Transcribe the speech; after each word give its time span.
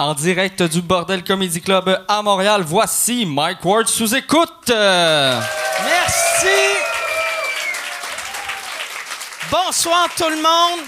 En 0.00 0.14
direct 0.14 0.62
du 0.62 0.80
Bordel 0.80 1.24
Comedy 1.24 1.60
Club 1.60 2.04
à 2.06 2.22
Montréal, 2.22 2.62
voici 2.64 3.26
Mike 3.26 3.64
Ward 3.64 3.88
sous 3.88 4.14
écoute. 4.14 4.68
Merci. 4.68 6.46
Bonsoir 9.50 10.08
tout 10.16 10.28
le 10.28 10.36
monde. 10.36 10.86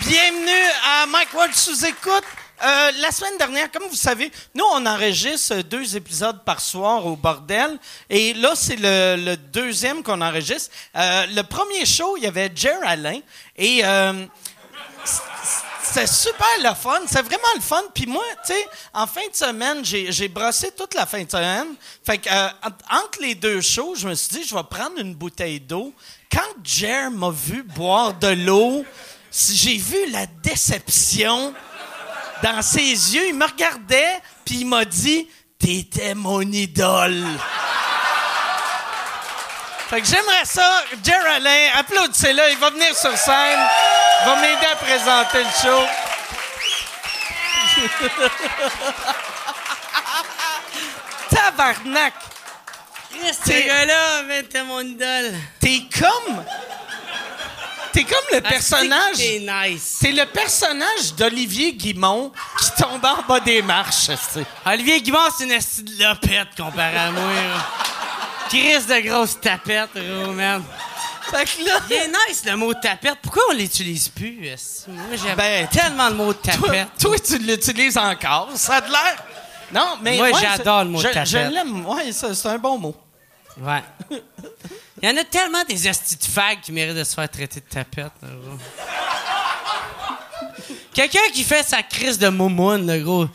Bienvenue 0.00 0.70
à 0.84 1.06
Mike 1.06 1.32
Ward 1.34 1.54
sous 1.54 1.86
écoute. 1.86 2.24
Euh, 2.64 2.90
la 3.00 3.12
semaine 3.12 3.38
dernière, 3.38 3.70
comme 3.70 3.86
vous 3.88 3.94
savez, 3.94 4.32
nous, 4.56 4.64
on 4.72 4.84
enregistre 4.86 5.62
deux 5.62 5.94
épisodes 5.94 6.42
par 6.44 6.60
soir 6.60 7.06
au 7.06 7.14
bordel. 7.14 7.78
Et 8.10 8.34
là, 8.34 8.54
c'est 8.56 8.74
le, 8.74 9.14
le 9.24 9.36
deuxième 9.36 10.02
qu'on 10.02 10.20
enregistre. 10.20 10.74
Euh, 10.96 11.26
le 11.26 11.42
premier 11.42 11.86
show, 11.86 12.16
il 12.16 12.24
y 12.24 12.26
avait 12.26 12.50
Jer 12.52 12.80
Alain. 12.84 13.20
Et 13.56 13.82
euh, 13.84 14.26
c'était 15.88 16.06
super 16.06 16.46
le 16.62 16.74
fun. 16.74 17.00
C'est 17.06 17.22
vraiment 17.22 17.52
le 17.54 17.60
fun. 17.60 17.82
Puis 17.94 18.06
moi, 18.06 18.22
tu 18.46 18.52
sais, 18.52 18.66
en 18.94 19.06
fin 19.06 19.26
de 19.30 19.34
semaine, 19.34 19.84
j'ai 19.84 20.28
brossé 20.28 20.70
toute 20.76 20.94
la 20.94 21.06
fin 21.06 21.22
de 21.24 21.30
semaine. 21.30 21.68
Fait 22.04 22.18
que, 22.18 22.28
euh, 22.30 22.48
en- 22.62 22.96
entre 23.04 23.20
les 23.20 23.34
deux 23.34 23.60
shows, 23.60 23.94
je 23.96 24.08
me 24.08 24.14
suis 24.14 24.36
dit, 24.38 24.44
je 24.48 24.54
vais 24.54 24.62
prendre 24.68 24.98
une 24.98 25.14
bouteille 25.14 25.60
d'eau. 25.60 25.92
Quand 26.30 26.40
Jer 26.64 27.10
m'a 27.10 27.30
vu 27.30 27.62
boire 27.62 28.14
de 28.14 28.28
l'eau, 28.28 28.84
j'ai 29.32 29.76
vu 29.76 30.10
la 30.10 30.26
déception 30.26 31.54
dans 32.42 32.62
ses 32.62 32.80
yeux. 33.14 33.28
Il 33.28 33.34
me 33.34 33.46
regardait, 33.46 34.20
puis 34.44 34.60
il 34.60 34.66
m'a 34.66 34.84
dit 34.84 35.26
T'étais 35.58 36.14
mon 36.14 36.40
idole. 36.42 37.24
Fait 39.88 40.00
que 40.02 40.06
j'aimerais 40.06 40.44
ça, 40.44 40.84
Jer 41.02 41.24
Alain, 41.34 41.68
applaudissez-le, 41.78 42.42
il 42.50 42.58
va 42.58 42.68
venir 42.70 42.94
sur 42.94 43.16
scène, 43.16 43.58
il 44.20 44.26
va 44.26 44.36
m'aider 44.36 44.66
à 44.70 44.76
présenter 44.76 45.38
le 45.38 45.50
show. 45.62 45.86
Tabarnak! 51.30 52.14
Ce 53.32 53.66
gars-là, 53.66 54.22
man, 54.24 54.44
t'es 54.44 54.62
mon 54.62 54.80
idole. 54.80 55.34
T'es 55.58 55.82
comme. 55.98 56.44
T'es 57.92 58.04
comme 58.04 58.24
le 58.34 58.40
personnage. 58.42 59.16
T'es 59.16 59.40
nice. 59.40 59.96
C'est 60.00 60.12
le 60.12 60.26
personnage 60.26 61.14
d'Olivier 61.16 61.72
Guimont 61.72 62.30
qui 62.60 62.70
tombe 62.82 63.04
en 63.04 63.22
bas 63.22 63.40
des 63.40 63.62
marches. 63.62 64.10
Olivier 64.66 65.00
Guimard, 65.00 65.32
c'est 65.36 65.44
une 65.44 65.58
lopette 65.98 66.54
comparé 66.56 66.96
à 66.96 67.10
moi. 67.10 67.32
Chris 68.48 68.84
de 68.86 69.08
grosse 69.08 69.40
tapette, 69.40 69.90
gros, 69.94 70.32
man. 70.32 70.62
Fait 71.30 71.44
que 71.44 71.64
là, 71.64 71.80
Il 71.90 71.92
est 71.96 72.08
nice, 72.08 72.42
le 72.46 72.56
mot 72.56 72.72
tapette. 72.74 73.18
Pourquoi 73.22 73.42
on 73.50 73.54
l'utilise 73.54 74.08
plus? 74.08 74.40
Moi, 74.88 75.16
j'aime 75.22 75.36
Ben, 75.36 75.68
tellement 75.68 76.08
le 76.08 76.14
mot 76.14 76.32
tapette. 76.32 76.88
toi, 76.98 77.18
tu 77.18 77.38
l'utilises 77.38 77.98
encore. 77.98 78.48
Ça 78.54 78.76
a 78.76 78.80
de 78.80 78.90
l'air. 78.90 79.24
Non, 79.72 79.98
mais. 80.00 80.16
Moi, 80.16 80.30
ouais, 80.30 80.40
j'adore 80.40 80.84
le 80.84 80.90
mot 80.90 80.98
je, 81.00 81.08
tapette. 81.08 81.26
Je 81.28 81.36
l'aime. 81.38 81.84
Ouais, 81.84 82.10
c'est 82.12 82.46
un 82.46 82.58
bon 82.58 82.78
mot. 82.78 82.96
Ouais. 83.60 83.82
Il 85.02 85.08
y 85.08 85.12
en 85.12 85.16
a 85.16 85.24
tellement 85.24 85.62
des 85.68 85.86
estis 85.86 86.16
de 86.16 86.24
fags 86.24 86.60
qui 86.62 86.72
méritent 86.72 86.96
de 86.96 87.04
se 87.04 87.14
faire 87.14 87.28
traiter 87.28 87.60
de 87.60 87.66
tapette, 87.66 88.12
là, 88.22 88.28
gros. 88.28 88.58
Quelqu'un 90.94 91.30
qui 91.32 91.44
fait 91.44 91.62
sa 91.62 91.82
crise 91.82 92.18
de 92.18 92.28
moumoune, 92.28 92.86
le 92.90 93.00
gros. 93.02 93.26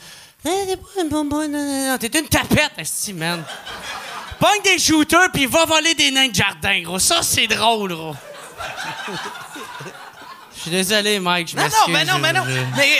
Non, 0.43 0.65
t'es 0.65 0.75
pas 0.75 1.01
une 1.01 1.09
moumoune, 1.09 1.51
non, 1.51 1.63
non, 1.63 1.91
non. 1.91 1.97
T'es 1.97 2.19
une 2.19 2.27
tapette, 2.27 2.71
esti, 2.77 3.13
man? 3.13 3.43
Pogne 4.43 4.61
des 4.63 4.77
shooters 4.77 5.29
puis 5.31 5.45
va 5.45 5.63
voler 5.63 5.95
des 5.95 6.11
nains 6.11 6.27
de 6.27 6.35
jardin, 6.35 6.81
gros. 6.81 6.99
Ça, 6.99 7.21
c'est 7.23 7.47
drôle, 7.47 7.93
gros. 7.95 8.13
Je 10.55 10.61
suis 10.63 10.71
désolé, 10.71 11.17
Mike, 11.19 11.49
je 11.51 11.55
Non, 11.55 11.63
non, 11.63 11.69
mais 11.87 12.03
non, 12.03 12.19
mais 12.19 12.33
non. 12.33 12.43
je- 12.45 12.77
Mais. 12.77 12.99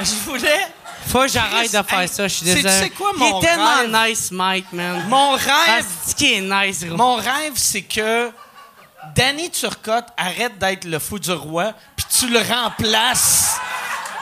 Je 0.00 0.14
voulais. 0.24 0.66
Faut 1.08 1.22
que 1.22 1.28
j'arrête 1.28 1.72
de 1.72 1.82
faire 1.82 2.00
hey, 2.00 2.08
ça, 2.08 2.28
je 2.28 2.34
suis 2.34 2.44
désolé. 2.44 2.70
sais 2.70 2.90
quoi, 2.90 3.10
Il 3.14 3.18
mon 3.18 3.40
est 3.40 3.44
tellement 3.44 3.76
rêve? 3.92 4.10
nice, 4.10 4.30
Mike, 4.30 4.72
man. 4.72 5.04
Mon 5.08 5.34
Ah, 5.34 5.74
rêve. 5.74 5.86
c'est 6.06 6.16
qui 6.16 6.34
est 6.34 6.40
nice, 6.40 6.84
gros? 6.84 6.96
Mon 6.96 7.16
rêve, 7.16 7.52
c'est 7.56 7.82
que 7.82 8.30
Danny 9.16 9.50
Turcotte 9.50 10.06
arrête 10.16 10.58
d'être 10.58 10.84
le 10.84 11.00
fou 11.00 11.18
du 11.18 11.32
roi, 11.32 11.72
puis 11.96 12.06
tu 12.08 12.28
le 12.28 12.38
remplaces. 12.38 13.56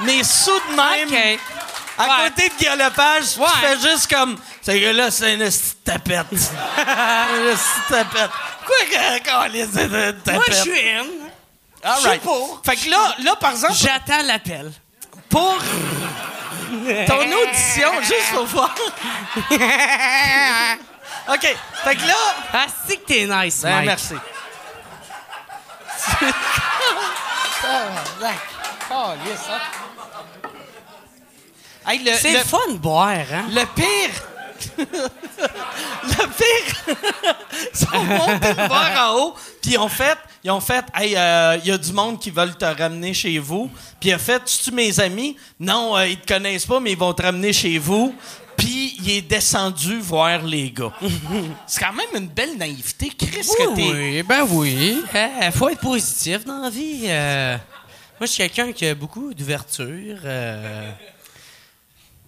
Mais 0.00 0.24
sous 0.24 0.50
de 0.70 0.74
même, 0.76 1.08
OK. 1.36 1.40
À 2.00 2.04
Ouais. 2.22 2.28
côté 2.30 2.48
de 2.48 2.54
Guy 2.54 2.76
Lepage, 2.76 3.36
Ouais. 3.38 3.46
tu 3.52 3.58
fais 3.66 3.78
juste 3.90 4.06
comme 4.14 4.36
ce 4.62 4.70
gars-là, 4.72 5.10
c'est 5.10 5.34
une 5.34 5.50
tapette. 5.84 6.26
une 6.30 7.56
tapette. 7.88 8.30
Quoi 8.66 8.76
que 8.90 9.24
quand 9.24 9.46
les 9.52 9.66
c'est 9.66 9.84
une 9.84 9.90
tapette? 10.22 10.34
Moi, 10.34 10.44
je 10.48 10.54
suis 10.54 10.90
in. 10.90 11.04
All 11.82 11.94
je 11.94 12.00
suis 12.00 12.08
right. 12.08 12.22
pour. 12.22 12.60
Fait 12.64 12.76
que 12.76 12.90
là, 12.90 13.14
là, 13.22 13.36
par 13.36 13.52
exemple, 13.52 13.74
J'attends 13.74 14.22
l'appel. 14.24 14.70
pour 15.28 15.56
ton 17.06 17.20
audition, 17.42 17.92
juste 18.02 18.30
pour 18.32 18.44
voir. 18.46 18.74
OK. 21.28 21.56
Fait 21.84 21.96
que 21.96 22.06
là. 22.06 22.14
Ah, 22.52 22.66
c'est 22.86 22.96
que 22.98 23.06
t'es 23.06 23.26
nice, 23.26 23.60
Ben, 23.62 23.76
Mike. 23.76 23.86
merci. 23.86 24.14
Oh, 28.92 29.12
yes, 29.24 29.40
hein? 29.48 29.60
Hey, 31.86 32.00
C'est 32.18 32.32
le, 32.32 32.38
fun 32.40 32.58
de 32.72 32.78
boire, 32.78 33.08
hein? 33.32 33.46
le 33.50 33.64
pire. 33.74 34.26
le 34.78 36.26
pire. 36.36 36.96
Ils 37.92 38.08
le 38.08 38.68
bar 38.68 39.10
en 39.12 39.18
haut, 39.18 39.34
puis 39.62 39.72
ils 39.72 39.78
ont 39.78 39.88
fait, 39.88 40.18
ils 40.44 40.50
ont 40.50 40.60
fait, 40.60 40.84
hey, 40.94 41.16
euh, 41.16 41.56
il 41.62 41.68
y 41.68 41.72
a 41.72 41.78
du 41.78 41.92
monde 41.92 42.20
qui 42.20 42.30
veulent 42.30 42.56
te 42.56 42.64
ramener 42.64 43.14
chez 43.14 43.38
vous. 43.38 43.70
Puis 43.98 44.10
il 44.10 44.12
a 44.12 44.18
fait, 44.18 44.42
tu 44.44 44.70
mes 44.72 44.98
amis? 45.00 45.36
Non, 45.58 45.96
euh, 45.96 46.06
ils 46.06 46.18
te 46.20 46.32
connaissent 46.32 46.66
pas, 46.66 46.80
mais 46.80 46.92
ils 46.92 46.98
vont 46.98 47.12
te 47.14 47.22
ramener 47.22 47.52
chez 47.52 47.78
vous. 47.78 48.14
Puis 48.56 48.96
il 49.02 49.10
est 49.10 49.22
descendu 49.22 49.98
voir 50.00 50.42
les 50.42 50.70
gars. 50.70 50.92
C'est 51.66 51.80
quand 51.80 51.94
même 51.94 52.22
une 52.22 52.28
belle 52.28 52.58
naïveté. 52.58 53.10
Chris, 53.18 53.48
que 53.58 53.74
t'es. 53.74 53.82
oui, 53.90 54.22
ben 54.22 54.44
oui. 54.50 55.02
Il 55.14 55.52
faut 55.52 55.70
être 55.70 55.80
positif 55.80 56.44
dans 56.44 56.58
la 56.58 56.68
vie. 56.70 57.04
euh. 57.06 57.56
moi, 58.18 58.26
je 58.26 58.32
suis 58.32 58.38
quelqu'un 58.48 58.70
qui 58.72 58.86
a 58.86 58.94
beaucoup 58.94 59.32
d'ouverture. 59.32 60.18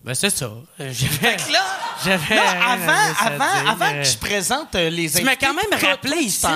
Euh. 0.03 0.07
Ben, 0.09 0.15
c'est 0.15 0.31
ça. 0.31 0.51
J'avais... 0.79 1.37
Là, 1.53 1.61
J'avais 2.05 2.39
à 2.39 2.73
avant, 2.73 2.93
avant, 3.27 3.71
avant 3.71 3.87
euh. 3.95 4.03
que 4.03 4.09
je 4.09 4.19
présente 4.19 4.75
euh, 4.75 4.91
les 4.91 5.09
Tu 5.11 5.23
m'as 5.23 5.31
invités, 5.33 5.47
quand 5.47 5.55
même 5.55 5.81
rappelé 5.91 6.17
ici. 6.17 6.47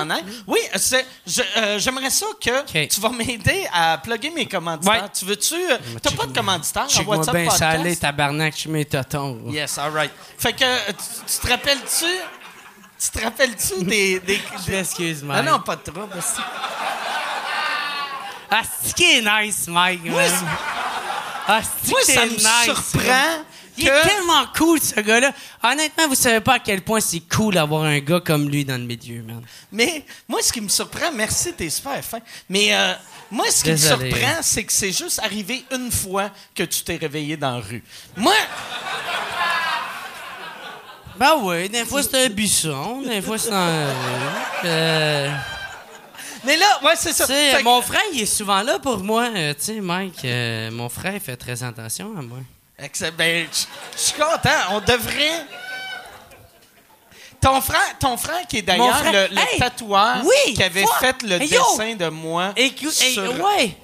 Oui, 0.45 0.59
c'est- 0.75 1.05
je- 1.25 1.41
euh, 1.57 1.79
j'aimerais 1.79 2.09
ça 2.09 2.25
que 2.43 2.59
OK. 2.61 2.87
tu 2.89 2.99
vas 2.99 3.09
m'aider 3.09 3.65
à 3.73 3.97
plugger 3.99 4.29
mes 4.31 4.45
commanditaires. 4.47 5.03
Ouais. 5.03 5.09
Tu 5.17 5.23
veux-tu... 5.25 5.55
euh, 5.55 5.77
T'as 6.01 6.11
pas 6.11 6.25
de 6.25 6.33
commanditaire 6.37 6.83
en 6.83 7.03
WhatsApp 7.03 7.35
bien 7.35 7.45
podcast? 7.45 7.57
salé, 7.57 7.95
tabarnak, 7.95 8.53
je 8.57 8.67
mes 8.69 8.83
totons. 8.85 9.39
Yes, 9.47 9.77
all 9.77 9.91
right. 9.91 10.11
Fait 10.37 10.53
que, 10.53 10.63
euh, 10.65 10.77
tu, 10.89 11.33
tu 11.33 11.39
te 11.39 11.47
rappelles-tu... 11.51 12.05
Tu 12.99 13.09
te 13.11 13.23
rappelles-tu 13.23 13.83
des... 13.85 14.19
des, 14.19 14.41
Je 14.65 14.71
m'excuse, 14.71 15.23
Ah 15.31 15.41
non, 15.43 15.59
pas 15.59 15.75
de 15.77 15.83
trouble. 15.91 16.09
Ah, 18.49 18.61
c'est 18.83 18.93
qui 18.95 19.03
est 19.17 19.21
nice, 19.21 19.67
Mike. 19.67 20.01
C'est- 20.05 20.45
Ah, 21.47 21.61
c'est 21.83 21.89
Moi, 21.91 21.99
ça 22.03 22.25
me 22.25 22.31
nice, 22.31 22.63
surprend 22.65 23.43
Il 23.77 23.85
que... 23.85 23.89
est 23.89 24.01
tellement 24.01 24.45
cool, 24.55 24.81
ce 24.81 24.99
gars-là. 24.99 25.31
Honnêtement, 25.63 26.07
vous 26.09 26.15
savez 26.15 26.41
pas 26.41 26.55
à 26.55 26.59
quel 26.59 26.81
point 26.81 26.99
c'est 26.99 27.21
cool 27.21 27.53
d'avoir 27.53 27.83
un 27.83 27.99
gars 27.99 28.19
comme 28.19 28.49
lui 28.49 28.65
dans 28.65 28.77
le 28.77 28.85
milieu, 28.85 29.21
man. 29.23 29.41
Mais 29.71 30.03
moi, 30.27 30.39
ce 30.41 30.51
qui 30.51 30.61
me 30.61 30.67
surprend, 30.69 31.11
merci, 31.13 31.53
t'es 31.53 31.69
super 31.69 32.03
fin. 32.03 32.19
Mais 32.49 32.75
euh, 32.75 32.93
moi, 33.31 33.45
ce 33.49 33.63
qui 33.63 33.69
Désolé. 33.69 34.09
me 34.09 34.15
surprend, 34.15 34.35
c'est 34.41 34.63
que 34.63 34.73
c'est 34.73 34.91
juste 34.91 35.19
arrivé 35.19 35.63
une 35.71 35.91
fois 35.91 36.29
que 36.53 36.63
tu 36.63 36.81
t'es 36.83 36.97
réveillé 36.97 37.37
dans 37.37 37.51
la 37.57 37.61
rue. 37.63 37.83
Moi, 38.15 38.33
Ben 41.17 41.33
oui, 41.41 41.67
des 41.69 41.83
fois 41.83 42.03
c'est 42.03 42.25
un 42.25 42.29
buisson, 42.29 43.01
des 43.01 43.23
fois 43.23 43.39
c'est 43.39 43.51
un... 43.51 43.87
Euh, 44.65 45.31
mais 46.47 46.57
là, 46.57 46.79
ouais, 46.83 46.93
c'est 46.95 47.13
ça. 47.13 47.27
Fait 47.27 47.57
que- 47.59 47.63
mon 47.63 47.81
frère, 47.81 48.01
il 48.13 48.21
est 48.21 48.25
souvent 48.25 48.63
là 48.63 48.79
pour 48.79 48.97
moi. 48.99 49.29
euh, 49.35 49.53
tu 49.53 49.65
sais, 49.65 49.81
Mike, 49.81 50.25
euh, 50.25 50.71
mon 50.71 50.89
frère 50.89 51.13
il 51.13 51.19
fait 51.19 51.37
très 51.37 51.61
attention 51.63 52.13
à 52.17 52.21
moi. 52.21 52.39
Excellent. 52.79 53.11
Ben, 53.17 53.47
je 53.51 53.65
je 53.95 54.01
suis 54.01 54.13
content. 54.13 54.49
On 54.71 54.79
devrait. 54.79 55.45
Ton 57.39 57.61
frère, 57.61 57.97
ton 57.99 58.17
frère 58.17 58.47
qui 58.47 58.57
est 58.57 58.61
Mon 58.67 58.77
d'ailleurs 58.77 58.97
frère- 58.97 59.29
le, 59.29 59.35
le 59.35 59.41
Hey! 59.41 59.59
tatoueur 59.59 60.17
Oui! 60.23 60.53
qui 60.55 60.63
avait 60.63 60.81
Fuck! 60.83 60.99
fait 60.99 61.23
le 61.23 61.41
Hey, 61.41 61.47
yo! 61.49 61.61
dessin 61.77 61.95
de 61.95 62.09
moi. 62.09 62.51
Écou- 62.55 62.87
hey, 63.01 63.13
sur- 63.13 63.43
ouais! 63.45 63.77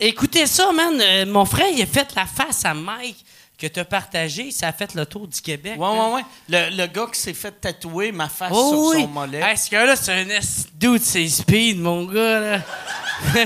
Écoutez 0.00 0.46
ça, 0.46 0.72
man. 0.72 1.00
euh, 1.00 1.24
mon 1.26 1.44
frère, 1.44 1.68
il 1.72 1.80
a 1.80 1.86
fait 1.86 2.08
la 2.16 2.26
face 2.26 2.64
à 2.64 2.74
Mike 2.74 3.24
que 3.58 3.66
t'as 3.66 3.84
partagé. 3.84 4.50
Ça 4.50 4.68
a 4.68 4.72
fait 4.72 4.94
le 4.94 5.06
tour 5.06 5.26
du 5.26 5.40
Québec. 5.40 5.74
Ouais, 5.78 5.86
man. 5.96 6.12
ouais, 6.12 6.14
ouais. 6.16 6.22
Le, 6.70 6.76
le 6.76 6.86
gars 6.86 7.06
qui 7.12 7.20
s'est 7.20 7.34
fait 7.34 7.52
tatouer 7.52 8.12
ma 8.12 8.28
face 8.28 8.50
Oh, 8.52 8.70
sur 8.70 8.78
oui. 8.96 9.02
son 9.02 9.08
mollet. 9.08 9.40
Hey, 9.40 9.56
ce 9.56 9.70
gars-là, 9.70 9.96
c'est 9.96 10.12
un 10.12 10.28
S 10.28 10.66
dude, 10.74 11.02
c'est 11.02 11.26
speed, 11.28 11.78
mon 11.80 12.04
gars, 12.04 12.40
là. 12.40 12.58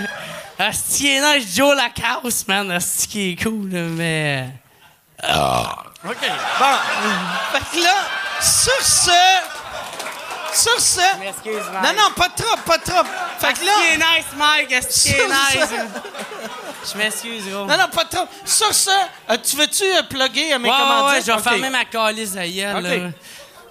Asti, 0.58 1.04
il 1.04 1.10
est 1.16 1.38
nice, 1.38 1.56
Joe 1.56 1.74
Lacasse, 1.76 2.46
man. 2.48 2.70
Asti, 2.70 3.06
qui 3.08 3.30
est 3.30 3.42
cool, 3.42 3.70
là, 3.70 3.82
mais... 3.82 4.48
OK. 6.04 6.16
Bon. 6.58 6.76
fait 7.52 7.78
que 7.78 7.84
là, 7.84 7.94
sur 8.40 8.82
ce. 8.82 9.59
Sur 10.55 10.81
ce. 10.81 11.00
Non, 11.00 11.81
Mike. 11.82 11.97
non, 11.97 12.11
pas 12.17 12.29
trop, 12.29 12.56
pas 12.67 12.79
trop. 12.79 13.02
Fait 13.38 13.52
que 13.55 13.64
là. 13.64 13.73
est 13.93 13.97
nice, 13.97 14.26
Mike? 14.37 14.73
Est 14.73 14.91
Ça, 14.91 15.11
nice? 15.26 15.69
Je 16.93 16.99
m'excuse, 16.99 17.44
gros. 17.50 17.67
Non, 17.67 17.76
non, 17.76 17.88
pas 17.94 18.05
trop. 18.05 18.26
Sur 18.44 18.73
ce, 18.75 18.91
euh, 18.91 19.37
tu 19.43 19.56
veux-tu 19.56 19.85
euh, 19.85 20.02
plugger 20.08 20.52
à 20.52 20.58
mes 20.58 20.69
Ouais, 20.69 20.75
ouais, 20.75 20.81
commandites? 20.81 21.14
ouais, 21.14 21.20
je 21.20 21.26
vais 21.26 21.32
Ok. 21.32 21.43
fermer 21.43 21.70
ma 21.70 21.85
calice 21.85 22.32
de 22.32 22.41
gueule, 22.41 22.76
Ok. 22.76 22.82
là. 22.82 23.11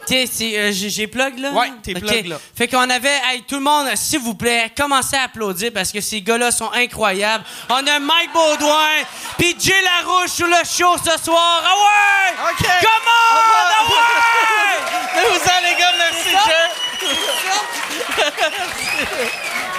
Tiens, 0.09 0.25
euh, 0.41 0.71
j'ai 0.73 1.05
plug, 1.05 1.37
là? 1.37 1.51
Ouais, 1.51 1.71
t'es 1.83 1.93
plug, 1.93 2.25
là. 2.25 2.39
Fait 2.55 2.67
qu'on 2.67 2.89
avait... 2.89 3.19
Hey, 3.25 3.43
tout 3.47 3.57
le 3.57 3.61
monde, 3.61 3.89
s'il 3.93 4.17
vous 4.17 4.33
plaît, 4.33 4.71
commencez 4.75 5.15
à 5.15 5.25
applaudir 5.25 5.69
parce 5.71 5.91
que 5.91 6.01
ces 6.01 6.19
gars-là 6.23 6.49
sont 6.51 6.71
incroyables. 6.71 7.43
On 7.69 7.75
a 7.75 7.99
Mike 7.99 8.33
Baudouin 8.33 9.03
puis 9.37 9.55
Jay 9.59 9.71
Larouche 9.83 10.31
sur 10.31 10.47
le 10.47 10.65
show 10.65 10.97
ce 10.97 11.23
soir. 11.23 11.63
Ah 11.63 11.75
ouais! 11.75 12.33
OK. 12.49 12.65
Come 12.81 12.89
on! 13.05 13.35
Ah 13.37 13.83
ouais! 13.87 14.79
Mais 15.15 15.25
vous 15.29 15.43
allez, 15.57 15.69
les 15.69 15.79
gars, 15.79 15.93
merci, 15.99 16.31
Jer. 16.47 16.69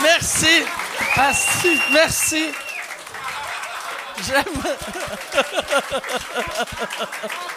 merci. 0.03 0.63
Merci. 1.17 1.81
Merci. 1.91 2.45
J'aime. 4.29 4.63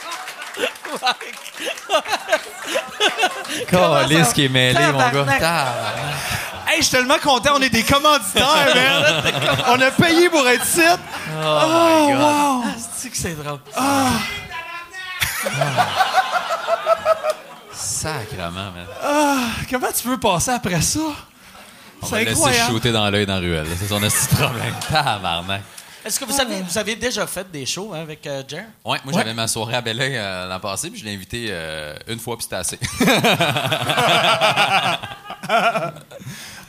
Calice 3.70 4.34
qui 4.34 4.46
est 4.46 4.50
mêlé, 4.50 4.80
mon 4.92 4.98
gars. 5.00 5.12
Tabarnak. 5.12 5.42
Hey, 6.68 6.78
je 6.78 6.84
suis 6.84 6.92
tellement 6.98 7.18
content, 7.20 7.52
on 7.58 7.62
est 7.62 7.70
des 7.70 7.84
commanditaires, 7.84 8.46
man. 8.76 9.24
on 9.68 9.82
a 9.82 9.92
payé 9.92 10.30
pour 10.30 10.48
être 10.48 10.66
ici. 10.66 10.82
Oh, 11.44 12.10
wow. 12.14 12.64
C'est 12.98 13.10
que 13.10 13.18
c'est 13.18 13.36
drôle? 13.36 13.60
Sacrement, 17.72 18.72
man. 18.72 18.88
Comment 19.70 19.88
tu 19.96 20.08
peux 20.08 20.18
passer 20.18 20.52
après 20.52 20.82
ça? 20.82 21.00
On 22.02 22.06
va 22.08 22.20
le 22.20 22.26
laisser 22.26 22.38
incroyable. 22.38 22.72
shooter 22.72 22.92
dans 22.92 23.10
l'œil 23.10 23.26
dans 23.26 23.36
la 23.36 23.40
ruelle. 23.40 23.68
C'est 23.80 23.88
son 23.88 24.00
petit 24.00 24.36
problème. 24.36 24.74
Tabarnak. 24.92 25.62
Est-ce 26.06 26.20
que 26.20 26.26
vous 26.26 26.40
avez, 26.42 26.62
vous 26.62 26.78
avez 26.78 26.96
déjà 26.96 27.26
fait 27.28 27.50
des 27.50 27.66
shows 27.66 27.92
hein, 27.94 28.02
avec 28.02 28.26
euh, 28.28 28.44
Jer? 28.48 28.66
Ouais, 28.84 29.00
moi 29.06 29.14
j'avais 29.14 29.34
ma 29.34 29.48
soirée 29.48 29.76
à 29.76 29.82
Belleuil 29.82 30.18
euh, 30.18 30.48
l'an 30.48 30.60
passé, 30.60 30.90
puis 30.90 31.00
je 31.00 31.06
l'ai 31.06 31.14
invité 31.14 31.48
euh, 31.50 31.96
une 32.08 32.20
fois, 32.20 32.36
puis 32.38 32.44
c'était 32.44 32.58
assez. 32.58 32.80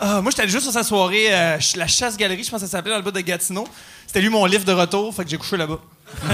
Ah, 0.00 0.20
moi, 0.20 0.30
j'étais 0.32 0.42
allé 0.42 0.50
juste 0.50 0.64
sur 0.64 0.72
sa 0.72 0.82
soirée, 0.82 1.26
euh, 1.32 1.56
la 1.76 1.86
chasse-galerie, 1.86 2.42
je 2.42 2.50
pense 2.50 2.60
que 2.60 2.66
ça 2.66 2.72
s'appelait, 2.72 2.90
dans 2.90 2.96
le 2.98 3.04
bas 3.04 3.12
de 3.12 3.20
Gatineau. 3.20 3.66
C'était 4.06 4.20
lui 4.20 4.28
mon 4.28 4.44
livre 4.44 4.64
de 4.64 4.72
retour, 4.72 5.14
fait 5.14 5.22
que 5.24 5.30
j'ai 5.30 5.38
couché 5.38 5.56
là-bas. 5.56 5.78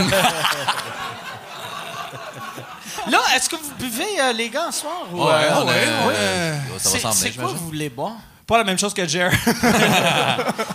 Là, 3.11 3.19
est-ce 3.37 3.49
que 3.49 3.57
vous 3.57 3.75
buvez, 3.79 4.21
euh, 4.21 4.33
les 4.33 4.49
gars, 4.49 4.69
ce 4.73 4.81
soir? 4.81 5.07
ou, 5.13 5.19
Ouais, 5.25 5.33
euh, 5.33 5.51
on 5.57 5.69
a- 5.69 6.07
ouais. 6.07 6.79
Ça 6.79 6.99
va 6.99 7.13
C'est 7.13 7.33
quoi 7.33 7.47
vous 7.49 7.67
voulez 7.67 7.89
boire? 7.91 8.17
Pas 8.51 8.59
la 8.59 8.65
même 8.65 8.79
chose 8.81 8.93
que 8.93 9.07
Jer. 9.07 9.31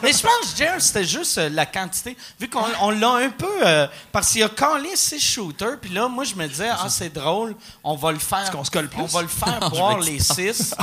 Mais 0.02 0.14
je 0.14 0.22
pense 0.22 0.54
que 0.54 0.58
Jer, 0.58 0.76
c'était 0.82 1.04
juste 1.04 1.38
euh, 1.38 1.50
la 1.50 1.66
quantité. 1.66 2.16
Vu 2.40 2.48
qu'on 2.50 2.64
on 2.80 2.92
l'a 2.92 3.10
un 3.26 3.30
peu. 3.30 3.46
euh, 3.66 3.86
parce 4.14 4.32
qu'il 4.32 4.44
a 4.44 4.48
collé 4.48 4.96
six 4.96 5.20
shooters, 5.20 5.78
puis 5.82 5.90
là, 5.92 6.08
moi, 6.08 6.24
je 6.24 6.36
me 6.36 6.48
disais, 6.48 6.70
ah, 6.72 6.88
c'est 6.88 7.12
drôle, 7.14 7.54
on 7.84 7.96
va 7.98 8.14
le 8.14 8.20
faire. 8.20 8.50
qu'on 8.50 8.64
se 8.64 8.72
colle 8.72 8.88
plus? 8.88 9.02
On 9.02 9.06
va 9.08 9.22
le 9.24 9.28
faire 9.28 9.60
Non, 9.62 9.70
je 9.72 9.76
boire 9.76 10.00
les 10.00 10.20
six. 10.20 10.74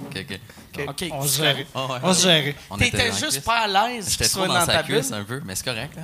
Ok, 0.00 0.26
ok. 0.74 0.88
OK. 0.88 1.04
on 1.12 1.22
se 1.26 1.36
gérait. 1.42 1.66
Ah 1.74 1.86
ouais. 1.86 1.98
On 2.02 2.12
se 2.12 2.22
gérait. 2.24 2.56
On 2.70 2.76
était 2.76 2.90
T'étais 2.90 3.08
dans 3.08 3.14
la 3.14 3.20
juste 3.20 3.30
cuisse. 3.30 3.38
pas 3.44 3.58
à 3.60 3.66
l'aise 3.68 4.08
J'étais 4.10 4.24
qu'il 4.24 4.32
trop 4.32 4.40
soit 4.44 4.48
dans 4.48 4.54
dans 4.60 4.66
ta 4.66 4.72
sa 4.72 4.82
bulle. 4.82 4.96
cuisse 4.98 5.12
un 5.12 5.22
peu, 5.22 5.40
mais 5.44 5.54
c'est 5.54 5.64
correct, 5.64 5.94
là. 5.96 6.02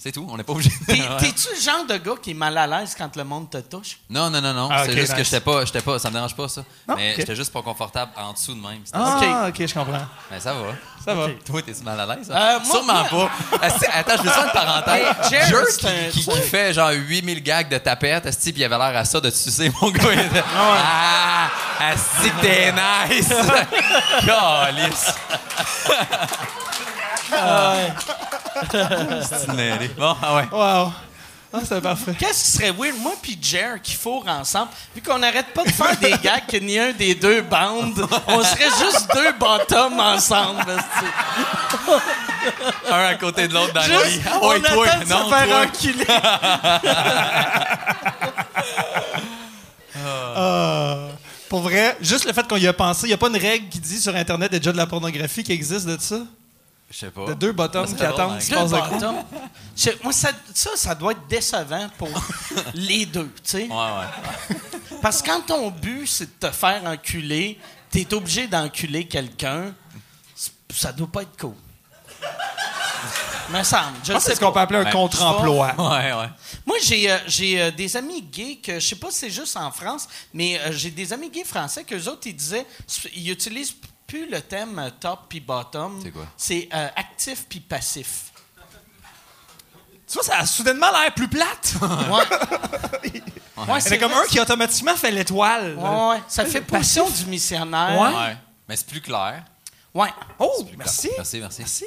C'est 0.00 0.12
tout, 0.12 0.24
on 0.30 0.36
n'est 0.36 0.44
pas 0.44 0.52
obligé. 0.52 0.70
T'es-tu 0.86 1.48
le 1.56 1.60
genre 1.60 1.84
de 1.84 1.96
gars 1.96 2.12
qui 2.22 2.30
est 2.30 2.34
mal 2.34 2.56
à 2.56 2.68
l'aise 2.68 2.94
quand 2.96 3.16
le 3.16 3.24
monde 3.24 3.50
te 3.50 3.58
touche? 3.58 3.98
Non, 4.08 4.30
non, 4.30 4.40
non, 4.40 4.54
non. 4.54 4.68
Ah, 4.70 4.84
c'est 4.86 4.96
juste 4.96 5.12
que 5.16 5.24
j'étais 5.24 5.40
pas, 5.40 5.64
j'étais 5.64 5.80
pas, 5.80 5.98
ça 5.98 6.08
me 6.08 6.14
dérange 6.14 6.36
pas, 6.36 6.46
ça. 6.48 6.62
Non, 6.86 6.94
mais 6.94 7.10
ok. 7.10 7.16
j'étais 7.18 7.34
juste 7.34 7.52
pas 7.52 7.62
confortable 7.62 8.12
en 8.16 8.32
dessous 8.32 8.54
de 8.54 8.60
même. 8.60 8.78
Ah, 8.92 9.46
ok, 9.48 9.66
je 9.66 9.74
comprends. 9.74 10.06
Mais 10.30 10.38
ça 10.38 10.54
va. 10.54 10.66
Ça 11.04 11.14
va. 11.16 11.26
Toi, 11.44 11.62
t'es 11.62 11.72
mal 11.82 11.98
à 11.98 12.14
l'aise? 12.14 12.30
Euh, 12.30 12.34
hein? 12.36 12.60
moi- 12.64 12.76
Sûrement 12.76 13.04
moi- 13.10 13.30
pas. 13.50 13.66
Attends, 13.66 14.12
je 14.18 14.22
veux 14.22 14.30
faire 14.30 14.44
une 14.44 14.50
parenthèse. 14.52 14.94
Hey, 14.94 15.30
Jerry, 15.30 15.50
Jerk 15.50 16.10
qui, 16.12 16.20
qui- 16.20 16.30
qui 16.30 16.40
fait 16.42 16.72
genre 16.72 16.90
8000 16.92 17.42
gags 17.42 17.68
de 17.68 17.78
tapette, 17.78 18.24
Asti, 18.26 18.52
puis 18.52 18.62
il 18.62 18.64
avait 18.66 18.78
l'air 18.78 18.96
à 19.00 19.04
ça 19.04 19.20
de 19.20 19.30
te 19.30 19.34
sucer, 19.34 19.72
mon 19.82 19.90
gars. 19.90 20.12
Il 20.12 20.20
était, 20.20 20.44
ah, 20.56 21.48
Asti, 21.80 22.30
que 22.30 22.40
t'es 22.40 22.72
nice. 22.72 23.28
Calice. 24.24 25.14
C'est. 28.70 29.94
Bon, 29.96 30.16
ah 30.22 30.36
ouais. 30.36 30.48
Wow. 30.50 30.92
Ah, 31.50 31.60
c'est 31.66 31.80
parfait. 31.80 32.14
Qu'est-ce 32.18 32.44
qui 32.44 32.50
serait 32.50 32.72
weird? 32.72 32.98
Moi 33.00 33.14
puis 33.22 33.38
Jer 33.40 33.80
qui 33.82 33.94
fourrent 33.94 34.28
ensemble, 34.28 34.70
vu 34.94 35.00
qu'on 35.00 35.18
n'arrête 35.18 35.54
pas 35.54 35.64
de 35.64 35.70
faire 35.70 35.96
des 35.98 36.10
gags 36.22 36.44
que 36.46 36.58
ni 36.58 36.78
un 36.78 36.92
des 36.92 37.14
deux 37.14 37.40
bandes, 37.40 38.06
on 38.26 38.42
serait 38.42 38.68
juste 38.84 39.08
deux 39.14 39.32
bottoms 39.32 39.98
ensemble. 39.98 40.76
Un 42.90 43.04
à 43.06 43.14
côté 43.14 43.48
de 43.48 43.54
l'autre 43.54 43.72
dans 43.72 43.80
le 43.80 43.88
lit. 43.88 44.12
Juste, 44.12 44.28
on 44.42 44.48
ouais, 44.50 44.60
toi, 44.60 44.88
attend 44.88 44.98
de 45.00 45.04
se 45.06 45.34
faire 45.34 45.46
toi. 45.46 45.62
enculer. 45.62 46.06
Ah. 50.40 51.08
pour 51.48 51.60
vrai, 51.62 51.96
juste 52.00 52.24
le 52.26 52.32
fait 52.32 52.46
qu'on 52.46 52.56
y 52.56 52.66
a 52.66 52.72
pensé, 52.72 53.06
il 53.06 53.08
n'y 53.08 53.14
a 53.14 53.18
pas 53.18 53.28
une 53.28 53.36
règle 53.36 53.68
qui 53.68 53.80
dit 53.80 54.00
sur 54.00 54.14
Internet 54.14 54.50
il 54.52 54.54
y 54.54 54.56
a 54.56 54.58
déjà 54.60 54.72
de 54.72 54.76
la 54.76 54.86
pornographie 54.86 55.42
qui 55.42 55.52
existe 55.52 55.86
de 55.86 55.96
ça? 55.98 56.20
Je 56.90 56.96
sais 56.96 57.10
pas. 57.10 57.26
De 57.26 57.34
deux 57.34 57.52
bottoms 57.52 57.94
qui 57.94 58.02
attendent 58.02 58.38
qu'il 58.38 58.46
se 58.46 58.50
Deux 58.50 58.56
passe 58.56 58.70
de 58.70 58.78
quoi? 58.98 59.94
moi, 60.02 60.12
ça, 60.12 60.30
ça, 60.54 60.70
ça 60.74 60.94
doit 60.94 61.12
être 61.12 61.26
décevant 61.28 61.88
pour 61.98 62.08
les 62.74 63.04
deux, 63.04 63.30
tu 63.44 63.50
sais. 63.50 63.68
Ouais, 63.68 63.74
ouais. 63.76 64.56
Parce 65.02 65.20
que 65.20 65.28
quand 65.28 65.42
ton 65.42 65.70
but, 65.70 66.06
c'est 66.06 66.24
de 66.40 66.48
te 66.48 66.50
faire 66.54 66.82
enculer, 66.86 67.58
t'es 67.90 68.12
obligé 68.14 68.46
d'enculer 68.46 69.06
quelqu'un, 69.06 69.74
ça 70.70 70.92
doit 70.92 71.06
pas 71.12 71.22
être 71.22 71.36
cool. 71.38 71.54
Me 73.50 73.62
semble. 73.62 73.96
Je 74.04 74.18
c'est 74.18 74.34
ce 74.34 74.40
qu'on 74.40 74.52
peut 74.52 74.60
appeler 74.60 74.80
un 74.80 74.84
Ouais. 74.84 74.90
contre-emploi. 74.92 75.74
Ouais, 75.78 76.12
ouais. 76.12 76.28
Moi, 76.66 76.76
j'ai 76.82 77.10
euh, 77.10 77.18
j'ai 77.26 77.60
euh, 77.62 77.70
des 77.70 77.96
amis 77.96 78.20
gays 78.22 78.56
que, 78.56 78.78
je 78.78 78.86
sais 78.86 78.96
pas 78.96 79.10
si 79.10 79.18
c'est 79.20 79.30
juste 79.30 79.56
en 79.56 79.70
France, 79.70 80.06
mais 80.34 80.58
euh, 80.60 80.72
j'ai 80.72 80.90
des 80.90 81.12
amis 81.14 81.30
gays 81.30 81.44
français 81.44 81.84
que 81.84 81.94
autres, 82.08 82.26
ils 82.26 82.36
disaient, 82.36 82.66
ils 83.14 83.30
utilisent 83.30 83.74
plus 84.08 84.28
le 84.28 84.40
thème 84.40 84.90
top 84.98 85.26
puis 85.28 85.38
bottom. 85.38 86.00
C'est 86.02 86.10
quoi? 86.10 86.26
C'est 86.36 86.68
euh, 86.74 86.88
actif 86.96 87.46
puis 87.48 87.60
passif. 87.60 88.32
Tu 90.08 90.14
vois, 90.14 90.22
ça 90.22 90.38
a 90.38 90.46
soudainement 90.46 90.90
l'air 90.90 91.12
plus 91.14 91.28
plate. 91.28 91.74
Ouais. 93.68 93.80
C'est 93.80 93.98
comme 93.98 94.12
un 94.12 94.24
qui 94.24 94.40
automatiquement 94.40 94.96
fait 94.96 95.10
l'étoile. 95.10 95.76
Ouais, 95.76 96.08
ouais. 96.08 96.22
Ça 96.26 96.46
fait 96.46 96.62
position 96.62 97.10
du 97.10 97.26
missionnaire. 97.26 98.00
Ouais. 98.00 98.16
Ouais. 98.16 98.36
Mais 98.66 98.76
c'est 98.76 98.86
plus 98.86 99.02
clair. 99.02 99.44
Ouais. 99.92 100.08
Oh, 100.38 100.66
merci. 100.76 101.10
Merci, 101.16 101.40
merci. 101.40 101.58
Merci. 101.60 101.84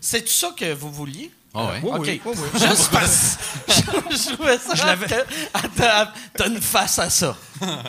C'est 0.00 0.22
tout 0.22 0.32
ça 0.32 0.52
que 0.56 0.72
vous 0.72 0.90
vouliez? 0.90 1.30
Ah 1.52 1.64
ouais? 1.66 1.80
Oui, 1.82 1.90
OK. 1.90 1.98
oui, 2.06 2.20
oui, 2.24 2.34
oui. 2.54 2.60
Juste 2.60 2.90
parce 2.92 3.36
je, 3.68 3.72
je 4.16 4.32
trouvais 4.34 4.58
ça. 4.58 4.74
Je 4.74 4.84
l'avais- 4.86 5.24
Attends, 5.52 6.12
t'as 6.36 6.46
une 6.48 6.60
face 6.60 6.98
à 7.00 7.10
ça. 7.10 7.36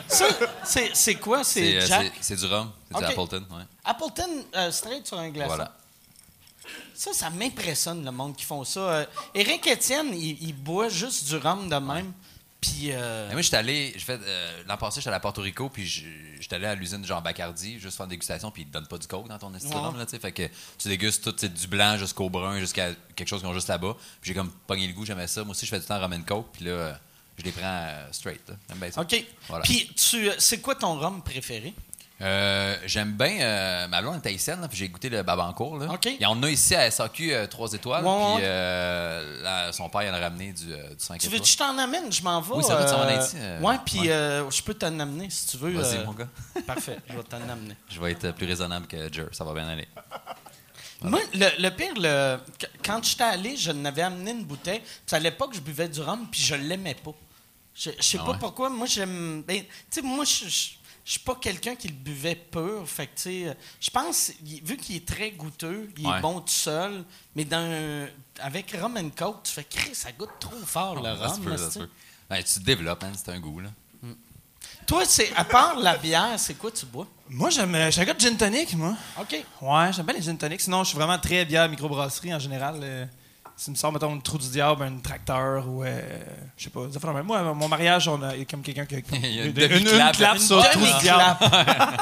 Ça, 0.08 0.24
c'est, 0.94 1.14
quoi? 1.16 1.44
C'est, 1.44 1.76
euh, 1.76 1.86
Jack? 1.86 2.12
c'est- 2.20 2.36
du 2.36 2.46
rhum. 2.46 2.70
C'est 2.90 2.98
du 2.98 3.04
Ok. 3.04 3.10
Appleton. 3.10 3.46
Ouais. 3.50 3.62
Appleton 3.84 4.28
euh, 4.56 4.70
straight 4.72 5.06
sur 5.06 5.18
un 5.18 5.28
glaçon. 5.30 5.48
Voilà. 5.54 5.72
Ça, 6.94 7.12
ça 7.12 7.30
m'impressionne, 7.30 8.04
le 8.04 8.10
monde 8.12 8.36
qui 8.36 8.44
font 8.44 8.64
ça. 8.64 8.80
Euh, 8.80 9.04
Éric 9.34 9.66
Étienne, 9.66 10.08
il, 10.12 10.42
il 10.42 10.54
boit 10.54 10.88
juste 10.88 11.24
du 11.26 11.36
rhum 11.36 11.68
de 11.68 11.76
même. 11.76 12.12
Puis. 12.62 12.92
euh, 12.92 13.30
moi, 13.32 13.42
j'étais 13.42 13.58
allé, 13.58 13.92
j'ai 13.94 14.00
fait, 14.00 14.18
euh, 14.24 14.62
l'an 14.66 14.78
passé, 14.78 15.00
j'étais 15.00 15.08
allé 15.08 15.16
à 15.16 15.20
Porto 15.20 15.42
Rico, 15.42 15.68
puis 15.68 15.86
je- 15.86 16.04
j'étais 16.40 16.56
allé 16.56 16.66
à 16.66 16.74
l'usine 16.74 17.04
Jean 17.04 17.20
Bacardi, 17.20 17.78
juste 17.78 17.96
faire 17.98 18.04
une 18.04 18.10
dégustation, 18.10 18.50
puis 18.50 18.62
ils 18.62 18.66
te 18.68 18.72
donnent 18.72 18.86
pas 18.86 18.96
du 18.98 19.06
coke 19.06 19.28
dans 19.28 19.38
ton 19.38 19.52
esti 19.54 19.68
de 19.68 19.74
Ouais. 19.74 19.80
rhum, 19.80 19.98
là, 19.98 20.06
tu 20.06 20.12
sais. 20.12 20.18
Fait 20.18 20.32
que 20.32 20.48
tu 20.78 20.88
dégustes 20.88 21.22
tout, 21.36 21.48
du 21.48 21.66
blanc 21.66 21.98
jusqu'au 21.98 22.30
brun, 22.30 22.58
jusqu'à 22.60 22.92
quelque 23.14 23.28
chose 23.28 23.40
qu'ils 23.40 23.48
ont 23.50 23.54
juste 23.54 23.68
là-bas. 23.68 23.94
Puis 24.22 24.28
j'ai 24.30 24.34
comme 24.34 24.50
pogné 24.66 24.86
le 24.86 24.94
goût, 24.94 25.04
j'aimais 25.04 25.26
ça. 25.26 25.42
Moi 25.44 25.50
aussi, 25.50 25.66
je 25.66 25.70
fais 25.70 25.80
du 25.80 25.86
temps 25.86 26.00
rum 26.00 26.12
and 26.14 26.22
coke, 26.22 26.46
puis 26.52 26.64
là, 26.64 26.70
euh, 26.70 26.94
je 27.38 27.42
les 27.44 27.52
prends 27.52 27.62
euh, 27.64 28.08
straight, 28.12 28.40
là. 28.48 28.54
J'aime 28.68 28.78
bien 28.78 28.90
ça. 28.90 29.00
OK. 29.00 29.24
Voilà. 29.48 29.64
Puis, 29.64 29.90
tu, 29.96 30.28
euh, 30.28 30.34
c'est 30.38 30.60
quoi 30.60 30.74
ton 30.74 30.98
rhum 30.98 31.22
préféré? 31.22 31.74
Euh, 32.22 32.76
J'aime 32.86 33.12
bien. 33.12 33.40
Euh, 33.40 33.88
ma 33.88 34.00
blonde 34.00 34.20
est 34.24 34.28
haïtienne, 34.28 34.60
là, 34.60 34.68
puis 34.68 34.78
j'ai 34.78 34.88
goûté 34.88 35.08
le 35.08 35.22
Babancourt. 35.22 35.76
Là. 35.78 35.92
OK. 35.92 36.06
Y 36.20 36.24
en 36.24 36.40
a 36.42 36.48
ici 36.50 36.74
à 36.74 36.88
SAQ 36.90 37.34
3 37.50 37.72
étoiles, 37.74 38.04
Ouais, 38.04 38.34
puis 38.36 38.44
euh, 38.46 39.42
là, 39.42 39.72
son 39.72 39.88
père 39.88 40.02
il 40.04 40.10
en 40.10 40.14
a 40.14 40.20
ramené 40.20 40.52
du, 40.52 40.72
euh, 40.72 40.88
du 40.94 41.04
5 41.04 41.18
Tu 41.18 41.26
étoiles. 41.26 41.38
veux 41.38 41.42
que 41.44 41.48
je 41.50 41.56
t'en 41.56 41.76
amène? 41.78 42.12
Je 42.12 42.22
m'en 42.22 42.40
vais. 42.40 42.54
Oui, 42.54 42.62
ça 42.64 42.76
va, 42.76 42.84
tu 42.84 42.94
en 42.94 43.00
euh, 43.00 43.18
Haïti, 43.18 43.36
euh, 43.38 43.60
ouais, 43.60 43.76
puis 43.84 44.00
ouais. 44.00 44.10
euh, 44.10 44.50
je 44.50 44.62
peux 44.62 44.74
t'en 44.74 44.98
amener 45.00 45.28
si 45.30 45.48
tu 45.48 45.56
veux. 45.56 45.72
Vas-y, 45.72 45.96
euh, 45.98 46.04
mon 46.06 46.12
gars. 46.12 46.28
Parfait, 46.66 46.98
je 47.08 47.14
vais 47.16 47.22
t'en 47.24 47.38
amener. 47.48 47.74
Je 47.88 48.00
vais 48.00 48.12
être 48.12 48.30
plus 48.32 48.46
raisonnable 48.46 48.86
que 48.86 49.12
Jer, 49.12 49.26
ça 49.32 49.42
va 49.44 49.52
bien 49.54 49.68
aller. 49.68 49.88
Moi, 51.02 51.18
le, 51.34 51.48
le 51.60 51.70
pire, 51.70 51.94
le, 51.96 52.38
qu- 52.58 52.66
quand 52.84 53.02
j'étais 53.04 53.24
allé, 53.24 53.56
je 53.56 53.72
n'avais 53.72 54.02
amené 54.02 54.30
une 54.30 54.44
bouteille. 54.44 54.80
Puis 55.04 55.16
à 55.16 55.18
l'époque, 55.18 55.50
je 55.54 55.60
buvais 55.60 55.88
du 55.88 56.00
rhum, 56.00 56.28
puis 56.30 56.40
je 56.40 56.54
l'aimais 56.54 56.94
pas. 56.94 57.10
Je, 57.74 57.90
je 57.98 58.02
sais 58.04 58.18
Ah 58.20 58.26
pas 58.26 58.34
pourquoi. 58.34 58.68
Moi, 58.70 58.86
j'aime. 58.86 59.42
ben, 59.42 59.62
tu 59.62 59.66
sais, 59.90 60.02
moi, 60.02 60.24
je. 60.24 60.44
Je- 61.04 61.10
suis 61.12 61.20
pas 61.20 61.34
quelqu'un 61.34 61.74
qui 61.74 61.88
le 61.88 61.94
buvait 61.94 62.34
pur. 62.36 62.82
Fait 62.86 63.06
que, 63.06 63.16
tu 63.16 63.22
sais, 63.22 63.56
je 63.80 63.90
pense, 63.90 64.32
vu 64.42 64.76
qu'il 64.76 64.96
est 64.96 65.06
très 65.06 65.30
goûteux, 65.32 65.90
il 65.98 66.06
Ouais. 66.06 66.18
est 66.18 66.20
bon 66.20 66.40
tout 66.40 66.48
seul, 66.48 67.04
mais 67.34 67.44
dans 67.44 68.08
avec 68.40 68.72
rum 68.80 68.96
and 68.96 69.10
coke, 69.16 69.42
tu 69.44 69.52
fais 69.52 69.64
Chris, 69.64 69.94
ça 69.94 70.12
goûte 70.12 70.30
trop 70.40 70.56
fort 70.64 70.96
le 70.96 71.02
Ça 71.02 71.16
se 71.28 71.34
rhum. 71.34 71.44
peut, 71.44 71.50
là. 71.56 71.86
Ben, 72.30 72.42
tu 72.42 72.54
te 72.54 72.60
développes, 72.60 73.04
hein, 73.04 73.12
c'est 73.14 73.30
un 73.30 73.40
goût. 73.40 73.60
Là. 73.60 73.68
Toi, 74.86 75.04
c'est 75.04 75.32
à 75.36 75.44
part 75.44 75.78
la 75.78 75.96
bière, 75.96 76.38
c'est 76.38 76.54
quoi 76.54 76.70
tu 76.70 76.86
bois? 76.86 77.06
Moi, 77.28 77.50
j'aime, 77.50 77.74
euh, 77.74 77.86
je 77.86 77.90
suis 77.92 78.00
un 78.00 78.04
gars 78.04 78.14
de 78.14 78.20
gin 78.20 78.36
tonic, 78.36 78.74
moi. 78.74 78.96
OK. 79.20 79.44
Ouais, 79.60 79.92
j'aime 79.92 80.06
bien 80.06 80.14
les 80.14 80.22
gin 80.22 80.36
tonics. 80.38 80.60
Sinon, 80.60 80.82
je 80.84 80.88
suis 80.90 80.98
vraiment 80.98 81.18
très 81.18 81.44
bière 81.44 81.68
microbrasserie 81.68 82.34
en 82.34 82.38
général. 82.38 82.78
euh, 82.82 83.06
si 83.56 83.70
me 83.70 83.76
sors, 83.76 83.92
mettons, 83.92 84.12
une 84.14 84.22
trou 84.22 84.38
du 84.38 84.48
diable, 84.48 84.82
un 84.84 84.98
tracteur 84.98 85.68
ou. 85.68 85.84
euh, 85.84 86.00
je 86.56 86.64
sais 86.64 86.70
pas. 86.70 87.12
même. 87.12 87.26
Moi, 87.26 87.38
à 87.38 87.42
mon 87.42 87.68
mariage, 87.68 88.08
on 88.08 88.20
a 88.22 88.34
il 88.34 88.40
y 88.40 88.42
a 88.42 88.44
comme 88.44 88.62
quelqu'un 88.62 88.86
qui 88.86 88.96
a. 88.96 89.00
comme- 89.02 89.18
Il 89.22 89.34
y 89.36 89.40
a 89.40 89.44
une 89.44 89.56
une, 89.78 90.12
clap 90.12 90.34
Une 90.36 90.40
sur 90.40 90.62
trou 90.70 90.80
du 90.80 90.92
diable. 91.00 91.38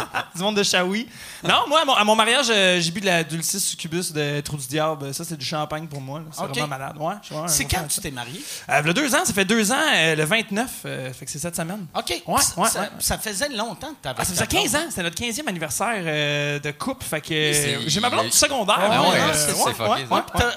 du 0.35 0.42
monde 0.42 0.57
de 0.57 0.62
Shawi. 0.62 1.07
Non, 1.45 1.64
moi, 1.69 1.80
à 1.83 1.85
mon, 1.85 1.95
à 1.95 2.04
mon 2.04 2.14
mariage, 2.16 2.47
euh, 2.50 2.80
j'ai 2.80 2.90
bu 2.90 3.00
de 3.00 3.07
la 3.07 3.25
Dulcis 3.25 3.61
Succubus 3.61 4.12
de 4.12 4.40
Trou 4.40 4.57
du 4.57 4.66
Diable. 4.66 5.12
Ça, 5.14 5.25
c'est 5.25 5.37
du 5.37 5.45
champagne 5.45 5.87
pour 5.87 6.00
moi. 6.00 6.23
C'est 6.33 6.42
vraiment 6.47 6.66
malade. 6.69 6.97
Ouais, 6.99 7.14
C'est 7.47 7.64
quand 7.64 7.87
tu 7.88 8.00
t'es 8.00 8.11
marié? 8.11 8.40
Euh, 8.69 8.92
deux 8.92 9.14
ans, 9.14 9.25
ça 9.25 9.33
fait 9.33 9.45
deux 9.45 9.71
ans, 9.73 9.76
euh, 9.95 10.14
le 10.16 10.25
29. 10.25 10.71
euh, 10.87 11.12
fait 11.12 11.25
que 11.25 11.30
c'est 11.30 11.38
cette 11.38 11.57
semaine. 11.57 11.87
OK. 11.97 12.23
Ouais, 12.26 12.40
ça, 12.40 12.61
ouais, 12.61 12.69
ça- 12.69 12.80
ouais. 12.80 12.88
ça 12.99 13.19
faisait 13.19 13.49
longtemps 13.50 13.90
que 13.90 14.02
tu 14.02 14.09
avais 14.09 14.19
Ah, 14.21 14.25
ça 14.25 14.33
faisait 14.33 14.47
15 14.47 14.75
ans, 14.76 14.87
c'était 14.88 15.02
notre 15.02 15.16
15e 15.16 15.49
anniversaire 15.49 16.61
de 16.61 16.71
couple. 16.73 17.04
Fait 17.04 17.21
que 17.21 17.52
j'ai 17.87 18.00
ma 18.00 18.11
blonde 18.11 18.26
du 18.26 18.30
secondaire. 18.33 18.78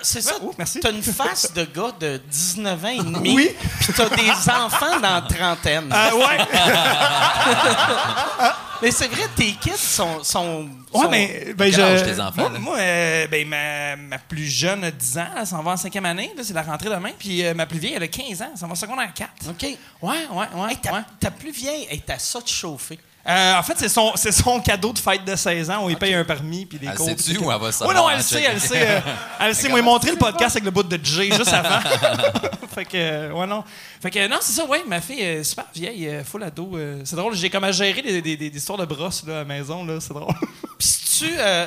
C'est- 0.01 0.21
ça. 0.21 0.33
merci. 0.57 0.79
T'as 0.83 0.91
une 0.91 1.01
face 1.01 1.51
de 1.53 1.63
gars 1.63 1.93
de 1.97 2.19
19 2.29 2.83
ans 2.83 2.89
et 2.89 2.97
demi. 2.97 3.35
Oui. 3.35 3.49
Puis 3.79 3.93
t'as 3.95 4.09
des 4.09 4.29
enfants 4.49 4.99
dans 4.99 5.13
la 5.13 5.21
trentaine. 5.21 5.89
Euh, 5.93 6.11
ouais. 6.17 6.37
Mais 8.81 8.91
c'est 8.91 9.07
vrai, 9.07 9.29
tes 9.33 9.53
kids 9.53 9.77
sont. 9.77 10.21
sont, 10.25 10.67
Ouais, 10.93 11.07
mais 11.09 11.53
ben, 11.55 11.71
Quel 11.71 11.73
je, 11.73 11.81
âge 11.81 12.03
tes 12.03 12.19
enfants, 12.19 12.49
Moi, 12.49 12.59
moi, 12.59 12.77
euh, 12.77 13.27
ben, 13.27 13.47
ma, 13.47 13.95
ma 13.95 14.17
plus 14.19 14.45
jeune 14.45 14.83
a 14.83 14.91
10 14.91 15.17
ans, 15.19 15.27
elle 15.39 15.47
s'en 15.47 15.63
va 15.63 15.71
en 15.71 15.77
cinquième 15.77 16.05
année, 16.05 16.33
là, 16.35 16.43
c'est 16.43 16.53
la 16.53 16.63
rentrée 16.63 16.89
demain. 16.89 17.11
Puis 17.17 17.45
euh, 17.45 17.53
ma 17.53 17.65
plus 17.65 17.79
vieille, 17.79 17.93
elle 17.95 18.03
a 18.03 18.09
15 18.09 18.41
ans, 18.41 18.49
elle 18.51 18.57
s'en 18.59 18.67
va 18.67 18.73
en 18.73 18.75
secondaire 18.75 19.13
4. 19.13 19.29
OK. 19.51 19.63
Ouais, 19.63 19.77
ouais, 20.01 20.17
ouais. 20.31 20.47
Hey, 20.69 20.75
ta, 20.81 20.91
ouais. 20.91 20.99
ta 21.17 21.31
plus 21.31 21.51
vieille 21.51 21.87
est 21.89 22.09
à 22.09 22.19
ça 22.19 22.41
de 22.41 22.47
chauffer. 22.47 22.99
Euh, 23.25 23.55
en 23.57 23.63
fait, 23.63 23.75
c'est 23.77 23.87
son, 23.87 24.11
c'est 24.15 24.33
son 24.33 24.59
cadeau 24.59 24.91
de 24.91 24.99
fête 24.99 25.23
de 25.23 25.33
16 25.35 25.69
ans 25.71 25.85
où 25.85 25.89
il 25.89 25.95
paye 25.95 26.13
un 26.13 26.25
permis 26.25 26.65
puis 26.65 26.77
des 26.77 26.87
Elle 26.87 26.95
cours. 26.95 27.05
sait-tu 27.07 27.23
puis 27.23 27.33
tout. 27.35 27.45
ou 27.45 27.51
elle 27.53 27.57
va 27.59 27.67
Ouais, 27.67 27.71
savoir 27.71 27.95
non, 27.95 28.03
en 28.03 28.09
elle 28.09 28.21
sait, 28.21 28.43
elle 28.43 28.59
sait. 28.59 28.85
euh, 28.85 28.99
elle 29.39 29.55
sait. 29.55 29.69
Moi, 29.69 29.79
il 29.79 29.83
montré 29.85 30.11
le 30.11 30.17
podcast 30.17 30.55
avec 30.57 30.65
le 30.65 30.71
bout 30.71 30.83
de 30.83 30.99
J 31.01 31.31
juste 31.31 31.47
avant. 31.53 31.79
fait 32.75 32.83
que, 32.83 32.97
euh, 32.97 33.31
ouais, 33.31 33.47
non. 33.47 33.63
Fait 34.01 34.09
que, 34.11 34.27
non, 34.27 34.37
c'est 34.41 34.51
ça, 34.51 34.65
ouais, 34.65 34.83
ma 34.85 34.99
fille 34.99 35.21
est 35.21 35.43
super 35.45 35.65
vieille, 35.73 36.05
euh, 36.09 36.23
full 36.25 36.43
ado. 36.43 36.71
euh, 36.75 37.01
c'est 37.05 37.15
drôle, 37.15 37.33
j'ai 37.33 37.49
comme 37.49 37.63
à 37.63 37.71
gérer 37.71 38.01
des, 38.01 38.21
des, 38.21 38.35
des, 38.35 38.49
des 38.49 38.57
histoires 38.57 38.77
de 38.79 38.85
brosses 38.85 39.23
là, 39.25 39.35
à 39.35 39.37
la 39.39 39.45
maison, 39.45 39.85
là, 39.85 39.99
c'est 40.01 40.13
drôle. 40.13 40.35
Puis 40.77 40.87
si 40.89 41.25
tu. 41.25 41.33
euh, 41.37 41.65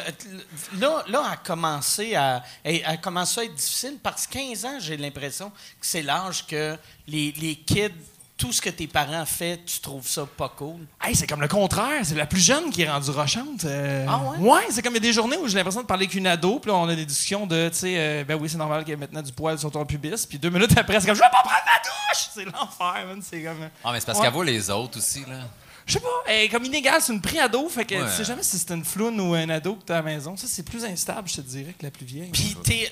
là, 0.78 1.04
là, 1.08 1.22
elle 1.26 1.32
a 1.32 1.36
commencé 1.42 2.14
à, 2.16 2.42
elle 2.64 2.82
a 2.84 2.98
commencé 2.98 3.40
à 3.40 3.44
être 3.44 3.54
difficile 3.54 3.96
parce 4.02 4.26
que 4.26 4.34
15 4.34 4.64
ans, 4.66 4.76
j'ai 4.78 4.98
l'impression 4.98 5.48
que 5.48 5.54
c'est 5.86 6.02
l'âge 6.02 6.44
que 6.46 6.76
les, 7.08 7.32
les 7.40 7.54
kids, 7.54 7.88
tout 8.36 8.52
ce 8.52 8.60
que 8.60 8.68
tes 8.70 8.86
parents 8.86 9.24
font, 9.24 9.56
tu 9.64 9.80
trouves 9.80 10.06
ça 10.06 10.26
pas 10.26 10.50
cool? 10.50 10.80
Hey, 11.02 11.14
c'est 11.16 11.26
comme 11.26 11.40
le 11.40 11.48
contraire. 11.48 12.00
C'est 12.04 12.14
la 12.14 12.26
plus 12.26 12.40
jeune 12.40 12.70
qui 12.70 12.82
est 12.82 12.90
rendue 12.90 13.10
rochante. 13.10 13.64
euh, 13.64 14.04
Ah 14.08 14.18
ouais? 14.38 14.50
Ouais, 14.50 14.60
c'est 14.70 14.82
comme 14.82 14.92
il 14.92 14.96
y 14.96 14.98
a 14.98 15.08
des 15.08 15.12
journées 15.14 15.36
où 15.38 15.48
j'ai 15.48 15.56
l'impression 15.56 15.80
de 15.82 15.86
parler 15.86 16.04
avec 16.04 16.14
une 16.14 16.26
ado, 16.26 16.58
puis 16.58 16.70
là, 16.70 16.76
on 16.76 16.86
a 16.88 16.94
des 16.94 17.06
discussions 17.06 17.46
de, 17.46 17.68
tu 17.70 17.78
sais, 17.78 17.94
euh, 17.96 18.24
ben 18.24 18.34
oui, 18.38 18.48
c'est 18.50 18.58
normal 18.58 18.84
qu'il 18.84 18.90
y 18.90 18.92
ait 18.92 18.96
maintenant 19.00 19.22
du 19.22 19.32
poil 19.32 19.58
sur 19.58 19.70
ton 19.70 19.84
pubis, 19.86 20.26
puis 20.28 20.38
deux 20.38 20.50
minutes 20.50 20.76
après, 20.76 21.00
c'est 21.00 21.06
comme, 21.06 21.16
je 21.16 21.20
vais 21.22 21.30
pas 21.30 21.42
prendre 21.42 21.64
ma 21.64 21.82
douche! 21.82 22.28
C'est 22.34 22.44
l'enfer, 22.44 23.06
man. 23.06 23.22
C'est 23.22 23.42
comme. 23.42 23.70
Ah, 23.82 23.90
mais 23.92 24.00
c'est 24.00 24.06
parce 24.06 24.18
Ouais. 24.18 24.24
qu'elle 24.26 24.34
voit 24.34 24.44
les 24.44 24.68
autres 24.70 24.98
aussi, 24.98 25.20
là. 25.26 25.40
Je 25.86 25.94
sais 25.94 26.00
pas, 26.00 26.08
elle 26.26 26.40
est 26.42 26.48
comme 26.48 26.64
inégale, 26.64 27.00
c'est 27.00 27.12
une 27.12 27.20
pré-ado, 27.22 27.68
fait 27.68 27.84
que 27.84 27.94
Ouais. 27.94 28.04
tu 28.10 28.16
sais 28.16 28.24
jamais 28.24 28.42
si 28.42 28.58
c'est 28.58 28.72
une 28.72 28.84
floune 28.84 29.18
ou 29.20 29.34
un 29.34 29.48
ado 29.48 29.76
que 29.76 29.84
t'as 29.84 29.94
à 29.94 29.96
la 29.98 30.02
maison. 30.02 30.36
Ça, 30.36 30.46
c'est 30.48 30.64
plus 30.64 30.84
instable, 30.84 31.28
je 31.28 31.36
te 31.36 31.40
dirais, 31.42 31.74
que 31.78 31.84
la 31.84 31.90
plus 31.92 32.04
vieille. 32.04 32.30
Puis 32.32 32.56
t'es- 32.64 32.90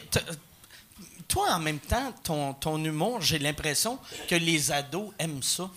toi, 1.28 1.52
en 1.52 1.58
même 1.58 1.78
temps, 1.78 2.12
ton, 2.22 2.54
ton 2.54 2.82
humour, 2.82 3.20
j'ai 3.20 3.38
l'impression 3.38 3.98
que 4.28 4.34
les 4.34 4.72
ados 4.72 5.10
aiment 5.18 5.42
ça. 5.42 5.70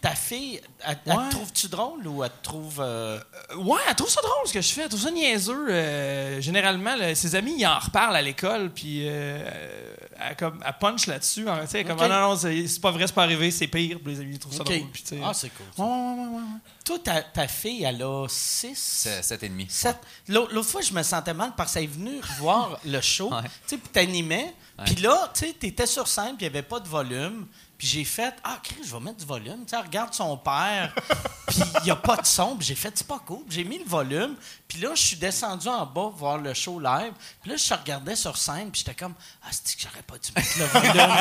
Ta 0.00 0.14
fille, 0.14 0.60
elle, 0.86 0.98
te 1.02 1.30
trouve-tu 1.30 1.68
drôle 1.68 2.06
ou 2.06 2.22
elle 2.22 2.30
te 2.30 2.42
trouve. 2.42 2.76
euh, 2.80 3.18
Ouais, 3.56 3.80
elle 3.88 3.94
trouve 3.94 4.10
ça 4.10 4.20
drôle 4.20 4.46
ce 4.46 4.52
que 4.52 4.60
je 4.60 4.68
fais. 4.72 4.82
Elle 4.82 4.88
trouve 4.88 5.00
ça 5.00 5.10
niaiseux. 5.10 5.66
Euh, 5.70 6.40
généralement, 6.40 6.94
là, 6.96 7.14
ses 7.14 7.34
amis, 7.34 7.56
ils 7.58 7.66
en 7.66 7.78
reparlent 7.78 8.16
à 8.16 8.22
l'école, 8.22 8.70
puis 8.70 9.02
euh, 9.08 9.94
elle, 10.20 10.36
comme, 10.36 10.62
elle 10.64 10.74
punch 10.78 11.06
là-dessus. 11.06 11.48
hein, 11.48 11.60
tu 11.62 11.68
sais, 11.70 11.84
comme. 11.84 11.96
Ah, 12.00 12.08
non, 12.08 12.20
non, 12.30 12.36
c'est 12.36 12.80
pas 12.80 12.90
vrai, 12.90 13.06
c'est 13.06 13.14
pas 13.14 13.22
arrivé, 13.24 13.50
c'est 13.50 13.66
pire. 13.66 13.98
Puis 14.04 14.14
les 14.14 14.20
amis, 14.20 14.34
ils 14.34 14.38
trouvent 14.38 14.54
ça 14.54 14.64
drôle. 14.64 14.90
puis. 14.92 15.02
Ah, 15.24 15.32
c'est 15.34 15.50
cool. 15.50 15.66
Ouais, 15.78 15.90
ouais, 15.90 16.12
ouais, 16.14 16.26
ouais, 16.28 16.36
ouais. 16.36 16.60
Toi, 16.84 16.98
ta, 17.02 17.22
ta 17.22 17.48
fille, 17.48 17.82
elle 17.82 18.02
a 18.02 18.26
6. 18.28 18.74
C'est 18.76 19.20
7,5. 19.20 19.66
Sept. 19.68 19.96
L'autre 20.28 20.52
l'autre 20.54 20.68
fois, 20.68 20.82
je 20.82 20.92
me 20.92 21.02
sentais 21.02 21.34
mal 21.34 21.52
parce 21.56 21.74
qu'elle 21.74 21.84
est 21.84 21.88
venue 21.88 22.20
voir 22.38 22.78
le 22.84 23.00
show, 23.00 23.32
Ouais. 23.32 23.42
tu 23.42 23.48
sais, 23.66 23.78
puis 23.78 23.88
t'animais. 23.92 24.54
Puis 24.84 24.96
là, 24.96 25.30
tu 25.34 25.46
sais, 25.46 25.52
t'étais 25.54 25.86
sur 25.86 26.06
scène, 26.06 26.36
puis 26.36 26.46
il 26.46 26.50
n'y 26.50 26.58
avait 26.58 26.62
pas 26.62 26.78
de 26.80 26.86
volume. 26.86 27.46
Puis 27.78 27.86
j'ai 27.88 28.04
fait, 28.04 28.34
ah, 28.42 28.58
Chris, 28.62 28.80
je 28.86 28.92
vais 28.94 29.00
mettre 29.00 29.18
du 29.18 29.26
volume. 29.26 29.64
Tu 29.66 29.70
sais, 29.70 29.76
regarde 29.76 30.14
son 30.14 30.36
père, 30.38 30.94
puis 31.46 31.60
il 31.80 31.84
n'y 31.84 31.90
a 31.90 31.96
pas 31.96 32.16
de 32.16 32.24
son. 32.26 32.56
Puis 32.56 32.68
j'ai 32.68 32.74
fait, 32.74 32.92
c'est 32.94 33.06
pas 33.06 33.20
cool. 33.26 33.44
J'ai 33.50 33.64
mis 33.64 33.78
le 33.78 33.84
volume. 33.84 34.34
Puis 34.66 34.78
là, 34.80 34.90
je 34.94 35.02
suis 35.02 35.16
descendu 35.16 35.68
en 35.68 35.84
bas 35.86 36.10
voir 36.16 36.38
le 36.38 36.52
show 36.54 36.80
live. 36.80 37.12
Puis 37.42 37.50
là, 37.50 37.56
je 37.56 37.74
regardais 37.74 38.16
sur 38.16 38.36
scène, 38.36 38.70
puis 38.70 38.82
j'étais 38.84 38.94
comme, 38.94 39.14
ah, 39.44 39.48
c'est 39.52 39.76
que 39.76 39.82
j'aurais 39.82 40.02
pas 40.02 40.16
dû 40.18 40.30
mettre 40.34 40.58
le 40.58 40.64
volume. 40.64 41.16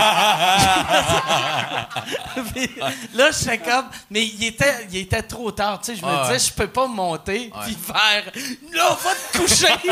Puis 2.54 2.70
là, 3.14 3.30
j'étais 3.32 3.58
comme, 3.60 3.86
mais 4.10 4.26
il 4.26 4.44
était, 4.46 4.88
il 4.92 4.98
était 4.98 5.22
trop 5.22 5.52
tard. 5.52 5.80
Tu 5.82 5.94
sais, 5.94 5.96
je 6.02 6.06
me 6.06 6.24
disais, 6.24 6.40
je 6.50 6.54
peux 6.54 6.68
pas 6.68 6.88
monter, 6.88 7.52
Ouais. 7.56 7.66
puis 7.66 7.76
faire, 7.76 8.24
là, 8.74 8.98
va 9.04 9.12
te 9.14 9.38
coucher. 9.38 9.68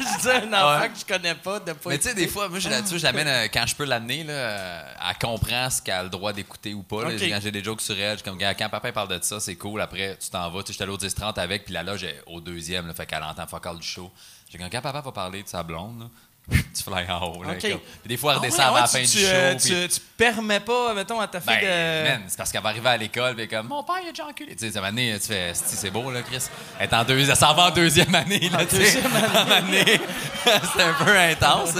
je 0.00 0.20
dis 0.20 0.28
à 0.28 0.42
un 0.42 0.52
enfant 0.52 0.88
que 0.92 0.98
je 1.00 1.04
connais 1.04 1.34
pas 1.34 1.58
de 1.60 1.74
Mais 1.86 1.98
tu 1.98 2.08
sais, 2.08 2.14
des 2.14 2.28
fois, 2.28 2.48
moi, 2.48 2.58
je 2.58 2.68
l'amène 3.02 3.28
euh, 3.28 3.48
quand 3.52 3.66
je 3.66 3.74
peux 3.74 3.84
l'amener, 3.84 4.24
là, 4.24 4.32
elle 4.56 5.18
comprend 5.20 5.70
ce 5.70 5.82
qu'elle 5.82 5.94
a 5.94 6.02
le 6.02 6.08
droit 6.08 6.32
d'écouter 6.32 6.74
ou 6.74 6.82
pas. 6.82 7.04
Quand 7.12 7.40
j'ai 7.40 7.50
des 7.50 7.62
jokes 7.62 7.80
sur 7.80 7.98
elle, 7.98 8.18
je 8.18 8.22
suis 8.22 8.30
comme, 8.30 8.38
quand 8.38 8.68
papa 8.68 8.92
parle 8.92 9.08
de 9.08 9.22
ça, 9.22 9.40
c'est 9.40 9.56
cool. 9.56 9.80
Après, 9.80 10.16
tu 10.20 10.30
t'en 10.30 10.50
vas. 10.50 10.62
Tu 10.62 10.68
sais, 10.68 10.72
j'étais 10.72 10.84
allé 10.84 10.92
au 10.92 10.98
10-30 10.98 11.38
avec, 11.38 11.64
puis 11.64 11.74
la 11.74 11.82
loge 11.82 12.04
est 12.04 12.22
au 12.26 12.40
deuxième, 12.40 12.86
là, 12.86 12.94
fait 12.94 13.06
qu'elle 13.06 13.22
entend 13.22 13.46
fuck 13.46 13.66
all 13.66 13.78
du 13.78 13.86
show. 13.86 14.10
J'ai 14.50 14.58
comme, 14.58 14.70
quand 14.70 14.80
papa 14.80 15.00
va 15.00 15.12
parler 15.12 15.42
de 15.42 15.48
sa 15.48 15.62
blonde, 15.62 16.00
là, 16.00 16.06
tu 16.50 16.82
fly 16.82 17.04
en 17.10 17.24
haut. 17.24 17.42
Là, 17.42 17.50
Ok. 17.52 17.60
comme- 17.62 17.80
Puis 17.80 18.08
des 18.08 18.16
fois, 18.16 18.32
elle 18.32 18.38
Ah 18.38 18.40
ouais, 18.42 18.46
redescend 18.48 18.72
ouais, 18.72 18.78
à 18.78 18.80
la 18.82 18.86
fin 18.86 18.98
tu, 19.00 19.04
du 19.06 19.18
show. 19.18 19.26
euh, 19.26 19.54
puis- 19.56 19.68
tu, 19.68 19.88
tu 19.88 20.00
permets 20.16 20.60
pas, 20.60 20.94
mettons, 20.94 21.20
à 21.20 21.26
ta 21.26 21.40
fille 21.40 21.58
Ben, 21.60 22.04
de. 22.04 22.08
man, 22.10 22.22
c'est 22.28 22.36
parce 22.36 22.52
qu'elle 22.52 22.62
va 22.62 22.68
arriver 22.68 22.88
à 22.88 22.96
l'école, 22.96 23.34
puis 23.34 23.48
comme, 23.48 23.66
mon 23.68 23.82
père, 23.82 23.96
il 24.02 24.08
a 24.08 24.10
déjà 24.12 24.26
enculé. 24.26 24.54
Tu 24.54 24.70
sais, 24.70 24.80
donné, 24.80 25.18
tu 25.20 25.26
fais, 25.26 25.52
c'est 25.54 25.90
beau, 25.90 26.10
là, 26.10 26.22
Chris. 26.22 26.44
Elle 26.78 26.88
est 26.88 26.94
en 26.94 27.02
deuxième, 27.04 27.30
elle 27.30 27.36
s'en 27.36 27.54
va 27.54 27.66
en 27.66 27.70
deuxième 27.70 28.14
année, 28.14 28.48
là, 28.50 28.64
tu 28.64 28.76
sais. 28.76 29.00
En 29.34 29.50
année. 29.50 29.84
c'est 30.44 30.82
un 30.82 30.92
peu 31.04 31.18
intense. 31.18 31.70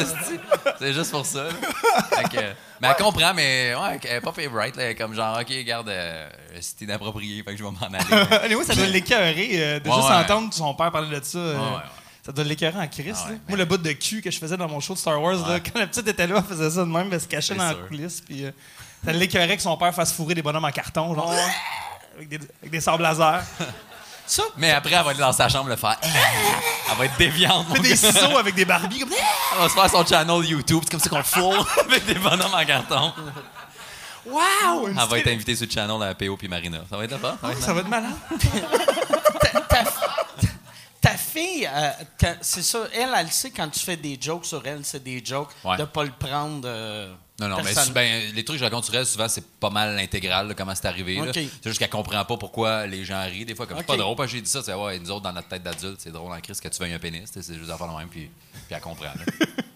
C'est 0.81 0.93
juste 0.93 1.11
pour 1.13 1.25
ça, 1.25 1.45
mais 2.81 2.89
elle 2.89 2.97
comprend, 2.97 3.33
mais 3.35 3.75
ouais, 3.75 4.01
elle 4.05 4.17
est 4.17 4.21
pas 4.21 4.33
favorite, 4.33 4.77
là. 4.77 4.95
Comme 4.95 5.15
genre, 5.15 5.39
OK, 5.41 5.49
regarde, 5.49 5.89
euh, 5.89 6.29
c'est 6.61 6.83
inapproprié, 6.83 7.43
fait 7.43 7.53
que 7.53 7.57
je 7.59 7.65
vais 7.65 7.71
m'en 7.71 7.77
aller. 7.87 8.37
Anyway, 8.45 8.65
ça 8.65 8.75
doit 8.75 8.87
l'écœurer 8.87 9.49
euh, 9.53 9.81
de 9.81 9.89
Ouais, 9.89 9.95
juste 9.97 10.11
entendre 10.11 10.53
son 10.53 10.75
père 10.75 10.91
parler 10.91 11.19
de 11.21 11.25
ça. 11.25 11.39
Ça 12.27 12.33
doit 12.33 12.45
l'écœurer 12.45 12.79
en 12.81 12.89
crise. 12.89 13.17
Ah 13.25 13.31
ouais, 13.31 13.39
Moi, 13.49 13.57
le 13.57 13.65
bout 13.65 13.77
de 13.79 13.93
cul 13.93 14.21
que 14.21 14.31
je 14.33 14.39
faisais 14.39 14.57
dans 14.57 14.69
mon 14.69 14.81
show 14.81 14.95
de 14.95 14.99
Star 14.99 15.23
Wars, 15.23 15.49
là, 15.49 15.61
quand 15.61 15.79
la 15.79 15.87
petite 15.87 16.09
était 16.09 16.27
là, 16.27 16.37
elle 16.39 16.57
faisait 16.57 16.71
ça 16.71 16.81
de 16.81 16.91
même, 16.91 17.09
elle 17.13 17.21
se 17.21 17.29
cachait 17.29 17.55
dans 17.55 17.63
la 17.65 17.71
sûr. 17.71 17.87
coulisse. 17.87 18.21
Puis, 18.21 18.45
euh, 18.45 18.51
ça 19.05 19.13
l'écœurait 19.13 19.57
que 19.57 19.63
son 19.63 19.77
père 19.77 19.95
fasse 19.95 20.13
fourrer 20.13 20.35
des 20.35 20.43
bonhommes 20.43 20.65
en 20.65 20.73
carton, 20.73 21.15
genre. 21.15 21.33
avec, 22.17 22.29
des, 22.29 22.37
avec 22.61 22.71
des 22.73 22.81
sables 22.81 23.03
laser. 23.05 23.43
Ça, 24.29 24.43
Mais 24.57 24.73
après, 24.73 24.93
elle 24.93 25.05
va 25.05 25.11
aller 25.11 25.21
dans 25.21 25.33
sa 25.33 25.49
chambre 25.49 25.69
le 25.71 25.77
faire. 25.77 25.97
Elle 26.03 26.99
va 26.99 27.05
être 27.05 27.17
déviante, 27.17 27.69
Fait 27.73 27.79
des 27.79 27.95
ciseaux 27.95 28.37
avec 28.37 28.57
des 28.57 28.65
Barbies. 28.65 28.99
Comme... 28.99 29.11
Elle 29.53 29.59
va 29.59 29.69
se 29.69 29.75
faire 29.75 29.89
son 29.89 30.05
channel 30.05 30.45
YouTube. 30.45 30.81
C'est 30.83 30.91
comme 30.91 30.99
ça 30.99 31.09
qu'on 31.09 31.23
fourre 31.23 31.69
avec 31.89 32.05
des 32.07 32.15
bonhommes 32.15 32.53
en 32.53 32.65
carton. 32.65 33.13
Wow! 34.27 34.89
Elle 34.89 34.95
va 35.09 35.19
être 35.21 35.29
invitée 35.29 35.55
sur 35.55 35.67
le 35.67 35.71
channel 35.73 36.03
à 36.03 36.13
PO 36.17 36.37
puis 36.37 36.49
Marina. 36.49 36.79
Ça 36.91 36.97
va 36.97 37.05
être 37.05 37.13
là-bas? 37.13 37.37
Ça 37.41 37.47
va 37.47 37.53
être 37.53 37.63
Ça 37.63 37.73
va 37.73 37.81
être 37.83 37.89
malade. 37.89 38.15
ta, 39.41 39.61
ta- 39.61 39.85
ta 41.07 41.17
fille, 41.17 41.69
euh, 41.73 41.91
c'est 42.41 42.63
ça, 42.63 42.87
elle, 42.93 43.11
elle 43.17 43.31
sait 43.31 43.51
quand 43.51 43.69
tu 43.69 43.81
fais 43.81 43.97
des 43.97 44.19
jokes 44.21 44.45
sur 44.47 44.67
elle, 44.67 44.85
c'est 44.85 45.03
des 45.03 45.25
jokes, 45.25 45.51
Ouais. 45.65 45.77
de 45.77 45.85
pas 45.85 46.05
le 46.05 46.11
prendre. 46.11 46.63
euh, 46.67 47.13
Non, 47.39 47.49
non, 47.49 47.57
mais 47.59 47.65
personne- 47.75 47.93
ben, 47.93 48.33
les 48.35 48.45
trucs 48.45 48.57
que 48.57 48.61
je 48.61 48.65
raconte 48.65 48.85
sur 48.87 48.95
elle, 48.95 49.05
souvent, 49.07 49.29
c'est 49.29 49.45
pas 49.61 49.69
mal 49.71 49.95
l'intégral, 49.95 50.55
comment 50.57 50.75
c'est 50.75 50.87
arrivé. 50.87 51.21
C'est 51.35 51.51
juste 51.69 51.79
qu'elle 51.79 51.91
comprend 51.91 52.25
pas 52.25 52.37
pourquoi 52.37 52.87
les 52.87 53.05
gens 53.05 53.23
rient. 53.25 53.45
Des 53.45 53.55
fois, 53.55 53.67
comme 53.67 53.77
c'est 53.79 53.85
pas 53.87 53.97
drôle, 53.97 54.17
parce 54.17 54.31
que 54.31 54.37
j'ai 54.37 54.43
dit 54.43 54.51
ça, 54.51 54.63
c'est 54.63 54.73
ouais, 54.75 54.99
nous 54.99 55.11
autres, 55.11 55.23
dans 55.23 55.33
notre 55.33 55.49
tête 55.49 55.63
d'adulte, 55.63 56.01
c'est 56.01 56.11
drôle 56.13 56.33
en 56.33 56.41
crise 56.41 56.61
que 56.61 56.69
tu 56.69 56.79
veuilles 56.79 56.95
un 56.95 56.99
pénis. 56.99 57.29
C'est 57.33 57.43
juste 57.55 57.67
faire 57.77 57.87
le 57.87 57.99
même, 57.99 58.09
puis, 58.09 58.31
puis 58.53 58.75
elle 58.75 58.81
comprend. 58.81 59.07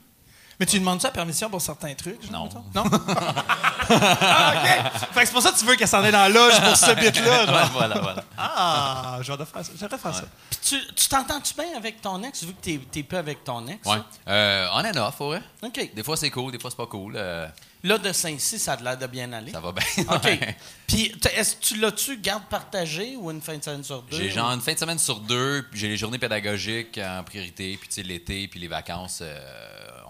Mais 0.60 0.66
tu 0.66 0.78
demandes 0.78 1.00
ça 1.00 1.10
permission 1.10 1.48
pour 1.48 1.60
certains 1.62 1.94
trucs? 1.94 2.30
Non. 2.30 2.48
Non? 2.74 2.84
ah, 3.90 4.52
OK. 4.54 4.92
Fait 5.14 5.20
que 5.20 5.26
c'est 5.26 5.32
pour 5.32 5.42
ça 5.42 5.52
que 5.52 5.58
tu 5.58 5.64
veux 5.64 5.74
qu'elle 5.74 5.88
s'en 5.88 6.02
aille 6.04 6.12
dans 6.12 6.18
la 6.18 6.28
loge 6.28 6.60
pour 6.60 6.76
ce 6.76 6.92
bit-là. 6.94 7.46
genre. 7.46 7.70
voilà, 7.72 7.98
voilà. 7.98 8.24
Ah, 8.36 9.18
j'aurais 9.22 9.46
faire 9.46 9.64
ça. 9.64 9.72
J'aurais 9.80 9.98
faire 9.98 10.14
ça. 10.14 10.24
Puis 10.50 10.58
tu 10.62 10.94
tu 10.94 11.08
t'entends-tu 11.08 11.54
bien 11.54 11.76
avec 11.76 12.00
ton 12.02 12.22
ex, 12.22 12.44
vu 12.44 12.52
que 12.52 12.60
t'es, 12.60 12.78
t'es 12.92 13.02
peu 13.02 13.16
avec 13.16 13.42
ton 13.42 13.66
ex? 13.68 13.86
Ouais. 13.86 13.96
Euh, 14.28 14.68
on 14.74 14.84
and 14.84 14.96
off, 14.96 15.18
ouais. 15.20 15.40
OK. 15.62 15.94
Des 15.94 16.02
fois, 16.02 16.16
c'est 16.16 16.30
cool, 16.30 16.52
des 16.52 16.58
fois, 16.58 16.70
c'est 16.70 16.76
pas 16.76 16.86
cool. 16.86 17.14
Euh, 17.16 17.48
Là, 17.82 17.96
de 17.96 18.12
Saint-Cy, 18.12 18.58
ça 18.58 18.74
a 18.74 18.76
l'air 18.76 18.98
de 18.98 19.06
bien 19.06 19.32
aller. 19.32 19.52
Ça 19.52 19.60
va 19.60 19.72
bien. 19.72 19.82
OK. 20.14 20.38
Puis, 20.86 21.12
t- 21.12 21.30
est-ce 21.34 21.56
que 21.56 21.60
tu 21.62 21.76
l'as-tu 21.80 22.18
garde 22.18 22.42
partagée 22.44 23.16
ou 23.18 23.30
une 23.30 23.40
fin 23.40 23.56
de 23.56 23.64
semaine 23.64 23.82
sur 23.82 24.02
deux? 24.02 24.18
J'ai 24.18 24.28
genre 24.28 24.50
une 24.52 24.60
fin 24.60 24.74
de 24.74 24.78
semaine 24.78 24.98
sur 24.98 25.18
deux, 25.20 25.66
puis 25.70 25.80
j'ai 25.80 25.88
les 25.88 25.96
journées 25.96 26.18
pédagogiques 26.18 27.00
en 27.02 27.22
priorité, 27.24 27.78
puis 27.80 27.88
tu 27.88 27.94
sais, 27.94 28.02
l'été, 28.02 28.48
puis 28.48 28.60
les 28.60 28.68
vacances, 28.68 29.20
euh, 29.22 29.38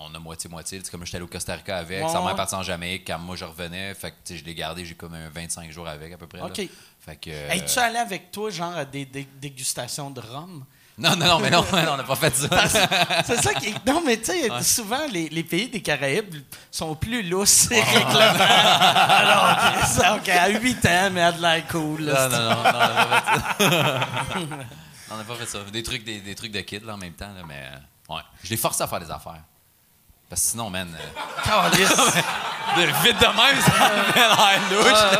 on 0.00 0.14
a 0.14 0.18
moitié-moitié. 0.18 0.80
Comme 0.90 1.04
j'étais 1.04 1.16
allé 1.16 1.24
au 1.24 1.28
Costa 1.28 1.54
Rica 1.54 1.76
avec, 1.78 2.04
Ouais, 2.04 2.16
ouais. 2.16 2.34
parti 2.34 2.54
en 2.54 2.62
Jamaïque, 2.62 3.06
quand 3.06 3.18
moi 3.18 3.36
je 3.36 3.44
revenais, 3.44 3.94
fait 3.94 4.10
que 4.26 4.36
je 4.36 4.44
l'ai 4.44 4.54
gardé, 4.54 4.84
j'ai 4.84 4.94
comme 4.94 5.14
un 5.14 5.28
25 5.28 5.70
jours 5.70 5.88
avec 5.88 6.12
à 6.12 6.16
peu 6.18 6.26
près. 6.26 6.38
là. 6.38 6.46
OK. 6.46 6.60
Fait 7.00 7.16
que. 7.16 7.30
euh, 7.30 7.50
Es-tu 7.52 7.78
allé 7.78 7.96
avec 7.98 8.30
toi, 8.30 8.50
genre, 8.50 8.76
à 8.76 8.84
des, 8.84 9.04
dé- 9.06 9.28
dégustations 9.40 10.10
de 10.10 10.20
rhum? 10.20 10.64
Non, 10.98 11.16
non, 11.16 11.26
non, 11.26 11.38
mais 11.40 11.48
non, 11.50 11.64
on 11.72 11.96
n'a 11.96 12.02
pas 12.04 12.16
fait 12.16 12.34
ça. 12.36 12.68
C'est 13.24 13.40
ça 13.42 13.54
qui 13.54 13.68
est... 13.68 13.86
Non, 13.86 14.02
mais 14.04 14.18
tu 14.18 14.32
sais, 14.32 14.62
souvent, 14.62 15.06
les, 15.10 15.30
les 15.30 15.44
pays 15.44 15.68
des 15.68 15.80
Caraïbes 15.80 16.34
sont 16.70 16.94
plus 16.94 17.22
lousses 17.22 17.70
et 17.70 17.80
règlements. 17.80 18.44
Alors, 18.44 20.16
OK, 20.18 20.28
à 20.28 20.48
8 20.50 20.86
ans, 20.86 21.10
mais 21.10 21.22
à 21.22 21.32
de 21.32 21.40
l'air 21.40 21.66
cool. 21.68 22.02
là, 22.02 22.28
Non, 22.28 22.38
non, 22.38 22.48
non, 22.50 22.54
non, 22.54 22.60
on 22.60 22.66
n'a 22.66 23.04
pas 23.06 23.32
fait 23.38 23.64
ça. 23.64 24.00
on 25.10 25.16
n'a 25.16 25.24
pas 25.24 25.34
fait 25.36 25.46
ça. 25.46 25.58
Des 25.72 25.82
trucs, 25.82 26.04
des, 26.04 26.20
des 26.20 26.34
trucs 26.34 26.52
de 26.52 26.60
kid 26.60 26.84
là, 26.84 26.94
en 26.94 26.98
même 26.98 27.14
temps, 27.14 27.32
là, 27.32 27.42
mais 27.48 27.62
euh, 27.72 28.14
ouais. 28.14 28.20
Je 28.44 28.50
l'ai 28.50 28.56
forcé 28.58 28.82
à 28.82 28.86
faire 28.86 29.00
des 29.00 29.10
affaires. 29.10 29.42
Parce 30.30 30.42
que 30.42 30.48
sinon, 30.50 30.70
man, 30.70 30.88
euh, 30.94 31.68
vite 33.02 33.18
de 33.18 33.26
même, 33.26 33.60
ça 33.66 33.72
avait 33.84 34.20
l'air 34.20 34.60
louche. 34.70 34.92
Ah, 34.94 35.16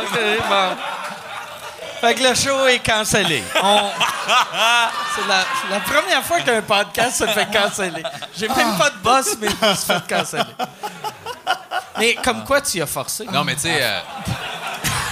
bon. 0.47 0.77
Fait 1.99 2.15
que 2.15 2.23
le 2.23 2.33
show 2.33 2.65
est 2.67 2.79
cancellé. 2.79 3.43
On- 3.61 3.91
C'est 5.15 5.27
la, 5.27 5.79
première 5.81 6.23
fois 6.23 6.39
qu'un 6.39 6.61
podcast 6.61 7.17
se 7.17 7.27
fait 7.27 7.45
canceller. 7.51 8.03
J'ai 8.37 8.47
même 8.47 8.77
pas 8.77 8.89
de 8.89 8.97
boss, 9.03 9.35
mais 9.41 9.49
me 9.49 9.75
suis 9.75 9.85
fait 9.85 10.07
canceller. 10.07 10.55
Mais 11.99 12.15
comme 12.15 12.45
quoi 12.45 12.61
tu 12.61 12.77
y 12.77 12.81
as 12.81 12.87
forcé? 12.87 13.25
Non, 13.25 13.43
mais 13.43 13.55
tu 13.55 13.63
sais, 13.63 13.79
euh, 13.81 13.99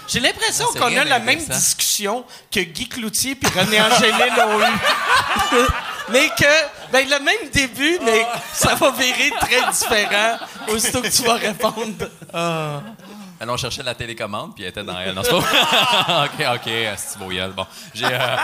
J'ai 0.08 0.20
l'impression 0.20 0.68
C'est 0.72 0.80
qu'on 0.80 0.98
a 0.98 1.04
la 1.04 1.20
même 1.20 1.44
discussion 1.44 2.24
que 2.52 2.60
Guy 2.60 2.88
Cloutier 2.88 3.36
puis 3.36 3.50
René 3.50 3.82
Angélil 3.82 4.34
ont 4.40 4.60
eu. 4.62 4.64
mais 6.10 6.30
que, 6.30 6.46
ben, 6.96 7.10
le 7.10 7.24
même 7.24 7.50
début, 7.52 8.00
mais 8.04 8.26
ça 8.54 8.76
va 8.76 8.92
virer 8.92 9.32
très 9.42 9.70
différent 9.72 10.38
aussitôt 10.70 11.02
que 11.02 11.10
tu 11.10 11.24
vas 11.24 11.34
répondre. 11.36 12.10
alors 12.34 13.54
on 13.56 13.58
cherchait 13.58 13.84
la 13.84 13.94
télécommande, 13.96 14.56
puis 14.56 14.64
elle 14.64 14.70
était 14.70 14.84
dans 14.84 14.98
elle. 15.00 15.14
Non, 15.14 15.22
c'est 15.24 15.32
pas... 15.32 16.26
OK, 16.26 16.46
OK, 16.56 16.72
c'est 16.98 17.20
beau 17.20 17.28
gueule. 17.30 17.52
Bon, 17.52 17.66
j'ai... 17.94 18.06
euh, 18.06 18.36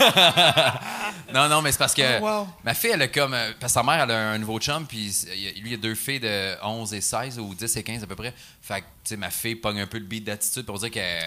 non, 1.34 1.48
non, 1.48 1.62
mais 1.62 1.72
c'est 1.72 1.78
parce 1.78 1.94
que 1.94 2.00
Oh, 2.20 2.24
wow. 2.24 2.48
ma 2.64 2.74
fille, 2.74 2.90
elle 2.94 3.02
a 3.02 3.08
comme... 3.08 3.34
euh, 3.34 3.52
Parce 3.60 3.72
que 3.72 3.80
sa 3.80 3.82
mère, 3.82 4.02
elle 4.04 4.10
a 4.10 4.30
un 4.30 4.38
nouveau 4.38 4.58
chum, 4.58 4.86
puis 4.86 5.14
il 5.34 5.40
y 5.42 5.48
a- 5.48 5.52
lui, 5.60 5.70
il 5.70 5.74
a 5.74 5.76
deux 5.76 5.94
filles 5.94 6.20
de 6.20 6.54
11 6.62 6.94
et 6.94 7.00
16, 7.00 7.38
ou 7.38 7.54
10 7.54 7.76
et 7.76 7.82
15 7.82 8.02
à 8.02 8.06
peu 8.06 8.16
près. 8.16 8.34
Fait 8.62 8.80
que, 8.80 8.86
tu 9.04 9.10
sais, 9.10 9.16
ma 9.16 9.30
fille 9.30 9.56
pogne 9.56 9.80
un 9.80 9.86
peu 9.86 9.98
le 9.98 10.04
beat 10.04 10.24
d'attitude 10.24 10.64
pour 10.66 10.78
dire 10.78 10.90
qu'elle 10.90 11.22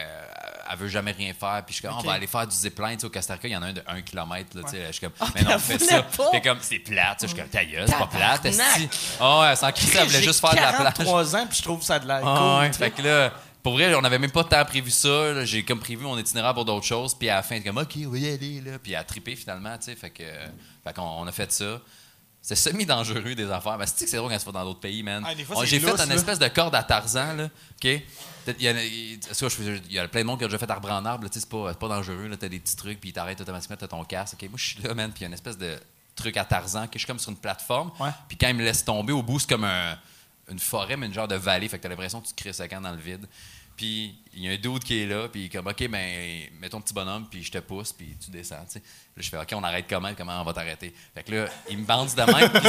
elle 0.74 0.80
veut 0.80 0.88
jamais 0.89 1.12
rien 1.12 1.34
faire. 1.34 1.63
Puis 1.65 1.74
je 1.75 1.80
suis 1.80 1.88
comme, 1.88 1.98
on 1.98 2.01
va 2.01 2.13
aller 2.13 2.27
faire 2.27 2.46
du 2.48 2.56
zipline. 2.56 2.94
Tu 2.96 3.00
sais, 3.01 3.06
au 3.06 3.10
Costa 3.10 3.34
Rica, 3.34 3.48
il 3.48 3.51
y 3.51 3.56
en 3.56 3.62
a 3.62 3.68
un 3.68 3.74
de 3.74 3.84
1 3.88 4.01
km. 4.01 4.58
Là, 4.58 4.63
tu 4.63 4.70
sais, 4.72 4.88
Je 4.88 4.92
suis 4.92 5.01
comme, 5.01 5.13
mais 5.36 5.42
non, 5.44 5.51
elle 5.53 5.60
fais 5.60 5.77
voulait 5.77 5.89
ça. 5.92 6.03
Puis 6.32 6.42
comme, 6.42 6.58
c'est 6.62 6.80
plate. 6.80 7.20
Je 7.22 7.27
suis 7.27 7.36
comme, 7.38 7.48
ta 7.48 7.63
gueule, 7.63 7.86
c'est 7.88 7.98
pas 7.98 8.08
plate. 8.08 8.48
Oh, 9.22 9.42
ouais, 9.42 9.56
sans 9.56 9.72
crisser, 9.72 9.98
elle 10.00 10.08
voulait 10.08 10.20
J'ai 10.20 10.25
juste 10.25 10.42
faire 10.42 10.51
de 10.51 10.56
la 10.58 10.74
plage. 10.74 10.94
43 10.96 11.36
ans 11.36 11.46
puis 11.48 11.58
je 11.58 11.63
trouve 11.63 11.82
ça 11.84 12.00
de 12.00 12.08
l'air 12.08 12.22
Ah, 12.25 12.38
cool. 12.38 12.62
ouais, 12.68 12.74
fait 12.74 12.92
que 12.92 13.01
là, 13.01 13.32
pour 13.62 13.74
vrai, 13.74 13.94
on 13.96 14.01
n'avait 14.01 14.20
même 14.20 14.32
pas 14.32 14.44
tant 14.44 14.65
prévu 14.65 14.92
ça. 14.92 15.46
J'ai 15.46 15.63
comme 15.63 15.80
prévu 15.80 16.03
mon 16.03 16.18
itinéraire 16.18 16.53
pour 16.53 16.65
d'autres 16.65 16.86
choses. 16.86 17.13
Puis 17.13 17.30
à 17.30 17.36
la 17.36 17.44
fin, 17.44 17.62
comme, 17.62 17.77
OK, 17.77 17.94
on 18.06 18.10
va 18.10 18.18
y 18.18 18.27
aller. 18.34 18.62
Là. 18.62 18.80
Puis 18.82 18.92
elle 18.94 19.00
a 19.00 19.03
trippé 19.03 19.36
finalement. 19.36 19.77
tu 19.77 19.86
sais. 19.86 19.96
Fait 19.96 20.10
que, 20.10 20.24
fait 20.84 20.94
qu'on 20.94 21.01
on 21.01 21.27
a 21.27 21.32
fait 21.32 21.51
ça. 21.51 21.80
C'est 22.46 22.56
semi-dangereux 22.56 23.36
des 23.36 23.50
affaires. 23.50 23.78
Mais 23.78 23.86
c'est 23.88 24.18
drôle 24.18 24.30
quand 24.30 24.38
tu 24.38 24.46
vas 24.46 24.52
dans 24.52 24.66
d'autres 24.66 24.82
pays, 24.82 25.02
man? 25.02 25.24
Ah, 25.26 25.34
J'ai 25.66 25.80
fait 25.80 25.86
une 26.04 26.12
espèce 26.12 26.40
de 26.40 26.48
corde 26.50 26.76
à 26.76 26.84
Tarzan. 26.84 27.34
Là. 27.38 27.46
OK? 27.46 27.86
Il 27.86 28.62
y, 28.62 28.68
a, 28.68 28.84
il- 28.84 29.18
il 29.90 29.94
y 29.96 30.08
plein 30.10 30.22
de 30.22 30.26
monde 30.26 30.38
qui 30.40 30.44
a 30.44 30.48
déjà 30.48 30.58
fait 30.58 30.70
arbre 30.70 30.92
en 30.92 31.06
arbre. 31.06 31.26
C'est 31.32 31.46
pas, 31.48 31.74
pas 31.74 31.88
dangereux. 31.88 32.28
là. 32.28 32.36
T'as 32.36 32.50
des 32.50 32.60
petits 32.60 32.76
trucs, 32.76 33.00
puis 33.00 33.12
ils 33.12 33.14
t'arrêtent 33.14 33.40
automatiquement, 33.40 33.78
t'as 33.78 33.88
ton 33.88 34.04
casque. 34.04 34.34
OK? 34.36 34.50
Moi, 34.50 34.58
je 34.58 34.66
suis 34.66 34.82
là, 34.84 34.94
man. 34.94 35.10
Puis 35.12 35.22
il 35.22 35.24
y 35.24 35.26
a 35.26 35.28
une 35.30 35.34
espèce 35.34 35.58
de 35.58 35.80
truc 36.18 36.36
à 36.36 36.44
Tarzan, 36.44 36.86
que 36.88 36.94
je 36.96 37.00
suis 37.00 37.08
comme 37.08 37.18
sur 37.20 37.32
une 37.32 37.38
plateforme. 37.38 37.92
Puis 38.28 38.38
quand 38.38 38.50
il 38.50 38.56
me 38.56 38.64
laisse 38.64 38.84
tomber, 38.84 39.14
au 39.14 39.24
bout, 39.24 39.40
c'est 39.40 39.50
comme 39.50 39.64
un- 39.64 39.98
une 40.52 40.60
forêt, 40.60 40.98
mais 40.98 41.06
une 41.06 41.14
genre 41.14 41.30
de 41.30 41.36
vallée. 41.36 41.70
Fait 41.70 41.78
que 41.78 41.84
t'as 41.84 41.90
l'impression 41.90 42.20
que 42.20 42.28
tu 42.28 42.34
crées 42.36 42.52
ça 42.52 42.68
dans 42.68 42.92
le 42.92 42.98
vide. 42.98 43.26
Puis 43.75 44.15
il 44.36 44.44
y 44.44 44.50
a 44.50 44.51
un 44.51 44.58
dude 44.58 44.84
qui 44.84 45.01
est 45.01 45.06
là, 45.06 45.27
puis 45.27 45.50
comme, 45.50 45.68
OK, 45.68 45.88
ben, 45.88 46.50
mets 46.60 46.70
ton 46.70 46.82
petit 46.82 46.94
bonhomme, 46.94 47.27
puis 47.30 47.44
je 47.44 47.51
te 47.51 47.60
pousse, 47.60 47.94
puis 47.94 48.15
tu 48.24 48.32
descends, 48.32 48.63
tu 48.65 48.74
sais. 48.74 48.80
Là, 48.80 49.22
je 49.22 49.30
fais, 49.30 49.38
OK, 49.38 49.53
on 49.53 49.63
arrête 49.63 49.86
comment, 49.88 50.10
comment 50.18 50.42
on 50.42 50.44
va 50.44 50.53
t'arrêter? 50.53 50.94
Fait 51.13 51.24
que 51.24 51.32
là, 51.32 51.46
il 51.70 51.77
me 51.77 51.86
bande 51.86 52.09
de 52.09 52.22
même, 52.22 52.50
puis 52.50 52.62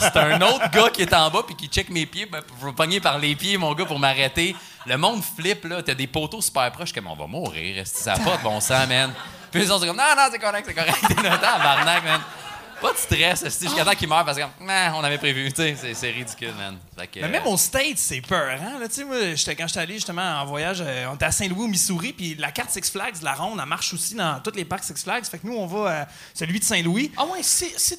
c'est 0.00 0.16
un, 0.16 0.40
autre 0.40 0.70
gars 0.70 0.90
qui 0.90 1.02
est 1.02 1.14
en 1.14 1.30
bas, 1.30 1.42
puis 1.46 1.54
qui 1.54 1.68
check 1.68 1.90
mes 1.90 2.06
pieds, 2.06 2.26
ben, 2.26 2.42
pour 2.42 2.66
me 2.66 2.72
pogner 2.72 3.00
par 3.00 3.18
les 3.18 3.34
pieds, 3.34 3.56
mon 3.56 3.74
gars, 3.74 3.84
pour 3.84 3.98
m'arrêter. 3.98 4.56
Le 4.86 4.96
monde 4.96 5.22
flippe, 5.22 5.64
là, 5.64 5.82
t'as 5.82 5.94
des 5.94 6.06
poteaux 6.06 6.40
super 6.40 6.70
proches, 6.72 6.92
comme, 6.92 7.06
on 7.06 7.16
va 7.16 7.26
mourir, 7.26 7.78
esti, 7.78 8.02
ça 8.02 8.14
pas 8.14 8.36
de 8.36 8.42
bon 8.42 8.60
sens, 8.60 8.88
man? 8.88 9.12
Puis 9.50 9.60
les 9.60 9.70
autres, 9.70 9.80
c'est 9.80 9.86
comme, 9.88 9.96
non, 9.96 10.14
non, 10.16 10.28
c'est 10.30 10.38
correct, 10.38 10.64
c'est 10.66 10.74
correct, 10.74 10.98
t'es 11.08 11.14
man. 11.14 12.20
Pas 12.82 12.92
de 12.92 12.98
stress, 12.98 13.42
esti, 13.44 13.66
jusqu'à 13.66 13.84
temps 13.84 13.94
qu'il 13.94 14.08
meure, 14.08 14.24
parce 14.24 14.36
que, 14.36 14.42
Nah, 14.60 14.94
on 14.96 15.04
avait 15.04 15.18
prévu, 15.18 15.50
tu 15.52 15.62
sais, 15.62 15.76
c'est- 15.80 15.94
c'est 15.94 16.10
ridicule, 16.10 16.52
man. 16.58 16.76
Que, 17.12 17.20
Mais 17.20 17.28
même 17.28 17.46
aux 17.46 17.56
States, 17.56 17.96
c'est 17.96 18.20
peur, 18.20 18.48
hein? 18.50 18.78
Là, 18.80 18.86
moi, 19.06 19.16
j'étais- 19.34 19.56
quand 19.56 19.66
j'étais 19.66 19.80
allé 19.80 19.94
justement 19.94 20.22
en 20.40 20.44
voyage, 20.46 20.82
euh, 20.84 21.06
on 21.10 21.14
était 21.14 21.24
à 21.24 21.32
Saint-Louis, 21.32 21.64
au 21.64 21.68
Missouri, 21.68 22.12
puis 22.12 22.34
la 22.36 22.50
carte 22.52 22.70
Six 22.70 22.90
Flags, 22.90 23.14
la 23.22 23.34
ronde, 23.34 23.58
elle 23.60 23.68
marche 23.68 23.92
aussi 23.94 24.14
dans 24.14 24.38
tous 24.40 24.54
les 24.54 24.64
parcs 24.64 24.84
Six 24.84 25.02
Flags. 25.02 25.24
Fait 25.24 25.38
que 25.38 25.46
nous, 25.46 25.54
on 25.56 25.66
va 25.66 26.02
à 26.02 26.06
celui 26.34 26.58
de 26.60 26.64
Saint-Louis. 26.64 27.10
Ah 27.16 27.24
ouais, 27.24 27.40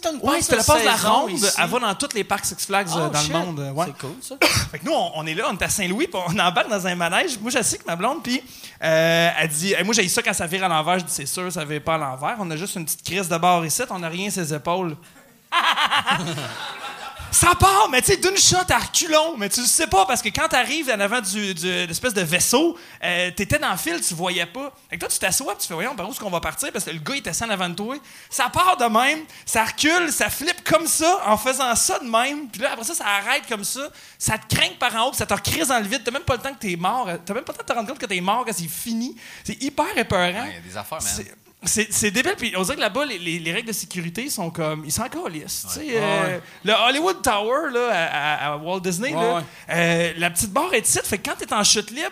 t'as 0.01 0.11
une 0.11 0.19
Oui, 0.21 0.37
passe 0.37 0.49
la 0.51 0.57
passe 0.63 0.81
de 0.81 0.85
la 0.85 0.95
ronde. 0.95 1.31
ici- 1.31 1.45
Elle 1.57 1.69
va 1.69 1.79
dans 1.79 1.95
tous 1.95 2.13
les 2.15 2.23
parcs 2.23 2.45
Six 2.45 2.65
Flags 2.65 2.87
euh, 2.89 3.07
Oh, 3.07 3.09
dans 3.09 3.19
shit. 3.19 3.31
le 3.33 3.39
monde. 3.39 3.59
euh, 3.59 3.71
ouais. 3.71 3.85
C'est 3.87 3.97
cool, 3.97 4.15
ça. 4.21 4.35
Fait 4.71 4.79
que 4.79 4.85
nous, 4.85 4.93
on, 4.93 5.11
on 5.15 5.25
est 5.25 5.33
là, 5.33 5.45
on 5.49 5.57
est 5.57 5.63
à 5.63 5.69
Saint-Louis, 5.69 6.07
puis 6.07 6.19
on 6.27 6.39
embarque 6.39 6.69
dans 6.69 6.85
un 6.87 6.95
manège. 6.95 7.37
Moi, 7.39 7.51
j'assieds 7.51 7.77
avec 7.77 7.87
ma 7.87 7.95
blonde, 7.95 8.21
puis 8.23 8.41
euh, 8.83 9.29
elle 9.39 9.47
dit 9.49 9.73
Hey, 9.73 9.83
Moi, 9.83 9.93
j'ai 9.93 10.07
ça 10.07 10.21
quand 10.21 10.33
ça 10.33 10.47
vire 10.47 10.63
à 10.63 10.67
l'envers. 10.67 10.99
Je 10.99 11.05
dis 11.05 11.13
C'est 11.13 11.25
sûr, 11.25 11.51
ça 11.51 11.63
vire 11.65 11.81
pas 11.83 11.95
à 11.95 11.97
l'envers. 11.97 12.35
On 12.39 12.49
a 12.51 12.55
juste 12.57 12.75
une 12.75 12.85
petite 12.85 13.03
crise 13.03 13.27
de 13.29 13.37
bord 13.37 13.65
ici, 13.65 13.81
on 13.89 13.99
n'a 13.99 14.09
rien 14.09 14.29
ses 14.29 14.53
épaules. 14.53 14.72
Ça 17.31 17.55
part, 17.55 17.89
mais 17.89 17.99
tu 18.03 18.11
sais, 18.11 18.17
d'une 18.17 18.37
shot 18.37 18.57
à 18.69 18.77
reculons. 18.77 19.35
Mais 19.37 19.49
tu 19.49 19.59
le 19.61 19.65
sais 19.65 19.87
pas, 19.87 20.05
parce 20.05 20.21
que 20.21 20.29
quand 20.29 20.47
t'arrives 20.47 20.91
en 20.91 20.99
avant 20.99 21.19
du, 21.19 21.55
du- 21.55 21.87
l'espèce 21.87 22.13
de 22.13 22.21
vaisseau, 22.21 22.77
euh, 23.03 23.31
t'étais 23.31 23.57
dans 23.57 23.71
le 23.71 23.77
fil, 23.77 23.99
tu 24.01 24.13
voyais 24.13 24.45
pas. 24.45 24.71
Fait 24.87 24.97
que 24.97 24.99
toi, 25.01 25.09
tu 25.09 25.17
t'assois, 25.17 25.55
tu 25.55 25.67
fais, 25.67 25.73
voyons, 25.73 25.95
par 25.95 26.07
où 26.07 26.11
est-ce 26.11 26.19
qu'on 26.19 26.29
va 26.29 26.39
partir? 26.39 26.71
Parce 26.71 26.85
que 26.85 26.91
le 26.91 26.99
gars, 26.99 27.15
il 27.15 27.17
était 27.19 27.31
assis 27.31 27.43
en 27.43 27.49
avant 27.49 27.67
de 27.69 27.73
toi. 27.73 27.95
Ça 28.29 28.49
part 28.49 28.77
de 28.77 28.85
même, 28.85 29.21
ça 29.47 29.63
recule, 29.65 30.11
ça 30.11 30.29
flippe 30.29 30.63
comme 30.63 30.85
ça, 30.85 31.21
en 31.25 31.35
faisant 31.35 31.75
ça 31.75 31.97
de 31.97 32.05
même. 32.07 32.47
Puis 32.49 32.61
là, 32.61 32.73
après 32.73 32.85
ça, 32.85 32.93
ça 32.93 33.05
arrête 33.07 33.47
comme 33.49 33.63
ça. 33.63 33.89
Ça 34.19 34.37
te 34.37 34.55
craint 34.55 34.69
par 34.79 34.95
en 34.95 35.07
haut, 35.07 35.09
puis 35.09 35.17
ça 35.17 35.25
te 35.25 35.33
recrise 35.33 35.69
dans 35.69 35.79
le 35.79 35.87
vide. 35.87 36.03
T'as 36.05 36.11
même 36.11 36.21
pas 36.21 36.35
le 36.35 36.41
temps 36.41 36.53
que 36.53 36.59
t'es 36.59 36.75
mort. 36.75 37.09
T'as 37.25 37.33
même 37.33 37.43
pas 37.43 37.53
le 37.53 37.57
temps 37.57 37.63
de 37.63 37.67
te 37.67 37.73
rendre 37.73 37.89
compte 37.89 37.99
que 37.99 38.05
t'es 38.05 38.21
mort, 38.21 38.45
que 38.45 38.53
c'est 38.53 38.67
fini. 38.67 39.15
C'est 39.43 39.59
hyper 39.61 39.97
épeurant. 39.97 40.43
Ouais, 40.43 40.49
il 40.49 40.53
y 40.53 40.57
a 40.57 40.71
des 40.71 40.77
affaires, 40.77 40.99
man. 41.01 41.25
C'est- 41.65 42.11
débile, 42.11 42.35
puis 42.37 42.53
on 42.57 42.61
dirait 42.63 42.75
que 42.75 42.81
là-bas, 42.81 43.05
les, 43.05 43.17
les- 43.19 43.39
les 43.39 43.51
règles 43.53 43.67
de 43.69 43.73
sécurité 43.73 44.29
sont 44.29 44.49
comme. 44.49 44.83
Ils 44.85 44.91
sont 44.91 45.03
encore 45.03 45.29
sais, 45.47 45.85
euh, 45.95 46.39
Le 46.63 46.73
Hollywood 46.73 47.21
Tower, 47.21 47.71
là, 47.71 48.51
à, 48.51 48.57
Walt 48.57 48.79
Disney, 48.81 49.13
Ouais, 49.13 49.21
là, 49.21 49.35
ouais. 49.35 49.41
euh, 49.69 50.13
la 50.17 50.29
petite 50.29 50.51
barre 50.51 50.73
est 50.73 50.81
petite, 50.81 51.05
fait 51.05 51.17
que 51.17 51.29
quand 51.29 51.35
t'es 51.37 51.51
en 51.53 51.63
chute 51.63 51.91
libre, 51.91 52.11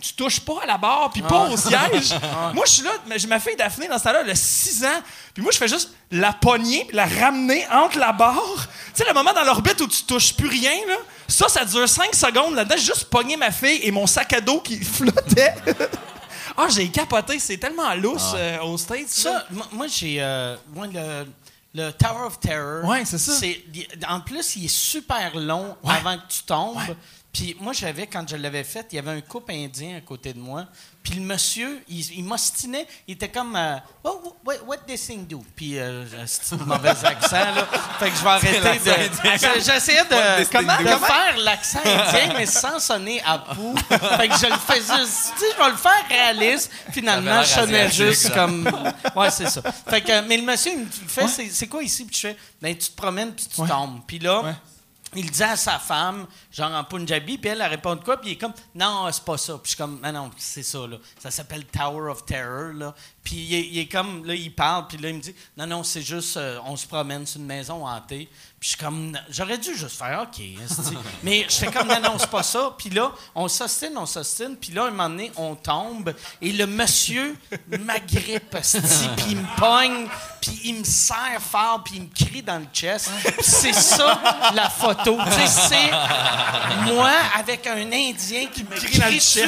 tu 0.00 0.14
touches 0.14 0.38
pas 0.40 0.60
à 0.62 0.66
la 0.66 0.78
barre, 0.78 1.10
puis 1.12 1.22
pas 1.22 1.48
au 1.50 1.56
siège. 1.56 2.14
Moi, 2.54 2.64
je 2.66 2.72
suis 2.72 2.82
là, 2.84 2.90
j'ai 3.16 3.26
ma 3.26 3.40
fille 3.40 3.56
Daphné 3.56 3.88
dans 3.88 3.98
ce 3.98 4.04
temps-là, 4.04 4.20
elle 4.24 4.30
a 4.30 4.34
6 4.36 4.84
ans, 4.84 5.02
puis 5.34 5.42
moi, 5.42 5.50
je 5.52 5.58
fais 5.58 5.66
juste 5.66 5.92
la 6.12 6.32
pogner, 6.32 6.86
la 6.92 7.04
ramener 7.04 7.66
entre 7.72 7.98
la 7.98 8.12
barre. 8.12 8.68
Tu 8.94 9.02
sais, 9.02 9.04
le 9.08 9.12
moment 9.12 9.32
dans 9.32 9.42
l'orbite 9.42 9.80
où 9.80 9.88
tu 9.88 10.04
touches 10.04 10.34
plus 10.34 10.46
rien, 10.48 10.70
là, 10.86 10.94
ça, 11.26 11.48
ça 11.48 11.64
dure 11.64 11.88
5 11.88 12.14
secondes. 12.14 12.54
Là-dedans, 12.54 12.76
j'ai 12.78 12.84
juste 12.86 13.06
pogné 13.10 13.36
ma 13.36 13.50
fille 13.50 13.80
et 13.82 13.90
mon 13.90 14.06
sac 14.06 14.32
à 14.34 14.40
dos 14.40 14.60
qui 14.60 14.78
flottait. 14.84 15.54
Ah, 16.60 16.66
j'ai 16.68 16.88
capoté, 16.88 17.38
c'est 17.38 17.56
tellement 17.58 17.94
lousse 17.94 18.32
euh, 18.34 18.58
aux 18.62 18.76
States. 18.76 19.08
Ça, 19.08 19.46
moi, 19.72 19.86
j'ai. 19.86 20.16
euh, 20.20 20.56
moi, 20.74 20.86
le, 20.92 21.24
le 21.74 21.90
Tower 21.92 22.26
of 22.26 22.40
Terror. 22.40 22.84
Ouais, 22.84 23.04
c'est 23.04 23.18
ça. 23.18 23.32
en 24.08 24.20
plus, 24.20 24.56
il 24.56 24.64
est 24.64 24.68
super 24.74 25.36
long 25.36 25.76
avant 25.86 26.16
que 26.16 26.22
tu 26.28 26.42
tombes. 26.42 26.78
Puis 27.30 27.54
moi, 27.60 27.72
j'avais, 27.74 28.06
quand 28.06 28.26
je 28.28 28.36
l'avais 28.36 28.64
fait, 28.64 28.86
il 28.90 28.96
y 28.96 28.98
avait 28.98 29.10
un 29.10 29.20
couple 29.20 29.52
indien 29.52 29.98
à 29.98 30.00
côté 30.00 30.32
de 30.32 30.40
moi. 30.40 30.64
Puis 31.02 31.14
le 31.14 31.20
monsieur, 31.20 31.82
il, 31.86 32.00
il 32.18 32.24
m'ostinait. 32.24 32.86
Il 33.06 33.14
était 33.14 33.28
comme. 33.28 33.54
euh, 33.54 33.76
what, 34.02 34.14
what, 34.44 34.54
what 34.66 34.76
this 34.78 35.06
thing 35.06 35.26
do? 35.26 35.44
Puis 35.54 35.78
euh, 35.78 36.04
c'est 36.26 36.54
un 36.54 36.64
mauvais 36.64 36.88
accent, 36.88 37.36
là. 37.54 37.66
Fait 37.98 38.10
que 38.10 38.16
je 38.16 38.22
vais 38.22 38.28
arrêter 38.30 38.60
de. 38.60 39.60
J'essayais 39.60 40.04
de, 40.04 40.50
comment, 40.50 40.78
de 40.78 40.86
faire 41.04 41.36
l'accent 41.44 41.80
indien, 41.84 42.34
mais 42.36 42.46
sans 42.46 42.80
sonner 42.80 43.22
à 43.24 43.38
pou. 43.38 43.74
Fait 43.76 44.28
que 44.28 44.34
je 44.38 44.46
le 44.46 44.58
faisais. 44.58 45.04
Tu 45.04 45.06
sais, 45.06 45.46
je 45.56 45.62
vais 45.62 45.70
le 45.70 45.76
faire 45.76 46.08
réaliste. 46.08 46.70
Finalement, 46.92 47.42
je 47.42 47.48
sonnais 47.48 47.90
juste 47.90 48.32
comme. 48.34 48.68
Ouais, 49.14 49.30
c'est 49.30 49.48
ça. 49.50 49.62
Fait 49.88 50.00
que, 50.00 50.20
mais 50.22 50.38
le 50.38 50.44
monsieur, 50.44 50.72
il 50.72 50.78
me 50.80 50.86
fait, 50.90 51.28
c'est, 51.28 51.50
c'est 51.50 51.66
quoi 51.68 51.82
ici? 51.82 52.04
Puis 52.06 52.16
je 52.16 52.20
fais, 52.28 52.36
ben, 52.60 52.74
tu 52.76 52.88
te 52.90 52.96
promènes, 52.96 53.32
puis 53.34 53.46
tu 53.46 53.56
tombes. 53.66 54.00
Puis 54.06 54.18
là, 54.18 54.42
Ouais. 54.42 54.54
il 55.14 55.30
dit 55.30 55.42
à 55.42 55.56
sa 55.56 55.78
femme, 55.78 56.26
genre 56.58 56.72
en 56.72 56.84
Punjabi, 56.84 57.38
puis 57.38 57.50
elle, 57.50 57.60
elle 57.60 57.70
répond 57.70 57.94
de 57.94 58.02
quoi, 58.02 58.20
puis 58.20 58.30
il 58.30 58.32
est 58.32 58.36
comme, 58.36 58.52
non, 58.74 59.08
c'est 59.12 59.24
pas 59.24 59.38
ça. 59.38 59.54
Puis 59.54 59.62
je 59.64 59.68
suis 59.68 59.76
comme, 59.76 59.98
mais 60.02 60.12
non, 60.12 60.30
c'est 60.36 60.62
ça, 60.62 60.86
là. 60.86 60.96
Ça 61.18 61.30
s'appelle 61.30 61.64
Tower 61.66 62.10
of 62.10 62.24
Terror, 62.24 62.72
là. 62.74 62.94
Puis 63.22 63.36
il 63.36 63.54
est, 63.54 63.68
il 63.68 63.78
est 63.78 63.86
comme, 63.86 64.24
là, 64.24 64.34
il 64.34 64.54
parle, 64.54 64.86
puis 64.88 64.98
là, 64.98 65.10
il 65.10 65.16
me 65.16 65.20
dit, 65.20 65.34
non, 65.56 65.66
non, 65.66 65.82
c'est 65.82 66.02
juste, 66.02 66.36
euh, 66.36 66.58
on 66.64 66.76
se 66.76 66.86
promène, 66.86 67.26
c'est 67.26 67.38
une 67.38 67.46
maison 67.46 67.86
hantée. 67.86 68.28
Puis 68.58 68.70
je 68.70 68.76
suis 68.76 68.84
comme, 68.84 69.16
j'aurais 69.28 69.58
dû 69.58 69.76
juste 69.76 69.96
faire, 69.98 70.22
OK. 70.22 70.42
Mais 71.22 71.46
je 71.48 71.54
fais 71.54 71.70
comme, 71.70 71.86
non, 71.86 72.00
non, 72.00 72.18
c'est 72.18 72.30
pas 72.30 72.42
ça. 72.42 72.74
Puis 72.76 72.90
là, 72.90 73.12
on 73.34 73.46
s'ostine, 73.46 73.96
on 73.96 74.06
s'ostine, 74.06 74.56
puis 74.56 74.72
là, 74.72 74.86
un 74.86 74.90
moment 74.90 75.10
donné, 75.10 75.30
on 75.36 75.54
tombe, 75.54 76.12
et 76.40 76.52
le 76.52 76.66
monsieur 76.66 77.36
m'agrippe, 77.80 78.56
puis 79.16 79.24
il 79.28 79.36
me 79.36 79.56
pogne, 79.60 80.08
puis 80.40 80.60
il 80.64 80.74
me 80.80 80.84
serre 80.84 81.40
fort, 81.40 81.84
puis 81.84 81.96
il 81.96 82.02
me 82.02 82.08
crie 82.08 82.42
dans 82.42 82.58
le 82.58 82.66
chest. 82.72 83.10
C'est 83.40 83.74
ça, 83.74 84.20
la 84.54 84.68
photo. 84.68 85.18
Tu 85.24 85.32
sais, 85.32 85.46
c'est 85.46 85.90
moi 86.86 87.10
avec 87.36 87.66
un 87.66 87.90
Indien 87.92 88.46
qui 88.52 88.64
me 88.64 88.70
crie, 88.70 88.98
dans 88.98 89.06
le 89.06 89.14
dessus, 89.14 89.40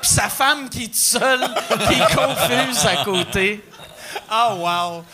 puis 0.00 0.10
sa 0.10 0.28
femme 0.28 0.68
qui 0.68 0.84
est 0.84 0.86
toute 0.86 0.96
seule, 0.96 1.40
qui 1.40 1.94
est 1.94 2.14
confuse 2.14 2.86
à 2.86 3.04
côté. 3.04 3.64
Ah, 4.28 4.54
wow. 4.54 5.04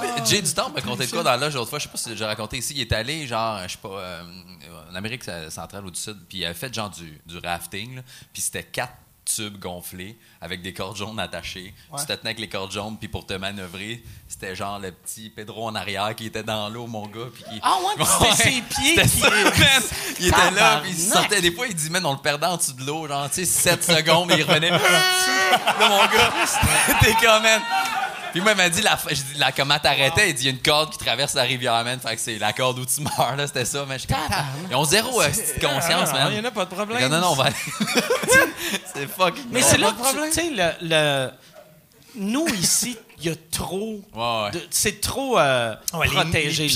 Mais 0.00 0.24
Jay 0.26 0.42
du 0.42 0.52
temps 0.52 0.70
m'a 0.70 0.80
conté 0.80 1.06
de 1.06 1.10
quoi 1.10 1.22
dans 1.22 1.30
la 1.30 1.36
loge 1.36 1.54
l'autre 1.54 1.70
fois, 1.70 1.78
je 1.78 1.84
sais 1.84 1.90
pas 1.90 1.98
si 1.98 2.16
j'ai 2.16 2.24
raconté 2.24 2.58
ici, 2.58 2.74
il 2.74 2.80
est 2.80 2.92
allé 2.92 3.26
genre, 3.26 3.60
je 3.62 3.72
sais 3.72 3.78
pas, 3.78 3.88
euh, 3.88 4.22
en 4.90 4.94
Amérique 4.94 5.24
centrale 5.50 5.84
ou 5.84 5.90
du 5.90 6.00
Sud, 6.00 6.18
puis 6.28 6.38
il 6.38 6.44
avait 6.44 6.54
fait 6.54 6.72
genre 6.72 6.90
du, 6.90 7.20
du 7.26 7.38
rafting, 7.38 8.00
puis 8.32 8.42
c'était 8.42 8.64
quatre 8.64 8.94
tubes 9.24 9.58
gonflés 9.58 10.18
avec 10.40 10.62
des 10.62 10.72
cordes 10.72 10.96
jaunes 10.96 11.18
attachées. 11.18 11.74
Tu 11.98 12.04
te 12.06 12.12
tenais 12.12 12.30
avec 12.30 12.38
les 12.38 12.48
cordes 12.48 12.70
jaunes, 12.72 12.96
puis 12.98 13.08
pour 13.08 13.26
te 13.26 13.34
manœuvrer, 13.34 14.02
c'était 14.28 14.54
genre 14.54 14.78
le 14.78 14.92
petit 14.92 15.30
Pedro 15.30 15.66
en 15.68 15.74
arrière 15.74 16.14
qui 16.14 16.26
était 16.26 16.42
dans 16.42 16.68
l'eau, 16.68 16.86
mon 16.86 17.06
gars, 17.06 17.26
puis 17.32 17.42
qui... 17.44 17.60
Ah 17.62 17.76
ouais, 17.80 17.94
puis 17.96 18.04
c'était 18.06 18.24
Ouais, 18.24 18.34
ses 18.54 18.62
pieds 18.62 18.94
c'était 18.96 19.08
qui- 19.08 19.20
ça, 19.20 19.30
man. 19.30 19.82
Il 20.20 20.26
était 20.28 20.50
là, 20.50 20.80
puis 20.82 20.90
il 20.92 20.98
sortait. 20.98 21.40
Des 21.40 21.52
fois, 21.52 21.66
il 21.66 21.74
dit, 21.74 21.90
man, 21.90 22.04
on 22.06 22.12
le 22.12 22.18
perdait 22.18 22.46
en 22.46 22.56
dessous 22.56 22.72
de 22.74 22.84
l'eau, 22.84 23.06
genre, 23.08 23.28
tu 23.30 23.44
sais, 23.44 23.44
7 23.44 23.82
secondes, 23.84 24.28
mais 24.28 24.36
il 24.38 24.42
revenait. 24.44 24.70
là, 24.70 24.78
mon 25.80 25.98
gars, 26.06 26.32
t'es 27.00 27.12
comme, 27.14 27.42
man. 27.42 27.60
Puis 28.34 28.40
moi, 28.42 28.50
il 28.50 28.56
m'a 28.56 28.68
dit, 28.68 28.82
la, 28.82 28.98
je 29.08 29.14
dis, 29.14 29.34
la, 29.36 29.52
comment 29.52 29.78
t'arrêtais? 29.78 30.30
Il 30.30 30.34
dit, 30.34 30.42
il 30.42 30.46
y 30.46 30.48
a 30.48 30.50
une 30.50 30.58
corde 30.60 30.90
qui 30.90 30.98
traverse 30.98 31.34
la 31.34 31.42
rivière, 31.42 31.84
man. 31.84 32.00
Fait 32.00 32.16
que 32.16 32.20
c'est 32.20 32.36
la 32.36 32.52
corde 32.52 32.80
où 32.80 32.84
tu 32.84 33.00
meurs, 33.00 33.36
là, 33.36 33.46
c'était 33.46 33.64
ça, 33.64 33.84
man. 33.86 33.96
Je 33.96 34.12
Ils 34.68 34.74
ont 34.74 34.82
zéro 34.82 35.22
euh, 35.22 35.28
conscience, 35.60 36.08
Ah, 36.12 36.18
non, 36.18 36.24
man. 36.24 36.28
Il 36.32 36.38
y 36.38 36.40
en 36.40 36.44
a 36.44 36.50
pas 36.50 36.64
de 36.64 36.74
problème. 36.74 36.98
que 36.98 37.04
Non, 37.06 37.20
non, 37.20 37.28
on 37.28 37.34
va 37.36 37.44
aller. 37.44 37.54
c'est 38.92 39.06
fucking. 39.08 39.44
Mais 39.52 39.62
c'est 39.62 39.78
là 39.78 39.94
tu 39.96 40.32
sais, 40.32 40.50
le, 40.50 40.70
le- 40.82 41.30
Nous, 42.16 42.48
ici, 42.60 42.98
il 43.24 43.30
y 43.30 43.32
a 43.32 43.36
trop. 43.50 44.02
Ouais, 44.14 44.42
ouais. 44.44 44.50
de- 44.52 44.62
C'est 44.70 45.00
trop 45.00 45.38
euh, 45.38 45.74
Ouais, 45.94 46.06
protégé. 46.08 46.64
les 46.64 46.68
les- 46.68 46.74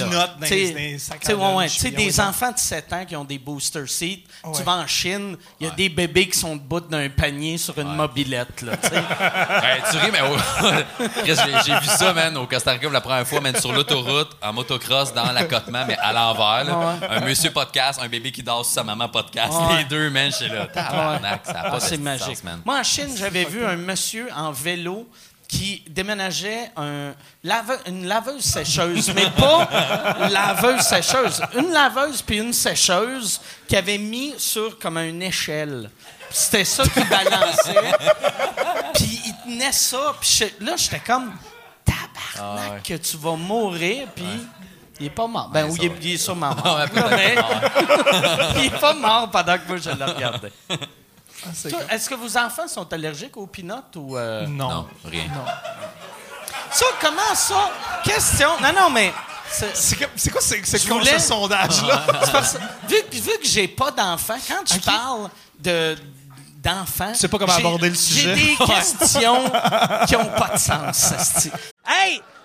tu 1.68 1.90
des 1.90 2.20
enfants 2.20 2.52
de 2.52 2.58
7 2.58 2.92
ans 2.92 3.04
qui 3.06 3.16
ont 3.16 3.24
des 3.24 3.38
booster 3.38 3.86
seats. 3.86 4.22
Tu 4.54 4.62
vas 4.62 4.72
en 4.76 4.86
Chine, 4.86 5.36
il 5.60 5.66
y 5.66 5.70
a 5.70 5.74
des 5.74 5.88
bébés 5.88 6.28
qui 6.28 6.38
sont 6.38 6.56
debout 6.56 6.80
d'un 6.80 7.08
panier 7.10 7.58
sur 7.58 7.78
une 7.78 7.94
mobilette. 7.94 8.62
Là, 8.62 8.76
tu 8.76 8.88
sais. 8.88 8.94
Ouais, 9.58 9.82
tu 9.90 9.96
ris, 9.98 10.10
mais 10.12 10.20
au- 10.20 10.36
j'ai, 11.24 11.78
vu 11.80 11.86
ça, 11.86 12.12
man, 12.12 12.36
au 12.36 12.46
Costa 12.46 12.72
Rica 12.72 12.88
la 12.88 13.00
première 13.00 13.26
fois, 13.26 13.40
man, 13.40 13.54
sur 13.56 13.72
l'autoroute, 13.72 14.30
en 14.42 14.52
motocross, 14.52 15.12
dans 15.12 15.32
l'accotement, 15.32 15.84
mais 15.86 15.96
à 15.98 16.12
l'envers. 16.12 16.76
Un 17.10 17.20
monsieur 17.20 17.50
podcast, 17.50 18.00
un 18.02 18.08
bébé 18.08 18.32
qui 18.32 18.42
dort 18.42 18.64
sur 18.64 18.74
sa 18.74 18.84
maman 18.84 19.08
podcast. 19.08 19.52
Ouais. 19.52 19.78
Les 19.78 19.84
deux, 19.84 20.10
man, 20.10 20.30
je 20.30 20.36
suis 20.36 20.48
là. 20.48 20.66
Tabarnak, 20.66 21.40
ça 21.44 21.52
a 21.60 21.70
pas 21.70 21.70
Ah, 21.74 21.80
c'est 21.80 21.96
sens, 21.96 21.98
magique. 22.04 22.44
man. 22.44 22.60
Moi, 22.64 22.78
en 22.78 22.82
Chine, 22.82 23.10
j'avais 23.16 23.44
vu 23.44 23.64
un 23.64 23.76
monsieur 23.76 24.28
en 24.34 24.52
vélo 24.52 25.08
qui 25.48 25.82
déménageait 25.88 26.70
un 26.76 27.14
lave- 27.42 27.80
une 27.86 28.06
laveuse 28.06 28.42
sécheuse, 28.44 29.10
mais 29.14 29.30
pas 29.30 29.66
laveuse 30.30 30.82
sécheuse, 30.82 31.40
une 31.56 31.72
laveuse 31.72 32.20
puis 32.20 32.36
une 32.38 32.52
sécheuse 32.52 33.40
qui 33.66 33.74
avait 33.74 33.96
mis 33.98 34.34
sur 34.36 34.78
comme 34.78 34.98
une 34.98 35.22
échelle. 35.22 35.90
C'était 36.30 36.64
ça 36.66 36.82
qui 36.84 37.02
balançait. 37.04 37.90
puis 38.94 39.20
il 39.24 39.34
tenait 39.44 39.72
ça. 39.72 40.14
Puis 40.20 40.44
là, 40.60 40.74
j'étais 40.76 41.00
comme 41.00 41.32
tabarnak 41.82 42.36
Ah 42.38 42.74
ouais. 42.74 42.80
que 42.84 42.94
tu 42.94 43.16
vas 43.16 43.34
mourir. 43.36 44.06
Puis 44.14 44.24
il 45.00 45.06
est 45.06 45.10
pas 45.10 45.26
mort. 45.26 45.48
Ben 45.48 45.64
Ouais, 45.64 45.70
oui, 45.70 45.78
ça 45.78 45.84
il, 45.84 45.90
est- 45.92 45.96
il 46.02 46.14
est 46.14 46.18
sûrement 46.18 46.54
mort. 46.62 46.76
ouais. 46.76 46.84
Mais- 47.10 47.38
ouais. 47.38 47.44
il 48.58 48.64
est 48.66 48.78
pas 48.78 48.92
mort 48.92 49.30
pendant 49.30 49.56
que 49.56 49.66
moi 49.66 49.78
je 49.78 49.88
le 49.88 50.04
regardais. 50.04 50.52
Ah. 51.46 51.94
Est-ce 51.94 52.08
que 52.08 52.14
vos 52.14 52.36
enfants 52.36 52.66
sont 52.68 52.92
allergiques 52.92 53.36
aux 53.36 53.46
peanuts 53.46 53.96
ou. 53.96 54.16
euh, 54.16 54.46
Non. 54.46 54.68
Non, 54.68 54.88
rien. 55.04 55.24
Ça, 56.70 56.84
comment 57.00 57.34
ça? 57.34 57.70
Question. 58.04 58.48
Non, 58.60 58.72
non, 58.74 58.90
mais. 58.90 59.12
c'est- 59.50 60.30
quoi 60.30 60.40
c'est- 60.42 60.60
c'est 60.64 60.78
Je 60.82 60.88
voulais- 60.88 61.18
ce 61.18 61.28
sondage-là? 61.28 62.04
vu, 62.88 62.96
que- 63.10 63.16
vu 63.16 63.30
que 63.40 63.46
j'ai 63.46 63.66
pas 63.68 63.90
d'enfants, 63.90 64.36
quand 64.46 64.64
tu 64.64 64.78
parles 64.80 65.30
de 65.58 65.96
d'enfants. 66.62 67.12
Tu 67.12 67.20
sais 67.20 67.28
pas 67.28 67.38
comment 67.38 67.52
j'ai- 67.54 67.60
aborder 67.60 67.88
le 67.88 67.94
sujet. 67.94 68.34
J'ai 68.36 68.46
des 68.48 68.56
questions 68.66 69.44
qui 70.06 70.16
ont 70.16 70.26
pas 70.36 70.50
de 70.54 70.58
sens. 70.58 71.12
Hey, 71.86 72.20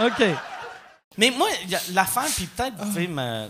OK. 0.00 0.22
Mais 1.18 1.30
moi, 1.30 1.48
l'affaire, 1.94 2.26
puis 2.34 2.44
peut-être 2.44 2.76
pouvez 2.76 3.06
me... 3.08 3.48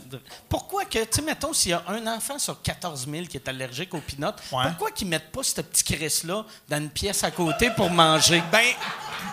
Pourquoi 0.48 0.85
que, 0.85 1.00
tu 1.00 1.06
sais, 1.11 1.22
mettons, 1.22 1.52
s'il 1.52 1.72
y 1.72 1.74
a 1.74 1.82
un 1.88 2.06
enfant 2.06 2.38
sur 2.38 2.62
14 2.62 3.09
000 3.11 3.26
qui 3.26 3.37
est 3.38 3.48
allergique 3.48 3.92
aux 3.92 4.00
peanuts, 4.00 4.26
Ouais. 4.52 4.62
pourquoi 4.68 4.92
qu'ils 4.92 5.09
mettent 5.09 5.32
pas 5.32 5.42
ce 5.42 5.61
petit 5.62 5.82
Chris-là 5.82 6.44
dans 6.68 6.76
une 6.76 6.90
pièce 6.90 7.24
à 7.24 7.32
côté 7.32 7.70
pour 7.70 7.90
manger? 7.90 8.40
Ben, 8.52 8.64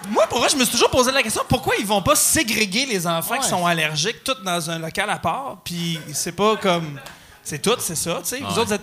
moi, 0.09 0.25
pour 0.25 0.39
vrai, 0.39 0.49
je 0.49 0.55
me 0.55 0.63
suis 0.63 0.71
toujours 0.71 0.89
posé 0.89 1.11
la 1.11 1.21
question 1.21 1.43
pourquoi 1.47 1.75
ils 1.77 1.85
vont 1.85 2.01
pas 2.01 2.15
ségréguer 2.15 2.87
les 2.87 3.05
enfants 3.05 3.33
Ouais. 3.35 3.39
qui 3.39 3.47
sont 3.47 3.67
allergiques, 3.67 4.23
tous 4.23 4.41
dans 4.43 4.67
un 4.71 4.79
local 4.79 5.11
à 5.11 5.19
part, 5.19 5.57
puis 5.63 5.99
c'est 6.11 6.31
pas 6.31 6.55
comme. 6.57 6.99
C'est 7.45 7.61
tout, 7.61 7.75
c'est 7.79 7.95
ça, 7.95 8.21
tu 8.23 8.29
sais. 8.29 8.39
Vous 8.39 8.45
Ouais. 8.45 8.59
autres, 8.59 8.65
vous 8.65 8.73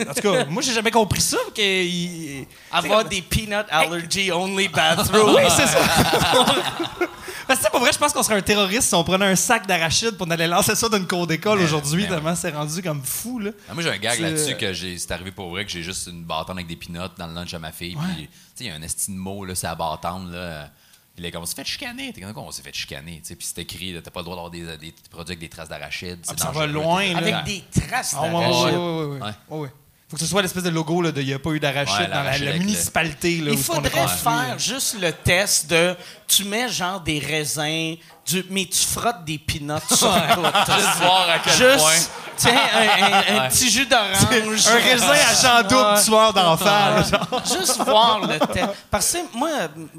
êtes- 0.00 0.08
en 0.08 0.14
tout 0.14 0.20
cas, 0.22 0.44
moi, 0.46 0.62
j'ai 0.62 0.72
jamais 0.72 0.90
compris 0.90 1.20
ça. 1.20 1.36
Que, 1.54 2.44
Avoir 2.74 3.04
des 3.04 3.20
peanut 3.20 3.66
allergy 3.70 4.32
only 4.32 4.68
bathroom. 4.68 5.34
Oui, 5.36 5.42
c'est 5.54 5.66
ça. 5.66 5.78
Parce 7.46 7.60
que, 7.60 7.70
pour 7.70 7.80
vrai, 7.80 7.92
je 7.92 7.98
pense 7.98 8.12
qu'on 8.12 8.22
serait 8.22 8.36
un 8.36 8.40
terroriste 8.42 8.88
si 8.88 8.94
on 8.94 9.04
prenait 9.04 9.26
un 9.26 9.36
sac 9.36 9.66
d'arachides 9.66 10.16
pour 10.16 10.30
aller 10.30 10.46
lancer 10.46 10.74
ça 10.74 10.88
d'une 10.88 11.06
cour 11.06 11.26
d'école 11.26 11.60
aujourd'hui, 11.60 12.04
ouais. 12.04 12.08
tellement 12.08 12.34
c'est 12.34 12.50
rendu 12.50 12.80
comme 12.82 13.02
fou, 13.02 13.40
là. 13.40 13.50
Ah, 13.68 13.74
moi, 13.74 13.82
j'ai 13.82 13.90
un 13.90 13.98
gag 13.98 14.18
là-dessus 14.20 14.56
que 14.56 14.72
j'ai, 14.72 14.96
c'est 14.96 15.10
arrivé 15.10 15.32
pour 15.32 15.50
vrai 15.50 15.64
que 15.66 15.70
j'ai 15.70 15.82
juste 15.82 16.06
une 16.06 16.24
bâtonne 16.24 16.56
avec 16.56 16.68
des 16.68 16.76
pinottes 16.76 17.12
dans 17.18 17.26
le 17.26 17.34
lunch 17.34 17.52
à 17.52 17.58
ma 17.58 17.72
fille. 17.72 17.96
Puis, 17.96 18.22
tu 18.22 18.28
sais, 18.54 18.64
il 18.64 18.66
y 18.68 18.70
a 18.70 18.74
un 18.74 18.82
esti 18.82 19.10
de 19.10 19.16
mot, 19.16 19.44
là, 19.44 19.54
c'est 19.54 19.66
la 19.66 19.74
bâtonne, 19.74 20.32
là. 20.32 20.70
Il 21.18 21.26
est 21.26 21.30
comme, 21.30 21.42
on 21.42 21.46
s'est 21.46 21.54
fait 21.56 21.64
chicaner. 21.66 22.12
T'es 22.12 22.22
comme, 22.22 22.36
on 22.38 22.50
s'est 22.50 22.62
fait 22.62 22.74
chicaner. 22.74 23.18
Tu 23.20 23.26
sais, 23.28 23.36
puis 23.36 23.46
c'est 23.46 23.60
écrit, 23.60 23.94
t'as 24.02 24.10
pas 24.10 24.20
le 24.20 24.24
droit 24.24 24.36
d'avoir 24.36 24.50
des, 24.50 24.78
des 24.78 24.94
produits 25.10 25.32
avec 25.32 25.38
des 25.40 25.48
traces 25.50 25.68
d'arachides. 25.68 26.20
c'est 26.22 26.32
Ah, 26.38 26.42
ça 26.44 26.50
va 26.50 26.66
loin, 26.66 27.04
là. 27.12 27.18
Avec 27.18 27.44
des 27.44 27.62
traces 27.70 28.14
Ah, 28.18 28.28
d'arachide. 28.28 28.76
ouais, 28.78 29.04
ouais. 29.04 29.20
Ouais. 29.20 29.30
Ouais, 29.50 29.58
ouais. 29.60 29.72
Faut 30.12 30.16
que 30.18 30.24
ce 30.24 30.28
soit 30.28 30.42
l'espèce 30.42 30.62
de 30.64 30.68
logo 30.68 31.00
là, 31.00 31.10
de 31.10 31.22
il 31.22 31.28
n'y 31.28 31.32
a 31.32 31.38
pas 31.38 31.52
eu 31.52 31.58
d'arachide 31.58 32.00
Ouais, 32.00 32.06
dans 32.08 32.22
la, 32.22 32.52
municipalité. 32.58 33.38
Là, 33.40 33.52
Il 33.52 33.56
faudrait 33.56 33.88
faire 34.08 34.58
juste 34.58 34.98
le 35.00 35.10
test 35.10 35.70
de 35.70 35.96
tu 36.28 36.44
mets 36.44 36.68
genre 36.68 37.00
des 37.00 37.18
raisins, 37.18 37.96
du, 38.26 38.44
mais 38.50 38.66
tu 38.66 38.78
frottes 38.84 39.24
des 39.24 39.38
peanuts 39.38 39.80
sur. 39.88 40.12
Juste 40.12 40.96
voir 41.00 41.30
à 41.30 41.38
quel 41.38 41.52
Juste, 41.54 41.78
point. 41.78 41.92
tiens, 42.36 42.60
un, 42.74 43.36
un- 43.38 43.38
un 43.46 43.48
petit 43.48 43.70
jus 43.70 43.86
d'orange. 43.86 44.66
Un 44.68 44.74
raisin 44.76 45.08
à 45.12 45.34
champ 45.34 45.62
double 45.66 46.34
d'enfants. 46.34 46.64
là, 46.66 47.02
genre. 47.04 47.42
Juste 47.46 47.78
voir 47.78 48.20
le 48.20 48.38
test. 48.38 48.68
Parce 48.90 49.12
que 49.14 49.18
moi, 49.38 49.48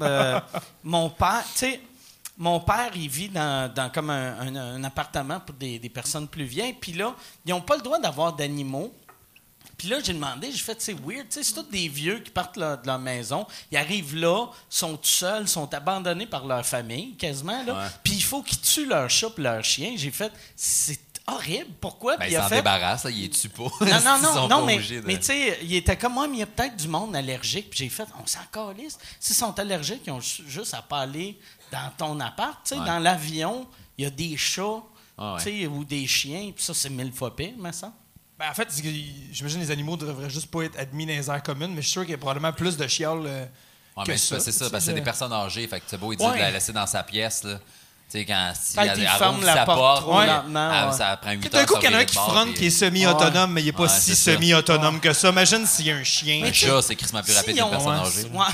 euh, 0.00 0.40
mon 0.84 1.10
père, 1.10 1.42
tu 1.54 1.58
sais, 1.58 1.80
mon 2.38 2.60
père, 2.60 2.90
il 2.94 3.08
vit 3.08 3.30
dans, 3.30 3.68
dans 3.74 3.90
comme 3.90 4.10
un, 4.10 4.38
un- 4.38 4.74
un 4.76 4.84
appartement 4.84 5.40
pour 5.40 5.56
des, 5.56 5.80
des 5.80 5.88
personnes 5.88 6.28
plus 6.28 6.44
vieilles. 6.44 6.74
Puis 6.80 6.92
là, 6.92 7.12
ils 7.44 7.50
n'ont 7.50 7.60
pas 7.60 7.74
le 7.74 7.82
droit 7.82 7.98
d'avoir 7.98 8.32
d'animaux. 8.32 8.94
Puis 9.76 9.88
là, 9.88 9.98
j'ai 10.02 10.12
demandé, 10.12 10.50
j'ai 10.52 10.58
fait, 10.58 10.80
c'est 10.80 10.92
weird, 10.94 11.28
tu 11.28 11.34
sais, 11.38 11.42
c'est 11.42 11.54
tous 11.54 11.62
des 11.70 11.88
vieux 11.88 12.20
qui 12.20 12.30
partent 12.30 12.56
de 12.58 12.86
leur 12.86 12.98
maison, 12.98 13.46
ils 13.72 13.76
arrivent 13.78 14.14
là, 14.16 14.46
sont 14.68 14.96
tout 14.96 15.04
seuls, 15.08 15.48
sont 15.48 15.72
abandonnés 15.74 16.26
par 16.26 16.46
leur 16.46 16.64
famille, 16.64 17.14
quasiment, 17.16 17.62
là. 17.64 17.90
Puis 18.02 18.14
il 18.14 18.22
faut 18.22 18.42
qu'ils 18.42 18.60
tuent 18.60 18.86
leur 18.86 19.10
chat 19.10 19.28
et 19.36 19.40
leur 19.40 19.64
chien. 19.64 19.94
J'ai 19.96 20.10
fait, 20.10 20.32
c'est 20.54 20.98
horrible, 21.26 21.70
pourquoi? 21.80 22.16
Ben, 22.18 22.26
il 22.26 22.34
s'en 22.36 22.48
fait, 22.48 22.56
débarrasse, 22.56 23.04
là, 23.04 23.10
il 23.10 23.24
est-tu 23.24 23.48
pas. 23.48 23.62
non, 23.80 24.00
non, 24.04 24.18
non, 24.34 24.48
non, 24.48 24.66
mais, 24.66 24.78
de- 24.78 25.00
mais 25.06 25.18
tu 25.18 25.24
sais, 25.26 25.58
il 25.62 25.74
était 25.74 25.96
comme 25.96 26.12
moi, 26.14 26.28
mais 26.28 26.36
il 26.36 26.40
y 26.40 26.42
a 26.42 26.46
peut-être 26.46 26.76
du 26.76 26.86
monde 26.88 27.16
allergique. 27.16 27.70
Puis 27.70 27.78
j'ai 27.80 27.88
fait, 27.88 28.06
on 28.22 28.26
s'en 28.26 28.40
calisse. 28.52 28.98
S'ils 29.18 29.34
sont 29.36 29.58
allergiques, 29.58 30.02
ils 30.06 30.10
ont 30.12 30.20
ju- 30.20 30.44
juste 30.46 30.74
à 30.74 30.82
pas 30.82 31.00
aller 31.00 31.38
dans 31.72 31.90
ton 31.96 32.20
appart. 32.20 32.58
Tu 32.64 32.74
sais, 32.74 32.80
Ouais. 32.80 32.86
dans 32.86 32.98
l'avion, 32.98 33.66
il 33.98 34.04
y 34.04 34.06
a 34.06 34.10
des 34.10 34.36
chats 34.36 34.82
Ah 35.16 35.34
ouais. 35.34 35.42
tu 35.42 35.60
sais, 35.62 35.66
ou 35.66 35.82
des 35.84 36.06
chiens, 36.06 36.52
puis 36.54 36.62
ça, 36.62 36.74
c'est 36.74 36.90
mille 36.90 37.12
fois 37.12 37.34
pire, 37.34 37.54
me 37.56 37.72
semble. 37.72 37.94
Ben, 38.44 38.50
en 38.50 38.54
fait, 38.54 38.68
j'imagine 39.32 39.58
que 39.60 39.64
les 39.64 39.70
animaux 39.70 39.96
devraient 39.96 40.28
juste 40.28 40.50
pas 40.50 40.64
être 40.64 40.78
admis 40.78 41.06
dans 41.06 41.12
les 41.14 41.30
aires 41.30 41.42
communes, 41.42 41.70
mais 41.74 41.80
je 41.80 41.86
suis 41.86 41.92
sûr 41.92 42.02
qu'il 42.02 42.10
y 42.10 42.14
a 42.14 42.18
probablement 42.18 42.52
plus 42.52 42.76
de 42.76 42.86
chiales. 42.86 43.22
euh, 43.24 43.46
Ouais, 43.96 44.04
que 44.04 44.10
mais 44.10 44.18
c'est 44.18 44.34
ça, 44.34 44.40
c'est 44.40 44.52
ça, 44.52 44.66
tu 44.66 44.70
parce 44.72 44.82
que 44.84 44.86
sais, 44.86 44.90
c'est 44.90 44.98
des 44.98 45.04
personnes 45.04 45.32
âgées. 45.32 45.66
Fait 45.66 45.78
que 45.80 45.86
c'est 45.86 45.96
beau, 45.96 46.12
il 46.12 46.16
dit 46.18 46.24
Ouais. 46.24 46.34
de 46.34 46.38
la 46.40 46.50
laisser 46.50 46.72
dans 46.74 46.86
sa 46.86 47.02
pièce, 47.04 47.42
là. 47.44 47.54
Tu 47.54 47.60
sais, 48.18 48.24
quand, 48.26 48.52
si 48.60 48.78
elle, 48.78 48.92
il 48.98 49.02
elle 49.04 49.08
ferme 49.18 49.42
la 49.42 49.54
sa 49.54 49.64
porte 49.64 49.78
porte, 49.78 50.00
trop 50.02 50.18
ouais, 50.18 50.26
lentement, 50.26 50.72
elle- 50.74 50.88
ouais. 50.90 50.96
ça 50.98 51.16
prend 51.16 51.30
8 51.30 51.40
Tout 51.40 51.56
heures. 51.56 51.62
d'un 51.62 51.66
coup, 51.72 51.80
qu'il 51.80 51.90
y 51.90 51.94
en 51.94 51.96
a 51.96 52.00
un 52.00 52.04
qui 52.04 52.16
fronte 52.16 52.44
puis- 52.50 52.54
qui 52.54 52.66
est 52.66 52.70
semi-autonome, 52.70 53.52
mais 53.52 53.62
il 53.62 53.66
n'est 53.66 53.72
pas 53.72 53.84
Ouais, 53.84 53.88
si 53.88 54.14
ça. 54.14 54.32
semi-autonome 54.34 55.00
que 55.00 55.12
ça. 55.14 55.30
Imagine 55.30 55.64
s'il 55.66 55.86
y 55.86 55.90
a 55.90 55.96
un 55.96 56.04
chien. 56.04 56.44
Un 56.44 56.52
chat, 56.52 56.82
c'est 56.82 56.96
crissement 56.96 57.22
plus 57.22 57.34
rapide 57.34 57.54
qu'une 57.54 57.62
on- 57.64 57.70
personne 57.70 57.94
âgée. 57.94 58.24
ouais. 58.30 58.44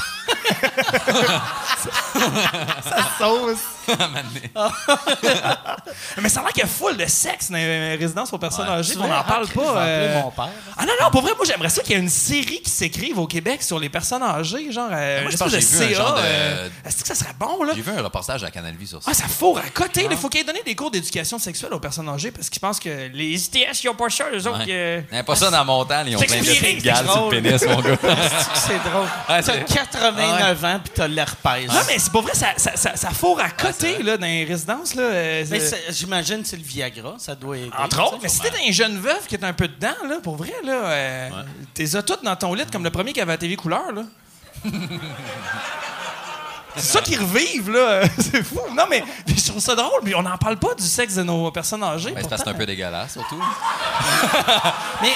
sauce. 3.19 3.59
Mais 6.21 6.29
ça 6.29 6.41
a 6.41 6.43
l'air 6.45 6.53
qu'il 6.53 6.63
y 6.63 6.65
a 6.65 6.69
full 6.69 6.97
de 6.97 7.07
sexe 7.07 7.51
dans 7.51 7.57
les 7.57 7.97
résidences 7.97 8.31
pour 8.31 8.39
personnes 8.39 8.67
Ouais. 8.69 8.75
âgées. 8.75 8.95
On 8.99 9.07
n'en 9.09 9.23
parle 9.25 9.47
pas. 9.49 9.77
euh, 9.79 10.23
mon 10.23 10.31
père. 10.31 10.49
Ah 10.77 10.85
non, 10.85 10.93
non, 11.01 11.11
pour 11.11 11.23
vrai, 11.23 11.33
moi 11.37 11.45
j'aimerais 11.47 11.69
ça 11.71 11.83
qu'il 11.83 11.93
y 11.93 11.95
ait 11.97 12.01
une 12.03 12.09
série 12.09 12.61
qui 12.63 12.71
s'écrive 12.71 13.19
au 13.19 13.27
Québec 13.27 13.63
sur 13.63 13.79
les 13.79 13.89
personnes 13.89 14.23
âgées, 14.23 14.71
genre 14.71 14.89
euh, 14.93 15.23
Moi, 15.23 15.31
je 15.31 15.37
une 15.37 15.39
pense 15.39 15.55
espèce 15.55 15.71
que 15.81 15.85
de 15.85 15.89
j'ai 15.89 15.95
vu 15.95 15.95
un 15.95 15.97
CA. 15.97 16.03
genre 16.05 16.15
de- 16.15 16.21
euh, 16.25 16.69
Est-ce 16.85 16.97
que 17.03 17.07
ça 17.09 17.15
serait 17.15 17.35
bon, 17.39 17.63
là? 17.65 17.73
J'ai 17.75 17.83
vu 17.83 17.93
un 17.97 18.03
reportage 18.03 18.45
à 18.45 18.51
Canal 18.51 18.75
Vie 18.75 18.87
sur 18.87 19.03
ça. 19.03 19.11
Ah, 19.11 19.15
ça 19.15 19.27
fourre 19.29 19.59
à 19.59 19.71
côté. 19.71 20.07
Il 20.11 20.17
faut 20.17 20.29
qu'il 20.29 20.41
ait 20.41 20.45
donné 20.45 20.63
des 20.65 20.75
cours 20.75 20.91
d'éducation 20.91 21.39
sexuelle 21.39 21.73
aux 21.73 21.81
personnes 21.81 22.09
âgées 22.09 22.31
parce 22.31 22.51
qu'ils 22.51 22.61
pensent 22.61 22.81
que 22.81 23.09
les 23.13 23.33
ITS, 23.33 23.83
ils 23.83 23.87
n'ont 23.87 23.95
pas 23.95 24.11
ça, 24.11 24.25
eux 24.33 24.47
autres. 24.47 24.59
Ouais. 24.59 24.67
euh, 24.69 25.01
Il 25.11 25.17
y 25.17 25.21
a 25.21 25.25
pas 25.25 25.37
ça 25.37 25.51
dans 25.51 25.65
mon 25.65 25.85
temps, 25.85 26.03
ils 26.07 26.17
ont 26.17 26.21
plein 26.21 26.39
de 26.41 26.45
c'est 26.45 26.55
sur 26.55 26.93
le 26.93 27.03
drôle. 27.07 27.31
pénis, 27.43 27.65
mon 27.67 27.81
gars. 27.81 27.97
C'est 28.55 28.91
drôle. 28.91 29.07
T'as 29.27 29.43
c'est- 29.43 29.65
89 29.65 30.65
ans, 30.65 30.81
puis 30.83 30.93
t'as 30.95 31.09
l'herpès. 31.09 31.67
Non, 31.69 31.81
mais 31.87 31.99
c'est 31.99 32.13
pas 32.13 32.21
vrai, 32.21 32.33
ça, 32.35 32.49
ça, 32.57 32.73
ça, 32.77 32.97
ça 32.97 33.11
fourre 33.11 33.41
à 33.41 33.51
côté, 33.51 33.80
là, 34.03 34.17
dans 34.17 34.27
les 34.27 34.45
résidences. 34.45 34.95
Là, 34.95 35.03
euh, 35.03 35.45
Mais 35.51 35.61
j'imagine 35.91 36.43
que 36.43 36.49
c'est 36.49 36.57
le 36.57 36.63
Viagra, 36.63 37.15
ça 37.19 37.35
doit 37.35 37.59
aider. 37.59 37.71
Entre 37.79 38.03
autres, 38.03 38.19
mais 38.23 38.29
si 38.29 38.41
t'es 38.41 38.51
un 38.51 38.73
jeune 38.73 38.99
veuf 38.99 39.27
qui 39.27 39.35
est 39.35 39.45
un 39.45 39.53
peu 39.53 39.69
dedans, 39.69 39.95
là, 40.09 40.19
pour 40.23 40.37
vrai, 40.37 40.55
là, 40.65 40.73
euh, 40.73 41.29
t'es 41.75 41.97
as 41.97 42.03
toutes 42.03 42.25
dans 42.25 42.37
ton 42.37 42.55
lit 42.55 42.65
comme 42.71 42.85
le 42.85 42.91
premier 42.91 43.13
qui 43.13 43.21
avait 43.21 43.33
la 43.33 43.39
TV 43.39 43.57
couleur, 43.57 43.93
là. 43.93 44.03
C'est 46.77 46.93
ça 46.93 47.01
qu'ils 47.01 47.19
revivent, 47.19 47.71
là. 47.71 48.03
C'est 48.19 48.43
fou. 48.43 48.61
Non, 48.75 48.85
mais 48.89 49.03
je 49.27 49.47
trouve 49.47 49.61
ça 49.61 49.75
drôle. 49.75 50.03
Puis 50.05 50.15
on 50.15 50.23
n'en 50.23 50.39
parle 50.39 50.57
pas 50.57 50.75
du 50.75 50.85
sexe 50.85 51.17
de 51.17 51.23
nos 51.23 51.51
personnes 51.51 51.83
âgées. 51.83 52.13
Mais 52.15 52.23
c'est 52.23 52.49
un 52.49 52.55
peu 52.55 52.65
dégueulasse, 52.67 53.15
surtout. 53.15 53.37
Mais 55.03 55.13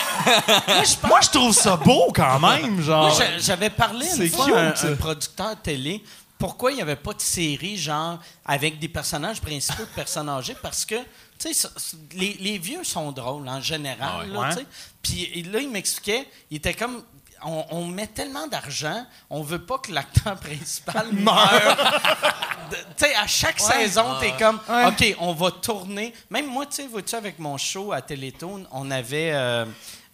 moi, 0.66 0.83
je 0.85 1.07
Moi, 1.07 1.20
je 1.22 1.29
trouve 1.31 1.55
ça 1.55 1.77
beau 1.77 2.12
quand 2.14 2.40
même, 2.40 2.81
genre. 2.81 3.14
Moi, 3.14 3.24
j'avais 3.38 3.70
parlé 3.70 4.07
C'est 4.07 4.27
une 4.27 4.31
fois 4.33 4.46
à 4.59 4.61
un, 4.61 4.92
un 4.92 4.96
producteur 4.96 5.57
télé 5.62 6.03
pourquoi 6.44 6.72
il 6.72 6.74
n'y 6.76 6.83
avait 6.83 6.96
pas 6.96 7.14
de 7.14 7.22
série 7.22 7.78
genre 7.78 8.18
avec 8.44 8.78
des 8.78 8.88
personnages 8.88 9.40
principaux 9.40 9.85
de 9.85 9.88
personnes 10.02 10.28
âgées? 10.28 10.54
Parce 10.61 10.85
que 10.85 10.96
tu 11.38 11.54
sais 11.54 11.68
les, 12.12 12.35
les 12.38 12.59
vieux 12.59 12.85
sont 12.85 13.12
drôles 13.12 13.48
en 13.48 13.62
général 13.62 13.98
Ah 14.02 14.18
ouais. 14.18 14.26
là, 14.26 14.40
Ouais. 14.40 14.48
tu 14.50 14.57
sais. 14.59 14.66
puis 15.02 15.42
là 15.44 15.59
il 15.61 15.70
m'expliquait 15.70 16.28
il 16.50 16.59
était 16.59 16.74
comme 16.74 17.02
on, 17.46 17.64
on 17.70 17.85
met 17.87 18.07
tellement 18.09 18.46
d'argent, 18.46 19.07
on 19.30 19.42
veut 19.42 19.64
pas 19.64 19.78
que 19.78 19.90
l'acteur 19.92 20.37
principal 20.48 21.12
meure. 21.12 22.00
Tu 22.70 22.76
sais, 22.96 23.14
à 23.14 23.26
chaque 23.26 23.61
saison, 23.61 24.04
t'es 24.20 24.33
comme, 24.38 24.59
Ouais. 24.68 24.87
OK, 24.87 25.16
on 25.20 25.33
va 25.35 25.50
tourner. 25.50 26.14
Même 26.30 26.46
moi, 26.46 26.64
tu 26.66 26.76
sais, 26.76 26.87
vois-tu, 26.87 27.14
avec 27.14 27.38
mon 27.38 27.59
show 27.59 27.92
à 27.92 28.00
Télétoon, 28.00 28.64
on 28.70 28.90
avait, 28.90 29.33
euh, 29.35 29.66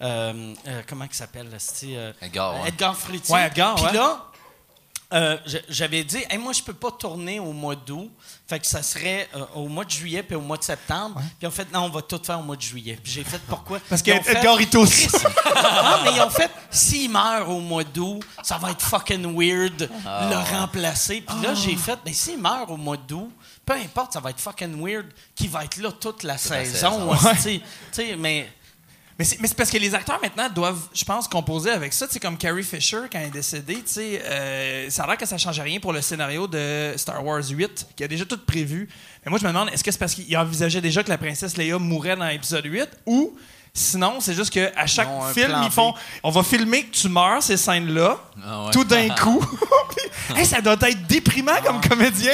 euh, 0.03 0.55
euh, 0.67 0.83
comment 0.89 1.05
il 1.09 1.15
s'appelle, 1.15 1.49
euh, 1.85 2.13
Edgar, 2.21 2.61
ouais. 2.63 2.69
Edgar 2.71 2.97
Fruitier. 2.97 3.33
Ouais, 3.35 3.47
Edgar, 3.47 3.77
Puis 3.77 3.85
ouais. 3.85 3.93
là, 3.93 4.30
euh, 5.13 5.37
j'avais 5.69 6.05
dit, 6.05 6.19
Hey, 6.29 6.39
moi, 6.39 6.53
je 6.53 6.63
peux 6.63 6.73
pas 6.75 6.91
tourner 6.93 7.41
au 7.41 7.53
mois 7.53 7.75
d'août. 7.75 8.11
Fait 8.47 8.59
que 8.59 8.67
ça 8.67 8.83
serait 8.83 9.29
euh, 9.37 9.45
au 9.55 9.69
mois 9.69 9.85
de 9.85 9.91
juillet 9.91 10.23
puis 10.23 10.35
au 10.37 10.41
mois 10.41 10.57
de 10.57 10.65
septembre. 10.65 11.21
Puis 11.39 11.47
en 11.47 11.51
fait, 11.51 11.71
non, 11.73 11.83
on 11.85 11.89
va 11.89 12.03
tout 12.03 12.21
faire 12.25 12.39
au 12.41 12.43
mois 12.43 12.57
de 12.57 12.63
juillet. 12.63 12.99
Puis 13.03 13.13
j'ai 13.13 13.25
fait 13.25 13.41
pourquoi? 13.49 13.79
Parce 13.89 14.03
Ils 14.05 14.13
ont 14.15 14.23
fait- 14.23 14.67
tousse. 14.67 15.09
ah, 15.55 16.01
mais 16.05 16.11
ils 16.17 16.21
ont 16.21 16.31
fait, 16.31 16.51
s'il 16.71 17.11
meurt 17.11 17.49
au 17.49 17.61
mois 17.61 17.85
d'août, 17.85 18.21
ça 18.43 18.59
va 18.59 18.71
être 18.73 18.83
fucking 18.83 19.37
weird 19.37 19.89
Ah. 20.07 20.29
le 20.31 20.59
remplacer. 20.59 21.21
Puis 21.21 21.37
là, 21.43 21.55
j'ai 21.55 21.77
fait, 21.77 21.99
mais 22.05 22.13
s'il 22.13 22.39
meurt 22.41 22.69
au 22.71 22.77
mois 22.77 22.97
d'août, 22.97 23.31
peu 23.65 23.75
importe, 23.75 24.13
ça 24.15 24.21
va 24.21 24.31
être 24.31 24.41
fucking 24.41 24.81
weird 24.85 25.07
qu'il 25.35 25.49
va 25.51 25.65
être 25.65 25.77
là 25.77 25.93
toute 25.93 26.23
la 26.25 26.37
saison. 26.39 26.73
saison. 26.73 27.11
hostie. 27.13 27.61
Tu 27.61 27.67
sais, 27.93 28.17
mais 28.17 28.51
Mais 29.21 29.25
c'est 29.27 29.37
c'est 29.43 29.55
parce 29.55 29.71
que 29.71 29.77
les 29.77 29.95
acteurs 29.95 30.19
maintenant 30.23 30.49
doivent, 30.49 30.81
je 30.95 31.05
pense, 31.05 31.29
composer 31.29 31.71
avec 31.71 31.93
ça. 31.93 32.09
Sais, 32.09 32.19
comme 32.19 32.39
Carrie 32.39 32.63
Fisher, 32.63 33.01
quand 33.13 33.19
elle 33.19 33.27
est 33.27 33.31
décédée, 33.31 33.75
tu 33.75 33.83
sais, 33.85 34.23
euh, 34.25 34.89
ça 34.89 35.03
a 35.03 35.07
l'air 35.09 35.19
que 35.19 35.27
ça 35.27 35.37
change 35.37 35.61
rien 35.61 35.79
pour 35.79 35.93
le 35.93 36.01
scénario 36.01 36.47
de 36.47 36.95
Star 36.97 37.23
Wars 37.23 37.43
8, 37.47 37.89
qui 37.95 38.03
a 38.03 38.09
déjà 38.09 38.25
tout 38.25 38.39
prévu. 38.39 38.89
Mais 39.23 39.29
moi, 39.29 39.39
je 39.39 39.45
me 39.45 39.51
demande, 39.51 39.69
est-ce 39.75 39.85
que 39.85 39.91
c'est 39.91 39.99
parce 39.99 40.15
qu'il 40.15 40.35
envisageait 40.39 40.81
déjà 40.81 41.03
que 41.03 41.11
la 41.11 41.19
princesse 41.19 41.59
Leia 41.59 41.79
mourrait 41.79 42.17
dans 42.17 42.25
l'épisode 42.29 42.65
8 42.65 42.89
ou 43.05 43.37
sinon, 43.75 44.21
c'est 44.21 44.33
juste 44.33 44.55
qu'à 44.55 44.87
chaque 44.87 45.11
film, 45.35 45.55
ils 45.67 45.71
font 45.71 45.93
on 46.23 46.31
va 46.31 46.43
filmer 46.43 46.85
que 46.85 46.97
tu 46.97 47.11
meurs, 47.11 47.43
ces 47.43 47.59
scènes-là, 47.59 48.19
Ah 48.43 48.65
ouais. 48.65 48.71
tout 48.73 48.85
d'un 48.85 49.11
coup. 49.11 49.45
Hey, 50.35 50.47
ça 50.47 50.63
doit 50.63 50.77
être 50.81 51.07
déprimant 51.09 51.61
comme 51.63 51.81
comédien 51.83 52.33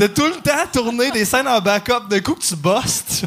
de 0.00 0.06
tout 0.08 0.24
le 0.26 0.36
temps 0.42 0.66
tourner 0.72 1.10
des 1.12 1.24
scènes 1.24 1.46
en 1.46 1.60
backup 1.60 2.08
de 2.10 2.18
coup 2.18 2.34
que 2.34 2.44
tu 2.44 2.56
bosses. 2.56 3.22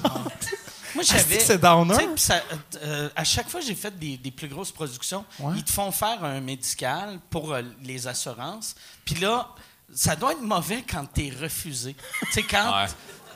Moi, 0.98 1.04
Asti 1.04 1.14
j'avais. 1.16 1.40
c'est 1.40 1.58
downer. 1.60 1.96
ça, 2.18 2.42
euh, 2.82 3.10
à 3.16 3.24
chaque 3.24 3.50
fois 3.50 3.60
que 3.60 3.66
j'ai 3.66 3.76
fait 3.76 3.98
des, 3.98 4.18
des 4.18 4.32
plus 4.32 4.48
grosses 4.48 4.72
productions, 4.72 5.24
Ouais. 5.40 5.54
ils 5.58 5.64
te 5.64 5.72
font 5.72 5.92
faire 5.92 6.24
un 6.24 6.42
médical 6.42 7.20
pour 7.30 7.54
euh, 7.54 7.62
les 7.84 8.08
assurances. 8.08 8.76
Puis 9.06 9.16
là, 9.16 9.50
ça 9.94 10.16
doit 10.16 10.32
être 10.34 10.42
mauvais 10.42 10.84
quand 10.90 11.06
t'es 11.06 11.32
refusé. 11.42 11.96
tu 12.22 12.32
sais, 12.32 12.44
quand. 12.44 12.84
Ouais. 12.84 12.88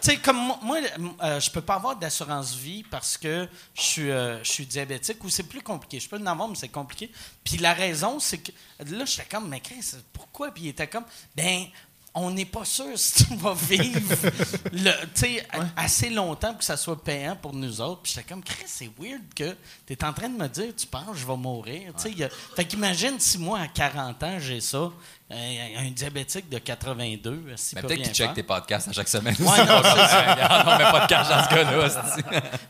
Tu 0.03 0.09
sais, 0.09 0.17
comme 0.17 0.37
moi, 0.37 0.57
moi, 0.63 0.79
euh, 1.21 1.39
je 1.39 1.51
peux 1.51 1.61
pas 1.61 1.75
avoir 1.75 1.95
d'assurance 1.95 2.55
vie 2.55 2.81
parce 2.81 3.17
que 3.19 3.47
je 3.75 3.81
suis, 3.81 4.09
euh, 4.09 4.43
je 4.43 4.49
suis 4.51 4.65
diabétique 4.65 5.23
ou 5.23 5.29
c'est 5.29 5.43
plus 5.43 5.61
compliqué. 5.61 5.99
Je 5.99 6.09
peux 6.09 6.17
en 6.17 6.25
avoir, 6.25 6.47
mais 6.47 6.55
c'est 6.55 6.69
compliqué. 6.69 7.11
Puis 7.43 7.57
la 7.57 7.73
raison, 7.75 8.19
c'est 8.19 8.39
que 8.39 8.51
là, 8.89 9.05
j'étais 9.05 9.25
comme, 9.29 9.47
mais 9.47 9.59
Chris, 9.59 9.91
pourquoi? 10.11 10.49
Puis 10.51 10.63
il 10.63 10.67
était 10.69 10.87
comme, 10.87 11.05
ben, 11.35 11.65
on 12.13 12.29
n'est 12.31 12.45
pas 12.45 12.65
sûr 12.65 12.87
si 12.97 13.23
tu 13.25 13.35
vas 13.37 13.53
vivre 13.53 13.99
le, 14.73 14.91
assez 15.77 16.09
longtemps 16.09 16.49
pour 16.49 16.57
que 16.57 16.65
ça 16.65 16.75
soit 16.75 17.01
payant 17.01 17.37
pour 17.37 17.53
nous 17.53 17.79
autres. 17.79 18.01
Puis 18.01 18.13
j'étais 18.13 18.27
comme, 18.27 18.43
Chris, 18.43 18.65
c'est 18.67 18.89
weird 18.99 19.21
que 19.33 19.55
tu 19.87 19.93
es 19.93 20.03
en 20.03 20.11
train 20.11 20.27
de 20.27 20.37
me 20.37 20.47
dire, 20.49 20.73
tu 20.75 20.87
penses, 20.87 21.15
je 21.15 21.25
vais 21.25 21.37
mourir. 21.37 21.93
Tu 21.95 22.03
sais, 22.03 22.11
il 22.11 22.17
y 22.17 22.23
a- 22.25 22.29
Fait 22.55 22.65
qu'imagine 22.65 23.17
si 23.19 23.37
moi, 23.37 23.59
à 23.59 23.67
40 23.69 24.21
ans, 24.23 24.37
j'ai 24.39 24.59
ça, 24.59 24.91
un, 25.31 25.85
un 25.85 25.91
diabétique 25.91 26.49
de 26.49 26.57
82, 26.57 27.53
s'il 27.55 27.75
Mais 27.77 27.81
peut 27.81 27.87
peut-être 27.87 28.01
qu'ils 28.03 28.13
checkent 28.13 28.33
tes 28.33 28.43
podcasts 28.43 28.89
à 28.89 28.91
chaque 28.91 29.07
semaine. 29.07 29.35
Ouais, 29.39 29.45
non, 29.65 29.81
c'est 29.83 30.07
ça. 30.07 30.33
Regarde, 30.33 30.67
on 30.67 30.77
met 30.77 30.91
pas 30.91 30.99
de 30.99 31.07
cash 31.07 31.29
dans 31.29 31.43
ce 31.45 31.49
gars-là. 31.55 31.77
hostie. 31.77 32.23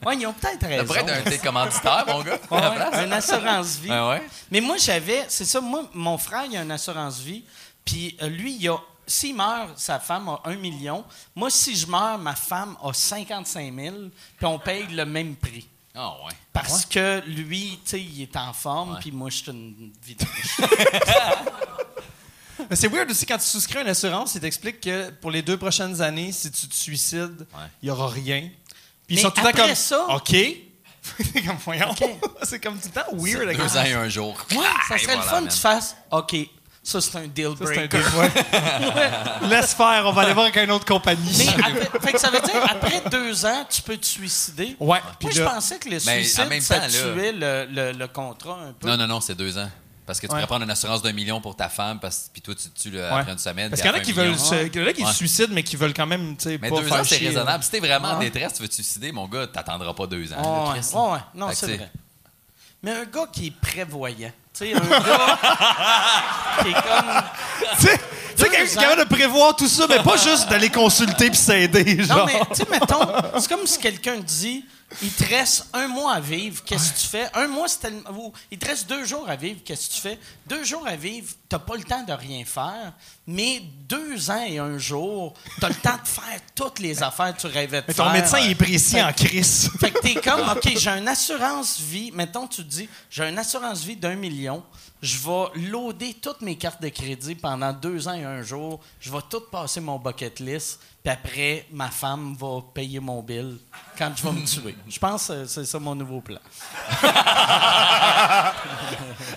Ouais, 0.06 0.18
ils 0.18 0.28
ont 0.28 0.34
peut-être 0.34 0.62
Ça 0.62 0.68
raison. 0.68 0.86
pourrait 0.86 1.00
être 1.00 1.34
un 1.34 1.38
commanditaire, 1.38 2.04
mon 2.08 2.22
gars. 2.22 2.38
Ouais, 2.52 2.62
la 2.62 2.72
place. 2.92 3.06
une 3.06 3.14
assurance 3.14 3.78
vie. 3.78 3.90
Ouais, 3.90 4.08
ouais. 4.10 4.22
Mais 4.52 4.62
moi, 4.62 4.78
j'avais, 4.78 5.26
c'est 5.30 5.46
ça, 5.46 5.60
moi, 5.62 5.90
mon 5.96 6.20
frère, 6.20 6.44
il 6.48 6.56
a 6.58 6.62
une 6.62 6.70
assurance 6.72 7.20
vie. 7.20 7.44
Puis 7.84 8.16
euh, 8.22 8.28
lui, 8.30 8.56
il 8.60 8.70
a, 8.70 8.78
s'il 9.12 9.36
meurt, 9.36 9.78
sa 9.78 10.00
femme 10.00 10.30
a 10.30 10.42
un 10.46 10.56
million. 10.56 11.04
Moi, 11.36 11.50
si 11.50 11.76
je 11.76 11.88
meurs, 11.88 12.18
ma 12.18 12.36
femme 12.36 12.76
a 12.84 12.94
55 12.94 13.74
000. 13.74 13.96
Puis 14.38 14.46
on 14.46 14.60
paye 14.60 14.88
le 14.88 15.06
même 15.06 15.36
prix. 15.36 15.68
Ah, 15.94 16.14
ouais. 16.26 16.32
Parce 16.54 16.86
que 16.86 17.22
lui, 17.28 17.80
tu 17.84 17.90
sais, 17.92 18.02
il 18.02 18.22
est 18.22 18.36
en 18.38 18.54
forme, 18.54 18.98
puis 19.02 19.12
moi, 19.12 19.30
je 19.30 19.38
suis 19.38 19.52
une 19.52 19.92
vidange. 20.02 20.58
Mais 22.70 22.76
c'est 22.76 22.88
weird 22.88 23.10
aussi 23.10 23.26
quand 23.26 23.38
tu 23.38 23.46
souscris 23.46 23.82
une 23.82 23.88
assurance, 23.88 24.36
ils 24.36 24.42
t'expliquent 24.42 24.82
que 24.82 25.10
pour 25.10 25.32
les 25.32 25.42
deux 25.42 25.58
prochaines 25.58 26.00
années, 26.02 26.32
si 26.32 26.52
tu 26.52 26.68
te 26.68 26.76
suicides, 26.76 27.48
il 27.52 27.58
Ouais. 27.58 27.68
n'y 27.84 27.90
aura 27.90 28.08
rien. 28.10 28.42
Puis 29.08 29.10
ils 29.10 29.16
Mais 29.16 29.22
sont 29.22 29.32
tout 29.32 29.38
le 29.38 29.44
temps 29.44 29.50
après 29.50 29.68
comme 29.68 29.76
ça- 29.76 30.08
OK. 30.16 30.30
c'est 31.34 31.42
comme 31.42 31.58
voyons. 31.66 31.90
OK. 31.90 32.04
c'est 32.44 32.60
comme 32.60 32.80
tout 32.80 32.90
le 32.96 33.02
temps 33.02 33.08
weird. 33.18 33.42
avec 33.42 33.58
Deux 33.58 33.78
ans 33.78 33.84
et 33.84 33.94
un 33.94 34.08
jour. 34.08 34.38
ça 34.88 34.98
serait 35.00 35.16
le 35.16 35.22
fun 35.24 35.44
que 35.46 35.52
tu 35.52 35.58
fasses, 35.60 35.96
OK, 36.12 36.36
ça, 36.84 37.00
c'est 37.02 37.16
un 37.18 37.28
deal 37.28 37.50
Ça, 37.60 37.66
c'est 37.66 37.72
un 37.84 37.88
breaker. 37.88 37.98
deal, 38.00 38.20
ouais. 38.20 39.50
Laisse 39.50 39.74
faire, 39.74 40.04
on 40.06 40.12
va 40.12 40.22
aller 40.24 40.34
voir 40.34 40.46
avec 40.48 40.58
une 40.64 40.72
autre 40.72 40.86
compagnie. 40.86 41.32
Mais 41.38 41.48
après, 41.50 42.00
fait 42.00 42.12
que 42.14 42.20
ça 42.20 42.30
veut 42.30 42.40
dire, 42.42 42.64
après 42.70 43.02
deux 43.10 43.46
ans, 43.46 43.66
tu 43.70 43.82
peux 43.82 43.98
te 43.98 44.06
suicider. 44.06 44.76
Ouais, 44.80 45.00
puis 45.20 45.28
Moi, 45.28 45.32
je 45.36 45.44
pensais 45.44 45.78
que 45.78 45.90
le 45.90 45.98
Mais 46.06 46.12
en 46.20 46.24
suicide, 46.24 46.48
même 46.50 46.62
ça 46.62 46.76
temps, 46.76 46.82
là- 46.82 46.90
tuait 46.90 47.32
le, 47.34 47.68
le- 47.72 47.92
le 47.92 48.08
contrat 48.08 48.58
un 48.70 48.74
peu. 48.74 48.88
Non, 48.88 48.98
non, 48.98 49.08
non, 49.08 49.22
c'est 49.22 49.36
deux 49.36 49.58
ans. 49.58 49.70
Parce 50.04 50.20
que 50.20 50.26
tu 50.26 50.34
Ouais. 50.34 50.40
pourrais 50.40 50.48
prendre 50.48 50.64
une 50.64 50.72
assurance 50.72 51.02
d'un 51.04 51.14
million 51.14 51.40
pour 51.40 51.56
ta 51.56 51.70
femme, 51.70 52.00
parce, 52.00 52.30
puis 52.34 52.42
toi, 52.42 52.56
tu 52.56 52.68
te 52.70 52.80
tues 52.82 52.90
là, 52.92 53.14
Ouais. 53.14 53.20
après 53.22 53.32
une 53.34 53.38
semaine. 53.38 53.70
Parce 53.70 53.82
qu'il 53.82 53.92
y 53.92 53.94
en 53.94 53.98
a 53.98 54.00
qui 54.02 54.12
un 54.12 54.16
veulent 54.16 54.38
se, 54.38 54.56
il 54.66 54.76
y 54.76 54.84
en 54.84 54.88
a 54.88 54.94
qui 54.94 55.06
se 55.06 55.14
suicident, 55.14 55.54
mais 55.54 55.64
qui 55.64 55.76
veulent 55.76 55.94
quand 55.94 56.08
même, 56.08 56.36
Mais 56.46 56.58
pas 56.58 56.70
deux 56.70 56.84
faire 56.84 57.00
ans, 57.00 57.04
c'est 57.04 57.18
raisonnable. 57.18 57.64
Si 57.64 57.70
t'es 57.70 57.80
vraiment 57.80 58.10
en 58.10 58.20
détresse, 58.20 58.54
tu 58.56 58.64
veux 58.64 58.68
te 58.68 58.74
suicider, 58.74 59.12
mon 59.12 59.28
gars, 59.28 59.46
t'attendras 59.48 59.94
pas 59.94 60.08
deux 60.08 60.34
ans. 60.34 60.72
Ouais, 60.74 60.80
là, 60.82 61.12
ouais, 61.14 61.20
non, 61.36 61.50
c'est- 61.54 61.78
vrai. 61.78 61.92
Mais 62.84 62.92
un 62.92 63.06
gars 63.06 63.28
qui 63.32 63.48
est 63.48 63.52
prévoyant, 63.62 64.32
Tu 64.54 64.66
sais, 64.66 64.74
un 64.74 64.80
gars 64.80 65.40
qui 66.62 66.70
est 66.70 66.74
comme. 66.74 67.24
Tu 67.80 67.86
sais, 67.88 68.00
quelqu'un 68.38 68.66
qui 68.66 68.72
est 68.74 68.76
capable 68.76 69.04
de 69.04 69.16
prévoir 69.16 69.56
tout 69.56 69.68
ça, 69.68 69.86
mais 69.88 70.00
pas 70.00 70.18
juste 70.18 70.50
d'aller 70.50 70.70
consulter 70.70 71.30
puis 71.30 71.38
s'aider, 71.38 71.96
Non, 72.10 72.26
mais 72.26 72.40
tu 72.50 72.56
sais, 72.56 72.68
mettons, 72.72 73.08
c'est 73.40 73.48
comme 73.50 73.68
si 73.68 73.78
quelqu'un 73.78 74.18
dit 74.18 74.66
il 75.02 75.12
te 75.12 75.24
reste 75.24 75.68
un 75.74 75.88
mois 75.88 76.14
à 76.16 76.20
vivre, 76.20 76.64
qu'est-ce 76.64 76.92
que 76.94 77.00
tu 77.00 77.08
fais? 77.08 77.30
Un 77.34 77.48
mois, 77.48 77.68
c'est 77.68 77.80
tellement. 77.80 78.34
il 78.52 78.58
te 78.58 78.66
reste 78.68 78.88
deux 78.90 79.06
jours 79.06 79.30
à 79.30 79.36
vivre, 79.36 79.62
qu'est-ce 79.64 79.90
que 79.90 79.94
tu 79.96 80.02
fais? 80.02 80.20
Deux 80.48 80.64
jours 80.64 80.86
à 80.88 80.96
vivre, 80.96 81.34
t'as 81.48 81.60
pas 81.60 81.76
le 81.76 81.84
temps 81.84 82.04
de 82.04 82.14
rien 82.14 82.44
faire, 82.46 82.94
mais 83.28 83.62
deux 83.88 84.30
ans 84.30 84.44
et 84.48 84.60
un 84.60 84.78
jour, 84.78 85.34
t'as 85.60 85.70
le 85.70 85.76
temps 85.76 85.98
de 86.02 86.08
faire 86.08 86.40
toutes 86.56 86.80
les 86.80 87.02
affaires 87.04 87.36
que 87.36 87.42
tu 87.42 87.48
rêvais 87.48 87.82
de 87.82 87.86
Mais 87.88 87.94
faire. 87.94 88.06
ton 88.06 88.12
médecin, 88.12 88.40
il 88.40 88.52
est 88.52 88.56
précis 88.56 88.96
Fait- 88.96 89.04
en 89.04 89.14
crise. 89.14 89.70
Fait 89.80 89.92
que 89.92 90.00
t'es 90.00 90.16
comme, 90.16 90.42
OK, 90.56 90.72
j'ai 90.78 90.90
une 90.90 91.08
assurance 91.08 91.80
vie. 91.80 92.12
Mettons, 92.14 92.48
tu 92.48 92.58
te 92.64 92.70
dis, 92.70 92.90
j'ai 93.10 93.24
une 93.30 93.38
assurance 93.40 93.84
vie 93.84 93.96
d'un 93.96 94.16
million. 94.16 94.64
Je 95.02 95.18
vais 95.18 95.68
loader 95.70 96.14
toutes 96.22 96.42
mes 96.42 96.56
cartes 96.58 96.80
de 96.82 96.90
crédit 96.90 97.34
pendant 97.34 97.74
deux 97.74 98.08
ans 98.08 98.14
et 98.14 98.24
un 98.24 98.44
jour. 98.44 98.80
Je 99.00 99.12
vais 99.12 99.18
tout 99.30 99.42
passer 99.52 99.80
mon 99.80 99.98
bucket 99.98 100.40
list. 100.40 100.80
Puis 101.04 101.12
après, 101.12 101.66
ma 101.72 101.90
femme 101.90 102.36
va 102.40 102.60
payer 102.76 103.00
mon 103.00 103.24
bill 103.24 103.58
quand 103.98 104.12
je 104.16 104.22
vais 104.24 104.32
me 104.34 104.46
tuer. 104.46 104.76
Je 104.88 105.00
pense 105.00 105.28
que 105.30 105.46
c'est 105.46 105.66
ça 105.66 105.80
mon 105.80 105.96
nouveau 105.96 106.22
plan. 106.22 106.38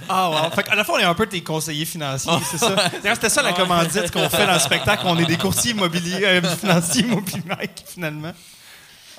Ah, 0.08 0.28
wow. 0.30 0.50
Fait 0.50 0.68
à 0.68 0.74
la 0.74 0.84
fois, 0.84 0.96
on 0.96 0.98
est 0.98 1.04
un 1.04 1.14
peu 1.14 1.26
tes 1.26 1.42
conseillers 1.42 1.84
financiers, 1.86 2.30
c'est 2.50 2.58
ça? 2.58 2.74
D'ailleurs, 2.74 3.14
c'était 3.16 3.28
ça 3.30 3.42
la 3.42 3.52
commandite 3.52 4.10
qu'on 4.10 4.28
fait 4.28 4.46
dans 4.46 4.52
le 4.54 4.58
spectacle. 4.58 5.02
On 5.06 5.18
est 5.18 5.24
des 5.24 5.38
courtiers 5.38 5.70
immobiliers, 5.72 6.24
euh, 6.24 6.42
financiers 6.56 7.02
immobiliers, 7.02 7.42
finalement. 7.86 8.32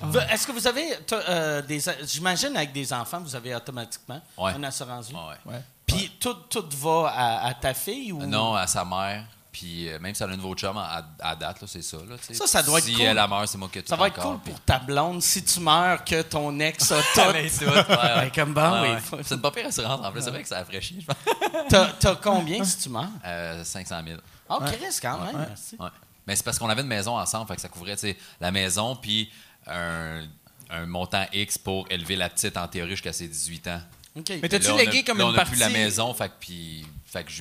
Ve- 0.04 0.30
Est-ce 0.32 0.46
que 0.46 0.52
vous 0.52 0.68
avez, 0.68 0.86
euh, 1.14 1.62
des, 1.64 1.82
j'imagine 2.06 2.56
avec 2.56 2.72
des 2.72 2.92
enfants, 2.94 3.20
vous 3.22 3.36
avez 3.36 3.56
automatiquement 3.56 4.22
Ouais. 4.38 4.54
une 4.56 4.66
assurance 4.66 5.08
vie. 5.10 5.16
Ah 5.18 5.34
ouais. 5.50 5.62
Puis 5.88 6.12
tout, 6.20 6.34
tout 6.50 6.66
va 6.82 7.12
à, 7.16 7.48
à 7.48 7.54
ta 7.54 7.74
fille 7.74 8.12
ou? 8.12 8.24
Non, 8.26 8.56
à 8.56 8.68
sa 8.68 8.84
mère. 8.86 9.24
Puis 9.58 9.88
euh, 9.88 10.00
même 10.00 10.14
si 10.14 10.22
elle 10.22 10.32
a 10.32 10.34
un 10.34 10.36
nouveau 10.36 10.54
chum, 10.54 10.76
à, 10.78 11.02
à 11.22 11.34
date, 11.34 11.62
là, 11.62 11.68
c'est 11.68 11.82
ça. 11.82 11.96
Là. 11.96 12.18
Ça, 12.34 12.46
ça 12.46 12.62
doit 12.62 12.80
être 12.80 12.84
si 12.86 12.94
cool. 12.94 13.04
elle 13.06 13.16
meurt, 13.16 13.48
c'est 13.48 13.58
moi 13.58 13.70
qui 13.72 13.80
ai 13.80 13.84
tout 13.84 13.88
Ça 13.88 13.96
va 13.96 14.08
être 14.08 14.20
encore, 14.20 14.32
cool 14.34 14.42
puis- 14.42 14.52
pour 14.52 14.60
ta 14.62 14.80
blonde 14.80 15.22
si 15.22 15.46
tu 15.46 15.62
meurs 15.62 16.04
que 16.04 16.22
ton 16.24 16.60
ex 16.60 16.92
a 16.92 17.02
tout. 17.14 17.20
Ouais, 17.22 17.86
ouais. 18.18 18.32
Comme 18.36 18.54
bon, 18.54 18.82
Ouais, 18.82 18.98
oui. 19.14 19.20
C'est 19.24 19.36
une 19.36 19.42
pas 19.42 19.52
pire 19.52 19.68
assurance, 19.68 20.06
en 20.06 20.12
plus. 20.12 20.22
C'est 20.22 20.30
vrai 20.32 20.42
que 20.42 20.48
ça 20.50 20.58
a 20.58 20.66
fraîchi, 20.66 21.00
je 21.00 21.06
pense. 21.06 21.88
T'as, 22.00 22.16
combien 22.16 22.66
si 22.66 22.80
tu 22.80 22.90
meurs? 22.90 23.08
Euh, 23.26 23.64
500 23.64 23.96
000. 24.06 24.20
Ah, 24.50 24.58
Chris, 24.66 24.98
quand 25.02 25.22
même. 25.26 25.46
merci. 25.48 25.78
Ouais. 25.80 25.88
Mais 26.28 26.36
c'est 26.36 26.44
parce 26.44 26.60
qu'on 26.60 26.68
avait 26.70 26.82
une 26.82 26.88
maison 26.90 27.18
ensemble, 27.18 27.48
fait 27.48 27.56
que 27.56 27.62
ça 27.62 27.70
couvrait 27.70 27.96
la 28.42 28.52
maison, 28.52 28.98
puis 28.98 29.32
un, 29.68 30.24
un 30.70 30.86
montant 30.86 31.26
X 31.32 31.58
pour 31.58 31.86
élever 31.90 32.18
la 32.18 32.28
petite 32.30 32.58
en 32.58 32.68
théorie 32.68 32.92
jusqu'à 32.92 33.14
ses 33.14 33.30
18 33.30 33.68
ans. 33.70 33.82
OK. 34.18 34.30
Mais 34.42 34.50
t'as- 34.50 34.60
T'as-tu 34.60 34.76
légué 34.78 35.04
comme 35.04 35.18
là, 35.20 35.24
une 35.26 35.30
on 35.32 35.38
a 35.40 35.46
plus 35.46 35.56
la 35.56 35.68
partie- 35.68 35.74
maison, 35.82 36.14
fait 36.14 36.28
que, 36.30 36.34
puis, 36.42 36.86
fait 37.06 37.24
que 37.24 37.32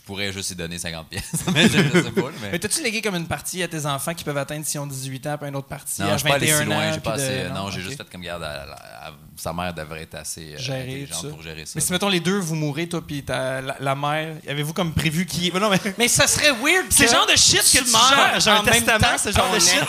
je, 0.00 0.06
pourrais 0.06 0.32
juste 0.32 0.50
y 0.50 0.54
donner 0.54 0.78
50 0.78 1.08
pièces. 1.08 1.24
mais 1.52 1.68
je, 1.68 1.78
je 1.78 2.02
sais 2.02 2.10
pas. 2.10 2.20
Mais, 2.42 2.50
Mais 2.52 2.58
t'as-tu 2.58 2.82
légué 2.82 3.02
comme 3.02 3.14
une 3.16 3.26
partie 3.26 3.62
à 3.62 3.68
tes 3.68 3.84
enfants 3.86 4.14
qui 4.14 4.24
peuvent 4.24 4.36
atteindre 4.38 4.64
s'ils 4.64 4.80
ont 4.80 4.86
18 4.86 5.26
ans, 5.26 5.36
puis 5.38 5.48
une 5.48 5.56
autre 5.56 5.68
partie 5.68 6.02
non, 6.02 6.08
à 6.08 6.12
je 6.12 6.18
suis 6.18 6.28
pas 6.28 6.34
allé 6.36 6.46
21 6.46 6.58
si 6.60 6.64
loin. 6.66 6.76
ans? 6.76 6.92
J'ai 6.94 7.00
pas 7.00 7.16
de- 7.16 7.48
non, 7.54 7.70
j'ai 7.70 7.80
juste 7.80 7.96
fait 7.96 8.10
comme 8.10 8.22
garde. 8.22 8.42
à- 8.42 8.48
à- 8.62 9.08
à- 9.08 9.12
sa 9.36 9.52
mère 9.54 9.72
devrait 9.72 10.02
être 10.02 10.16
assez 10.16 10.52
euh, 10.54 10.58
Gérer 10.58 10.80
intelligente 10.82 11.30
pour 11.30 11.42
gérer 11.42 11.64
ça. 11.64 11.72
Mais 11.74 11.80
si, 11.80 11.92
mettons, 11.92 12.10
les 12.10 12.20
deux, 12.20 12.38
vous 12.38 12.54
mourrez, 12.54 12.88
toi, 12.88 13.00
puis 13.06 13.22
ta- 13.22 13.62
la, 13.62 13.76
la 13.80 13.94
mère, 13.94 14.36
avez-vous 14.46 14.74
comme 14.74 14.92
prévu 14.92 15.24
qui. 15.24 15.50
Mais 15.54 15.60
non, 15.60 15.70
mais. 15.70 15.78
Mais 15.96 16.08
ça 16.08 16.26
serait 16.26 16.50
weird. 16.52 16.86
C'est 16.90 17.04
le 17.06 17.10
genre 17.12 17.26
de 17.26 17.36
shit 17.36 17.62
que 17.62 17.84
tu 17.84 17.90
meurs. 17.90 18.38
J'ai 18.40 18.50
un 18.50 18.58
en 18.58 18.62
même 18.62 18.74
testament, 18.74 19.16
le 19.24 19.32
genre 19.32 19.50
de 19.54 19.58
shit. 19.58 19.82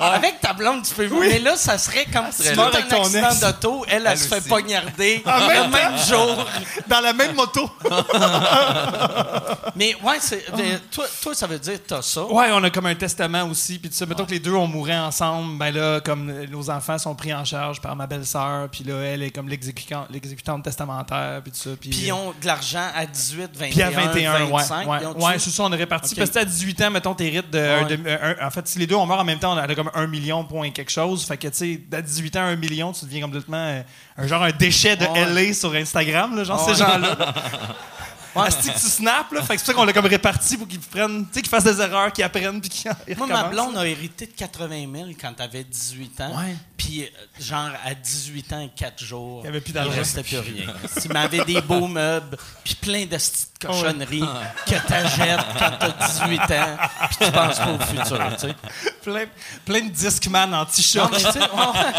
Avec 0.00 0.40
ta 0.40 0.52
blonde, 0.52 0.82
tu 0.84 0.94
peux. 0.94 1.08
Mais 1.20 1.38
là, 1.38 1.56
ça 1.56 1.78
serait 1.78 2.06
comme 2.12 2.26
si 2.32 2.42
serait 2.42 2.50
tu 2.52 2.56
meurs 2.56 2.74
Avec 2.74 2.88
ton 2.88 3.02
accident 3.04 3.34
d'auto, 3.52 3.84
elle, 3.88 4.06
elle, 4.06 4.18
se 4.18 4.26
fait 4.28 4.40
poignarder 4.48 5.22
le 5.24 5.70
même 5.70 5.98
jour. 6.06 6.46
Dans 6.88 7.00
la 7.00 7.12
même 7.12 7.34
moto. 7.34 7.70
Mais 9.76 9.94
ouais, 10.04 10.16
mais 10.56 10.78
toi, 10.90 11.04
toi, 11.20 11.34
ça 11.34 11.46
veut 11.46 11.58
dire 11.58 11.74
que 11.82 11.88
t'as 11.88 12.02
ça. 12.02 12.24
Ouais, 12.26 12.46
on 12.52 12.62
a 12.62 12.70
comme 12.70 12.86
un 12.86 12.94
testament 12.94 13.44
aussi. 13.44 13.78
Puis 13.78 13.90
tu 13.90 13.96
sais, 13.96 14.06
mettons 14.06 14.24
que 14.24 14.30
les 14.30 14.38
deux, 14.38 14.52
on 14.54 14.66
mourrait 14.68 14.96
ensemble. 14.96 15.58
Ben 15.58 15.72
là, 15.74 16.00
comme 16.00 16.32
nos 16.46 16.70
enfants 16.70 16.96
sont 16.98 17.14
pris 17.14 17.34
en 17.34 17.44
charge 17.44 17.80
par 17.80 17.96
ma 17.96 18.06
belle-sœur. 18.06 18.68
Puis 18.70 18.84
là, 18.84 18.94
elle 19.00 19.22
est 19.24 19.30
comme 19.30 19.48
l'exécutant- 19.48 20.06
l'exécutante 20.10 20.62
testamentaire. 20.62 21.40
Puis 21.42 21.50
tout 21.52 21.58
ça. 21.58 21.70
Puis, 21.80 21.90
ils 21.90 22.12
ont 22.12 22.32
de 22.40 22.46
l'argent 22.46 22.86
à 22.94 23.04
18, 23.06 23.50
21, 23.56 23.70
Puis 23.70 23.82
à 23.82 23.90
21, 23.90 24.32
25. 24.48 24.86
ouais. 24.88 25.06
Ouais, 25.06 25.24
ouais 25.24 25.38
c'est 25.38 25.50
ça, 25.50 25.62
on 25.64 25.72
est 25.72 25.76
réparti. 25.76 26.14
Parce 26.14 26.30
que 26.30 26.38
à 26.38 26.44
18 26.44 26.80
ans, 26.82 26.90
mettons, 26.90 27.14
t'hérites 27.14 27.50
de. 27.50 27.58
Ouais. 27.58 28.38
un- 28.40 28.46
en 28.46 28.50
fait, 28.50 28.66
si 28.68 28.78
les 28.78 28.86
deux 28.86 28.94
on 28.94 29.06
meurt 29.06 29.20
en 29.20 29.24
même 29.24 29.38
temps, 29.40 29.54
on 29.54 29.58
a 29.58 29.74
comme 29.74 29.90
un 29.94 30.06
million 30.06 30.44
point 30.44 30.70
quelque 30.70 30.92
chose. 30.92 31.24
Fait 31.24 31.36
que, 31.36 31.48
tu 31.48 31.56
sais, 31.56 31.80
à 31.92 32.00
18 32.02 32.36
ans, 32.36 32.42
un 32.42 32.56
million, 32.56 32.92
tu 32.92 33.04
deviens 33.06 33.22
complètement 33.22 33.56
euh, 33.56 33.82
un 34.18 34.26
genre 34.26 34.42
un 34.44 34.52
déchet 34.52 34.96
de 34.96 35.04
Ouais. 35.06 35.26
LA 35.48 35.52
sur 35.54 35.74
Instagram, 35.74 36.36
là, 36.36 36.44
genre 36.44 36.64
Ouais. 36.66 36.74
ces 36.74 36.78
gens-là. 36.78 37.16
Asti 38.42 38.68
que 38.70 38.74
tu 38.74 38.88
snaps, 38.88 39.32
là? 39.32 39.42
Fait 39.42 39.54
que 39.54 39.60
c'est 39.60 39.64
pour 39.64 39.66
ça 39.66 39.74
qu'on 39.74 39.84
l'a 39.84 39.92
comme 39.92 40.06
réparti 40.06 40.56
pour 40.56 40.66
qu'ils 40.66 40.80
prennent, 40.80 41.26
tu 41.26 41.34
sais, 41.34 41.42
qu'ils 41.42 41.50
fassent 41.50 41.64
des 41.64 41.80
erreurs, 41.80 42.12
qu'ils 42.12 42.24
apprennent, 42.24 42.60
puis 42.60 42.70
qu'ils 42.70 42.90
ils 43.08 43.16
Moi, 43.16 43.26
ma 43.26 43.44
blonde 43.44 43.76
a 43.76 43.86
hérité 43.86 44.26
de 44.26 44.32
80 44.32 44.86
000 44.92 45.08
quand 45.20 45.40
avait 45.40 45.64
18 45.64 46.20
ans. 46.22 46.38
Ouais. 46.38 46.56
Puis, 46.76 47.02
euh, 47.04 47.42
genre, 47.42 47.70
à 47.84 47.94
18 47.94 48.52
ans 48.52 48.60
et 48.60 48.70
4 48.74 49.02
jours, 49.02 49.40
Il 49.44 49.48
avait 49.48 49.60
plus 49.60 49.72
il 49.74 49.78
restait 49.80 50.22
plus 50.22 50.38
rien. 50.38 50.66
Tu 51.00 51.08
m'avais 51.08 51.44
des 51.44 51.60
beaux 51.60 51.86
meubles, 51.86 52.36
puis 52.64 52.74
plein 52.74 53.04
de 53.06 53.16
petites 53.16 53.50
cochonneries 53.60 54.24
que 54.66 54.86
t'achètes 54.86 55.40
quand 55.58 55.70
t'as 55.78 56.08
18 56.08 56.40
ans, 56.40 56.76
puis 57.08 57.26
tu 57.26 57.32
penses 57.32 57.58
pas 57.58 57.72
au 57.72 57.78
futur, 57.78 58.18
tu 58.38 58.48
sais. 58.48 58.54
plein, 59.02 59.24
plein 59.64 59.80
de 59.82 59.90
Discman 59.90 60.52
en 60.54 60.58
Non, 60.58 60.64
t-shirt. 60.66 61.10
mais 61.12 61.18
tu 61.18 61.24
sais, 61.32 61.40
ouais. 61.40 61.92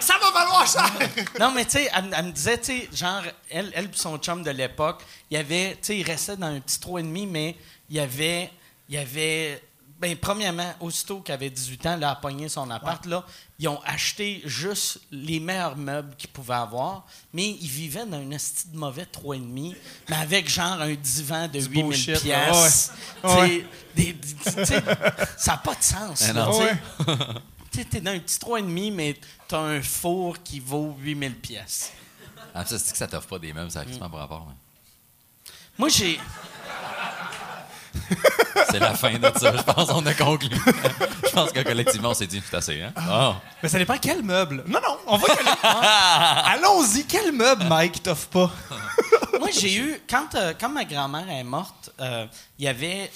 ça 0.00 0.14
va 0.20 0.30
valoir 0.32 0.66
cher! 0.66 0.90
Non, 1.38 1.52
mais 1.52 1.64
tu 1.64 1.72
sais, 1.72 1.90
elle, 1.94 2.14
elle 2.16 2.24
me 2.26 2.30
disait, 2.32 2.58
tu 2.58 2.64
sais, 2.66 2.88
genre, 2.94 3.22
elle, 3.50 3.70
elle 3.74 3.88
son 3.92 4.16
chum 4.18 4.42
de 4.42 4.50
l'époque, 4.50 5.02
il 5.30 5.34
y 5.34 5.36
avait, 5.36 5.72
tu 5.72 5.78
sais, 5.82 5.98
il 5.98 6.02
restait 6.02 6.36
dans 6.36 6.46
un 6.48 6.60
petit 6.60 6.78
3,5, 6.78 7.28
mais 7.28 7.56
il 7.88 7.96
y 7.96 8.00
avait, 8.00 8.50
il 8.88 8.94
y 8.96 8.98
avait, 8.98 9.62
ben, 10.00 10.16
premièrement, 10.16 10.72
aussitôt 10.80 11.20
qu'il 11.20 11.32
avait 11.34 11.50
18 11.50 11.86
ans, 11.86 11.96
là, 11.96 12.10
a 12.10 12.16
pogné 12.16 12.48
son 12.48 12.68
appart, 12.70 13.04
là, 13.06 13.24
ils 13.58 13.68
ont 13.68 13.80
acheté 13.84 14.40
juste 14.46 15.00
les 15.10 15.38
meilleurs 15.38 15.76
meubles 15.76 16.16
qu'ils 16.16 16.30
pouvaient 16.30 16.54
avoir, 16.54 17.04
mais 17.32 17.48
ils 17.50 17.68
vivaient 17.68 18.06
dans 18.06 18.16
un 18.16 18.30
esti 18.30 18.68
de 18.68 18.76
mauvais 18.78 19.04
3,5, 19.04 19.76
mais 20.08 20.16
avec 20.16 20.48
genre 20.48 20.80
un 20.80 20.94
divan 20.94 21.46
de 21.48 21.60
8000 21.60 21.84
bullshit, 21.84 22.08
là. 22.14 22.20
pièces. 22.20 22.92
Ouais, 23.22 23.66
ouais. 23.96 24.14
Ça 25.36 25.52
n'a 25.52 25.58
pas 25.58 25.74
de 25.74 25.82
sens, 25.82 26.24
Eh 26.28 26.32
là, 26.32 26.50
tu 27.70 27.84
t'es 27.84 28.00
dans 28.00 28.10
un 28.10 28.18
petit 28.18 28.38
3,5, 28.38 28.92
mais 28.92 29.16
t'as 29.46 29.60
un 29.60 29.82
four 29.82 30.42
qui 30.42 30.58
vaut 30.58 30.96
8000 30.98 31.34
pièces. 31.36 31.92
Ah, 32.54 32.64
ça, 32.64 32.78
c'est 32.80 32.90
que 32.90 32.98
ça 32.98 33.06
t'offre 33.06 33.28
pas 33.28 33.38
des 33.38 33.52
meubles, 33.52 33.70
ça 33.70 33.80
a 33.80 33.84
quasiment 33.84 34.10
pas 34.10 34.18
rapport. 34.18 34.48
hein? 34.50 34.54
Moi, 35.78 35.88
j'ai... 35.88 36.18
C'est 38.70 38.78
la 38.78 38.94
fin 38.94 39.18
de 39.18 39.30
ça, 39.38 39.56
je 39.56 39.62
pense 39.62 39.88
qu'on 39.88 40.04
a 40.06 40.14
conclu. 40.14 40.48
je 41.24 41.30
pense 41.30 41.52
que 41.52 41.60
collectivement, 41.62 42.10
on 42.10 42.14
s'est 42.14 42.26
dit, 42.26 42.42
c'est 42.44 42.56
assez, 42.56 42.82
hein? 42.82 42.92
Ah. 42.96 43.40
Mais 43.62 43.68
ça 43.68 43.78
dépend 43.78 43.96
quel 43.98 44.22
meuble. 44.22 44.64
Non, 44.66 44.80
non, 44.80 44.98
on 45.06 45.16
va 45.16 45.28
y 45.28 45.30
aller. 45.32 45.50
Allons-y, 45.62 47.04
quel 47.04 47.32
meuble, 47.32 47.64
Mike, 47.64 48.02
t'offre 48.02 48.28
pas? 48.28 48.50
Moi, 49.38 49.50
j'ai 49.52 49.74
eu... 49.76 50.00
Quand, 50.08 50.34
euh, 50.34 50.52
quand 50.58 50.68
ma 50.68 50.84
grand-mère 50.84 51.28
est 51.30 51.44
morte, 51.44 51.90
euh, 52.00 52.26
il 52.58 52.64
y 52.64 52.68
avait... 52.68 53.10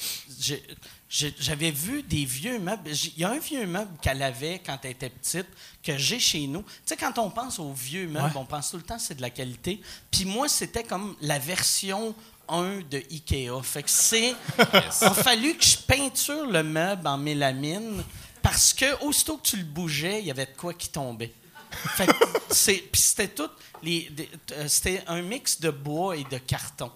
J'avais 1.08 1.70
vu 1.70 2.02
des 2.02 2.24
vieux 2.24 2.58
meubles. 2.58 2.90
Il 2.90 3.18
y 3.20 3.24
a 3.24 3.30
un 3.30 3.38
vieux 3.38 3.66
meuble 3.66 3.90
qu'elle 4.02 4.20
avait 4.22 4.60
quand 4.64 4.78
elle 4.82 4.90
était 4.92 5.10
petite, 5.10 5.46
que 5.84 5.96
j'ai 5.96 6.18
chez 6.18 6.46
nous. 6.48 6.62
Tu 6.62 6.68
sais, 6.86 6.96
quand 6.96 7.18
on 7.18 7.30
pense 7.30 7.60
aux 7.60 7.72
vieux 7.72 8.08
meubles, 8.08 8.26
Ouais. 8.26 8.32
on 8.40 8.44
pense 8.44 8.70
tout 8.72 8.78
le 8.78 8.82
temps 8.82 8.96
que 8.96 9.02
c'est 9.02 9.14
de 9.14 9.22
la 9.22 9.30
qualité. 9.30 9.80
Puis 10.10 10.24
moi, 10.24 10.48
c'était 10.48 10.82
comme 10.82 11.14
la 11.20 11.38
version 11.38 12.16
1 12.48 12.80
de 12.90 13.02
Ikea. 13.10 13.62
Fait 13.62 13.82
que 13.82 13.90
c'est... 13.90 14.34
Il 14.58 14.64
a 14.80 15.10
fallu 15.10 15.56
que 15.56 15.64
je 15.64 15.78
peinture 15.78 16.46
le 16.46 16.62
meuble 16.62 17.06
en 17.06 17.18
mélamine 17.18 18.02
parce 18.42 18.72
que 18.72 19.02
aussitôt 19.04 19.38
que 19.38 19.46
tu 19.46 19.56
le 19.56 19.64
bougeais, 19.64 20.20
il 20.20 20.26
y 20.26 20.30
avait 20.30 20.46
de 20.46 20.56
quoi 20.56 20.74
qui 20.74 20.88
tombait. 20.88 21.32
Fait 21.70 22.06
que 22.06 22.12
c'est, 22.50 22.84
puis 22.92 23.00
c'était 23.00 23.28
tout 23.28 23.48
les, 23.82 24.10
euh, 24.52 24.68
c'était 24.68 25.02
un 25.06 25.22
mix 25.22 25.60
de 25.60 25.70
bois 25.70 26.16
et 26.16 26.24
de 26.24 26.38
carton. 26.38 26.90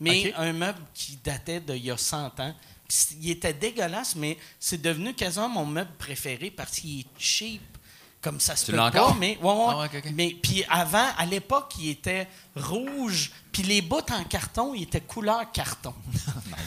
Mais 0.00 0.32
un 0.36 0.52
meuble 0.52 0.80
qui 0.94 1.18
datait 1.22 1.60
d'il 1.60 1.84
y 1.84 1.90
a 1.90 1.96
100 1.96 2.40
ans. 2.40 2.54
Il 3.20 3.30
était 3.30 3.52
dégueulasse, 3.52 4.16
mais 4.16 4.36
c'est 4.58 4.82
devenu 4.82 5.14
quasiment 5.14 5.48
mon 5.48 5.64
meuble 5.64 5.92
préféré 5.96 6.50
parce 6.50 6.72
qu'il 6.80 7.00
est 7.00 7.06
cheap. 7.18 7.62
Comme 8.20 8.38
ça 8.38 8.54
se 8.54 8.66
Tu 8.66 8.70
peut 8.72 8.76
pas, 8.76 9.16
mais 9.18 9.36
ouais, 9.42 9.52
ouais. 9.52 9.74
Ah 9.92 10.08
mais 10.14 10.36
puis 10.40 10.64
avant 10.68 11.08
à 11.16 11.26
l'époque, 11.26 11.72
il 11.80 11.90
était 11.90 12.28
rouge, 12.54 13.32
puis 13.52 13.62
les 13.62 13.82
bouts 13.82 13.98
en 14.10 14.24
carton, 14.24 14.72
ils 14.74 14.84
étaient 14.84 15.00
couleur 15.00 15.50
carton. 15.52 15.94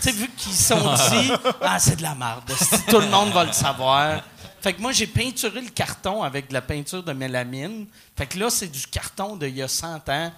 Tu 0.02 0.12
sais 0.12 0.12
vu 0.12 0.30
qu'ils 0.38 0.52
se 0.54 0.74
sont 0.76 0.94
dit 1.10 1.32
ah 1.62 1.80
c'est 1.80 1.96
de 1.96 2.02
la 2.04 2.14
merde, 2.16 2.44
tout 2.90 3.00
le 3.00 3.08
monde 3.08 3.32
va 3.32 3.46
le 3.46 3.54
savoir. 3.54 4.22
Fait 4.62 4.74
que 4.74 4.82
moi 4.82 4.92
j'ai 4.92 5.08
peinturé 5.08 5.62
le 5.62 5.70
carton 5.70 6.22
avec 6.24 6.50
de 6.50 6.54
la 6.54 6.62
peinture 6.62 7.02
de 7.04 7.14
mélamine. 7.14 7.86
Fait 8.18 8.26
que 8.28 8.38
là 8.40 8.50
c'est 8.50 8.68
du 8.68 8.86
carton 8.88 9.36
d'il 9.36 9.56
y 9.56 9.62
a 9.62 9.68
100 9.68 10.10
ans, 10.10 10.32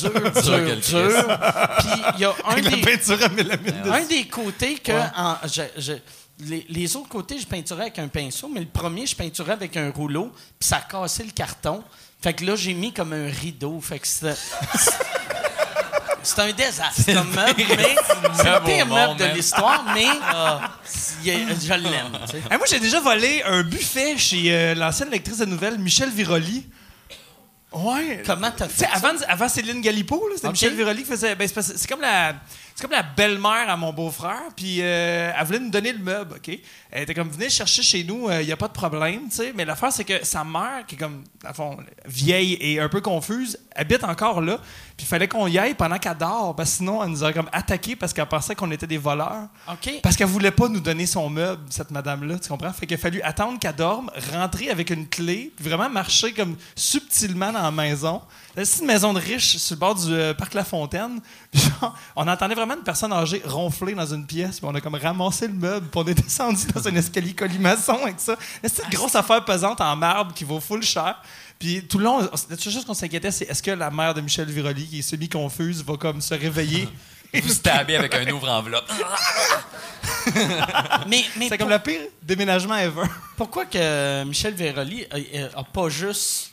dur, 0.00 0.12
dur, 0.42 0.76
dur. 0.80 1.38
Puis 1.78 2.02
il 2.14 2.20
y 2.20 2.24
a 2.24 2.30
un 2.30 2.50
Avec 2.52 2.64
la 2.64 2.70
des 2.70 2.80
peinture 2.82 3.22
à 3.22 3.28
mélamine. 3.28 3.82
dessus. 3.82 3.92
un 3.94 4.04
des 4.06 4.26
côtés 4.28 4.74
que 4.78 4.92
en- 5.16 5.36
je- 5.46 5.80
je- 5.80 5.92
les, 6.40 6.66
les 6.68 6.96
autres 6.96 7.08
côtés, 7.08 7.38
je 7.38 7.46
peinturais 7.46 7.82
avec 7.82 7.98
un 8.00 8.08
pinceau, 8.08 8.48
mais 8.52 8.60
le 8.60 8.66
premier, 8.66 9.06
je 9.06 9.14
peinturais 9.14 9.52
avec 9.52 9.76
un 9.76 9.90
rouleau, 9.92 10.32
puis 10.58 10.68
ça 10.68 10.76
a 10.78 10.80
cassé 10.80 11.22
le 11.22 11.30
carton. 11.30 11.84
Fait 12.20 12.32
que 12.34 12.44
là, 12.44 12.56
j'ai 12.56 12.74
mis 12.74 12.92
comme 12.92 13.12
un 13.12 13.26
rideau. 13.30 13.80
Fait 13.80 13.98
que 14.00 14.06
C'est 16.24 16.38
un 16.40 16.52
désastre 16.52 17.04
comme 17.06 17.30
meuble, 17.30 17.54
mais 17.76 17.96
c'est 18.34 18.44
le 18.44 18.64
pire 18.64 18.86
meuble 18.86 19.08
monde, 19.08 19.18
de 19.18 19.24
l'histoire, 19.26 19.84
mais 19.94 20.06
il 21.22 21.28
est- 21.30 21.46
je 21.66 21.74
l'aime. 21.74 22.18
tu 22.26 22.32
sais. 22.32 22.38
Hey, 22.50 22.56
moi, 22.58 22.66
j'ai 22.68 22.80
déjà 22.80 22.98
volé 23.00 23.42
un 23.44 23.62
buffet 23.62 24.16
chez 24.18 24.44
euh, 24.54 24.74
l'ancienne 24.74 25.10
lectrice 25.10 25.38
de 25.38 25.44
nouvelles, 25.44 25.78
Michel 25.78 26.08
Viroli. 26.10 26.66
Ouais. 27.72 28.22
Comment 28.24 28.50
t'as 28.56 28.68
Tu 28.68 28.74
sais, 28.76 28.86
fait 28.86 28.92
ça? 28.92 29.06
avant, 29.08 29.18
avant 29.28 29.48
Céline 29.48 29.80
Galipo, 29.80 30.28
là, 30.28 30.34
c'était 30.36 30.46
Ok. 30.46 30.52
Michel 30.52 30.74
Viroli 30.74 31.02
qui 31.02 31.10
faisait. 31.10 31.34
ben, 31.34 31.46
c'est 31.48 31.54
parce- 31.54 31.72
c'est 31.76 31.88
comme 31.88 32.00
la. 32.00 32.34
C'est 32.74 32.82
comme 32.82 32.90
la 32.90 33.04
belle-mère 33.04 33.70
à 33.70 33.76
mon 33.76 33.92
beau-frère, 33.92 34.42
puis 34.56 34.78
euh, 34.80 35.32
elle 35.38 35.46
voulait 35.46 35.60
nous 35.60 35.70
donner 35.70 35.92
le 35.92 36.00
meuble, 36.00 36.34
OK? 36.36 36.58
Elle 36.90 37.02
était 37.02 37.14
comme, 37.14 37.28
venez 37.28 37.48
chercher 37.48 37.82
chez 37.82 38.02
nous, 38.02 38.28
il 38.30 38.46
n'y 38.46 38.52
a 38.52 38.56
pas 38.56 38.66
de 38.66 38.72
problème, 38.72 39.28
tu 39.28 39.36
sais. 39.36 39.52
Mais 39.54 39.64
l'affaire, 39.64 39.92
c'est 39.92 40.04
que 40.04 40.24
sa 40.24 40.42
mère, 40.42 40.84
qui 40.86 40.96
est 40.96 40.98
comme, 40.98 41.22
à 41.44 41.52
fond, 41.52 41.76
vieille 42.04 42.56
et 42.60 42.80
un 42.80 42.88
peu 42.88 43.00
confuse, 43.00 43.58
habite 43.76 44.02
encore 44.02 44.40
là, 44.40 44.58
puis 44.96 45.04
il 45.04 45.06
fallait 45.06 45.28
qu'on 45.28 45.46
y 45.46 45.58
aille 45.58 45.74
pendant 45.74 45.98
qu'elle 45.98 46.16
dort, 46.16 46.54
parce 46.56 46.70
que 46.70 46.76
sinon, 46.78 47.02
elle 47.02 47.10
nous 47.10 47.22
aurait 47.22 47.32
comme 47.32 47.50
attaqué 47.52 47.96
parce 47.96 48.12
qu'elle 48.12 48.26
pensait 48.26 48.54
qu'on 48.54 48.70
était 48.70 48.86
des 48.86 48.98
voleurs. 48.98 49.48
OK. 49.68 50.00
Parce 50.02 50.16
qu'elle 50.16 50.28
voulait 50.28 50.50
pas 50.50 50.68
nous 50.68 50.80
donner 50.80 51.06
son 51.06 51.28
meuble, 51.28 51.62
cette 51.70 51.90
madame-là, 51.90 52.38
tu 52.38 52.48
comprends? 52.48 52.72
Fait 52.72 52.86
qu'il 52.86 52.96
a 52.96 52.98
fallu 52.98 53.20
attendre 53.22 53.58
qu'elle 53.58 53.74
dorme, 53.74 54.10
rentrer 54.32 54.70
avec 54.70 54.90
une 54.90 55.08
clé, 55.08 55.52
puis 55.54 55.64
vraiment 55.64 55.90
marcher 55.90 56.32
comme 56.32 56.56
subtilement 56.76 57.52
dans 57.52 57.62
la 57.62 57.70
maison. 57.70 58.22
C'est 58.62 58.80
une 58.80 58.86
maison 58.86 59.12
de 59.12 59.18
riche 59.18 59.56
sur 59.56 59.74
le 59.74 59.80
bord 59.80 59.94
du 59.96 60.12
euh, 60.12 60.32
parc 60.34 60.54
La 60.54 60.64
Fontaine. 60.64 61.20
Genre, 61.52 61.96
on 62.14 62.28
entendait 62.28 62.54
vraiment 62.54 62.74
une 62.74 62.82
personne 62.84 63.12
âgée 63.12 63.42
ronfler 63.44 63.94
dans 63.94 64.06
une 64.06 64.26
pièce, 64.26 64.58
puis 64.60 64.68
on 64.70 64.74
a 64.74 64.80
comme 64.80 64.94
ramassé 64.94 65.48
le 65.48 65.54
meuble, 65.54 65.88
puis 65.88 66.00
on 66.00 66.06
est 66.06 66.14
descendu 66.22 66.66
dans 66.72 66.86
un 66.86 66.94
escalier 66.94 67.34
colimaçon 67.34 67.98
avec 68.02 68.16
ça. 68.18 68.36
C'est 68.62 68.84
une 68.84 68.90
grosse 68.90 69.14
affaire 69.16 69.44
pesante 69.44 69.80
en 69.80 69.96
marbre 69.96 70.32
qui 70.34 70.44
vaut 70.44 70.60
full 70.60 70.82
cher. 70.82 71.20
Puis 71.58 71.84
tout 71.86 71.98
le 71.98 72.04
long, 72.04 72.20
la 72.20 72.56
seule 72.56 72.72
chose 72.72 72.84
qu'on 72.84 72.94
s'inquiétait, 72.94 73.30
c'est 73.30 73.44
est-ce 73.50 73.62
que 73.62 73.70
la 73.72 73.90
mère 73.90 74.14
de 74.14 74.20
Michel 74.20 74.48
Viroli, 74.50 74.86
qui 74.86 74.98
est 75.00 75.02
semi-confuse, 75.02 75.82
va 75.84 75.96
comme 75.96 76.20
se 76.20 76.34
réveiller? 76.34 76.88
Vous 77.42 77.48
stabez 77.52 77.96
avec 77.96 78.14
un 78.14 78.30
ouvre-enveloppe. 78.30 78.88
Mais, 81.08 81.24
mais 81.36 81.48
C'est 81.48 81.58
pour- 81.58 81.58
comme 81.58 81.70
le 81.70 81.78
pire 81.80 82.00
déménagement 82.22 82.76
ever. 82.76 83.02
pourquoi 83.36 83.66
que 83.66 84.22
Michel 84.24 84.54
Véroli 84.54 85.04
a, 85.10 85.58
a 85.58 85.64
pas 85.64 85.88
juste. 85.88 86.50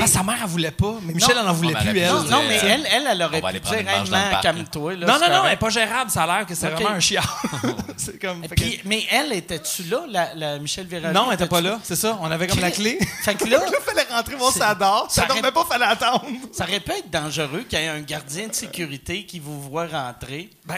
Ah, 0.00 0.06
sa 0.06 0.22
mère, 0.22 0.36
elle 0.42 0.48
voulait 0.48 0.70
pas, 0.70 0.94
mais 1.02 1.14
Michel, 1.14 1.34
Non. 1.36 1.42
elle 1.42 1.48
en 1.48 1.52
voulait 1.52 1.74
plus, 1.74 1.98
elle. 1.98 2.12
non, 2.12 2.42
mais 2.48 2.56
elle, 2.62 2.86
elle, 2.92 3.06
elle 3.10 3.22
aurait 3.22 3.40
pu 3.40 3.60
dire 3.60 3.74
hey, 3.78 4.40
calme-toi. 4.42 4.94
là, 4.96 5.06
Non, 5.06 5.14
non, 5.14 5.28
non, 5.34 5.44
elle 5.44 5.50
n'est 5.50 5.56
pas 5.56 5.68
gérable. 5.70 6.10
Ça 6.10 6.24
a 6.24 6.26
l'air 6.26 6.46
que 6.46 6.54
c'est 6.54 6.68
vraiment 6.68 6.90
un 6.90 7.00
chiard. 7.00 7.42
comme. 8.20 8.42
que- 8.42 8.54
Puis- 8.54 8.80
mais 8.84 9.04
elle, 9.10 9.32
était-tu 9.32 9.84
là, 9.84 10.02
la, 10.08 10.34
la 10.34 10.58
Michel 10.58 10.86
Véroli? 10.86 11.12
non, 11.14 11.26
elle 11.28 11.34
était 11.34 11.46
pas 11.48 11.60
là. 11.60 11.78
C'est 11.82 11.96
ça. 11.96 12.18
On 12.20 12.30
avait 12.30 12.46
comme 12.46 12.60
la 12.60 12.70
clé. 12.70 12.98
Fait 13.22 13.34
que 13.34 13.44
là, 13.48 13.58
Là, 13.58 13.66
fallait 13.84 14.06
rentrer 14.10 14.36
voir 14.36 14.52
ça 14.52 14.74
dort. 14.74 15.06
ça 15.10 15.22
Ça 15.22 15.28
dormait 15.28 15.50
pas, 15.52 15.64
fallait 15.64 15.84
attendre. 15.86 16.24
ça 16.52 16.64
aurait 16.64 16.80
pu 16.80 16.92
être 16.92 17.10
dangereux 17.10 17.64
qu'il 17.68 17.78
y 17.78 17.82
ait 17.82 17.88
un 17.88 18.00
gardien 18.00 18.48
de 18.48 18.54
sécurité 18.54 19.24
qui 19.24 19.38
vous 19.40 19.60
voit 19.60 19.86
rentrer. 19.86 20.50
Ben, 20.66 20.76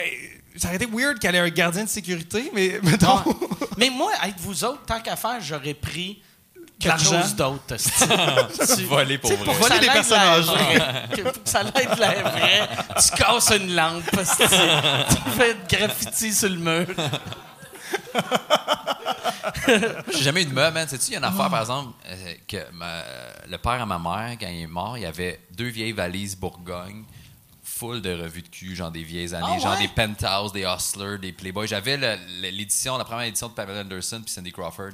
ça 0.57 0.69
aurait 0.69 0.77
été 0.77 0.87
weird 0.87 1.19
qu'elle 1.19 1.35
ait 1.35 1.39
un 1.41 1.49
gardien 1.49 1.85
de 1.85 1.89
sécurité, 1.89 2.51
mais 2.55 2.79
mettons. 2.83 3.17
Non. 3.17 3.25
Mais 3.79 3.91
moi, 3.91 4.13
avec 4.21 4.37
vous 4.39 4.65
autres, 4.65 4.83
tant 4.87 5.01
qu'à 5.01 5.17
faire, 5.17 5.41
j'aurais 5.41 5.75
pris 5.75 6.23
quelque 6.83 7.03
chose 7.03 7.35
d'autre. 7.35 7.77
Tu- 8.77 8.85
Voler 8.85 9.19
pour 9.19 9.33
vrai. 9.33 9.53
que 9.55 9.59
Voler 9.59 9.69
ça 9.69 9.79
des 9.79 9.87
l'aide 9.87 9.93
personnes 9.93 10.19
la 10.19 10.33
âgées. 10.33 11.23
pour 11.23 11.33
que 11.45 11.49
ça 11.49 11.63
l'aide 11.63 11.99
la 11.99 12.23
vraie, 12.23 12.69
tu 13.03 13.11
casses 13.17 13.51
une 13.57 13.75
lampe, 13.75 14.05
tu 14.11 15.31
fais 15.37 15.55
de 15.55 15.77
graffiti 15.77 16.33
sur 16.33 16.49
le 16.49 16.57
mur. 16.57 16.87
J'ai 20.13 20.23
jamais 20.23 20.43
eu 20.43 20.47
de 20.47 20.53
meuble, 20.53 20.75
man. 20.75 20.89
Sais-tu, 20.89 21.09
il 21.09 21.13
y 21.13 21.15
a 21.17 21.19
une 21.19 21.25
affaire, 21.25 21.49
par 21.51 21.61
exemple, 21.61 21.93
euh, 22.07 22.35
que 22.47 22.71
ma- 22.73 23.03
le 23.49 23.59
père 23.59 23.81
à 23.83 23.87
ma 23.87 23.99
mère, 23.99 24.37
quand 24.41 24.49
il 24.49 24.63
est 24.63 24.67
mort, 24.67 24.97
il 24.97 25.03
y 25.03 25.07
avait 25.07 25.41
deux 25.53 25.69
vieilles 25.69 25.93
valises 25.93 26.37
Bourgogne, 26.37 27.05
full 27.63 28.01
de 28.03 28.13
revues 28.23 28.43
de 28.43 28.49
cul, 28.49 28.75
genre 28.77 28.91
des 28.91 29.03
vieilles 29.03 29.35
années, 29.35 29.47
Ah 29.57 29.59
genre 29.59 29.73
ouais? 29.79 29.87
des 29.87 29.89
Penthouse, 29.89 30.53
des 30.53 30.63
Hustlers, 30.65 31.19
des 31.19 31.33
Playboy. 31.33 31.67
J'avais 31.67 31.97
le- 31.97 32.17
le- 32.41 32.51
l'édition, 32.51 32.97
la 32.99 33.05
première 33.05 33.27
édition 33.27 33.49
de 33.49 33.55
Pamela 33.55 33.81
Anderson 33.81 34.21
puis 34.25 34.33
Cindy 34.33 34.53
Crawford. 34.53 34.93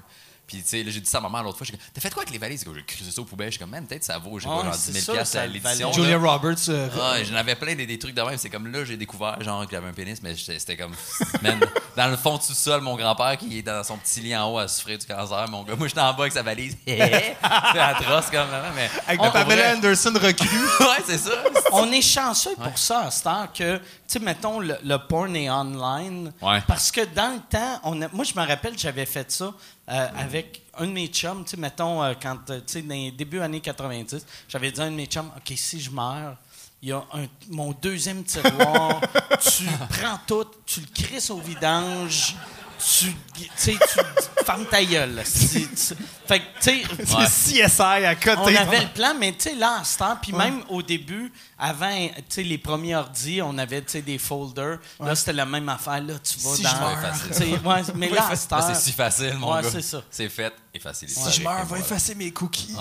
Puis, 0.48 0.62
tu 0.62 0.68
sais, 0.68 0.82
là, 0.82 0.90
j'ai 0.90 1.00
dit 1.00 1.08
ça 1.10 1.18
à 1.18 1.20
ma 1.20 1.28
mère 1.28 1.42
l'autre 1.42 1.58
fois. 1.58 1.66
J'ai 1.66 1.74
dit, 1.74 1.78
T'as 1.92 2.00
fait 2.00 2.10
quoi 2.10 2.22
avec 2.22 2.32
les 2.32 2.38
valises? 2.38 2.64
J'ai 2.74 2.82
cruisé 2.82 3.10
ça 3.10 3.20
aux 3.20 3.24
poubelles. 3.26 3.48
Je 3.48 3.52
suis 3.52 3.60
comme, 3.60 3.68
man, 3.70 3.86
peut-être 3.86 4.02
ça 4.02 4.16
vaut, 4.18 4.38
j'ai 4.38 4.48
pas 4.48 4.64
genre 4.64 4.74
c'est 4.74 4.92
10 4.92 5.04
sûr, 5.04 5.12
000 5.12 5.24
ça 5.26 5.42
à 5.42 5.46
l'édition. 5.46 5.92
Julia 5.92 6.16
Roberts. 6.18 6.56
euh, 6.70 6.88
Ouais, 6.88 7.24
j'en 7.26 7.34
avais 7.36 7.54
plein 7.54 7.74
des, 7.74 7.86
des 7.86 7.98
trucs 7.98 8.14
de 8.14 8.22
même. 8.22 8.38
C'est 8.38 8.48
comme 8.48 8.66
là, 8.72 8.82
j'ai 8.84 8.96
découvert 8.96 9.40
genre 9.42 9.66
qu'il 9.68 9.76
avait 9.76 9.88
un 9.88 9.92
pénis, 9.92 10.18
mais 10.22 10.34
c'était 10.36 10.76
comme. 10.76 10.94
Man, 11.42 11.60
dans 11.96 12.08
le 12.08 12.16
fond 12.16 12.38
du 12.38 12.54
sol, 12.54 12.80
mon 12.80 12.96
grand-père 12.96 13.36
qui 13.36 13.58
est 13.58 13.62
dans 13.62 13.84
son 13.84 13.98
petit 13.98 14.20
lit 14.20 14.34
en 14.34 14.50
haut 14.52 14.58
à 14.58 14.68
souffrir 14.68 14.96
du 14.98 15.04
cancer, 15.06 15.48
mon 15.50 15.62
gars. 15.64 15.76
Moi, 15.76 15.86
j'étais 15.88 16.00
en 16.00 16.12
bas 16.14 16.20
avec 16.22 16.32
sa 16.32 16.42
valise. 16.42 16.76
c'est 16.86 17.36
atroce 17.78 18.30
comme 18.30 18.48
ça, 18.48 18.64
mais. 18.74 18.90
avec 19.06 19.20
On 19.20 19.30
Pamela 19.30 19.74
Anderson 19.76 20.12
reclus. 20.14 20.48
Ouais, 20.80 21.04
c'est 21.06 21.18
ça. 21.18 21.32
On 21.72 21.92
est 21.92 22.00
chanceux 22.00 22.54
pour 22.56 22.78
ça 22.78 23.10
heure 23.26 23.52
que, 23.52 23.80
tu 24.08 24.18
sais, 24.18 24.24
mettons, 24.24 24.58
le, 24.60 24.76
le 24.82 24.96
porn 24.96 25.36
est 25.36 25.50
online. 25.50 26.32
Ouais. 26.40 26.62
Parce 26.66 26.90
que 26.90 27.02
dans 27.14 27.34
le 27.34 27.40
temps, 27.50 27.78
on 27.84 28.00
a- 28.02 28.08
moi, 28.08 28.24
je 28.24 28.32
me 28.34 28.46
rappelle, 28.46 28.76
j'avais 28.78 29.04
fait 29.06 29.30
ça 29.30 29.52
euh, 29.90 30.08
avec 30.18 30.62
un 30.78 30.86
de 30.86 30.92
mes 30.92 31.08
chums, 31.08 31.44
tu 31.44 31.50
sais, 31.50 31.56
mettons, 31.58 32.02
euh, 32.02 32.14
quand, 32.20 32.38
euh, 32.50 32.58
tu 32.66 32.72
sais, 32.72 32.82
dans 32.82 32.94
les 32.94 33.10
débuts 33.10 33.40
années 33.40 33.60
90, 33.60 34.24
j'avais 34.48 34.72
dit 34.72 34.80
à 34.80 34.84
un 34.84 34.90
de 34.90 34.96
mes 34.96 35.06
chums, 35.06 35.30
OK, 35.36 35.52
si 35.56 35.80
je 35.80 35.90
meurs, 35.90 36.36
il 36.80 36.88
y 36.90 36.92
a 36.92 36.98
un- 37.12 37.26
mon 37.50 37.72
deuxième 37.82 38.24
tiroir, 38.24 39.00
tu 39.40 39.64
prends 39.90 40.18
tout, 40.26 40.46
tu 40.64 40.80
le 40.80 40.86
crisses 40.94 41.28
au 41.30 41.38
vidange, 41.40 42.34
tu, 42.78 43.14
tu 43.34 43.48
sais, 43.56 43.72
tu 43.72 44.44
fermes 44.44 44.66
ta 44.66 44.84
gueule. 44.84 45.14
là. 45.16 45.22
Si- 45.24 45.68
tu- 45.68 45.94
Fait 46.26 46.40
que, 46.40 46.44
tu 46.60 46.82
sais, 46.82 46.82
C'est 47.04 47.66
CSI 47.68 47.82
à 47.82 48.14
côté. 48.14 48.36
on 48.38 48.46
avait 48.56 48.80
le 48.80 48.88
plan, 48.88 49.14
mais 49.18 49.32
tu 49.32 49.50
sais, 49.50 49.54
là, 49.54 49.78
en 49.80 49.84
ce 49.84 49.98
temps, 49.98 50.16
puis 50.20 50.32
même 50.32 50.62
au 50.68 50.82
début, 50.82 51.32
avant, 51.58 51.90
tu 52.08 52.22
sais, 52.28 52.42
les 52.42 52.58
premiers 52.58 52.96
ordi, 52.96 53.40
on 53.42 53.56
avait, 53.58 53.82
tu 53.82 53.92
sais, 53.92 54.02
des 54.02 54.18
folders. 54.18 54.78
Là, 55.00 55.14
c'était 55.14 55.32
la 55.32 55.46
même 55.46 55.68
affaire. 55.68 56.00
Là, 56.02 56.14
tu 56.18 56.38
vas 56.38 56.54
Si 56.54 56.62
dans... 56.62 56.68
je 56.70 56.76
meurs. 56.76 57.12
tu 57.28 57.34
sais, 57.34 57.44
ouais, 57.50 57.82
mais 57.94 58.08
là, 58.10 58.30
c'est 58.34 58.74
si 58.74 58.92
facile, 58.92 59.34
mon 59.34 59.54
Ouais, 59.54 59.62
gars. 59.62 59.70
c'est 59.70 59.82
ça. 59.82 60.02
C'est 60.10 60.28
fait 60.28 60.52
et 60.74 60.78
facile. 60.78 61.08
Si 61.10 61.32
je 61.32 61.42
meurs, 61.42 61.64
va 61.64 61.78
effacer 61.78 62.14
mes 62.14 62.30
cookies. 62.30 62.76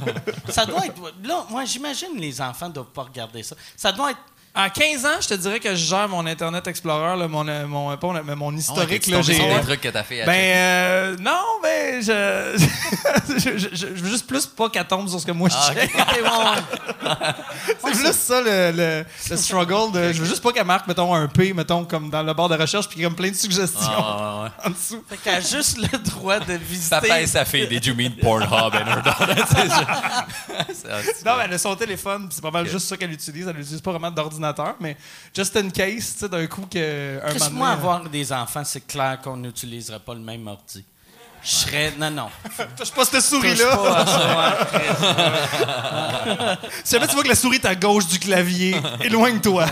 ça 0.48 0.64
doit 0.66 0.86
être... 0.86 1.00
Là, 1.22 1.44
moi, 1.50 1.64
j'imagine 1.64 2.16
les 2.16 2.40
enfants 2.40 2.68
ne 2.68 2.72
doivent 2.74 2.86
pas 2.92 3.02
regarder 3.02 3.42
ça. 3.42 3.56
Ça 3.76 3.92
doit 3.92 4.10
être... 4.12 4.20
À 4.54 4.68
15 4.68 5.06
ans, 5.06 5.18
je 5.18 5.28
te 5.28 5.34
dirais 5.34 5.60
que 5.60 5.70
je 5.70 5.76
gère 5.86 6.06
mon 6.10 6.26
Internet 6.26 6.66
Explorer, 6.66 7.16
là, 7.18 7.26
mon, 7.26 7.48
euh, 7.48 7.66
mon, 7.66 7.96
pas 7.96 8.06
mon, 8.08 8.22
mais 8.22 8.36
mon 8.36 8.48
Ah 8.48 8.52
ouais, 8.52 8.58
historique. 8.58 8.88
t'es-tu 8.90 9.10
là, 9.10 9.22
j'ai, 9.22 9.38
des 9.38 9.60
trucs 9.62 9.80
que 9.80 9.88
t'as 9.88 10.02
fait 10.02 10.20
à 10.20 10.26
Ben, 10.26 10.56
euh, 10.56 11.16
non, 11.20 11.40
ben, 11.62 12.02
je, 12.02 13.38
je, 13.38 13.58
je, 13.58 13.68
je 13.74 13.86
veux 13.86 14.10
juste 14.10 14.26
plus 14.26 14.44
pas 14.44 14.68
qu'elle 14.68 14.84
tombe 14.86 15.08
sur 15.08 15.18
ce 15.18 15.24
que 15.24 15.32
moi 15.32 15.48
je 15.48 15.54
Ah, 15.58 15.72
check. 15.72 15.90
Ok, 15.94 16.16
ouais. 16.22 17.08
C'est 17.66 17.92
plus 18.02 18.12
ça 18.12 18.42
le, 18.42 18.72
le, 18.76 19.04
le 19.30 19.36
struggle. 19.38 19.90
De, 19.92 20.12
je 20.12 20.20
veux 20.20 20.28
juste 20.28 20.42
pas 20.42 20.52
qu'elle 20.52 20.66
marque, 20.66 20.86
mettons, 20.86 21.14
un 21.14 21.28
P, 21.28 21.54
mettons, 21.54 21.86
comme 21.86 22.10
dans 22.10 22.22
le 22.22 22.34
bord 22.34 22.50
de 22.50 22.56
recherche, 22.56 22.90
puis 22.90 23.02
comme 23.02 23.14
plein 23.14 23.30
de 23.30 23.34
suggestions 23.34 23.80
Ah, 23.90 24.36
ouais, 24.36 24.42
ouais. 24.44 24.50
en 24.66 24.70
dessous. 24.70 25.02
Fait 25.08 25.16
qu'elle 25.16 25.36
a 25.36 25.40
juste 25.40 25.78
le 25.78 25.98
droit 25.98 26.40
de 26.40 26.52
visiter... 26.54 26.90
Papa 27.00 27.22
et 27.22 27.26
sa 27.26 27.46
fille, 27.46 27.66
did 27.68 27.86
you 27.86 27.94
mean 27.94 28.10
Pornhub 28.20 28.74
and 28.74 28.86
her 28.86 29.02
daughter? 29.02 29.34
Non, 31.24 31.32
mais 31.38 31.44
elle 31.46 31.54
a 31.54 31.58
son 31.58 31.74
téléphone, 31.74 32.28
c'est 32.30 32.42
pas 32.42 32.50
mal 32.50 32.68
juste 32.68 32.86
ça 32.86 32.98
qu'elle 32.98 33.12
utilise. 33.12 33.46
Elle 33.48 33.56
n'utilise 33.56 33.80
pas 33.80 33.92
vraiment 33.92 34.10
d'ordinateur, 34.10 34.41
mais 34.80 34.96
just 35.34 35.56
in 35.56 35.70
case, 35.70 36.14
tu 36.14 36.18
sais, 36.20 36.28
d'un 36.28 36.46
coup 36.46 36.66
que. 36.70 37.20
Un 37.24 37.32
moment 37.34 37.50
moi, 37.50 37.68
avoir 37.70 38.08
des 38.08 38.32
enfants, 38.32 38.64
c'est 38.64 38.86
clair 38.86 39.18
qu'on 39.22 39.36
n'utiliserait 39.36 40.00
pas 40.00 40.14
le 40.14 40.20
même 40.20 40.46
ordi. 40.48 40.84
Je 41.44 41.50
serais... 41.50 41.92
Non, 41.98 42.08
non. 42.10 42.28
euh, 42.60 42.64
Touche 42.78 42.92
pas 42.92 43.04
cette 43.04 43.20
souris-là. 43.22 43.76
Si 46.84 46.92
jamais 46.94 47.08
tu 47.08 47.14
vois 47.14 47.24
que 47.24 47.28
la 47.28 47.34
souris 47.34 47.56
est 47.56 47.66
à 47.66 47.74
gauche 47.74 48.06
du 48.06 48.18
clavier, 48.20 48.76
éloigne-toi. 49.00 49.66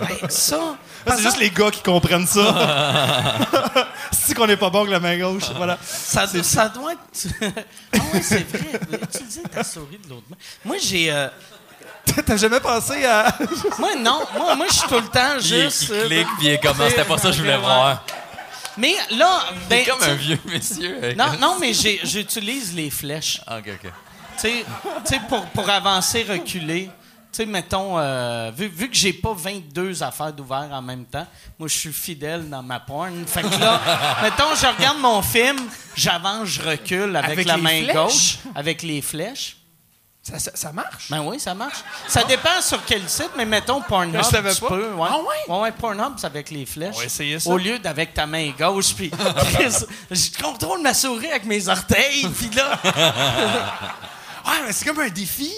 Hey, 0.00 0.18
ça... 0.28 0.76
C'est 1.06 1.22
juste 1.22 1.38
les 1.38 1.50
gars 1.50 1.70
qui 1.70 1.82
comprennent 1.82 2.26
ça. 2.26 3.38
si 4.10 4.34
qu'on 4.34 4.48
est 4.48 4.56
pas 4.56 4.70
bon 4.70 4.80
avec 4.80 4.90
la 4.92 4.98
main 5.00 5.16
gauche, 5.18 5.44
voilà. 5.56 5.78
Ça, 5.84 6.26
ça 6.26 6.68
doit 6.68 6.94
être. 6.94 7.28
ah 7.94 7.98
oui, 8.12 8.20
c'est 8.22 8.44
vrai. 8.48 8.80
Utiliser 9.02 9.42
ta 9.42 9.62
souris 9.62 9.98
de 10.04 10.08
l'autre 10.10 10.26
main. 10.30 10.36
Moi, 10.64 10.76
j'ai. 10.82 11.12
euh, 11.12 11.28
T'as 12.26 12.36
jamais 12.36 12.60
pensé 12.60 13.04
à. 13.04 13.34
Moi, 13.78 13.94
non. 13.96 14.20
Moi, 14.36 14.54
moi 14.56 14.66
je 14.68 14.74
suis 14.74 14.88
tout 14.88 14.94
le 15.00 15.08
temps 15.08 15.36
Il, 15.38 15.46
il 15.46 15.62
juste. 15.62 15.90
euh, 15.90 16.06
clique, 16.06 16.26
puis 16.38 16.46
il 16.46 16.50
est 16.52 16.58
comme, 16.58 16.76
Ah, 16.80 16.88
c'était 16.90 17.04
pas 17.04 17.16
ça 17.18 17.28
que 17.30 17.34
je 17.36 17.40
voulais 17.40 17.56
voir. 17.56 18.04
Mais 18.76 18.94
là. 19.10 19.40
Ben, 19.68 19.82
C'est 19.84 19.90
comme 19.90 20.02
un 20.02 20.14
vieux 20.14 20.38
monsieur. 20.46 21.14
Non, 21.16 21.32
non, 21.40 21.56
mais 21.60 21.72
j'utilise 21.72 22.74
les 22.74 22.90
flèches. 22.90 23.40
Ah, 23.46 23.58
OK, 23.58 23.68
OK. 23.84 23.90
Tu 24.40 24.48
sais, 25.04 25.20
pour, 25.28 25.44
pour 25.46 25.68
avancer, 25.70 26.24
reculer. 26.28 26.86
Tu 27.30 27.36
sais, 27.38 27.46
mettons, 27.46 27.98
euh, 27.98 28.50
vu, 28.54 28.66
vu 28.66 28.90
que 28.90 28.96
j'ai 28.96 29.12
pas 29.14 29.32
22 29.34 30.02
affaires 30.02 30.32
d'ouvert 30.34 30.68
en 30.70 30.82
même 30.82 31.06
temps, 31.06 31.26
moi, 31.58 31.66
je 31.68 31.78
suis 31.78 31.92
fidèle 31.92 32.48
dans 32.50 32.62
ma 32.62 32.78
porn. 32.80 33.24
Fait 33.26 33.40
que 33.42 33.58
là, 33.58 33.80
mettons, 34.22 34.54
je 34.54 34.66
regarde 34.66 34.98
mon 34.98 35.22
film, 35.22 35.56
j'avance, 35.96 36.48
je 36.48 36.60
recule 36.62 37.16
avec, 37.16 37.30
Avec 37.30 37.46
la 37.46 37.56
main 37.56 37.82
flèches? 37.84 37.94
gauche, 37.94 38.38
avec 38.54 38.82
les 38.82 39.00
flèches. 39.00 39.56
Ça, 40.22 40.38
ça- 40.38 40.52
ça 40.54 40.72
marche? 40.72 41.10
Ben 41.10 41.20
oui, 41.22 41.40
ça 41.40 41.52
marche. 41.52 41.78
Ça 42.06 42.22
dépend 42.22 42.60
sur 42.60 42.84
quel 42.84 43.08
site, 43.08 43.30
mais 43.36 43.44
mettons 43.44 43.80
Pornhub, 43.80 44.22
Je 44.22 44.22
savais 44.30 44.54
tu 44.54 44.60
pas. 44.60 44.68
peux. 44.68 44.92
Ouais. 44.92 45.08
Ah 45.10 45.18
ouais? 45.18 45.52
Ouais, 45.54 45.60
ouais, 45.62 45.72
Pornhub, 45.72 46.12
c'est 46.16 46.26
avec 46.26 46.48
les 46.50 46.64
flèches. 46.64 46.94
On 46.94 46.98
va 47.00 47.04
essayer 47.06 47.40
ça. 47.40 47.50
Au 47.50 47.56
lieu 47.56 47.78
d'avec 47.80 48.14
ta 48.14 48.24
main 48.26 48.52
gauche, 48.56 48.94
puis 48.94 49.10
je 50.10 50.42
contrôle 50.42 50.80
ma 50.80 50.94
souris 50.94 51.28
avec 51.30 51.44
mes 51.44 51.68
orteils, 51.68 52.26
puis 52.28 52.50
là... 52.50 52.78
Ah, 54.44 54.54
mais 54.66 54.72
c'est 54.72 54.84
comme 54.86 54.98
un 54.98 55.08
défi. 55.08 55.52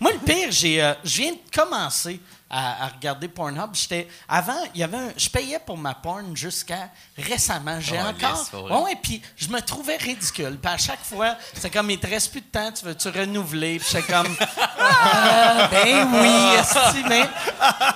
Moi, 0.00 0.12
le 0.12 0.18
pire, 0.18 0.48
j'ai, 0.50 0.82
euh, 0.82 0.94
je 1.04 1.16
viens 1.20 1.32
de 1.32 1.38
commencer 1.54 2.18
à, 2.56 2.84
à 2.84 2.88
regarder 2.88 3.26
Pornhub. 3.26 3.70
J'étais 3.74 4.06
avant, 4.28 4.56
il 4.74 4.80
y 4.80 4.84
avait 4.84 4.96
un- 4.96 5.12
je 5.16 5.28
payais 5.28 5.58
pour 5.58 5.76
ma 5.76 5.92
porn 5.94 6.36
jusqu'à 6.36 6.88
récemment. 7.18 7.80
J'ai 7.80 7.98
Oh, 7.98 8.08
encore. 8.08 8.48
pour 8.50 8.62
vrai. 8.68 8.72
Ouais, 8.76 8.82
ouais, 8.84 8.98
puis 9.02 9.20
je 9.36 9.48
me 9.48 9.60
trouvais 9.60 9.96
ridicule. 9.96 10.56
Puis 10.62 10.72
à 10.72 10.78
chaque 10.78 11.02
fois, 11.04 11.36
c'est 11.54 11.70
comme 11.70 11.90
il 11.90 11.98
te 11.98 12.06
reste 12.06 12.30
plus 12.30 12.42
de 12.42 12.46
temps, 12.46 12.70
tu 12.70 12.84
veux 12.84 12.94
tu 12.94 13.08
renouveler? 13.08 13.78
Puis 13.80 13.88
j'étais 13.92 14.12
comme 14.12 14.36
ah, 14.78 15.68
ben 15.70 16.08
oui, 16.12 16.58
esti, 16.60 17.02
mais 17.08 17.24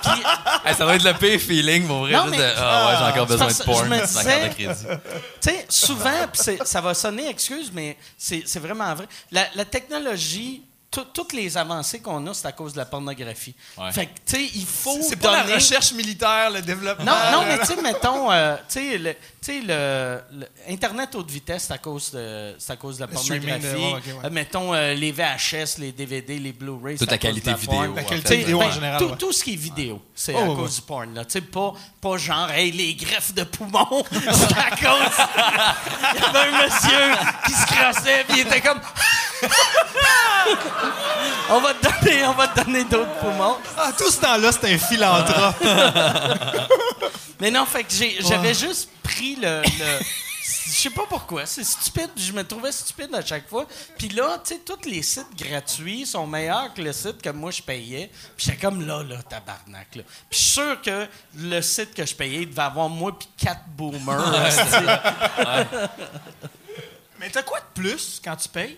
puis 0.03 0.23
Hey, 0.65 0.75
ça 0.75 0.83
doit 0.83 0.95
être 0.95 1.03
le 1.03 1.13
pire 1.13 1.39
feeling, 1.39 1.87
pour 1.87 1.99
vrai. 1.99 2.11
Non, 2.11 2.23
juste 2.25 2.31
mais- 2.31 2.37
de, 2.39 2.53
ah 2.57 2.87
ouais, 2.87 2.95
j'ai 2.97 3.11
encore 3.11 3.25
besoin 3.27 3.47
de 3.47 3.51
que 3.53 3.57
je 3.59 3.63
porn 3.63 3.87
me 3.87 4.01
disais- 4.05 4.49
crédit. 4.49 4.85
tu 5.41 5.49
sais, 5.49 5.65
souvent, 5.69 6.11
ça 6.65 6.81
va 6.81 6.93
sonner 6.93 7.29
excuse, 7.29 7.71
mais 7.73 7.97
c'est 8.17 8.59
vraiment 8.59 8.93
vrai. 8.93 9.07
La, 9.31 9.45
la 9.55 9.65
technologie, 9.65 10.63
toutes 10.91 11.33
les 11.33 11.57
avancées 11.57 11.99
qu'on 11.99 12.25
a, 12.27 12.33
c'est 12.33 12.47
à 12.47 12.51
cause 12.51 12.73
de 12.73 12.77
la 12.77 12.85
pornographie. 12.85 13.55
Ouais. 13.77 13.91
Fait 13.91 14.07
que, 14.07 14.11
tu 14.25 14.35
sais, 14.35 14.51
il 14.55 14.65
faut 14.65 14.97
C'est 15.01 15.15
pas 15.15 15.43
la 15.43 15.55
recherche 15.55 15.93
militaire, 15.93 16.49
le 16.49 16.61
développement. 16.61 17.05
Non, 17.05 17.31
non, 17.31 17.45
mais 17.45 17.59
tu 17.59 17.65
sais, 17.65 17.81
mettons, 17.81 18.31
euh, 18.31 18.55
tu 18.67 18.79
sais, 19.01 19.17
tu 19.41 19.53
sais, 19.53 19.61
le, 19.65 20.19
le- 20.39 20.47
Internet 20.69 21.15
haute 21.15 21.29
vitesse, 21.31 21.65
c'est 21.67 21.73
à 21.73 21.77
cause 21.77 22.11
de, 22.11 22.55
c'est 22.59 22.73
à 22.73 22.75
cause 22.75 22.97
de 22.97 23.05
la 23.05 23.11
Le 23.11 23.17
streaming 23.17 23.49
pornographie. 23.49 23.75
de- 23.75 23.79
ouais, 23.81 23.93
ok, 23.93 24.05
ouais. 24.05 24.25
Euh, 24.25 24.29
mettons, 24.31 24.73
euh, 24.73 24.93
les 24.93 25.11
VHS, 25.13 25.77
les 25.77 25.91
DVD, 25.93 26.37
les 26.39 26.51
Blu-ray. 26.51 26.97
Toute 26.97 27.09
la 27.09 27.17
qualité 27.17 27.53
vidéo, 27.53 27.93
La 27.95 28.03
qualité 28.03 28.35
vidéo 28.37 28.61
en 28.61 28.69
général. 28.71 28.99
Tout, 28.99 29.09
ouais. 29.11 29.17
tout 29.17 29.31
ce 29.31 29.43
qui 29.43 29.53
est 29.53 29.57
vidéo, 29.57 30.01
c'est 30.13 30.33
Oh, 30.35 30.39
à 30.39 30.43
ouais, 30.43 30.55
cause 30.55 30.75
du 30.75 30.81
porn. 30.81 31.13
Là. 31.13 31.23
Tu 31.23 31.31
sais, 31.31 31.41
Pas, 31.41 31.73
pas 32.01 32.17
genre, 32.17 32.49
hey, 32.51 32.71
les 32.71 32.93
greffes 32.95 33.33
de 33.33 33.43
poumons, 33.43 34.03
c'est 34.11 34.57
à 34.57 34.71
cause. 34.71 35.25
Il 36.15 36.21
y 36.21 36.25
avait 36.25 36.39
un 36.39 36.63
monsieur 36.65 37.15
qui 37.45 37.51
se 37.53 37.65
crassait, 37.65 38.25
puis 38.27 38.41
il 38.41 38.47
était 38.47 38.61
comme. 38.61 38.79
on 41.49 41.59
va 41.61 41.73
te 41.73 41.83
donner, 42.05 42.25
on 42.25 42.33
va 42.33 42.47
te 42.47 42.61
donner 42.63 42.83
d'autres 42.83 43.13
poumons. 43.19 43.55
Ah, 43.77 43.91
tout 43.97 44.09
ce 44.09 44.19
temps-là, 44.19 44.51
c'est 44.51 44.73
un 44.73 44.77
philanthrope. 44.77 45.55
Mais 47.39 47.51
non, 47.51 47.65
fait 47.65 47.83
que 47.83 47.93
j'ai- 47.93 48.17
j'avais 48.21 48.53
juste 48.53 48.89
pris 49.09 49.35
le. 49.35 49.61
le- 49.61 49.99
je 50.65 50.71
sais 50.71 50.89
pas 50.89 51.05
pourquoi, 51.07 51.45
c'est 51.45 51.63
stupide, 51.63 52.09
je 52.15 52.31
me 52.31 52.43
trouvais 52.43 52.71
stupide 52.71 53.13
à 53.13 53.23
chaque 53.23 53.47
fois. 53.47 53.67
Puis 53.97 54.09
là, 54.09 54.39
tu 54.43 54.53
sais, 54.55 54.61
tous 54.65 54.89
les 54.89 55.01
sites 55.03 55.35
gratuits 55.37 56.05
sont 56.05 56.25
meilleurs 56.25 56.73
que 56.73 56.81
le 56.81 56.93
site 56.93 57.21
que 57.21 57.29
moi 57.29 57.51
je 57.51 57.61
payais. 57.61 58.09
Puis 58.37 58.45
j'étais 58.47 58.57
comme 58.57 58.85
là, 58.87 59.03
là, 59.03 59.21
tabarnak, 59.23 59.95
là. 59.95 60.03
Puis 60.03 60.15
je 60.31 60.37
suis 60.37 60.51
sûr 60.53 60.81
que 60.81 61.07
le 61.37 61.61
site 61.61 61.93
que 61.93 62.05
je 62.05 62.15
payais, 62.15 62.43
il 62.43 62.49
devait 62.49 62.61
avoir 62.61 62.89
moi 62.89 63.17
puis 63.17 63.27
quatre 63.37 63.65
boomers. 63.75 64.31
mais 67.19 67.29
t'as 67.29 67.43
quoi 67.43 67.59
de 67.59 67.81
plus 67.81 68.21
quand 68.23 68.35
tu 68.35 68.49
payes? 68.49 68.77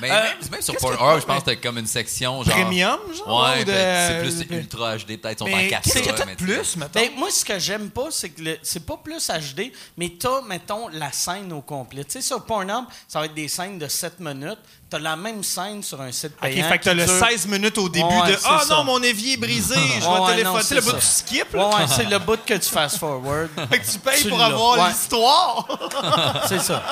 Mais 0.00 0.10
Euh, 0.10 0.14
même, 0.14 0.50
même 0.52 0.62
sur 0.62 0.74
Pornhub, 0.76 1.20
je 1.20 1.26
pense 1.26 1.40
que 1.40 1.44
t'as 1.50 1.56
comme 1.56 1.78
une 1.78 1.86
section 1.86 2.42
genre. 2.42 2.54
Premium, 2.54 2.98
genre? 3.14 3.42
Ouais, 3.50 3.56
ou 3.60 3.64
de- 3.64 3.70
peut-être 3.70 4.08
c'est 4.08 4.18
plus 4.44 4.48
de- 4.48 4.54
ultra 4.56 4.96
HD, 4.96 5.16
peut-être 5.18 5.38
sont 5.40 5.44
en 5.44 5.48
Mais 5.48 5.68
4K. 5.68 5.80
qu'est-ce 5.92 6.08
que 6.08 6.16
t'as 6.16 6.26
plus, 6.36 6.76
mettons? 6.76 6.90
Ben, 7.00 7.10
moi, 7.16 7.30
ce 7.30 7.44
que 7.44 7.58
j'aime 7.58 7.90
pas, 7.90 8.06
c'est 8.10 8.30
que 8.30 8.40
le- 8.42 8.58
c'est 8.62 8.86
pas 8.86 8.96
plus 8.96 9.28
HD, 9.28 9.72
mais 9.96 10.10
t'as, 10.18 10.40
mettons, 10.42 10.88
la 10.88 11.12
scène 11.12 11.52
au 11.52 11.60
complet. 11.60 12.04
Tu 12.04 12.12
sais, 12.12 12.22
sur 12.22 12.44
Pornhub, 12.44 12.84
ça 13.08 13.18
va 13.20 13.26
être 13.26 13.34
des 13.34 13.48
scènes 13.48 13.78
de 13.78 13.88
7 13.88 14.20
minutes. 14.20 14.58
T'as 14.90 14.98
la 14.98 15.14
même 15.14 15.44
scène 15.44 15.82
sur 15.84 16.00
un 16.00 16.10
site 16.10 16.32
OK, 16.32 16.40
payant. 16.40 16.68
fait 16.68 16.78
que 16.78 16.84
t'as 16.84 16.94
le 16.94 17.04
dure- 17.06 17.18
16 17.28 17.46
minutes 17.46 17.78
au 17.78 17.88
début 17.88 18.04
Ouais, 18.06 18.32
de 18.32 18.36
c'est 18.36 18.44
Ah 18.44 18.62
ça. 18.66 18.74
non, 18.74 18.82
mon 18.84 19.00
évier 19.02 19.34
est 19.34 19.36
brisé, 19.36 19.74
je 20.00 20.00
vais 20.00 20.06
ouais, 20.20 20.30
téléphoner. 20.34 20.62
sais, 20.64 20.74
le 20.74 20.80
c'est 20.80 20.86
bout 20.88 20.96
que 20.96 21.00
tu 21.00 21.06
ça. 21.06 21.12
skip, 21.12 21.52
là. 21.54 21.68
Ouais, 21.68 21.74
ouais, 21.76 21.86
c'est 21.86 22.04
le 22.10 22.18
bout 22.26 22.44
que 22.44 22.54
tu 22.54 22.68
fast 22.68 22.98
forward. 22.98 23.48
Fait 23.70 23.78
que 23.78 23.88
tu 23.88 23.98
payes 24.00 24.20
Tu 24.22 24.28
pour 24.28 24.42
avoir 24.42 24.78
Ouais. 24.80 24.88
l'histoire. 24.88 26.44
C'est 26.48 26.58
ça. 26.60 26.82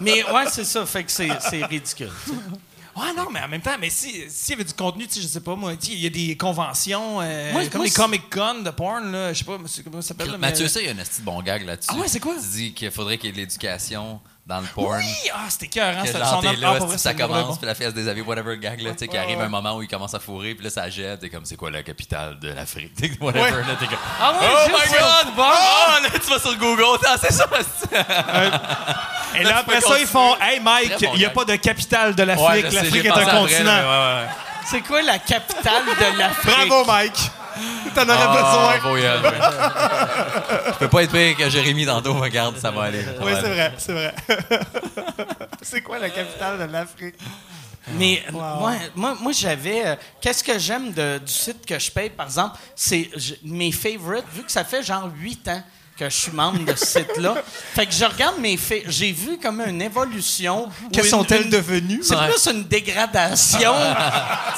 Mais 0.00 0.22
ouais, 0.24 0.44
c'est 0.50 0.64
ça. 0.64 0.86
Fait 0.86 1.04
que 1.04 1.10
c'est 1.10 1.28
c'est 1.40 1.64
ridicule. 1.64 2.10
Ouais, 2.96 3.12
non, 3.16 3.26
mais 3.30 3.40
en 3.40 3.48
même 3.48 3.60
temps, 3.60 3.76
mais 3.78 3.90
si- 3.90 4.24
s'il 4.30 4.50
y 4.50 4.52
avait 4.54 4.64
du 4.64 4.72
contenu, 4.72 5.06
tu 5.06 5.14
sais, 5.16 5.20
je 5.20 5.26
sais 5.26 5.40
pas, 5.40 5.54
moi, 5.54 5.72
il 5.82 5.98
y 6.00 6.06
a 6.06 6.10
des 6.10 6.34
conventions, 6.36 7.20
euh, 7.20 7.52
Moi, 7.52 7.64
comme 7.66 7.78
moi, 7.78 7.84
les 7.84 7.90
c'est- 7.90 8.00
Comic 8.00 8.30
Con 8.32 8.62
de 8.62 8.70
porn, 8.70 9.12
là, 9.12 9.32
je 9.34 9.38
sais 9.40 9.44
pas, 9.44 9.58
monsieur, 9.58 9.82
comment 9.82 10.00
ça 10.00 10.08
s'appelle? 10.08 10.30
mais- 10.32 10.38
Mathieu, 10.38 10.66
ça, 10.66 10.80
il 10.80 10.86
y 10.86 10.88
a 10.88 10.92
un 10.92 10.94
de 10.94 11.02
bon 11.20 11.42
gag 11.42 11.66
là-dessus. 11.66 11.90
Ah 11.92 11.96
ouais, 11.96 12.08
c'est 12.08 12.20
quoi? 12.20 12.34
Tu 12.40 12.48
dis 12.48 12.72
qu'il 12.74 12.90
faudrait 12.90 13.18
qu'il 13.18 13.26
y 13.26 13.28
ait 13.30 13.32
de 13.32 13.38
l'éducation 13.38 14.18
dans 14.46 14.60
le 14.60 14.66
porn. 14.66 14.98
Oui, 14.98 15.30
ah, 15.34 15.38
c'était 15.48 15.66
écœurant, 15.66 16.04
genre, 16.04 16.40
son 16.40 16.42
nom- 16.42 16.52
là, 16.52 16.68
ah, 16.70 16.74
pour 16.76 16.86
vrai, 16.86 16.98
ça 16.98 17.14
commence, 17.14 17.46
bon. 17.48 17.56
puis 17.56 17.66
la 17.66 17.74
fesse 17.74 17.92
des 17.92 18.06
avis, 18.08 18.20
whatever 18.20 18.56
gag, 18.58 18.80
là, 18.80 18.92
tu 18.92 18.98
sais, 18.98 19.08
qu'il 19.08 19.18
Ouais, 19.18 19.24
arrive 19.24 19.40
un 19.40 19.48
moment 19.48 19.74
où 19.76 19.82
il 19.82 19.88
commence 19.88 20.14
à 20.14 20.20
fourrer, 20.20 20.54
puis 20.54 20.62
là, 20.64 20.70
ça 20.70 20.88
jette, 20.88 21.18
t'es 21.20 21.28
comme, 21.30 21.44
c'est 21.44 21.56
quoi 21.56 21.68
la 21.70 21.82
capitale 21.82 22.38
de 22.38 22.52
l'Afrique? 22.52 22.92
Whatever, 23.20 23.42
Ouais. 23.42 23.50
là, 23.50 23.74
t'es 23.78 23.86
comme, 23.86 23.98
Ah 24.20 24.30
ouais, 24.32 24.46
oh 24.48 24.68
my 24.68 24.92
god! 24.92 25.32
Oh, 25.36 26.02
là, 26.02 26.08
tu 26.12 26.30
vas 26.30 26.38
sur 26.38 26.56
Google, 26.58 26.98
c'est 27.20 27.32
ça! 27.32 27.46
c'est- 27.80 29.40
Et 29.40 29.42
là, 29.42 29.58
après 29.58 29.80
ça, 29.80 29.98
ils 29.98 30.06
font. 30.06 30.36
Hey 30.40 30.60
Mike, 30.60 30.92
bon 31.00 31.10
il 31.14 31.18
n'y 31.18 31.24
a 31.24 31.28
gag. 31.28 31.34
pas 31.34 31.44
de 31.44 31.56
capitale 31.56 32.14
de 32.14 32.22
l'Afrique, 32.22 32.70
l'Afrique 32.72 33.04
est 33.04 33.10
un 33.10 33.24
continent. 33.40 33.82
C'est 34.64 34.80
quoi 34.80 35.02
la 35.02 35.18
capitale 35.18 35.82
de 35.84 36.18
l'Afrique? 36.18 36.68
Bravo, 36.68 36.84
Mike. 36.84 37.30
T'en 37.94 38.02
aurais 38.08 38.18
Ah, 38.18 38.78
besoin. 38.80 38.92
ouais. 38.92 39.02
Je 40.72 40.78
peux 40.78 40.88
pas 40.88 41.02
être 41.02 41.12
pire 41.12 41.36
que 41.36 41.48
Jérémy 41.50 41.86
tantôt, 41.86 42.14
regarde, 42.14 42.56
ça 42.58 42.70
va 42.70 42.84
aller. 42.84 43.02
ça 43.02 43.10
Oui, 43.22 43.32
c'est 43.34 43.48
vrai, 43.48 43.72
c'est 43.78 43.92
vrai. 43.92 44.14
c'est 45.62 45.80
quoi 45.82 45.98
la 45.98 46.10
capitale 46.10 46.58
de 46.58 46.72
l'Afrique? 46.72 47.14
Mais 47.94 48.22
ouais, 48.32 48.90
moi, 48.96 49.16
moi 49.20 49.32
j'avais. 49.32 49.86
euh, 49.86 49.96
Qu'est-ce 50.20 50.42
que 50.42 50.58
j'aime 50.58 50.90
du 50.92 51.32
site 51.32 51.64
que 51.64 51.78
je 51.78 51.90
paye, 51.90 52.10
par 52.10 52.26
exemple, 52.26 52.56
c'est 52.74 53.08
mes 53.44 53.70
favorites, 53.70 54.24
vu 54.34 54.42
que 54.42 54.50
ça 54.50 54.64
fait 54.64 54.82
genre 54.82 55.08
8 55.20 55.48
ans 55.48 55.62
que 55.96 56.04
je 56.10 56.14
suis 56.14 56.32
membre 56.32 56.62
de 56.64 56.74
ce 56.74 56.84
site-là. 56.84 57.36
Fait 57.74 57.86
que 57.86 57.92
je 57.92 58.04
regarde 58.04 58.38
mes 58.38 58.56
faits. 58.58 58.82
J'ai 58.88 59.12
vu 59.12 59.38
comme 59.38 59.62
une 59.66 59.80
évolution. 59.80 60.68
Une- 60.92 61.02
sont-elles 61.04 61.48
devenues? 61.48 62.00
C'est 62.02 62.14
Ouais. 62.16 62.28
plus 62.28 62.46
une 62.52 62.64
dégradation. 62.64 63.72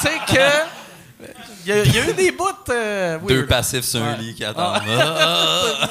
tu 0.01 0.09
sais 0.09 0.19
que. 0.35 0.78
Il 1.69 1.75
y, 1.77 1.81
a- 1.81 1.85
y 1.85 1.99
a 1.99 2.09
eu 2.11 2.15
des 2.15 2.31
bouts. 2.33 2.45
euh, 2.71 3.19
Deux 3.29 3.45
passifs 3.47 3.85
sur 3.85 4.03
un 4.03 4.17
lit 4.17 4.35
qui 4.35 4.43
attendent. 4.45 4.81
Ah, 4.89 5.89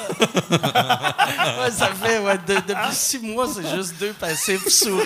Ouais, 1.60 1.70
ça 1.70 1.88
fait, 1.94 2.18
ouais, 2.18 2.36
de- 2.38 2.54
depuis 2.54 2.92
six 2.92 3.18
mois, 3.20 3.46
c'est 3.52 3.68
juste 3.76 3.94
deux 4.00 4.12
passifs 4.12 4.66
sourds. 4.68 5.02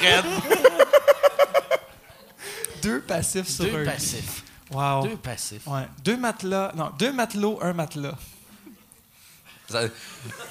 Deux 2.82 3.00
passifs 3.00 3.48
sur 3.48 3.64
Deux 3.64 3.74
un 3.76 3.78
lit. 3.80 3.84
passifs. 3.86 4.42
Wow. 4.72 5.02
Deux 5.06 5.16
passifs. 5.16 5.66
Ouais. 5.66 5.86
Deux 6.02 6.16
matelas. 6.16 6.72
Non, 6.74 6.90
deux 6.98 7.12
matelots, 7.12 7.58
un 7.62 7.72
matelas. 7.74 8.14
Ça- 9.72 9.80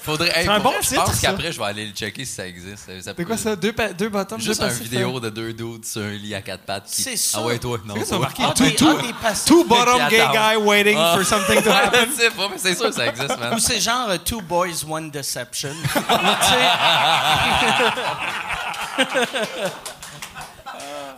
faudrait. 0.02 0.28
hey, 0.38 0.44
C'est 0.44 0.50
un 0.50 0.60
bon 0.60 0.70
vrai, 0.70 0.80
titre, 0.80 0.92
Je 0.92 0.96
pense 1.00 1.14
ça. 1.14 1.26
qu'après, 1.28 1.52
je 1.52 1.58
vais 1.58 1.64
aller 1.64 1.86
le 1.86 1.92
checker 1.92 2.24
si 2.24 2.32
ça 2.34 2.46
existe. 2.46 2.84
Ça 3.02 3.12
C'est 3.16 3.24
quoi 3.24 3.36
ça? 3.36 3.56
Deux, 3.56 3.72
pa- 3.72 3.92
deux 3.92 4.08
bottoms, 4.08 4.40
Juste 4.40 4.60
deux 4.60 4.68
vidéo 4.68 5.16
un- 5.16 5.20
de 5.20 5.30
deux 5.30 5.52
dudes 5.52 5.84
sur 5.84 6.02
un 6.02 6.10
lit 6.10 6.34
à 6.34 6.42
quatre 6.42 6.64
pattes. 6.64 6.86
qui- 6.90 7.02
C'est 7.02 7.16
ça. 7.16 7.38
Ah 7.40 7.46
ouais, 7.46 7.58
toi, 7.58 7.78
non. 7.84 7.94
C'est 8.04 8.18
marqué? 8.18 8.42
Ah, 8.46 8.52
Two- 8.54 8.70
two- 8.70 8.98
ah. 9.24 9.32
Two 9.46 9.64
bottom 9.64 10.08
gay 10.08 10.24
guy 10.32 10.56
waiting 10.56 10.96
Ah. 10.98 11.14
for 11.16 11.24
something 11.24 11.62
to 11.62 11.70
happen. 11.72 12.06
je 12.14 12.22
sais 12.22 12.30
pas, 12.30 12.48
mais 12.50 12.58
c'est 12.58 12.74
sûr 12.74 12.86
que 12.86 12.94
ça 12.94 13.06
existe, 13.06 13.38
man. 13.38 13.54
Ou 13.54 13.58
c'est 13.58 13.80
genre 13.80 14.10
euh, 14.10 14.18
Two 14.18 14.40
Boys, 14.42 14.84
One 14.88 15.10
Deception. 15.10 15.74
Tu 15.84 15.98
sais, 15.98 16.02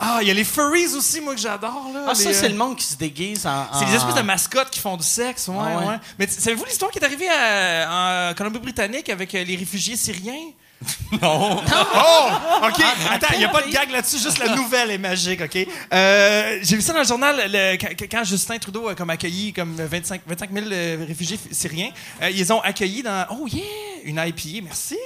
Ah, 0.07 0.18
il 0.22 0.28
y 0.28 0.30
a 0.30 0.34
les 0.34 0.44
furries 0.44 0.94
aussi, 0.94 1.20
moi, 1.20 1.34
que 1.34 1.40
j'adore. 1.40 1.90
là. 1.94 2.07
ah, 2.09 2.14
ça, 2.14 2.32
c'est 2.32 2.44
euh, 2.46 2.48
le 2.50 2.55
monde 2.57 2.76
qui 2.76 2.84
se 2.84 2.96
déguise 2.96 3.46
en. 3.46 3.66
C'est 3.78 3.86
des 3.86 3.94
espèces 3.94 4.14
de 4.14 4.20
mascottes 4.22 4.70
qui 4.70 4.80
font 4.80 4.96
du 4.96 5.07
sexe, 5.07 5.48
ouais, 5.48 5.55
Ah 5.59 5.78
ouais. 5.78 5.86
ouais. 5.86 5.96
Mais 6.18 6.26
savez-vous 6.26 6.64
l'histoire 6.66 6.90
qui 6.90 6.98
est 6.98 7.05
arrivée 7.05 7.28
à- 7.28 8.30
en 8.30 8.34
Colombie-Britannique 8.34 9.09
avec 9.09 9.34
euh, 9.34 9.44
les 9.44 9.57
réfugiés 9.57 9.96
syriens? 9.96 10.50
Non. 11.22 11.62
Oh! 11.62 12.28
OK. 12.66 12.74
Ah, 12.82 13.14
Attends, 13.14 13.28
il 13.34 13.38
n'y 13.38 13.44
a 13.44 13.48
pas 13.48 13.62
de 13.62 13.70
gag 13.70 13.90
là-dessus, 13.90 14.18
juste 14.18 14.38
la 14.38 14.55
nouvelle 14.55 14.90
est 14.90 14.98
magique, 14.98 15.40
OK? 15.40 15.57
Euh, 15.92 16.59
J'ai 16.62 16.76
vu 16.76 16.82
ça 16.82 16.92
dans 16.92 16.98
le 16.98 17.07
journal 17.07 17.36
le- 17.50 17.76
quand, 17.76 17.88
quand 18.11 18.24
Justin 18.24 18.59
Trudeau 18.59 18.88
a 18.88 18.94
comme 18.94 19.09
accueilli 19.11 19.52
comme 19.55 19.74
25, 19.76 20.22
25 20.26 20.50
000 20.52 20.66
euh, 20.72 21.05
réfugiés 21.07 21.38
syriens. 21.52 21.90
Euh, 22.20 22.28
ils 22.30 22.52
ont 22.52 22.61
accueilli 22.61 23.02
dans... 23.02 23.26
Oh 23.30 23.46
yeah! 23.46 23.62
Une 24.05 24.18
IPA, 24.18 24.62
merci. 24.64 24.98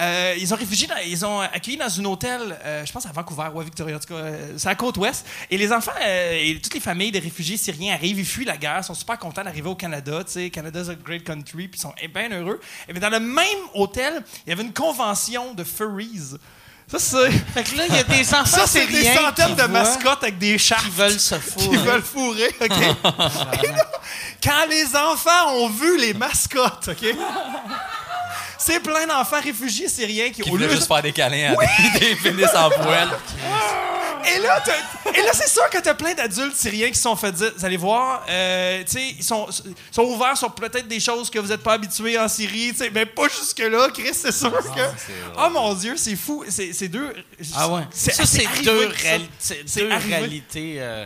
Euh, 0.00 0.34
ils 0.38 0.52
ont 0.52 0.56
réfugié 0.56 0.86
dans- 0.86 0.96
ils 1.06 1.24
ont 1.26 1.40
accueilli 1.40 1.76
dans 1.76 2.00
un 2.00 2.04
hôtel, 2.06 2.58
euh, 2.64 2.84
je 2.86 2.92
pense 2.92 3.04
à 3.06 3.12
Vancouver 3.12 3.48
ou 3.54 3.60
à 3.60 3.64
Victoria, 3.64 3.96
en 3.96 3.98
tout 3.98 4.08
cas, 4.08 4.20
euh, 4.20 4.54
c'est 4.56 4.66
à 4.66 4.70
la 4.70 4.74
côte 4.76 4.96
ouest. 4.96 5.26
Et 5.50 5.58
les 5.58 5.70
enfants 5.72 5.92
et 6.02 6.58
toutes 6.62 6.74
les 6.74 6.80
familles 6.80 7.12
des 7.12 7.18
réfugiés 7.18 7.56
syriens 7.58 7.94
arrivent, 7.94 8.18
ils 8.18 8.24
fuient 8.26 8.44
la 8.46 8.56
guerre, 8.56 8.82
sont 8.84 8.94
super 8.94 9.18
contents 9.18 9.44
d'arriver 9.44 9.68
au 9.68 9.74
Canada. 9.74 10.24
Tu 10.24 10.32
sais, 10.32 10.50
Canada's 10.50 10.88
a 10.88 10.94
great 10.94 11.24
country, 11.24 11.68
puis 11.68 11.78
ils 11.78 11.82
sont 11.82 11.94
bien 12.14 12.30
heureux. 12.30 12.58
Et 12.88 12.92
bien, 12.92 13.00
dans 13.02 13.10
le 13.10 13.20
même 13.20 13.46
hôtel, 13.74 14.22
il 14.46 14.50
y 14.50 14.52
avait 14.52 14.62
une 14.62 14.72
convention 14.72 15.52
de 15.54 15.62
furries. 15.64 16.36
Ça, 16.88 16.98
c'est. 16.98 17.30
Fait 17.30 17.62
que 17.62 17.76
là, 17.76 17.84
il 17.88 17.94
y 17.94 17.98
a 17.98 18.02
des 18.04 18.34
enfants 18.34 18.44
Ça, 18.44 18.66
c'est 18.66 18.86
des 18.86 19.04
centaines 19.14 19.54
de 19.54 19.62
mascottes 19.64 20.22
avec 20.24 20.38
des 20.38 20.58
chats 20.58 20.76
qui 20.76 20.90
veulent 20.90 21.18
se 21.20 21.34
fourrer. 21.38 21.68
qui 21.68 21.76
veulent 21.76 22.02
fourrer, 22.02 22.48
OK? 22.60 22.70
Et 23.62 23.66
là, 23.68 23.90
quand 24.42 24.66
les 24.68 24.84
enfants 24.96 25.52
ont 25.54 25.68
vu 25.68 25.98
les 25.98 26.12
mascottes, 26.12 26.88
OK? 26.88 27.16
C'est 28.64 28.80
plein 28.80 29.06
d'enfants 29.06 29.40
réfugiés 29.40 29.88
syriens 29.88 30.30
qui, 30.30 30.42
Qui 30.42 30.50
au 30.50 30.56
lieu 30.56 30.68
juste 30.68 30.86
faire 30.86 31.02
des 31.02 31.12
câlins 31.12 31.54
à 31.54 31.98
des, 31.98 31.98
des 32.00 32.14
pénis 32.16 32.48
en 32.54 32.70
poêle. 32.70 33.08
Et 34.24 34.38
là, 34.38 34.62
et 35.16 35.20
là, 35.20 35.30
c'est 35.34 35.48
sûr 35.48 35.68
que 35.68 35.78
t'as 35.78 35.94
plein 35.94 36.14
d'adultes 36.14 36.54
syriens 36.54 36.88
qui 36.90 36.94
se 36.94 37.02
sont 37.02 37.16
fait 37.16 37.32
dire, 37.32 37.52
vous 37.56 37.64
allez 37.64 37.76
voir, 37.76 38.24
euh, 38.30 38.80
tu 38.84 38.92
sais, 38.92 39.14
ils 39.18 39.22
sont, 39.24 39.48
sont 39.90 40.02
ouverts 40.04 40.36
sur 40.36 40.52
peut-être 40.54 40.86
des 40.86 41.00
choses 41.00 41.28
que 41.28 41.40
vous 41.40 41.48
n'êtes 41.48 41.62
pas 41.62 41.72
habitués 41.72 42.16
en 42.16 42.28
Syrie, 42.28 42.70
tu 42.70 42.76
sais, 42.76 42.90
mais 42.94 43.04
pas 43.04 43.24
jusque-là, 43.28 43.88
Chris, 43.92 44.12
c'est 44.14 44.30
sûr 44.30 44.52
que... 44.52 44.80
Oh 45.38 45.50
mon 45.50 45.74
Dieu, 45.74 45.94
c'est 45.96 46.14
fou, 46.14 46.44
c'est 46.48 46.72
c'est 46.72 46.86
deux... 46.86 47.12
Ah 47.56 47.68
ouais. 47.68 47.82
c'est- 47.90 48.12
ça, 48.12 48.24
c'est 48.24 48.46
arrivé, 48.46 48.64
deux, 48.64 48.88
réali- 48.90 49.28
deux 49.76 49.88
réalités. 50.08 50.76
euh, 50.78 51.04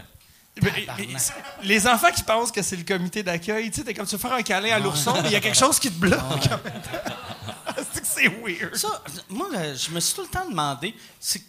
les 1.62 1.86
enfants 1.86 2.10
qui 2.14 2.22
pensent 2.22 2.50
que 2.50 2.62
c'est 2.62 2.76
le 2.76 2.84
comité 2.84 3.22
d'accueil, 3.22 3.70
tu 3.70 3.76
sais, 3.76 3.84
t'es 3.84 3.94
comme 3.94 4.06
tu 4.06 4.12
veux 4.12 4.20
faire 4.20 4.32
un 4.32 4.42
câlin 4.42 4.74
à 4.74 4.78
l'ourson, 4.78 5.14
mais 5.22 5.28
il 5.28 5.32
y 5.32 5.36
a 5.36 5.40
quelque 5.40 5.58
chose 5.58 5.78
qui 5.78 5.90
te 5.90 5.98
bloque. 5.98 6.20
c'est 7.92 8.00
que 8.00 8.06
c'est 8.06 8.28
weird. 8.28 8.74
Ça, 8.74 9.02
moi, 9.28 9.48
je 9.74 9.90
me 9.90 10.00
suis 10.00 10.14
tout 10.14 10.22
le 10.22 10.28
temps 10.28 10.48
demandé, 10.48 10.94
c'est 11.20 11.42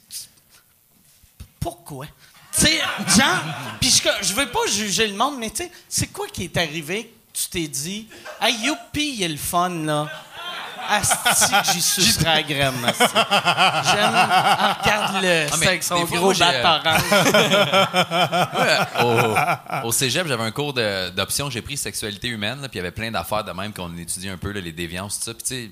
pourquoi? 1.60 2.06
Tu 2.54 2.62
sais, 2.62 2.80
genre, 3.18 3.44
puis 3.80 3.90
je, 3.90 4.28
je 4.28 4.34
veux 4.34 4.50
pas 4.50 4.66
juger 4.68 5.08
le 5.08 5.16
monde, 5.16 5.38
mais 5.38 5.50
tu 5.50 5.58
sais, 5.64 5.72
c'est 5.88 6.08
quoi 6.08 6.28
qui 6.28 6.46
est 6.46 6.58
arrivé 6.58 7.14
que 7.34 7.40
tu 7.40 7.50
t'es 7.50 7.68
dit, 7.68 8.08
hey, 8.42 8.56
youpi, 8.64 9.16
il 9.16 9.24
est 9.24 9.30
le 9.30 9.38
fun, 9.38 9.70
là? 9.70 10.10
Asti, 10.90 11.72
j'y 11.74 11.82
sucerai 12.02 12.24
la 12.26 12.44
graine, 12.44 12.86
asti. 12.86 13.04
J'aime. 13.04 14.12
Ah, 14.14 14.78
regarde-le, 14.82 15.48
Ah, 15.52 15.56
c'est 15.58 15.68
avec 15.68 15.84
son 15.84 16.00
des 16.02 16.08
fois, 16.08 16.18
gros 16.18 16.26
moi, 16.28 16.34
j'ai, 16.34 16.62
bat 16.62 16.82
orange. 16.86 17.04
Ouais, 18.58 19.84
au, 19.84 19.88
au 19.88 19.92
cégep, 19.92 20.28
j'avais 20.28 20.44
un 20.44 20.52
cours 20.52 20.74
de- 20.74 21.10
d'option, 21.10 21.50
j'ai 21.50 21.62
pris 21.62 21.78
sexualité 21.78 22.28
humaine, 22.28 22.62
là, 22.62 22.70
puis 22.70 22.78
il 22.80 22.84
y 22.84 22.86
avait 22.86 22.92
plein 22.92 23.12
d'affaires 23.12 23.44
de 23.44 23.52
même 23.52 23.74
qu'on 23.74 23.96
étudie 23.98 24.30
un 24.30 24.38
peu, 24.38 24.52
là, 24.52 24.62
les 24.62 24.72
déviances, 24.72 25.20
tout 25.20 25.26
ça. 25.26 25.34
Puis, 25.34 25.44
tu 25.44 25.48
sais, 25.50 25.72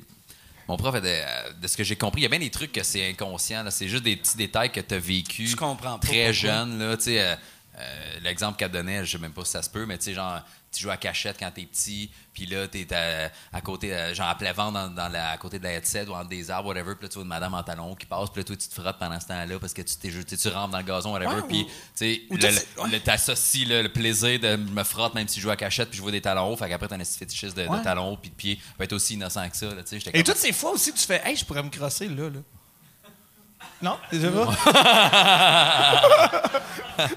mon 0.68 0.78
prof, 0.78 0.95
était, 0.95 1.24
euh, 1.26 1.51
de 1.61 1.68
ce 1.68 1.78
que 1.78 1.84
j'ai 1.84 1.95
compris, 1.95 2.22
il 2.22 2.24
y 2.24 2.28
a 2.28 2.30
bien 2.30 2.39
des 2.39 2.49
trucs 2.49 2.72
que 2.72 2.84
c'est 2.84 3.09
inconscient, 3.09 3.63
là, 3.63 3.72
c'est 3.72 3.88
juste 3.88 4.03
des 4.03 4.16
petits 4.16 4.38
détails 4.38 4.72
que 4.72 4.80
tu 4.82 4.95
as 4.95 4.99
vécu 4.99 5.47
Je 5.47 5.55
comprends 5.55 5.97
pas 5.99 6.07
très 6.07 6.16
pourquoi. 6.26 6.32
jeune. 6.32 6.80
Là, 6.80 6.97
tu 6.97 7.03
sais, 7.03 7.22
euh, 7.22 7.36
euh, 7.80 7.84
L'exemple 8.24 8.57
qu'elle 8.57 8.72
donnait, 8.72 9.05
je 9.05 9.11
sais 9.11 9.18
même 9.18 9.34
pas 9.34 9.45
si 9.45 9.51
ça 9.51 9.61
se 9.61 9.70
peut, 9.70 9.86
mais 9.86 9.97
tu 9.97 10.05
sais, 10.05 10.13
genre, 10.13 10.39
tu 10.76 10.84
joues 10.84 10.91
à 10.91 10.97
cachette 10.97 11.38
quand 11.39 11.51
t'es 11.51 11.65
petit, 11.65 12.11
puis 12.34 12.45
là, 12.45 12.67
t'es 12.67 12.88
à, 12.93 13.32
à 13.51 13.61
côté, 13.61 13.93
euh, 13.93 14.13
genre 14.13 14.28
à 14.28 14.36
plein 14.36 14.51
vent 14.53 14.71
dans, 14.71 14.89
dans 14.89 15.07
la, 15.09 15.32
à 15.32 15.38
côté 15.38 15.57
de 15.59 15.63
la 15.63 15.73
headset 15.73 16.07
ou 16.07 16.13
entre 16.13 16.30
des 16.30 16.51
arbres, 16.51 16.69
whatever, 16.69 16.95
puis 16.95 17.03
là, 17.03 17.09
tu 17.09 17.15
vois 17.15 17.23
une 17.23 17.30
madame 17.30 17.53
en 17.53 17.63
talon 17.63 17.95
qui 17.95 18.05
passe, 18.05 18.30
puis 18.30 18.41
là, 18.41 18.43
toi, 18.43 18.55
tu 18.55 18.67
te 18.67 18.73
frottes 18.73 18.99
pendant 18.99 19.19
ce 19.19 19.28
temps-là 19.28 19.59
parce 19.59 19.73
que 19.73 19.82
tu, 19.82 19.95
t'es, 19.95 20.09
tu, 20.09 20.47
rentres 20.49 20.69
dans 20.71 20.78
le 20.80 20.84
gazon, 20.84 21.13
whatever, 21.13 21.41
puis, 21.47 21.65
tu 21.97 22.28
sais, 22.30 22.99
t'associes 23.03 23.65
le 23.65 23.88
plaisir 23.88 24.39
de 24.39 24.55
me 24.55 24.84
frotte 24.84 25.13
même 25.15 25.28
si 25.28 25.38
je 25.39 25.43
joue 25.43 25.51
à 25.51 25.55
cachette, 25.55 25.89
puis 25.89 25.97
je 25.97 26.01
vois 26.01 26.11
des 26.11 26.21
talons 26.21 26.51
hauts, 26.51 26.57
fait 26.57 26.69
qu'après, 26.69 26.88
t'as 26.88 26.95
un 26.95 27.03
fétichiste 27.03 27.55
de, 27.57 27.63
de 27.63 27.67
Ouais. 27.69 27.82
talons 27.82 28.13
hauts, 28.13 28.17
puis 28.17 28.30
de 28.30 28.36
pieds, 28.36 28.59
peut 28.78 28.84
être 28.84 28.93
aussi 28.93 29.15
innocent 29.15 29.49
que 29.49 29.57
ça, 29.57 29.67
tu 29.88 29.99
sais, 29.99 30.09
Et 30.13 30.23
toutes 30.23 30.38
ces 30.38 30.51
fois 30.53 30.71
aussi 30.71 30.93
tu 30.93 31.05
fais, 31.05 31.21
hey, 31.26 31.36
je 31.36 31.45
pourrais 31.45 31.63
me 31.63 31.69
crosser 31.69 32.07
là, 32.07 32.30
là. 32.30 32.39
Non, 33.82 33.97
déjà 34.11 34.30
pas. 34.32 34.45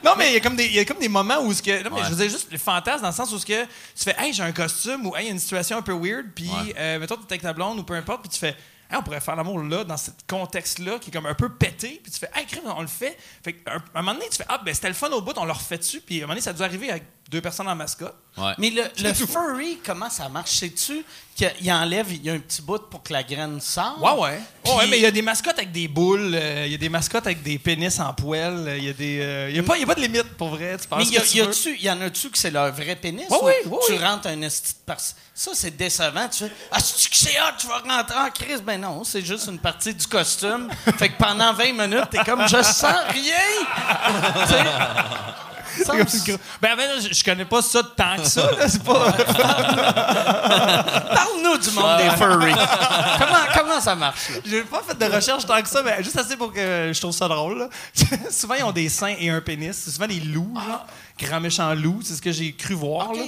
non, 0.05 0.15
mais 0.17 0.31
il 0.31 0.35
y 0.35 0.37
a 0.37 0.41
comme 0.41 0.57
des, 0.57 0.67
il 0.67 0.73
y 0.75 0.79
a 0.81 0.85
comme 0.85 0.99
des 0.99 1.09
moments 1.09 1.39
où 1.41 1.53
ce 1.53 1.63
que, 1.63 1.83
non, 1.89 1.95
mais 1.95 2.03
je 2.09 2.15
dire 2.15 2.29
juste 2.29 2.51
les 2.51 2.59
fantasmes 2.59 3.03
dans 3.03 3.09
le 3.09 3.15
sens 3.15 3.33
où 3.33 3.39
ce 3.39 3.47
que 3.47 3.63
tu 3.65 4.05
fais, 4.05 4.17
hey, 4.19 4.33
j'ai 4.33 4.43
un 4.43 4.53
costume 4.53 5.07
ou 5.07 5.17
hey, 5.17 5.25
il 5.25 5.27
y 5.27 5.31
a 5.31 5.33
une 5.33 5.39
situation 5.39 5.79
un 5.79 5.83
peu 5.83 5.93
weird, 5.95 6.27
puis 6.35 6.49
Ouais. 6.51 6.75
euh, 6.77 6.99
mettons 6.99 7.17
t'es 7.17 7.33
avec 7.35 7.43
ta 7.43 7.53
blonde 7.53 7.79
ou 7.79 7.83
peu 7.85 7.95
importe, 7.95 8.23
puis 8.23 8.31
tu 8.31 8.39
fais, 8.39 8.57
hey, 8.91 8.97
on 8.99 9.03
pourrait 9.03 9.21
faire 9.21 9.37
l'amour 9.37 9.61
là 9.63 9.85
dans 9.85 9.97
ce 9.97 10.11
contexte-là 10.27 10.99
qui 10.99 11.11
est 11.11 11.13
comme 11.13 11.27
un 11.27 11.35
peu 11.35 11.49
pété, 11.51 12.01
puis 12.03 12.11
tu 12.11 12.19
fais, 12.19 12.31
hey, 12.35 12.45
crème, 12.47 12.65
on 12.67 12.81
le 12.83 12.89
fait. 12.89 13.17
Fait 13.45 13.53
qu'à 13.53 13.75
un- 13.75 13.77
à 13.77 13.99
un 14.01 14.03
moment 14.03 14.15
donné, 14.15 14.29
tu 14.31 14.37
fais, 14.39 14.47
ah, 14.49 14.61
ben 14.65 14.75
c'était 14.75 14.89
le 14.89 14.95
fun 14.95 15.11
au 15.11 15.21
bout, 15.23 15.35
on 15.37 15.45
le 15.45 15.53
refait 15.53 15.79
dessus, 15.79 16.01
puis 16.01 16.17
à 16.17 16.19
un 16.19 16.21
moment 16.23 16.33
donné, 16.35 16.41
ça 16.43 16.51
a 16.51 16.55
dû 16.55 16.63
arriver 16.63 16.91
avec 16.91 17.05
deux 17.31 17.41
personnes 17.41 17.69
en 17.69 17.77
mascotte. 17.77 18.17
Ouais. 18.39 18.53
Mais 18.59 18.71
le, 18.71 18.83
le 19.03 19.13
furry, 19.15 19.79
comment 19.85 20.11
ça 20.11 20.29
marche? 20.29 20.51
Sais-tu 20.53 21.05
qu'il 21.35 21.73
enlève, 21.73 22.07
il 22.11 22.25
y 22.25 22.31
a 22.31 22.33
un 22.33 22.39
petit 22.41 22.63
bout 22.63 22.79
pour 22.91 23.03
que 23.03 23.13
la 23.13 23.23
graine 23.23 23.61
sorte? 23.61 24.01
Ouais, 24.01 24.11
ouais. 24.13 24.41
Ouais, 24.77 24.87
mais 24.89 24.99
il 24.99 25.03
y 25.03 25.07
a 25.07 25.11
des 25.11 25.23
mascottes 25.23 25.57
avec 25.59 25.71
des 25.73 25.87
boules, 25.89 26.33
euh, 26.35 26.65
il 26.67 26.73
y 26.73 26.75
a 26.75 26.79
des 26.79 26.89
mascottes 26.89 27.27
avec 27.27 27.43
des 27.43 27.59
pénis 27.59 27.99
en 28.01 28.13
poêle, 28.13 28.65
euh, 28.67 28.77
il 28.77 28.85
y 28.85 28.89
a 28.89 28.93
des. 28.93 29.19
euh, 29.21 29.47
Il 29.51 29.57
y 29.57 29.59
a 29.61 29.77
il 29.77 29.83
a 29.83 29.87
pas 29.87 29.95
de 29.95 30.01
limite 30.01 30.25
pour 30.37 30.49
vrai. 30.51 30.77
Tu 30.81 30.89
penses 30.89 30.99
Mais 30.99 31.05
tu 31.07 31.77
y, 31.81 31.91
en 31.91 32.01
a-tu 32.01 32.31
que 32.31 32.39
c'est 32.39 32.51
leur 32.51 32.73
vrai 32.73 32.97
pénis? 32.97 33.29
Ouais, 33.31 33.37
ou 33.39 33.47
oui, 33.47 33.53
oui, 33.67 33.79
Tu 33.87 33.93
oui. 33.93 33.99
rentres 34.05 34.27
un 34.29 34.43
esti 34.43 34.73
de 34.73 34.79
par- 34.85 34.99
Ça, 35.01 35.51
c'est 35.55 35.77
décevant. 35.77 36.29
Tu 36.29 36.45
fais 36.45 36.53
Ah, 36.73 36.81
c'est-tu 36.81 37.09
que 37.09 37.17
c'est 37.17 37.41
hot, 37.41 37.55
tu 37.59 37.67
vas 37.69 37.79
rentrer 37.79 38.19
en 38.19 38.31
crise? 38.31 38.61
Ben 38.61 38.81
non, 38.81 39.05
c'est 39.05 39.25
juste 39.25 39.47
une 39.47 39.59
partie 39.61 39.95
du 39.95 40.07
costume. 40.07 40.69
fait 40.99 41.09
que 41.11 41.19
pendant 41.19 41.53
20 41.53 41.73
minutes, 41.73 42.11
t'es 42.11 42.19
comme 42.25 42.47
Je 42.49 42.63
sens 42.63 42.95
rien! 43.11 43.67
Comme- 45.87 46.39
Ben, 46.61 46.77
ben, 46.77 46.89
je, 47.01 47.15
je 47.15 47.25
connais 47.25 47.45
pas 47.45 47.63
ça 47.63 47.81
tant 47.97 48.17
que 48.17 48.25
ça. 48.29 48.51
là, 48.53 48.69
C'est 48.69 48.83
pas. 48.83 49.13
Parle-nous 51.15 51.59
du 51.59 51.71
monde 51.71 51.99
des 51.99 52.11
furries. 52.17 52.55
comment, 53.19 53.45
comment 53.57 53.81
ça 53.81 53.95
marche? 53.95 54.31
là? 54.31 54.37
J'ai 54.45 54.63
pas 54.63 54.83
fait 54.87 54.99
de 54.99 55.05
recherche 55.15 55.47
tant 55.47 55.61
que 55.63 55.69
ça, 55.69 55.83
mais 55.83 56.03
juste 56.03 56.19
assez 56.19 56.37
pour 56.37 56.53
que 56.53 56.91
je 56.93 57.01
trouve 57.01 57.13
ça 57.13 57.29
drôle. 57.29 57.59
là. 57.59 57.69
souvent, 58.31 58.55
ils 58.55 58.65
ont 58.65 58.73
des 58.73 58.89
seins 58.89 59.15
et 59.19 59.31
un 59.31 59.41
pénis. 59.41 59.77
C'est 59.77 59.91
souvent 59.91 60.07
des 60.07 60.21
loups, 60.21 60.55
genre. 60.67 60.87
Grands 61.21 61.41
méchants 61.41 61.75
loups, 61.75 62.01
c'est 62.05 62.15
ce 62.15 62.23
que 62.23 62.33
j'ai 62.33 62.53
cru 62.53 62.75
voir. 62.75 63.11
Ok. 63.11 63.19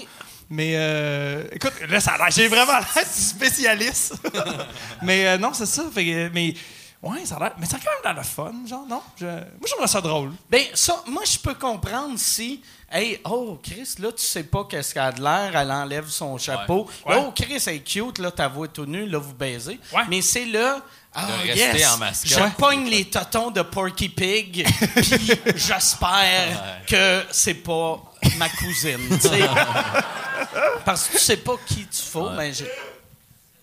Mais 0.53 0.73
euh, 0.77 1.45
écoute, 1.53 1.73
là, 1.89 2.01
ça 2.01 2.13
a 2.13 2.19
l'air- 2.19 2.31
j'ai 2.31 2.49
vraiment 2.49 2.73
l'air 2.73 3.05
du 3.05 3.21
spécialiste. 3.23 4.15
mais 5.03 5.27
euh, 5.29 5.39
non, 5.39 5.53
c'est 5.53 5.67
ça. 5.67 5.85
Fait 5.95 6.05
que, 6.05 6.29
mais 6.35 6.55
ouais, 7.03 7.25
ça 7.25 7.37
a 7.37 7.39
l'air. 7.41 7.53
Mais 7.59 7.67
ça 7.67 7.77
a 7.77 7.81
quand 7.81 7.91
même 8.05 8.15
l'air 8.15 8.23
de 8.23 8.29
fun, 8.29 8.53
genre, 8.67 8.87
non? 8.89 9.03
Je- 9.19 9.25
moi, 9.27 9.67
je 9.67 9.75
trouve 9.75 9.87
ça 9.87 10.01
drôle. 10.01 10.33
Ben, 10.51 10.65
ça, 10.75 11.03
moi, 11.07 11.23
je 11.25 11.39
peux 11.39 11.55
comprendre 11.55 12.19
si, 12.19 12.63
hey, 12.91 13.21
oh, 13.25 13.59
Chris, 13.63 13.95
là, 13.99 14.11
tu 14.13 14.23
sais 14.23 14.43
pas 14.45 14.65
qu'est-ce 14.65 14.93
qu'elle 14.95 15.03
a 15.03 15.13
de 15.13 15.23
l'air, 15.23 15.53
elle 15.57 15.71
enlève 15.71 16.09
son 16.09 16.37
chapeau. 16.39 16.89
Ouais. 17.07 17.17
Oh, 17.19 17.33
Chris, 17.35 17.63
elle 17.67 17.75
est 17.77 17.81
cute, 17.81 18.19
là, 18.19 18.31
ta 18.31 18.49
voix 18.49 18.67
est 18.67 18.71
tout 18.71 18.87
nue, 18.87 19.07
là, 19.07 19.19
vous 19.19 19.35
baisez. 19.35 19.79
Ouais. 19.93 20.03
Mais 20.09 20.23
c'est 20.23 20.47
là. 20.47 20.81
Ah, 21.13 21.27
rester 21.43 21.79
yes, 21.79 21.93
en 21.93 21.99
mascotte. 21.99 22.39
Je 22.39 22.57
pogne 22.57 22.89
les 22.89 23.05
totons 23.07 23.51
de 23.51 23.63
Porky 23.63 24.09
Pig, 24.09 24.65
puis 24.95 25.33
j'espère 25.57 26.83
que 26.87 27.25
c'est 27.33 27.55
pas 27.55 28.01
ma 28.37 28.49
cousine, 28.49 29.09
tu 29.21 29.29
sais. 29.29 29.41
Parce 30.85 31.09
que 31.09 31.13
tu 31.17 31.19
sais 31.19 31.37
pas 31.39 31.57
qui 31.67 31.85
tu 31.87 32.03
faut, 32.03 32.31
mais 32.31 32.53
j'ai. 32.53 32.71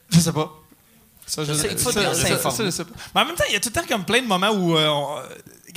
Je 0.10 0.20
sais 0.20 0.34
pas. 0.34 0.52
Ça, 1.28 1.44
je, 1.44 1.54
sais, 1.54 1.68
il 1.72 1.78
faut 1.78 1.92
ça, 1.92 2.14
ça, 2.52 2.72
ça. 2.72 2.84
Mais 3.14 3.22
en 3.22 3.26
même 3.26 3.36
temps, 3.36 3.44
il 3.50 3.54
y 3.54 3.58
a 3.58 3.60
tout 3.60 3.70
le 3.74 3.82
temps 3.82 3.88
comme 3.88 4.06
plein 4.06 4.22
de 4.22 4.28
moments 4.28 4.50
où. 4.52 4.78
euh, 4.78 4.88
on- 4.88 5.18
euh, 5.18 5.22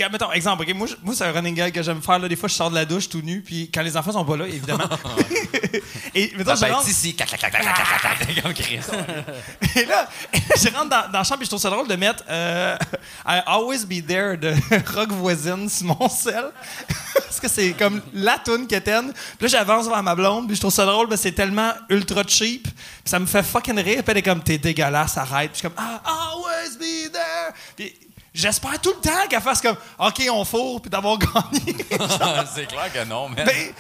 mettons, 0.08 0.32
exemple, 0.32 0.62
ok, 0.62 0.74
moi, 0.74 0.86
moi 1.02 1.14
c'est 1.14 1.24
un 1.24 1.32
running 1.32 1.54
gag 1.54 1.72
que 1.72 1.82
j'aime 1.82 2.00
faire. 2.00 2.18
Là, 2.18 2.28
des 2.28 2.36
fois, 2.36 2.48
je 2.48 2.54
sors 2.54 2.70
de 2.70 2.74
la 2.74 2.84
douche 2.84 3.08
tout 3.08 3.20
nu, 3.20 3.42
puis 3.42 3.70
quand 3.72 3.82
les 3.82 3.96
enfants 3.96 4.12
sont 4.12 4.24
pas 4.24 4.36
là, 4.36 4.46
évidemment. 4.46 4.84
Et 6.14 6.32
mettons, 6.36 6.54
je 6.54 6.60
peut 6.60 6.66
être 6.66 6.74
rentre- 6.74 6.88
ici, 6.88 7.14
comme 8.42 8.54
Chris. 8.54 8.80
Et 9.76 9.84
là, 9.84 10.08
je 10.32 10.68
rentre 10.68 10.88
dans, 10.88 11.10
dans 11.12 11.18
la 11.18 11.24
chambre 11.24 11.42
et 11.42 11.44
je 11.44 11.50
trouve 11.50 11.60
ça 11.60 11.70
drôle 11.70 11.86
de 11.86 11.96
mettre 11.96 12.24
euh, 12.28 12.76
I 13.26 13.40
Always 13.46 13.86
Be 13.86 14.04
There 14.06 14.36
de 14.36 14.54
Rock 14.94 15.10
Voisine 15.12 15.68
sur 15.68 15.86
mon 15.86 16.08
sel. 16.08 16.46
Parce 17.14 17.40
que 17.40 17.48
c'est 17.48 17.72
comme 17.72 18.00
la 18.12 18.38
toune 18.38 18.66
quétaine. 18.66 19.12
Puis 19.12 19.48
là, 19.48 19.48
j'avance 19.48 19.88
vers 19.88 20.02
ma 20.02 20.14
blonde, 20.14 20.46
puis 20.46 20.56
je 20.56 20.60
trouve 20.60 20.72
ça 20.72 20.84
drôle, 20.84 21.06
mais 21.08 21.16
c'est 21.16 21.32
tellement 21.32 21.72
ultra 21.88 22.22
cheap. 22.26 22.64
Puis 22.64 22.72
ça 23.04 23.18
me 23.18 23.26
fait 23.26 23.42
fucking 23.42 23.78
rire. 23.78 24.02
Puis 24.02 24.04
elle 24.08 24.18
est 24.18 24.22
comme, 24.22 24.42
t'es 24.42 24.58
dégueulasse, 24.58 25.16
arrête. 25.16 25.52
Puis 25.52 25.62
je 25.62 25.68
suis 25.68 25.68
comme, 25.68 25.84
ah, 25.86 26.02
Always 26.04 26.76
Be 26.76 27.12
There. 27.12 27.54
Puis 27.76 27.94
j'espère 28.32 28.80
tout 28.80 28.92
le 28.96 29.00
temps 29.00 29.26
qu'elle 29.28 29.40
fasse 29.40 29.60
comme, 29.60 29.76
OK, 29.98 30.22
on 30.30 30.44
fourre, 30.44 30.80
puis 30.80 30.90
d'avoir 30.90 31.18
gagné. 31.18 31.76
c'est 32.54 32.66
clair 32.66 32.92
que 32.92 33.04
non, 33.04 33.28
mais. 33.28 33.44
Ben, 33.44 33.74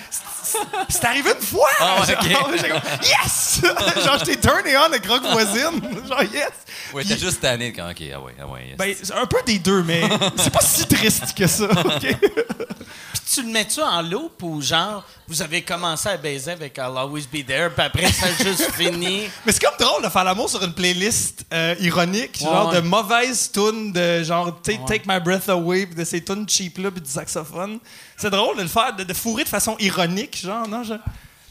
c'est- 0.88 1.04
arrivé 1.04 1.30
une 1.38 1.44
fois! 1.46 1.68
Ah 1.80 2.00
ouais, 2.00 2.06
Genre, 2.06 2.42
comme, 2.42 2.80
yes! 3.02 3.60
Genre, 4.04 4.18
j'étais 4.24 4.40
turné 4.48 4.76
on 4.76 4.82
avec 4.82 5.06
Rock 5.06 5.22
Voisine. 5.30 5.80
Genre, 6.08 6.22
yes! 6.22 6.50
Ouais, 6.92 7.04
t'es 7.04 7.16
juste 7.18 7.40
tanné 7.40 7.72
quand. 7.72 7.88
Ok, 7.90 8.02
ah 8.14 8.20
ouais, 8.20 8.34
ah 8.40 8.46
ouais. 8.46 8.66
yes. 8.68 8.76
Ben, 8.76 8.94
c'est 9.02 9.14
un 9.14 9.26
peu 9.26 9.38
des 9.46 9.58
deux, 9.58 9.82
mais 9.82 10.02
c'est 10.36 10.52
pas 10.52 10.60
si 10.60 10.86
triste 10.86 11.34
que 11.36 11.46
ça. 11.46 11.64
OK? 11.70 12.16
Puis 12.20 13.20
tu 13.34 13.42
le 13.42 13.48
mets-tu 13.48 13.80
en 13.80 14.02
loop 14.02 14.42
ou 14.42 14.60
genre, 14.60 15.04
vous 15.28 15.40
avez 15.42 15.62
commencé 15.62 16.08
à 16.08 16.16
baiser 16.16 16.50
avec 16.52 16.76
I'll 16.78 16.96
Always 16.96 17.26
Be 17.32 17.46
There, 17.46 17.70
puis 17.70 17.86
après, 17.86 18.10
ça 18.12 18.26
a 18.26 18.42
juste 18.44 18.72
fini? 18.74 19.28
Mais 19.46 19.52
c'est 19.52 19.62
comme 19.62 19.76
drôle 19.78 20.02
de 20.02 20.08
faire 20.08 20.24
l'amour 20.24 20.48
sur 20.50 20.62
une 20.64 20.72
playlist 20.72 21.44
euh, 21.52 21.74
ironique, 21.80 22.38
genre 22.40 22.70
Ouais. 22.70 22.76
de 22.80 22.80
mauvaises 22.86 23.50
tunes, 23.52 23.92
de 23.92 24.22
genre, 24.24 24.60
tu 24.62 24.72
sais, 24.72 24.80
Take 24.86 25.04
My 25.06 25.20
Breath 25.20 25.48
Away, 25.48 25.86
puis 25.86 25.94
de 25.94 26.04
ces 26.04 26.22
tunes 26.24 26.48
cheap-là, 26.48 26.90
puis 26.90 27.00
du 27.00 27.10
saxophone. 27.10 27.78
C'est 28.20 28.30
drôle 28.30 28.56
de 28.56 28.62
le 28.62 28.68
faire, 28.68 28.94
de, 28.94 29.04
de 29.04 29.14
fourrer 29.14 29.44
de 29.44 29.48
façon 29.48 29.76
ironique, 29.78 30.38
genre, 30.42 30.68
non? 30.68 30.82
Je... 30.84 30.94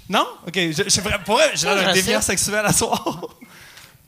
Non? 0.07 0.25
OK, 0.47 0.55
je, 0.55 0.83
je, 0.87 1.01
pour 1.25 1.35
vrai, 1.35 1.51
j'ai 1.55 1.67
je 1.67 1.93
déviant 1.93 2.21
sexuel 2.21 2.65
à 2.65 2.73
soir. 2.73 3.03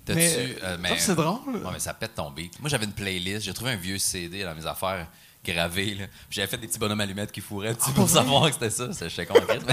T'as-tu. 0.05 0.19
mais- 0.19 0.55
euh, 0.63 0.77
Ça, 0.89 0.95
c'est 0.97 1.15
drôle. 1.15 1.39
Ouais, 1.55 1.69
mais 1.73 1.79
ça 1.79 1.93
pète 1.93 2.15
ton 2.15 2.31
beat. 2.31 2.59
Moi, 2.59 2.69
j'avais 2.69 2.85
une 2.85 2.91
playlist. 2.93 3.45
J'ai 3.45 3.53
trouvé 3.53 3.71
un 3.71 3.75
vieux 3.75 3.99
CD 3.99 4.43
dans 4.43 4.55
mes 4.55 4.65
affaires 4.65 5.07
gravées. 5.45 5.93
là. 5.95 6.05
J'avais 6.29 6.47
fait 6.47 6.57
des 6.57 6.67
petits 6.67 6.79
bonhommes 6.79 7.01
allumettes 7.01 7.31
qui 7.31 7.41
fourraient 7.41 7.73
dessus 7.75 7.91
pour 7.91 8.09
savoir 8.09 8.47
que 8.47 8.53
c'était 8.53 8.69
ça. 8.71 8.87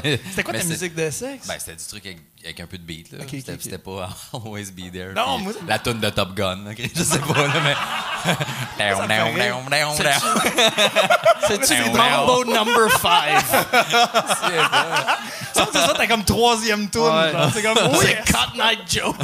Mais- 0.05 0.21
C'était 0.31 0.43
quoi 0.43 0.53
mais 0.53 0.59
ta 0.61 0.65
musique 0.67 0.95
de 0.95 1.11
sexe? 1.11 1.47
Ben, 1.47 1.55
c'était 1.59 1.77
du 1.77 1.85
truc 1.85 2.05
avec, 2.07 2.19
avec 2.49 2.61
un 2.61 2.67
peu 2.67 2.79
de 2.79 2.83
beat. 2.83 3.13
Là. 3.13 3.19
Ok, 3.21 3.25
ok, 3.27 3.31
c'était, 3.39 3.53
ok. 3.53 3.59
c'était 3.63 3.79
pas 3.79 4.09
Always 4.33 4.71
Be 4.73 4.91
There. 4.93 5.13
Non, 5.15 5.39
moi- 5.39 5.53
La 5.67 5.79
tune 5.79 6.01
de 6.01 6.09
Top 6.11 6.35
Gun. 6.35 6.65
là, 6.65 6.71
Je 6.95 7.03
sais 7.03 7.19
pas, 7.19 7.47
là, 7.47 7.53
mais. 7.63 7.75
C'est-tu 11.47 11.91
Mambo 11.91 12.45
Number 12.45 12.91
5? 13.01 13.01
Ça, 15.55 15.67
c'est 15.73 15.79
ça, 15.79 15.93
t'as 15.97 16.07
comme 16.07 16.25
troisième 16.25 16.89
tune. 16.89 17.01
Ouais. 17.01 17.33
C'est 17.53 17.63
comme, 17.63 17.77
oui, 17.93 17.99
C'est 18.03 18.25
Cut 18.33 18.55
Night 18.55 18.81
Joe. 18.89 19.15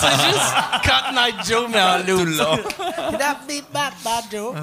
c'est 0.00 0.26
juste 0.26 0.54
Cut 0.82 1.12
Night 1.14 1.36
Joe, 1.46 1.66
mais 1.70 1.80
en 1.82 1.98
loop. 1.98 2.06
Tout 2.18 2.24
le 2.24 2.36
long. 2.36 2.58
That 3.18 3.36
beat 3.46 3.64
bad, 3.72 3.92
bad 4.02 4.24
Joe. 4.32 4.54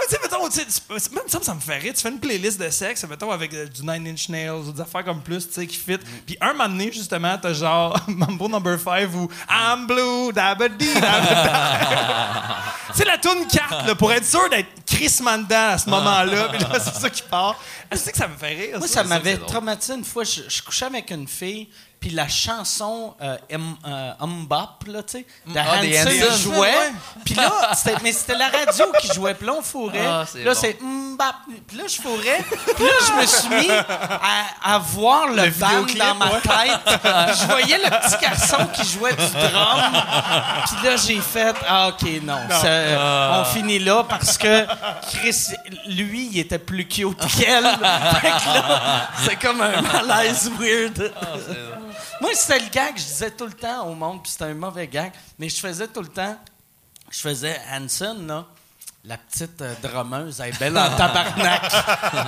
Mais 0.00 0.06
tu 0.08 0.14
sais, 0.14 0.20
mettons, 0.22 0.48
tu 0.48 0.58
sais, 0.58 0.66
c'est- 0.98 1.12
même 1.12 1.24
ça, 1.28 1.38
ça 1.42 1.54
me 1.54 1.60
fait 1.60 1.76
rire. 1.78 1.92
Tu 1.94 2.00
fais 2.00 2.08
une 2.08 2.18
playlist 2.20 2.58
de 2.60 2.70
sexe, 2.70 3.04
mettons, 3.08 3.30
avec 3.30 3.52
euh, 3.54 3.66
du 3.66 3.82
Nine 3.82 4.08
Inch 4.08 4.28
Nails 4.28 4.50
ou 4.50 4.72
des 4.72 4.80
affaires 4.80 5.04
comme 5.04 5.20
plus, 5.22 5.46
tu 5.46 5.54
sais, 5.54 5.66
qui 5.66 5.76
fit. 5.76 5.98
Puis 6.26 6.36
un 6.40 6.52
moment 6.52 6.68
donné, 6.68 6.90
justement, 6.92 7.36
t'as 7.40 7.52
genre 7.52 7.98
Mambo 8.08 8.48
Number 8.48 8.78
5 8.78 9.08
ou 9.14 9.28
I'm 9.50 9.86
Blue, 9.86 10.32
dabba-dee, 10.32 10.94
dabba-da. 10.94 12.56
C'est 12.94 13.04
la 13.04 13.18
tune 13.18 13.46
carte, 13.46 13.86
là, 13.86 13.94
pour 13.94 14.10
être 14.12 14.24
sûr 14.26 14.48
d'être 14.50 14.68
Chris 14.86 15.18
Manda 15.22 15.70
à 15.70 15.78
ce 15.78 15.88
moment-là. 15.88 16.48
Puis 16.48 16.58
là, 16.58 16.80
c'est 16.80 16.94
ça 17.00 17.08
qui 17.08 17.22
part. 17.22 17.54
Ah, 17.90 17.96
C'est 17.96 18.10
que 18.10 18.18
ça 18.18 18.26
me 18.26 18.36
fait 18.36 18.48
rire. 18.48 18.78
Moi, 18.78 18.88
ça? 18.88 19.04
m'avait 19.04 19.36
traumatisé 19.36 19.94
une 19.94 20.04
fois. 20.04 20.24
Je, 20.24 20.42
je 20.48 20.60
couchais 20.62 20.86
avec 20.86 21.08
une 21.12 21.28
fille, 21.28 21.68
puis 22.00 22.10
la 22.10 22.26
chanson 22.28 23.14
euh, 23.20 23.36
M- 23.50 23.74
euh, 23.86 24.12
Mbop, 24.26 24.86
là, 24.86 25.02
tu 25.02 25.18
sais, 25.18 25.26
de 25.46 25.58
Ah, 25.58 25.80
Hanson 25.82 26.36
jouait. 26.38 26.92
Puis 27.26 27.34
là, 27.34 27.72
c'était- 27.74 27.96
mais 28.02 28.12
c'était 28.12 28.36
la 28.38 28.48
radio 28.48 28.86
qui 29.00 29.08
jouait, 29.12 29.34
puis 29.34 29.46
là, 29.46 29.52
on 29.58 29.62
fourrait. 29.62 30.00
Ah, 30.06 30.24
là, 30.34 30.54
bon. 30.54 30.58
c'est 30.58 30.78
Mbop. 30.80 31.24
Puis 31.68 31.76
là, 31.76 31.84
je 31.86 32.00
fourrais. 32.00 32.42
Puis 32.74 32.84
là, 32.84 32.90
je 33.06 33.20
me 33.20 33.26
suis 33.26 33.48
mis 33.50 33.70
à, 33.70 34.74
à 34.74 34.78
voir 34.78 35.28
le, 35.28 35.44
Le 35.44 35.50
band 35.50 35.82
dans 35.98 36.14
ma 36.14 36.26
ouais. 36.32 36.40
tête. 36.40 37.00
Je 37.38 37.46
voyais 37.46 37.76
le 37.78 37.90
petit 37.90 38.16
garçon 38.22 38.66
qui 38.72 38.86
jouait 38.88 39.12
du 39.12 39.30
drum. 39.32 39.92
Puis 40.64 40.86
là, 40.88 40.96
j'ai 40.96 41.20
fait, 41.20 41.54
ah, 41.68 41.88
OK, 41.88 42.08
non. 42.22 42.38
ça- 42.48 43.40
On 43.40 43.44
finit 43.44 43.78
là 43.78 44.04
parce 44.08 44.38
que 44.38 44.64
Chris, 45.12 45.48
lui, 45.86 46.30
il 46.32 46.38
était 46.38 46.58
plus 46.58 46.86
cute 46.88 47.18
qu'elle. 47.38 47.68
c'est 49.22 49.36
comme 49.36 49.60
un 49.60 49.82
malaise 49.82 50.50
weird. 50.58 51.12
Moi, 52.20 52.30
c'était 52.34 52.58
le 52.60 52.68
gag, 52.70 52.92
je 52.96 53.02
disais 53.04 53.30
tout 53.30 53.46
le 53.46 53.52
temps 53.52 53.86
au 53.88 53.94
monde, 53.94 54.22
puis 54.22 54.30
c'était 54.32 54.44
un 54.44 54.54
mauvais 54.54 54.86
gag, 54.86 55.12
mais 55.38 55.48
je 55.48 55.56
faisais 55.56 55.88
tout 55.88 56.02
le 56.02 56.08
temps, 56.08 56.36
je 57.10 57.18
faisais 57.20 57.58
Hanson, 57.72 58.16
là. 58.26 58.46
La 59.02 59.16
petite 59.16 59.62
euh, 59.62 59.72
drummeuse, 59.82 60.40
elle 60.40 60.50
est 60.54 60.58
belle 60.58 60.76
en 60.76 60.90
tabarnak. 60.94 61.62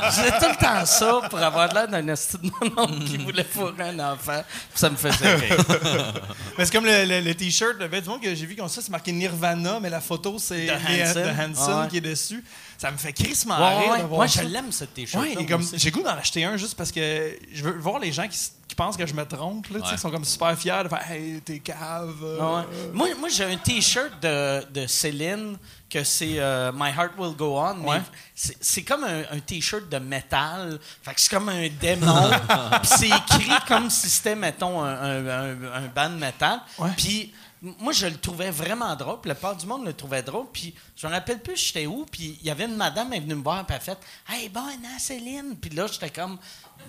je 0.06 0.10
faisais 0.22 0.38
tout 0.38 0.48
le 0.48 0.56
temps 0.56 0.86
ça 0.86 1.20
pour 1.28 1.38
avoir 1.38 1.70
l'air 1.74 1.86
d'un 1.86 2.08
esti 2.08 2.38
de 2.38 2.50
mon 2.62 2.82
oncle 2.84 3.04
qui 3.04 3.18
voulait 3.18 3.44
fourrer 3.44 3.90
un 3.90 3.98
enfant. 4.14 4.42
Puis 4.70 4.78
ça 4.78 4.88
me 4.88 4.96
faisait 4.96 5.34
rire. 5.34 5.58
Mais 6.56 6.64
c'est 6.64 6.72
comme 6.72 6.86
le, 6.86 7.04
le- 7.04 7.20
le 7.20 7.34
t-shirt, 7.34 7.76
le 7.78 7.84
vêtement 7.88 8.18
que 8.18 8.34
j'ai 8.34 8.46
vu 8.46 8.56
comme 8.56 8.70
ça, 8.70 8.80
c'est 8.80 8.88
marqué 8.90 9.12
Nirvana, 9.12 9.80
mais 9.80 9.90
la 9.90 10.00
photo, 10.00 10.38
c'est 10.38 10.64
De 10.64 10.72
Hanson. 10.72 11.20
de 11.20 11.42
Hanson 11.52 11.72
Ah 11.74 11.82
ouais. 11.82 11.88
qui 11.88 11.96
est 11.98 12.00
dessus. 12.00 12.42
Ça 12.82 12.90
me 12.90 12.96
fait 12.96 13.12
crissement 13.12 13.60
Ouais, 13.60 13.78
rire 13.78 13.90
ouais. 13.92 14.16
Moi, 14.16 14.26
ça. 14.26 14.42
je 14.42 14.48
l'aime, 14.48 14.72
ce 14.72 14.82
t-shirt. 14.82 15.22
Ouais, 15.24 15.34
et 15.40 15.46
comme 15.46 15.62
j'ai 15.72 15.90
goût 15.92 16.02
d'en 16.02 16.16
acheter 16.16 16.42
un 16.44 16.56
juste 16.56 16.74
parce 16.76 16.90
que 16.90 17.38
je 17.52 17.62
veux 17.62 17.78
voir 17.78 18.00
les 18.00 18.10
gens 18.10 18.26
qui, 18.26 18.36
pensent 18.74 18.96
que 18.96 19.06
je 19.06 19.14
me 19.14 19.24
trompe, 19.24 19.68
là, 19.68 19.80
qui 19.82 19.96
sont 19.98 20.10
comme 20.10 20.24
super 20.24 20.58
fiers 20.58 20.82
de 20.82 20.88
faire 20.88 21.08
Hey, 21.08 21.40
t'es 21.42 21.60
cave. 21.60 22.16
euh. 22.24 22.62
Moi, 22.92 23.10
moi 23.20 23.28
j'ai 23.28 23.44
un 23.44 23.56
T-shirt 23.56 24.20
de, 24.20 24.64
de 24.72 24.86
Céline 24.88 25.58
que 25.88 26.02
c'est 26.02 26.40
euh, 26.40 26.72
My 26.74 26.88
Heart 26.88 27.12
Will 27.18 27.36
Go 27.36 27.56
On. 27.56 27.74
mais 27.74 28.00
c'est- 28.34 28.82
comme 28.82 29.04
un, 29.04 29.20
un 29.30 29.38
T-shirt 29.38 29.88
de 29.88 29.98
métal. 29.98 30.80
Fait 31.02 31.14
que 31.14 31.20
c'est 31.20 31.30
comme 31.30 31.50
un 31.50 31.68
démon. 31.80 32.30
Puis 32.82 32.90
c'est 32.98 33.08
écrit 33.10 33.52
comme 33.68 33.90
si 33.90 34.08
c'était, 34.08 34.34
mettons, 34.34 34.82
un, 34.82 35.24
un, 35.28 35.50
un- 35.72 35.88
band 35.94 36.10
de 36.10 36.16
métal. 36.18 36.60
Puis 36.96 37.32
moi, 37.78 37.92
je 37.92 38.06
le 38.06 38.16
trouvais 38.16 38.50
vraiment 38.50 38.94
drôle. 38.96 39.20
Puis 39.20 39.28
la 39.28 39.34
part 39.36 39.54
du 39.56 39.66
monde 39.66 39.84
le 39.86 39.92
trouvait 39.92 40.22
drôle. 40.22 40.46
Puis 40.52 40.74
je 40.96 41.06
me 41.06 41.12
rappelle 41.12 41.40
plus 41.40 41.56
j'étais 41.56 41.86
où. 41.86 42.04
Puis 42.10 42.36
il 42.40 42.46
y 42.46 42.50
avait 42.50 42.64
une 42.64 42.76
madame, 42.76 43.12
elle 43.12 43.18
est 43.18 43.20
venue 43.22 43.36
me 43.36 43.42
voir. 43.42 43.64
Puis 43.64 43.76
elle 43.76 43.80
a 43.82 43.96
fait 43.96 43.98
«Hey, 44.28 44.48
bon, 44.48 44.60
non, 44.82 44.98
Céline.» 44.98 45.56
Puis 45.60 45.70
là, 45.70 45.86
j'étais 45.86 46.10
comme... 46.10 46.38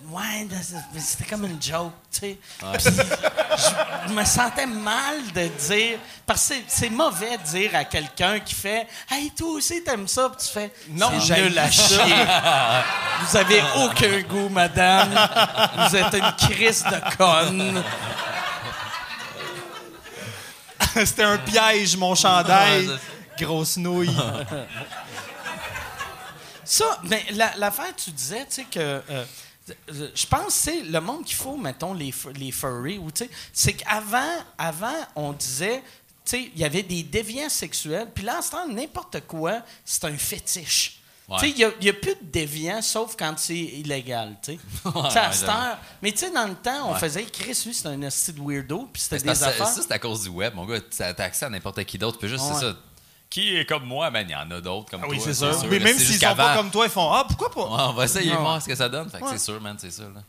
Ouais, 0.09 0.47
c'était 0.97 1.29
comme 1.29 1.45
une 1.45 1.61
joke, 1.61 1.91
tu 2.11 2.19
sais. 2.21 2.39
Puis 2.59 2.95
je 4.07 4.13
me 4.13 4.25
sentais 4.25 4.65
mal 4.65 5.17
de 5.35 5.47
dire. 5.67 5.99
Parce 6.25 6.49
que 6.49 6.55
c'est- 6.67 6.89
mauvais 6.89 7.37
de 7.37 7.43
dire 7.43 7.75
à 7.75 7.85
quelqu'un 7.85 8.39
qui 8.39 8.55
fait 8.55 8.87
Hey, 9.11 9.29
toi 9.31 9.49
aussi, 9.51 9.83
t'aimes 9.83 10.07
ça. 10.07 10.29
Puis 10.29 10.47
tu 10.47 10.51
fais 10.51 10.73
Non, 10.89 11.11
nul 11.11 11.59
à 11.59 11.69
chier. 11.69 11.97
Vous 13.21 13.37
avez 13.37 13.61
aucun 13.85 14.21
goût, 14.21 14.49
madame. 14.49 15.11
Vous 15.87 15.95
êtes 15.95 16.13
une 16.15 16.31
crise 16.49 16.83
de 16.83 17.15
conne. 17.15 17.83
C'était 21.05 21.23
un 21.23 21.37
piège, 21.37 21.95
mon 21.97 22.15
chandail. 22.15 22.89
Grosse 23.37 23.77
nouille. 23.77 24.15
Ça, 26.65 26.99
mais 27.03 27.25
la- 27.31 27.55
l'affaire, 27.57 27.93
tu 27.95 28.11
disais, 28.11 28.45
tu 28.45 28.53
sais, 28.55 28.63
que. 28.65 28.79
euh, 28.79 29.25
je 29.89 30.25
pense 30.27 30.45
que 30.47 30.51
c'est 30.51 30.81
le 30.81 30.99
monde 30.99 31.23
qu'il 31.23 31.35
faut, 31.35 31.55
mettons, 31.57 31.93
les, 31.93 32.13
les 32.35 32.51
furries, 32.51 32.97
ou 32.97 33.11
tu 33.11 33.25
sais, 33.25 33.29
c'est 33.53 33.73
qu'avant, 33.73 34.43
avant, 34.57 34.95
on 35.15 35.31
disait, 35.33 35.81
tu 36.25 36.31
sais, 36.37 36.51
il 36.53 36.59
y 36.59 36.65
avait 36.65 36.83
des 36.83 37.03
déviants 37.03 37.49
sexuels, 37.49 38.09
puis 38.13 38.23
là, 38.25 38.39
en 38.39 38.41
ce 38.41 38.51
temps, 38.51 38.67
n'importe 38.67 39.21
quoi, 39.27 39.61
c'est 39.85 40.03
un 40.05 40.17
fétiche. 40.17 40.99
Ouais. 41.33 41.39
Tu 41.39 41.45
sais, 41.47 41.51
il 41.79 41.81
n'y 41.83 41.89
a, 41.89 41.93
plus 41.93 42.15
de 42.15 42.19
déviants, 42.31 42.81
sauf 42.81 43.15
quand 43.17 43.33
c'est 43.37 43.55
illégal, 43.57 44.35
tu 44.43 44.53
sais. 44.53 44.59
Ouais, 44.85 44.91
Tu 45.05 45.11
sais, 45.11 45.19
à 45.19 45.27
ouais, 45.29 45.33
cette 45.33 45.45
j'avoue. 45.47 45.61
heure- 45.61 45.77
Mais 46.01 46.11
tu 46.11 46.17
sais, 46.19 46.31
dans 46.31 46.47
le 46.47 46.55
temps, 46.55 46.89
on 46.89 46.93
Ouais. 46.93 46.99
faisait, 46.99 47.23
Chris, 47.23 47.61
lui, 47.65 47.73
c'est 47.73 47.87
un 47.87 48.01
hostie 48.03 48.33
de 48.33 48.41
weirdo, 48.41 48.87
puis 48.91 49.01
c'était 49.01 49.17
des 49.19 49.25
parce 49.25 49.41
affaires. 49.43 49.67
Ça, 49.67 49.81
c'est 49.81 49.91
à 49.91 49.99
cause 49.99 50.23
du 50.23 50.29
web, 50.29 50.53
mon 50.55 50.65
gars. 50.65 50.79
T'as 50.95 51.13
accès 51.23 51.45
à 51.45 51.49
n'importe 51.49 51.83
qui 51.85 51.97
d'autre. 51.97 52.17
Puis 52.19 52.29
juste, 52.29 52.43
Ouais. 52.45 52.51
c'est 52.53 52.61
ça. 52.61 52.75
Qui 53.29 53.57
est 53.57 53.65
comme 53.65 53.85
moi? 53.85 54.11
Ben, 54.11 54.27
il 54.27 54.31
y 54.31 54.35
en 54.35 54.49
a 54.51 54.61
d'autres 54.61 54.91
comme 54.91 55.01
Ah 55.03 55.07
oui, 55.09 55.17
toi. 55.17 55.25
c'est 55.25 55.33
sûr. 55.33 55.65
Mais 55.69 55.79
même 55.79 55.97
s'ils 55.97 56.19
sont 56.19 56.35
pas 56.35 56.55
comme 56.55 56.69
toi, 56.69 56.85
ils 56.85 56.91
font 56.91 57.11
Ah, 57.11 57.25
pourquoi 57.27 57.49
pas? 57.51 57.61
Ouais, 57.75 57.89
on 57.89 57.93
va 57.93 58.05
essayer 58.05 58.35
voir 58.35 58.61
ce 58.61 58.67
que 58.67 58.75
ça 58.75 58.87
donne. 58.87 59.09
Fait 59.09 59.19
que 59.19 59.29
c'est 59.31 59.39
sûr, 59.39 59.59
man, 59.59 59.75
c'est 59.79 59.89
ça. 59.91 60.03
Là. 60.03 60.21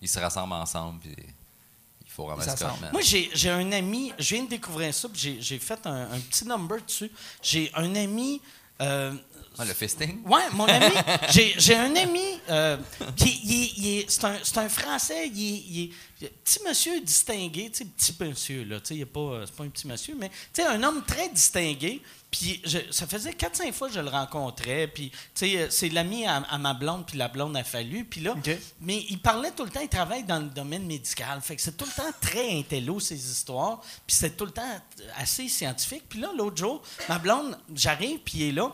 Ils 0.00 0.08
se 0.08 0.18
rassemblent 0.18 0.54
ensemble, 0.54 0.98
puis 1.00 1.14
il 1.18 2.10
faut 2.10 2.24
ramasser 2.24 2.56
ça, 2.56 2.74
man. 2.80 2.90
Moi, 2.92 3.02
j'ai 3.02 3.50
un 3.50 3.70
ami, 3.72 4.12
je 4.18 4.34
viens 4.34 4.44
de 4.44 4.48
découvrir 4.48 4.94
ça, 4.94 5.08
puis 5.10 5.20
j'ai- 5.20 5.38
j'ai 5.42 5.58
fait 5.58 5.78
un, 5.86 6.10
un 6.12 6.18
petit 6.20 6.46
number 6.46 6.78
dessus. 6.86 7.10
J'ai 7.42 7.70
un 7.74 7.94
ami. 7.94 8.40
euh, 8.80 9.12
Ouais, 9.58 9.66
le 9.66 9.74
fisting? 9.74 10.22
Ouais, 10.24 10.42
mon 10.52 10.66
ami. 10.66 10.94
J'ai 11.58 11.74
un 11.76 11.94
ami 11.96 12.20
euh, 12.48 12.76
qui 13.16 13.40
il 13.44 13.62
est- 13.64 13.72
il 13.76 13.98
est- 13.98 14.10
c'est 14.10 14.24
un, 14.24 14.36
c'est 14.42 14.58
un 14.58 14.68
Français. 14.68 15.28
Il 15.34 15.80
est, 15.80 15.90
il 16.20 16.28
petit 16.44 16.60
monsieur 16.66 17.00
distingué, 17.00 17.70
tu 17.70 17.78
sais, 17.78 17.84
petit 17.84 18.14
monsieur, 18.20 18.64
là. 18.64 18.80
Tu 18.80 18.86
sais, 18.88 18.94
il 18.96 19.00
est 19.02 19.06
pas, 19.06 19.20
euh, 19.20 19.46
c'est 19.46 19.54
pas 19.54 19.64
un 19.64 19.68
petit 19.68 19.86
monsieur, 19.86 20.14
mais 20.18 20.28
tu 20.28 20.62
sais, 20.62 20.64
un 20.64 20.82
homme 20.82 21.02
très 21.06 21.28
distingué. 21.28 22.02
Puis 22.30 22.60
je- 22.64 22.78
ça 22.92 23.06
faisait 23.06 23.32
4-5 23.32 23.72
fois 23.72 23.88
que 23.88 23.94
je 23.94 24.00
le 24.00 24.08
rencontrais. 24.10 24.86
Puis, 24.86 25.10
tu 25.10 25.16
sais, 25.34 25.56
euh, 25.58 25.66
c'est 25.70 25.88
l'ami 25.88 26.26
à, 26.26 26.36
à 26.36 26.58
ma 26.58 26.74
blonde, 26.74 27.06
puis 27.06 27.16
la 27.18 27.28
blonde 27.28 27.56
a 27.56 27.64
fallu. 27.64 28.04
Puis 28.04 28.20
là, 28.20 28.34
mais 28.80 29.04
il 29.08 29.18
parlait 29.18 29.50
tout 29.52 29.64
le 29.64 29.70
temps, 29.70 29.80
il 29.80 29.88
travaille 29.88 30.24
dans 30.24 30.38
le 30.40 30.48
domaine 30.50 30.86
médical. 30.86 31.40
Fait 31.40 31.56
que 31.56 31.62
c'est 31.62 31.76
tout 31.76 31.86
le 31.86 31.92
temps 31.92 32.10
très 32.20 32.50
intello, 32.58 33.00
ces 33.00 33.16
histoires. 33.30 33.80
Puis 34.06 34.16
c'est 34.16 34.36
tout 34.36 34.44
le 34.46 34.52
temps 34.52 34.80
assez 35.16 35.48
scientifique. 35.48 36.04
Puis 36.08 36.20
là, 36.20 36.30
l'autre 36.36 36.56
jour, 36.58 36.82
ma 37.08 37.18
blonde, 37.18 37.58
j'arrive, 37.74 38.18
puis 38.20 38.34
il 38.38 38.42
est 38.50 38.52
là. 38.52 38.72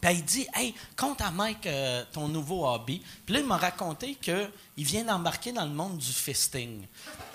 Puis 0.00 0.12
il 0.12 0.24
dit 0.24 0.46
Hey, 0.54 0.74
compte 0.96 1.20
à 1.20 1.30
Mike 1.30 1.66
euh, 1.66 2.04
ton 2.12 2.28
nouveau 2.28 2.66
hobby. 2.66 3.02
Puis 3.24 3.34
là, 3.34 3.40
il 3.40 3.46
m'a 3.46 3.56
raconté 3.56 4.14
qu'il 4.16 4.50
vient 4.76 5.04
d'embarquer 5.04 5.52
dans 5.52 5.64
le 5.64 5.72
monde 5.72 5.98
du 5.98 6.12
fisting. 6.12 6.86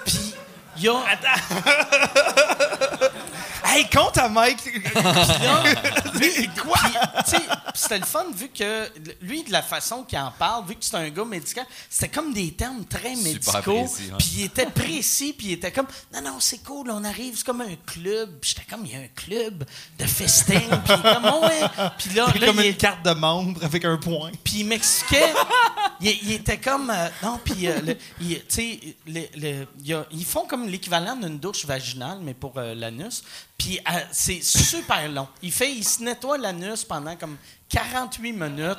Puis 0.06 0.34
il 0.78 0.84
y 0.84 0.90
a. 0.90 0.94
Hey, 3.66 3.90
compte 3.90 4.18
à 4.18 4.28
Mike. 4.30 4.60
Quoi? 6.62 6.78
C'était 7.74 7.98
le 8.00 8.06
fun 8.06 8.26
vu 8.36 8.50
que 8.50 8.88
lui, 9.22 9.44
de 9.44 9.52
la 9.52 9.62
façon 9.64 10.04
qu'il 10.04 10.20
en 10.20 10.32
parle, 10.38 10.66
vu 10.68 10.76
que 10.76 10.84
c'est 10.86 10.96
un 10.96 11.10
gars 11.10 11.26
médical, 11.26 11.66
c'était 11.90 12.10
comme 12.10 12.34
des 12.34 12.52
termes 12.52 12.86
très 12.86 13.16
médicaux. 13.16 13.86
Puis 14.20 14.30
il 14.36 14.44
était 14.44 14.66
précis, 14.68 15.34
puis 15.36 15.48
il 15.48 15.52
était 15.54 15.72
comme 15.72 15.88
Non, 16.14 16.22
non, 16.22 16.36
c'est 16.40 16.62
cool, 16.64 16.92
on 16.92 17.04
arrive, 17.04 17.36
c'est 17.38 17.46
comme 17.46 17.62
un 17.62 17.76
club. 17.86 18.38
Puis 18.42 18.54
j'étais 18.56 18.70
comme 18.70 18.86
Il 18.86 18.92
y 18.92 18.96
a 18.96 19.00
un 19.00 19.08
club 19.16 19.64
de 19.98 20.06
festin. 20.06 20.60
puis 20.86 21.02
comme 21.02 21.32
Oh, 21.34 21.42
ouais. 21.46 21.62
Puis 21.98 22.10
là, 22.14 22.26
comme 22.46 22.60
il 22.60 22.68
une 22.68 22.76
carte 22.78 23.04
de 23.04 23.12
membre 23.14 23.64
avec 23.64 23.86
un 23.86 23.98
point. 23.98 24.32
puis 24.44 24.58
il 24.60 24.66
m'expliquait. 24.68 25.34
il, 26.02 26.10
il 26.24 26.32
était 26.34 26.60
comme. 26.60 26.90
euh, 26.92 27.08
non, 27.24 27.40
puis, 27.44 27.68
euh, 27.68 27.80
le- 27.82 27.98
il- 28.22 28.42
le- 29.08 29.28
le- 29.36 30.06
ils 30.12 30.26
font 30.26 30.46
comme 30.46 30.63
l'équivalent 30.70 31.16
d'une 31.16 31.40
douche 31.40 31.66
vaginale, 31.66 32.20
mais 32.22 32.34
pour 32.34 32.58
euh, 32.58 32.74
l'anus. 32.74 33.24
Puis 33.64 33.80
euh, 33.80 34.00
c'est 34.12 34.44
super 34.44 35.08
long. 35.10 35.28
Il 35.42 35.52
fait, 35.52 35.72
il 35.72 35.86
se 35.88 36.04
nettoie 36.04 36.38
l'anus 36.38 36.84
pendant 36.84 37.16
comme 37.16 37.38
48 37.70 38.34
minutes. 38.34 38.78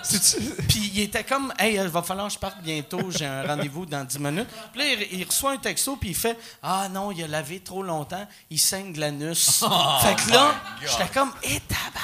Puis 0.69 0.91
il 0.95 1.01
était 1.01 1.25
comme, 1.25 1.53
hey, 1.59 1.77
il 1.77 1.89
va 1.89 2.03
falloir 2.03 2.29
que 2.29 2.35
je 2.35 2.39
parte 2.39 2.59
bientôt, 2.63 3.11
j'ai 3.11 3.25
un 3.27 3.43
rendez-vous 3.45 3.87
dans 3.87 4.05
10 4.05 4.19
minutes. 4.21 4.47
Puis 4.73 4.81
là, 4.83 4.87
il, 5.11 5.21
il 5.21 5.25
reçoit 5.25 5.53
un 5.53 5.57
texto, 5.57 5.97
puis 5.97 6.11
il 6.11 6.15
fait, 6.15 6.39
ah 6.63 6.87
non, 6.91 7.11
il 7.11 7.25
a 7.25 7.27
lavé 7.27 7.61
trop 7.61 7.83
longtemps, 7.83 8.25
il 8.51 8.59
saigne 8.59 8.93
de 8.93 9.01
l'anus. 9.01 9.65
fait 10.03 10.15
que 10.17 10.31
là, 10.31 10.55
j'étais 10.83 11.09
comme, 11.13 11.33
hé, 11.43 11.61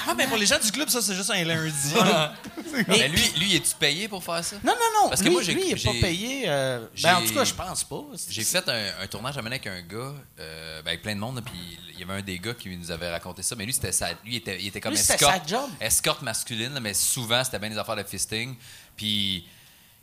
Ah, 0.09 0.15
mais 0.17 0.27
pour 0.27 0.37
les 0.39 0.47
gens 0.47 0.59
du 0.59 0.73
club, 0.73 0.89
ça, 0.89 1.01
c'est 1.03 1.15
juste 1.15 1.31
un 1.31 1.45
lundi. 1.45 1.95
Mais 2.89 3.09
lui, 3.09 3.23
lui, 3.37 3.57
es-tu 3.57 3.75
payé 3.79 4.07
pour 4.09 4.23
faire 4.23 4.45
ça? 4.45 4.57
Non, 4.65 4.73
non, 4.73 5.03
non. 5.03 5.09
Parce 5.09 5.21
que 5.21 5.27
lui, 5.27 5.33
moi, 5.35 5.43
j'ai- 5.43 5.55
lui, 5.55 5.63
il 5.67 5.75
n'est 5.75 5.83
pas 5.83 5.93
j'ai- 5.93 6.01
payé. 6.01 6.45
euh, 6.47 6.87
ben, 7.03 7.17
en 7.17 7.23
tout 7.27 7.35
cas, 7.35 7.45
je 7.45 7.53
pense 7.55 7.83
pas. 7.85 8.05
J'ai 8.29 8.45
fait 8.45 8.69
un, 8.69 9.03
un 9.03 9.07
tournage 9.09 9.37
à 9.37 9.43
mener 9.43 9.57
avec 9.57 9.67
un 9.67 9.81
gars, 9.83 10.13
euh, 10.39 10.81
ben, 10.83 10.89
avec 10.89 11.03
plein 11.03 11.15
de 11.17 11.21
monde, 11.21 11.43
puis 11.45 11.79
il 11.93 11.99
y 11.99 12.03
avait 12.05 12.21
un 12.21 12.23
des 12.23 12.39
gars 12.39 12.55
qui 12.55 12.69
nous 12.79 12.91
avait 12.91 13.11
raconté 13.11 13.43
ça, 13.43 13.55
mais 13.57 13.65
lui, 13.67 13.73
c'était 13.73 13.93
sa- 13.93 14.13
lui 14.13 14.19
il 14.27 14.37
était, 14.37 14.61
il 14.61 14.67
était 14.69 14.81
comme 14.81 14.93
Lui, 14.93 15.01
escorte, 15.01 15.21
sa 15.43 15.47
job. 15.47 15.71
escorte 15.81 16.23
masculine, 16.23 16.79
mais 16.81 16.95
souvent, 16.95 17.43
c'était 17.45 17.59
bien 17.59 17.71
des 17.71 17.79
affaires 17.79 17.97
de 17.97 18.03
fisting. 18.03 18.57
Puis 18.97 19.47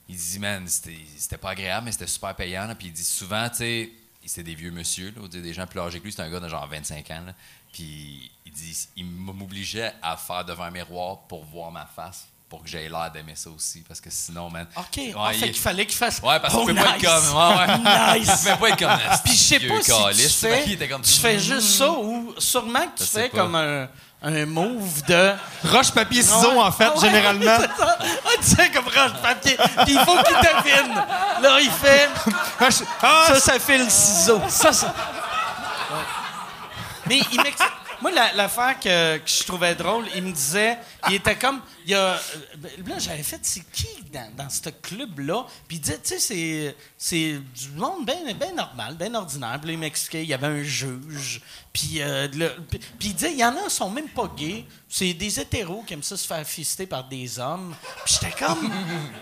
il 0.09 0.15
dit, 0.15 0.39
man, 0.39 0.67
c'était 0.67 0.97
c'était 1.17 1.37
pas 1.37 1.51
agréable, 1.51 1.85
mais 1.85 1.91
c'était 1.91 2.07
super 2.07 2.35
payant. 2.35 2.65
là. 2.67 2.75
Puis 2.75 2.87
il 2.87 2.93
dit 2.93 3.03
souvent, 3.03 3.49
tu 3.49 3.57
sais, 3.57 3.91
c'était 4.25 4.43
des 4.43 4.55
vieux 4.55 4.71
monsieur, 4.71 5.11
là, 5.15 5.27
des 5.27 5.53
gens 5.53 5.65
plus 5.67 5.79
âgés 5.79 5.99
que 5.99 6.03
lui, 6.05 6.11
c'était 6.11 6.23
un 6.23 6.29
gars 6.31 6.39
de 6.39 6.49
genre 6.49 6.67
25 6.67 7.09
ans. 7.11 7.23
là. 7.27 7.33
Puis 7.71 8.31
il 8.45 8.51
dit, 8.51 8.87
il 8.95 9.05
m'obligeait 9.05 9.93
à 10.01 10.17
faire 10.17 10.43
devant 10.45 10.63
un 10.63 10.71
miroir 10.71 11.19
pour 11.27 11.43
voir 11.45 11.71
ma 11.71 11.85
face 11.85 12.27
pour 12.49 12.63
que 12.63 12.69
j'aie 12.69 12.87
l'air 12.87 13.11
d'aimer 13.13 13.33
ça 13.35 13.49
aussi. 13.49 13.83
Parce 13.87 13.99
que 13.99 14.09
sinon, 14.09 14.49
man. 14.49 14.65
OK. 14.75 14.85
Ouais, 14.97 15.13
Ah, 15.17 15.29
il 15.33 15.39
fait 15.39 15.47
est- 15.47 15.51
qu'il 15.51 15.61
fallait 15.61 15.85
qu'il 15.85 15.97
fasse. 15.97 16.19
Ouais, 16.23 16.39
parce 16.39 16.53
que 16.53 16.59
oh, 16.59 16.65
tu 16.67 16.73
peux 16.73 16.81
pas 16.81 16.95
être 16.95 17.01
nice. 17.01 17.09
comme. 17.09 17.37
Ouais, 17.37 17.55
ouais. 17.57 18.19
Nice. 18.19 18.31
Tu 18.43 18.49
peux 18.51 18.57
pas 18.57 18.69
être 18.69 18.79
comme. 18.79 18.99
Puis 19.25 19.33
je 19.33 19.43
sais 19.43 19.59
pas 19.59 19.81
si 20.13 20.27
tu 20.27 20.29
fais, 20.47 20.71
était 20.71 20.87
comme- 20.87 21.01
tu 21.01 21.13
fais 21.19 21.39
juste 21.39 21.67
ça 21.77 21.89
ou 21.91 22.33
sûrement 22.37 22.87
que 22.95 22.99
tu 22.99 23.03
fais 23.03 23.29
pas. 23.29 23.37
comme 23.39 23.55
un, 23.55 23.87
un 24.23 24.45
move 24.45 25.03
de... 25.07 25.33
Roche, 25.65 25.91
papier, 25.91 26.23
ciseaux, 26.23 26.59
en 26.59 26.71
fait, 26.71 26.85
Ah 26.87 26.93
ouais, 26.95 27.01
généralement. 27.07 27.57
c'est 27.59 27.81
ça. 27.83 27.97
Ah, 27.99 28.29
tu 28.39 28.45
sais 28.55 28.71
comme 28.71 28.85
roche 28.85 29.21
papier. 29.21 29.57
Puis 29.83 29.93
il 29.93 29.99
faut 29.99 30.17
qu'il 30.23 30.35
devine. 30.37 30.95
Là, 31.41 31.59
il 31.61 31.69
fait... 31.71 32.09
Ah, 33.01 33.25
Ça, 33.27 33.39
ça 33.39 33.59
fait 33.59 33.77
le 33.77 33.89
ciseau. 33.89 34.41
ça, 34.47 34.71
ça. 34.73 34.93
Mais 37.07 37.19
il 37.31 37.41
m'ex- 37.41 37.55
Moi, 38.01 38.11
la- 38.11 38.33
l'affaire 38.33 38.79
que, 38.79 39.17
que 39.17 39.29
je 39.29 39.43
trouvais 39.43 39.73
drôle, 39.75 40.05
il 40.15 40.23
me 40.23 40.31
disait, 40.31 40.77
il 41.09 41.15
était 41.15 41.35
comme, 41.35 41.61
il 41.85 41.91
y 41.91 41.95
a, 41.95 42.13
là, 42.85 42.99
j'avais 42.99 43.23
fait, 43.23 43.39
c'est 43.41 43.63
qui 43.71 43.87
dans, 44.13 44.29
dans 44.35 44.49
ce 44.49 44.69
club-là? 44.69 45.45
Puis 45.67 45.77
il 45.77 45.81
disait, 45.81 45.99
tu 46.03 46.19
sais, 46.19 46.75
c'est, 46.97 47.31
du 47.33 47.69
monde 47.75 48.05
bien 48.05 48.15
ben 48.39 48.55
normal, 48.55 48.95
bien 48.95 49.13
ordinaire. 49.15 49.57
Puis 49.59 49.67
là, 49.69 49.73
il 49.73 49.79
m'expliquait, 49.79 50.23
il 50.23 50.29
y 50.29 50.33
avait 50.33 50.47
un 50.47 50.63
juge. 50.63 51.41
Puis, 51.73 52.01
euh, 52.01 52.27
le- 52.33 52.55
puis, 52.69 52.79
puis 52.79 53.07
il 53.09 53.13
disait, 53.15 53.31
il 53.33 53.39
y 53.39 53.45
en 53.45 53.55
a 53.55 53.63
qui 53.67 53.75
sont 53.75 53.89
même 53.89 54.09
pas 54.09 54.29
gays. 54.35 54.65
C'est 54.89 55.13
des 55.13 55.39
hétéros 55.39 55.83
qui 55.85 55.93
aiment 55.93 56.03
ça 56.03 56.17
se 56.17 56.25
faire 56.27 56.45
fister 56.45 56.85
par 56.87 57.03
des 57.07 57.39
hommes. 57.39 57.75
Puis 58.05 58.15
j'étais 58.21 58.35
comme, 58.45 58.65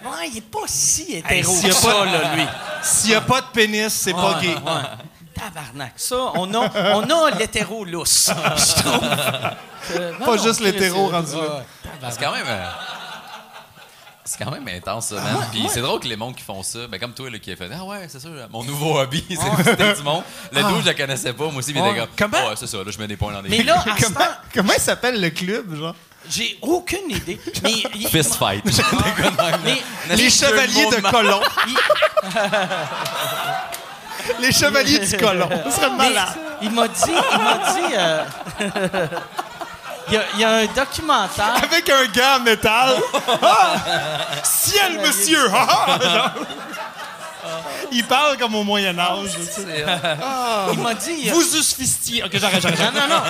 ouais, 0.05 0.29
il 0.31 0.37
est 0.37 0.41
pas 0.41 0.59
si 0.67 1.13
hétéro 1.15 1.53
s'il 1.53 1.67
y 1.67 1.71
a 1.71 1.73
que 1.75 1.81
pas- 1.81 1.91
ça, 1.91 2.05
là, 2.05 2.35
lui. 2.35 2.43
S'il 2.83 3.09
n'y 3.09 3.15
a 3.15 3.21
pas 3.21 3.41
de 3.41 3.47
pénis, 3.47 3.93
c'est 3.93 4.13
pas 4.13 4.39
gay. 4.41 4.55
ouais. 4.55 4.81
Tabarnak. 5.53 5.93
Ça, 5.95 6.15
on 6.35 6.53
a, 6.53 6.71
on 6.95 7.03
a 7.09 7.31
l'hétéro 7.31 7.85
lousse, 7.85 8.29
je 8.57 8.81
trouve. 8.81 8.99
Que- 8.99 10.11
non, 10.19 10.25
Pas 10.25 10.35
non, 10.37 10.43
juste 10.43 10.59
l'hétéro 10.59 11.07
euh, 11.09 11.11
rendu 11.11 11.35
là. 11.35 11.41
ouais, 11.41 11.47
ouais. 11.47 12.09
C'est 12.09 12.19
quand 12.23 12.31
même. 12.31 12.45
euh, 12.47 12.65
C'est 14.23 14.43
quand 14.43 14.49
même 14.49 14.67
intense, 14.67 15.07
ça, 15.07 15.15
man. 15.15 15.37
Puis 15.51 15.67
c'est 15.69 15.81
drôle 15.81 15.99
que 15.99 16.07
les 16.07 16.15
mondes 16.15 16.35
qui 16.35 16.41
font 16.43 16.63
ça, 16.63 16.87
ben 16.87 16.99
comme 16.99 17.13
toi, 17.13 17.29
là, 17.29 17.37
qui 17.37 17.51
a 17.51 17.55
fait 17.55 17.69
Ah 17.71 17.83
ouais, 17.85 18.07
c'est 18.09 18.19
ça, 18.19 18.27
mon 18.49 18.63
nouveau 18.63 18.97
hobby, 18.97 19.23
c'est 19.29 19.35
de 19.35 19.55
visiter 19.75 19.93
du 19.93 20.01
monde. 20.03 20.23
Le 20.51 20.61
dos, 20.63 20.81
je 20.81 20.85
la 20.87 20.93
connaissais 20.95 21.33
pas, 21.33 21.43
moi 21.45 21.57
aussi, 21.57 21.73
mais 21.73 21.81
Ouais. 21.81 21.93
t'es 21.93 21.99
comme 21.99 22.31
Comment? 22.31 22.37
Ah 22.43 22.49
ouais, 22.49 22.55
c'est 22.55 22.67
ça, 22.67 22.77
là, 22.77 22.83
je 22.89 22.97
mets 22.97 23.07
des 23.07 23.17
points 23.17 23.31
dans 23.33 23.43
des 23.43 23.49
Mais 23.49 23.61
là, 23.61 23.79
à 23.81 23.83
Comment, 24.01 24.15
temps, 24.19 24.31
comment 24.53 24.73
il 24.73 24.81
s'appelle 24.81 25.21
le 25.21 25.29
club, 25.29 25.75
genre? 25.75 25.93
j'ai 26.27 26.57
aucune 26.63 27.11
idée. 27.11 27.39
Mais, 27.61 27.71
il- 27.93 28.07
Fist 28.07 28.33
fight. 28.37 28.65
mais- 29.63 30.15
Les 30.15 30.31
chevaliers 30.31 30.87
de 30.87 31.01
colon. 31.11 31.39
il- 31.67 31.77
Les 34.39 34.51
chevaliers 34.51 34.99
du 34.99 35.17
colon. 35.17 35.49
Ce 35.65 35.71
serait 35.75 35.89
malade. 35.91 36.29
il 36.61 36.71
m'a 36.71 36.87
dit, 36.87 37.01
il 37.07 37.37
m'a 37.43 37.73
dit, 37.73 37.93
euh, 37.95 38.23
il, 40.09 40.13
y 40.13 40.17
a, 40.17 40.21
il 40.35 40.39
y 40.39 40.43
a 40.43 40.49
un 40.57 40.65
documentaire. 40.65 41.55
Avec 41.63 41.89
un 41.89 42.05
gars 42.07 42.37
en 42.37 42.39
métal. 42.41 42.95
Ah! 43.41 43.75
Ciel, 44.43 44.99
monsieur! 44.99 45.49
Ah. 45.53 46.33
Il 47.91 48.03
parle 48.05 48.37
comme 48.37 48.55
au 48.55 48.63
Moyen-Âge. 48.63 49.29
Il 50.73 50.79
m'a 50.79 50.93
dit. 50.95 51.29
a- 51.29 51.33
Vous 51.33 51.55
eusse 51.55 51.73
fistiez. 51.73 52.23
Ok, 52.23 52.31
j'arrête, 52.37 52.61
j'arrête. 52.61 52.79
Non, 52.79 53.01
non, 53.01 53.07
non. 53.15 53.21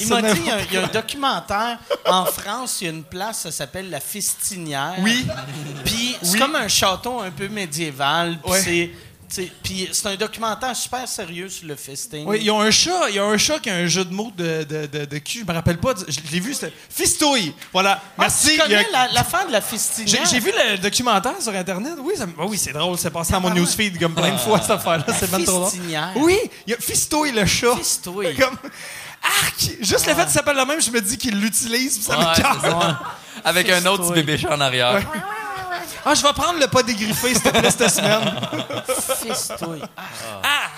Il 0.00 0.08
m'a 0.08 0.22
dit, 0.22 0.40
il 0.40 0.46
y, 0.46 0.50
a, 0.50 0.60
il 0.60 0.72
y 0.72 0.76
a 0.78 0.84
un 0.84 0.86
documentaire 0.88 1.78
en 2.06 2.24
France, 2.24 2.78
il 2.80 2.84
y 2.86 2.88
a 2.88 2.92
une 2.92 3.04
place, 3.04 3.40
ça 3.42 3.52
s'appelle 3.52 3.88
la 3.90 4.00
Fistinière. 4.00 4.94
Oui. 4.98 5.26
Puis 5.84 6.16
c'est 6.22 6.32
Oui. 6.32 6.38
comme 6.38 6.56
un 6.56 6.66
château 6.68 7.20
un 7.20 7.30
peu 7.30 7.48
médiéval. 7.48 8.38
Puis 8.42 8.50
Ouais. 8.52 8.60
c'est, 8.62 8.90
puis 9.62 9.88
c'est 9.92 10.06
un 10.08 10.16
documentaire 10.16 10.74
super 10.76 11.06
sérieux 11.08 11.48
sur 11.48 11.66
le 11.66 11.76
fisting. 11.76 12.26
Oui, 12.26 12.40
ils 12.42 12.50
ont 12.50 12.60
un 12.60 12.70
chat, 12.70 13.08
il 13.08 13.16
y 13.16 13.18
a 13.18 13.24
un 13.24 13.38
chat 13.38 13.58
qui 13.58 13.70
a 13.70 13.74
un 13.74 13.86
jeu 13.86 14.04
de 14.04 14.12
mots 14.12 14.30
de, 14.36 14.64
de, 14.64 14.86
de, 14.86 15.04
de 15.06 15.18
cul, 15.18 15.40
je 15.40 15.44
me 15.44 15.52
rappelle 15.52 15.78
pas, 15.78 15.94
je 16.06 16.18
l'ai 16.30 16.40
vu, 16.40 16.52
c'était 16.54 16.72
Fistouille. 16.90 17.54
Voilà, 17.72 18.00
Ah, 18.02 18.14
merci. 18.18 18.54
tu 18.54 18.60
a- 18.60 18.64
connais 18.64 18.86
la- 18.92 19.08
l'affaire 19.12 19.46
de 19.46 19.52
la 19.52 19.60
Fistinière? 19.60 20.24
j'ai 20.30 20.40
vu 20.40 20.50
le 20.52 20.78
documentaire 20.78 21.40
sur 21.40 21.54
Internet. 21.54 21.94
Oui, 22.00 22.14
ça, 22.16 22.26
ah 22.38 22.42
oui 22.46 22.58
c'est 22.58 22.72
drôle. 22.72 22.98
C'est 22.98 23.10
passé 23.10 23.32
dans 23.32 23.40
mon 23.40 23.50
newsfeed 23.50 23.98
comme 23.98 24.14
plein 24.14 24.32
de 24.32 24.38
fois, 24.38 24.60
cette 24.60 24.70
affaire-là. 24.70 25.04
C'est 25.18 25.30
même 25.32 25.44
trop 25.44 25.58
drôle. 25.60 25.70
Fistinière. 25.70 26.12
Oui, 26.16 26.38
il 26.66 26.70
y 26.70 26.74
a 26.74 26.78
Fistouille, 26.78 27.32
le 27.32 27.46
chat. 27.46 27.76
Fistouille. 27.76 28.34
Comme, 28.38 28.56
arc! 29.22 29.70
Juste 29.80 30.06
le 30.06 30.14
fait 30.14 30.22
qu'il 30.22 30.30
s'appelle 30.32 30.56
le 30.56 30.64
même, 30.64 30.80
je 30.80 30.90
me 30.90 31.00
dis 31.00 31.16
qu'il 31.16 31.38
l'utilise, 31.40 32.02
ça 32.02 32.18
Ouais, 32.18 32.24
me. 32.24 32.94
Avec 33.44 33.70
un 33.70 33.84
autre 33.86 34.04
petit 34.04 34.12
bébé 34.14 34.36
chat 34.38 34.54
en 34.54 34.60
arrière. 34.60 35.00
Ah, 36.04 36.14
je 36.14 36.22
vais 36.22 36.32
prendre 36.32 36.58
le 36.58 36.66
pas 36.66 36.82
dégriffé, 36.82 37.28
s'il 37.34 37.42
te 37.42 37.48
plaît, 37.50 37.70
cette 37.70 37.88
semaine. 37.90 38.34
Fistouille. 39.22 39.82
Ah, 40.42 40.68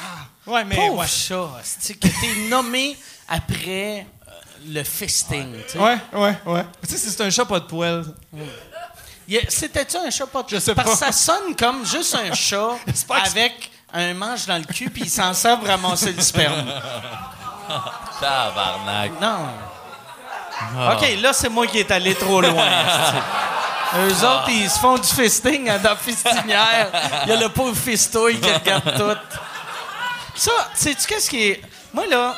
Ouais, 0.46 0.62
mais. 0.64 0.76
pauvre 0.76 0.98
Ouais, 0.98 1.06
chat. 1.06 1.48
C'est 1.62 1.94
que 1.94 2.06
t'es 2.06 2.48
nommé 2.50 2.98
après 3.28 4.06
euh, 4.28 4.30
le 4.68 4.82
fisting. 4.84 5.54
tu 5.66 5.72
sais? 5.72 5.78
ouais, 5.78 5.98
ouais. 6.12 6.36
ouais. 6.44 6.66
Tu 6.86 6.96
sais, 6.98 7.10
c'est 7.10 7.22
un 7.22 7.30
chat 7.30 7.46
pas 7.46 7.60
de 7.60 7.64
poêle. 7.64 8.04
A- 8.36 9.34
C'était-tu 9.48 9.96
un 9.96 10.10
chat 10.10 10.26
pas 10.26 10.42
de 10.42 10.48
Je 10.50 10.58
sais 10.58 10.74
Parce 10.74 10.90
que 10.90 10.96
ça 10.98 11.12
sonne 11.12 11.56
comme 11.58 11.86
juste 11.86 12.14
un 12.14 12.34
chat 12.34 12.72
avec 13.26 13.70
un 13.94 14.12
manche 14.12 14.44
dans 14.44 14.58
le 14.58 14.64
cul 14.64 14.90
puis 14.90 15.04
il 15.04 15.10
s'en 15.10 15.32
sert 15.32 15.58
pour 15.58 15.66
ramasser 15.68 16.12
le 16.12 16.20
sperme. 16.20 16.66
Tabarnak. 18.20 19.12
Non. 19.20 19.48
OK, 20.92 21.16
là, 21.22 21.32
c'est 21.32 21.48
moi 21.48 21.66
qui 21.66 21.78
est 21.78 21.90
allé 21.90 22.14
trop 22.14 22.42
loin. 22.42 22.52
Eux 23.96 24.24
autres, 24.24 24.48
ils 24.48 24.68
se 24.68 24.78
font 24.78 24.98
du 24.98 25.08
fisting 25.08 25.66
dans 25.66 25.82
la 25.90 25.96
fistinière. 25.96 26.88
Il 27.24 27.28
y 27.28 27.32
a 27.32 27.36
le 27.36 27.48
pauvre 27.48 27.76
fistouille 27.76 28.40
qui 28.40 28.52
regarde 28.52 28.92
tout. 28.96 29.38
Ça, 30.34 30.50
sais-tu 30.74 31.06
qu'est-ce 31.06 31.30
qui 31.30 31.48
est... 31.50 31.62
Moi, 31.92 32.06
là, 32.08 32.34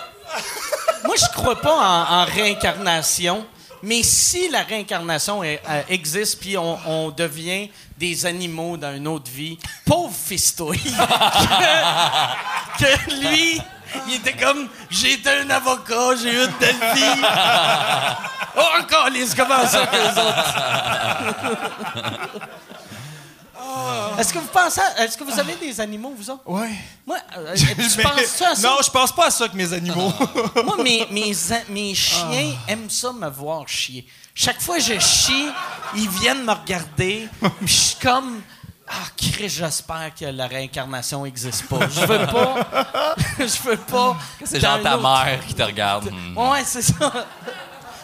moi, 1.04 1.14
je 1.16 1.24
crois 1.34 1.58
pas 1.60 1.74
en, 1.74 2.20
en 2.20 2.24
réincarnation, 2.26 3.46
mais 3.82 4.02
si 4.02 4.48
la 4.50 4.62
réincarnation 4.64 5.42
est- 5.42 5.62
euh, 5.68 5.82
existe 5.88 6.40
puis 6.40 6.58
on, 6.58 6.78
on 6.86 7.10
devient 7.10 7.70
des 7.96 8.26
animaux 8.26 8.76
dans 8.76 8.94
une 8.94 9.08
autre 9.08 9.30
vie, 9.30 9.58
pauvre 9.86 10.14
fistouille, 10.14 10.78
que, 12.78 12.84
que 12.84 13.10
lui, 13.26 13.60
il 14.08 14.14
était 14.14 14.34
comme 14.36 14.68
j'ai 14.90 15.12
été 15.14 15.30
un 15.30 15.50
avocat, 15.50 16.16
j'ai 16.20 16.32
eu 16.32 16.44
une 16.44 16.52
belle 16.58 16.76
vie. 16.94 17.22
Oh, 18.58 18.80
encore 18.82 19.10
les 19.10 19.26
comment 19.36 19.66
ça 19.66 19.86
que 19.86 19.96
les 19.96 20.18
autres? 20.18 20.54
Est-ce 24.18 24.32
que 24.32 24.38
vous 24.38 24.46
pensez, 24.46 24.80
à- 24.80 25.04
est-ce 25.04 25.16
que 25.18 25.24
vous 25.24 25.38
avez 25.38 25.54
des 25.56 25.78
animaux 25.80 26.14
vous 26.16 26.30
autres? 26.30 26.42
Ouais. 26.46 26.70
Moi, 27.06 27.18
euh, 27.36 27.54
tu 27.54 27.66
Mais- 27.76 28.02
penses 28.02 28.40
à 28.42 28.54
ça? 28.54 28.68
Non, 28.68 28.76
je 28.82 28.90
pense 28.90 29.12
pas 29.14 29.26
à 29.26 29.30
ça 29.30 29.46
que 29.48 29.56
mes 29.56 29.70
animaux. 29.72 30.10
Moi, 30.64 30.76
mes, 30.82 31.06
mes, 31.10 31.52
a- 31.52 31.64
mes 31.68 31.94
chiens 31.94 32.54
aiment 32.68 32.88
ça 32.88 33.12
me 33.12 33.28
voir 33.28 33.68
chier. 33.68 34.06
Chaque 34.34 34.60
fois 34.62 34.76
que 34.76 34.82
je 34.82 34.98
chie, 34.98 35.48
ils 35.94 36.08
viennent 36.08 36.44
me 36.44 36.52
regarder. 36.52 37.28
Puis 37.40 37.50
je 37.66 37.72
suis 37.72 37.96
comme. 37.96 38.40
Ah, 38.88 39.06
Chris, 39.16 39.48
j'espère 39.48 40.12
que 40.18 40.26
la 40.26 40.46
réincarnation 40.46 41.24
n'existe 41.24 41.66
pas. 41.66 41.88
Je 41.88 42.00
veux 42.00 42.26
pas. 42.26 43.14
je 43.38 43.68
veux 43.68 43.76
pas. 43.76 44.16
C'est 44.44 44.60
genre 44.60 44.80
ta 44.80 44.96
mère 44.96 45.40
qui 45.46 45.54
te 45.54 45.62
regarde. 45.62 46.10
Ouais, 46.36 46.62
c'est 46.64 46.82
ça. 46.82 47.26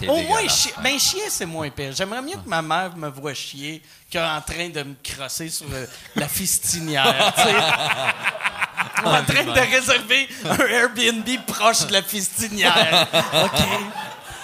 Au 0.09 0.23
moins. 0.23 0.43
Ben, 0.83 0.99
chier, 0.99 1.23
c'est 1.29 1.47
moins 1.47 1.71
pire. 1.71 1.93
J'aimerais 1.93 2.23
mieux 2.23 2.37
que 2.37 2.49
ma 2.49 2.63
mère 2.63 2.97
me 2.97 3.09
voie 3.09 3.35
chier 3.35 3.83
qu'en 4.13 4.41
train 4.41 4.69
de 4.69 4.83
me 4.83 4.95
crosser 5.03 5.49
sur 5.49 5.67
euh, 5.73 5.87
la 6.17 6.27
fistinière. 6.29 7.33
en 9.05 9.25
train 9.25 9.45
de 9.45 9.71
réserver 9.75 10.29
un 10.45 10.67
Airbnb 10.67 11.29
proche 11.47 11.87
de 11.87 11.93
la 11.93 12.03
fistinière. 12.03 13.07
OK. 13.45 13.61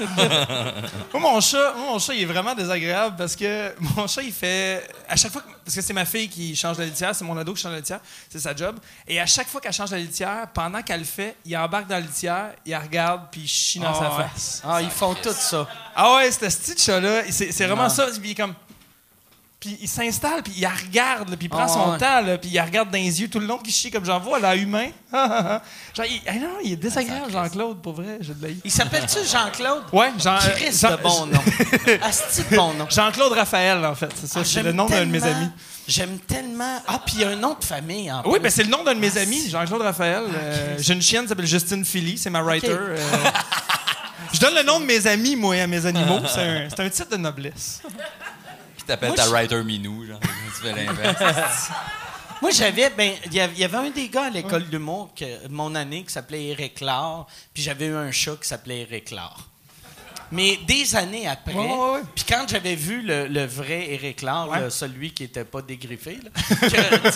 Moi, 0.00 1.20
mon 1.20 1.40
chat, 1.40 1.72
moi, 1.76 1.86
mon 1.92 1.98
chat, 1.98 2.14
il 2.14 2.22
est 2.22 2.26
vraiment 2.26 2.54
désagréable 2.54 3.16
parce 3.16 3.34
que 3.36 3.74
mon 3.96 4.06
chat, 4.06 4.22
il 4.22 4.32
fait. 4.32 4.88
À 5.08 5.16
chaque 5.16 5.32
fois. 5.32 5.40
que- 5.42 5.48
Parce 5.64 5.76
que 5.76 5.82
c'est 5.82 5.92
ma 5.92 6.06
fille 6.06 6.28
qui 6.30 6.56
change 6.56 6.78
la 6.78 6.86
litière, 6.86 7.14
c'est 7.14 7.24
mon 7.26 7.36
ado 7.36 7.52
qui 7.52 7.60
change 7.60 7.72
la 7.72 7.78
litière, 7.78 8.00
c'est 8.30 8.38
sa 8.38 8.56
job. 8.56 8.76
Et 9.06 9.20
à 9.20 9.26
chaque 9.26 9.48
fois 9.48 9.60
qu'elle 9.60 9.72
change 9.72 9.90
la 9.90 9.98
litière, 9.98 10.46
pendant 10.54 10.80
qu'elle 10.80 11.00
le 11.00 11.04
fait, 11.06 11.36
il 11.44 11.54
embarque 11.58 11.86
dans 11.88 11.96
la 11.96 12.00
litière, 12.00 12.52
il 12.64 12.70
la 12.70 12.80
regarde, 12.80 13.22
puis 13.30 13.42
il 13.42 13.48
chie 13.48 13.78
dans 13.78 13.92
sa 13.92 14.06
Ah 14.06 14.16
ouais. 14.16 14.24
face. 14.32 14.62
Ah, 14.66 14.80
ils 14.80 14.88
font 14.90 15.14
tout 15.14 15.28
ça. 15.32 15.68
Ah 15.94 16.14
ouais, 16.14 16.30
ce 16.32 16.38
petit 16.38 16.82
chat-là, 16.82 17.22
c'est 17.30 17.52
c'est 17.52 17.66
vraiment 17.66 17.88
ça. 17.90 18.06
Il 18.22 18.30
est 18.30 18.34
comme. 18.34 18.54
Puis 19.60 19.76
il 19.82 19.88
s'installe, 19.88 20.44
puis 20.44 20.52
il 20.56 20.62
la 20.62 20.70
regarde, 20.70 21.30
là, 21.30 21.36
puis 21.36 21.46
il 21.46 21.48
prend 21.48 21.64
Ah 21.64 21.68
son 21.68 21.90
ouais. 21.92 21.98
temps, 21.98 22.20
là, 22.20 22.38
puis 22.38 22.48
il 22.50 22.54
la 22.54 22.64
regarde 22.64 22.90
dans 22.92 22.98
les 22.98 23.20
yeux 23.20 23.28
tout 23.28 23.40
le 23.40 23.46
long, 23.46 23.58
puis 23.58 23.72
chie 23.72 23.90
comme 23.90 24.04
j'en 24.04 24.20
vois, 24.20 24.38
là, 24.38 24.54
humain. 24.54 24.86
Genre, 25.12 26.06
il, 26.08 26.20
ah 26.28 26.34
non, 26.34 26.58
il 26.62 26.74
est 26.74 26.76
désagréable, 26.76 27.32
Jean-Claude, 27.32 27.82
pour 27.82 27.94
vrai, 27.94 28.18
je 28.20 28.32
l'ai. 28.40 28.56
Il 28.64 28.70
s'appelle-tu 28.70 29.18
Jean-Claude? 29.28 29.82
Ouais, 29.92 30.12
Jean. 30.16 30.38
Chris 30.38 30.78
Jean- 30.80 30.92
de 30.92 30.96
bon 31.02 31.26
nom. 31.26 31.40
Asti 32.02 32.42
de 32.48 32.54
bon 32.56 32.72
nom. 32.74 32.86
Jean-Claude 32.88 33.32
Raphaël, 33.32 33.84
en 33.84 33.96
fait, 33.96 34.10
c'est 34.14 34.28
ça, 34.28 34.40
Ah, 34.40 34.44
c'est 34.44 34.52
j'aime 34.52 34.66
le 34.66 34.72
nom 34.72 34.86
d'un 34.86 35.00
de 35.04 35.10
mes 35.10 35.20
tellement- 35.20 35.36
amis. 35.38 35.50
J'aime 35.88 36.18
tellement. 36.20 36.82
Ah, 36.86 37.00
puis 37.04 37.14
il 37.16 37.20
y 37.22 37.24
a 37.24 37.30
un 37.30 37.36
nom 37.36 37.56
de 37.58 37.64
famille 37.64 38.12
en 38.12 38.22
Oui, 38.26 38.34
plus. 38.34 38.40
ben 38.40 38.50
c'est 38.50 38.62
le 38.62 38.68
nom 38.70 38.84
d'un 38.84 38.94
de 38.94 39.00
mes 39.00 39.18
Ah, 39.18 39.22
amis, 39.22 39.48
Jean-Claude 39.50 39.82
Raphaël. 39.82 40.22
Euh, 40.34 40.76
J'ai 40.78 40.92
une 40.94 41.02
chienne 41.02 41.22
qui 41.22 41.28
s'appelle 41.30 41.46
Justine 41.46 41.84
Philly, 41.84 42.16
c'est 42.16 42.30
ma 42.30 42.42
writer. 42.42 42.68
Euh. 42.70 42.96
je 44.32 44.38
donne 44.38 44.54
le 44.54 44.62
nom 44.62 44.78
de 44.80 44.84
mes 44.84 45.06
amis, 45.06 45.34
moi, 45.34 45.54
à 45.56 45.66
mes 45.66 45.84
animaux. 45.86 46.20
C'est 46.32 46.40
un, 46.42 46.68
c'est 46.68 46.80
un 46.80 46.90
titre 46.90 47.08
de 47.10 47.16
noblesse. 47.16 47.80
Qui 48.88 48.92
t'appelle 48.92 49.08
Moi, 49.10 49.16
ta 49.18 49.28
writer 49.28 49.62
minou, 49.64 50.06
genre. 50.06 50.18
tu 50.56 50.62
fais 50.62 50.72
l'inverse. 50.72 51.68
Moi, 52.40 52.50
j'avais. 52.52 52.88
Ben, 52.88 53.12
il 53.26 53.34
y 53.34 53.40
avait- 53.40 53.76
un 53.76 53.90
des 53.90 54.08
gars 54.08 54.24
à 54.24 54.30
l'école 54.30 54.64
d'humour, 54.64 55.10
que- 55.14 55.46
de 55.46 55.52
mon 55.52 55.74
année, 55.74 56.04
qui 56.04 56.12
s'appelait 56.12 56.46
Eric 56.46 56.80
Laure, 56.80 57.26
puis 57.52 57.62
j'avais 57.62 57.86
eu 57.88 57.94
un 57.94 58.10
chat 58.10 58.36
qui 58.40 58.48
s'appelait 58.48 58.86
Eric 58.90 59.10
Laure. 59.10 59.46
Mais 60.32 60.58
des 60.66 60.96
années 60.96 61.26
après, 61.28 61.52
Ouais, 61.52 61.66
ouais, 61.66 61.90
ouais. 61.92 62.00
puis 62.14 62.24
quand 62.26 62.46
j'avais 62.48 62.74
vu 62.76 63.02
le, 63.02 63.26
le 63.28 63.44
vrai 63.46 63.90
Éric 63.92 64.22
Laure, 64.22 64.54
là, 64.54 64.70
celui 64.70 65.12
qui 65.12 65.24
était 65.24 65.44
pas 65.44 65.60
dégriffé, 65.62 66.18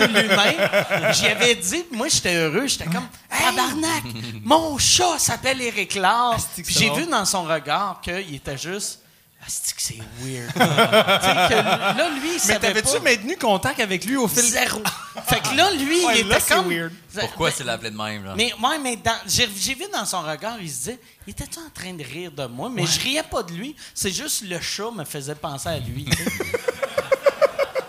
lui-même, 0.08 1.12
j'y 1.12 1.26
avais 1.26 1.54
dit, 1.54 1.84
moi 1.92 2.08
j'étais 2.08 2.34
heureux, 2.34 2.66
j'étais 2.66 2.86
comme 2.86 3.06
tabarnak, 3.28 4.04
mon 4.42 4.78
chat 4.78 5.18
s'appelle 5.18 5.58
Puis 5.58 6.64
c'est 6.64 6.72
j'ai 6.72 6.90
vu 6.90 7.06
dans 7.06 7.26
son 7.26 7.44
regard 7.44 8.00
qu'il 8.02 8.34
était 8.34 8.56
juste 8.56 9.01
Asti 9.44 9.74
que 9.74 9.82
c'est 9.82 9.98
weird. 10.20 10.52
que 10.54 10.58
là 10.60 12.08
lui, 12.10 12.36
il 12.36 12.40
Mais 12.48 12.58
t'avais-tu 12.60 13.00
maintenu 13.00 13.36
contact 13.36 13.80
avec 13.80 14.04
lui 14.04 14.16
au 14.16 14.28
fil 14.28 14.42
Zéro. 14.42 14.80
fait 15.26 15.40
que 15.40 15.56
là, 15.56 15.70
lui, 15.72 16.04
Ouais, 16.04 16.20
il 16.20 16.28
là, 16.28 16.36
était 16.36 16.44
c'est 16.46 16.54
comme. 16.54 16.68
weird. 16.72 16.92
Pourquoi 17.18 17.50
c'est 17.50 17.64
l'appelé 17.64 17.90
de 17.90 17.96
même, 17.96 18.24
là? 18.24 18.34
mais 18.36 18.52
ouais, 18.54 18.78
mais 18.80 18.96
dans- 18.96 19.18
j'ai 19.26 19.48
j'ai 19.56 19.74
vu 19.74 19.84
dans 19.92 20.04
son 20.04 20.22
regard, 20.22 20.58
il 20.60 20.70
se 20.70 20.76
disait, 20.78 21.00
il 21.26 21.30
était 21.32 21.44
en 21.58 21.70
train 21.74 21.92
de 21.92 22.04
rire 22.04 22.30
de 22.30 22.46
moi, 22.46 22.70
mais 22.72 22.86
je 22.86 23.00
riais 23.00 23.24
pas 23.24 23.42
de 23.42 23.52
lui. 23.52 23.74
C'est 23.94 24.12
juste 24.12 24.42
le 24.48 24.60
chat 24.60 24.90
me 24.94 25.04
faisait 25.04 25.34
penser 25.34 25.68
à 25.70 25.78
lui. 25.78 26.04
tu 26.04 26.16
sais. 26.16 26.30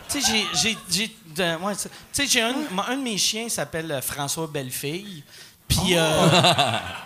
Tu 0.10 0.22
sais, 0.22 0.32
j'ai- 0.32 0.48
j'ai- 0.72 0.78
j'ai. 0.92 1.16
de- 1.36 1.56
ouais, 1.64 1.74
c'est- 1.76 1.90
tu 1.90 1.96
sais, 2.14 2.28
j'ai 2.28 2.42
un, 2.42 2.54
un 2.88 2.98
de 2.98 3.02
mes 3.02 3.18
chiens 3.18 3.50
s'appelle 3.50 3.92
euh, 3.92 4.00
François 4.02 4.46
Bellefille. 4.48 5.24
Puis, 5.68 5.96
euh, 5.98 6.28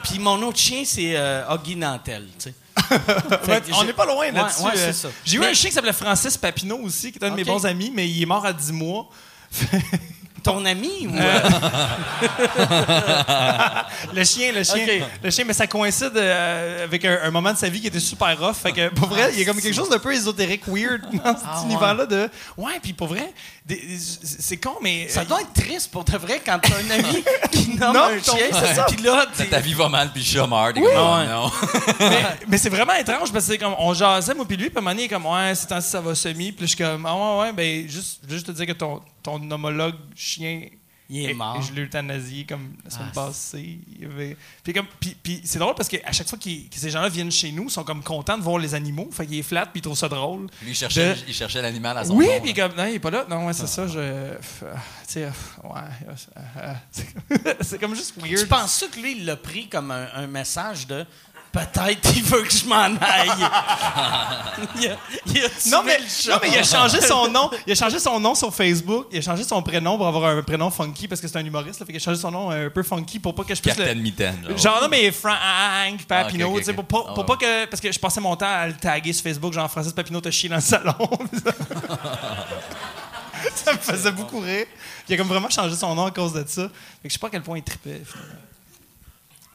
puis 0.04 0.20
mon 0.20 0.42
autre 0.42 0.58
chien, 0.58 0.84
c'est 0.86 1.16
euh, 1.16 1.46
Nantel. 1.78 2.28
tu 2.38 2.46
sais. 2.46 2.54
On 3.74 3.84
n'est 3.84 3.94
pas 3.94 4.06
loin 4.06 4.32
là-dessus. 4.32 4.64
ouais, 4.64 4.72
euh. 4.76 4.92
J'ai 5.26 5.38
eu 5.38 5.40
Mais- 5.40 5.48
un 5.48 5.54
chien 5.54 5.70
qui 5.70 5.76
s'appelait 5.76 5.94
Francis 5.94 6.38
Papineau 6.38 6.80
aussi, 6.84 7.12
qui 7.12 7.20
est 7.20 7.26
un 7.26 7.32
de 7.32 7.36
mes 7.36 7.44
bons 7.44 7.66
amis, 7.66 7.92
mais 7.94 8.08
il 8.08 8.22
est 8.22 8.26
mort 8.26 8.46
à 8.46 8.54
10 8.54 8.72
mois. 8.74 9.08
Ton 10.44 10.64
ami 10.66 11.08
ou. 11.08 11.18
euh, 11.18 11.40
Le 14.14 14.24
chien, 14.24 14.52
le 14.54 14.64
chien, 14.64 14.86
le 15.24 15.30
chien, 15.32 15.44
mais 15.46 15.54
ça 15.54 15.68
coïncide 15.68 16.12
euh, 16.16 16.84
avec 16.86 17.04
un, 17.06 17.20
un 17.24 17.32
moment 17.32 17.52
de 17.52 17.58
sa 17.58 17.70
vie 17.70 17.82
qui 17.82 17.88
était 17.88 18.00
super 18.00 18.38
rough. 18.40 18.56
Fait 18.56 18.72
que 18.72 18.90
pour 18.90 19.08
vrai, 19.10 19.30
il 19.34 19.40
y 19.40 19.42
a 19.42 19.46
comme 19.46 19.60
quelque 19.60 19.76
chose 19.76 19.90
d'un 19.90 20.00
peu 20.00 20.14
ésotérique, 20.14 20.64
weird 20.68 21.02
dans 21.24 21.36
cet 21.38 21.46
Ah, 21.46 21.60
ouais. 21.60 21.66
univers-là 21.66 22.06
de. 22.06 22.30
Ouais, 22.58 22.80
puis 22.82 22.94
pour 22.94 23.08
vrai, 23.08 23.34
c'est 24.24 24.58
con, 24.58 24.76
mais. 24.82 25.08
Ça 25.10 25.26
doit 25.26 25.42
être 25.42 25.54
triste 25.54 25.92
pour 25.92 26.06
de 26.06 26.18
vrai 26.18 26.42
quand 26.46 26.58
t'as 26.60 26.76
un 26.78 26.90
ami 27.00 27.24
qui 27.52 27.76
nomme 27.76 27.94
Non, 27.94 28.04
un 28.06 28.20
ton- 28.20 28.36
chien. 28.38 28.48
c'est 28.52 28.76
ça. 28.76 28.86
Puis 28.86 29.02
là, 29.04 29.26
Ta- 29.36 29.60
vie 29.60 29.74
va 29.74 29.90
mal, 29.90 30.12
puis 30.12 30.22
le 30.22 30.26
chat 30.28 30.48
meurt. 30.48 30.74
T'es 30.74 30.82
comme, 30.82 30.90
oh, 30.96 31.16
Ouais. 31.18 31.28
non. 31.28 31.52
mais, 32.00 32.24
mais 32.48 32.58
c'est 32.58 32.70
vraiment 32.70 32.94
étrange 32.94 33.32
parce 33.32 33.46
que 33.46 33.52
c'est 33.54 33.58
comme 33.58 33.76
on 33.78 33.94
jasait 33.94 34.34
moi 34.34 34.46
puis 34.48 34.56
lui 34.58 34.70
puis 34.70 34.78
à 34.78 34.80
un 34.80 34.82
moment 34.82 34.92
donné, 34.92 35.04
il 35.04 35.06
est 35.06 35.10
comme 35.10 35.26
ouais 35.26 35.54
c'est 35.56 35.68
temps 35.68 35.82
ça 35.82 36.00
va 36.02 36.16
semi 36.16 36.52
puis 36.52 36.66
je 36.68 36.76
suis 36.76 36.78
comme 36.84 37.06
ah 37.06 37.16
ouais 37.16 37.42
ouais 37.48 37.54
ben 37.54 37.88
juste 37.90 38.20
juste 38.30 38.48
te 38.48 38.52
dire 38.52 38.66
que 38.66 38.72
ton 38.74 39.02
ton 39.22 39.52
homologue 39.52 39.96
chien 40.16 40.62
Il 41.10 41.26
est 41.26 41.32
et- 41.32 41.34
mort. 41.34 41.58
et 41.58 41.62
je 41.62 41.74
l'ai 41.74 41.84
euthanasié 41.84 42.44
comme 42.46 42.74
la 42.84 42.90
semaine 42.92 43.08
Ah, 43.12 43.16
passée. 43.16 43.80
Avait- 44.04 44.36
puis 44.64 44.74
comme 44.74 44.88
puis, 45.00 45.16
puis 45.24 45.42
c'est 45.46 45.58
drôle 45.60 45.74
parce 45.76 45.88
qu'à 45.88 46.12
chaque 46.12 46.28
fois 46.28 46.38
que 46.38 46.50
ces 46.72 46.90
gens-là 46.90 47.08
viennent 47.10 47.32
chez 47.32 47.52
nous 47.52 47.64
ils 47.66 47.70
sont 47.72 47.84
comme 47.86 48.04
contents 48.04 48.38
de 48.38 48.44
voir 48.44 48.58
les 48.58 48.76
animaux. 48.76 49.10
Fait 49.12 49.26
qu'ils 49.26 49.40
est 49.40 49.44
flat 49.44 49.66
puis 49.68 49.80
ils 49.80 49.82
trouvent 49.82 49.98
ça 49.98 50.10
drôle. 50.10 50.48
Lui, 50.62 50.72
il 50.72 50.76
cherchait, 50.76 51.14
De- 51.16 51.20
il 51.30 51.34
cherchait 51.34 51.62
l'animal 51.62 51.98
à 51.98 52.04
son 52.06 52.14
oui 52.16 52.26
nom, 52.28 52.42
puis 52.42 52.54
là. 52.54 52.68
comme 52.68 52.78
non 52.78 52.86
il 52.88 52.96
est 52.96 53.00
pas 53.00 53.12
là. 53.12 53.26
Non 53.30 53.46
ouais 53.48 53.54
c'est 53.54 53.68
ça 53.68 53.88
je 53.88 54.00
euh, 54.00 54.36
tu 55.08 55.14
sais 55.14 55.26
ouais 55.26 55.82
c'est 56.92 57.06
comme- 57.14 57.54
c'est 57.62 57.80
comme 57.80 57.96
juste 57.96 58.14
weird. 58.22 58.40
Tu 58.42 58.48
penses 58.48 58.86
que 58.92 59.00
lui, 59.00 59.18
il 59.20 59.26
l'a 59.26 59.36
pris 59.38 59.68
comme 59.70 59.92
un, 59.92 60.08
un 60.14 60.28
message 60.28 60.88
de 60.88 61.06
peut-être 61.52 62.16
il 62.16 62.24
veut 62.24 62.42
que 62.44 62.52
je 62.52 62.66
m'en 62.66 62.76
aille. 62.76 62.96
il 64.80 64.88
a, 64.88 64.96
il 65.28 65.72
Non 65.72 65.82
mais, 65.84 65.98
le 66.00 66.06
chat. 66.08 66.32
non, 66.32 66.40
mais 66.42 66.50
il 66.50 66.58
a 66.58 66.64
changé 66.64 67.02
son 67.02 67.28
nom. 67.30 67.50
Il 67.66 67.72
a 67.72 67.76
changé 67.76 68.00
son 68.00 68.20
nom 68.20 68.36
sur 68.36 68.54
Facebook. 68.54 69.08
Il 69.12 69.20
a 69.20 69.22
changé 69.22 69.44
son 69.44 69.62
prénom 69.62 69.98
pour 69.98 70.08
avoir 70.08 70.26
un 70.38 70.42
prénom 70.44 70.70
funky 70.70 71.08
parce 71.08 71.20
que 71.22 71.28
c'est 71.28 71.38
un 71.38 71.46
humoriste. 71.46 71.80
Là, 71.80 71.86
fait 71.86 71.94
qu'il 71.94 72.02
a 72.02 72.04
changé 72.06 72.20
son 72.20 72.32
nom 72.32 72.50
un 72.52 72.70
peu 72.70 72.84
funky 72.84 73.20
pour 73.20 73.34
pas 73.36 73.44
que 73.44 73.56
je 73.56 73.62
puisse. 73.62 73.76
Captain 73.76 73.94
le- 73.94 74.02
Mitaine. 74.02 74.44
genre. 74.50 74.58
Genre, 74.58 74.82
non, 74.82 74.88
mais 74.90 75.12
Frank 75.12 75.38
Papineau, 76.08 76.48
Ah, 76.48 76.50
ok, 76.50 76.56
ok, 76.56 76.60
tu 76.60 76.66
sais, 76.66 76.74
pour, 76.74 77.08
Ah, 77.10 77.14
pour 77.14 77.26
pas 77.26 77.36
que. 77.38 77.66
Parce 77.66 77.82
que 77.82 77.92
je 77.92 78.00
passais 78.00 78.22
mon 78.22 78.36
temps 78.36 78.46
à 78.48 78.68
le 78.68 78.74
taguer 78.74 79.14
sur 79.14 79.24
Facebook, 79.24 79.54
genre 79.54 79.70
Francis 79.72 79.94
Papineau 79.94 80.22
t'a 80.22 80.32
chié 80.32 80.50
dans 80.50 80.56
le 80.56 80.62
salon. 80.62 80.94
ça 83.56 83.74
me 83.74 83.78
faisait 83.78 84.12
beaucoup 84.12 84.40
rire. 84.40 84.66
Il 85.08 85.14
a 85.14 85.18
comme 85.18 85.28
vraiment 85.28 85.50
changé 85.50 85.76
son 85.76 85.94
nom 85.96 86.06
à 86.06 86.12
cause 86.12 86.34
de 86.34 86.44
ça. 86.48 86.64
Fait 86.64 87.08
que 87.08 87.10
je 87.10 87.14
sais 87.14 87.20
pas 87.20 87.28
à 87.28 87.30
quel 87.32 87.42
point 87.44 87.58
il 87.58 87.64
trippait, 87.64 88.02
finalement. 88.06 88.34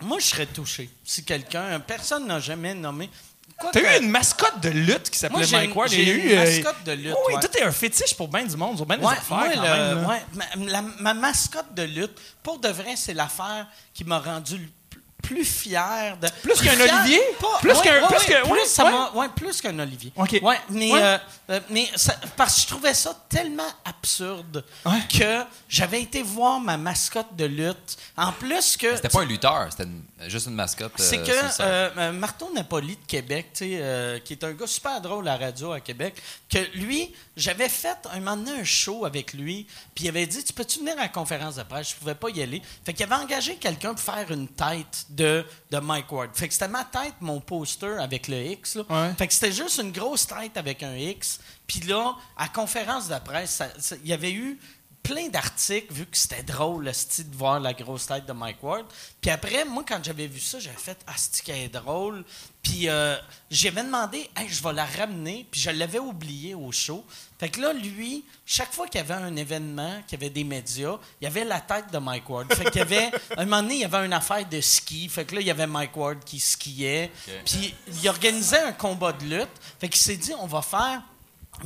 Moi, 0.02 0.18
je 0.20 0.26
serais 0.26 0.46
touché 0.46 0.90
si 1.04 1.24
quelqu'un, 1.24 1.78
personne 1.80 2.26
n'a 2.26 2.40
jamais 2.40 2.74
nommé. 2.74 3.08
T'as 3.72 3.80
eu 3.98 4.02
une 4.02 4.10
mascotte 4.10 4.60
de 4.60 4.70
lutte 4.70 5.08
qui 5.10 5.18
s'appelait 5.18 5.46
Mike 5.52 5.76
Ward? 5.76 5.88
j'ai 5.90 6.10
a 6.10 6.14
une 6.14 6.20
eu, 6.20 6.32
euh, 6.32 6.44
mascotte 6.44 6.84
de 6.84 6.92
lutte, 6.92 7.14
Oui, 7.28 7.34
ouais. 7.34 7.40
tout 7.40 7.56
est 7.56 7.62
un 7.62 7.70
fétiche 7.70 8.14
pour 8.16 8.26
bien 8.26 8.44
du 8.44 8.56
monde, 8.56 8.76
sur 8.76 8.86
bien 8.86 8.98
des 8.98 9.04
Ouais, 9.04 9.12
affaires. 9.12 9.36
moi, 9.36 9.48
quand 9.54 9.62
le- 9.62 9.68
même, 9.68 10.02
là. 10.02 10.08
ouais, 10.08 10.22
ma, 10.34 10.70
la- 10.72 10.82
ma 11.00 11.14
mascotte 11.14 11.72
de 11.74 11.82
lutte, 11.84 12.18
pour 12.42 12.58
de 12.58 12.68
vrai, 12.68 12.94
c'est 12.96 13.14
l'affaire 13.14 13.68
qui 13.94 14.02
m'a 14.04 14.18
rendu 14.18 14.68
plus 15.22 15.44
fier 15.44 16.16
de. 16.20 16.28
Plus 16.42 16.60
qu'un 16.60 16.72
Olivier? 16.78 17.20
pas- 17.40 17.58
Plus 17.60 17.70
ouais, 17.72 17.80
qu'un- 17.82 18.00
ouais, 18.02 18.06
plus 18.08 18.16
ouais, 18.18 18.42
que- 18.42 18.48
plus 18.48 18.66
ça 18.66 18.82
qu'un 19.62 19.78
Olivier. 19.78 20.12
OK. 20.16 20.40
Ouais, 20.42 20.58
mais, 20.68 20.92
Ouais. 20.92 21.00
euh, 21.02 21.18
euh, 21.50 21.60
mais 21.70 21.88
ça- 21.96 22.16
parce 22.36 22.56
que 22.56 22.60
je 22.62 22.66
trouvais 22.66 22.94
ça 22.94 23.16
tellement 23.28 23.62
absurde 23.84 24.64
Ouais. 24.84 24.92
que 25.16 25.44
j'avais 25.68 26.02
été 26.02 26.22
voir 26.22 26.60
ma 26.60 26.76
mascotte 26.76 27.34
de 27.36 27.44
lutte. 27.44 27.96
En 28.16 28.32
plus 28.32 28.76
que. 28.76 28.94
C'était 28.96 29.08
pas 29.08 29.20
un 29.22 29.24
lutteur, 29.26 29.68
c'était 29.70 29.84
une- 29.84 30.02
juste 30.28 30.46
une 30.46 30.54
mascotte. 30.54 30.92
C'est 30.96 31.18
euh, 31.18 31.24
que 31.24 31.62
euh, 31.62 31.90
euh, 31.96 32.12
Marteau 32.12 32.50
Napoli 32.54 32.96
de 32.96 33.06
Québec, 33.06 33.48
tu 33.54 33.58
sais, 33.64 33.78
euh, 33.80 34.18
qui 34.18 34.32
est 34.34 34.44
un 34.44 34.52
gars 34.52 34.66
super 34.66 35.00
drôle 35.00 35.26
à 35.28 35.38
la 35.38 35.46
radio 35.46 35.72
à 35.72 35.80
Québec, 35.80 36.14
que 36.48 36.58
lui, 36.74 37.14
j'avais 37.36 37.68
fait 37.68 37.96
un 38.12 38.20
moment 38.20 38.36
donné 38.36 38.60
un 38.60 38.64
show 38.64 39.04
avec 39.04 39.32
lui, 39.32 39.66
puis 39.94 40.04
il 40.04 40.08
avait 40.08 40.26
dit 40.26 40.42
Tu 40.44 40.52
peux-tu 40.52 40.80
venir 40.80 40.94
à 40.98 41.02
la 41.02 41.08
conférence 41.08 41.56
de 41.56 41.62
presse? 41.62 41.90
Je 41.90 41.96
pouvais 41.96 42.14
pas 42.14 42.30
y 42.30 42.42
aller. 42.42 42.62
Fait 42.84 42.92
qu'il 42.94 43.04
avait 43.04 43.22
engagé 43.22 43.56
quelqu'un 43.56 43.94
pour 43.94 44.02
faire 44.04 44.30
une 44.30 44.48
tête 44.48 45.06
de, 45.10 45.44
de 45.70 45.78
Mike 45.78 46.10
Ward. 46.12 46.30
Fait 46.34 46.48
que 46.48 46.54
c'était 46.54 46.68
ma 46.68 46.84
tête, 46.84 47.14
mon 47.20 47.40
poster 47.40 47.96
avec 48.00 48.28
le 48.28 48.36
X. 48.44 48.76
là. 48.76 48.82
Ouais. 48.88 49.14
Fait 49.16 49.26
que 49.26 49.34
c'était 49.34 49.52
juste 49.52 49.78
une 49.82 49.92
grosse 49.92 50.26
tête 50.26 50.56
avec 50.56 50.82
un 50.82 50.96
X. 50.96 51.40
Puis 51.66 51.80
là, 51.80 52.14
à 52.36 52.42
la 52.44 52.48
conférence 52.48 53.08
de 53.08 53.18
presse, 53.18 53.50
ça- 53.50 53.72
ça- 53.78 53.96
il 54.02 54.08
y 54.10 54.12
avait 54.12 54.32
eu 54.32 54.58
plein 55.02 55.28
d'articles, 55.28 55.92
vu 55.92 56.06
que 56.06 56.16
c'était 56.16 56.42
drôle, 56.42 56.84
le 56.84 56.92
style 56.92 57.28
de 57.28 57.36
voir 57.36 57.58
la 57.58 57.72
grosse 57.72 58.06
tête 58.06 58.26
de 58.26 58.32
Mike 58.32 58.62
Ward. 58.62 58.86
Puis 59.20 59.30
après, 59.30 59.64
moi, 59.64 59.84
quand 59.86 59.98
j'avais 60.02 60.26
vu 60.26 60.38
ça, 60.38 60.58
j'avais 60.58 60.76
fait 60.76 60.98
«Ah, 61.06 61.14
c'est 61.16 61.42
qu'elle 61.42 61.56
est 61.56 61.68
drôle.» 61.68 62.24
Puis 62.62 62.88
euh, 62.88 63.16
j'avais 63.50 63.82
demandé 63.82 64.30
«Hey, 64.36 64.48
je 64.48 64.62
vais 64.62 64.72
la 64.72 64.84
ramener.» 64.84 65.46
Puis 65.50 65.60
je 65.60 65.70
l'avais 65.70 65.98
oublié 65.98 66.54
au 66.54 66.70
show. 66.70 67.04
Fait 67.38 67.48
que 67.48 67.60
là, 67.60 67.72
lui, 67.72 68.24
chaque 68.46 68.72
fois 68.72 68.86
qu'il 68.86 69.00
y 69.00 69.04
avait 69.04 69.14
un 69.14 69.34
événement, 69.34 70.00
qu'il 70.06 70.20
y 70.20 70.22
avait 70.22 70.30
des 70.30 70.44
médias, 70.44 70.96
il 71.20 71.24
y 71.24 71.26
avait 71.26 71.44
la 71.44 71.60
tête 71.60 71.90
de 71.92 71.98
Mike 71.98 72.30
Ward. 72.30 72.52
Fait 72.54 72.70
qu'il 72.70 72.78
y 72.78 72.82
avait... 72.82 73.10
un 73.36 73.44
moment 73.44 73.62
donné, 73.62 73.74
il 73.74 73.80
y 73.80 73.84
avait 73.84 74.06
une 74.06 74.12
affaire 74.12 74.48
de 74.48 74.60
ski. 74.60 75.08
Fait 75.08 75.24
que 75.24 75.34
là, 75.34 75.40
il 75.40 75.46
y 75.46 75.50
avait 75.50 75.66
Mike 75.66 75.96
Ward 75.96 76.22
qui 76.24 76.38
skiait. 76.38 77.10
Puis 77.44 77.74
il 78.00 78.08
organisait 78.08 78.62
un 78.62 78.72
combat 78.72 79.12
de 79.12 79.24
lutte. 79.24 79.50
Fait 79.80 79.88
qu'il 79.88 80.00
s'est 80.00 80.16
dit 80.16 80.32
«On 80.38 80.46
va 80.46 80.62
faire...» 80.62 81.02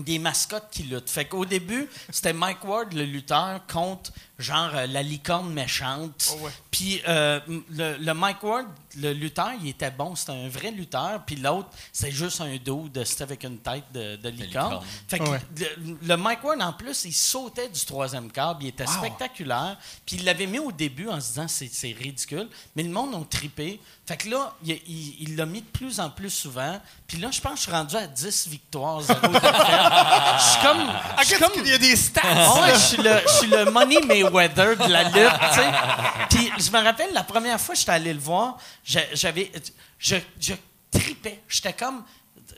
des 0.03 0.18
mascottes 0.18 0.68
qui 0.70 0.84
luttent. 0.84 1.11
Fait 1.11 1.26
qu'au 1.26 1.44
début, 1.44 1.88
c'était 2.11 2.32
Mike 2.32 2.64
Ward, 2.64 2.92
le 2.92 3.05
lutteur, 3.05 3.61
contre 3.66 4.12
genre 4.39 4.70
euh, 4.74 4.87
la 4.87 5.03
licorne 5.03 5.51
méchante. 5.53 6.37
Puis 6.70 7.01
euh, 7.09 7.41
le, 7.70 7.97
le 7.99 8.14
Mike 8.14 8.43
Ward, 8.43 8.66
le 8.99 9.12
lutteur, 9.12 9.51
il 9.62 9.68
était 9.68 9.91
bon, 9.91 10.14
c'était 10.14 10.32
un 10.32 10.49
vrai 10.49 10.70
lutteur. 10.70 11.20
Puis 11.26 11.37
l'autre, 11.37 11.68
c'est 11.93 12.11
juste 12.11 12.41
un 12.41 12.57
dos 12.57 12.89
de 12.93 13.05
c'était 13.05 13.22
avec 13.24 13.45
une 13.45 13.59
tête 13.59 13.84
de, 13.93 14.16
de 14.16 14.28
licorne. 14.28 14.74
licorne. 14.74 14.84
Fait 15.09 15.18
que 15.18 15.24
Ouais. 15.28 15.41
le, 15.59 15.97
le 16.03 16.16
Mike 16.16 16.45
Ward, 16.45 16.61
en 16.62 16.72
plus, 16.72 17.05
il 17.07 17.12
sautait 17.12 17.68
du 17.68 17.80
troisième 17.84 18.30
câble. 18.30 18.62
Il 18.64 18.68
était 18.68 18.87
spectaculaire. 18.87 19.76
Puis 20.05 20.16
il 20.16 20.24
l'avait 20.24 20.47
mis 20.47 20.59
au 20.59 20.70
début 20.72 21.09
en 21.09 21.20
se 21.20 21.28
disant 21.28 21.49
c'est, 21.49 21.70
c'est 21.72 21.93
ridicule. 21.93 22.49
Mais 22.74 22.82
le 22.82 22.91
monde 22.91 23.14
a 23.14 23.24
trippé. 23.28 23.80
Fait 24.07 24.16
que 24.16 24.28
là, 24.28 24.55
il, 24.64 24.70
il- 24.87 25.16
il 25.20 25.37
l'a 25.37 25.47
mis 25.47 25.61
de 25.62 25.66
plus 25.66 25.99
en 25.99 26.11
plus 26.11 26.30
souvent. 26.30 26.80
Puis 27.09 27.18
là, 27.18 27.30
je 27.32 27.41
pense 27.41 27.53
que 27.53 27.59
je 27.59 27.62
suis 27.62 27.72
rendu 27.72 27.97
à 27.97 28.07
10 28.07 28.49
victoires, 28.49 29.01
0 29.01 29.18
défaites. 29.20 29.43
Je 30.39 30.43
suis 30.53 30.61
comme. 30.62 30.87
Ah, 30.89 31.16
je 31.22 31.26
suis 31.26 31.39
comme 31.39 31.53
qu'il 31.53 31.66
y 31.68 31.72
a 31.72 31.78
des 31.78 31.97
stats. 31.97 32.20
ouais, 32.61 32.74
je 32.74 32.78
suis 32.78 32.97
le, 33.03 33.20
je 33.26 33.32
suis 33.32 33.47
le 33.49 33.64
Money 33.70 34.01
Mayweather 34.31 34.77
de 34.77 34.93
la 34.93 35.05
lutte, 35.05 35.41
tu 35.51 35.57
sais. 35.57 35.70
Puis 36.31 36.53
je 36.59 36.70
me 36.70 36.83
rappelle, 36.83 37.12
la 37.12 37.22
première 37.22 37.61
fois 37.61 37.74
que 37.74 37.79
j'étais 37.81 37.93
allé 37.93 38.12
le 38.12 38.20
voir, 38.20 38.57
j'avais... 38.85 39.51
Je, 39.99 40.16
je 40.41 40.55
tripais. 40.91 41.43
J'étais 41.49 41.72
comme... 41.72 42.03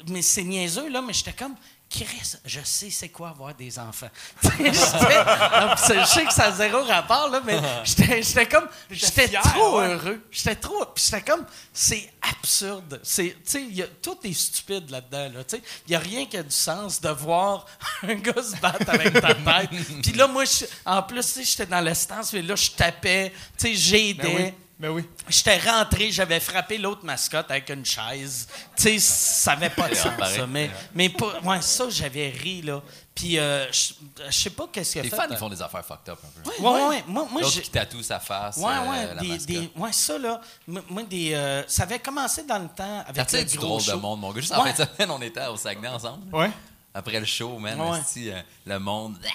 Mais 0.09 0.23
c'est 0.23 0.45
niaiseux, 0.45 0.89
là, 0.89 1.01
mais 1.03 1.13
j'étais 1.13 1.33
comme... 1.33 1.55
Chris, 1.91 2.35
je 2.45 2.61
sais 2.65 2.91
c'est 2.91 3.09
quoi 3.09 3.31
avoir 3.31 3.55
des 3.55 3.79
enfants. 3.79 4.11
Je 4.43 6.05
sais 6.07 6.25
que 6.27 6.33
ça 6.33 6.45
a 6.45 6.53
zéro 6.53 6.83
rapport, 6.85 7.31
là, 7.31 7.41
mais 7.45 7.59
j'étais 8.23 8.47
comme... 8.47 8.69
J'étais 8.91 9.29
trop 9.29 9.81
ouais. 9.81 9.89
heureux. 9.89 10.21
J'étais 10.31 10.57
trop... 10.57 10.85
Puis 10.95 11.05
j'étais 11.05 11.23
comme... 11.23 11.47
C'est 11.73 12.11
absurde. 12.21 13.01
C'est, 13.03 13.35
y 13.71 13.83
a- 13.83 13.87
tout 14.03 14.19
est 14.23 14.35
stupide 14.35 14.91
là-dedans, 14.91 15.31
là. 15.39 15.59
Il 15.87 15.91
n'y 15.91 15.97
a 15.97 15.99
rien 15.99 16.27
qui 16.27 16.37
a 16.37 16.43
du 16.43 16.51
sens 16.51 17.01
de 17.01 17.09
voir 17.09 17.65
un 18.03 18.15
gars 18.15 18.43
se 18.43 18.57
battre 18.61 18.89
avec 18.91 19.15
ta 19.15 19.35
tête. 19.35 19.71
Puis 20.03 20.13
là, 20.13 20.27
moi, 20.27 20.45
en 20.85 21.03
plus, 21.03 21.41
j'étais 21.43 21.67
dans 21.67 21.81
l'instance, 21.81 22.35
mais 22.35 22.43
là, 22.43 22.55
je 22.55 22.71
tapais, 22.71 23.33
j'aidais. 23.63 24.23
Ben 24.23 24.37
oui. 24.37 24.55
Ben 24.79 24.91
oui. 24.91 25.05
J'étais 25.29 25.59
rentré, 25.59 26.13
j'avais 26.13 26.39
frappé 26.39 26.79
l'autre 26.79 27.05
mascotte 27.05 27.51
avec 27.51 27.69
une 27.71 27.85
chaise. 27.85 28.47
Tu 28.77 28.83
sais, 28.85 28.99
ça 29.01 29.53
avait 29.53 29.71
pas 29.71 29.89
de 29.89 29.95
sens, 29.95 30.13
ça. 30.17 30.47
Mais, 30.47 30.71
mais 30.95 31.13
ouais, 31.45 31.61
ça, 31.61 31.91
j'avais 31.91 32.29
ri, 32.31 32.63
là. 32.63 32.81
Puis, 33.13 33.41
euh, 33.41 33.67
je 33.73 33.93
sais 34.31 34.51
pas 34.51 34.69
qu'est-ce 34.73 34.93
qu'il 34.93 35.01
a 35.01 35.03
Les 35.03 35.11
fait. 35.11 35.17
fans, 35.17 35.27
ils 35.29 35.37
font 35.37 35.49
des 35.49 35.61
affaires 35.61 35.85
fucked 35.85 36.09
up 36.11 36.21
un 36.25 36.41
peu. 36.43 36.63
Ouais, 36.63 36.71
ouais, 36.71 36.89
ouais. 36.91 37.05
Moi, 37.09 37.27
moi 37.29 37.43
L'autre 37.43 37.61
qui 37.61 37.69
tatoue 37.71 38.03
sa 38.05 38.21
face, 38.21 38.59
Ouais, 38.59 38.73
euh, 38.73 38.91
ouais, 38.91 39.15
la 39.17 39.21
des, 39.21 39.39
des- 39.39 39.71
ouais, 39.75 39.91
ça, 39.93 40.17
là. 40.17 40.41
Moi, 40.69 41.03
des, 41.03 41.35
euh, 41.35 41.65
ça 41.67 41.83
avait 41.83 41.99
commencé 41.99 42.45
dans 42.45 42.61
le 42.61 42.69
temps 42.69 43.01
avec 43.01 43.15
T'as-tu 43.17 43.37
le 43.39 43.45
du 43.47 43.59
gros 43.59 43.67
drôle 43.67 43.81
de 43.81 43.91
show. 43.91 43.99
monde, 43.99 44.21
mon 44.21 44.31
gars? 44.33 44.41
Juste 44.41 44.53
en 44.55 44.63
Ouais. 44.63 44.73
fin 44.73 44.85
de 44.85 44.89
semaine, 44.97 45.11
on 45.11 45.21
était 45.23 45.45
au 45.49 45.57
Saguenay 45.57 45.89
ensemble. 45.89 46.33
Ouais. 46.33 46.53
Après 46.95 47.19
le 47.19 47.27
show, 47.27 47.59
man, 47.59 47.81
Ouais. 47.81 47.99
euh, 48.19 48.41
le 48.65 48.79
monde... 48.79 49.17
Ah, 49.27 49.29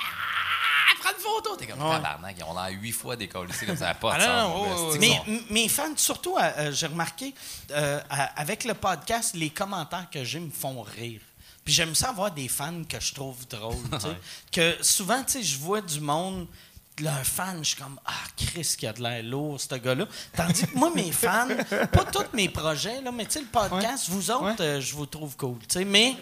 prends 1.03 1.11
une 1.11 1.21
photo! 1.23 1.55
T'es 1.57 1.67
comme, 1.67 1.79
tabarnak, 1.79 2.35
ils 2.37 2.43
ont 2.43 2.53
l'air 2.53 2.71
huit 2.81 2.91
fois 2.91 3.15
décollés 3.15 3.53
comme 3.65 3.77
ça 3.77 3.87
n'a 3.87 3.93
pas 3.95 4.13
Ah, 4.13 4.17
non, 4.19 4.25
sens. 4.25 4.73
non, 4.73 4.87
ouais, 4.87 4.91
ouais, 4.93 4.99
Mais 4.99 5.41
mes 5.49 5.67
fans, 5.69 5.93
surtout, 5.97 6.37
euh, 6.37 6.51
euh, 6.57 6.71
j'ai 6.71 6.87
remarqué, 6.87 7.33
euh, 7.71 7.99
avec 8.35 8.63
le 8.63 8.73
podcast, 8.73 9.35
les 9.35 9.49
commentaires 9.49 10.07
que 10.11 10.23
j'ai 10.23 10.39
me 10.39 10.51
font 10.51 10.81
rire. 10.81 11.21
Puis 11.65 11.73
j'aime 11.73 11.95
ça 11.95 12.09
avoir 12.09 12.31
des 12.31 12.47
fans 12.49 12.83
que 12.87 12.99
je 12.99 13.13
trouve 13.13 13.47
drôles. 13.47 13.75
tu 13.93 13.99
sais. 13.99 14.17
Que 14.77 14.83
souvent, 14.83 15.23
tu 15.23 15.33
sais, 15.33 15.43
je 15.43 15.57
vois 15.57 15.81
du 15.81 15.99
monde, 16.01 16.47
leurs 16.99 17.25
fans, 17.25 17.57
je 17.59 17.69
suis 17.69 17.75
comme 17.81 17.99
Ah, 18.05 18.11
Chris, 18.37 18.75
qui 18.77 18.85
a 18.87 18.93
de 18.93 19.01
l'air 19.01 19.23
lourd, 19.23 19.59
ce 19.59 19.75
gars-là. 19.75 20.05
Tandis 20.35 20.67
que 20.67 20.77
moi, 20.77 20.91
mes 20.95 21.11
fans, 21.11 21.47
pas 21.91 22.05
tous 22.05 22.25
mes 22.33 22.49
projets, 22.49 23.01
là, 23.01 23.11
mais 23.11 23.25
tu 23.25 23.31
sais, 23.33 23.39
le 23.41 23.45
podcast, 23.47 24.05
vous 24.09 24.29
autres, 24.31 24.43
Ouais. 24.45 24.61
euh, 24.61 24.81
je 24.81 24.93
vous 24.93 25.05
trouve 25.05 25.35
cool. 25.35 25.57
tu 25.59 25.65
sais. 25.79 25.85
Mais 25.85 26.15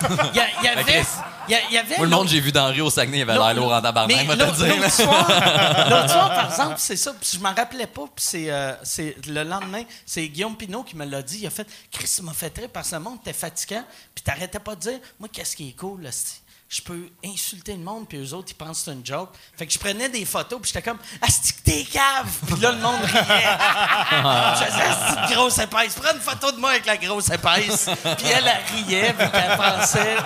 il 0.00 0.36
y, 0.36 0.40
a- 0.40 0.46
il 0.60 0.64
y 0.64 0.68
avait. 0.68 1.04
Il 1.46 1.52
y 1.52 1.54
a- 1.54 1.60
il 1.68 1.74
y 1.74 1.78
avait 1.78 1.96
Moi, 1.98 2.06
le 2.06 2.10
monde, 2.16 2.28
j'ai 2.28 2.40
vu 2.40 2.50
dans 2.52 2.66
Rio 2.68 2.86
au 2.86 2.90
Saguenay, 2.90 3.18
il 3.18 3.22
avait 3.22 3.34
l'air 3.34 3.54
lourd 3.54 3.72
en 3.72 3.82
tabarnak, 3.82 4.24
moi, 4.26 4.36
te 4.36 4.50
dire. 4.56 4.76
L'autre 4.76 4.90
soir, 4.90 5.28
l'autre 5.90 6.10
soir, 6.10 6.28
par 6.34 6.50
exemple, 6.50 6.74
c'est 6.78 6.96
ça. 6.96 7.12
Puis 7.20 7.30
je 7.34 7.38
m'en 7.40 7.54
rappelais 7.54 7.86
pas. 7.86 8.02
Puis 8.14 8.24
c'est, 8.24 8.50
euh, 8.50 8.74
c'est 8.82 9.14
le 9.26 9.42
lendemain, 9.44 9.82
c'est 10.06 10.26
Guillaume 10.28 10.56
Pinot 10.56 10.82
qui 10.84 10.96
me 10.96 11.04
l'a 11.04 11.22
dit. 11.22 11.38
Il 11.42 11.46
a 11.46 11.50
fait 11.50 11.68
Chris, 11.92 12.06
ça 12.06 12.22
m'a 12.22 12.32
fait 12.32 12.50
très 12.50 12.66
parce 12.68 12.90
que 12.90 12.94
le 12.96 13.02
monde 13.02 13.18
était 13.20 13.32
fatigant. 13.34 13.84
Puis 14.14 14.24
t'arrêtais 14.24 14.58
pas 14.58 14.74
de 14.74 14.80
dire 14.80 14.98
Moi, 15.20 15.28
qu'est-ce 15.32 15.54
qui 15.54 15.68
est 15.68 15.72
cool, 15.78 16.02
là, 16.02 16.10
c'est- 16.12 16.40
je 16.68 16.80
peux 16.82 17.08
insulter 17.24 17.72
le 17.74 17.78
monde, 17.84 18.08
puis 18.08 18.18
eux 18.18 18.34
autres, 18.34 18.48
ils 18.50 18.54
pensent 18.54 18.80
que 18.80 18.84
c'est 18.86 18.92
une 18.92 19.06
joke. 19.06 19.30
Fait 19.56 19.64
que 19.66 19.72
je 19.72 19.78
prenais 19.78 20.08
des 20.08 20.24
photos, 20.24 20.58
puis 20.60 20.72
j'étais 20.74 20.82
comme 20.88 20.98
Asti 21.22 21.52
que 21.52 21.60
t'es 21.62 21.84
cave! 21.84 22.26
Puis 22.48 22.56
là, 22.60 22.72
le 22.72 22.78
monde 22.78 23.00
riait. 23.04 23.20
je 24.58 24.64
faisais 24.64 24.82
Asti 24.82 25.34
grosse 25.34 25.58
épaisse. 25.58 25.94
Prends 25.94 26.12
une 26.14 26.20
photo 26.20 26.50
de 26.52 26.58
moi 26.58 26.70
avec 26.70 26.86
la 26.86 26.96
grosse 26.96 27.30
épaisse. 27.30 27.88
Puis 28.02 28.26
elle, 28.26 28.44
elle 28.48 28.86
riait, 28.86 29.12
puis 29.16 29.26
elle 29.32 29.56
pensait. 29.56 30.16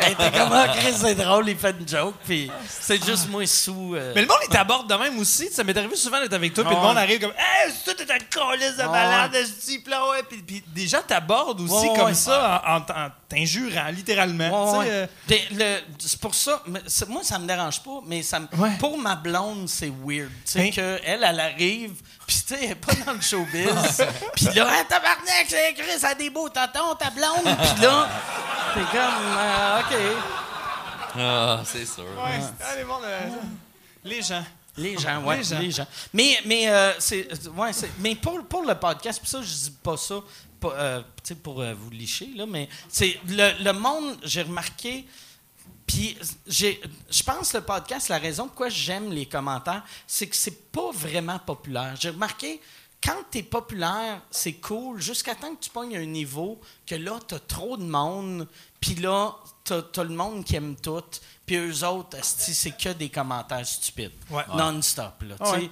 Elle 0.00 0.12
était 0.12 0.30
comme 0.38 0.52
Ah, 0.52 0.68
Chris, 0.68 0.94
c'est 0.96 1.14
drôle, 1.16 1.48
il 1.48 1.56
fait 1.58 1.74
une 1.78 1.88
joke. 1.88 2.14
Puis 2.26 2.50
c'est 2.68 3.04
juste 3.04 3.28
moi 3.28 3.44
sous. 3.46 3.94
euh, 3.96 4.12
Mais 4.14 4.20
le 4.22 4.28
monde, 4.28 4.38
il 4.44 4.48
t'aborde 4.50 4.88
de 4.88 4.94
même 4.94 5.18
aussi. 5.18 5.50
Ça 5.50 5.64
m'est 5.64 5.76
arrivé 5.76 5.96
souvent 5.96 6.20
d'être 6.20 6.32
avec 6.34 6.54
toi, 6.54 6.64
puis 6.64 6.74
le 6.74 6.80
monde 6.80 6.98
arrive 6.98 7.20
comme 7.20 7.32
Hey, 7.36 7.72
c'est 7.72 7.84
toi, 7.94 8.04
t'es 8.06 8.12
un 8.12 8.18
calice 8.18 8.76
de 8.76 8.84
malade, 8.84 9.32
puis 9.66 9.82
là, 9.90 10.08
ouais. 10.10 10.22
Puis, 10.28 10.42
puis 10.42 10.62
des 10.68 10.86
gens 10.86 11.02
t'abordent 11.06 11.60
aussi 11.60 11.72
Ouais, 11.88 11.96
comme 11.96 12.06
ouais. 12.06 12.14
ça, 12.14 12.62
en, 12.66 12.76
en- 12.76 13.06
en 13.06 13.10
t'injurant, 13.28 13.88
littéralement. 13.88 14.78
Ouais, 14.78 15.08
Euh, 15.72 15.80
c'est 15.98 16.20
pour 16.20 16.34
ça, 16.34 16.62
moi, 17.08 17.22
ça 17.22 17.38
me 17.38 17.46
dérange 17.46 17.82
pas, 17.82 18.00
mais 18.06 18.22
ça 18.22 18.40
me- 18.40 18.48
Ouais. 18.56 18.76
pour 18.78 18.96
ma 18.98 19.14
blonde, 19.16 19.68
c'est 19.68 19.92
weird. 20.04 20.30
Tu 20.44 20.52
sais, 20.52 20.60
Hein? 20.68 20.70
qu'elle, 20.70 21.00
elle 21.24 21.40
arrive, 21.40 21.94
puis 22.26 22.36
tu 22.46 22.54
sais, 22.54 22.64
elle 22.64 22.70
est 22.72 22.74
pas 22.74 22.92
dans 23.06 23.12
le 23.14 23.20
showbiz. 23.20 24.04
puis 24.34 24.46
là, 24.54 24.66
ah, 24.70 24.84
tabarnak, 24.88 25.46
c'est 25.48 25.70
écrit, 25.70 25.98
ça 25.98 26.08
a 26.10 26.14
des 26.14 26.30
beaux 26.30 26.48
tontons, 26.48 26.94
ta 26.98 27.10
blonde. 27.10 27.44
Puis 27.44 27.82
là, 27.82 28.08
t'es 28.74 28.80
comme, 28.80 29.36
euh, 29.38 29.80
OK. 29.80 30.16
Ah, 31.18 31.60
c'est 31.64 31.84
sûr. 31.86 32.04
ouais, 32.04 32.40
ah, 32.60 32.74
les, 34.04 34.18
euh, 34.18 34.22
gens. 34.22 34.44
Les 34.76 34.96
gens, 34.98 35.22
ouais, 35.24 35.40
Les 35.50 35.58
les 35.58 35.70
gens. 35.70 35.86
Mais, 36.14 36.38
mais, 36.46 36.68
euh, 36.70 36.92
c'est, 36.98 37.28
ouais, 37.50 37.72
c'est- 37.74 37.90
mais 37.98 38.14
pour, 38.14 38.42
pour 38.46 38.62
le 38.64 38.74
podcast, 38.74 39.20
puis 39.20 39.28
ça, 39.28 39.42
je 39.42 39.46
dis 39.52 39.76
pas 39.82 39.96
ça 39.98 40.14
euh, 40.64 41.02
pour 41.42 41.60
euh, 41.60 41.74
vous 41.76 41.90
licher, 41.90 42.30
là, 42.36 42.46
mais 42.46 42.68
c'est 42.88 43.18
le, 43.28 43.62
le 43.64 43.72
monde, 43.72 44.16
j'ai 44.22 44.42
remarqué, 44.42 45.04
puis 45.86 46.16
je 46.48 47.22
pense 47.22 47.52
que 47.52 47.58
le 47.58 47.64
podcast, 47.64 48.08
la 48.08 48.18
raison 48.18 48.46
pourquoi 48.46 48.68
j'aime 48.68 49.12
les 49.12 49.26
commentaires, 49.26 49.82
c'est 50.06 50.26
que 50.26 50.36
c'est 50.36 50.70
pas 50.70 50.90
vraiment 50.92 51.38
populaire. 51.38 51.94
J'ai 51.98 52.10
remarqué, 52.10 52.60
quand 53.02 53.18
tu 53.30 53.38
es 53.38 53.42
populaire, 53.42 54.20
c'est 54.30 54.54
cool 54.54 55.00
jusqu'à 55.00 55.34
temps 55.34 55.54
que 55.54 55.60
tu 55.60 55.70
pognes 55.70 55.96
un 55.96 56.04
niveau 56.04 56.60
que 56.86 56.94
là, 56.94 57.18
tu 57.26 57.34
as 57.34 57.40
trop 57.40 57.76
de 57.76 57.82
monde, 57.82 58.46
puis 58.80 58.94
là, 58.94 59.34
tu 59.64 59.72
as, 59.72 60.04
le 60.04 60.14
monde 60.14 60.44
qui 60.44 60.56
aime 60.56 60.76
tout, 60.76 61.02
puis 61.44 61.56
eux 61.56 61.84
autres, 61.84 62.16
c'est 62.22 62.76
que 62.76 62.90
des 62.90 63.08
commentaires 63.08 63.66
stupides. 63.66 64.12
Ouais. 64.30 64.44
Non-stop, 64.56 65.14
Ouais. 65.40 65.70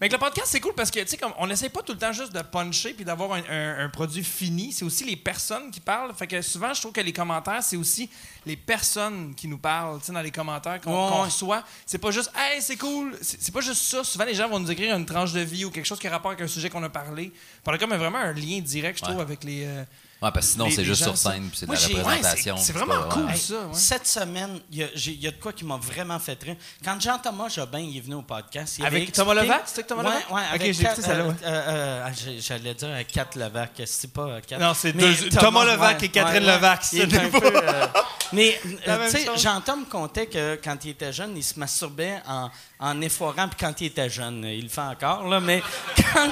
Mais 0.00 0.08
le 0.08 0.18
podcast, 0.18 0.46
c'est 0.50 0.60
cool 0.60 0.72
parce 0.74 0.90
que, 0.90 1.00
tu 1.00 1.08
sais, 1.08 1.16
comme 1.16 1.32
on 1.38 1.46
n'essaie 1.46 1.68
pas 1.68 1.82
tout 1.82 1.92
le 1.92 1.98
temps 1.98 2.12
juste 2.12 2.32
de 2.32 2.40
puncher 2.42 2.94
puis 2.94 3.04
d'avoir 3.04 3.32
un, 3.32 3.42
un- 3.50 3.84
un 3.84 3.88
produit 3.88 4.22
fini. 4.22 4.72
C'est 4.72 4.84
aussi 4.84 5.04
les 5.04 5.16
personnes 5.16 5.70
qui 5.70 5.80
parlent. 5.80 6.14
Fait 6.14 6.26
que 6.26 6.40
souvent, 6.42 6.72
je 6.72 6.80
trouve 6.80 6.92
que 6.92 7.00
les 7.00 7.12
commentaires, 7.12 7.62
c'est 7.62 7.76
aussi 7.76 8.08
les 8.46 8.56
personnes 8.56 9.34
qui 9.34 9.48
nous 9.48 9.58
parlent, 9.58 9.98
tu 9.98 10.06
sais, 10.06 10.12
dans 10.12 10.20
les 10.22 10.30
commentaires 10.30 10.80
qu'on 10.80 10.90
Ouais, 11.08 11.12
ouais. 11.16 11.24
reçoit. 11.24 11.64
C'est 11.84 11.98
pas 11.98 12.10
juste, 12.12 12.30
hey, 12.36 12.62
c'est 12.62 12.76
cool. 12.76 13.18
C'est 13.20 13.52
pas 13.52 13.60
juste 13.60 13.82
ça. 13.82 14.04
Souvent, 14.04 14.24
les 14.24 14.34
gens 14.34 14.48
vont 14.48 14.60
nous 14.60 14.70
écrire 14.70 14.96
une 14.96 15.06
tranche 15.06 15.32
de 15.32 15.40
vie 15.40 15.64
ou 15.64 15.70
quelque 15.70 15.86
chose 15.86 15.98
qui 15.98 16.06
a 16.06 16.10
rapport 16.10 16.30
avec 16.30 16.42
un 16.42 16.48
sujet 16.48 16.70
qu'on 16.70 16.82
a 16.84 16.88
parlé. 16.88 17.32
A 17.66 17.76
comme 17.78 17.94
vraiment 17.94 18.18
un 18.18 18.32
lien 18.32 18.60
direct, 18.60 18.98
je 18.98 19.02
trouve, 19.04 19.16
Ouais. 19.16 19.22
avec 19.22 19.42
les. 19.44 19.64
euh, 19.64 19.84
Ouais, 20.22 20.30
parce 20.32 20.46
que 20.48 20.52
sinon, 20.52 20.68
c'est 20.70 20.84
juste 20.84 21.02
sur 21.02 21.16
scène, 21.16 21.48
puis 21.48 21.58
c'est 21.60 21.66
de 21.66 21.72
la 21.72 21.78
représentation. 21.78 22.56
c'est- 22.58 22.72
vraiment 22.74 23.02
pas- 23.04 23.14
cool. 23.14 23.36
ça, 23.36 23.54
ouais. 23.54 23.60
Cette 23.72 24.06
semaine, 24.06 24.60
il 24.70 24.78
y, 24.78 25.26
a- 25.26 25.30
de 25.30 25.36
quoi 25.40 25.52
qui 25.54 25.64
m'a 25.64 25.76
vraiment 25.78 26.18
fait 26.18 26.42
rire. 26.42 26.56
Quand 26.84 27.00
Jean-Thomas 27.00 27.48
Jobin 27.48 27.78
il 27.78 27.96
est 27.96 28.00
venu 28.00 28.16
au 28.16 28.22
podcast, 28.22 28.76
il 28.78 28.84
Avec 28.84 29.12
Thomas 29.12 29.32
Levac? 29.34 29.62
C'était 29.64 29.84
Thomas 29.84 30.02
Levac? 30.02 30.30
ouais, 30.30 30.40
Ok, 30.42 30.54
avec 30.54 30.62
j'ai 30.74 30.82
écouté 30.82 30.84
Kat- 31.02 31.08
celle-là, 31.08 31.24
ouais. 31.26 31.34
euh, 31.44 31.62
euh, 31.68 32.06
ah, 32.06 32.10
J'allais 32.38 32.74
dire 32.74 32.90
à 32.94 33.04
Kat 33.04 33.28
Levac, 33.36 33.70
c'est 33.86 34.12
pas 34.12 34.22
euh, 34.22 34.40
Kat. 34.46 34.58
Non, 34.58 34.74
c'est 34.74 34.92
Thomas 35.30 35.64
Levac 35.64 36.02
et 36.02 36.08
Catherine 36.10 36.44
Levac, 36.46 36.84
c'est 36.84 37.02
un 37.02 37.28
pas- 37.30 37.40
peu, 37.40 37.52
euh, 37.56 37.86
Mais 38.32 38.60
euh, 38.88 39.06
tu 39.10 39.16
sais. 39.18 39.26
Jean-Tom 39.36 39.86
contait 39.86 40.26
que 40.26 40.60
quand 40.62 40.76
il 40.84 40.90
était 40.90 41.12
jeune, 41.12 41.36
il 41.36 41.42
se 41.42 41.58
masturbait 41.58 42.20
en, 42.28 42.50
en 42.78 43.00
efforant, 43.00 43.48
puis 43.48 43.56
quand 43.58 43.80
il 43.80 43.86
était 43.86 44.10
jeune, 44.10 44.44
il 44.44 44.64
le 44.64 44.68
fait 44.68 44.80
encore, 44.82 45.26
là, 45.28 45.40
mais 45.40 45.62
quand, 46.12 46.28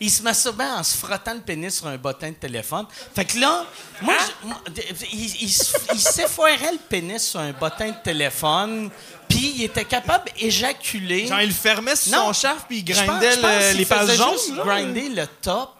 il 0.00 0.10
se 0.10 0.22
masturbait 0.22 0.64
en 0.64 0.82
se 0.82 0.96
frottant 0.96 1.34
le 1.34 1.40
pénis 1.40 1.74
sur 1.76 1.86
un 1.88 1.96
bottin 1.96 2.30
de 2.30 2.34
téléphone. 2.34 2.86
Fait 3.14 3.24
que 3.24 3.38
là, 3.38 3.64
moi, 4.00 4.14
Hein? 4.46 4.54
je- 4.66 5.06
il, 5.12 5.42
il 5.42 5.50
se- 5.52 5.76
il 5.92 6.00
s'effoirait 6.00 6.72
le 6.72 6.78
pénis 6.88 7.22
sur 7.30 7.40
un 7.40 7.52
bottin 7.52 7.88
de 7.90 8.02
téléphone, 8.04 8.90
puis 9.28 9.54
il 9.56 9.64
était 9.64 9.84
capable 9.84 10.30
d'éjaculer. 10.38 11.26
Genre, 11.26 11.40
il 11.40 11.52
fermait 11.52 11.96
sur 11.96 12.12
Non. 12.12 12.32
son 12.32 12.32
chef 12.48 12.64
puis 12.68 12.78
il 12.86 12.94
Je 12.94 12.98
pense- 13.00 13.06
grindait 13.06 13.32
je 13.32 13.40
pense 13.40 13.50
le- 13.72 13.72
les 13.78 13.84
pages 13.84 14.00
faisait 14.00 14.16
jaunes. 14.16 14.56
genre. 14.56 14.66
grinder 14.66 15.08
le 15.08 15.26
top. 15.42 15.74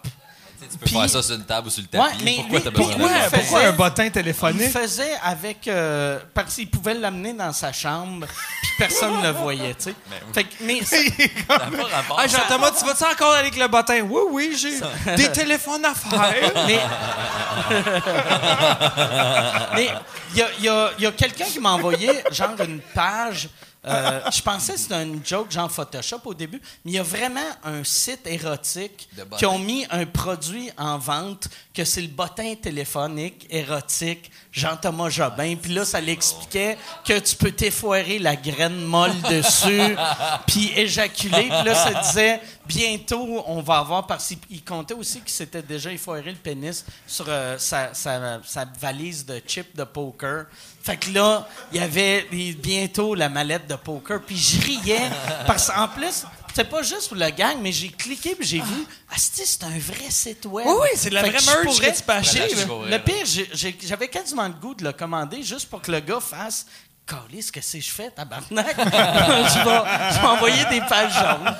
Tu 0.71 0.77
peux 0.77 0.85
Puis- 0.85 0.95
faire 0.95 1.09
ça 1.09 1.23
sur 1.23 1.35
une 1.35 1.45
table 1.45 1.67
ou 1.67 1.69
sur 1.71 1.81
le 1.81 1.87
tapis. 1.87 2.03
Ouais, 2.03 2.23
mais 2.23 2.35
Pourquoi 2.37 2.57
lui, 2.59 2.63
t'as 2.63 2.69
besoin 2.71 2.85
pourquoi- 2.93 3.09
de 3.09 3.13
il 3.15 3.21
ça? 3.21 3.29
fait- 3.29 3.37
Pourquoi 3.39 3.59
un 3.61 3.71
bottin 3.71 4.03
Il 4.05 4.11
téléphonique? 4.11 4.71
faisait 4.71 5.13
avec. 5.23 5.67
euh, 5.67 6.19
parce 6.33 6.55
qu'il 6.55 6.69
pouvait 6.69 6.93
l'amener 6.93 7.33
dans 7.33 7.51
sa 7.53 7.71
chambre, 7.73 8.27
puis 8.61 8.71
personne 8.77 9.17
ne 9.17 9.23
le 9.23 9.31
voyait, 9.31 9.73
tu 9.75 9.85
sais. 9.85 9.95
Fait 10.33 10.43
que- 10.43 10.55
mais 10.61 10.79
ça- 10.85 10.97
Ça 10.97 11.57
n'a 11.69 11.77
pas 11.77 11.95
rapport. 11.95 12.19
Ah, 12.19 12.27
Jean-Thomas, 12.27 12.71
tu 12.77 12.85
vas-tu 12.85 13.03
encore 13.03 13.33
avec 13.33 13.55
le 13.57 13.67
bottin? 13.67 14.01
Oui, 14.01 14.21
oui, 14.31 14.57
j'ai 14.59 15.15
des 15.15 15.31
téléphones 15.31 15.85
à 15.85 15.93
faire. 15.95 16.51
Mais 16.67 16.79
mais 19.75 19.89
il 20.33 20.37
y 20.37 20.41
a, 20.41 20.47
il 20.59 20.63
y 20.65 20.69
a- 20.69 20.91
il 20.97 21.03
y 21.03 21.07
a 21.07 21.11
quelqu'un 21.11 21.45
qui 21.45 21.59
m'a 21.59 21.71
envoyé 21.71 22.23
genre 22.31 22.55
une 22.63 22.79
page. 22.93 23.49
Euh, 23.85 24.21
je 24.31 24.41
pensais 24.41 24.73
que 24.73 24.79
c'était 24.79 25.03
une 25.03 25.25
joke 25.25 25.51
genre 25.51 25.71
Photoshop 25.71 26.21
au 26.25 26.33
début, 26.33 26.61
mais 26.83 26.91
il 26.91 26.95
y 26.95 26.99
a 26.99 27.03
vraiment 27.03 27.39
un 27.63 27.83
site 27.83 28.27
érotique 28.27 29.09
qui 29.37 29.45
ont 29.45 29.59
mis 29.59 29.85
un 29.89 30.05
produit 30.05 30.69
en 30.77 30.97
vente 30.97 31.47
que 31.73 31.85
c'est 31.85 32.01
le 32.01 32.07
bottin 32.07 32.55
téléphonique 32.55 33.47
érotique 33.49 34.31
Jean-Thomas 34.59 35.09
Jobin. 35.09 35.55
Puis 35.55 35.73
là, 35.73 35.85
ça 35.85 35.99
l'expliquait 36.01 36.77
que 37.05 37.17
tu 37.19 37.35
peux 37.35 37.51
t'effoirer 37.51 38.19
la 38.19 38.35
graine 38.35 38.81
molle 38.81 39.19
dessus, 39.29 39.95
puis 40.47 40.71
éjaculer. 40.75 41.49
Puis 41.49 41.63
là, 41.65 41.73
ça 41.75 41.93
disait 42.01 42.41
bientôt, 42.67 43.43
on 43.47 43.61
va 43.61 43.77
avoir, 43.79 44.05
parce 44.05 44.33
qu'il 44.49 44.63
comptait 44.63 44.93
aussi 44.93 45.21
qu'il 45.21 45.31
s'était 45.31 45.61
déjà 45.63 45.91
effoiré 45.91 46.29
le 46.29 46.37
pénis 46.37 46.85
sur 47.07 47.25
euh, 47.27 47.57
sa, 47.57 47.93
sa- 47.93 48.39
sa 48.45 48.65
valise 48.79 49.25
de 49.25 49.41
chips 49.47 49.75
de 49.75 49.83
poker. 49.83 50.45
Fait 50.83 50.97
que 50.97 51.11
là, 51.11 51.47
il 51.71 51.79
y 51.79 51.83
avait 51.83 52.27
bientôt 52.61 53.15
la 53.15 53.29
mallette 53.29 53.67
de 53.67 53.75
poker, 53.75 54.21
puis 54.21 54.37
je 54.37 54.61
riais, 54.61 55.09
parce 55.47 55.69
qu'en 55.71 55.87
plus, 55.87 56.25
c'est 56.53 56.69
pas 56.69 56.81
juste 56.83 57.07
pour 57.09 57.17
le 57.17 57.29
gang, 57.29 57.57
mais 57.61 57.71
j'ai 57.71 57.89
cliqué 57.89 58.35
puis 58.35 58.47
j'ai 58.47 58.59
vu, 58.59 58.85
ah, 59.09 59.15
c'est 59.17 59.45
c'est 59.45 59.63
un 59.63 59.77
vrai 59.79 60.09
site 60.09 60.45
web. 60.45 60.65
Oui, 60.67 60.73
oui, 60.81 60.87
c'est 60.95 61.09
de 61.09 61.15
la 61.15 61.23
Fait 61.23 61.29
vraie 61.29 61.39
je 61.39 61.45
merch 61.45 61.63
pourrais- 61.65 61.91
que 61.91 61.97
tu 61.97 62.03
peux 62.03 62.13
acheter. 62.13 62.55
le 62.89 62.97
pire, 62.97 63.75
j'avais 63.83 64.07
quasiment 64.07 64.47
le 64.47 64.53
goût 64.53 64.73
de 64.75 64.83
le 64.83 64.91
commander 64.91 65.43
juste 65.43 65.69
pour 65.69 65.81
que 65.81 65.91
le 65.91 65.99
gars 65.99 66.19
fasse 66.19 66.65
Calisse, 67.07 67.49
qu'est-ce 67.49 67.73
que 67.77 67.79
je 67.83 67.89
fais, 67.89 68.11
tabarnak? 68.11 68.67
je, 68.77 68.83
vais, 68.83 70.13
je 70.13 70.21
vais 70.21 70.27
envoyer 70.27 70.63
des 70.69 70.79
pages 70.81 71.11
jaunes. 71.11 71.55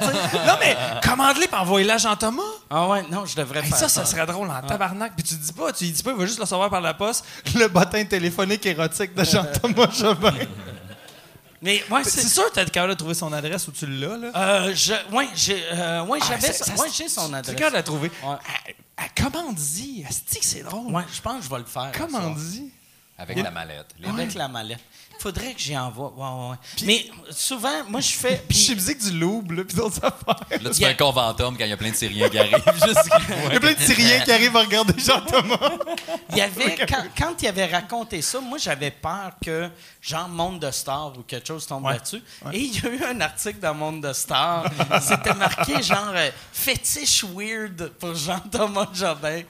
Non, 0.45 0.53
mais 0.59 0.77
commande-les 1.03 1.45
et 1.51 1.55
envoie-les 1.55 1.89
à 1.89 1.97
Jean-Thomas. 1.97 2.43
Ah 2.69 2.87
ouais, 2.87 3.03
non, 3.09 3.25
je 3.25 3.35
devrais 3.35 3.61
Hey, 3.61 3.69
faire 3.69 3.77
ça, 3.79 3.89
ça 3.89 4.05
serait 4.05 4.27
drôle 4.27 4.47
en 4.47 4.61
tabarnak. 4.61 5.13
Puis 5.15 5.23
tu 5.23 5.33
dis 5.33 5.51
pas, 5.51 5.71
tu 5.73 5.85
dis 5.89 6.03
pas, 6.03 6.11
il 6.11 6.17
va 6.17 6.25
juste 6.27 6.37
le 6.37 6.43
recevoir 6.43 6.69
par 6.69 6.81
la 6.81 6.93
poste. 6.93 7.25
Le 7.55 7.67
bottin 7.67 8.05
téléphonique 8.05 8.63
érotique 8.67 9.15
de 9.15 9.23
Jean-Thomas 9.23 9.89
Jobin. 9.99 10.35
Mais 11.61 11.83
ouais, 11.91 12.03
C'est 12.05 12.21
c'est 12.21 12.27
sûr 12.29 12.45
que 12.49 12.53
t'as 12.55 12.61
été 12.61 12.71
capable 12.71 12.93
de 12.93 12.97
trouver 12.97 13.13
son 13.13 13.33
adresse 13.33 13.67
ou 13.67 13.71
tu 13.73 13.85
l'as, 13.85 14.17
là? 14.17 14.31
Euh, 14.35 14.73
je, 14.73 14.93
ouais, 15.13 15.27
j'ai, 15.35 15.61
euh, 15.73 16.03
ouais, 16.05 16.19
j'avais, 16.25 16.47
Ah, 16.49 16.53
ça- 16.53 16.73
ouais, 16.75 16.87
j'ai 16.93 17.09
son 17.09 17.27
Tu 17.29 17.35
adresse. 17.35 17.53
es 17.53 17.55
capable 17.57 17.71
de 17.73 17.77
la 17.77 17.83
trouver. 17.83 18.11
Ouais. 18.23 19.05
Commande-y. 19.15 20.05
Asti 20.07 20.39
que 20.39 20.45
c'est 20.45 20.63
drôle. 20.63 20.91
Ouais, 20.93 21.03
je 21.13 21.21
pense 21.21 21.37
que 21.39 21.43
je 21.45 21.49
vais 21.49 21.57
le 21.59 21.65
faire. 21.65 21.91
ça. 21.93 21.99
Commande-y. 21.99 22.69
Avec 23.17 23.37
la 23.43 23.51
mallette. 23.51 23.87
Les 23.99 24.07
Avec 24.07 24.33
la 24.33 24.47
mallette. 24.47 24.79
Faudrait 25.19 25.53
que 25.53 25.59
j'y 25.59 25.77
envoie. 25.77 26.13
Ouais, 26.15 26.23
ouais, 26.23 26.49
ouais. 26.51 26.55
Mais 26.85 27.05
souvent, 27.31 27.83
moi, 27.89 27.99
je 27.99 28.11
fais. 28.13 28.41
Puis 28.47 28.57
chez 28.57 28.73
musique 28.73 28.99
du 28.99 29.19
Loup, 29.19 29.43
là, 29.51 29.63
puis 29.65 29.75
d'autres 29.75 29.97
affaires. 30.03 30.45
Là, 30.49 30.57
tu 30.69 30.77
Il 30.77 30.79
y 30.81 30.85
a- 30.85 30.87
fais 30.87 30.93
un 30.93 30.93
conventum 30.93 31.57
quand 31.57 31.65
il 31.65 31.69
y 31.69 31.73
a 31.73 31.77
plein 31.77 31.91
de 31.91 31.95
Syriens 31.95 32.29
qui 32.29 32.39
arrivent. 32.39 32.55
juste 32.85 33.09
Il 33.49 33.53
y 33.53 33.55
a 33.57 33.59
plein 33.59 33.73
de 33.73 33.79
Syriens 33.79 34.21
qui 34.21 34.31
arrivent 34.31 34.55
à 34.55 34.61
regarder 34.61 34.93
Jean-Thomas. 34.97 35.71
il 36.31 36.37
y 36.37 36.41
avait, 36.41 36.75
quand, 36.87 37.03
quand 37.17 37.41
il 37.41 37.47
avait 37.47 37.65
raconté 37.65 38.21
ça, 38.21 38.39
moi, 38.39 38.57
j'avais 38.57 38.91
peur 38.91 39.31
que, 39.43 39.69
genre, 40.01 40.29
Monde 40.29 40.59
de 40.61 40.71
Star 40.71 41.11
ou 41.17 41.23
quelque 41.23 41.47
chose 41.47 41.65
tombe 41.67 41.83
Ouais. 41.85 41.93
là-dessus. 41.93 42.23
Et 42.53 42.59
il 42.59 42.81
y 42.81 42.87
a 42.87 42.89
eu 42.89 43.03
un 43.03 43.19
article 43.19 43.59
dans 43.59 43.73
Monde 43.73 44.01
de 44.07 44.13
Star. 44.13 44.71
C'était 45.01 45.33
marqué, 45.33 45.83
genre, 45.83 46.11
euh, 46.15 46.29
fétiche 46.53 47.25
weird 47.25 47.89
pour 47.99 48.15
Jean-Thomas 48.15 48.87
Jobin. 48.93 49.41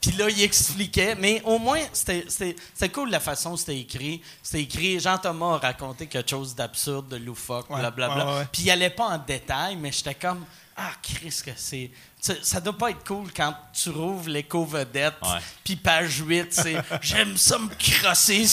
Puis 0.00 0.12
là, 0.12 0.28
il 0.30 0.42
expliquait, 0.42 1.14
mais 1.16 1.42
au 1.44 1.58
moins, 1.58 1.80
c'était 1.92 2.88
cool 2.92 3.10
la 3.10 3.20
façon 3.20 3.50
dont 3.50 3.56
c'était 3.56 3.78
écrit. 3.78 4.22
C'était 4.42 4.62
écrit, 4.62 5.00
Jean-Thomas 5.00 5.54
a 5.54 5.58
raconté 5.58 6.06
quelque 6.06 6.30
chose 6.30 6.54
d'absurde, 6.54 7.08
de 7.08 7.16
loufoque, 7.16 7.68
Ouais, 7.70 7.80
blablabla. 7.80 8.26
ouais, 8.26 8.38
ouais. 8.38 8.46
Puis 8.52 8.62
il 8.62 8.70
allait 8.70 8.90
pas 8.90 9.06
en 9.06 9.18
détail, 9.18 9.76
mais 9.76 9.90
j'étais 9.92 10.14
comme, 10.14 10.44
ah, 10.76 10.92
Chris, 11.02 11.40
que 11.44 11.50
c'est. 11.56 11.90
Ça, 12.20 12.34
ça 12.42 12.60
doit 12.60 12.76
pas 12.76 12.90
être 12.90 13.04
cool 13.04 13.32
quand 13.34 13.52
tu 13.72 13.90
rouvres 13.90 14.28
l'éco-vedette, 14.28 15.14
puis 15.64 15.74
page 15.76 16.18
8, 16.24 16.46
c'est 16.52 16.76
J'aime 17.02 17.36
ça 17.36 17.58
me 17.58 17.68
crosser 17.68 18.46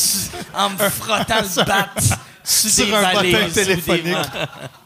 en 0.54 0.72
me 0.72 0.90
frottant 0.90 1.42
le 1.42 1.66
bat 1.66 1.90
sur, 2.46 2.86
des 2.86 2.94
un 2.94 3.14
bottin 3.14 3.50
téléphonique. 3.50 4.16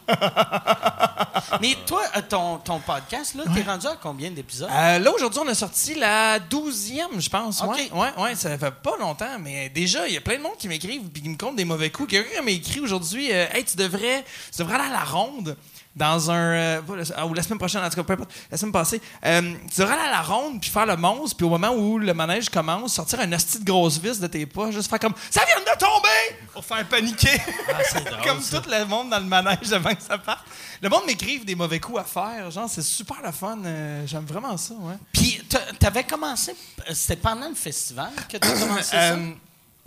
Mais 1.60 1.76
toi, 1.86 2.02
euh, 2.16 2.20
ton, 2.28 2.58
ton 2.58 2.80
podcast, 2.80 3.34
là, 3.34 3.44
t'es 3.54 3.62
rendu 3.62 3.86
à 3.86 3.96
combien 4.00 4.30
d'épisodes? 4.30 4.68
Euh, 4.70 4.98
là, 4.98 5.12
aujourd'hui, 5.12 5.40
on 5.44 5.48
a 5.48 5.54
sorti 5.54 5.94
la 5.94 6.38
douzième, 6.38 7.20
je 7.20 7.28
pense. 7.28 7.62
OK. 7.62 7.70
Ouais, 7.70 7.90
ouais, 7.92 8.22
ouais, 8.22 8.34
ça 8.34 8.56
fait 8.58 8.70
pas 8.70 8.96
longtemps, 8.98 9.38
mais 9.38 9.68
déjà, 9.68 10.06
il 10.08 10.14
y 10.14 10.16
a 10.16 10.20
plein 10.20 10.36
de 10.36 10.42
monde 10.42 10.56
qui 10.58 10.68
m'écrivent 10.68 11.02
et 11.14 11.20
qui 11.20 11.28
me 11.28 11.36
comptent 11.36 11.56
des 11.56 11.64
mauvais 11.64 11.90
coups. 11.90 12.10
Quelqu'un 12.10 12.42
m'a 12.42 12.50
écrit 12.50 12.80
aujourd'hui 12.80 13.32
euh, 13.32 13.46
Hey, 13.52 13.64
tu 13.64 13.76
devrais, 13.76 14.24
tu 14.52 14.62
devrais 14.62 14.76
aller 14.76 14.88
à 14.88 14.92
la 14.92 15.04
ronde 15.04 15.56
dans 16.00 16.30
un. 16.30 16.34
euh, 16.34 16.80
ah, 17.16 17.26
ou 17.26 17.34
la 17.34 17.42
semaine 17.42 17.58
prochaine, 17.58 17.84
en 17.84 17.90
tout 17.90 17.96
cas, 17.96 18.02
peu 18.02 18.14
importe, 18.14 18.30
la 18.50 18.56
semaine 18.56 18.72
passée. 18.72 19.00
Euh, 19.24 19.40
tu 19.72 19.80
devrais 19.80 19.94
aller 19.94 20.08
à 20.08 20.10
la 20.10 20.22
ronde 20.22 20.60
puis 20.60 20.70
faire 20.70 20.86
le 20.86 20.96
monstre, 20.96 21.36
puis 21.36 21.44
au 21.46 21.50
moment 21.50 21.70
où 21.74 21.98
le 21.98 22.14
manège 22.14 22.48
commence, 22.48 22.94
sortir 22.94 23.20
un 23.20 23.30
hostie 23.32 23.58
de 23.60 23.64
grosse 23.64 23.98
vis 23.98 24.18
de 24.18 24.26
tes 24.26 24.46
pas, 24.46 24.70
juste 24.70 24.88
faire 24.88 24.98
comme 24.98 25.14
Ça 25.30 25.42
vient 25.44 25.60
de 25.60 25.78
tomber 25.78 26.46
Pour 26.52 26.64
faire 26.64 26.86
paniquer. 26.88 27.38
comme 28.24 28.40
tout 28.42 28.62
le 28.70 28.84
monde 28.86 29.10
dans 29.10 29.18
le 29.18 29.26
manège 29.26 29.72
avant 29.72 29.94
que 29.94 30.02
ça 30.02 30.18
parte. 30.18 30.44
Le 30.82 30.88
monde 30.88 31.02
m'écrive 31.06 31.44
des 31.44 31.54
mauvais 31.54 31.78
coups 31.78 32.00
à 32.00 32.04
faire. 32.04 32.50
Genre, 32.50 32.68
c'est 32.68 32.82
super 32.82 33.18
le 33.24 33.30
fun. 33.32 33.58
euh, 33.64 34.06
J'aime 34.06 34.24
vraiment 34.24 34.56
ça, 34.56 34.74
ouais. 34.80 34.94
Puis 35.12 35.42
t'a- 35.48 35.72
t'avais 35.78 36.04
commencé, 36.04 36.54
c'était 36.92 37.16
pendant 37.16 37.48
le 37.48 37.54
festival 37.54 38.10
que 38.28 38.38
t'as 38.38 38.58
commencé 38.58 38.82
ça? 38.96 39.16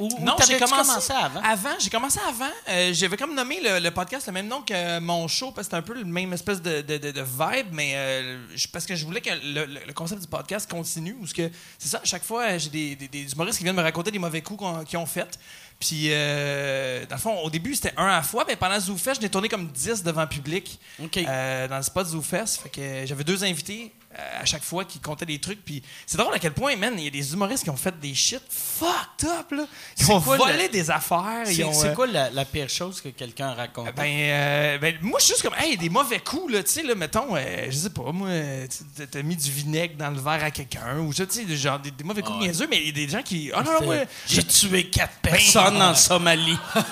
Ou, 0.04 0.20
non, 0.20 0.34
j'ai 0.40 0.58
t'avais-tu 0.58 0.64
commencé, 0.72 1.14
avant? 1.14 1.70
j'ai 1.80 1.90
commencé 1.90 2.20
avant. 2.28 2.50
Euh, 2.70 2.92
J'avais 2.94 3.16
comme 3.18 3.34
nommé 3.36 3.60
le, 3.62 3.80
le 3.80 3.92
podcast 3.92 4.28
le 4.28 4.34
même 4.34 4.48
nom 4.48 4.62
que 4.62 5.00
mon 5.00 5.28
show 5.28 5.52
parce 5.52 5.68
que 5.68 5.76
c'était 5.76 5.78
un 5.78 5.82
peu 5.82 5.94
le 5.94 6.04
même 6.06 6.34
espèce 6.34 6.62
de, 6.62 6.82
de, 6.82 6.98
de- 6.98 7.12
de 7.12 7.22
vibe, 7.22 7.68
mais 7.72 7.94
euh, 7.96 8.40
parce 8.72 8.86
que 8.86 8.96
je 8.96 9.06
voulais 9.06 9.22
que 9.22 9.30
le, 9.30 9.94
concept 9.94 10.22
du 10.22 10.28
podcast 10.28 10.70
continue. 10.70 11.16
Que 11.36 11.50
c'est 11.80 11.90
ça, 11.90 12.00
à 12.04 12.06
chaque 12.06 12.24
fois, 12.24 12.58
j'ai 12.58 12.70
des, 12.70 12.96
des, 12.96 13.08
des 13.08 13.32
humoristes 13.32 13.58
qui 13.60 13.64
viennent 13.64 13.76
me 13.76 13.82
raconter 13.82 14.12
des 14.12 14.20
mauvais 14.20 14.42
coups 14.42 14.64
qu'ils 14.88 14.98
ont 15.00 15.06
fait. 15.06 15.40
Puis, 15.80 16.08
euh, 16.12 17.06
dans 17.08 17.16
le 17.16 17.22
fond, 17.22 17.38
au 17.40 17.50
début, 17.50 17.76
c'était 17.76 17.94
un 17.98 18.06
à 18.06 18.12
la 18.18 18.22
fois, 18.24 18.46
mais 18.48 18.56
pendant 18.56 18.80
ZooFest, 18.80 19.16
je 19.16 19.22
n'ai 19.22 19.30
tourné 19.30 19.50
comme 19.50 19.68
10 19.68 20.04
devant 20.04 20.28
public 20.28 20.80
euh, 21.18 21.68
dans 21.68 21.78
le 21.78 21.84
spot 21.84 22.08
ZooFest. 22.08 22.62
Fait 22.64 22.70
que 22.70 23.06
j'avais 23.06 23.24
deux 23.24 23.44
invités 23.44 23.92
à 24.16 24.46
chaque 24.46 24.64
fois 24.64 24.86
qui 24.86 25.00
comptaient 25.00 25.26
des 25.26 25.40
trucs. 25.40 25.64
Puis 25.64 25.82
c'est 26.06 26.18
drôle 26.18 26.34
à 26.34 26.40
quel 26.40 26.54
point, 26.54 26.76
man, 26.76 26.94
il 26.98 27.06
y 27.06 27.08
a 27.08 27.12
des 27.12 27.34
humoristes 27.34 27.64
qui 27.64 27.70
ont 27.70 27.78
fait 27.78 27.98
des 28.00 28.14
shit 28.14 28.42
fucked 28.50 29.30
up, 29.30 29.52
là. 29.52 29.66
Ils 30.00 30.12
ont 30.12 30.22
quoi 30.22 30.38
volé 30.38 30.70
des 30.70 30.90
affaires. 30.92 31.44
C'est 31.46 31.64
euh, 31.64 31.94
quoi 31.94 32.08
la, 32.08 32.30
la 32.30 32.46
pire 32.46 32.70
chose 32.70 33.02
que 33.02 33.10
quelqu'un 33.10 33.50
a 33.50 33.54
raconté? 33.54 33.92
ben, 33.96 34.06
euh, 34.08 34.78
ben, 34.78 34.96
moi, 35.02 35.20
je 35.20 35.26
suis 35.26 35.34
juste 35.34 35.44
comme, 35.44 35.56
hey, 35.58 35.78
des 35.78 35.90
mauvais 35.90 36.20
coups, 36.20 36.54
là, 36.54 36.64
tu 36.64 36.72
sais, 36.72 36.84
là, 36.84 36.96
mettons, 36.96 37.36
euh, 37.36 37.66
je 37.70 37.76
sais 37.76 37.90
pas, 37.90 38.12
moi, 38.12 38.28
euh, 38.30 38.68
tu- 38.68 39.08
t'as 39.08 39.22
mis 39.24 39.36
du 39.36 39.50
vinaigre 39.52 39.96
dans 39.98 40.10
le 40.10 40.20
verre 40.20 40.44
à 40.44 40.52
quelqu'un, 40.52 40.98
ou, 41.00 41.14
tu 41.14 41.26
sais, 41.30 41.56
genre, 41.56 41.80
des, 41.80 41.92
des 41.92 42.04
mauvais 42.04 42.22
coups 42.22 42.38
Ouais. 42.40 42.48
niaiseux, 42.48 42.68
mais 42.70 42.80
il 42.82 42.88
y 42.88 42.90
a 42.90 43.06
des 43.06 43.10
gens 43.10 43.22
qui, 43.22 43.52
ah 43.54 43.62
non, 43.64 43.74
non, 43.74 43.86
moi, 43.86 43.96
J'ai 44.28 44.44
tué 44.44 44.90
quatre 44.90 45.14
personnes 45.22 45.82
en 45.82 45.96
Somalie. 45.96 46.58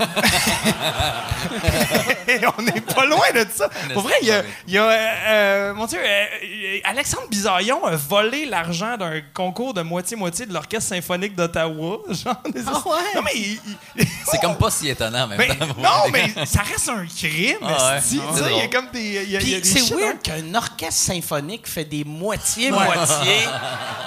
on 2.57 2.61
n'est 2.61 2.81
pas 2.81 3.05
loin 3.05 3.31
de 3.33 3.45
ça. 3.53 3.69
Pour 3.93 4.03
vrai, 4.03 4.13
il 4.21 4.27
y 4.27 4.31
a, 4.31 4.43
il 4.67 4.73
y 4.73 4.77
a, 4.77 4.83
euh, 4.83 5.07
euh, 5.27 5.73
mon 5.73 5.85
Dieu, 5.85 5.99
euh, 5.99 6.25
euh, 6.43 6.79
Alexandre 7.11 7.29
Bizarillon 7.29 7.83
a 7.85 7.95
volé 7.97 8.45
l'argent 8.45 8.95
d'un 8.95 9.19
concours 9.33 9.73
de 9.73 9.81
moitié-moitié 9.81 10.45
de 10.45 10.53
l'Orchestre 10.53 10.95
symphonique 10.95 11.35
d'Ottawa. 11.35 11.97
Genre, 12.09 12.35
des- 12.53 12.61
Ah 12.65 12.71
ouais? 12.87 12.95
Non, 13.15 13.21
mais 13.21 13.31
il- 13.35 13.59
il- 13.97 14.07
C'est 14.31 14.39
comme 14.39 14.55
pas 14.55 14.69
si 14.71 14.87
étonnant, 14.87 15.27
même 15.27 15.37
Ben, 15.37 15.57
temps. 15.57 15.65
non, 15.77 16.09
mais 16.13 16.31
ça 16.45 16.61
reste 16.61 16.87
un 16.87 17.05
crime, 17.05 17.57
Ah 17.63 17.67
ouais. 17.67 17.73
Ah, 17.77 17.99
c'est 18.01 18.15
Il 18.15 18.21
y 18.21 18.21
a 18.21 18.49
drôle. 18.49 18.69
comme 18.71 18.87
des. 18.93 18.99
il 19.01 19.13
y 19.13 19.17
a- 19.17 19.21
il 19.23 19.31
y 19.31 19.35
a 19.35 19.39
Puis 19.39 19.61
des 19.61 19.63
c'est 19.67 19.79
shit, 19.79 19.93
weird 19.93 20.15
hein. 20.15 20.19
qu'un 20.23 20.55
orchestre 20.55 20.93
symphonique 21.13 21.67
fait 21.67 21.83
des 21.83 22.05
moitiés-moitiés. 22.05 23.45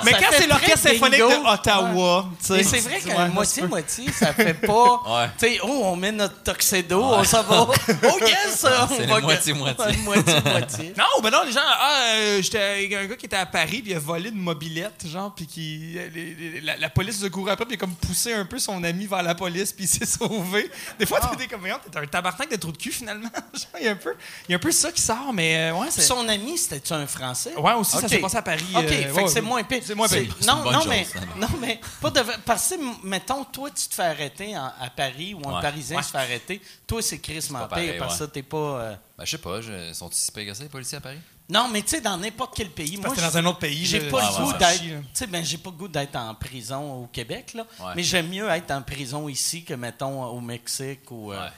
Mais 0.04 0.12
Ça 0.12 0.18
quand 0.20 0.26
c'est 0.38 0.46
l'Orchestre 0.46 0.88
symphonique 0.88 1.20
bingo. 1.20 1.42
de 1.42 1.48
Ottawa, 1.52 2.26
tu 2.40 2.46
sais. 2.46 2.54
Mais 2.54 2.62
c'est 2.64 2.80
vrai 2.80 3.00
qu'un 3.00 3.28
moitié-moitié, 3.28 4.04
ça 4.18 4.32
fait 4.32 4.54
pas. 4.54 4.72
Ouais. 5.06 5.28
Tu 5.38 5.46
sais, 5.46 5.58
oh, 5.62 5.80
on 5.84 5.96
met 5.96 6.12
notre 6.12 6.42
tuxedo, 6.42 7.02
on 7.02 7.24
s'en 7.24 7.42
va. 7.42 7.66
Oh, 8.06 8.18
yes! 8.20 8.64
on 8.64 8.94
C'est 8.96 9.06
moitié-moitié. 9.06 9.96
Moitié-moitié. 9.98 10.94
Non, 10.96 11.04
ben 11.22 11.30
non, 11.30 11.42
les 11.44 11.52
gens. 11.52 11.60
Ah, 11.64 12.02
euh, 12.16 12.42
j'étais 12.42 12.88
y 12.94 12.96
a 12.96 13.00
un 13.00 13.06
gars 13.06 13.16
qui 13.16 13.26
était 13.26 13.36
à 13.36 13.46
Paris, 13.46 13.82
puis 13.82 13.90
il 13.92 13.94
a 13.94 13.98
volé 13.98 14.30
une 14.30 14.36
mobilette, 14.38 15.06
genre, 15.06 15.34
puis 15.34 15.46
qui. 15.46 15.94
les- 16.12 16.34
les- 16.34 16.60
la, 16.60 16.76
la 16.76 16.90
police 16.90 17.20
se 17.20 17.26
courait 17.26 17.52
après, 17.52 17.64
puis 17.66 17.74
il 17.74 17.78
a 17.78 17.80
comme 17.80 17.94
poussé 17.94 18.32
un 18.32 18.44
peu 18.46 18.58
son 18.58 18.82
ami 18.84 19.06
vers 19.06 19.22
la 19.22 19.34
police, 19.34 19.72
puis 19.72 19.84
il 19.84 19.88
s'est 19.88 20.06
sauvé. 20.06 20.70
Des 20.98 21.06
fois, 21.06 21.20
t'es 21.38 21.46
comme, 21.46 21.60
Voyons, 21.60 21.78
t'es 21.90 21.98
un 21.98 22.06
tabarnak 22.06 22.50
de 22.50 22.56
trou 22.56 22.72
de 22.72 22.76
cul, 22.78 22.90
finalement. 22.92 23.28
Genre, 23.54 23.66
il 23.80 23.84
y 23.86 23.88
a 23.88 23.92
un 23.92 23.96
peu, 23.96 24.14
il 24.48 24.52
y 24.52 24.54
a 24.54 24.56
un 24.56 24.60
peu 24.60 24.72
ça 24.72 24.90
qui 24.92 25.00
sort, 25.02 25.32
mais 25.32 25.70
euh, 25.70 25.74
ouais, 25.76 25.88
c'est. 25.90 26.02
Son 26.02 26.28
ami, 26.28 26.58
c'était-tu 26.58 26.92
un 26.92 27.06
Français? 27.06 27.54
Ouais, 27.56 27.72
aussi, 27.74 27.96
ça 27.96 28.08
s'est 28.08 28.18
passé 28.18 28.36
à 28.36 28.42
Paris. 28.42 28.64
OK, 28.74 28.82
euh, 28.84 28.88
fait 28.88 29.10
ouais, 29.12 29.24
que 29.24 29.30
c'est 29.30 29.40
moins 29.40 29.62
pire. 29.62 29.82
C'est 29.84 29.94
moins 29.94 30.08
pire. 30.08 30.34
Non, 30.46 30.56
une 30.58 30.62
bonne 30.64 30.72
non, 30.72 30.80
chose, 30.80 30.88
mais, 30.88 31.04
ça. 31.04 31.20
non, 31.36 31.48
mais 31.60 31.80
pas 32.00 32.10
de, 32.10 32.20
parce 32.44 32.68
que, 32.70 33.06
mettons, 33.06 33.44
toi, 33.44 33.70
tu 33.70 33.88
te 33.88 33.94
fais 33.94 34.02
arrêter 34.02 34.56
en- 34.56 34.72
à 34.80 34.90
Paris 34.94 35.34
ou 35.34 35.48
un 35.48 35.56
Ouais. 35.56 35.62
Parisien 35.62 35.96
Ouais. 35.96 36.02
se 36.02 36.10
fait 36.10 36.18
arrêter. 36.18 36.60
Toi, 36.86 37.00
c'est 37.02 37.18
Chris 37.18 37.46
pire 37.68 37.94
parce 37.98 38.18
que 38.18 38.24
ouais. 38.24 38.30
t'es 38.30 38.42
pas. 38.42 38.56
euh, 38.56 38.94
Ben, 39.18 39.24
je 39.24 39.30
sais 39.30 39.38
pas, 39.38 39.60
je- 39.60 39.92
sont 39.92 40.08
ils 40.08 40.14
si 40.16 40.24
que 40.46 40.54
ça, 40.54 40.62
les 40.64 40.68
policiers 40.68 40.98
à 40.98 41.00
Paris? 41.00 41.18
Non, 41.48 41.68
mais 41.68 41.82
tu 41.82 41.88
sais, 41.90 42.00
dans 42.00 42.16
n'importe 42.16 42.54
quel 42.56 42.70
pays. 42.70 42.96
Parce 42.96 43.14
Moi, 43.14 43.16
que 43.16 43.32
dans 43.32 43.36
un 43.38 43.44
autre 43.46 43.58
pays. 43.58 43.84
J'ai 43.84 44.08
pas 44.08 44.20
Ah, 44.22 44.30
le 44.30 44.34
ouais, 44.38 44.44
goût 44.46 44.52
ouais. 44.52 44.58
d'être. 44.58 44.80
Chie, 44.80 44.90
là. 44.90 44.98
Tu 45.00 45.06
sais, 45.12 45.26
ben, 45.26 45.44
j'ai 45.44 45.58
pas 45.58 45.70
le 45.70 45.76
goût 45.76 45.88
d'être 45.88 46.16
en 46.16 46.34
prison 46.34 47.02
au 47.02 47.06
Québec, 47.08 47.52
là. 47.54 47.66
Ouais. 47.80 47.92
Mais 47.96 48.02
j'aime 48.02 48.28
mieux 48.28 48.48
être 48.48 48.70
en 48.70 48.80
prison 48.82 49.28
ici 49.28 49.62
que, 49.62 49.74
mettons, 49.74 50.24
au 50.24 50.40
Mexique 50.40 51.10
ou. 51.10 51.32
euh, 51.32 51.38
Ouais. 51.44 51.50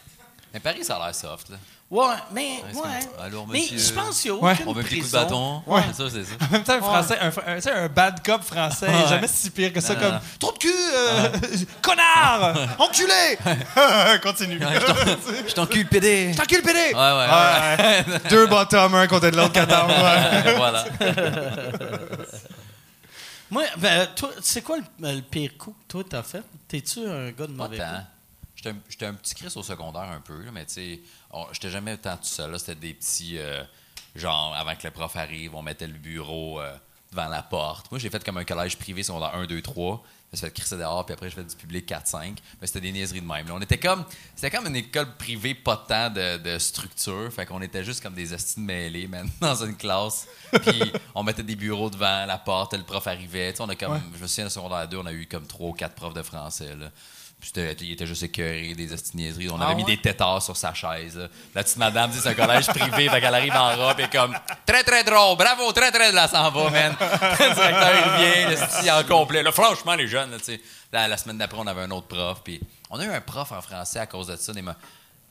Mais 0.54 0.60
Paris, 0.60 0.82
ça 0.84 0.96
a 0.96 1.06
l'air 1.06 1.14
soft, 1.14 1.50
là. 1.50 1.56
Ouais, 1.88 2.04
mais. 2.32 2.40
Ouais. 2.40 2.72
comme, 2.74 3.24
Alors, 3.24 3.46
mais 3.46 3.62
je 3.64 3.92
pense 3.92 4.20
qu'il 4.20 4.32
y 4.32 4.34
a 4.34 4.36
Ouais. 4.36 4.52
aucune 4.54 4.68
On 4.68 4.72
veut 4.72 4.80
un 4.80 4.84
petit 4.84 4.98
coup 4.98 5.04
de 5.06 5.08
prison. 5.10 5.18
bâton. 5.22 5.62
Ouais. 5.68 5.82
C'est 5.94 6.02
ça, 6.02 6.10
c'est 6.10 6.24
ça. 6.24 6.32
En 6.44 6.52
même 6.52 6.64
temps, 6.64 6.72
un 6.72 6.80
français, 6.82 7.18
un, 7.20 7.28
un- 7.28 7.54
tu 7.56 7.62
sais, 7.62 7.70
un 7.70 7.86
bad 7.88 8.22
cop 8.26 8.42
français, 8.42 8.86
Ouais. 8.88 9.08
jamais 9.08 9.28
si 9.28 9.50
pire 9.50 9.72
que 9.72 9.80
ça, 9.80 9.94
Non, 9.94 10.00
comme 10.00 10.12
non. 10.14 10.20
trop 10.40 10.52
de 10.52 10.58
cul, 10.58 10.72
euh, 10.74 11.28
connard, 11.82 12.56
enculé. 12.80 13.38
Continue. 14.22 14.58
Je 15.46 15.52
t'encule, 15.54 15.86
PD! 15.86 16.32
T'encules, 16.36 16.62
PD. 16.62 16.78
Ouais, 16.92 16.94
ouais, 16.94 17.26
Ouais. 17.28 18.04
Deux 18.30 18.46
bottoms, 18.48 18.94
un 18.96 19.06
côté 19.06 19.30
de 19.30 19.36
l'autre, 19.36 19.52
14. 19.52 19.88
ouais. 19.92 20.54
voilà. 20.56 20.84
Moi, 23.48 23.62
ben, 23.78 24.08
toi, 24.16 24.30
c'est 24.42 24.62
quoi 24.62 24.76
le, 24.78 24.82
le 25.14 25.20
pire 25.20 25.52
coup 25.56 25.70
que 25.70 25.92
toi 25.92 26.02
t'as 26.08 26.24
fait? 26.24 26.42
T'es-tu 26.66 27.06
un 27.06 27.30
gars 27.30 27.46
de 27.46 27.52
mauvais 27.52 27.78
coup? 27.78 27.84
J'étais 28.88 29.06
un, 29.06 29.14
petit 29.14 29.34
Chris 29.34 29.52
au 29.56 29.62
secondaire 29.62 30.02
un 30.02 30.20
peu, 30.20 30.43
là, 30.43 30.51
mais 30.52 30.66
tu 30.66 30.74
sais, 30.74 31.01
j'étais 31.52 31.70
jamais 31.70 31.97
tant 31.97 32.16
tout 32.16 32.24
seul. 32.24 32.59
C'était 32.59 32.74
des 32.74 32.94
petits. 32.94 33.38
euh, 33.38 33.62
genre, 34.14 34.55
avant 34.55 34.74
que 34.74 34.86
le 34.86 34.90
prof 34.90 35.14
arrive, 35.16 35.55
on 35.55 35.62
mettait 35.62 35.86
le 35.86 35.94
bureau 35.98 36.60
euh, 36.60 36.74
devant 37.10 37.28
la 37.28 37.43
porte. 37.43 37.90
Moi, 37.90 37.98
j'ai 37.98 38.10
fait 38.10 38.22
comme 38.24 38.38
un 38.38 38.44
collège 38.44 38.76
privé 38.76 39.02
secondaire 39.02 39.34
1, 39.34 39.47
2, 39.47 39.62
3. 39.62 40.02
J'ai 40.32 40.40
fait 40.40 40.51
crisser 40.51 40.76
dehors, 40.76 41.06
puis 41.06 41.14
après, 41.14 41.30
je 41.30 41.36
fait 41.36 41.44
du 41.44 41.55
public 41.55 41.86
4, 41.86 42.06
5. 42.06 42.38
Mais 42.60 42.66
c'était 42.66 42.80
des 42.80 42.93
niaiseries 42.93 43.20
de 43.20 43.26
même. 43.26 43.47
là. 43.47 43.55
On 43.55 43.60
était 43.60 43.78
comme. 43.78 44.05
C'était 44.34 44.55
comme 44.55 44.66
une 44.66 44.76
école 44.76 45.16
privée, 45.16 45.55
pas 45.55 45.84
tant 45.88 46.10
de, 46.10 46.36
de 46.38 46.59
structure. 46.59 47.32
Fait 47.32 47.47
qu'on 47.47 47.62
était 47.62 47.84
juste 47.84 48.02
comme 48.02 48.14
des 48.14 48.32
hosties 48.32 48.60
mêlés, 48.60 49.06
man, 49.06 49.30
dans 49.40 49.64
une 49.64 49.76
classe. 49.76 50.26
Puis 50.62 50.93
on 51.14 51.22
mettait 51.22 51.44
des 51.44 51.56
bureaux 51.56 51.90
devant 51.90 52.26
la 52.26 52.38
porte, 52.38 52.74
le 52.74 52.82
prof 52.82 53.06
arrivait. 53.06 53.52
Tu 53.52 53.59
sais, 53.59 53.62
on 53.62 53.68
a 53.68 53.76
comme. 53.76 54.01
Je 54.16 54.22
me 54.22 54.26
souviens, 54.26 54.47
en 54.47 54.51
secondaire 54.51 54.88
2, 54.88 54.97
on 54.98 55.06
a 55.06 55.12
eu 55.12 55.26
comme 55.26 55.47
3 55.47 55.68
ou 55.68 55.72
4 55.72 55.94
profs 55.94 56.14
de 56.14 56.22
français, 56.22 56.74
là. 56.74 56.90
Il 57.56 57.93
était 57.93 58.06
juste 58.06 58.23
écœuré, 58.23 58.74
des 58.74 58.93
hosties 58.93 59.12
de 59.12 59.16
niaiseries. 59.18 59.51
On 59.51 59.60
avait 59.60 59.73
Ah 59.73 59.74
mis 59.74 59.85
ouais? 59.85 59.97
des 59.97 60.02
tétards 60.02 60.43
sur 60.43 60.56
sa 60.56 60.74
chaise. 60.74 61.16
là. 61.16 61.28
La 61.55 61.62
petite 61.62 61.77
madame 61.77 62.10
dit 62.10 62.18
c'est 62.20 62.28
un 62.31 62.35
collège 62.35 62.66
privé, 62.66 63.09
fait 63.09 63.20
qu'elle 63.20 63.35
arrive 63.35 63.52
en 63.55 63.77
robe 63.77 64.01
et 64.01 64.09
comme 64.09 64.36
très 64.66 64.82
très 64.85 65.05
drôle, 65.05 65.36
bravo, 65.36 65.73
très 65.73 65.90
très 65.90 66.12
là 66.12 66.28
s'en 66.28 66.51
va, 66.51 66.70
man. 66.70 66.97
le 67.01 67.06
directeur 67.55 67.90
il 67.94 68.12
revient, 68.12 68.51
le 68.51 68.56
style 68.56 68.90
en 68.90 69.05
complet. 69.05 69.43
Là, 69.43 69.52
franchement, 69.52 69.94
les 69.94 70.09
jeunes, 70.09 70.36
là, 70.93 71.09
la 71.09 71.16
semaine 71.16 71.39
d'après, 71.39 71.59
on 71.60 71.66
avait 71.66 71.82
un 71.82 71.90
autre 71.90 72.09
prof. 72.09 72.40
Puis 72.44 72.60
on 72.90 72.98
a 73.01 73.05
eu 73.05 73.10
un 73.10 73.20
prof 73.20 73.52
en 73.52 73.60
français 73.62 74.01
à 74.01 74.06
cause 74.06 74.27
de 74.28 74.36
ça. 74.36 74.52
des 74.52 74.62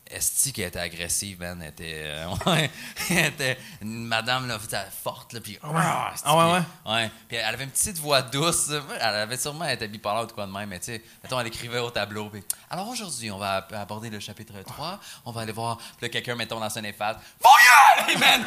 Esti 0.09 0.53
qui 0.53 0.61
était 0.61 0.79
agressive, 0.79 1.39
man. 1.39 1.59
Elle 1.61 1.69
était, 1.69 2.03
euh, 2.05 2.27
elle 3.09 3.25
était 3.25 3.57
une 3.81 4.05
madame 4.05 4.47
là, 4.47 4.57
forte, 5.03 5.33
là, 5.33 5.39
puis... 5.41 5.57
Ah, 5.63 6.13
Ah 6.23 6.35
ouais, 6.37 6.53
ouais? 6.53 6.93
ouais. 6.93 7.11
Puis 7.27 7.37
elle 7.37 7.53
avait 7.53 7.63
une 7.63 7.71
petite 7.71 7.97
voix 7.97 8.21
douce. 8.21 8.69
Elle 8.99 9.01
avait 9.15 9.37
sûrement 9.37 9.65
été 9.67 9.87
bipolaire 9.87 10.23
ou 10.23 10.27
quoi 10.27 10.45
de 10.45 10.51
même, 10.51 10.69
mais 10.69 10.79
tu 10.79 10.85
sais, 10.93 11.01
mettons, 11.23 11.39
elle 11.39 11.47
écrivait 11.47 11.79
au 11.79 11.89
tableau. 11.89 12.29
Puis, 12.29 12.43
alors 12.69 12.87
aujourd'hui, 12.87 13.31
on 13.31 13.37
va 13.39 13.55
ab- 13.57 13.73
aborder 13.73 14.09
le 14.11 14.19
chapitre 14.19 14.53
3. 14.65 14.99
On 15.25 15.31
va 15.31 15.41
aller 15.41 15.51
voir. 15.51 15.77
Puis 15.77 15.87
là, 16.03 16.09
quelqu'un, 16.09 16.35
mettons, 16.35 16.59
dans 16.59 16.69
son 16.69 16.83
efface. 16.83 17.17
Faut 17.41 17.49
y 17.49 18.03
aller, 18.03 18.17
man! 18.17 18.45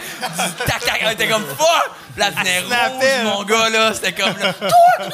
Elle 1.01 1.13
était 1.13 1.29
comme 1.29 1.45
fuck! 1.45 1.91
Devenait 2.17 2.63
snappait, 2.67 3.23
rouge, 3.23 3.33
mon 3.33 3.45
gars, 3.45 3.69
là. 3.69 3.95
C'était 3.95 4.13
comme 4.13 4.37
là. 4.39 4.53
Toi, 4.53 4.69
là! 4.99 5.09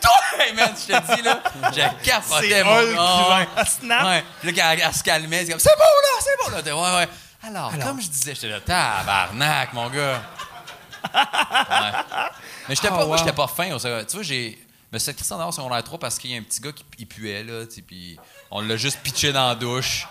Toi! 0.00 0.10
Hey, 0.38 0.52
man, 0.54 0.70
je 0.76 0.92
te 0.94 1.16
dis, 1.16 1.22
là. 1.22 1.40
Je 1.72 2.04
capotais, 2.06 2.62
mon 2.62 2.94
gars. 2.94 3.46
snap. 3.64 4.04
Ouais. 4.04 4.24
Puis 4.40 4.52
là, 4.52 4.74
elle, 4.74 4.94
se 4.94 5.02
calmait, 5.02 5.44
c'est 5.46 5.50
comme, 5.52 5.60
c'est 5.60 5.76
bon, 5.76 5.84
là, 5.86 6.20
c'est 6.20 6.44
bon, 6.50 6.56
là. 6.56 6.62
T'es, 6.62 6.72
Ouais, 6.72 6.96
ouais. 6.96 7.08
Alors, 7.42 7.72
comme 7.78 8.00
je 8.00 8.08
disais, 8.08 8.34
j'étais 8.34 8.48
là, 8.48 8.60
tabarnak, 8.60 9.72
mon 9.72 9.88
gars. 9.90 10.22
Ouais. 11.14 11.92
Mais 12.68 12.74
j'étais 12.74 12.88
pas, 12.88 13.02
Oh, 13.04 13.06
moi, 13.06 13.16
j'étais 13.16 13.32
pas 13.32 13.46
fin 13.46 13.72
au 13.72 13.78
secondaire. 13.78 14.06
Tu 14.06 14.14
vois, 14.16 14.22
j'ai. 14.24 14.58
Mais 14.92 14.98
c'est 14.98 15.14
Christian 15.14 15.38
dehors 15.38 15.52
secondaire 15.52 15.82
3 15.82 15.98
parce 15.98 16.18
qu'il 16.18 16.30
y 16.30 16.34
a 16.34 16.38
un 16.38 16.42
petit 16.42 16.60
gars 16.60 16.72
qui 16.72 16.84
il 16.98 17.06
puait, 17.06 17.42
là, 17.44 17.66
tu 17.66 17.82
puis 17.82 18.16
on 18.50 18.60
l'a 18.60 18.76
juste 18.76 18.98
pitché 19.02 19.32
dans 19.32 19.48
la 19.48 19.54
douche. 19.54 20.06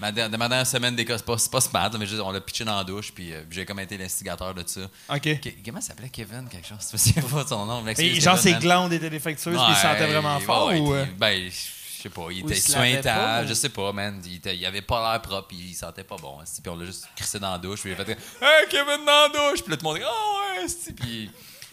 Ma, 0.00 0.10
der- 0.10 0.28
ma 0.30 0.48
dernière 0.48 0.66
semaine 0.66 0.96
d'école, 0.96 1.18
c'est 1.18 1.24
pas, 1.26 1.38
c'est 1.38 1.50
pas 1.50 1.60
smart, 1.60 1.88
là, 1.90 1.98
mais 1.98 2.06
juste, 2.06 2.20
on 2.20 2.32
l'a 2.32 2.40
pitché 2.40 2.64
dans 2.64 2.76
la 2.76 2.82
douche, 2.84 3.12
puis 3.14 3.32
euh, 3.32 3.42
j'ai 3.48 3.64
comme 3.64 3.78
été 3.78 3.96
l'instigateur 3.96 4.52
de 4.52 4.64
ça. 4.66 4.80
OK. 5.14 5.28
Comment 5.64 5.80
ça 5.80 5.88
s'appelait? 5.88 6.08
Kevin, 6.08 6.48
quelque 6.48 6.66
chose? 6.66 6.78
Tu 6.90 6.98
sais 6.98 7.20
pas 7.22 7.46
son 7.46 7.64
nom. 7.64 7.80
mais 7.82 7.94
genre, 7.94 8.34
Kevin, 8.34 8.36
ses 8.42 8.50
man. 8.52 8.60
glandes 8.60 8.92
étaient 8.92 9.08
défectueuses, 9.10 9.56
puis 9.56 9.66
il 9.72 9.76
sentait 9.76 10.06
vraiment 10.06 10.36
Ouais, 10.38 10.42
fort 10.44 10.66
ouais, 10.68 10.78
ou. 10.80 10.94
euh? 10.94 11.06
Ben, 11.16 11.48
je 11.48 11.52
sais 12.04 12.14
pas, 12.14 12.26
il 12.30 12.38
était 12.40 12.54
suintable, 13.02 13.48
je 13.48 13.54
sais 13.54 13.68
pas, 13.68 13.92
man. 13.92 14.20
Il, 14.24 14.36
était- 14.36 14.56
il 14.56 14.64
avait 14.66 14.82
pas 14.82 15.12
l'air 15.12 15.20
propre, 15.22 15.48
il 15.52 15.74
sentait 15.74 16.04
pas 16.04 16.16
bon. 16.16 16.38
Puis 16.62 16.70
on 16.70 16.76
l'a 16.76 16.86
juste 16.86 17.06
crissé 17.16 17.38
dans 17.38 17.52
la 17.52 17.58
douche, 17.58 17.80
puis 17.80 17.90
il 17.90 18.00
a 18.00 18.04
fait 18.04 18.12
Hey, 18.40 18.68
Kevin 18.70 19.04
dans 19.04 19.12
la 19.12 19.28
douche! 19.50 19.62
Puis 19.62 19.70
là, 19.70 19.76
tout 19.76 19.84
le 19.84 19.90
monde 19.90 19.98
dit 19.98 20.04
Oh, 20.06 20.58
ouais, 20.58 20.64
esti. 20.64 20.92
Puis, 20.92 21.30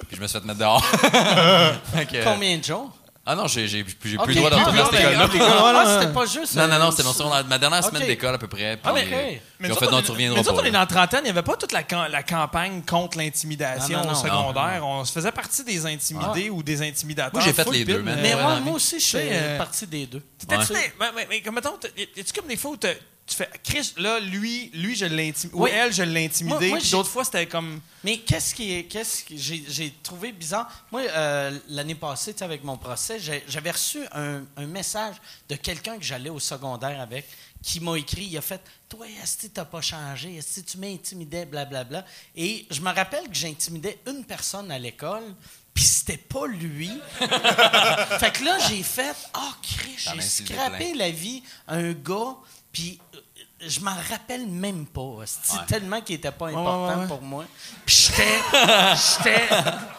puis 0.08 0.16
je 0.18 0.22
me 0.22 0.28
suis 0.28 0.40
fait 0.40 0.46
mettre 0.46 0.60
dehors. 0.60 0.84
Combien 2.24 2.58
de 2.58 2.64
jours? 2.64 2.92
Ah 3.24 3.36
non, 3.36 3.46
j'ai 3.48 3.68
j'ai- 3.68 3.86
j'ai 4.04 4.18
Ok. 4.18 4.24
plus 4.26 4.34
le 4.34 4.40
droit 4.40 4.50
de 4.50 4.56
Ah, 4.56 4.60
retourner 4.64 4.80
à 4.80 4.82
non, 4.84 4.90
cette 4.92 5.34
mais- 5.34 5.46
école-là. 5.46 5.84
Ah, 5.86 6.00
c'était 6.02 6.12
pas 6.14 6.26
juste. 6.26 6.56
Non, 6.56 6.68
non, 6.68 6.74
euh, 6.74 6.80
non, 6.80 6.92
c'était 6.92 7.04
mon 7.04 7.14
secondaire- 7.14 7.46
ma 7.46 7.60
dernière 7.60 7.84
semaine 7.84 8.02
d'école 8.08 8.34
à 8.34 8.38
peu 8.40 8.48
près. 8.48 8.78
Puis, 8.78 8.82
Ah, 8.84 8.94
mais- 8.94 9.08
euh, 9.14 9.32
nous 9.60 9.72
on 9.72 9.76
fait 9.76 9.92
non, 9.92 10.02
tu 10.02 10.10
reviendras 10.12 10.40
mais 10.40 10.44
pas. 10.44 10.54
on 10.54 10.64
est 10.64 10.72
dans 10.72 10.80
la 10.80 10.86
trentaine, 10.88 11.20
il 11.22 11.24
n'y 11.26 11.30
avait 11.30 11.44
pas 11.44 11.56
toute 11.56 11.72
la, 11.72 11.84
cam- 11.84 12.10
la 12.10 12.24
campagne 12.24 12.82
contre 12.82 13.20
l'intimidation 13.20 13.98
Non, 14.00 14.04
non, 14.06 14.10
au 14.10 14.14
non. 14.14 14.22
secondaire. 14.24 14.82
On 14.84 15.06
se 15.06 15.12
faisait 15.12 15.32
partie 15.32 15.64
des 15.64 15.86
intimidés 15.86 16.50
ou 16.50 16.64
des 16.64 16.82
intimidateurs. 16.82 17.34
Moi, 17.34 17.44
j'ai 17.44 17.54
fait 17.54 17.70
les 17.72 17.86
deux, 17.86 18.02
man. 18.02 18.18
Mais 18.22 18.36
moi, 18.36 18.60
dans 18.60 18.72
aussi, 18.72 19.00
je 19.00 19.08
fais 19.18 19.30
euh, 19.32 19.58
partie 19.60 19.86
des 19.86 20.08
deux. 20.08 20.22
T'étais-tu 20.40 20.74
mais, 20.74 20.92
mais, 21.16 21.28
mais 21.30 21.42
comme 21.42 21.54
mettons, 21.56 21.76
a-tu 21.76 22.34
comme 22.36 22.48
des 22.48 22.58
fois 22.58 22.72
où 22.72 22.78
tu 23.32 23.38
fais 23.38 23.50
Chris, 23.64 23.94
là, 23.98 24.20
lui, 24.20 24.70
lui 24.74 24.96
je 24.96 25.06
l'intimide. 25.06 25.56
Ou 25.56 25.64
Oui. 25.64 25.70
elle, 25.74 25.94
je 25.94 26.04
moi, 26.44 26.58
Puis 26.60 26.72
j'ai- 26.82 26.92
d'autres 26.92 27.10
fois, 27.10 27.24
c'était 27.24 27.48
comme. 27.48 27.80
Mais 28.04 28.18
qu'est-ce 28.20 28.54
qui 28.54 28.74
est, 28.74 28.84
qu'est-ce 28.86 29.24
que 29.24 29.38
j'ai, 29.38 29.64
j'ai 29.68 29.94
trouvé 30.04 30.32
bizarre? 30.32 30.70
Moi, 30.92 31.02
euh, 31.02 31.58
l'année 31.70 31.96
passée, 31.96 32.34
tu 32.34 32.40
sais, 32.40 32.46
avec 32.46 32.64
mon 32.64 32.78
procès, 32.78 33.20
j'avais 33.48 33.72
reçu 33.72 34.00
un, 34.12 34.44
un 34.58 34.66
message 34.66 35.16
de 35.48 35.56
quelqu'un 35.56 35.98
que 35.98 36.04
j'allais 36.04 36.30
au 36.30 36.40
secondaire 36.40 37.00
avec, 37.00 37.26
qui 37.64 37.80
m'a 37.80 37.98
écrit, 37.98 38.26
il 38.26 38.38
a 38.38 38.42
fait, 38.42 38.62
toi, 38.90 39.06
Esti, 39.24 39.50
t'as 39.52 39.66
pas 39.66 39.82
changé, 39.82 40.36
Esti, 40.36 40.64
tu 40.64 40.78
m'intimidais, 40.78 41.46
blablabla. 41.46 42.04
Et 42.36 42.66
je 42.70 42.82
me 42.82 42.92
rappelle 42.94 43.28
que 43.28 43.36
j'intimidais 43.36 44.00
une 44.08 44.26
personne 44.26 44.70
à 44.72 44.80
l'école. 44.80 45.24
Puis 45.74 45.86
c'était 45.86 46.18
pas 46.18 46.48
lui. 46.48 46.92
fait 48.20 48.34
que 48.34 48.44
là, 48.44 48.58
j'ai 48.68 48.84
fait, 48.84 49.16
ah, 49.34 49.54
Christ, 49.62 50.06
T'en 50.06 50.16
j'ai 50.16 50.22
scrappé 50.22 50.94
la 50.96 51.10
vie 51.12 51.44
à 51.66 51.76
un 51.76 51.94
gars, 51.94 52.36
puis 52.72 53.00
euh, 53.16 53.20
je 53.68 53.80
m'en 53.82 53.96
rappelle 54.10 54.48
même 54.48 54.86
pas. 54.88 55.18
C'est 55.26 55.54
Ouais. 55.58 55.66
tellement 55.68 56.02
qu'il 56.02 56.16
était 56.16 56.32
pas 56.32 56.48
important 56.48 56.88
ouais, 56.96 57.02
ouais. 57.02 57.08
pour 57.08 57.22
moi. 57.22 57.46
Puis 57.86 58.08
j'étais, 58.08 58.40
j'étais, 58.96 59.48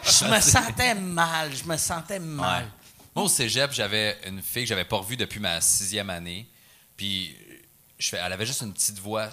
je 0.03 0.25
me 0.25 0.39
sentais 0.41 0.95
mal, 0.95 1.55
je 1.55 1.63
me 1.63 1.77
sentais 1.77 2.19
mal. 2.19 2.67
Moi, 3.15 3.25
au 3.25 3.29
cégep, 3.29 3.71
j'avais 3.71 4.17
une 4.27 4.41
fille 4.41 4.63
que 4.63 4.69
j'avais 4.69 4.85
pas 4.85 4.97
revue 4.97 5.15
depuis 5.17 5.39
ma 5.39 5.61
sixième 5.61 6.09
année. 6.09 6.47
Puis, 6.97 7.35
je 7.99 8.09
fais, 8.09 8.17
elle 8.17 8.33
avait 8.33 8.45
juste 8.45 8.61
une 8.61 8.73
petite 8.73 8.99
voix, 8.99 9.29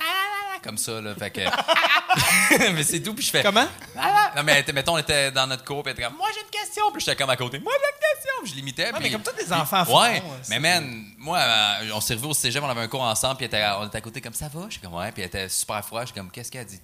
Ah, 0.00 0.17
comme 0.62 0.78
ça, 0.78 1.00
là. 1.00 1.14
Fait 1.14 1.30
que. 1.30 1.40
mais 2.72 2.82
c'est 2.82 3.00
tout. 3.00 3.14
Puis 3.14 3.24
je 3.24 3.30
fais. 3.30 3.42
Comment? 3.42 3.66
Non, 4.36 4.42
mais 4.44 4.64
mettons, 4.72 4.94
on 4.94 4.98
était 4.98 5.30
dans 5.30 5.46
notre 5.46 5.64
cours, 5.64 5.82
puis 5.82 5.90
elle 5.92 5.98
était 5.98 6.08
comme, 6.08 6.16
moi, 6.18 6.28
j'ai 6.34 6.40
une 6.42 6.50
question. 6.50 6.90
Puis 6.92 7.00
j'étais 7.00 7.16
comme 7.16 7.30
à 7.30 7.36
côté, 7.36 7.58
moi, 7.58 7.72
j'ai 7.78 7.88
une 7.88 8.14
question. 8.14 8.32
Puis 8.42 8.50
je 8.50 8.56
l'imitais. 8.56 8.84
Ouais, 8.86 8.92
puis- 8.92 9.02
mais 9.04 9.10
comme 9.10 9.22
tous 9.22 9.36
les 9.38 9.52
enfants 9.52 9.84
font. 9.84 10.00
Ouais, 10.00 10.22
c'est- 10.42 10.50
mais 10.50 10.60
man, 10.60 11.04
moi, 11.18 11.38
euh, 11.38 11.90
on 11.94 12.00
s'est 12.00 12.14
revus 12.14 12.26
au 12.26 12.34
cégep, 12.34 12.62
on 12.62 12.68
avait 12.68 12.80
un 12.82 12.88
cours 12.88 13.02
ensemble, 13.02 13.36
puis 13.36 13.46
était- 13.46 13.64
on 13.78 13.86
était 13.86 13.98
à 13.98 14.00
côté 14.00 14.20
comme 14.20 14.34
ça 14.34 14.48
va? 14.48 14.62
Je 14.66 14.72
suis 14.72 14.80
comme, 14.80 14.94
ouais, 14.94 15.10
puis 15.12 15.22
elle 15.22 15.28
était 15.28 15.48
super 15.48 15.84
froide. 15.84 16.04
Je 16.06 16.12
suis 16.12 16.20
comme, 16.20 16.30
qu'est-ce 16.30 16.50
qu'elle 16.50 16.62
a 16.62 16.64
dit? 16.64 16.80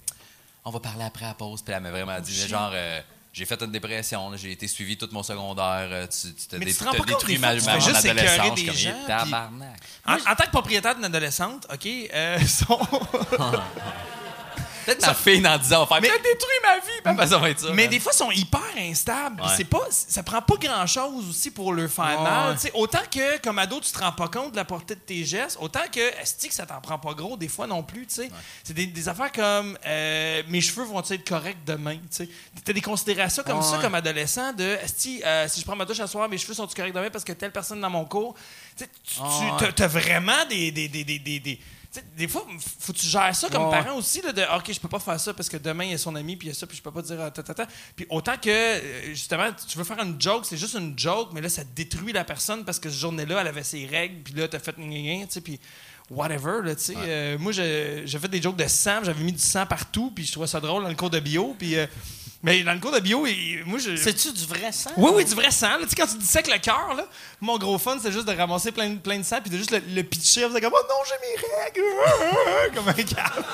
On 0.63 0.71
va 0.71 0.79
parler 0.79 1.03
après 1.05 1.25
la 1.25 1.33
pause. 1.33 1.61
Puis 1.61 1.73
elle 1.73 1.81
m'a 1.83 1.91
vraiment 1.91 2.19
dit, 2.19 2.47
genre, 2.47 2.71
euh, 2.73 2.99
j'ai 3.37 3.45
fait 3.45 3.61
une 3.61 3.71
dépression, 3.71 4.31
j'ai 4.37 4.53
été 4.53 4.65
suivi 4.65 4.95
tout 4.97 5.09
mon 5.11 5.21
secondaire, 5.21 5.89
euh, 5.91 6.07
tu, 6.07 6.33
tu 6.33 6.47
t'as 6.47 6.57
Mais 6.57 6.65
dé- 6.65 6.71
tu 6.73 6.77
te 6.79 6.83
t'as 6.85 7.03
détruit 7.03 7.37
ma, 7.37 7.53
mon 7.53 7.59
adolescence. 7.59 8.55
des 8.55 8.61
suis 8.71 8.73
gens, 8.75 8.91
comme, 8.91 9.01
puis- 9.03 9.07
tabarnak. 9.07 9.79
En, 10.05 10.13
en 10.13 10.35
tant 10.35 10.45
que 10.45 10.51
propriétaire 10.51 10.95
d'une 10.95 11.03
adolescente, 11.03 11.67
OK, 11.71 11.85
euh, 11.85 12.39
son- 12.47 12.79
Peut-être 14.85 15.05
ma 15.07 15.13
fille, 15.13 15.41
dans 15.41 15.57
10 15.57 15.73
ans, 15.73 15.79
va 15.85 15.87
faire, 15.87 16.01
Mais- 16.01 16.07
détruit 16.09 16.59
ma 16.63 16.75
vie. 16.77 17.01
Puis 17.03 17.11
après, 17.11 17.27
ça 17.27 17.37
va 17.37 17.49
être 17.49 17.59
ça. 17.59 17.67
mais 17.73 17.83
man. 17.83 17.89
des 17.89 17.99
fois, 17.99 18.11
ils 18.13 18.17
sont 18.17 18.31
hyper 18.31 18.61
instables. 18.77 19.41
Ouais. 19.41 19.47
C'est 19.57 19.63
pas, 19.65 19.87
ça 19.89 20.23
prend 20.23 20.41
pas 20.41 20.55
grand-chose 20.59 21.29
aussi 21.29 21.51
pour 21.51 21.73
leur 21.73 21.89
faire 21.89 22.17
Ouais. 22.21 22.23
mal. 22.29 22.57
Autant 22.73 22.99
que, 23.11 23.39
comme 23.41 23.59
ado, 23.59 23.79
tu 23.79 23.91
te 23.91 23.97
rends 23.99 24.11
pas 24.11 24.27
compte 24.27 24.51
de 24.51 24.55
la 24.57 24.65
portée 24.65 24.95
de 24.95 24.99
tes 24.99 25.23
gestes, 25.25 25.57
autant 25.59 25.81
que, 25.91 26.09
que 26.11 26.53
ça 26.53 26.65
t'en 26.65 26.79
prend 26.81 26.99
pas 26.99 27.13
gros 27.13 27.35
des 27.37 27.47
fois 27.47 27.67
non 27.67 27.83
plus. 27.83 28.05
C'est 28.09 28.73
des, 28.73 28.85
des 28.87 29.09
affaires 29.09 29.31
comme 29.31 29.77
euh, 29.85 30.43
mes 30.47 30.61
cheveux 30.61 30.83
vont 30.85 31.01
être 31.01 31.27
corrects 31.27 31.63
demain. 31.65 31.97
Tu 32.15 32.27
as 32.67 32.73
des 32.73 32.81
considérations 32.81 33.43
comme 33.43 33.61
ça 33.61 33.79
comme 33.81 33.95
adolescent 33.95 34.53
de 34.53 34.77
esti, 34.83 35.21
euh, 35.25 35.47
si 35.47 35.59
je 35.61 35.65
prends 35.65 35.75
ma 35.75 35.85
douche 35.85 35.99
à 35.99 36.07
soir, 36.07 36.29
mes 36.29 36.37
cheveux 36.37 36.53
sont 36.53 36.67
corrects 36.67 36.93
demain 36.93 37.09
parce 37.09 37.23
que 37.23 37.33
telle 37.33 37.51
personne 37.51 37.81
dans 37.81 37.89
mon 37.89 38.05
cours? 38.05 38.35
Tu 38.77 38.83
sais, 38.83 38.89
tu 39.03 39.19
Ouais. 39.21 39.81
as, 39.83 39.87
vraiment 39.87 40.45
des. 40.49 40.71
des, 40.71 40.87
des, 40.87 41.59
des, 42.17 42.27
fois, 42.27 42.45
faut 42.79 42.93
que 42.93 42.97
tu 42.97 43.07
gères 43.07 43.35
ça 43.35 43.49
comme 43.49 43.65
Ouais. 43.65 43.71
parent 43.71 43.97
aussi, 43.97 44.21
là, 44.21 44.31
de 44.31 44.41
OK, 44.41 44.71
je 44.71 44.79
peux 44.79 44.87
pas 44.87 44.99
faire 44.99 45.19
ça 45.19 45.33
parce 45.33 45.49
que 45.49 45.57
demain, 45.57 45.85
il 45.85 45.91
y 45.91 45.93
a 45.93 45.97
son 45.97 46.15
ami, 46.15 46.35
puis 46.35 46.47
il 46.47 46.51
y 46.51 46.51
a 46.51 46.55
ça, 46.55 46.67
puis 46.67 46.77
je 46.77 46.81
peux 46.81 46.91
pas 46.91 47.01
dire 47.01 47.17
ah, 47.21 47.31
ta, 47.31 47.43
ta, 47.43 47.53
ta. 47.53 47.67
Puis 47.95 48.05
autant 48.09 48.37
que, 48.37 48.49
euh, 48.49 49.07
justement, 49.09 49.49
tu 49.67 49.77
veux 49.77 49.83
faire 49.83 49.99
une 50.01 50.19
joke, 50.21 50.45
c'est 50.45 50.57
juste 50.57 50.75
une 50.75 50.97
joke, 50.97 51.29
mais 51.33 51.41
là, 51.41 51.49
ça 51.49 51.63
détruit 51.63 52.13
la 52.13 52.23
personne 52.23 52.63
parce 52.65 52.79
que 52.79 52.89
cette 52.89 52.99
journée-là, 52.99 53.41
elle 53.41 53.47
avait 53.47 53.63
ses 53.63 53.85
règles, 53.85 54.23
puis 54.23 54.33
là, 54.33 54.47
t'as 54.47 54.59
fait 54.59 54.75
gna, 54.77 55.25
tu 55.25 55.31
sais, 55.31 55.41
puis 55.41 55.59
whatever, 56.09 56.61
là, 56.63 56.75
tu 56.75 56.83
sais. 56.83 56.93
Euh, 56.97 57.37
moi, 57.39 57.51
j'ai 57.51 58.05
fait 58.07 58.27
des 58.27 58.41
jokes 58.41 58.55
de 58.57 58.67
sang, 58.67 58.99
j'avais 59.03 59.23
mis 59.23 59.31
du 59.33 59.39
sang 59.41 59.65
partout, 59.65 60.11
puis 60.15 60.25
je 60.25 60.31
trouvais 60.31 60.47
ça 60.47 60.59
drôle 60.59 60.83
dans 60.83 60.89
le 60.89 60.95
cours 60.95 61.09
de 61.09 61.19
bio, 61.19 61.55
puis. 61.57 61.77
euh, 61.77 61.85
mais 62.43 62.61
dans 62.63 62.73
le 62.73 62.79
cours 62.79 62.91
de 62.91 62.99
bio, 62.99 63.25
il- 63.25 63.63
moi, 63.65 63.79
je. 63.79 63.95
C'est-tu 63.95 64.31
du 64.31 64.45
vrai 64.45 64.71
sang? 64.71 64.91
Oui, 64.97 65.11
oui, 65.15 65.25
du 65.25 65.33
vrai 65.33 65.49
sang. 65.49 65.69
là. 65.77 65.79
Tu 65.83 65.89
sais, 65.89 65.95
quand 65.95 66.05
tu 66.05 66.17
dissèques 66.17 66.47
le 66.51 66.59
cœur, 66.59 66.93
là, 66.95 67.05
mon 67.41 67.57
gros 67.57 67.79
fun, 67.79 67.97
c'est 67.99 68.11
juste 68.11 68.27
de 68.27 68.33
ramasser 68.35 68.71
plein, 68.71 68.89
de- 68.91 68.99
plein 68.99 69.17
de 69.17 69.23
sang 69.23 69.41
puis 69.41 69.49
de 69.49 69.57
juste 69.57 69.71
le, 69.71 69.79
le 69.79 70.03
pitcher. 70.03 70.45
Vous 70.45 70.59
comme, 70.59 70.73
oh 70.73 70.85
non, 70.87 70.95
j'ai 71.07 71.15
mes 71.27 71.35
règles. 71.63 72.75
comme 72.75 72.87
un 72.87 72.93
câble. 72.93 73.45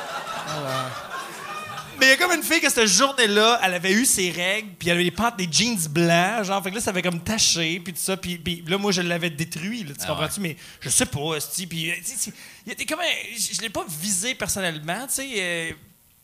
Mais 1.99 2.05
il 2.07 2.09
y 2.09 2.11
a 2.13 2.17
comme 2.17 2.31
une 2.31 2.43
fille 2.43 2.59
que 2.61 2.69
cette 2.69 2.87
journée-là, 2.87 3.59
elle 3.63 3.73
avait 3.75 3.91
eu 3.91 4.05
ses 4.05 4.31
règles, 4.31 4.69
puis 4.79 4.89
elle 4.89 4.95
avait 4.95 5.03
les 5.03 5.11
pentes 5.11 5.37
des 5.37 5.47
jeans 5.51 5.77
blancs, 5.89 6.43
genre, 6.45 6.63
fait 6.63 6.69
que 6.71 6.75
là, 6.75 6.81
ça 6.81 6.89
avait 6.91 7.01
comme 7.01 7.19
taché, 7.21 7.79
puis 7.83 7.93
tout 7.93 7.99
ça, 8.01 8.17
puis, 8.17 8.37
puis 8.37 8.63
là, 8.67 8.77
moi, 8.77 8.91
je 8.91 9.01
l'avais 9.01 9.29
détruit, 9.29 9.83
là, 9.83 9.91
tu 9.93 9.99
Ah 10.03 10.07
comprends-tu? 10.07 10.39
Mais 10.41 10.55
je 10.79 10.89
sais 10.89 11.05
pas, 11.05 11.35
esti, 11.37 11.67
puis, 11.67 11.91
euh, 11.91 11.93
tu 11.97 12.05
sais, 12.05 12.13
c'est- 12.17 12.33
il 12.65 12.69
y 12.69 12.71
a 12.71 12.75
des- 12.75 12.85
comme 12.85 12.99
un- 12.99 13.35
je 13.37 13.55
je 13.55 13.61
l'ai 13.61 13.69
pas 13.69 13.85
visé 13.87 14.33
personnellement, 14.35 15.05
tu 15.07 15.13
sais, 15.15 15.27
euh, 15.37 15.71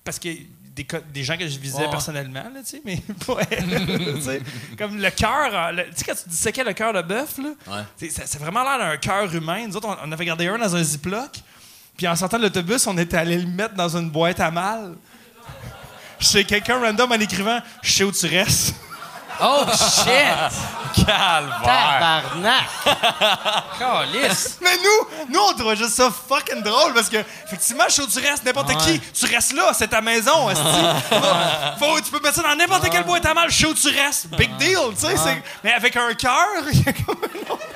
parce 0.03 0.17
que 0.19 0.29
des, 0.29 0.85
des 1.13 1.23
gens 1.23 1.37
que 1.37 1.47
je 1.47 1.57
visais 1.59 1.87
personnellement, 1.89 2.43
là, 2.53 2.61
tu 2.63 2.69
sais, 2.69 2.81
mais 2.85 2.97
pas 3.27 3.37
elle, 3.49 3.85
tu 4.17 4.21
sais. 4.21 4.41
Comme 4.77 4.97
le 4.99 5.09
cœur, 5.11 5.49
euh, 5.53 5.83
tu 5.91 5.97
sais, 5.97 6.05
quand 6.05 6.15
tu 6.23 6.29
disséquais 6.29 6.63
le 6.63 6.73
cœur 6.73 6.93
de 6.93 7.01
bœuf, 7.01 7.37
là, 7.39 7.49
Ouais. 7.67 8.09
ça 8.09 8.23
a 8.23 8.37
vraiment 8.39 8.63
l'air 8.63 8.79
d'un 8.79 8.97
cœur 8.97 9.33
humain. 9.35 9.67
Nous 9.67 9.75
autres, 9.75 9.87
on, 10.03 10.07
on 10.07 10.11
avait 10.11 10.25
gardé 10.25 10.47
un 10.47 10.57
dans 10.57 10.75
un 10.75 10.83
ziploc, 10.83 11.31
puis 11.97 12.07
en 12.07 12.15
sortant 12.15 12.37
de 12.37 12.43
l'autobus, 12.43 12.85
on 12.87 12.97
était 12.97 13.17
allé 13.17 13.37
le 13.37 13.47
mettre 13.47 13.73
dans 13.73 13.97
une 13.97 14.09
boîte 14.09 14.39
à 14.39 14.51
mal. 14.51 14.95
Chez 16.19 16.43
quelqu'un 16.45 16.79
random 16.79 17.11
en 17.11 17.15
écrivant 17.15 17.59
Je 17.81 17.91
sais 17.91 18.03
où 18.03 18.11
tu 18.11 18.25
restes. 18.27 18.73
Oh, 19.39 19.65
shit! 19.69 21.05
Calvaire. 21.05 21.61
Tabarnak! 21.63 22.63
Mais 24.61 24.77
nous, 24.77 25.33
nous, 25.33 25.39
on 25.39 25.53
trouvait 25.53 25.75
juste 25.75 25.93
ça 25.93 26.09
fucking 26.09 26.63
drôle 26.63 26.93
parce 26.93 27.07
que, 27.09 27.17
effectivement, 27.45 27.83
je 27.87 27.93
sais 27.93 28.01
où 28.01 28.07
tu 28.07 28.19
restes, 28.19 28.43
n'importe 28.43 28.75
qui, 28.77 28.99
tu 28.99 29.25
restes 29.27 29.53
là, 29.53 29.71
c'est 29.73 29.89
ta 29.89 30.01
maison. 30.01 30.49
Faut, 31.77 32.01
tu 32.01 32.09
peux 32.09 32.19
mettre 32.19 32.35
ça 32.35 32.41
dans 32.41 32.55
n'importe 32.55 32.89
quelle 32.89 33.03
boîte 33.03 33.25
à 33.27 33.33
mal, 33.35 33.51
je 33.51 33.57
sais 33.57 33.65
où 33.67 33.73
tu 33.75 33.89
restes. 33.89 34.27
Big 34.29 34.55
deal, 34.57 34.77
tu 34.99 35.05
sais. 35.05 35.43
Mais 35.63 35.73
avec 35.73 35.95
un 35.95 36.13
cœur, 36.15 36.47
il 36.73 36.83
y 36.83 36.89
a 36.89 36.93
comme 36.93 37.17
un 37.23 37.53
autre. 37.53 37.66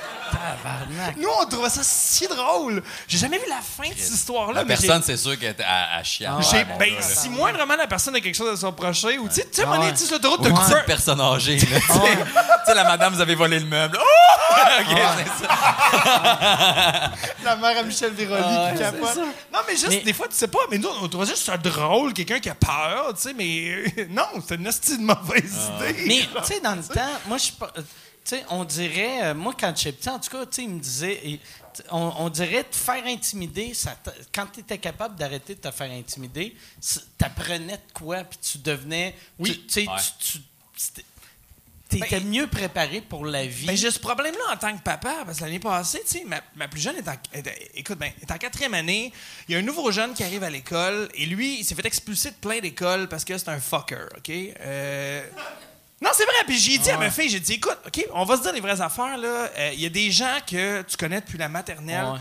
Tabarnak. 0.56 1.16
Nous, 1.16 1.28
on 1.40 1.46
trouvait 1.46 1.68
ça 1.70 1.80
si 1.82 2.26
drôle. 2.28 2.82
J'ai 3.08 3.18
jamais 3.18 3.38
vu 3.38 3.44
la 3.48 3.60
fin 3.60 3.88
de 3.88 3.98
cette 3.98 4.14
histoire-là. 4.14 4.54
La 4.60 4.64
mais 4.64 4.76
personne, 4.76 5.02
c'est 5.04 5.16
sûr 5.16 5.38
qu'elle 5.38 5.50
était 5.52 5.62
à, 5.64 5.98
à 5.98 6.02
Ouais, 6.02 6.64
mon 6.64 6.76
ben, 6.78 6.94
gars, 6.94 7.02
si 7.02 7.28
moindrement 7.28 7.76
la 7.76 7.86
personne 7.86 8.14
a 8.16 8.20
quelque 8.20 8.34
chose 8.36 8.52
à 8.52 8.56
se 8.60 8.66
reprocher, 8.66 9.18
ou 9.18 9.28
tu 9.28 9.34
sais, 9.36 9.48
tu 9.52 9.62
sais, 9.62 9.66
sais, 9.96 10.04
sur 10.04 10.14
l'autoroute, 10.16 10.40
Ou 10.40 10.44
t'as 10.44 10.78
une 10.80 10.84
personne 10.86 11.20
âgée. 11.20 11.56
là, 11.58 11.78
tu 11.80 11.86
sais. 11.92 12.18
Tu 12.64 12.68
sais, 12.70 12.74
la 12.76 12.84
madame, 12.84 13.12
vous 13.12 13.20
avez 13.20 13.34
volé 13.34 13.58
le 13.58 13.66
meuble. 13.66 13.98
Oh! 14.00 14.54
Ok, 14.80 14.96
c'est 15.18 15.46
ça. 15.46 17.10
la 17.44 17.56
mère 17.56 17.78
à 17.78 17.82
Michel 17.82 18.12
Véroli 18.12 18.42
Ah, 18.44 18.70
qui 18.70 18.78
ouais, 18.82 18.90
capote. 18.90 19.16
Non, 19.52 19.58
mais 19.66 19.72
juste, 19.74 19.88
Mais- 19.88 20.00
des 20.02 20.12
fois, 20.12 20.28
tu 20.28 20.36
sais 20.36 20.46
pas, 20.48 20.58
mais 20.70 20.78
nous, 20.78 20.88
on 21.02 21.08
trouvait 21.08 21.26
juste 21.26 21.44
ça 21.44 21.56
drôle, 21.56 22.12
quelqu'un 22.12 22.38
qui 22.38 22.48
a 22.50 22.54
peur, 22.54 23.12
tu 23.14 23.22
sais, 23.22 23.34
mais 23.34 23.68
euh, 23.98 24.06
non, 24.10 24.24
c'est 24.46 24.54
une 24.56 24.68
hostie 24.68 24.98
de 24.98 25.02
mauvaise 25.02 25.58
Ah. 25.80 25.88
idée. 25.90 26.04
Mais, 26.06 26.40
tu 26.42 26.54
sais, 26.54 26.60
dans 26.60 26.74
le 26.74 26.82
temps, 26.82 27.00
moi, 27.26 27.38
je 27.38 27.42
suis 27.44 27.52
pas- 27.52 27.72
Tu 27.74 27.82
sais, 28.30 28.44
on 28.50 28.64
dirait, 28.64 29.24
euh, 29.24 29.34
moi, 29.34 29.54
quand 29.58 29.76
j'étais 29.76 29.92
petit, 29.98 30.08
en 30.08 30.18
tout 30.18 30.30
cas, 30.30 30.46
tu 30.46 30.52
sais, 30.56 30.62
il 30.64 30.70
me 30.70 30.80
disait, 30.80 31.20
et, 31.24 31.40
on, 31.90 32.12
on 32.18 32.28
dirait 32.28 32.64
te 32.64 32.76
faire 32.76 33.04
intimider, 33.06 33.72
ça 33.74 33.96
quand 34.34 34.46
tu 34.52 34.60
étais 34.60 34.78
capable 34.78 35.16
d'arrêter 35.16 35.54
de 35.54 35.60
te 35.60 35.70
faire 35.70 35.90
intimider, 35.90 36.54
t'apprenais 37.18 37.76
de 37.78 37.92
quoi, 37.94 38.24
puis 38.24 38.38
tu 38.42 38.58
devenais. 38.58 39.14
Oui. 39.38 39.64
Tu 39.66 39.72
sais, 39.72 39.88
Ouais. 39.88 39.96
tu. 40.18 40.38
tu 41.88 41.96
étais 41.98 42.20
Ben- 42.20 42.26
mieux 42.28 42.46
préparé 42.46 43.00
pour 43.02 43.26
la 43.26 43.44
vie. 43.46 43.66
Ben, 43.66 43.76
j'ai 43.76 43.90
ce 43.90 43.98
problème-là 43.98 44.54
en 44.54 44.56
tant 44.56 44.74
que 44.76 44.82
papa, 44.82 45.24
parce 45.26 45.38
que 45.38 45.44
l'année 45.44 45.58
passée, 45.58 46.00
tu 46.06 46.18
sais, 46.18 46.24
ma, 46.24 46.40
ma 46.56 46.66
plus 46.68 46.80
jeune 46.80 46.96
est 46.96 47.06
en, 47.08 47.14
est- 47.34 47.70
écoute, 47.74 47.98
ben, 47.98 48.10
est 48.20 48.30
en 48.30 48.38
quatrième 48.38 48.72
année. 48.74 49.12
Il 49.48 49.52
y 49.52 49.56
a 49.56 49.58
un 49.58 49.62
nouveau 49.62 49.90
jeune 49.92 50.14
qui 50.14 50.24
arrive 50.24 50.42
à 50.42 50.48
l'école, 50.50 51.10
et 51.14 51.26
lui, 51.26 51.60
il 51.60 51.64
s'est 51.64 51.74
fait 51.74 51.84
expulser 51.84 52.30
de 52.30 52.36
plein 52.36 52.60
d'écoles 52.60 53.08
parce 53.08 53.24
que 53.26 53.36
c'est 53.36 53.48
un 53.50 53.60
fucker, 53.60 54.06
OK? 54.16 54.30
Euh, 54.30 55.28
Non, 56.02 56.10
c'est 56.14 56.24
vrai. 56.24 56.34
Puis 56.46 56.58
j'ai 56.58 56.78
dit 56.78 56.90
à 56.90 56.98
ma 56.98 57.10
fille, 57.10 57.28
j'ai 57.30 57.40
dit, 57.40 57.54
écoute, 57.54 57.78
OK, 57.86 58.04
on 58.12 58.24
va 58.24 58.36
se 58.36 58.42
dire 58.42 58.52
les 58.52 58.60
vraies 58.60 58.80
affaires, 58.80 59.16
là. 59.16 59.28
Euh, 59.56 59.70
Il 59.74 59.80
y 59.80 59.86
a 59.86 59.88
des 59.88 60.10
gens 60.10 60.38
que 60.46 60.82
tu 60.82 60.96
connais 60.96 61.20
depuis 61.20 61.38
la 61.38 61.48
maternelle. 61.48 62.04
Ouais. 62.06 62.18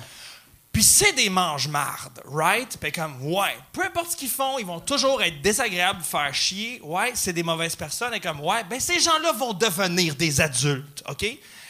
Puis 0.71 0.83
c'est 0.83 1.11
des 1.13 1.29
mange-mardes, 1.29 2.21
right? 2.25 2.77
Puis 2.79 2.91
comme, 2.93 3.21
ouais, 3.25 3.57
peu 3.73 3.83
importe 3.83 4.11
ce 4.11 4.15
qu'ils 4.15 4.29
font, 4.29 4.57
ils 4.57 4.65
vont 4.65 4.79
toujours 4.79 5.21
être 5.21 5.41
désagréables, 5.41 6.01
faire 6.01 6.33
chier. 6.33 6.79
Ouais, 6.83 7.11
c'est 7.13 7.33
des 7.33 7.43
mauvaises 7.43 7.75
personnes. 7.75 8.13
Et 8.13 8.21
comme, 8.21 8.39
ouais, 8.39 8.63
ben 8.69 8.79
ces 8.79 8.99
gens-là 8.99 9.33
vont 9.33 9.51
devenir 9.53 10.15
des 10.15 10.39
adultes, 10.39 11.03
OK? 11.09 11.25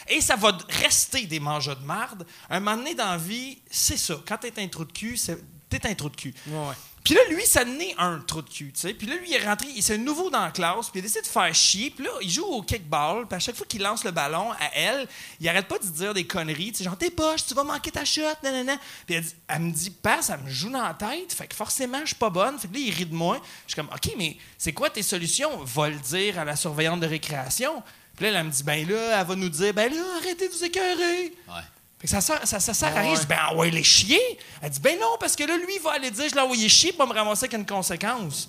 Et 0.08 0.20
ça 0.20 0.36
va 0.36 0.56
rester 0.82 1.26
des 1.26 1.40
mangeurs 1.40 1.76
de 1.76 1.84
marde. 1.84 2.24
Un 2.50 2.60
moment 2.60 2.76
donné 2.76 2.94
dans 2.94 3.10
la 3.10 3.16
vie, 3.16 3.58
c'est 3.70 3.96
ça. 3.96 4.14
Quand 4.26 4.36
t'es 4.36 4.52
un 4.62 4.68
trou 4.68 4.84
de 4.84 4.92
cul, 4.92 5.16
c'est- 5.16 5.38
t'es 5.68 5.84
un 5.86 5.94
trou 5.94 6.08
de 6.08 6.16
cul. 6.16 6.34
Ouais. 6.46 6.74
Puis 7.04 7.14
là, 7.14 7.20
lui, 7.30 7.44
ça 7.44 7.64
n'est 7.64 7.94
un 7.98 8.20
trou 8.20 8.42
de 8.42 8.48
cul, 8.48 8.72
tu 8.72 8.80
sais. 8.80 8.94
Puis 8.94 9.08
là, 9.08 9.16
lui, 9.16 9.30
il 9.30 9.34
est 9.34 9.44
rentré, 9.44 9.66
il 9.74 9.82
c'est 9.82 9.98
nouveau 9.98 10.30
dans 10.30 10.44
la 10.44 10.52
classe, 10.52 10.88
puis 10.88 11.00
il 11.00 11.02
a 11.02 11.02
décidé 11.02 11.22
de 11.22 11.26
faire 11.26 11.52
chier. 11.52 11.90
Puis 11.90 12.04
là, 12.04 12.10
il 12.20 12.30
joue 12.30 12.44
au 12.44 12.62
kickball, 12.62 13.26
puis 13.26 13.36
à 13.36 13.38
chaque 13.40 13.56
fois 13.56 13.66
qu'il 13.66 13.82
lance 13.82 14.04
le 14.04 14.12
ballon 14.12 14.52
à 14.52 14.70
elle, 14.74 15.08
il 15.40 15.48
arrête 15.48 15.66
pas 15.66 15.78
de 15.78 15.86
dire 15.86 16.14
des 16.14 16.26
conneries, 16.26 16.70
tu 16.70 16.78
sais, 16.78 16.84
genre, 16.84 16.96
t'es 16.96 17.10
poche, 17.10 17.44
tu 17.46 17.54
vas 17.54 17.64
manquer 17.64 17.90
ta 17.90 18.04
shot, 18.04 18.22
nanana. 18.42 18.76
Puis 19.06 19.16
elle, 19.16 19.24
elle 19.48 19.58
me 19.60 19.72
dit, 19.72 19.90
passe, 19.90 20.26
ça 20.26 20.36
me 20.36 20.48
joue 20.48 20.70
dans 20.70 20.82
la 20.82 20.94
tête, 20.94 21.32
fait 21.32 21.48
que 21.48 21.56
forcément, 21.56 22.00
je 22.02 22.08
suis 22.08 22.16
pas 22.16 22.30
bonne. 22.30 22.58
Fait 22.58 22.68
que 22.68 22.74
là, 22.74 22.80
il 22.80 22.94
rit 22.94 23.06
de 23.06 23.14
moi. 23.14 23.40
Je 23.66 23.74
suis 23.74 23.82
comme, 23.82 23.92
OK, 23.92 24.14
mais 24.16 24.36
c'est 24.56 24.72
quoi 24.72 24.88
tes 24.88 25.02
solutions? 25.02 25.58
Va 25.64 25.88
le 25.88 25.96
dire 25.96 26.38
à 26.38 26.44
la 26.44 26.54
surveillante 26.54 27.00
de 27.00 27.06
récréation. 27.06 27.82
Puis 28.16 28.26
là, 28.26 28.38
elle 28.38 28.46
me 28.46 28.50
dit, 28.50 28.62
ben 28.62 28.88
là, 28.88 29.20
elle 29.20 29.26
va 29.26 29.34
nous 29.34 29.48
dire, 29.48 29.74
ben 29.74 29.92
là, 29.92 30.02
arrêtez 30.18 30.48
de 30.48 30.52
vous 30.52 30.64
écœurer. 30.64 31.34
Ouais. 31.48 31.62
Ça, 32.04 32.20
sert- 32.20 32.46
ça, 32.46 32.58
ça 32.60 32.74
sert 32.74 32.96
à 32.96 33.00
rien. 33.00 33.14
Je 33.14 33.20
dis, 33.20 33.26
ben, 33.26 33.70
les 33.70 33.84
chier. 33.84 34.20
Elle 34.60 34.70
dit, 34.70 34.80
ben 34.80 34.98
non, 34.98 35.16
parce 35.20 35.36
que 35.36 35.44
là, 35.44 35.56
lui, 35.56 35.76
il 35.76 35.80
va 35.82 35.92
aller 35.92 36.10
dire, 36.10 36.28
je 36.28 36.34
l'ai 36.34 36.40
envoyé 36.40 36.68
chier 36.68 36.92
pour 36.92 37.06
me 37.06 37.12
ramasser 37.14 37.44
avec 37.44 37.52
une 37.58 37.66
conséquence. 37.66 38.48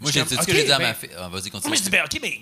Moi, 0.00 0.10
j'ai 0.10 0.22
dit 0.22 0.36
ce 0.36 0.46
que 0.46 0.52
j'ai 0.52 0.64
dit 0.64 0.72
à 0.72 0.78
ben- 0.78 0.88
ma 0.88 0.94
fille. 0.94 1.10
Ah, 1.18 1.28
Vas-y, 1.28 1.50
continue. 1.50 1.68
Moi, 1.68 1.76
je 1.76 1.82
dis, 1.82 1.90
ben, 1.90 2.04
OK, 2.04 2.18
mais 2.22 2.40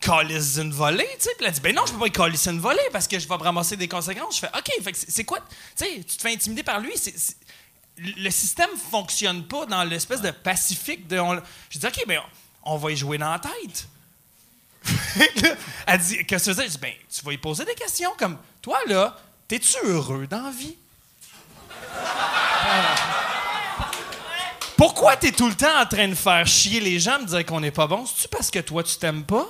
calisse 0.00 0.56
une 0.58 0.72
volée, 0.72 1.08
tu 1.18 1.24
sais. 1.24 1.30
Puis 1.36 1.46
elle 1.46 1.52
dit, 1.52 1.60
ben 1.60 1.74
non, 1.74 1.84
je 1.86 1.92
peux 1.92 1.98
pas 1.98 2.08
calisser 2.10 2.50
une 2.50 2.60
volée 2.60 2.78
parce 2.92 3.08
que 3.08 3.18
je 3.18 3.26
vais 3.28 3.36
me 3.36 3.42
ramasser 3.42 3.76
des 3.76 3.88
conséquences. 3.88 4.36
Je 4.36 4.40
fais, 4.40 4.50
OK, 4.56 4.70
fait 4.82 4.92
que 4.92 4.98
c'est 5.08 5.24
quoi, 5.24 5.38
tu 5.40 5.84
sais, 5.84 5.96
tu 6.06 6.16
te 6.16 6.22
fais 6.22 6.32
intimider 6.32 6.62
par 6.62 6.78
lui. 6.80 6.92
c'est- 6.96 7.36
le 7.96 8.30
système 8.30 8.70
fonctionne 8.90 9.46
pas 9.46 9.66
dans 9.66 9.84
l'espèce 9.84 10.20
de 10.20 10.30
pacifique 10.30 11.06
de. 11.08 11.18
on- 11.18 11.40
je 11.70 11.78
dis, 11.78 11.86
OK, 11.86 12.04
mais 12.08 12.18
on, 12.18 12.74
on 12.74 12.76
va 12.76 12.90
y 12.90 12.96
jouer 12.96 13.18
dans 13.18 13.30
la 13.30 13.38
tête. 13.38 13.86
Elle 15.86 15.98
dit, 16.00 16.24
qu'est-ce 16.26 16.46
que 16.46 16.50
tu 16.50 16.56
veux 16.56 16.62
dire? 16.62 16.64
Je 16.64 16.70
dis, 16.76 16.78
ben, 16.78 16.92
tu 17.14 17.24
vas 17.24 17.32
y 17.32 17.38
poser 17.38 17.64
des 17.64 17.74
questions 17.74 18.10
comme, 18.18 18.36
toi, 18.60 18.78
là, 18.86 19.16
t'es-tu 19.48 19.76
heureux 19.84 20.26
dans 20.26 20.42
la 20.42 20.50
vie? 20.50 20.76
Pourquoi 24.76 25.16
t'es 25.16 25.30
tout 25.32 25.48
le 25.48 25.54
temps 25.54 25.80
en 25.80 25.86
train 25.86 26.08
de 26.08 26.14
faire 26.14 26.46
chier 26.46 26.80
les 26.80 26.98
gens, 26.98 27.18
me 27.20 27.26
dire 27.26 27.46
qu'on 27.46 27.60
n'est 27.60 27.70
pas 27.70 27.86
bon? 27.86 28.04
C'est-tu 28.06 28.28
parce 28.28 28.50
que 28.50 28.58
toi, 28.58 28.82
tu 28.82 28.96
t'aimes 28.96 29.24
pas? 29.24 29.46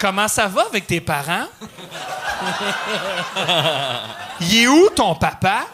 Comment 0.00 0.26
ça 0.26 0.48
va 0.48 0.62
avec 0.62 0.86
tes 0.86 1.00
parents? 1.00 1.46
Il 4.40 4.56
est 4.56 4.66
où 4.66 4.90
ton 4.90 5.14
papa? 5.14 5.66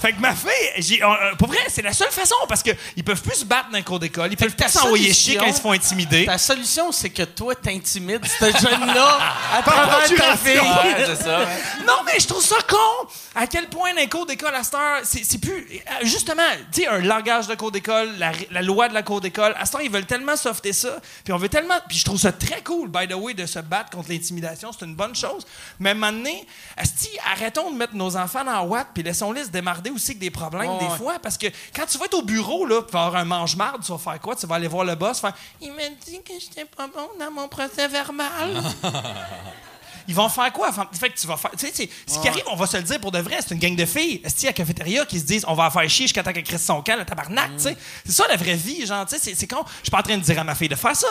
Fait 0.00 0.12
que 0.12 0.20
ma 0.20 0.34
fille, 0.34 0.48
j'ai, 0.78 1.04
on- 1.04 1.12
euh, 1.12 1.34
pour 1.38 1.48
vrai, 1.48 1.58
c'est 1.68 1.82
la 1.82 1.92
seule 1.92 2.10
façon 2.10 2.34
parce 2.48 2.62
qu'ils 2.62 3.04
peuvent 3.04 3.20
plus 3.22 3.36
se 3.36 3.44
battre 3.44 3.70
dans 3.70 3.78
un 3.78 3.82
cours 3.82 3.98
d'école. 3.98 4.32
Ils 4.32 4.36
peuvent 4.36 4.54
plus 4.54 4.68
s'envoyer 4.68 5.12
chier 5.12 5.36
quand 5.36 5.46
ils 5.46 5.54
se 5.54 5.60
font 5.60 5.72
intimider. 5.72 6.26
Ta 6.26 6.38
solution, 6.38 6.90
c'est 6.92 7.10
que 7.10 7.22
toi, 7.22 7.54
t'intimides 7.54 8.24
ce 8.26 8.44
jeune-là 8.46 9.18
à 9.54 9.62
travers 9.62 10.08
ta 10.16 10.36
fille. 10.36 10.58
Ouais, 10.58 11.04
c'est 11.06 11.22
ça. 11.22 11.40
Non, 11.86 11.98
mais 12.06 12.18
je 12.18 12.26
trouve 12.26 12.44
ça 12.44 12.56
con! 12.68 12.76
À 13.34 13.46
quel 13.46 13.68
point, 13.68 13.90
dans 13.94 14.00
les 14.00 14.08
cours 14.08 14.26
d'école, 14.26 14.54
à 14.54 14.62
cette 14.64 14.74
heure, 14.74 15.00
c'est 15.04 15.24
c'est 15.24 15.38
plus. 15.38 15.66
euh, 15.72 16.04
Justement, 16.04 16.42
tu 16.72 16.82
sais, 16.82 16.88
un 16.88 16.98
langage 17.00 17.46
de 17.46 17.54
cours 17.54 17.70
d'école, 17.70 18.10
la, 18.18 18.32
la 18.50 18.62
loi 18.62 18.88
de 18.88 18.94
la 18.94 19.02
cour 19.02 19.20
d'école, 19.20 19.54
à 19.58 19.66
cette 19.66 19.74
heure, 19.76 19.82
ils 19.82 19.90
veulent 19.90 20.06
tellement 20.06 20.36
softer 20.36 20.72
ça. 20.72 20.96
Puis 21.24 21.32
on 21.32 21.36
veut 21.36 21.48
tellement. 21.48 21.74
Puis 21.88 21.98
je 21.98 22.04
trouve 22.04 22.18
ça 22.18 22.32
très 22.32 22.62
cool, 22.62 22.88
by 22.88 23.06
the 23.06 23.14
way, 23.14 23.34
de 23.34 23.46
se 23.46 23.58
battre 23.60 23.90
contre 23.90 24.08
l'intimidation. 24.10 24.70
C'est 24.72 24.84
une 24.84 24.94
bonne 24.94 25.14
chose. 25.14 25.46
Mais 25.78 25.90
à 25.90 25.92
un 25.92 25.94
moment 25.96 26.12
donné, 26.12 26.46
arrêtons 27.32 27.70
de 27.70 27.76
mettre 27.76 27.94
nos 27.94 28.16
enfants 28.16 28.44
dans 28.44 28.52
la 28.52 28.62
Watt, 28.62 28.88
puis 28.94 29.02
laissons-les 29.02 29.44
se 29.44 29.48
aussi 29.94 30.10
avec 30.12 30.18
des 30.18 30.30
problèmes, 30.30 30.70
Ouais, 30.70 30.78
des 30.88 30.96
fois. 30.96 31.18
Parce 31.22 31.36
que 31.38 31.46
quand 31.74 31.86
tu 31.86 31.98
vas 31.98 32.04
être 32.06 32.14
au 32.14 32.22
bureau, 32.22 32.64
là, 32.66 32.82
pour 32.82 32.98
avoir 33.00 33.20
un 33.20 33.24
mange-marde, 33.24 33.84
tu 33.84 33.92
vas 33.92 33.98
faire 33.98 34.20
quoi? 34.20 34.34
Tu 34.36 34.46
vas 34.46 34.56
aller 34.56 34.68
voir 34.68 34.84
le 34.84 34.94
boss, 34.94 35.20
faire 35.20 35.34
Il 35.60 35.72
m'a 35.72 35.88
dit 36.06 36.20
que 36.22 36.32
j'étais 36.40 36.64
pas 36.64 36.86
bon 36.88 37.08
dans 37.18 37.30
mon 37.30 37.48
procès 37.48 37.88
verbal. 37.88 38.62
Ils 40.08 40.14
vont 40.14 40.28
faire 40.28 40.52
quoi? 40.52 40.72
Fait 40.72 41.10
que 41.10 41.18
tu 41.20 41.26
vas 41.28 41.36
faire. 41.36 41.52
Tu 41.52 41.66
sais, 41.66 41.72
c'est- 41.72 41.88
ce 42.06 42.18
qui 42.18 42.26
arrive, 42.26 42.42
on 42.50 42.56
va 42.56 42.66
se 42.66 42.76
le 42.76 42.82
dire 42.82 42.98
pour 42.98 43.12
de 43.12 43.18
vrai, 43.20 43.36
c'est 43.40 43.54
une 43.54 43.60
gang 43.60 43.76
de 43.76 43.84
filles, 43.84 44.20
esti, 44.24 44.46
à 44.46 44.48
la 44.48 44.52
cafétéria, 44.54 45.04
qui 45.06 45.20
se 45.20 45.24
disent 45.24 45.44
on 45.46 45.54
va 45.54 45.66
en 45.66 45.70
faire 45.70 45.88
chier 45.88 46.06
jusqu'à 46.06 46.22
temps 46.24 46.32
qu'elle 46.32 46.42
crisse 46.42 46.64
son 46.64 46.82
camp, 46.82 46.96
le 46.98 47.04
tabarnak, 47.04 47.50
tu 47.56 47.62
sais. 47.64 47.76
C'est 48.04 48.12
ça 48.12 48.24
la 48.28 48.36
vraie 48.36 48.56
vie, 48.56 48.84
genre, 48.86 49.06
tu 49.06 49.16
sais, 49.18 49.34
c'est- 49.34 49.46
con. 49.46 49.62
Je 49.78 49.84
suis 49.84 49.90
pas 49.90 49.98
en 49.98 50.02
train 50.02 50.16
de 50.16 50.22
dire 50.22 50.38
à 50.40 50.42
ma 50.42 50.54
fille 50.56 50.68
de 50.68 50.74
faire 50.74 50.96
ça, 50.96 51.06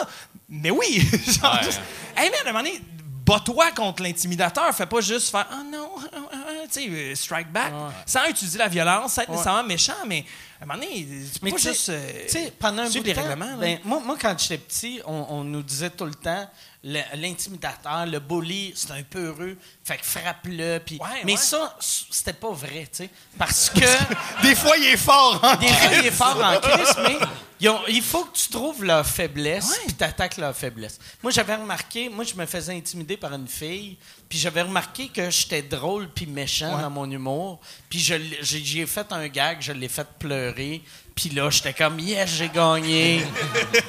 mais 0.49 0.71
oui. 0.71 0.99
genre, 1.41 1.53
Ouais. 1.53 1.63
juste- 1.63 1.79
Hey, 2.17 2.29
man, 2.29 2.39
à 2.45 2.49
un 2.49 2.51
moment 2.51 2.63
donné, 2.63 2.81
bats-toi 3.29 3.71
contre 3.71 4.01
l'intimidateur, 4.03 4.73
fais 4.75 4.85
pas 4.85 5.01
juste 5.01 5.29
faire 5.29 5.47
oh 5.51 5.63
non, 5.71 5.89
euh, 6.13 6.17
euh, 6.33 6.65
tu 6.71 6.81
sais, 6.81 6.89
euh, 6.89 7.15
strike 7.15 7.51
back, 7.51 7.71
sans 8.05 8.25
utiliser 8.27 8.57
la 8.57 8.67
violence, 8.67 9.13
sans 9.13 9.21
être 9.21 9.29
nécessairement 9.29 9.63
méchant, 9.63 9.93
mais 10.07 10.25
à 10.59 10.63
un 10.63 10.65
moment 10.67 10.79
donné, 10.79 11.07
tu 11.31 11.39
peux 11.39 11.45
Mais 11.45 11.51
pas 11.51 11.57
juste. 11.57 11.89
euh, 11.89 12.11
tu 12.25 12.29
sais, 12.31 12.53
pendant 12.59 12.83
un 12.83 12.89
bout 12.89 12.99
de 12.99 13.13
temps, 13.13 13.21
règlements. 13.21 13.57
ben, 13.57 13.79
moi, 13.85 14.01
moi, 14.03 14.17
quand 14.19 14.35
j'étais 14.37 14.57
petit, 14.57 14.99
on, 15.05 15.25
on 15.29 15.43
nous 15.43 15.61
disait 15.63 15.89
tout 15.91 16.05
le 16.05 16.15
temps 16.15 16.49
l'intimidateur, 16.83 18.05
le 18.05 18.19
bully, 18.19 18.73
c'est 18.75 18.91
un 18.91 19.03
peu 19.03 19.27
heureux, 19.27 19.57
fait 19.83 19.97
que 19.97 20.05
frappe-le. 20.05 20.79
puis- 20.79 20.97
Ouais, 20.99 21.21
mais 21.25 21.33
ouais. 21.33 21.37
ça, 21.37 21.75
c'était 21.79 22.33
pas 22.33 22.51
vrai, 22.51 22.87
tu 22.91 23.03
sais. 23.03 23.09
Parce 23.37 23.69
que 23.69 24.41
des 24.43 24.55
fois, 24.55 24.77
il 24.77 24.85
est 24.85 24.97
fort, 24.97 25.39
hein? 25.43 25.55
des 25.57 25.67
fois, 25.67 25.93
il 25.99 26.05
est 26.05 26.11
fort 26.11 26.37
en 26.41 26.57
crise, 26.59 26.95
mais 27.03 27.17
ils 27.61 27.69
ont- 27.69 27.81
il 27.87 28.01
faut 28.01 28.23
que 28.25 28.37
tu 28.37 28.49
trouves 28.49 28.83
leur 28.83 29.05
faiblesse 29.05 29.69
Ouais. 29.69 29.77
puis 29.87 29.93
t'attaques 29.95 30.37
leur 30.37 30.55
faiblesse. 30.55 30.97
Moi, 31.21 31.31
j'avais 31.31 31.55
remarqué, 31.55 32.09
moi, 32.09 32.23
je 32.23 32.33
me 32.35 32.45
faisais 32.45 32.73
intimider 32.75 33.17
par 33.17 33.33
une 33.33 33.47
fille, 33.47 33.97
puis 34.27 34.37
j'avais 34.39 34.61
remarqué 34.61 35.09
que 35.09 35.29
j'étais 35.29 35.61
drôle 35.61 36.09
puis 36.09 36.25
méchant 36.25 36.75
Ouais. 36.75 36.81
dans 36.81 36.89
mon 36.89 37.09
humour, 37.09 37.59
puis 37.89 37.99
je 37.99 38.13
l'ai- 38.15 38.39
j'ai 38.41 38.63
j'ai 38.63 38.85
fait 38.85 39.11
un 39.11 39.27
gag, 39.27 39.57
je 39.61 39.71
l'ai 39.71 39.89
fait 39.89 40.07
pleurer, 40.19 40.81
puis 41.15 41.29
là, 41.31 41.49
j'étais 41.49 41.73
comme 41.73 41.99
«Yes, 42.01 42.29
j'ai 42.31 42.49
gagné!» 42.49 43.21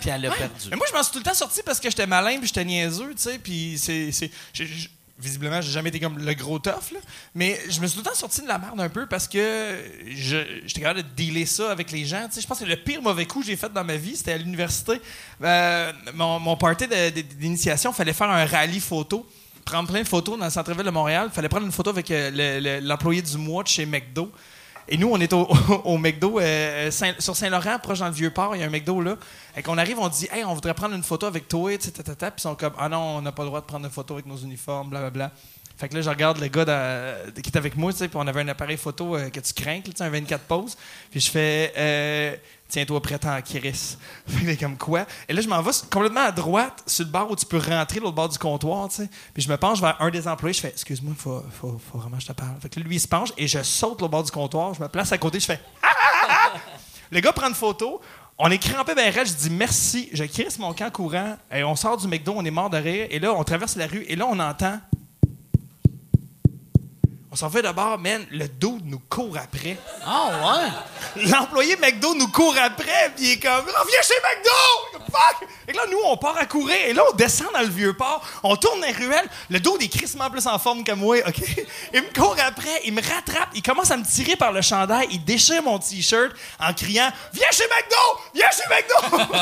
Puis 0.00 0.10
elle 0.10 0.26
a 0.26 0.30
perdu. 0.32 0.68
Mais 0.70 0.76
moi, 0.76 0.86
je 0.88 0.92
m'en 0.96 1.02
suis 1.02 1.12
tout 1.12 1.18
le 1.18 1.24
temps 1.24 1.34
sorti 1.34 1.60
parce 1.64 1.78
que 1.78 1.88
j'étais 1.88 2.06
malin 2.06 2.38
puis 2.38 2.48
j'étais 2.48 2.64
niaiseux, 2.64 3.14
tu 3.14 3.22
sais. 3.22 3.38
Puis 3.38 3.78
c'est. 3.78 4.10
Visiblement, 5.22 5.60
j'ai 5.60 5.70
jamais 5.70 5.90
été 5.90 6.00
comme 6.00 6.18
le 6.18 6.34
gros 6.34 6.58
tough. 6.58 6.92
Mais 7.34 7.58
je 7.70 7.80
me 7.80 7.86
suis 7.86 7.96
tout 7.98 8.04
le 8.04 8.10
temps 8.10 8.16
sorti 8.16 8.42
de 8.42 8.48
la 8.48 8.58
merde 8.58 8.80
un 8.80 8.88
peu 8.88 9.06
parce 9.06 9.28
que 9.28 9.78
j'étais 10.08 10.80
capable 10.80 11.02
de 11.02 11.08
dealer 11.14 11.46
ça 11.46 11.70
avec 11.70 11.92
les 11.92 12.04
gens. 12.04 12.26
Je 12.36 12.44
pense 12.46 12.58
que 12.58 12.64
le 12.64 12.76
pire 12.76 13.00
mauvais 13.00 13.24
coup 13.26 13.40
que 13.40 13.46
j'ai 13.46 13.56
fait 13.56 13.72
dans 13.72 13.84
ma 13.84 13.96
vie, 13.96 14.16
c'était 14.16 14.32
à 14.32 14.38
l'université. 14.38 15.00
Euh, 15.42 15.92
mon, 16.14 16.40
mon 16.40 16.56
party 16.56 16.86
d'initiation, 17.38 17.92
il 17.92 17.94
fallait 17.94 18.12
faire 18.12 18.30
un 18.30 18.44
rallye 18.44 18.80
photo. 18.80 19.26
Prendre 19.64 19.88
plein 19.88 20.02
de 20.02 20.08
photos 20.08 20.36
dans 20.38 20.44
le 20.46 20.50
centre-ville 20.50 20.82
de 20.84 20.90
Montréal. 20.90 21.28
Il 21.30 21.34
fallait 21.34 21.48
prendre 21.48 21.66
une 21.66 21.70
photo 21.72 21.90
avec 21.90 22.10
euh, 22.10 22.30
le- 22.32 22.60
le- 22.80 22.86
l'employé 22.86 23.22
du 23.22 23.36
mois 23.36 23.62
de 23.62 23.68
chez 23.68 23.86
McDo. 23.86 24.32
Et 24.88 24.96
nous, 24.96 25.08
on 25.10 25.18
est 25.20 25.32
au, 25.32 25.46
McDo 25.98 26.38
euh, 26.40 26.90
Saint- 26.90 27.14
sur 27.18 27.36
Saint-Laurent, 27.36 27.78
proche 27.78 28.00
dans 28.00 28.06
le 28.08 28.12
Vieux-Port. 28.12 28.56
Il 28.56 28.60
y 28.60 28.64
a 28.64 28.66
un 28.66 28.70
McDo 28.70 29.00
là. 29.00 29.16
Et 29.56 29.62
qu'on 29.62 29.78
arrive, 29.78 29.98
on 29.98 30.08
dit 30.08 30.28
Hey, 30.32 30.44
on 30.44 30.54
voudrait 30.54 30.74
prendre 30.74 30.94
une 30.94 31.02
photo 31.02 31.26
avec 31.26 31.48
toi. 31.48 31.76
ta. 31.78 32.30
Puis 32.30 32.38
ils 32.38 32.40
sont 32.42 32.54
comme 32.54 32.72
Ah 32.78 32.88
non, 32.88 32.98
on 33.18 33.22
n'a 33.22 33.32
pas 33.32 33.42
le 33.42 33.48
droit 33.48 33.60
de 33.60 33.66
prendre 33.66 33.84
une 33.86 33.92
photo 33.92 34.14
avec 34.14 34.26
nos 34.26 34.36
uniformes, 34.36 34.90
blablabla. 34.90 35.30
Fait 35.76 35.88
que 35.88 35.94
là, 35.94 36.02
je 36.02 36.10
regarde 36.10 36.38
le 36.38 36.48
gars 36.48 36.64
qui 37.34 37.50
est 37.50 37.56
avec 37.56 37.76
moi, 37.76 37.92
tu 37.92 37.98
sais, 37.98 38.08
puis 38.08 38.16
on 38.20 38.26
avait 38.26 38.42
un 38.42 38.48
appareil 38.48 38.76
photo 38.76 39.16
euh, 39.16 39.30
que 39.30 39.40
tu 39.40 39.52
crains, 39.54 39.80
un 40.00 40.10
24 40.10 40.42
poses. 40.44 40.76
Puis 41.10 41.20
je 41.20 41.30
fais 41.30 41.72
euh, 41.76 42.36
Tiens-toi 42.72 43.02
prêt 43.02 43.20
en 43.26 43.42
Chris. 43.42 43.98
Fait 44.26 44.56
comme 44.56 44.78
quoi? 44.78 45.04
Et 45.28 45.34
là, 45.34 45.42
je 45.42 45.48
m'en 45.48 45.60
vais 45.60 45.72
complètement 45.90 46.22
à 46.22 46.32
droite, 46.32 46.82
sur 46.86 47.04
le 47.04 47.10
bar 47.10 47.30
où 47.30 47.36
tu 47.36 47.44
peux 47.44 47.58
rentrer, 47.58 48.00
l'autre 48.00 48.14
bord 48.14 48.30
du 48.30 48.38
comptoir, 48.38 48.88
tu 48.88 48.96
sais. 48.96 49.10
Puis 49.34 49.42
je 49.42 49.50
me 49.50 49.58
penche 49.58 49.78
vers 49.78 50.00
un 50.00 50.08
des 50.08 50.26
employés, 50.26 50.54
je 50.54 50.62
fais 50.62 50.70
Excuse-moi, 50.70 51.12
faut, 51.14 51.44
faut, 51.50 51.78
faut 51.78 51.98
vraiment 51.98 52.16
que 52.16 52.22
je 52.22 52.28
te 52.28 52.32
parle. 52.32 52.58
Fait 52.62 52.70
que 52.70 52.80
lui, 52.80 52.96
il 52.96 53.00
se 53.00 53.06
penche 53.06 53.28
et 53.36 53.46
je 53.46 53.62
saute 53.62 54.00
l'autre 54.00 54.10
bord 54.10 54.22
du 54.22 54.30
comptoir, 54.30 54.72
je 54.72 54.80
me 54.80 54.88
place 54.88 55.12
à 55.12 55.18
côté, 55.18 55.38
je 55.38 55.44
fais 55.44 55.60
Ah, 55.82 55.88
ah, 55.92 56.06
ah, 56.30 56.50
ah! 56.54 56.58
Le 57.10 57.20
gars 57.20 57.34
prend 57.34 57.48
une 57.48 57.54
photo. 57.54 58.00
On 58.38 58.50
est 58.50 58.56
crampé 58.56 58.94
ben 58.94 59.12
raide, 59.12 59.26
je 59.26 59.34
dis 59.34 59.50
merci, 59.50 60.08
je 60.14 60.24
crisse 60.24 60.58
mon 60.58 60.72
camp 60.72 60.90
courant, 60.90 61.36
et 61.54 61.62
on 61.64 61.76
sort 61.76 61.98
du 61.98 62.08
McDo, 62.08 62.32
on 62.34 62.44
est 62.46 62.50
mort 62.50 62.70
de 62.70 62.78
rire, 62.78 63.06
et 63.10 63.18
là, 63.18 63.34
on 63.34 63.44
traverse 63.44 63.76
la 63.76 63.86
rue, 63.86 64.06
et 64.08 64.16
là, 64.16 64.26
on 64.26 64.38
entend. 64.38 64.80
On 67.32 67.36
s'en 67.36 67.48
fait 67.48 67.62
d'abord, 67.62 67.98
man, 67.98 68.26
le 68.30 68.46
dos 68.46 68.78
nous 68.84 69.00
court 69.08 69.38
après. 69.42 69.78
Ah, 70.04 70.28
ouais? 70.44 71.24
L'employé 71.30 71.76
McDo 71.76 72.14
nous 72.14 72.28
court 72.28 72.54
après, 72.62 73.10
puis 73.16 73.24
il 73.24 73.30
est 73.32 73.40
comme 73.40 73.64
Reviens 73.64 74.02
chez 74.02 74.14
McDo! 74.22 75.00
Fuck! 75.10 75.48
Et 75.66 75.72
là, 75.72 75.82
nous, 75.90 75.98
on 76.04 76.18
part 76.18 76.36
à 76.36 76.44
courir, 76.44 76.76
et 76.76 76.92
là, 76.92 77.02
on 77.10 77.16
descend 77.16 77.48
dans 77.54 77.62
le 77.62 77.68
vieux 77.68 77.94
port, 77.94 78.22
on 78.42 78.54
tourne 78.56 78.82
les 78.82 78.92
ruelles, 78.92 79.26
le 79.48 79.60
dos 79.60 79.78
est 79.78 79.88
crissement 79.88 80.28
plus 80.28 80.46
en 80.46 80.58
forme 80.58 80.84
que 80.84 80.92
moi, 80.92 81.16
OK? 81.26 81.40
Il 81.94 82.02
me 82.02 82.12
court 82.12 82.36
après, 82.38 82.82
il 82.84 82.92
me 82.92 83.00
rattrape, 83.00 83.48
il 83.54 83.62
commence 83.62 83.90
à 83.90 83.96
me 83.96 84.04
tirer 84.04 84.36
par 84.36 84.52
le 84.52 84.60
chandail, 84.60 85.08
il 85.10 85.24
déchire 85.24 85.62
mon 85.62 85.78
T-shirt 85.78 86.32
en 86.58 86.72
criant 86.74 87.10
Viens 87.32 87.50
chez 87.50 87.64
McDo! 87.64 88.20
Viens 88.34 88.50
chez 88.50 88.68
McDo! 88.68 89.32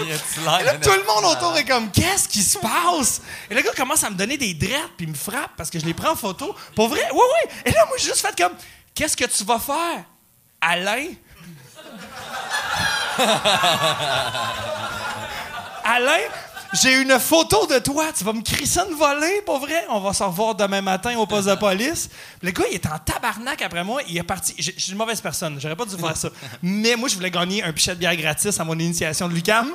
Et 0.60 0.64
là, 0.64 0.74
tout 0.78 0.90
le 0.90 1.04
monde 1.04 1.24
autour 1.24 1.56
est 1.58 1.64
comme, 1.64 1.90
qu'est-ce 1.90 2.26
qui 2.26 2.42
se 2.42 2.56
passe? 2.58 3.20
Et 3.50 3.54
le 3.54 3.60
gars 3.60 3.72
commence 3.76 4.02
à 4.02 4.08
me 4.08 4.16
donner 4.16 4.38
des 4.38 4.54
drettes, 4.54 4.92
puis 4.96 5.06
il 5.06 5.10
me 5.10 5.14
frappe 5.14 5.50
parce 5.56 5.68
que 5.68 5.78
je 5.78 5.84
les 5.84 5.94
prends 5.94 6.12
en 6.12 6.16
photo. 6.16 6.54
Pour 6.74 6.88
vrai, 6.88 7.02
Et 7.64 7.70
là, 7.70 7.86
moi, 7.86 7.96
j'ai 7.98 8.06
juste 8.06 8.26
fait 8.26 8.36
comme, 8.36 8.54
qu'est-ce 8.94 9.16
que 9.16 9.24
tu 9.24 9.44
vas 9.44 9.58
faire? 9.58 10.04
Alain? 10.60 11.08
Alain, 15.84 16.28
j'ai 16.74 17.00
une 17.00 17.18
photo 17.20 17.66
de 17.66 17.78
toi. 17.78 18.06
Tu 18.16 18.24
vas 18.24 18.32
me 18.32 18.42
crisser 18.42 18.80
une 18.88 18.96
volée, 18.96 19.42
pour 19.46 19.60
vrai? 19.60 19.84
On 19.90 20.00
va 20.00 20.12
se 20.12 20.22
revoir 20.22 20.54
demain 20.54 20.80
matin 20.80 21.16
au 21.18 21.26
poste 21.26 21.48
de 21.48 21.54
police. 21.54 22.10
Le 22.42 22.50
gars, 22.50 22.64
il 22.70 22.74
est 22.74 22.86
en 22.86 22.98
tabarnak 22.98 23.62
après 23.62 23.84
moi. 23.84 24.02
Il 24.08 24.16
est 24.16 24.22
parti. 24.22 24.54
Je 24.58 24.72
suis 24.76 24.92
une 24.92 24.98
mauvaise 24.98 25.20
personne. 25.20 25.58
J'aurais 25.60 25.76
pas 25.76 25.84
dû 25.84 25.96
faire 25.96 26.16
ça. 26.16 26.30
Mais 26.62 26.96
moi, 26.96 27.08
je 27.08 27.14
voulais 27.14 27.30
gagner 27.30 27.62
un 27.62 27.72
pichet 27.72 27.94
de 27.94 28.00
bière 28.00 28.16
gratis 28.16 28.58
à 28.58 28.64
mon 28.64 28.78
initiation 28.78 29.28
de 29.28 29.34
l'UCAM. 29.34 29.70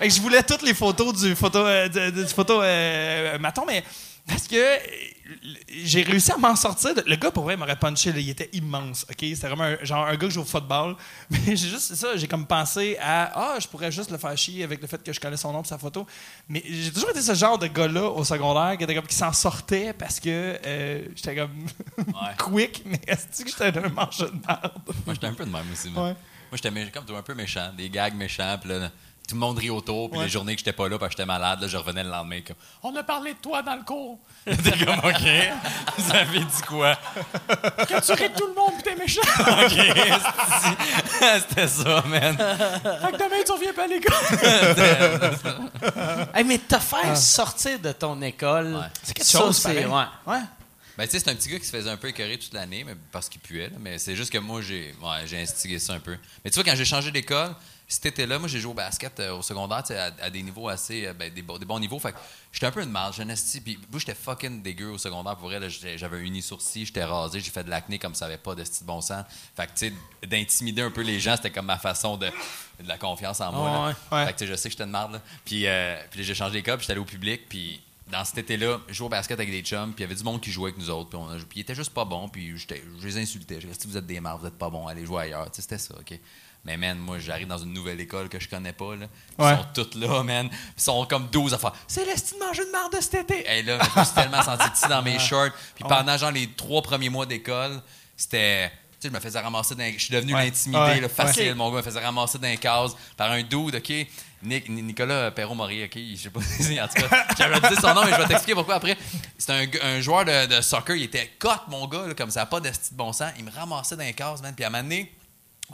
Et 0.00 0.10
je 0.10 0.20
voulais 0.20 0.42
toutes 0.42 0.62
les 0.62 0.74
photos 0.74 1.20
du 1.20 1.34
photo, 1.34 1.58
euh, 1.58 1.88
du 1.88 2.26
photo 2.26 2.62
euh, 2.62 3.38
maton, 3.38 3.64
mais 3.66 3.82
parce 4.28 4.46
que 4.46 4.78
j'ai 5.68 6.02
réussi 6.02 6.32
à 6.32 6.36
m'en 6.36 6.54
sortir. 6.56 6.90
Le 7.06 7.16
gars, 7.16 7.30
pour 7.30 7.44
vrai, 7.44 7.54
il 7.54 7.56
m'aurait 7.56 7.76
punché. 7.78 8.12
là. 8.12 8.18
Il 8.18 8.28
était 8.28 8.50
immense. 8.52 9.06
OK? 9.08 9.16
C'était 9.20 9.48
vraiment 9.48 9.64
un, 9.64 9.84
genre 9.84 10.06
un 10.06 10.12
gars 10.12 10.26
que 10.26 10.30
joue 10.30 10.42
au 10.42 10.44
football. 10.44 10.96
Mais 11.30 11.56
j'ai 11.56 11.68
juste 11.68 11.80
c'est 11.88 11.96
ça. 11.96 12.16
J'ai 12.16 12.28
comme 12.28 12.46
pensé 12.46 12.96
à 13.00 13.30
Ah, 13.34 13.56
je 13.60 13.66
pourrais 13.66 13.90
juste 13.90 14.10
le 14.10 14.18
faire 14.18 14.36
chier 14.36 14.64
avec 14.64 14.80
le 14.80 14.86
fait 14.86 15.02
que 15.02 15.12
je 15.12 15.20
connais 15.20 15.36
son 15.36 15.52
nom 15.52 15.62
et 15.62 15.66
sa 15.66 15.78
photo. 15.78 16.06
Mais 16.48 16.62
j'ai 16.66 16.92
toujours 16.92 17.10
été 17.10 17.22
ce 17.22 17.34
genre 17.34 17.58
de 17.58 17.66
gars-là 17.66 18.08
au 18.10 18.24
secondaire 18.24 18.76
qui, 18.76 18.84
était 18.84 18.94
comme, 18.94 19.06
qui 19.06 19.14
s'en 19.16 19.32
sortait 19.32 19.92
parce 19.92 20.20
que 20.20 20.58
euh, 20.64 21.02
j'étais 21.14 21.36
comme 21.36 21.66
quick, 22.38 22.82
mais 22.84 23.00
est-ce 23.06 23.42
que 23.44 23.50
j'étais 23.50 23.78
un 23.78 23.88
mangeur 23.88 24.30
de 24.30 24.38
merde? 24.46 24.72
Moi, 25.06 25.14
j'étais 25.14 25.26
un 25.26 25.34
peu 25.34 25.44
de 25.44 25.50
même 25.50 25.64
aussi. 25.72 25.90
Moi, 25.90 26.04
Ouais. 26.08 26.14
Moi, 26.50 26.58
j'étais 26.62 26.90
comme 26.90 27.04
toi, 27.04 27.18
un 27.18 27.22
peu 27.22 27.34
méchant. 27.34 27.72
Des 27.76 27.88
gags 27.88 28.14
méchants. 28.14 28.56
Puis 28.60 28.70
là, 28.70 28.90
tout 29.28 29.34
le 29.36 29.40
monde 29.40 29.58
rit 29.58 29.70
autour. 29.70 30.10
Puis 30.10 30.18
Ouais. 30.18 30.24
les 30.26 30.30
journées 30.30 30.54
que 30.54 30.58
j'étais 30.60 30.72
pas 30.72 30.88
là, 30.88 30.98
parce 30.98 31.10
que 31.10 31.18
j'étais 31.18 31.26
malade, 31.26 31.60
là, 31.62 31.66
je 31.68 31.76
revenais 31.76 32.04
le 32.04 32.10
lendemain. 32.10 32.40
Comme, 32.46 32.56
on 32.82 32.94
a 32.96 33.02
parlé 33.02 33.32
de 33.34 33.38
toi 33.38 33.62
dans 33.62 33.74
le 33.76 33.82
cours. 33.82 34.18
T'es 34.44 34.84
comme, 34.84 34.98
OK. 34.98 35.28
Vous 35.98 36.12
avez 36.14 36.40
dit 36.40 36.62
quoi? 36.68 36.96
que 36.96 38.04
tu 38.04 38.12
ris 38.12 38.28
de 38.28 38.34
tout 38.36 38.46
le 38.46 38.54
monde, 38.54 38.72
puis 38.74 38.82
t'es 38.82 38.96
méchant. 38.96 39.20
OK. 39.40 41.38
C'était 41.48 41.68
ça, 41.68 42.02
man. 42.06 42.36
fait 42.36 43.12
que 43.12 43.16
demain, 43.16 43.42
tu 43.46 43.52
reviens 43.52 43.72
pas 43.72 43.84
à 43.84 43.86
l'école. 43.86 44.14
Hey, 46.34 46.44
mais 46.44 46.58
te 46.58 46.78
faire 46.78 47.16
sortir 47.16 47.78
de 47.78 47.92
ton 47.92 48.20
école, 48.22 48.74
Ouais. 48.74 48.86
C'est 49.02 49.14
quelque 49.14 49.26
ça, 49.26 49.38
chose, 49.38 49.56
c'est- 49.56 49.68
pareil. 49.68 49.86
ouais. 49.86 50.04
Ouais. 50.32 50.40
Ben, 50.96 51.06
tu 51.06 51.12
sais, 51.12 51.18
c'est 51.20 51.30
un 51.30 51.34
petit 51.34 51.48
gars 51.48 51.58
qui 51.58 51.66
se 51.66 51.76
faisait 51.76 51.90
un 51.90 51.96
peu 51.96 52.08
écœurer 52.08 52.38
toute 52.38 52.52
l'année, 52.54 52.84
mais 52.84 52.94
parce 53.10 53.28
qu'il 53.28 53.40
puait, 53.40 53.68
là. 53.68 53.76
Mais 53.80 53.98
c'est 53.98 54.14
juste 54.14 54.32
que 54.32 54.38
moi, 54.38 54.60
j'ai 54.62 54.94
ouais, 55.02 55.26
j'ai 55.26 55.40
instigé 55.42 55.78
ça 55.80 55.92
un 55.94 55.98
peu. 55.98 56.16
Mais 56.44 56.50
tu 56.50 56.54
vois, 56.54 56.64
quand 56.64 56.76
j'ai 56.76 56.84
changé 56.84 57.10
d'école, 57.10 57.52
cet 57.94 58.06
été-là, 58.06 58.38
moi, 58.38 58.48
j'ai 58.48 58.60
joué 58.60 58.72
au 58.72 58.74
basket 58.74 59.20
euh, 59.20 59.36
au 59.36 59.42
secondaire, 59.42 59.82
à, 59.90 60.24
à 60.24 60.30
des 60.30 60.42
niveaux 60.42 60.68
assez. 60.68 61.06
euh, 61.06 61.14
ben, 61.14 61.32
des, 61.32 61.42
bo- 61.42 61.58
des 61.58 61.64
bons 61.64 61.78
niveaux. 61.78 61.98
Fait 61.98 62.12
que 62.12 62.18
j'étais 62.52 62.66
un 62.66 62.70
peu 62.72 62.82
une 62.82 62.94
un 62.96 63.28
esti, 63.28 63.60
Puis 63.60 63.78
moi, 63.90 63.98
j'étais 64.00 64.14
fucking 64.14 64.62
dégueu 64.62 64.90
au 64.90 64.98
secondaire. 64.98 65.36
Pour 65.36 65.48
vrai, 65.48 65.60
j'avais 65.70 66.16
un 66.16 66.20
uni-sourcil, 66.20 66.86
j'étais 66.86 67.04
rasé, 67.04 67.40
j'ai 67.40 67.50
fait 67.50 67.64
de 67.64 67.70
l'acné 67.70 67.98
comme 67.98 68.14
ça 68.14 68.26
avait 68.26 68.36
pas 68.38 68.54
de 68.54 68.64
style 68.64 68.86
bon 68.86 69.00
sens. 69.00 69.24
Fait 69.56 69.66
que, 69.66 69.72
tu 69.72 69.88
sais, 69.88 70.26
d'intimider 70.26 70.82
un 70.82 70.90
peu 70.90 71.02
les 71.02 71.20
gens, 71.20 71.36
c'était 71.36 71.50
comme 71.50 71.66
ma 71.66 71.78
façon 71.78 72.16
de. 72.16 72.26
de 72.26 72.88
la 72.88 72.98
confiance 72.98 73.40
en 73.40 73.52
moi. 73.52 73.88
Ouais, 73.88 73.94
ouais. 74.18 74.26
Fait 74.26 74.32
que, 74.32 74.38
tu 74.38 74.44
sais, 74.46 74.50
je 74.52 74.56
sais 74.56 74.68
que 74.68 74.72
j'étais 74.72 74.84
une 74.84 74.90
marde. 74.90 75.12
Là. 75.12 75.20
Puis, 75.44 75.66
euh, 75.66 75.96
puis 76.10 76.24
j'ai 76.24 76.34
changé 76.34 76.52
d'école, 76.54 76.76
puis 76.78 76.82
j'étais 76.84 76.92
allé 76.92 77.00
au 77.00 77.04
public, 77.04 77.48
puis 77.48 77.80
dans 78.10 78.24
cet 78.24 78.36
été-là, 78.38 78.80
je 78.88 78.92
jouais 78.94 79.06
au 79.06 79.10
basket 79.10 79.38
avec 79.38 79.50
des 79.50 79.62
chums, 79.62 79.92
puis 79.94 80.02
il 80.02 80.06
y 80.06 80.10
avait 80.10 80.14
du 80.14 80.24
monde 80.24 80.40
qui 80.40 80.50
jouait 80.52 80.70
avec 80.70 80.78
nous 80.78 80.90
autres, 80.90 81.08
puis, 81.08 81.18
on 81.18 81.28
a- 81.30 81.36
puis 81.36 81.46
ils 81.56 81.60
étaient 81.60 81.74
juste 81.74 81.92
pas 81.94 82.04
bons, 82.04 82.28
puis 82.28 82.56
j'étais- 82.58 82.82
je 83.00 83.06
les 83.06 83.16
insultais. 83.18 83.60
Je 83.60 83.66
disais, 83.66 83.78
si 83.80 83.86
vous 83.86 83.96
êtes 83.96 84.06
des 84.06 84.20
mardes, 84.20 84.40
vous 84.42 84.46
êtes 84.48 84.58
pas 84.58 84.68
bons, 84.68 84.86
allez 84.86 85.06
jouer 85.06 85.22
ailleurs. 85.22 85.46
Tu 85.50 85.56
sais, 85.56 85.62
c'était 85.62 85.78
ça, 85.78 85.94
OK? 85.98 86.18
Mais 86.64 86.76
man, 86.78 86.96
moi, 86.98 87.18
j'arrive 87.18 87.46
dans 87.46 87.58
une 87.58 87.72
nouvelle 87.74 88.00
école 88.00 88.28
que 88.30 88.40
je 88.40 88.48
connais 88.48 88.72
pas, 88.72 88.96
là. 88.96 89.06
Ils 89.38 89.44
Ouais. 89.44 89.56
sont 89.56 89.66
toutes 89.74 89.94
là, 89.96 90.22
man. 90.22 90.48
Ils 90.76 90.82
sont 90.82 91.04
comme 91.06 91.28
12 91.28 91.52
à 91.52 91.58
faire 91.58 91.72
C'est 91.86 92.06
l'estime 92.06 92.38
de 92.38 92.44
manger 92.44 92.64
de 92.64 92.70
marde 92.70 92.96
de 92.96 93.00
cet 93.02 93.14
été. 93.14 93.44
Et 93.58 93.62
là, 93.62 93.78
je 93.94 94.00
me 94.00 94.04
suis 94.04 94.14
tellement 94.14 94.42
senti 94.42 94.68
petit 94.70 94.88
dans 94.88 95.02
mes 95.02 95.18
shorts. 95.18 95.50
Puis 95.74 95.84
pendant, 95.86 96.16
genre, 96.16 96.30
les 96.30 96.48
trois 96.52 96.80
premiers 96.80 97.10
mois 97.10 97.26
d'école, 97.26 97.80
c'était. 98.16 98.70
Tu 99.00 99.08
sais, 99.08 99.08
je 99.08 99.12
me 99.14 99.20
faisais 99.20 99.40
ramasser 99.40 99.74
dans. 99.74 99.84
Je 99.92 100.02
suis 100.02 100.14
devenu 100.14 100.34
Ouais. 100.34 100.44
l'intimidé, 100.46 100.78
Ouais. 100.80 101.00
là, 101.00 101.08
facile. 101.10 101.48
Ouais. 101.48 101.54
Mon 101.54 101.70
gars 101.70 101.76
me 101.78 101.82
faisait 101.82 102.00
ramasser 102.02 102.38
dans 102.38 102.48
les 102.48 102.56
cases 102.56 102.92
par 103.16 103.30
un 103.30 103.42
dude, 103.42 103.74
OK? 103.74 103.92
Nic- 104.42 104.68
Nicolas 104.70 105.30
Perrault-Maurier, 105.32 105.84
OK? 105.84 105.98
Je 105.98 106.16
sais 106.16 106.30
pas 106.30 106.40
en 106.84 106.88
tout 106.88 107.08
cas, 107.08 107.26
j'avais 107.38 107.60
dit 107.68 107.76
son 107.80 107.92
nom, 107.94 108.04
mais 108.04 108.12
je 108.12 108.16
vais 108.22 108.26
t'expliquer 108.26 108.54
pourquoi 108.54 108.76
après. 108.76 108.96
C'est 109.36 109.52
un, 109.82 110.00
joueur 110.00 110.24
de, 110.24 110.46
de 110.56 110.60
soccer, 110.62 110.96
il 110.96 111.02
était 111.04 111.32
cote, 111.38 111.62
mon 111.68 111.86
gars, 111.88 112.06
là, 112.06 112.14
comme 112.14 112.30
ça, 112.30 112.46
pas 112.46 112.60
de 112.60 112.70
bon 112.92 113.12
sens. 113.12 113.32
Il 113.38 113.44
me 113.44 113.50
ramassait 113.50 113.96
dans 113.96 114.04
les 114.04 114.12
cases, 114.14 114.40
man. 114.42 114.54
Puis 114.54 114.64
à 114.64 114.68
un 114.68 114.70
moment 114.70 114.82
donné, 114.82 115.12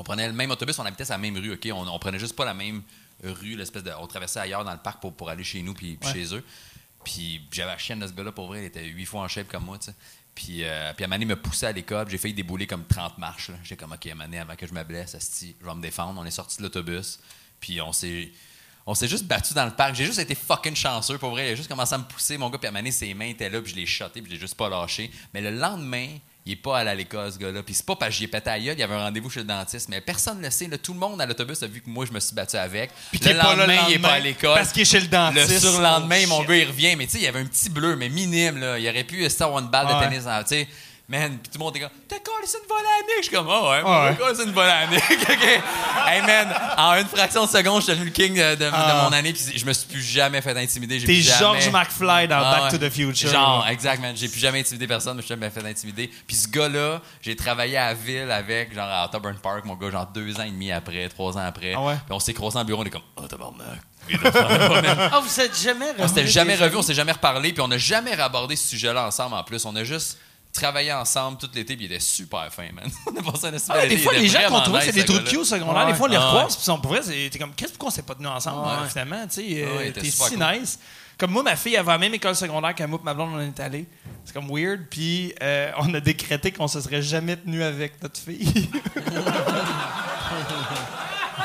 on 0.01 0.03
prenait 0.03 0.27
le 0.27 0.33
même 0.33 0.51
autobus, 0.51 0.79
on 0.79 0.87
habitait 0.87 1.05
sur 1.05 1.13
la 1.13 1.19
même 1.19 1.37
rue, 1.37 1.53
OK? 1.53 1.69
On, 1.75 1.87
on 1.87 1.99
prenait 1.99 2.19
juste 2.19 2.35
pas 2.35 2.47
la 2.47 2.55
même 2.55 2.83
rue, 3.23 3.55
l'espèce 3.55 3.83
de. 3.83 3.93
On 4.01 4.07
traversait 4.07 4.41
ailleurs 4.41 4.65
dans 4.65 4.73
le 4.73 4.79
parc 4.79 4.99
pour, 4.99 5.13
pour 5.13 5.29
aller 5.29 5.45
chez 5.45 5.61
nous 5.61 5.75
puis, 5.75 5.99
chez 6.11 6.35
eux. 6.35 6.43
Puis 7.05 7.47
j'avais 7.53 7.73
la 7.73 7.77
chienne 7.77 8.01
de 8.01 8.07
ce 8.07 8.13
gars-là, 8.13 8.33
pour 8.33 8.47
vrai, 8.47 8.63
il 8.63 8.65
était 8.65 8.83
huit 8.83 9.05
fois 9.05 9.21
en 9.21 9.29
shape 9.29 9.49
comme 9.49 9.67
moi, 9.67 9.77
tu 9.79 9.87
sais. 9.91 9.95
Puis, 10.35 10.65
euh, 10.65 10.95
puis 10.95 11.05
à 11.05 11.09
me 11.09 11.37
poussait 11.37 11.67
à 11.67 11.73
l'école, 11.73 12.09
j'ai 12.09 12.17
failli 12.17 12.33
débouler 12.33 12.67
comme 12.67 12.87
30 12.87 13.19
marches. 13.19 13.51
là. 13.51 13.57
J'étais 13.63 13.77
comme, 13.77 13.93
OK, 13.93 14.09
donné, 14.09 14.39
avant 14.39 14.57
que 14.57 14.67
je 14.67 14.73
me 14.73 14.83
blesse, 14.85 15.15
je 15.43 15.67
vais 15.67 15.75
me 15.75 15.83
défendre. 15.83 16.19
On 16.19 16.25
est 16.25 16.31
sorti 16.31 16.57
de 16.59 16.63
l'autobus, 16.63 17.21
puis 17.61 17.83
on 17.83 17.93
s'est. 17.93 18.31
On 18.87 18.95
s'est 18.95 19.09
juste 19.09 19.27
battu 19.27 19.53
dans 19.53 19.67
le 19.67 19.73
parc. 19.73 19.95
J'ai 19.97 20.07
juste 20.07 20.19
été 20.19 20.35
fucking 20.35 20.75
chanceux, 20.75 21.19
pour 21.19 21.31
vrai. 21.31 21.49
Il 21.49 21.53
a 21.53 21.55
juste 21.57 21.69
commencé 21.69 21.95
à 21.95 21.99
me 21.99 22.05
pousser, 22.05 22.39
mon 22.39 22.49
gars, 22.49 22.57
puis 22.57 22.69
à 22.69 22.91
ses 22.91 23.13
mains 23.13 23.27
étaient 23.27 23.51
là, 23.51 23.61
puis 23.61 23.73
je 23.73 23.77
l'ai 23.77 23.85
shoté, 23.85 24.23
puis 24.23 24.31
je 24.31 24.37
l'ai 24.37 24.41
juste 24.41 24.55
pas 24.55 24.71
lâché. 24.71 25.11
Mais 25.35 25.43
le 25.43 25.51
lendemain, 25.51 26.09
il 26.47 26.53
est 26.53 26.57
pas 26.57 26.79
allé 26.79 26.91
à 26.91 26.95
l'école, 26.95 27.31
ce 27.31 27.39
gars-là. 27.39 27.63
Puis 27.63 27.75
c'est 27.75 27.85
pas 27.87 27.97
parce 27.97 28.11
que 28.13 28.17
j'y 28.17 28.25
ai 28.25 28.29
pété 28.29 28.49
à 28.51 28.59
gueule, 28.59 28.75
il 28.77 28.81
y 28.81 28.83
avait 28.83 28.95
un 28.95 29.05
rendez-vous 29.05 29.29
chez 29.31 29.41
le 29.41 29.47
dentiste. 29.47 29.89
Mais 29.89 30.01
personne 30.01 30.39
ne 30.39 30.45
le 30.45 30.51
sait. 30.51 30.69
là. 30.69 30.79
Tout 30.79 30.93
le 30.95 30.99
monde 30.99 31.21
à 31.21 31.27
l'autobus 31.27 31.63
a 31.63 31.67
vu 31.67 31.81
que 31.83 31.91
moi, 31.91 32.07
je 32.07 32.13
me 32.13 32.19
suis 32.21 32.35
battu 32.35 32.57
avec. 32.57 32.91
Puis 33.13 33.21
le 33.25 33.33
lendemain, 33.35 33.67
le 33.67 33.73
il 33.91 33.95
est 33.95 33.99
pas 33.99 34.09
à 34.09 34.13
lendemain, 34.17 34.25
l'école. 34.25 34.55
parce 34.55 34.73
qu'il 34.73 34.83
est 34.83 34.85
chez 34.87 35.01
le 35.01 35.07
dentiste. 35.09 35.51
Le 35.51 35.59
surlendemain, 35.61 36.21
Oh, 36.25 36.29
mon 36.29 36.41
shit. 36.41 36.49
gars, 36.49 36.57
il 36.57 36.67
revient. 36.69 36.97
Mais 36.97 37.07
tu 37.07 37.13
sais, 37.13 37.19
il 37.19 37.25
y 37.25 37.27
avait 37.27 37.41
un 37.41 37.45
petit 37.47 37.69
bleu, 37.71 37.95
mais 37.97 38.09
minime. 38.09 38.59
Là. 38.59 38.79
Il 38.79 38.89
aurait 38.89 39.05
pu 39.05 39.25
avoir 39.41 39.59
une 39.61 39.69
balle 39.69 39.87
de 39.89 39.93
Ouais. 39.93 40.09
tennis. 40.09 40.27
en- 40.27 40.41
Tu 40.43 40.49
sais, 40.49 40.69
man, 41.11 41.39
puis 41.43 41.51
tout 41.53 41.59
le 41.59 41.65
monde 41.65 41.77
était 41.77 41.85
comme, 41.85 41.97
t'as 42.09 42.19
collé, 42.21 42.47
c'est 42.47 42.59
une 42.59 42.69
volée 42.69 42.85
à 42.87 43.03
Nick. 43.03 43.17
Je 43.19 43.23
suis 43.27 43.37
comme, 43.37 43.49
oh 43.49 43.71
ouais, 43.71 43.83
Ouais. 43.83 44.17
moi, 44.19 44.33
c'est 44.35 44.45
une 44.45 44.53
volée 44.53 44.71
à 44.71 44.87
Nick. 44.87 45.03
OK. 45.11 45.63
Hey 46.07 46.23
man, 46.23 46.49
en 46.79 46.95
une 46.95 47.07
fraction 47.07 47.45
de 47.45 47.51
seconde, 47.51 47.81
j'étais 47.81 47.93
devenu 47.93 48.07
le 48.07 48.13
king 48.13 48.35
de, 48.35 48.51
de- 48.55 48.65
de 48.65 48.71
Ah. 48.73 49.09
mon 49.09 49.13
année. 49.17 49.33
Puis 49.33 49.59
je 49.59 49.65
me 49.67 49.73
suis 49.73 49.87
plus 49.89 50.01
jamais 50.03 50.41
fait 50.41 50.57
intimider. 50.57 51.03
T'es 51.05 51.15
jamais- 51.17 51.39
George 51.39 51.71
McFly 51.71 52.29
dans 52.29 52.39
Ah 52.39 52.61
Back 52.61 52.71
to 52.73 52.79
the 52.79 52.91
Future. 52.91 53.31
Genre, 53.31 53.67
exact, 53.69 54.01
man. 54.01 54.17
J'ai 54.17 54.29
plus 54.29 54.41
jamais 54.41 54.61
intimidé 54.61 54.87
personne, 54.87 55.17
mais 55.17 55.23
je 55.23 55.27
suis 55.27 55.35
jamais 55.35 55.51
fait 55.51 55.67
intimider. 55.67 56.11
Puis 56.27 56.37
ce 56.37 56.49
gars-là, 56.49 57.01
j'ai 57.21 57.35
travaillé 57.37 57.77
à 57.77 57.87
la 57.89 57.95
ville 57.95 58.31
avec, 58.31 58.73
genre 58.75 58.89
à 58.89 59.11
Auburn 59.15 59.37
Park, 59.43 59.65
mon 59.65 59.75
gars, 59.75 59.91
genre 59.91 60.07
deux 60.07 60.39
ans 60.39 60.45
et 60.45 60.51
demi 60.51 60.71
après, 60.73 61.09
trois 61.09 61.37
ans 61.37 61.45
après. 61.45 61.75
Ah 61.77 61.81
ouais? 61.83 61.95
Puis 61.95 62.13
on 62.13 62.21
s'est 62.21 62.33
croisés 62.35 62.59
en 62.59 62.65
bureau, 62.65 62.83
on 62.83 62.87
est 62.87 62.91
comme, 62.91 63.03
oh 63.17 63.27
tabarnak. 63.27 63.67
Ah, 65.13 65.21
vous 65.23 65.41
êtes 65.41 65.61
jamais 65.61 65.87
On 65.99 66.09
s'était 66.09 66.27
jamais 66.27 66.57
revu, 66.57 66.77
on 66.77 66.83
s'est 66.83 66.95
jamais 66.95 67.13
reparlé, 67.13 67.53
puis 67.53 67.61
on 67.61 67.69
n'a 67.69 67.79
jamais 67.79 68.19
abordé 68.19 68.57
ce 68.57 68.67
sujet-là 68.69 69.07
ensemble 69.07 69.35
en 69.35 69.45
plus. 69.45 69.65
On 69.67 69.77
a 69.77 69.85
juste 69.85 70.19
travaillé 70.53 70.93
ensemble 70.93 71.39
tout 71.39 71.49
l'été, 71.55 71.77
puis 71.77 71.87
il 71.87 71.93
était 71.93 72.01
super 72.01 72.53
fin, 72.53 72.71
man. 72.73 72.91
On 73.07 73.17
a 73.17 73.23
passé 73.33 73.47
un 73.47 73.55
esti 73.55 73.71
Ah, 73.73 73.87
des 73.87 73.99
fois, 73.99 74.13
les 74.15 74.29
gens 74.29 74.41
qu'on 74.49 74.61
trouvait, 74.61 74.81
c'est 74.83 74.93
des 74.93 75.05
trous 75.05 75.19
de 75.19 75.29
cul 75.29 75.37
au 75.39 75.45
secondaire. 75.45 75.87
Des 75.87 75.95
fois, 75.95 76.09
on 76.09 76.11
les 76.11 76.17
recroise, 76.17 76.57
puis 76.57 76.65
sont 76.65 76.79
pour 76.81 76.93
vrai, 76.93 77.03
c'est- 77.03 77.31
t'es 77.31 77.39
comme, 77.39 77.55
qu'est-ce 77.55 77.73
pourquoi 77.73 77.89
on 77.89 77.93
s'est 77.93 78.03
pas 78.03 78.15
tenus 78.15 78.31
ensemble, 78.31 78.67
hein, 78.69 78.87
finalement, 78.89 79.27
tu 79.27 79.35
sais, 79.43 79.65
euh, 79.65 79.91
t'es 79.93 80.11
si 80.11 80.37
nice. 80.37 80.79
Comme 81.19 81.33
moi, 81.33 81.43
ma 81.43 81.55
fille 81.55 81.77
avait 81.77 81.93
la 81.93 81.99
même 81.99 82.15
école 82.15 82.35
secondaire 82.35 82.75
qu'à 82.75 82.87
moi, 82.87 82.99
ma 83.05 83.13
blonde, 83.13 83.33
on 83.35 83.41
est 83.41 83.61
allé. 83.61 83.85
C'est 84.25 84.33
comme 84.33 84.49
weird, 84.51 84.87
puis 84.89 85.35
euh, 85.43 85.71
on 85.79 85.93
a 85.93 86.01
décrété 86.01 86.51
qu'on 86.51 86.67
se 86.67 86.81
serait 86.81 87.03
jamais 87.03 87.37
tenu 87.37 87.63
avec 87.63 88.03
notre 88.03 88.19
fille. 88.19 88.71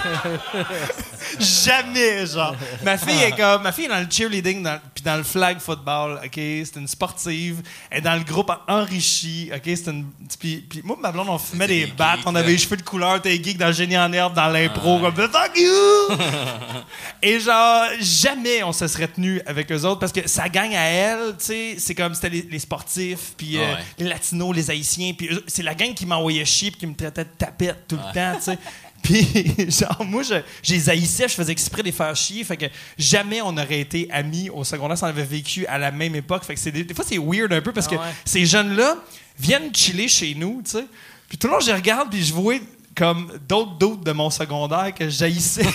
Jamais, 1.39 2.25
genre. 2.27 2.55
Ma 2.83 2.97
fille 2.97 3.21
est 3.23 3.35
comme. 3.35 3.63
Ma 3.63 3.71
fille 3.71 3.85
est 3.85 3.89
dans 3.89 3.99
le 3.99 4.07
cheerleading 4.09 4.63
dans- 4.63 4.79
puis 4.93 5.03
dans 5.03 5.17
le 5.17 5.23
flag 5.23 5.59
football, 5.59 6.19
OK? 6.23 6.33
C'est 6.35 6.75
une 6.75 6.87
sportive. 6.87 7.61
Elle 7.89 7.97
est 7.99 8.01
dans 8.01 8.15
le 8.15 8.23
groupe 8.23 8.51
enrichi, 8.67 9.49
OK? 9.53 9.61
C'est 9.65 9.87
une. 9.87 10.05
Puis, 10.39 10.65
puis 10.69 10.81
moi, 10.83 10.97
ma 11.01 11.11
blonde, 11.11 11.29
on 11.29 11.37
fumait 11.37 11.67
des 11.67 11.85
des 11.85 11.91
battes. 11.91 12.19
On 12.25 12.35
avait 12.35 12.51
les 12.51 12.57
cheveux 12.57 12.77
de 12.77 12.81
couleur. 12.83 13.21
T'es 13.21 13.31
geek 13.43 13.57
dans 13.57 13.67
le 13.67 13.73
génie 13.73 13.97
en 13.97 14.11
herbe, 14.13 14.33
dans 14.33 14.47
l'impro, 14.47 14.99
comme 14.99 15.15
fuck 15.15 15.51
you! 15.57 16.17
Et 17.21 17.39
genre, 17.39 17.85
jamais 17.99 18.63
on 18.63 18.71
se 18.71 18.87
serait 18.87 19.07
tenu 19.07 19.41
avec 19.45 19.71
eux 19.71 19.81
autres 19.83 19.99
parce 19.99 20.11
que 20.11 20.27
ça 20.27 20.47
gagne 20.47 20.75
à 20.75 20.83
elle, 20.85 21.35
tu 21.37 21.45
sais. 21.45 21.75
C'est 21.79 21.95
comme 21.95 22.13
c'était 22.13 22.29
les, 22.29 22.41
les 22.49 22.59
sportifs, 22.59 23.33
puis 23.37 23.57
euh, 23.57 23.61
Ouais. 23.65 23.77
les 23.99 24.05
latinos, 24.09 24.55
les 24.55 24.69
haïtiens, 24.69 25.13
puis 25.17 25.29
c'est 25.47 25.63
la 25.63 25.73
gang 25.73 25.93
qui 25.93 26.05
m'envoyait 26.05 26.45
chier 26.45 26.69
puis 26.71 26.79
qui 26.81 26.87
me 26.87 26.95
traitait 26.95 27.23
de 27.23 27.29
tapette 27.37 27.87
tout 27.87 27.95
le 27.97 28.13
temps, 28.13 28.35
tu 28.37 28.43
sais. 28.43 28.57
Puis, 29.05 29.55
genre, 29.71 30.03
moi, 30.05 30.23
je, 30.23 30.35
je 30.63 30.73
les 30.73 30.89
haïssais, 30.89 31.27
je 31.27 31.33
faisais 31.35 31.51
exprès 31.51 31.81
de 31.81 31.87
les 31.87 31.91
faire 31.93 32.15
chier. 32.15 32.43
Fait 32.43 32.57
que 32.57 32.65
jamais 32.97 33.41
on 33.41 33.55
aurait 33.57 33.79
été 33.79 34.07
amis 34.11 34.49
au 34.49 34.63
secondaire 34.63 34.97
si 34.97 35.03
on 35.03 35.07
avait 35.07 35.23
vécu 35.23 35.65
à 35.67 35.77
la 35.77 35.91
même 35.91 36.15
époque. 36.15 36.43
Fait 36.43 36.55
que 36.55 36.59
c'est 36.59 36.71
des, 36.71 36.83
des 36.83 36.93
fois, 36.93 37.05
c'est 37.07 37.17
weird 37.19 37.53
un 37.53 37.61
peu 37.61 37.71
parce 37.71 37.87
que 37.87 37.95
Ah 37.95 37.99
ouais. 38.01 38.13
ces 38.25 38.45
jeunes-là 38.45 38.97
viennent 39.39 39.73
chiller 39.73 40.07
chez 40.07 40.33
nous, 40.35 40.61
tu 40.65 40.71
sais. 40.71 40.85
Puis 41.29 41.37
tout 41.37 41.47
le 41.47 41.53
long, 41.53 41.59
je 41.59 41.67
les 41.67 41.73
regarde, 41.73 42.09
puis 42.09 42.23
je 42.23 42.33
vois 42.33 42.55
comme 42.95 43.37
d'autres 43.49 43.77
doutes 43.77 44.03
de 44.05 44.11
mon 44.13 44.29
secondaire 44.29 44.93
que 44.93 45.09
j'haïssais. 45.09 45.65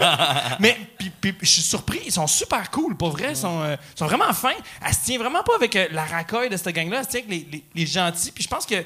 Mais 0.60 0.76
puis, 0.98 1.10
puis, 1.20 1.34
je 1.42 1.46
suis 1.48 1.62
surpris, 1.62 2.00
ils 2.06 2.12
sont 2.12 2.26
super 2.26 2.70
cool, 2.70 2.96
pour 2.96 3.10
vrai. 3.10 3.30
Ils 3.30 3.36
sont, 3.36 3.60
euh, 3.62 3.76
ils 3.94 3.98
sont 3.98 4.06
vraiment 4.06 4.32
fins. 4.32 4.50
Elle 4.86 4.94
se 4.94 5.04
tient 5.04 5.18
vraiment 5.18 5.42
pas 5.42 5.54
avec 5.56 5.74
euh, 5.76 5.88
la 5.90 6.04
racaille 6.04 6.48
de 6.48 6.56
cette 6.56 6.68
gang-là. 6.74 6.98
Elle 6.98 7.04
se 7.04 7.10
tient 7.10 7.20
avec 7.20 7.30
les, 7.30 7.48
les- 7.50 7.64
les 7.74 7.86
gentils. 7.86 8.30
Puis 8.32 8.44
je 8.44 8.48
pense 8.48 8.66
que. 8.66 8.76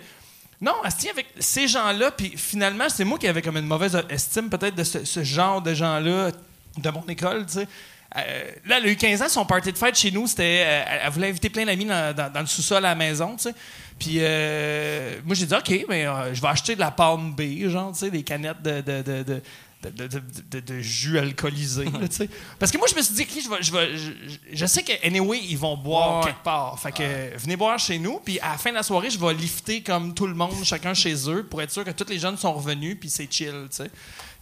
Non, 0.65 0.73
elle 0.85 0.91
se 0.91 0.97
tient 0.97 1.11
avec 1.13 1.27
ces 1.39 1.69
gens-là. 1.69 2.11
Puis 2.11 2.33
finalement, 2.37 2.89
c'est 2.89 3.05
moi 3.05 3.19
qui 3.19 3.29
avais 3.29 3.43
comme 3.43 3.57
une 3.59 3.67
mauvaise 3.67 4.01
estime 4.09 4.49
peut-être 4.49 4.75
de 4.75 4.85
ce, 4.85 5.23
genre 5.23 5.61
de 5.61 5.75
gens-là 5.75 6.31
de 6.79 6.91
mon 6.91 7.05
école, 7.09 7.45
tu 7.47 7.55
sais. 7.55 7.69
Euh, 8.17 8.51
là, 8.67 8.79
elle 8.79 8.85
a 8.87 8.89
eu 8.89 8.97
15 8.97 9.23
ans, 9.23 9.29
son 9.29 9.45
party 9.45 9.73
de 9.73 9.77
fête 9.79 9.97
chez 9.97 10.13
nous, 10.13 10.27
c'était. 10.29 10.63
euh, 10.65 10.99
elle, 11.05 11.11
voulait 11.11 11.29
inviter 11.31 11.51
plein 11.51 11.65
d'amis 11.67 11.85
dans, 11.85 12.15
dans- 12.15 12.41
le 12.41 12.47
sous-sol 12.47 12.79
à 12.79 12.91
la 12.91 12.95
maison, 12.95 13.35
tu 13.37 13.43
sais. 13.45 13.55
Puis 13.99 14.19
euh, 14.21 15.19
moi, 15.25 15.35
j'ai 15.35 15.47
dit, 15.47 15.55
OK, 15.55 15.85
mais 15.89 16.07
euh, 16.07 16.33
je 16.33 16.41
vais 16.41 16.49
acheter 16.49 16.77
de 16.77 16.81
la 16.81 16.93
Palm 16.93 17.33
B, 17.35 17.69
genre, 17.69 17.93
tu 17.93 17.99
sais, 17.99 18.11
des 18.11 18.23
canettes 18.23 18.63
de, 18.63 18.81
de, 18.81 19.23
de 19.25 19.43
de, 19.91 20.81
jus 20.81 21.19
alcoolisé, 21.19 21.85
là. 21.85 22.27
Parce 22.59 22.71
que 22.73 22.79
moi, 22.79 22.87
je 22.91 22.95
me 22.97 23.03
suis 23.03 23.15
dit, 23.15 23.27
je, 23.45 23.49
vais- 23.51 23.63
je, 23.63 23.73
vais- 23.73 24.39
je, 24.53 24.67
sais 24.67 24.83
que, 24.83 24.93
anyway, 25.07 25.41
ils 25.49 25.59
vont 25.59 25.77
boire 25.77 26.21
Ouais. 26.21 26.27
quelque 26.27 26.43
part. 26.45 26.79
Fait 26.81 26.93
que, 26.93 27.37
venez 27.39 27.57
boire 27.57 27.79
chez 27.79 27.99
nous, 27.99 28.21
puis 28.25 28.39
à 28.41 28.53
la 28.53 28.59
fin 28.59 28.71
de 28.71 28.77
la 28.77 28.83
soirée, 28.83 29.11
je 29.11 29.19
vais 29.19 29.35
lifter 29.35 29.83
comme 29.83 30.15
tout 30.15 30.27
le 30.27 30.35
monde, 30.35 30.53
chacun 30.65 30.95
chez 30.95 31.15
eux, 31.31 31.45
pour 31.45 31.61
être 31.63 31.71
sûr 31.71 31.85
que 31.85 31.91
tous 31.91 32.09
les 32.09 32.19
jeunes 32.19 32.37
sont 32.37 32.53
revenus, 32.53 32.97
puis 32.99 33.11
c'est 33.11 33.31
chill, 33.31 33.53
tu 33.71 33.77
sais. 33.77 33.91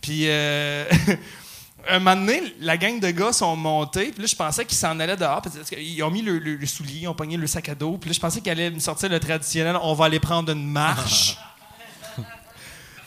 Puis, 0.00 0.22
euh, 0.28 0.84
un 1.88 1.98
moment 1.98 2.16
donné, 2.16 2.54
la 2.60 2.76
gang 2.76 3.00
de 3.00 3.10
gars 3.10 3.32
sont 3.32 3.56
montés, 3.56 4.12
puis 4.12 4.20
là, 4.22 4.26
je 4.26 4.36
pensais 4.36 4.64
qu'ils 4.64 4.78
s'en 4.78 4.98
allaient 5.00 5.16
dehors, 5.16 5.42
parce 5.42 5.56
qu'ils 5.68 6.02
ont 6.02 6.10
mis 6.10 6.22
le, 6.22 6.38
le- 6.38 6.56
le 6.56 6.66
soulier, 6.66 7.00
ils 7.02 7.08
ont 7.08 7.14
pogné 7.14 7.36
le 7.36 7.46
sac 7.46 7.68
à 7.68 7.74
dos, 7.74 7.98
puis 7.98 8.10
là, 8.10 8.14
je 8.14 8.20
pensais 8.20 8.40
qu'ils 8.40 8.52
allaient 8.52 8.70
me 8.70 8.78
sortir 8.80 9.08
le 9.08 9.18
traditionnel, 9.20 9.76
on 9.82 9.94
va 9.94 10.04
aller 10.06 10.20
prendre 10.20 10.52
une 10.52 10.66
marche. 10.70 11.36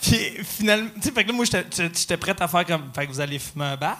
puis 0.06 0.44
finalement, 0.44 0.90
tu 0.96 1.02
sais, 1.02 1.12
fait 1.12 1.24
que 1.24 1.30
là, 1.30 1.36
moi, 1.36 1.46
j'étais- 1.46 2.18
prête 2.18 2.42
à 2.42 2.48
faire 2.48 2.66
comme, 2.66 2.92
fait 2.94 3.08
que 3.08 3.12
vous 3.12 3.20
allez 3.20 3.40
fumer 3.40 3.66
un 3.66 3.76
bat. 3.78 3.98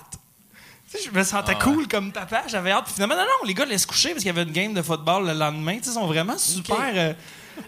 Tu 0.92 0.98
sais, 1.00 1.10
je 1.12 1.18
me 1.18 1.24
sentais 1.24 1.54
Ah 1.56 1.58
ouais. 1.68 1.74
cool 1.74 1.88
comme 1.88 2.12
papa, 2.12 2.44
j'avais 2.48 2.72
hâte. 2.72 2.86
Puis 2.86 2.94
finalement, 2.94 3.16
non, 3.16 3.22
non, 3.24 3.48
les 3.48 3.54
gars 3.54 3.66
laissent 3.66 3.86
coucher 3.86 4.10
parce 4.10 4.20
qu'il 4.24 4.28
y 4.28 4.38
avait 4.38 4.44
une 4.44 4.52
game 4.52 4.74
de 4.74 4.82
football 4.82 5.26
le 5.28 5.34
lendemain. 5.34 5.78
Tu 5.78 5.86
sais, 5.86 5.90
ils 5.90 5.94
sont 5.94 6.06
vraiment 6.08 6.38
super. 6.38 6.78
euh, 6.94 7.14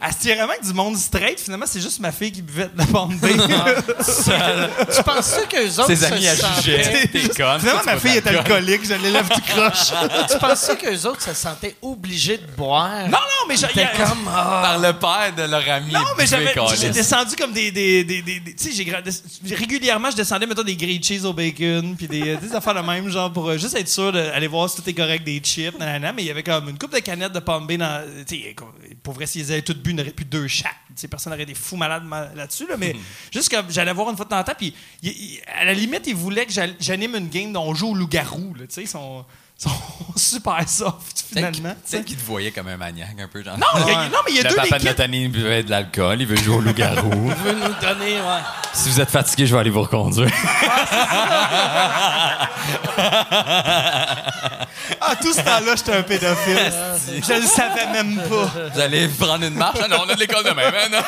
elle 0.01 0.13
se 0.13 0.19
vraiment 0.35 0.49
avec 0.51 0.63
du 0.63 0.73
monde 0.73 0.97
straight. 0.97 1.39
Finalement, 1.39 1.65
c'est 1.67 1.81
juste 1.81 1.99
ma 1.99 2.11
fille 2.11 2.31
qui 2.31 2.41
buvait 2.41 2.65
de 2.65 2.77
la 2.77 2.85
bande 2.85 3.15
B. 3.17 3.25
Tu 4.95 5.03
penses 5.03 5.39
qu'eux 5.49 5.69
autres 5.79 5.87
Ses 5.95 6.03
amis 6.05 6.23
se 6.23 6.29
à 6.29 6.35
sentaient... 6.35 6.83
juger. 6.83 7.07
T'es 7.11 7.29
conne. 7.29 7.59
Finalement, 7.59 7.81
ma 7.85 7.97
fille 7.97 8.17
est 8.17 8.27
alcoolique. 8.27 8.85
je 8.85 8.93
l'élève 8.95 9.27
tout 9.29 9.41
croche. 9.41 9.91
tu 10.31 10.37
pensais 10.37 10.75
qu'eux 10.77 11.05
autres 11.07 11.21
se 11.21 11.33
sentaient 11.33 11.75
obligés 11.81 12.37
de 12.37 12.45
boire? 12.55 13.03
non, 13.05 13.11
non, 13.17 13.47
mais 13.47 13.55
j'ai. 13.57 13.67
T'es 13.67 13.87
comme... 13.97 14.27
ah. 14.29 14.59
Par 14.63 14.79
le 14.79 14.93
père 14.93 15.33
de 15.35 15.49
leur 15.49 15.69
ami. 15.69 15.91
Non, 15.93 15.99
mais 16.17 16.25
j'avais, 16.25 16.53
j'ai 16.79 16.89
descendu 16.89 17.35
comme 17.35 17.51
des. 17.53 17.71
des, 17.71 18.03
des, 18.03 18.21
des- 18.21 18.39
des- 18.39 18.55
tu 18.55 18.63
sais, 18.65 18.71
j'ai 18.71 18.85
gra- 18.85 19.01
des- 19.01 19.55
régulièrement, 19.55 20.11
je 20.11 20.15
descendais, 20.15 20.45
mettons, 20.45 20.63
des 20.63 20.75
grilled 20.75 21.03
cheese 21.03 21.25
au 21.25 21.33
bacon, 21.33 21.95
puis 21.97 22.07
des, 22.07 22.37
des 22.37 22.55
affaires 22.55 22.75
de 22.75 22.81
même, 22.81 23.09
genre, 23.09 23.31
pour 23.31 23.49
euh, 23.49 23.57
juste 23.57 23.75
être 23.75 23.87
sûr 23.89 24.11
d'aller 24.11 24.47
voir 24.47 24.69
si 24.69 24.81
tout 24.81 24.89
est 24.89 24.93
correct, 24.93 25.23
des 25.23 25.39
chips, 25.43 25.77
nanana. 25.79 26.13
Mais 26.13 26.23
il 26.23 26.27
y 26.27 26.31
avait 26.31 26.43
comme 26.43 26.69
une 26.69 26.77
coupe 26.77 26.93
de 26.93 26.99
canettes 26.99 27.33
de 27.33 27.39
pomme 27.39 27.67
B 27.67 27.73
dans. 27.73 28.03
Tu 28.27 28.35
sais, 28.43 28.53
comme- 28.53 28.73
pour 29.03 29.13
vrai, 29.13 29.25
s'ils 29.25 29.51
avaient 29.51 29.61
toutes 29.77 29.95
bu, 29.95 30.11
plus 30.11 30.25
deux 30.25 30.47
chaque. 30.47 30.75
Sais, 30.95 31.07
personne 31.07 31.31
n'aurait 31.31 31.45
des 31.45 31.53
fous 31.53 31.75
malades 31.77 32.03
ma- 32.03 32.33
là-dessus, 32.33 32.67
là, 32.67 32.75
mais 32.77 32.95
juste 33.31 33.49
comme 33.49 33.69
j'allais 33.69 33.93
voir 33.93 34.09
une 34.09 34.15
fois 34.15 34.25
de 34.25 34.29
temps 34.31 34.39
en 34.39 34.43
temps, 34.43 34.53
puis 34.57 34.73
à 35.59 35.65
la 35.65 35.73
limite, 35.73 36.07
ils 36.07 36.15
voulaient 36.15 36.45
que 36.45 36.53
j'anime 36.79 37.15
une 37.15 37.29
game 37.29 37.53
dont 37.53 37.63
on 37.63 37.75
joue 37.75 37.89
au 37.89 37.95
loup-garou, 37.95 38.55
là, 38.55 38.65
tu 38.67 38.73
sais, 38.73 38.81
ils 38.83 38.87
sont, 39.57 39.69
sont 39.69 39.75
super 40.15 40.67
soft, 40.67 41.25
finalement. 41.33 41.69
tu 41.73 41.77
sais. 41.85 41.97
peut-être 41.97 42.05
qu'il 42.05 42.17
te 42.17 42.23
voyait 42.25 42.51
comme 42.51 42.67
un 42.67 42.77
maniaque, 42.77 43.15
un 43.19 43.27
peu. 43.27 43.43
Genre. 43.43 43.57
Non, 43.57 43.65
il 43.85 43.87
y 43.87 43.95
a- 43.95 44.09
non, 44.09 44.17
mais 44.25 44.31
il 44.31 44.35
y 44.35 44.39
a 44.39 44.43
le 44.43 44.49
deux 44.49 44.55
papa 44.55 44.79
des 44.79 44.93
de 44.93 45.01
année 45.01 45.27
buvait 45.27 45.63
de 45.63 45.69
l'alcool, 45.71 46.21
il 46.21 46.27
veut 46.27 46.35
jouer 46.37 46.55
au 46.57 46.61
loup-garou. 46.61 47.09
veut 47.43 47.53
nous 47.53 47.73
donner... 47.81 48.15
Ouais. 48.21 48.41
si 48.73 48.89
vous 48.89 49.01
êtes 49.01 49.09
fatigué, 49.11 49.45
je 49.47 49.53
vais 49.55 49.59
aller 49.61 49.69
vous 49.69 49.81
reconduire. 49.81 50.29
Ah, 55.01 55.15
tout 55.21 55.33
ce 55.33 55.41
temps-là, 55.41 55.75
j'étais 55.75 55.93
un 55.93 56.03
pédophile. 56.03 56.71
Je 57.07 57.33
le 57.41 57.47
savais 57.47 57.87
même 57.91 58.15
pas. 58.29 58.51
vous 58.73 58.79
allez 58.79 59.07
prendre 59.07 59.45
une 59.45 59.55
marche? 59.55 59.79
Ah 59.83 59.87
non, 59.87 59.97
on 60.05 60.09
a 60.09 60.15
de 60.15 60.19
l'école 60.19 60.43
de 60.43 60.51
même. 60.51 60.73
hein, 60.73 60.87
non? 60.91 61.01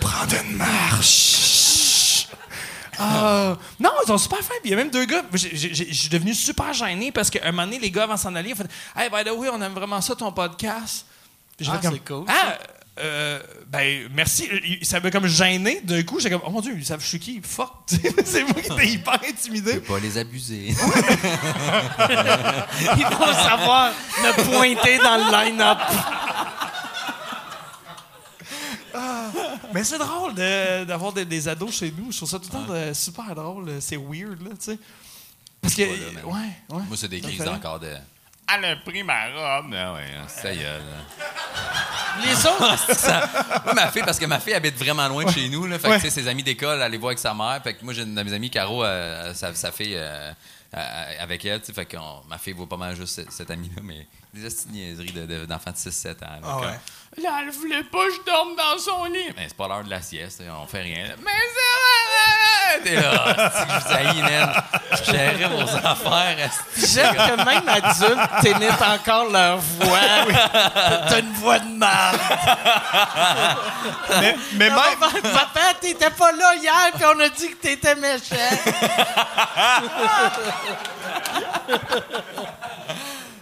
Prendre 0.00 0.34
une 0.44 0.56
marche. 0.56 1.39
Ah, 3.02 3.56
non, 3.78 3.90
ils 4.04 4.06
sont 4.06 4.18
super 4.18 4.40
fins. 4.40 4.52
Puis 4.60 4.66
il 4.66 4.70
y 4.70 4.74
a 4.74 4.76
même 4.76 4.90
deux 4.90 5.06
gars. 5.06 5.22
Je 5.32 5.38
suis 5.48 6.08
devenu 6.10 6.34
super 6.34 6.72
gêné 6.74 7.10
parce 7.12 7.30
qu'à 7.30 7.40
un 7.44 7.50
moment 7.52 7.64
donné, 7.64 7.78
les 7.78 7.90
gars, 7.90 8.02
avant 8.04 8.16
s'en 8.18 8.34
aller, 8.34 8.50
ils 8.50 8.52
ont 8.52 8.56
fait 8.56 8.68
Hey, 8.94 9.08
by 9.08 9.24
the 9.28 9.32
way, 9.34 9.48
on 9.50 9.60
aime 9.62 9.72
vraiment 9.72 10.00
ça, 10.00 10.14
ton 10.14 10.30
podcast. 10.32 11.06
Ah, 11.66 11.78
c'est 11.82 12.04
cool, 12.04 12.24
Ah, 12.28 12.58
euh, 13.00 13.40
ben, 13.66 14.08
merci. 14.14 14.48
Il- 14.64 14.84
Ça 14.84 15.00
m'a 15.00 15.10
comme 15.10 15.26
gêné. 15.26 15.80
D'un 15.84 16.02
coup, 16.02 16.20
j'ai 16.20 16.28
comme, 16.30 16.40
oh 16.44 16.50
mon 16.50 16.60
Dieu, 16.60 16.74
ils 16.76 16.84
savent 16.84 17.00
je 17.02 17.06
suis 17.06 17.18
qui? 17.20 17.40
Fuck. 17.42 17.72
c'est 18.24 18.42
moi 18.44 18.54
qui 18.62 18.70
étais 18.72 18.88
hyper 18.88 19.18
intimidé. 19.28 19.80
Pas 19.80 19.98
les 19.98 20.18
abuser. 20.18 20.66
Ils 20.68 20.74
vont 23.16 23.32
savoir 23.34 23.92
me 24.22 24.32
pointer 24.50 24.98
dans 24.98 25.16
le 25.16 25.30
line-up. 25.44 25.78
Mais 29.72 29.84
c'est 29.84 29.98
drôle 29.98 30.34
de- 30.34 30.84
d'avoir 30.84 31.12
des, 31.12 31.24
des 31.24 31.48
ados 31.48 31.72
chez 31.74 31.92
nous. 31.96 32.10
Je 32.12 32.16
trouve 32.18 32.28
ça 32.30 32.38
tout 32.38 32.46
le 32.46 32.50
temps 32.50 32.66
euh, 32.70 32.94
super 32.94 33.34
drôle. 33.34 33.70
C'est 33.80 33.96
weird, 33.96 34.40
là, 34.42 34.50
tu 34.50 34.56
sais. 34.72 34.78
Parce 35.62 35.74
que. 35.74 35.82
Ouais, 35.82 36.32
ouais. 36.70 36.82
Moi, 36.88 36.96
c'est 36.96 37.08
des 37.08 37.20
crises 37.20 37.46
encore 37.46 37.78
de. 37.80 37.94
Elle 38.52 38.64
a 38.64 38.76
pris 38.76 39.02
ma 39.04 39.26
robe. 39.26 39.72
Ah 39.76 39.92
ouais, 39.94 40.06
ça 40.26 40.52
y 40.52 40.58
est. 40.58 40.62
là. 40.64 40.78
Les 42.24 42.34
autres, 42.46 42.94
Ça- 42.98 43.28
Moi, 43.64 43.74
ma 43.74 43.90
fille, 43.92 44.02
parce 44.02 44.18
que 44.18 44.26
ma 44.26 44.40
fille 44.40 44.54
habite 44.54 44.76
vraiment 44.76 45.06
loin 45.08 45.24
de 45.24 45.30
chez 45.30 45.48
nous, 45.48 45.66
là, 45.66 45.78
fait 45.78 45.86
que, 45.86 45.92
Ouais. 45.92 46.00
tu 46.00 46.04
sais, 46.06 46.10
ses 46.10 46.26
amis 46.28 46.42
d'école, 46.42 46.80
elle 46.82 46.90
les 46.90 46.98
voit 46.98 47.10
avec 47.10 47.20
sa 47.20 47.32
mère. 47.32 47.60
Fait 47.62 47.74
que 47.74 47.84
moi, 47.84 47.94
j'ai 47.94 48.02
une 48.02 48.14
de 48.14 48.22
mes 48.22 48.32
amies, 48.32 48.50
Caro, 48.50 48.82
euh, 48.84 49.32
sa, 49.34 49.54
sa 49.54 49.70
fille 49.70 49.94
euh, 49.94 50.32
euh, 50.76 51.12
avec 51.20 51.44
elle. 51.44 51.60
tu 51.60 51.66
sais, 51.66 51.72
Fait 51.72 51.86
que 51.86 51.96
on- 51.96 52.22
ma 52.28 52.38
fille 52.38 52.52
voit 52.52 52.68
pas 52.68 52.76
mal 52.76 52.96
juste 52.96 53.14
cette, 53.14 53.30
cette 53.32 53.50
amie-là, 53.52 53.82
mais 53.84 54.06
des 54.32 54.48
niaiseries 54.70 55.12
de- 55.12 55.26
de- 55.26 55.44
d'enfants 55.46 55.72
de, 55.72 55.76
6-7 55.76 56.22
ans. 56.22 56.26
là, 56.30 56.38
Ah 56.44 56.48
comme, 56.52 56.60
ouais. 56.62 56.78
Là, 57.24 57.30
elle 57.42 57.50
voulait 57.50 57.82
pas 57.84 58.06
que 58.06 58.12
je 58.14 58.20
dorme 58.24 58.54
dans 58.56 58.78
son 58.78 59.04
lit. 59.06 59.32
Mais 59.36 59.48
c'est 59.48 59.56
pas 59.56 59.66
l'heure 59.66 59.82
de 59.82 59.90
la 59.90 60.00
sieste, 60.00 60.40
on 60.62 60.66
fait 60.66 60.82
rien. 60.82 61.06
Mais 61.24 61.30
c'est. 61.54 62.82
T'es 62.84 62.94
là, 62.94 63.50
c'est 63.56 63.66
que 63.66 63.72
je 63.72 63.78
vous 63.88 63.94
haïs, 63.94 64.22
man. 64.22 64.52
Je 64.92 65.04
gérais 65.12 65.48
vos 65.48 65.68
affaires. 65.86 66.50
j'aime 66.76 67.16
que 67.16 67.36
même 67.44 67.68
adulte, 67.68 68.30
t'émites 68.42 68.80
encore 68.80 69.24
leur 69.28 69.58
voix. 69.58 69.98
T'as 71.08 71.18
une 71.18 71.32
voix 71.32 71.58
de 71.58 71.68
marde. 71.76 72.20
Mais, 74.20 74.36
mais 74.52 74.70
même. 74.70 74.78
Papa, 75.20 75.74
t'étais 75.80 76.10
pas 76.10 76.30
là 76.30 76.54
hier, 76.54 76.92
puis 76.94 77.04
on 77.12 77.18
a 77.18 77.28
dit 77.28 77.50
que 77.50 77.56
t'étais 77.56 77.96
méchant. 77.96 78.36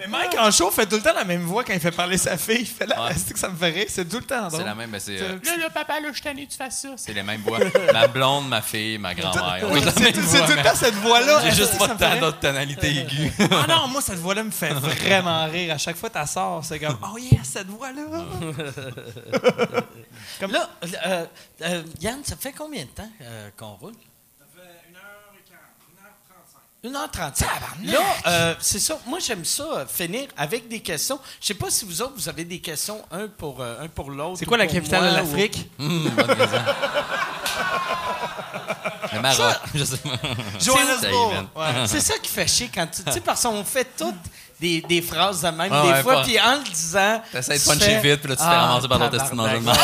Mais 0.01 0.07
Mike 0.07 0.37
en 0.39 0.51
show 0.51 0.71
fait 0.71 0.87
tout 0.87 0.97
le 0.97 1.03
temps 1.03 1.15
la 1.15 1.25
même 1.25 1.43
voix 1.43 1.65
quand 1.65 1.73
il 1.73 1.81
fait 1.81 1.91
parler 1.91 2.19
sa 2.19 2.37
fille. 2.37 2.61
Il 2.61 2.67
fait 2.67 2.87
là, 2.87 3.05
Ouais. 3.07 3.15
c'est 3.17 3.33
que 3.33 3.39
ça 3.39 3.49
me 3.49 3.57
fait 3.57 3.71
rire, 3.71 3.87
c'est 3.89 4.09
tout 4.09 4.19
le 4.19 4.25
temps. 4.25 4.49
C'est 4.51 4.65
la 4.65 4.75
même, 4.75 4.91
mais 4.91 5.01
c'est. 5.01 5.21
euh, 5.21 5.39
là, 5.45 5.57
là, 5.57 5.71
papa, 5.71 6.01
là, 6.01 6.09
je 6.13 6.23
tanné, 6.23 6.47
tu 6.47 6.57
fasses 6.57 6.83
ça. 6.83 6.89
C'est 6.97 7.13
les 7.13 7.23
mêmes 7.23 7.41
voix. 7.43 7.59
ma 7.93 8.07
blonde, 8.09 8.49
ma 8.49 8.63
fille, 8.63 8.99
ma 8.99 9.15
grand-mère. 9.15 9.69
Oui, 9.71 9.81
c'est 9.85 10.01
même 10.01 10.13
tout, 10.13 10.21
voix, 10.21 10.39
c'est 10.41 10.47
tout 10.53 10.57
le 10.59 10.63
temps 10.63 10.75
cette 10.75 10.95
voix-là. 10.95 11.41
J'ai 11.45 11.55
juste 11.57 11.79
que 11.79 11.99
pas 11.99 12.09
rire? 12.11 12.21
d'autres 12.21 12.41
tonalités 12.41 12.89
aiguës. 12.99 13.33
Ah 13.51 13.67
non, 13.69 13.89
moi, 13.89 14.01
cette 14.01 14.19
voix-là 14.19 14.45
me 14.45 14.51
fait 14.51 14.71
vraiment 14.71 15.47
rire. 15.47 15.75
À 15.75 15.79
chaque 15.79 15.97
fois 15.97 16.11
que 16.11 16.19
tu 16.21 16.27
sors, 16.27 16.65
c'est 16.65 16.79
comme 16.79 16.99
Oh 17.03 17.19
yes, 17.19 17.41
cette 17.45 17.69
voix-là. 17.69 18.03
Là, 20.41 20.69
euh, 21.07 21.25
euh, 21.63 21.83
Yann, 22.01 22.23
ça 22.25 22.37
fait 22.37 22.53
combien 22.53 22.85
de 22.85 22.89
temps 22.91 23.11
euh, 23.23 23.51
qu'on 23.57 23.75
roule? 23.75 23.93
Ça 26.93 27.09
fait 27.09 27.19
1h40, 27.19 27.33
1h35. 27.33 27.45
1h35. 27.85 27.93
Là, 27.93 27.99
euh, 28.27 28.55
c'est 28.61 28.79
ça. 28.79 28.99
Moi, 29.07 29.19
j'aime 29.21 29.45
ça, 29.45 29.65
euh, 29.65 29.87
finir 29.87 30.29
avec 30.37 30.69
des 30.69 30.81
questions. 30.81 31.19
Je 31.41 31.47
sais 31.47 31.55
pas 31.55 31.71
si 31.71 31.85
vous 31.85 32.03
autres, 32.03 32.15
vous 32.17 32.29
avez 32.29 32.45
des 32.45 32.61
questions, 32.61 33.03
un 33.11 33.29
pour, 33.29 33.61
euh, 33.61 33.83
un 33.83 33.89
pour 33.89 34.11
l'autre. 34.11 34.39
C'est 34.39 34.47
quoi 34.47 34.57
la 34.57 34.67
capitale 34.67 35.03
moi, 35.03 35.11
de 35.11 35.17
l'Afrique? 35.17 35.71
Hum. 35.79 36.11
Le 39.13 39.21
Maroc, 39.21 39.57
je 39.75 39.85
sais 39.85 39.97
pas. 39.97 40.11
Johannesburg. 40.61 41.47
C'est 41.87 42.01
ça 42.01 42.15
qui 42.19 42.31
fait 42.31 42.47
chier 42.47 42.71
quand 42.73 42.87
tu. 42.87 43.03
Tu 43.03 43.13
sais, 43.13 43.21
parce 43.21 43.43
qu'on 43.43 43.65
fait 43.65 43.89
toutes 43.97 44.15
des, 44.61 44.81
des 44.83 45.01
phrases 45.03 45.43
de 45.43 45.49
même, 45.49 45.71
Ah 45.73 45.83
des 45.83 45.89
ouais, 45.93 46.03
fois, 46.03 46.23
puis 46.23 46.39
en 46.41 46.57
le 46.57 46.65
disant. 46.73 47.23
T'essaies 47.31 47.59
de 47.59 47.65
puncher 47.65 48.01
fais, 48.01 48.11
vite, 48.11 48.21
puis 48.21 48.31
là, 48.31 48.37
tu 48.37 48.43
Ah, 48.45 48.49
par 48.51 48.77
esti 48.79 48.83
de 48.89 49.19
tabarnak, 49.19 49.63
mangement. 49.63 49.73
ouais. 49.73 49.79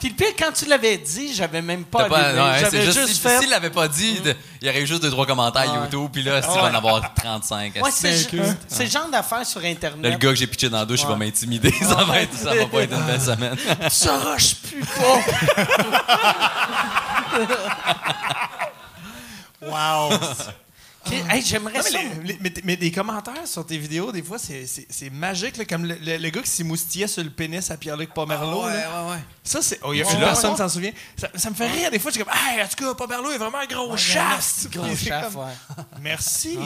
Puis 0.00 0.08
le 0.10 0.14
pire, 0.16 0.34
quand 0.38 0.52
tu 0.52 0.66
l'avais 0.66 0.98
dit, 0.98 1.32
j'avais 1.34 1.62
même 1.62 1.84
pas 1.84 2.04
pas- 2.04 2.32
ouais, 2.32 2.34
J'avais 2.60 2.70
c'est 2.70 2.82
juste, 2.84 2.98
juste, 3.00 3.14
si- 3.14 3.20
fait. 3.20 3.40
S'il 3.40 3.48
l'avait 3.50 3.70
pas 3.70 3.88
dit, 3.88 4.20
de- 4.20 4.36
il 4.60 4.66
y 4.66 4.70
aurait 4.70 4.82
eu 4.82 4.86
juste 4.86 5.00
deux, 5.02 5.10
trois 5.10 5.24
commentaires 5.26 5.64
YouTube, 5.64 6.10
puis 6.12 6.22
là, 6.22 6.42
s'il 6.42 6.50
va 6.60 6.64
en 6.70 6.74
avoir 6.74 7.14
35. 7.14 7.74
Ouais, 7.82 7.88
esti. 7.88 8.28
c'est 8.68 8.84
le 8.84 8.90
genre 8.90 9.08
d'affaires 9.08 9.46
sur 9.46 9.60
Là, 9.60 9.68
le 9.68 9.72
Internet. 9.74 10.18
gars 10.18 10.28
que 10.28 10.34
j'ai 10.34 10.46
pitché 10.46 10.68
dans 10.68 10.78
la 10.80 10.84
douche, 10.84 11.00
il 11.02 11.08
va 11.08 11.16
m'intimider. 11.16 11.70
Ça, 11.80 12.04
va 12.04 12.20
être- 12.20 12.36
ça 12.36 12.54
va 12.54 12.66
pas 12.66 12.82
être 12.82 12.92
une 12.94 13.02
belle 13.06 13.20
semaine. 13.20 13.56
Sauras, 13.90 14.38
je 14.38 14.54
pue 14.68 14.84
pas. 14.84 15.20
wow. 20.10 20.18
Ok, 21.06 21.12
hey, 21.30 21.42
J'aimerais 21.42 21.74
Non, 21.78 21.82
ça. 21.82 21.90
mais, 21.92 22.04
les- 22.22 22.32
les- 22.32 22.38
mais, 22.40 22.52
mais 22.64 22.76
des 22.76 22.90
commentaires 22.90 23.46
sur 23.46 23.64
tes 23.66 23.76
vidéos, 23.78 24.10
des 24.12 24.22
fois, 24.22 24.38
c'est- 24.38 24.64
magique. 25.10 25.56
là, 25.56 25.64
comme 25.64 25.84
le, 25.84 25.96
le- 25.96 26.16
le 26.16 26.30
gars 26.30 26.42
qui 26.42 26.50
s'est 26.50 26.64
moustillé 26.64 27.06
sur 27.06 27.22
le 27.22 27.30
pénis 27.30 27.70
à 27.70 27.76
Pierre-Luc 27.76 28.12
Pomerleau. 28.14 28.66
là. 28.66 28.72
ouais, 29.06 29.10
ouais. 29.12 29.18
Ça, 29.42 29.60
c'est. 29.62 29.78
Oh, 29.82 29.92
il 29.92 29.98
y 29.98 30.02
a 30.02 30.06
Ouais, 30.06 30.12
une 30.12 30.18
ouais, 30.20 30.24
personne 30.24 30.52
ouais. 30.52 30.56
s'en 30.56 30.68
souvient. 30.68 30.92
Ça, 31.16 31.28
ça 31.34 31.50
me 31.50 31.54
fait 31.54 31.68
rire. 31.70 31.90
Des 31.90 31.98
fois, 31.98 32.10
je 32.10 32.16
suis 32.16 32.24
comme, 32.24 32.32
hey, 32.34 32.62
en 32.62 32.66
tout 32.68 32.76
cas, 32.76 32.94
Pomerleau 32.94 33.30
est 33.32 33.38
vraiment 33.38 33.58
un 33.58 33.66
gros 33.66 33.96
chasse. 33.96 34.66
Gros 34.70 34.96
chef, 34.96 35.34
ouais. 35.36 35.52
Merci. 36.00 36.58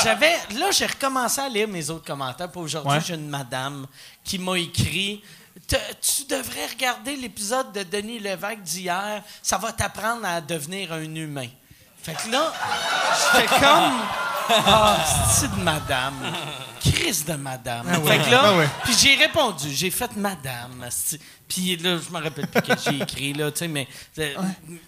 J'avais. 0.04 0.36
Là, 0.58 0.72
j'ai 0.72 0.86
recommencé 0.86 1.42
à 1.42 1.50
lire 1.50 1.68
mes 1.68 1.90
autres 1.90 2.06
commentaires. 2.06 2.50
Puis 2.52 2.62
aujourd'hui, 2.62 2.92
Ouais. 2.98 3.04
j'ai 3.06 3.16
une 3.16 3.30
madame 3.30 3.86
qui 4.24 4.38
m'a 4.40 4.58
écrit. 4.58 5.22
Tu 5.68 6.24
devrais 6.30 6.68
regarder 6.68 7.16
l'épisode 7.16 7.72
de 7.74 7.84
Denis 7.84 8.20
Lévesque 8.20 8.62
d'hier. 8.62 9.22
Ça 9.42 9.58
va 9.58 9.72
t'apprendre 9.72 10.26
à 10.26 10.42
devenir 10.42 10.94
un 10.94 11.04
humain. 11.16 11.48
Fait 12.02 12.14
que 12.14 12.30
là, 12.32 12.54
j'étais 13.34 13.48
comme. 13.48 14.00
Ah, 14.52 14.98
c'est 15.30 15.52
de 15.52 15.62
madame. 15.62 16.16
Crise 16.80 17.24
de 17.26 17.34
madame. 17.34 17.86
Fait 18.06 18.18
que 18.18 18.32
là, 18.32 18.42
Ah 18.46 18.58
ouais. 18.58 18.68
puis 18.84 18.96
j'ai 18.98 19.16
répondu. 19.16 19.70
J'ai 19.72 19.92
fait 19.92 20.16
madame. 20.16 20.88
Puis 21.48 21.76
là, 21.78 21.98
je 21.98 22.10
me 22.12 22.24
rappelle 22.24 22.48
plus 22.48 22.62
que 22.62 22.74
j'ai 22.84 23.00
écrit, 23.02 23.34
là, 23.34 23.52
tu 23.52 23.60
sais, 23.60 23.68
mais. 23.68 23.88
euh, 24.18 24.34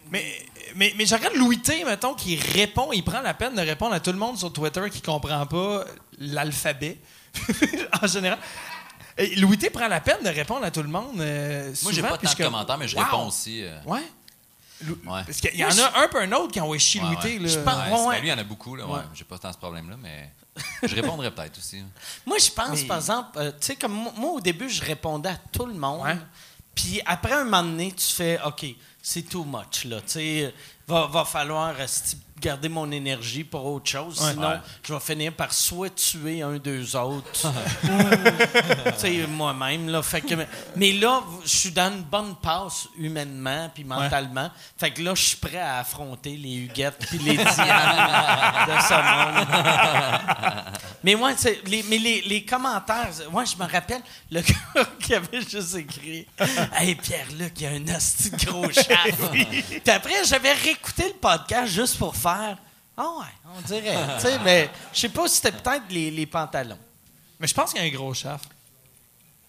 Mais, 0.09 0.45
mais, 0.75 0.93
mais 0.97 1.05
je 1.05 1.15
regarde 1.15 1.35
Louis 1.35 1.59
T, 1.59 1.83
mettons, 1.85 2.13
qui 2.13 2.35
répond, 2.35 2.91
il 2.93 3.03
prend 3.03 3.21
la 3.21 3.33
peine 3.33 3.55
de 3.55 3.61
répondre 3.61 3.93
à 3.93 3.99
tout 3.99 4.11
le 4.11 4.17
monde 4.17 4.37
sur 4.37 4.51
Twitter 4.51 4.81
qui 4.91 5.01
comprend 5.01 5.45
pas 5.45 5.85
l'alphabet, 6.19 6.97
en 8.01 8.07
général. 8.07 8.39
Et 9.17 9.35
Louis 9.35 9.57
T 9.57 9.69
prend 9.69 9.87
la 9.87 9.99
peine 10.01 10.23
de 10.23 10.29
répondre 10.29 10.63
à 10.65 10.71
tout 10.71 10.81
le 10.81 10.89
monde. 10.89 11.19
euh, 11.19 11.65
Moi, 11.83 11.91
j'ai 11.91 11.97
souvent, 11.97 12.09
pas 12.09 12.17
tant 12.17 12.29
de 12.31 12.35
comme, 12.35 12.45
commentaires, 12.45 12.77
mais 12.77 12.87
je 12.87 12.95
wow. 12.95 13.03
réponds 13.03 13.27
aussi. 13.27 13.63
euh, 13.63 13.77
Ouais. 13.85 14.01
Lou- 14.83 14.97
Ouais. 15.05 15.21
Parce 15.25 15.39
qu'il 15.41 15.55
y 15.55 15.63
en 15.63 15.69
a 15.69 15.99
un 16.03 16.07
peu 16.07 16.21
un 16.21 16.31
autre 16.31 16.51
qui 16.53 16.59
envoie 16.59 16.77
chier 16.79 17.01
Ouais, 17.01 17.07
Louis 17.07 17.15
ouais. 17.17 17.21
T. 17.21 17.39
Là. 17.39 17.47
Je 17.49 17.59
pense- 17.59 18.07
Ouais, 18.07 18.19
lui, 18.19 18.27
il 18.27 18.31
y 18.31 18.33
en 18.33 18.37
a 18.37 18.43
beaucoup. 18.43 18.75
Là, 18.75 18.85
ouais. 18.87 18.93
Ouais. 18.93 19.01
J'ai 19.13 19.25
pas 19.25 19.37
tant 19.37 19.51
ce 19.53 19.57
problème-là, 19.59 19.95
mais 20.01 20.31
je 20.83 20.95
répondrai 20.95 21.29
peut-être 21.29 21.57
aussi. 21.59 21.77
hein. 21.79 21.87
Moi, 22.25 22.37
je 22.39 22.49
pense, 22.49 22.81
Mais- 22.81 22.87
par 22.87 22.97
exemple, 22.97 23.29
euh, 23.37 23.51
tu 23.51 23.57
sais, 23.67 23.75
comme 23.75 23.93
moi, 23.93 24.31
au 24.31 24.39
début, 24.41 24.69
je 24.69 24.81
répondais 24.83 25.29
à 25.29 25.37
tout 25.51 25.65
le 25.65 25.73
monde. 25.75 26.07
Puis 26.73 27.01
après 27.05 27.33
un 27.33 27.43
moment 27.43 27.63
donné, 27.63 27.91
tu 27.91 28.05
fais, 28.13 28.39
OK, 28.45 28.65
c'est 29.01 29.23
too 29.23 29.43
much, 29.43 29.85
là. 29.85 30.01
Tu 30.01 30.09
sais, 30.09 30.53
va, 30.87 31.07
va 31.07 31.25
falloir 31.25 31.75
euh, 31.79 31.87
garder 32.41 32.67
mon 32.69 32.91
énergie 32.91 33.43
pour 33.43 33.63
autre 33.65 33.89
chose. 33.89 34.19
Ouais. 34.21 34.31
Sinon, 34.31 34.49
Ouais. 34.49 34.59
je 34.83 34.93
vais 34.93 34.99
finir 34.99 35.33
par 35.33 35.53
soit 35.53 35.93
tuer 35.95 36.41
un 36.41 36.57
d'eux 36.57 36.95
autres 36.95 37.47
ou, 37.83 37.87
tu 38.93 38.99
sais, 38.99 39.27
moi-même, 39.27 39.87
là. 39.89 40.01
Fait 40.01 40.21
que, 40.21 40.33
mais 40.75 40.91
là, 40.93 41.21
je 41.43 41.49
suis 41.49 41.71
dans 41.71 41.91
une 41.91 42.01
bonne 42.03 42.35
passe 42.35 42.87
humainement 42.97 43.69
puis 43.73 43.83
mentalement. 43.83 44.49
Fait 44.77 44.91
que 44.91 45.01
là, 45.01 45.13
je 45.15 45.21
suis 45.23 45.37
prêt 45.37 45.59
à 45.59 45.79
affronter 45.79 46.35
les 46.35 46.55
Huguettes 46.55 47.05
puis 47.07 47.19
les 47.19 47.37
Diane 47.37 47.47
de 48.67 48.81
ce 48.81 48.93
monde. 48.93 49.47
Mais 51.03 51.15
moi, 51.15 51.31
les, 51.65 51.81
mais 51.89 51.97
les, 51.97 52.21
les 52.21 52.45
commentaires, 52.45 53.09
moi, 53.31 53.43
je 53.43 53.55
me 53.55 53.67
rappelle 53.67 54.01
le 54.29 54.41
gars 54.75 54.85
qui 54.99 55.15
avait 55.15 55.41
juste 55.41 55.73
écrit 55.75 56.27
Hey, 56.75 56.93
Pierre-Luc, 56.93 57.53
il 57.57 57.63
y 57.63 57.65
a 57.65 57.71
un 57.71 57.87
asti 57.95 58.29
gros 58.45 58.69
chat. 58.71 58.83
Puis 59.31 59.91
après, 59.91 60.23
j'avais 60.25 60.53
réécouté 60.53 61.07
le 61.07 61.13
podcast 61.15 61.71
juste 61.73 61.97
pour 61.97 62.15
faire 62.15 62.30
Ah 62.97 63.03
ouais, 63.19 63.51
on 63.57 63.61
dirait. 63.61 63.97
Tu 64.19 64.27
sais, 64.27 64.39
mais 64.43 64.69
je 64.93 64.99
sais 64.99 65.09
pas 65.09 65.27
si 65.27 65.35
c'était 65.35 65.51
peut-être 65.51 65.83
les, 65.89 66.11
les 66.11 66.25
pantalons. 66.25 66.77
Mais 67.39 67.47
je 67.47 67.53
pense 67.53 67.71
qu'il 67.73 67.81
y 67.81 67.85
a 67.85 67.87
un 67.87 67.95
gros 67.95 68.13
chef. 68.13 68.41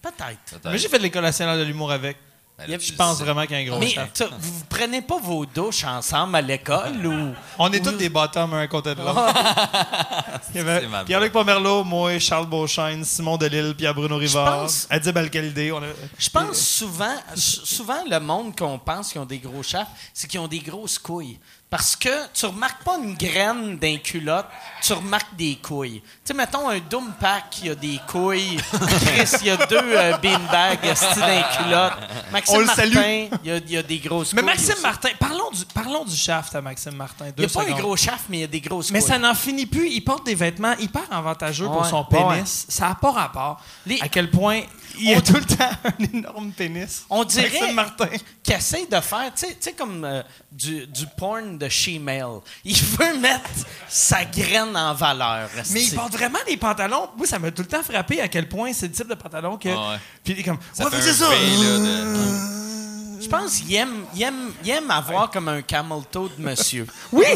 Peut-être. 0.01 0.59
Mais 0.65 0.77
j'ai 0.77 0.89
fait 0.89 0.97
de 0.97 1.03
l'école 1.03 1.23
nationale 1.23 1.59
de 1.59 1.63
l'humour 1.63 1.91
avec. 1.91 2.17
Ben 2.57 2.67
là, 2.69 2.77
Je 2.79 2.93
pense 2.93 3.19
vraiment 3.19 3.41
qu'il 3.47 3.51
y 3.51 3.55
a 3.55 3.63
un 3.63 3.65
gros 3.65 3.79
Mais 3.79 3.95
vous 4.39 4.63
prenez 4.69 5.01
pas 5.01 5.17
vos 5.17 5.43
douches 5.45 5.83
ensemble 5.85 6.35
à 6.35 6.41
l'école 6.41 7.05
ou. 7.05 7.33
On 7.57 7.71
est 7.71 7.83
tous 7.83 7.93
des 7.93 8.09
bottoms 8.09 8.53
un 8.53 8.67
côté 8.67 8.93
de 8.93 9.01
l'autre. 9.01 9.33
Pierre-Luc 11.05 11.31
Pomerleau, 11.31 11.83
moi, 11.83 12.19
Charles 12.19 12.45
Beauchesne, 12.45 13.03
Simon 13.03 13.37
Delille, 13.37 13.73
Pierre-Bruno 13.75 14.17
Rivard, 14.17 14.61
pense- 14.63 14.87
Adib 14.89 15.17
Al-Khalidé. 15.17 15.71
On 15.71 15.77
a... 15.81 15.87
Je 16.17 16.29
pense 16.29 16.59
souvent, 16.59 17.15
souvent 17.35 18.03
le 18.07 18.19
monde 18.19 18.55
qu'on 18.55 18.77
pense 18.77 19.11
qu'ils 19.11 19.21
ont 19.21 19.25
des 19.25 19.39
gros 19.39 19.63
chefs, 19.63 19.87
c'est 20.13 20.27
qu'ils 20.27 20.39
ont 20.39 20.47
des 20.47 20.59
grosses 20.59 20.99
couilles. 20.99 21.39
Parce 21.73 21.95
que 21.95 22.27
tu 22.35 22.45
remarques 22.45 22.83
pas 22.83 22.99
une 23.03 23.15
graine 23.15 23.79
d'un 23.79 23.97
culotte, 23.97 24.45
tu 24.83 24.93
remarques 24.93 25.35
des 25.35 25.55
couilles. 25.55 26.01
Tu 26.03 26.09
sais, 26.25 26.33
mettons 26.35 26.69
un 26.69 26.77
Doom 26.77 27.13
Pack 27.19 27.45
qui 27.49 27.67
a 27.67 27.73
des 27.73 27.99
couilles. 28.07 28.57
Chris, 28.57 29.37
il 29.41 29.47
y 29.47 29.49
a 29.49 29.57
deux 29.65 29.77
euh, 29.81 30.15
beanbags 30.19 30.79
d'un 30.83 31.41
culotte. 31.57 31.93
Maxime 32.31 32.55
On 32.55 32.59
le 32.59 32.65
Martin, 32.65 32.81
salue. 32.83 32.93
il 33.43 33.47
y 33.49 33.51
a, 33.51 33.57
il 33.57 33.71
y 33.71 33.77
a 33.77 33.81
des 33.81 33.97
grosses 33.97 34.33
Mais 34.33 34.41
couilles. 34.43 34.51
Maxime 34.51 34.73
aussi. 34.73 34.81
Martin, 34.83 35.09
parlons 35.19 35.49
du, 35.49 35.65
parlons 35.73 36.05
du 36.05 36.15
shaft 36.15 36.53
à 36.53 36.61
Maxime 36.61 36.95
Martin. 36.95 37.25
Il 37.35 37.39
n'y 37.43 37.45
a 37.45 37.49
pas 37.49 37.63
un 37.67 37.71
gros 37.79 37.97
chef, 37.97 38.25
mais 38.29 38.37
il 38.37 38.41
y 38.41 38.43
a 38.43 38.47
des 38.47 38.61
grosses 38.61 38.91
Mais 38.91 38.99
couilles. 38.99 39.07
ça 39.09 39.17
n'en 39.17 39.33
finit 39.33 39.65
plus. 39.65 39.89
Il 39.89 40.01
porte 40.01 40.27
des 40.27 40.35
vêtements 40.35 40.75
hyper 40.77 41.11
avantageux 41.11 41.65
pour 41.65 41.87
son 41.87 42.05
ouais. 42.11 42.35
pénis. 42.35 42.67
Ça 42.69 42.89
n'a 42.89 42.93
pas 42.95 43.11
rapport. 43.13 43.59
Les- 43.87 43.99
À 43.99 44.09
quel 44.09 44.29
point 44.29 44.61
il 44.99 45.13
a 45.13 45.21
tout 45.21 45.33
le 45.35 45.45
temps 45.45 45.69
un 45.83 46.03
énorme 46.13 46.51
pénis. 46.51 47.05
On 47.09 47.23
dirait 47.23 47.49
qu'il 48.43 48.53
essaie 48.55 48.85
de 48.85 48.99
faire, 48.99 49.31
tu 49.35 49.45
sais- 49.47 49.53
tu 49.53 49.57
sais, 49.61 49.73
comme 49.73 50.03
euh, 50.05 50.21
du, 50.51 50.85
du 50.87 51.05
porn 51.17 51.57
de 51.57 51.69
she-mail. 51.69 52.39
Il 52.63 52.75
veut 52.77 53.17
mettre 53.19 53.49
sa 53.89 54.25
graine 54.25 54.75
en 54.77 54.93
valeur. 54.93 55.49
Mais 55.71 55.83
il 55.83 55.95
porte 55.95 56.13
vraiment 56.13 56.39
des 56.47 56.57
pantalons. 56.57 57.09
Moi, 57.17 57.25
ça 57.27 57.39
m'a 57.39 57.51
tout 57.51 57.61
le 57.63 57.67
temps 57.67 57.83
frappé 57.83 58.21
à 58.21 58.27
quel 58.27 58.47
point 58.49 58.71
c'est 58.73 58.87
le 58.87 58.91
type 58.93 59.07
de 59.07 59.15
pantalon 59.15 59.57
que. 59.57 59.69
Ah 59.69 59.91
ouais. 59.93 59.97
Puis 60.23 60.33
il 60.33 60.39
est 60.39 60.43
comme. 60.43 60.59
Ça 60.73 60.85
ouais, 60.85 60.91
fait 60.91 61.09
un 61.09 61.13
ça. 61.13 61.29
V, 61.29 61.35
là, 61.35 61.77
de- 61.79 63.21
Je 63.21 63.27
pense 63.29 63.57
qu'il 63.59 63.73
aime, 63.75 64.05
il 64.15 64.21
aime, 64.23 64.51
il 64.63 64.69
aime 64.69 64.91
avoir 64.91 65.29
comme 65.31 65.47
un 65.47 65.61
camel 65.61 65.99
toe 66.11 66.29
de 66.37 66.43
monsieur. 66.43 66.85
Oui! 67.11 67.25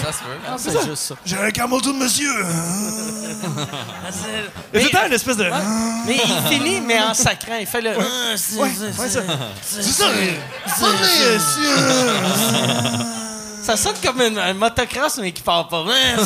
Ça 0.00 0.12
se 0.12 0.18
peut. 0.18 0.24
hein. 0.48 0.56
C'est 0.56 0.72
juste 0.84 0.94
ça. 0.96 1.14
J'ai 1.24 1.36
un 1.38 1.50
camel 1.50 1.80
de 1.82 1.92
monsieur. 1.92 2.32
Mais, 4.72 4.74
C'est 4.74 4.80
tout 4.80 4.84
le 4.84 4.90
temps 4.90 5.06
une 5.06 5.12
espèce 5.12 5.36
de. 5.36 5.44
mais 6.06 6.16
il 6.24 6.42
finit, 6.48 6.80
mais 6.80 7.00
en 7.00 7.14
sacrant. 7.14 7.56
Il 7.60 7.66
fait 7.66 7.80
le. 7.82 7.90
Ah, 7.98 8.36
c'est- 8.36 8.56
Ouais, 8.56 8.70
c'est- 8.76 9.00
ouais, 9.00 9.08
ça. 9.08 9.20
c'est- 9.62 9.82
ça. 13.62 13.76
sonne 13.76 13.94
comme 14.04 14.20
une- 14.20 14.38
un 14.38 14.54
motocross, 14.54 15.18
mais 15.18 15.32
qui 15.32 15.42
part 15.42 15.68
pas. 15.68 15.84
Ah, 15.88 16.16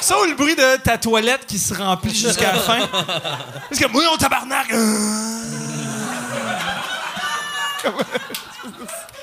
Ça 0.00 0.18
ou 0.20 0.24
le 0.24 0.34
bruit 0.34 0.56
de 0.56 0.76
ta 0.78 0.98
toilette 0.98 1.46
qui 1.46 1.58
se 1.60 1.74
remplit 1.74 2.12
jusqu'à 2.14 2.52
la 2.54 2.58
fin? 2.58 2.78
Parce 2.88 3.78
que 3.80 3.86
moi, 3.88 4.02
on 4.12 4.16
tabarnak. 4.16 4.66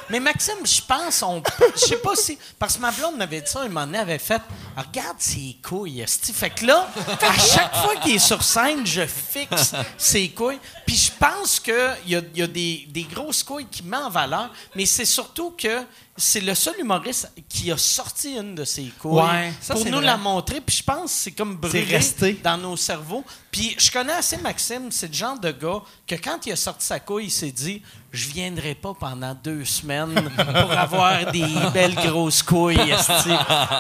Mais 0.10 0.20
Maxime, 0.20 0.66
je 0.66 0.82
pense, 0.82 1.22
on, 1.22 1.44
je 1.76 1.80
sais 1.80 1.98
pas 1.98 2.16
si, 2.16 2.38
parce 2.58 2.78
que 2.78 2.82
ma 2.82 2.92
blonde 2.92 3.18
m'avait 3.18 3.42
dit 3.42 3.50
ça, 3.50 3.62
un 3.62 3.70
moment 3.70 4.00
avait 4.00 4.18
fait, 4.18 4.42
regarde 4.76 5.18
ses 5.20 5.58
couilles, 5.64 6.02
esti. 6.02 6.34
Fait 6.34 6.50
que 6.50 6.66
là, 6.66 6.90
à 7.22 7.34
chaque 7.38 7.76
fois 7.76 7.96
qu'il 7.98 8.16
est 8.16 8.20
sur 8.20 8.42
scène, 8.44 8.86
je 8.86 9.06
fixe 9.06 9.74
ses 9.98 10.30
couilles. 10.30 10.60
Puis 10.86 10.96
je 10.96 11.12
pense 11.20 11.60
qu'il 11.60 11.96
y 12.08 12.16
a, 12.16 12.22
y 12.34 12.42
a 12.42 12.48
des, 12.48 12.88
des 12.90 13.04
grosses 13.04 13.44
couilles 13.44 13.68
qui 13.68 13.84
met 13.84 13.98
en 13.98 14.10
valeur, 14.10 14.50
mais 14.76 14.86
c'est 14.86 15.06
surtout 15.06 15.52
que 15.52 15.84
c'est 16.20 16.42
le 16.42 16.54
seul 16.54 16.76
humoriste 16.80 17.32
qui 17.50 17.72
a 17.72 17.78
sorti 17.78 18.36
une 18.36 18.54
de 18.54 18.64
ses 18.66 18.92
couilles 19.00 19.20
Ouais, 19.22 19.54
ça, 19.62 19.74
pour 19.74 19.82
c'est 19.84 19.90
nous 19.90 19.98
vrai. 19.98 20.06
la 20.06 20.18
montrer. 20.18 20.62
Puis 20.62 20.76
je 20.78 20.84
pense 20.84 21.04
que 21.06 21.10
c'est 21.10 21.32
comme 21.32 21.56
brûlé 21.56 21.84
resté. 21.86 22.40
dans 22.44 22.58
nos 22.58 22.78
cerveaux. 22.78 23.24
Puis 23.50 23.76
je 23.80 23.90
connais 23.90 24.14
assez 24.14 24.38
Maxime, 24.38 24.90
c'est 24.92 25.08
le 25.08 25.14
genre 25.14 25.40
de 25.40 25.52
gars 25.52 25.80
que 26.06 26.16
quand 26.16 26.46
il 26.46 26.52
a 26.52 26.56
sorti 26.56 26.86
sa 26.86 27.00
couille, 27.00 27.26
il 27.26 27.32
s'est 27.32 27.52
dit 27.52 27.82
je 28.12 28.28
viendrai 28.28 28.76
pas 28.76 28.94
pendant 29.00 29.34
deux 29.36 29.66
semaines 29.66 30.30
pour 30.36 30.72
avoir 30.72 31.32
des 31.32 31.46
belles 31.74 31.96
grosses 31.96 32.44
couilles, 32.44 32.80
esti. 32.92 33.30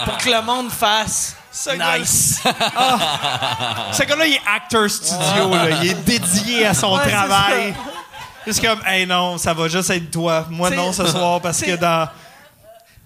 pour 0.05 0.17
que 0.17 0.29
le 0.29 0.41
monde 0.41 0.69
fasse 0.71 1.35
gars- 1.67 1.97
nice. 1.99 2.41
Ce 3.91 4.03
gars-là, 4.03 4.25
il 4.27 4.33
est 4.35 4.41
acteur 4.55 4.89
studio. 4.89 5.53
là. 5.53 5.69
Il 5.83 5.89
est 5.89 6.03
dédié 6.05 6.65
à 6.65 6.73
son 6.73 6.93
Ouais, 6.95 7.01
c'est 7.05 7.11
travail. 7.11 7.73
Juste 8.45 8.61
comme, 8.65 8.79
hey 8.85 9.05
non, 9.05 9.37
ça 9.37 9.53
va 9.53 9.67
juste 9.67 9.89
être 9.89 10.09
toi. 10.11 10.45
Moi, 10.49 10.69
non, 10.71 10.91
ce 10.93 11.05
soir, 11.05 11.41
parce 11.41 11.61
que 11.61 11.75
dans 11.75 12.07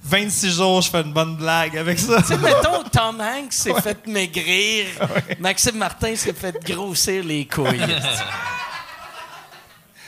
26 0.04 0.52
jours, 0.52 0.82
je 0.82 0.90
fais 0.90 1.02
une 1.02 1.14
bonne 1.14 1.38
blague 1.38 1.78
avec 1.78 1.98
ça. 1.98 2.22
Tu 2.22 2.28
sais, 2.28 2.38
mettons, 2.38 2.84
Tom 2.84 3.22
Hanks 3.22 3.54
s'est 3.54 3.74
fait 3.82 4.06
maigrir. 4.06 4.86
Maxime 5.40 5.78
Martin 5.78 6.16
s'est 6.16 6.34
fait 6.34 6.56
grossir 6.64 7.24
les 7.24 7.48
couilles. 7.48 7.80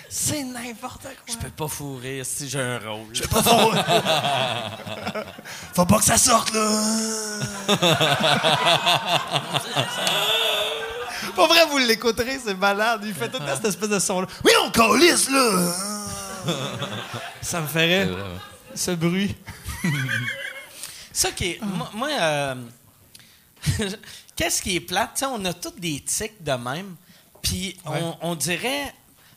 C'est 0.10 0.44
n'importe 0.44 1.02
quoi. 1.02 1.12
Je 1.28 1.36
peux 1.38 1.50
pas 1.50 1.68
fourrer 1.68 2.22
si 2.24 2.48
j'ai 2.50 2.62
un 2.62 2.80
rôle. 2.80 3.14
Faut 5.74 5.86
pas 5.86 5.98
que 5.98 6.06
ça 6.06 6.18
sorte, 6.18 6.54
là. 6.54 6.70
Pour 11.36 11.48
vrai, 11.48 11.66
vous 11.70 11.80
l'écouterez, 11.80 12.40
c'est 12.44 12.58
malade. 12.58 13.02
Il 13.06 13.14
fait 13.14 13.28
tout 13.28 13.40
le 13.40 13.46
temps 13.46 13.56
cette 13.56 13.66
espèce 13.66 13.90
de 13.90 14.00
son-là. 14.00 14.28
Oui, 14.44 14.52
on 14.64 14.72
calisse, 14.72 15.30
là. 15.30 15.74
ça 17.42 17.60
me 17.62 17.68
ferait 17.68 18.08
ce 18.74 18.92
bruit. 18.92 19.36
Ça 21.12 21.32
qui 21.32 21.52
est. 21.52 21.62
Moi, 21.62 21.90
moi, 21.94 22.10
euh, 22.12 22.56
qu'est-ce 24.36 24.62
qui 24.62 24.76
est 24.76 24.80
plate? 24.82 25.24
On 25.30 25.44
a 25.46 25.54
tous 25.54 25.72
des 25.80 26.02
tics 26.02 26.44
de 26.44 26.52
même. 26.54 26.96
Puis 27.42 27.78
on, 27.86 28.16
on 28.22 28.36
dirait, 28.36 28.94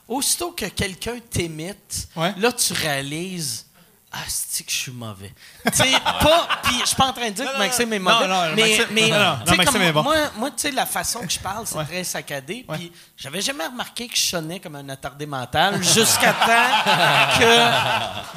aussitôt 0.09 0.53
que 0.53 0.65
quelqu'un 0.67 1.19
t'imite, 1.31 2.09
Ouais. 2.17 2.35
là, 2.39 2.53
tu 2.53 2.73
réalises. 2.73 3.67
Ah, 4.11 4.21
c'est 4.27 4.65
que 4.65 4.73
je 4.73 4.77
suis 4.77 4.91
mauvais? 4.93 5.33
tu 5.67 5.77
sais, 5.77 5.91
pas. 6.03 6.49
Puis 6.63 6.79
je 6.81 6.87
suis 6.87 6.97
pas 6.97 7.07
en 7.09 7.13
train 7.13 7.29
de 7.29 7.35
dire 7.35 7.53
que 7.53 7.59
Maxime 7.59 7.93
est 7.93 7.99
mauvais. 7.99 8.27
non, 8.27 8.35
non, 8.47 8.55
mais, 8.57 8.63
Maxime- 8.63 8.87
mais, 8.93 9.09
non, 9.11 9.39
Maxime 9.47 9.65
comme 9.67 9.83
est 9.83 9.93
bon. 9.93 10.03
Moi, 10.03 10.17
moi 10.37 10.51
tu 10.51 10.55
sais, 10.63 10.71
la 10.71 10.87
façon 10.87 11.21
que 11.21 11.31
je 11.33 11.39
parle, 11.39 11.67
c'est 11.67 11.77
Ouais. 11.77 11.85
très 11.85 12.05
saccadé. 12.05 12.65
Ouais. 12.69 12.77
Puis 12.79 12.93
j'avais 13.19 13.43
jamais 13.43 13.67
remarqué 13.67 14.09
que 14.09 14.17
je 14.17 14.23
sonnais 14.23 14.61
comme 14.61 14.77
un 14.77 14.89
attardé 14.89 15.27
mental 15.27 15.83
jusqu'à 15.83 16.33
temps 16.33 17.39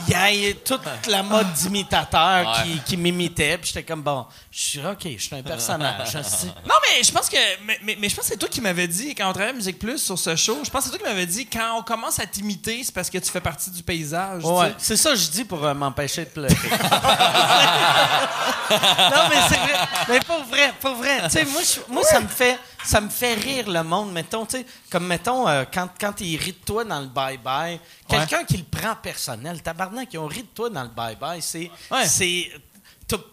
qu'il 0.05 0.15
y 0.37 0.45
ait 0.47 0.53
toute 0.55 0.81
la 1.07 1.23
mode 1.23 1.51
d'imitateur 1.53 2.47
Ouais. 2.47 2.63
qui, 2.63 2.79
qui 2.81 2.97
m'imitait. 2.97 3.57
Puis 3.57 3.67
j'étais 3.67 3.83
comme, 3.83 4.01
bon, 4.01 4.25
je 4.51 4.59
suis 4.59 4.85
OK, 4.85 5.03
je 5.03 5.17
suis 5.23 5.35
un 5.35 5.43
personnage. 5.43 6.13
Non, 6.15 6.75
mais 6.89 7.03
je 7.03 7.11
pense 7.11 7.29
que. 7.29 7.37
Mais, 7.65 7.79
mais- 7.83 7.97
mais 7.99 8.09
je 8.09 8.15
pense 8.15 8.25
que 8.25 8.31
c'est 8.33 8.37
toi 8.37 8.49
qui 8.49 8.61
m'avais 8.61 8.87
dit, 8.87 9.15
quand 9.15 9.29
on 9.29 9.33
travaillait 9.33 9.51
à 9.53 9.55
Musique 9.55 9.79
Plus 9.79 9.99
sur 9.99 10.17
ce 10.19 10.35
show, 10.35 10.59
je 10.63 10.69
pense 10.69 10.83
que 10.85 10.91
c'est 10.91 10.97
toi 10.97 11.07
qui 11.07 11.13
m'avais 11.13 11.25
dit, 11.25 11.45
quand 11.45 11.77
on 11.79 11.83
commence 11.83 12.19
à 12.19 12.25
t'imiter, 12.25 12.81
c'est 12.83 12.93
parce 12.93 13.09
que 13.09 13.17
tu 13.17 13.31
fais 13.31 13.41
partie 13.41 13.69
du 13.71 13.83
paysage. 13.83 14.43
Ouais, 14.43 14.73
c'est 14.77 14.97
ça 14.97 15.11
que 15.11 15.15
je 15.15 15.29
dis 15.29 15.45
pour 15.45 15.60
euh, 15.63 15.73
m'empêcher 15.73 16.25
de 16.25 16.29
pleurer. 16.29 16.53
non, 18.71 19.29
mais 19.29 19.35
c'est 19.49 19.57
vrai. 19.57 19.73
Mais 20.09 20.19
pour 20.21 20.43
vrai, 20.43 20.73
pour 20.79 20.95
vrai. 20.95 21.21
Tu 21.23 21.29
sais, 21.31 21.45
moi, 21.45 21.61
je- 21.61 21.93
moi 21.93 22.03
ça, 22.03 22.19
me 22.19 22.27
fait, 22.27 22.57
ça 22.83 23.01
me 23.01 23.09
fait 23.09 23.33
rire 23.35 23.69
le 23.69 23.83
monde, 23.83 24.11
mettons, 24.11 24.45
tu 24.45 24.57
sais, 24.57 24.65
comme 24.89 25.07
mettons, 25.07 25.47
euh, 25.47 25.63
quand, 25.71 25.89
quand 25.99 26.19
ils 26.21 26.37
rient 26.37 26.53
de 26.53 26.65
toi 26.65 26.83
dans 26.83 26.99
le 27.01 27.07
bye-bye, 27.07 27.79
quelqu'un 28.07 28.43
qui 28.43 28.57
le 28.57 28.63
prend 28.63 28.95
personnel, 28.95 29.61
tabarnak, 29.61 30.09
ils 30.13 30.17
ont 30.17 30.27
ri 30.27 30.43
de 30.43 30.47
toi 30.47 30.69
dans 30.69 30.83
le 30.83 30.89
bye-bye, 30.89 31.41
c'est. 31.41 31.69
Ouais. 31.89 32.05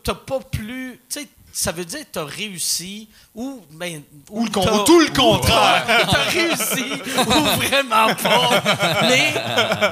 t'as 0.03 0.15
pas 0.15 0.41
plus. 0.41 1.01
Tu 1.09 1.21
sais, 1.21 1.29
ça 1.61 1.73
veut 1.73 1.85
dire 1.85 2.01
que 2.01 2.11
t'as 2.13 2.25
réussi 2.25 3.09
ou. 3.35 3.61
Ben, 3.73 4.03
Ou 4.31 4.45
le 4.45 4.51
con- 4.51 4.63
t'as- 4.65 4.75
ou 4.75 4.85
tout 4.85 5.01
le 5.01 5.09
contraire. 5.09 5.85
t'as- 5.87 6.05
T'as 6.07 6.23
réussi 6.31 6.93
ou 7.19 7.23
vraiment 7.67 8.15
pas. 8.15 8.63
Mais, 9.03 9.33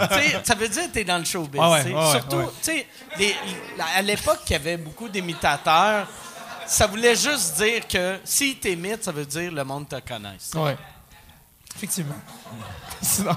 tu 0.08 0.14
sais, 0.30 0.40
ça 0.44 0.54
veut 0.54 0.68
dire 0.68 0.84
que 0.84 0.90
t'es 0.92 1.02
dans 1.04 1.18
le 1.18 1.24
showbiz. 1.24 1.60
Ouais, 1.60 1.84
tu 1.84 1.92
ouais, 1.92 2.10
Surtout, 2.12 2.36
ouais. 2.36 2.46
tu 2.62 2.70
sais, 2.70 2.86
les- 3.18 3.34
à 3.96 4.00
l'époque, 4.02 4.40
il 4.46 4.52
y 4.52 4.56
avait 4.56 4.76
beaucoup 4.76 5.08
d'imitateurs. 5.08 6.06
Ça 6.66 6.86
voulait 6.86 7.16
juste 7.16 7.56
dire 7.56 7.86
que 7.88 8.18
s'ils 8.24 8.58
t'imitent, 8.60 9.02
ça 9.04 9.10
veut 9.12 9.26
dire 9.26 9.50
le 9.50 9.64
monde 9.64 9.88
te 9.88 9.98
connaisse. 10.00 10.52
Ouais. 10.54 10.76
Effectivement. 11.74 12.14
Sinon. 13.02 13.36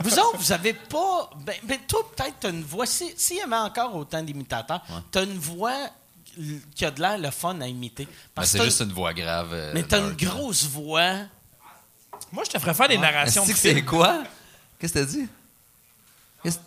Vous 0.00 0.18
autres, 0.18 0.38
vous 0.38 0.52
avez 0.52 0.72
pas. 0.74 1.30
Ben, 1.44 1.56
ben, 1.64 1.78
toi, 1.86 2.00
peut-être, 2.16 2.36
t'as 2.40 2.50
une 2.50 2.62
voix. 2.64 2.86
si- 2.86 3.12
S'il 3.16 3.36
y 3.38 3.40
avait 3.42 3.56
encore 3.56 3.94
autant 3.96 4.22
d'imitateurs, 4.22 4.80
t'as 5.10 5.24
une 5.24 5.38
voix 5.38 5.88
qui 6.74 6.84
a 6.84 6.90
de 6.90 7.00
l'air 7.00 7.18
le 7.18 7.30
fun 7.30 7.60
à 7.60 7.66
imiter. 7.66 8.04
Ben, 8.06 8.12
Parce 8.36 8.48
c'est 8.50 8.62
juste 8.64 8.80
une 8.80 8.92
voix 8.92 9.12
grave. 9.12 9.50
euh, 9.52 9.72
Mais 9.74 9.82
t'as 9.82 9.98
une 10.00 10.12
grosse 10.12 10.64
voix. 10.64 11.12
Moi, 12.32 12.44
je 12.44 12.50
te 12.50 12.58
ferais 12.58 12.74
faire 12.74 12.88
des 12.88 12.98
narrations 12.98 13.44
de 13.44 13.50
Est-ce 13.50 13.62
que 13.62 13.68
c'est 13.74 13.82
quoi? 13.82 14.22
Qu'est-ce 14.78 14.92
que 14.94 14.98
t'as 15.00 15.04
dit? 15.04 15.28
Qu'est-ce- 16.42 16.58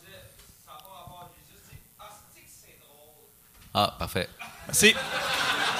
Ah, 3.73 3.93
parfait. 3.99 4.29
C'est. 4.71 4.95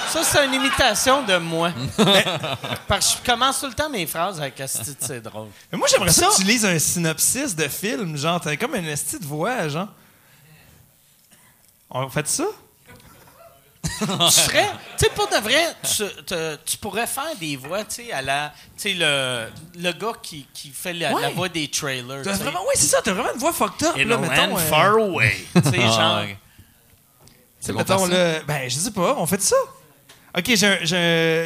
Ça, 0.08 0.22
c'est 0.22 0.44
une 0.46 0.54
imitation 0.54 1.22
de 1.24 1.36
moi. 1.38 1.72
Parce 2.88 3.14
que 3.14 3.18
je 3.24 3.30
commence 3.30 3.60
tout 3.60 3.66
le 3.66 3.74
temps 3.74 3.90
mes 3.90 4.06
phrases 4.06 4.40
avec 4.40 4.60
Asti, 4.60 4.94
c'est 5.00 5.20
drôle. 5.20 5.48
Mais 5.72 5.78
moi, 5.78 5.88
j'aimerais 5.90 6.12
ça 6.12 6.30
Ça- 6.30 6.36
que 6.36 6.42
tu 6.42 6.44
lises 6.46 6.64
un 6.64 6.78
synopsis 6.78 7.56
de 7.56 7.66
film, 7.68 8.16
genre, 8.16 8.40
t'as 8.40 8.56
comme 8.56 8.74
une 8.76 8.86
esti 8.86 9.18
de 9.18 9.24
voix, 9.26 9.68
genre. 9.68 9.88
On 11.90 12.08
fait 12.08 12.26
ça? 12.28 12.44
tu 13.98 14.06
serais, 14.30 14.68
tu 14.98 15.04
sais, 15.04 15.10
pour 15.14 15.28
de 15.28 15.36
vrai, 15.36 15.74
tu, 15.82 16.04
te- 16.24 16.56
tu 16.64 16.76
pourrais 16.78 17.06
faire 17.06 17.34
des 17.40 17.56
voix, 17.56 17.84
tu 17.84 17.94
sais, 18.06 18.12
à 18.12 18.22
la, 18.22 18.52
tu 18.76 18.82
sais, 18.82 18.94
le, 18.94 19.46
le 19.78 19.92
gars 19.92 20.12
qui, 20.22 20.46
qui 20.52 20.70
fait 20.70 20.92
la, 20.92 21.12
Ouais. 21.14 21.22
la 21.22 21.30
voix 21.30 21.48
des 21.48 21.68
trailers. 21.68 22.22
T'as 22.22 22.32
vraiment, 22.34 22.60
oui, 22.62 22.72
c'est 22.74 22.86
ça, 22.86 22.98
t'as 23.02 23.12
vraiment 23.12 23.32
une 23.32 23.38
voix 23.40 23.52
fucked 23.52 23.86
up, 23.86 23.96
In 23.96 24.04
là, 24.04 24.14
a 24.14 24.18
mettons. 24.18 24.46
land 24.48 24.56
euh, 24.56 24.60
far 24.60 24.94
away. 24.96 25.36
Tu 25.54 25.62
sais, 25.62 25.78
Ah, 25.82 25.90
genre. 25.90 26.24
C'est 27.60 27.72
bon, 27.72 27.78
mettons, 27.78 28.06
là, 28.06 28.40
ben, 28.46 28.68
je 28.70 28.76
sais 28.76 28.90
pas, 28.92 29.14
on 29.18 29.26
fait 29.26 29.42
ça? 29.42 29.56
Ok, 30.36 30.44
je 30.50 30.56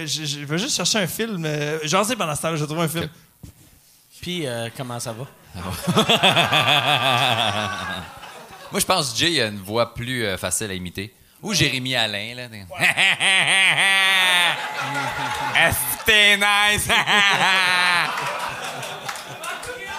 je 0.07 0.45
veux 0.45 0.59
juste 0.59 0.77
chercher 0.77 0.99
un 0.99 1.07
film. 1.07 1.45
Euh, 1.47 1.79
J'en 1.85 2.03
sais 2.05 2.17
pendant 2.17 2.35
ce 2.35 2.43
temps-là, 2.43 2.57
je 2.57 2.61
vais 2.63 2.67
trouver 2.67 2.83
un 2.83 2.89
film. 2.89 3.09
Puis, 4.21 4.47
euh, 4.47 4.69
comment 4.77 4.99
ça 5.01 5.13
va? 5.13 5.27
Moi, 8.73 8.81
je 8.81 8.87
pense 8.87 9.13
que 9.13 9.19
Jay 9.19 9.41
a 9.41 9.47
une 9.47 9.59
voix 9.61 9.95
plus 9.95 10.25
euh, 10.25 10.37
facile 10.37 10.71
à 10.71 10.75
imiter. 10.75 11.15
Ou 11.43 11.55
Jérémy 11.55 11.97
Alain, 11.97 12.35
là. 12.37 12.43
Est-ce 15.57 15.77
que 15.77 16.05
t'es 16.05 16.37
nice? 16.37 16.87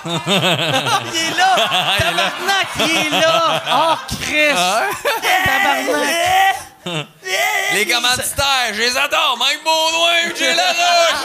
il 0.05 0.11
est 0.11 1.37
là! 1.37 1.55
Tabarnak, 1.97 2.67
il 2.79 2.91
est 2.91 3.09
là! 3.09 3.63
Oh, 3.71 3.95
Chris! 4.21 4.55
Tabarnak! 5.45 6.55
Les 7.73 7.85
commanditaires, 7.85 8.73
je 8.73 8.79
les 8.81 8.97
adore. 8.97 9.37
Mike 9.39 9.63
Baudouin, 9.63 10.35
Jay 10.37 10.53
Laroche. 10.55 11.23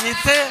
Il 0.00 0.08
était, 0.08 0.46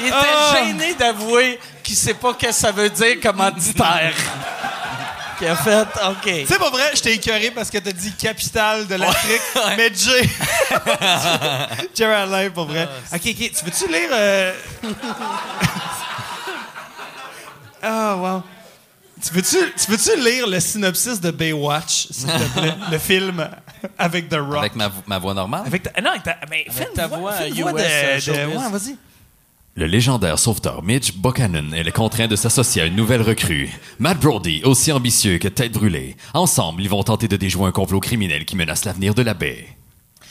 il 0.00 0.06
était 0.06 0.16
Ah. 0.16 0.54
gêné 0.56 0.94
d'avouer 0.94 1.60
qu'il 1.88 1.96
sait 1.96 2.14
pas 2.14 2.34
ce 2.38 2.46
que 2.46 2.52
ça 2.52 2.70
veut 2.70 2.90
dire 2.90 3.18
commanditaire. 3.20 4.12
Qui 5.38 5.46
a 5.46 5.54
fait, 5.56 5.82
OK. 5.82 6.44
C'est 6.48 6.58
pas 6.58 6.70
vrai, 6.70 6.90
je 6.94 7.00
t'ai 7.00 7.14
écœuré 7.14 7.50
parce 7.52 7.70
que 7.70 7.78
t'as 7.78 7.92
dit 7.92 8.12
capitale 8.12 8.86
de 8.88 8.96
l'Afrique, 8.96 9.40
mais 9.76 9.90
Jay. 9.94 10.28
Alain, 12.04 12.50
pour 12.50 12.66
vrai. 12.66 12.88
ok, 13.12 13.20
ok, 13.24 13.52
tu 13.52 13.64
veux-tu 13.64 13.86
lire. 13.92 14.08
euh, 14.12 14.52
Ah, 17.82 18.16
wow. 18.16 18.42
Tu 19.24 19.32
veux-tu, 19.34 19.56
tu 19.76 19.90
veux-tu 19.90 20.20
lire 20.20 20.46
le 20.48 20.58
synopsis 20.60 21.20
de 21.20 21.30
Baywatch, 21.30 22.08
s'il 22.10 22.26
te 22.28 22.58
plaît? 22.58 22.74
le 22.90 22.98
film 22.98 23.48
avec 23.98 24.28
The 24.28 24.34
Rock. 24.38 24.58
Avec 24.58 24.74
ma, 24.76 24.90
ma 25.06 25.18
voix 25.18 25.34
normale? 25.34 25.62
Avec 25.66 25.82
ta, 25.84 26.00
non, 26.00 26.10
avec 26.10 26.22
ta, 26.24 26.36
mais 26.50 26.66
une 26.68 26.92
ta 26.94 27.06
voix, 27.06 27.18
voix 27.18 27.32
voix 27.32 27.72
de, 27.72 27.78
euh, 27.80 28.14
de- 28.16 28.20
showbiz. 28.20 28.56
ouais, 28.56 28.70
vas-y. 28.70 28.96
Le 29.78 29.86
légendaire 29.86 30.40
sauveteur 30.40 30.82
Mitch 30.82 31.14
Buchanan 31.14 31.72
est 31.72 31.92
contraint 31.92 32.26
de 32.26 32.34
s'associer 32.34 32.82
à 32.82 32.86
une 32.86 32.96
nouvelle 32.96 33.22
recrue, 33.22 33.70
Matt 34.00 34.18
Brody, 34.18 34.60
aussi 34.64 34.90
ambitieux 34.90 35.38
que 35.38 35.46
tête 35.46 35.70
brûlée. 35.70 36.16
Ensemble, 36.34 36.82
ils 36.82 36.88
vont 36.88 37.04
tenter 37.04 37.28
de 37.28 37.36
déjouer 37.36 37.68
un 37.68 37.70
complot 37.70 38.00
criminel 38.00 38.44
qui 38.44 38.56
menace 38.56 38.84
l'avenir 38.84 39.14
de 39.14 39.22
la 39.22 39.34
baie. 39.34 39.68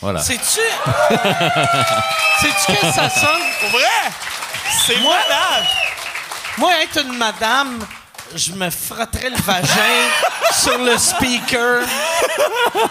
Voilà. 0.02 0.20
Sais-tu? 0.20 0.44
Sais-tu 2.42 2.74
que 2.74 2.92
ça 2.92 3.10
sonne? 3.10 3.30
Pour 3.62 3.70
vrai? 3.70 4.12
C'est 4.86 5.00
Moi- 5.00 5.16
malade! 5.16 5.66
Moi, 6.58 6.72
être 6.84 7.06
une 7.06 7.18
madame 7.18 7.80
je 8.36 8.52
me 8.54 8.70
frotterais 8.70 9.30
le 9.30 9.38
vagin 9.38 10.10
sur 10.54 10.78
le 10.78 10.98
speaker. 10.98 11.84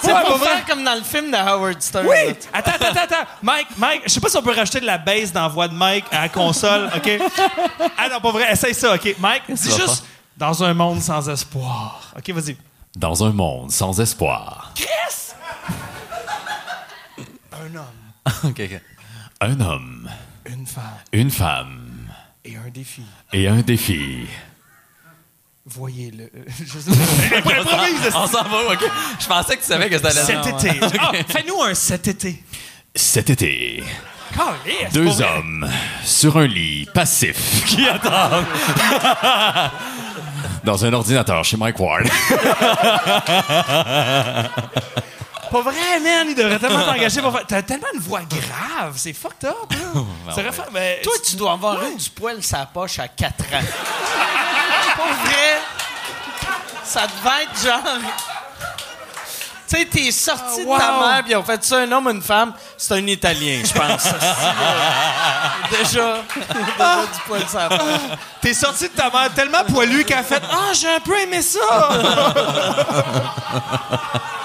Sais, 0.02 0.12
pour 0.26 0.38
faire 0.38 0.64
comme 0.66 0.82
dans 0.84 0.94
le 0.94 1.02
film 1.02 1.30
de 1.30 1.36
Howard 1.36 1.80
Stern. 1.80 2.06
Oui! 2.06 2.34
Attends, 2.52 2.72
attends, 2.72 3.00
attends. 3.00 3.26
Mike, 3.42 3.68
Mike, 3.76 4.02
je 4.04 4.10
sais 4.10 4.20
pas 4.20 4.28
si 4.28 4.36
on 4.36 4.42
peut 4.42 4.54
rajouter 4.54 4.80
de 4.80 4.86
la 4.86 4.98
baisse 4.98 5.32
dans 5.32 5.42
la 5.42 5.48
voix 5.48 5.68
de 5.68 5.74
Mike 5.74 6.06
à 6.10 6.22
la 6.22 6.28
console, 6.28 6.90
OK? 6.96 7.10
Ah 7.98 8.08
non, 8.08 8.20
pas 8.20 8.30
vrai. 8.32 8.52
Essaye 8.52 8.74
ça, 8.74 8.94
OK? 8.94 9.14
Mike, 9.18 9.42
c'est 9.54 9.76
juste 9.76 10.04
dans 10.36 10.62
un 10.64 10.74
monde 10.74 11.00
sans 11.00 11.28
espoir. 11.28 12.12
OK, 12.16 12.30
vas-y. 12.30 12.56
Dans 12.96 13.24
un 13.24 13.30
monde 13.32 13.70
sans 13.70 13.98
espoir. 14.00 14.72
Un 17.52 17.74
homme, 17.74 18.44
OK, 18.44 18.60
OK. 18.60 18.80
Un 19.40 19.60
homme, 19.60 20.08
une 20.46 20.66
femme 20.66 20.82
une 21.12 21.30
femme 21.30 22.08
et 22.44 22.56
un 22.56 22.68
défi. 22.70 23.02
et 23.32 23.48
un 23.48 23.60
défi. 23.60 24.26
Voyez-le. 25.66 26.30
Je 26.64 26.78
sais 26.78 26.90
pas. 27.42 27.50
Improvise, 27.60 28.12
On 28.14 28.26
s'en 28.26 28.44
va, 28.44 28.72
OK? 28.72 28.84
Je 29.20 29.26
pensais 29.26 29.56
que 29.56 29.62
tu 29.62 29.66
savais 29.66 29.90
que 29.90 29.96
c'était 29.98 30.10
Cet 30.12 30.46
été. 30.46 30.80
Ah, 31.00 31.10
Fais-nous 31.28 31.60
un 31.62 31.74
cet 31.74 32.06
été. 32.08 32.42
Cet 32.94 33.28
été, 33.30 33.82
deux 34.92 35.04
vrai. 35.04 35.24
hommes 35.38 35.68
sur 36.02 36.38
un 36.38 36.46
lit 36.46 36.86
passif 36.94 37.64
qui 37.66 37.86
attendent 37.86 38.44
dans 40.64 40.82
un 40.84 40.92
ordinateur 40.94 41.44
chez 41.44 41.56
Mike 41.58 41.78
Ward. 41.78 42.08
Pas 45.50 45.60
vrai, 45.62 46.00
man. 46.02 46.26
Il 46.28 46.34
devrait 46.34 46.58
tellement 46.58 46.84
t'engager 46.84 47.22
pour 47.22 47.32
faire. 47.32 47.46
T'as 47.46 47.62
tellement 47.62 47.86
une 47.94 48.00
voix 48.00 48.22
grave. 48.22 48.94
C'est 48.96 49.12
fucked 49.12 49.44
up, 49.48 49.70
là. 49.70 49.76
Ça 50.34 50.40
aurait 50.40 50.52
fait- 50.52 50.70
ben, 50.72 50.96
Toi, 51.02 51.12
tu 51.24 51.36
dois 51.36 51.52
avoir 51.52 51.82
eu 51.84 51.94
du 51.96 52.10
poil 52.10 52.38
la 52.52 52.66
poche 52.66 52.98
à 52.98 53.06
4 53.08 53.44
ans. 53.44 53.60
Pour 54.96 55.06
vrai, 55.06 55.60
ça 56.84 57.06
devait 57.06 57.44
être 57.44 57.62
genre... 57.62 57.82
Tu 59.68 59.76
sais, 59.76 59.84
t'es 59.84 60.12
sorti 60.12 60.60
de 60.64 60.78
ta 60.78 60.92
wow. 60.92 61.00
mère, 61.06 61.22
puis 61.24 61.32
ils 61.32 61.36
ont 61.36 61.42
fait 61.42 61.62
ça, 61.64 61.78
un 61.78 61.90
homme, 61.90 62.06
une 62.06 62.22
femme. 62.22 62.52
C'est 62.78 62.94
un 62.94 63.04
Italien, 63.04 63.62
je 63.64 63.72
pense. 63.72 64.00
ça, 64.00 64.16
c'est, 65.70 65.76
déjà, 65.78 66.18
déjà 66.22 67.02
du 67.02 67.20
poil 67.26 67.44
la 67.52 67.68
poche. 67.68 67.78
T'es 68.40 68.54
sorti 68.54 68.84
de 68.84 68.94
ta 68.94 69.10
mère 69.10 69.34
tellement 69.34 69.64
poilu 69.64 70.04
qu'elle 70.04 70.18
a 70.18 70.22
fait 70.22 70.40
Ah, 70.50 70.72
j'ai 70.72 70.88
un 70.88 71.00
peu 71.00 71.18
aimé 71.18 71.42
ça! 71.42 71.58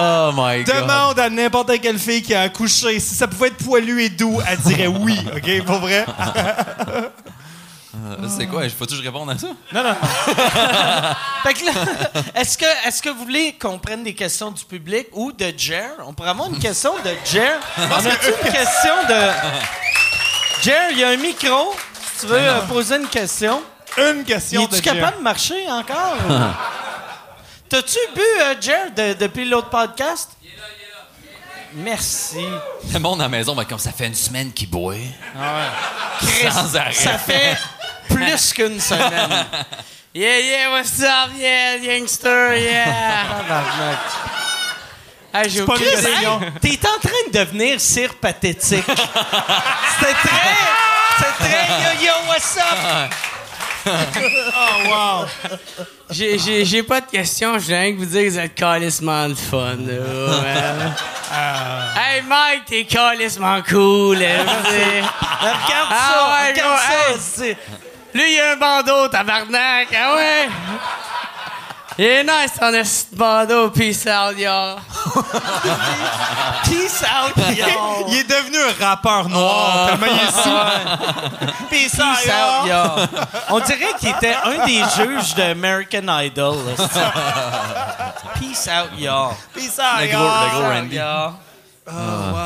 Oh 0.00 0.30
my 0.34 0.62
God. 0.64 0.76
Demande 0.76 1.18
à 1.18 1.28
n'importe 1.30 1.80
quelle 1.80 1.98
fille 1.98 2.22
qui 2.22 2.34
a 2.34 2.42
accouché 2.42 3.00
si 3.00 3.14
ça 3.14 3.26
pouvait 3.26 3.48
être 3.48 3.56
poilu 3.64 4.02
et 4.02 4.08
doux, 4.10 4.40
elle 4.48 4.58
dirait 4.58 4.86
oui, 4.86 5.18
OK? 5.34 5.64
Pour 5.64 5.78
vrai? 5.78 6.04
Euh, 7.96 8.28
C'est 8.28 8.46
quoi? 8.46 8.62
Faut-tu 8.68 8.92
que 8.94 9.00
je 9.00 9.02
réponde 9.02 9.30
à 9.30 9.38
ça? 9.38 9.48
Non, 9.72 9.82
non. 9.82 9.94
Fait 11.42 11.54
que 11.54 11.64
là, 11.64 11.72
est-ce 12.36 12.56
que, 12.56 12.66
est-ce 12.86 13.02
que 13.02 13.08
vous 13.08 13.24
voulez 13.24 13.54
qu'on 13.60 13.78
prenne 13.78 14.04
des 14.04 14.14
questions 14.14 14.50
du 14.50 14.64
public 14.64 15.08
ou 15.12 15.32
de 15.32 15.52
Jer? 15.56 15.90
On 16.06 16.12
pourrait 16.12 16.30
avoir 16.30 16.48
une 16.48 16.58
question 16.58 16.92
de 17.04 17.10
Jer. 17.24 17.58
On 17.76 17.82
a-tu 18.06 18.28
une 18.28 18.52
question 18.52 18.92
de... 19.08 20.62
Jer, 20.62 20.90
il 20.92 20.98
y 20.98 21.04
a 21.04 21.08
un 21.08 21.16
micro. 21.16 21.74
Si 22.14 22.20
tu 22.20 22.26
veux 22.26 22.38
euh, 22.38 22.60
poser 22.62 22.96
une 22.96 23.08
question. 23.08 23.62
Une 23.96 24.22
question 24.24 24.66
de 24.66 24.76
Es-tu 24.76 24.84
Jer. 24.84 24.94
capable 24.94 25.18
de 25.18 25.22
marcher 25.22 25.66
encore? 25.70 26.16
T'as-tu 27.68 27.98
bu, 28.14 28.20
euh, 28.40 28.54
Jer, 28.60 28.90
de- 28.96 29.12
depuis 29.14 29.44
l'autre 29.44 29.68
podcast? 29.70 30.30
Merci. 31.74 32.46
Le 32.92 32.98
monde 32.98 33.20
à 33.20 33.24
la 33.24 33.28
maison, 33.28 33.54
ben, 33.54 33.64
comme 33.64 33.78
ça 33.78 33.92
fait 33.92 34.06
une 34.06 34.14
semaine 34.14 34.52
qu'il 34.52 34.70
boit. 34.70 34.94
Chris, 36.20 36.50
Sans 36.50 36.74
arrêt. 36.76 36.92
ça 36.92 37.18
fait 37.18 37.56
plus 38.08 38.52
qu'une 38.54 38.80
semaine. 38.80 39.46
Yeah, 40.14 40.38
yeah, 40.40 40.70
what's 40.70 40.98
up, 41.00 41.30
yeah, 41.36 41.76
youngster, 41.76 42.58
yeah. 42.58 42.84
Tabarnak. 43.38 43.98
Hey, 45.34 45.50
j'ai 45.50 45.64
pas 45.66 45.74
aucune 45.74 45.86
idée. 45.86 46.78
T'es 46.78 46.88
en 46.88 46.98
train 46.98 47.22
de 47.30 47.38
devenir 47.38 47.78
cire 47.80 48.14
pathétique. 48.14 48.82
C'était 48.88 50.14
très. 50.14 50.56
C'était 51.18 51.44
très 51.44 51.94
yo 52.00 52.06
yo, 52.06 52.12
what's 52.28 52.56
up? 52.56 53.12
Oh, 54.60 54.88
wow. 54.88 55.26
J'ai- 56.10 56.38
J'ai 56.38 56.64
j'ai 56.64 56.82
pas 56.82 57.00
de 57.00 57.06
questions, 57.06 57.58
je 57.58 57.66
viens 57.66 57.92
que 57.92 57.98
vous 57.98 58.04
dire 58.06 58.24
que 58.24 58.28
vous 58.30 58.38
êtes 58.38 58.54
calissement 58.54 59.28
de 59.28 59.34
fun. 59.34 59.76
là, 59.76 60.72
man. 60.72 60.94
Hey 61.96 62.22
Mike, 62.26 62.64
t'es 62.66 62.84
calissement 62.84 63.60
cool. 63.68 64.18
là, 64.18 64.26
dire. 64.38 65.14
Regarde 65.40 65.88
Ah 65.90 66.10
ça, 66.12 66.30
ouais, 66.30 66.52
regarde 66.52 67.20
ça. 67.20 67.44
hey. 67.44 67.56
Lui, 68.14 68.34
il 68.34 68.40
a 68.40 68.52
un 68.52 68.56
bandeau, 68.56 69.08
tabarnak. 69.08 69.88
Ah 69.94 70.14
ouais? 70.16 70.48
Il 72.00 72.04
est 72.04 72.22
nice, 72.22 72.52
ton 72.60 72.72
esti 72.74 73.12
de 73.12 73.18
bandeau. 73.18 73.70
Peace 73.70 74.06
out, 74.06 74.38
y'all. 74.38 74.76
Peace 76.64 77.02
out, 77.02 77.36
yo. 77.56 77.66
Il 78.08 78.18
est 78.18 78.24
devenu 78.24 78.56
un 78.58 78.86
rappeur 78.86 79.28
noir, 79.28 79.88
tellement 79.88 80.06
il 80.06 80.28
est 80.28 80.30
sous. 80.42 81.64
Peace 81.70 81.98
out, 81.98 82.68
yo. 82.68 83.18
On 83.50 83.58
dirait 83.60 83.94
qu'il 83.98 84.10
était 84.10 84.36
un 84.44 84.64
des 84.64 84.82
juges 84.96 85.34
de 85.34 85.42
American 85.42 86.06
Idol. 86.20 86.56
là, 86.78 88.14
Peace 88.38 88.68
out, 88.68 88.90
yo. 88.96 89.30
Peace 89.52 89.78
out, 89.80 90.00
Le 90.00 90.06
gros, 90.06 90.22
le 90.24 90.50
gros 90.50 90.70
Randy. 90.70 90.96
yo. 90.96 91.32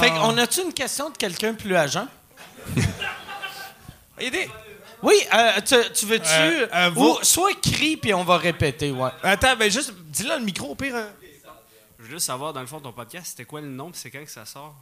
Fait 0.01 0.11
qu'on 0.13 0.39
a-tu 0.39 0.63
une 0.63 0.73
question 0.73 1.11
de 1.11 1.17
quelqu'un 1.19 1.53
plus 1.53 1.77
agent? 1.77 2.07
Aidez. 4.19 4.49
Oui, 5.03 5.15
euh, 5.35 5.61
tu, 5.65 5.75
tu 5.95 6.07
veux-tu. 6.07 6.29
Euh, 6.31 6.67
euh, 6.73 6.91
ou 6.95 7.19
soit 7.23 7.61
crie 7.61 7.97
puis 7.97 8.15
on 8.15 8.23
va 8.25 8.37
répéter, 8.39 8.91
ouais. 8.93 9.11
Attends, 9.23 9.57
ben 9.57 9.71
juste, 9.71 9.93
dis-le 10.07 10.29
dans 10.29 10.37
le 10.39 10.45
micro, 10.45 10.69
au 10.71 10.75
pire. 10.77 10.95
euh. 10.95 11.09
Je 11.99 12.05
veux 12.05 12.11
juste 12.11 12.27
savoir, 12.27 12.53
dans 12.53 12.61
le 12.61 12.67
fond, 12.67 12.79
ton 12.81 12.93
podcast, 12.93 13.27
c'était 13.31 13.45
quoi 13.45 13.61
le 13.61 13.67
nom 13.69 13.91
puis 13.91 13.99
c'est 14.01 14.11
quand 14.11 14.25
que 14.25 14.31
ça 14.31 14.45
sort? 14.45 14.75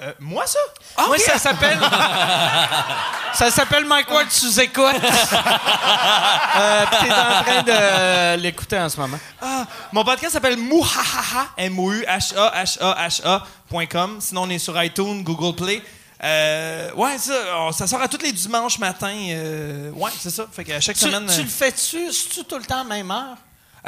Euh, 0.00 0.12
moi, 0.20 0.46
ça? 0.46 0.58
Moi, 1.06 1.18
ça 1.18 1.36
s'appelle. 1.38 1.78
ça 3.34 3.50
s'appelle 3.50 3.84
Mike 3.84 4.10
Ward 4.10 4.30
sous 4.30 4.58
écoute. 4.58 4.84
euh, 4.86 6.84
t'es 6.90 7.10
en 7.10 7.42
train 7.42 7.62
de 7.62 8.36
l'écouter 8.40 8.78
en 8.78 8.88
ce 8.88 8.98
moment. 8.98 9.18
Ah, 9.40 9.66
mon 9.92 10.02
podcast 10.02 10.32
s'appelle 10.32 10.56
Mouhahaha, 10.56 11.48
M-O-U-H-A-H-A.com. 12.92 14.16
Sinon, 14.20 14.42
on 14.42 14.50
est 14.50 14.58
sur 14.58 14.82
iTunes, 14.82 15.22
Google 15.22 15.54
Play. 15.62 15.82
Euh, 16.24 16.92
ouais, 16.94 17.18
ça, 17.18 17.32
on- 17.58 17.72
ça 17.72 17.86
sort 17.86 18.00
à 18.00 18.08
tous 18.08 18.22
les 18.22 18.32
dimanches 18.32 18.78
matin. 18.78 19.12
euh, 19.30 19.90
ouais, 19.92 20.10
c'est 20.18 20.30
ça. 20.30 20.46
Fait 20.52 20.62
qu'à 20.64 20.80
chaque 20.80 20.96
Tu, 20.96 21.06
semaine. 21.06 21.26
tu 21.26 21.40
euh, 21.40 21.42
le 21.42 21.48
fais-tu? 21.48 21.98
tu 22.30 22.44
tout 22.44 22.58
le 22.58 22.64
temps 22.64 22.76
à 22.80 22.84
la 22.84 22.88
même 22.88 23.10
heure? 23.10 23.36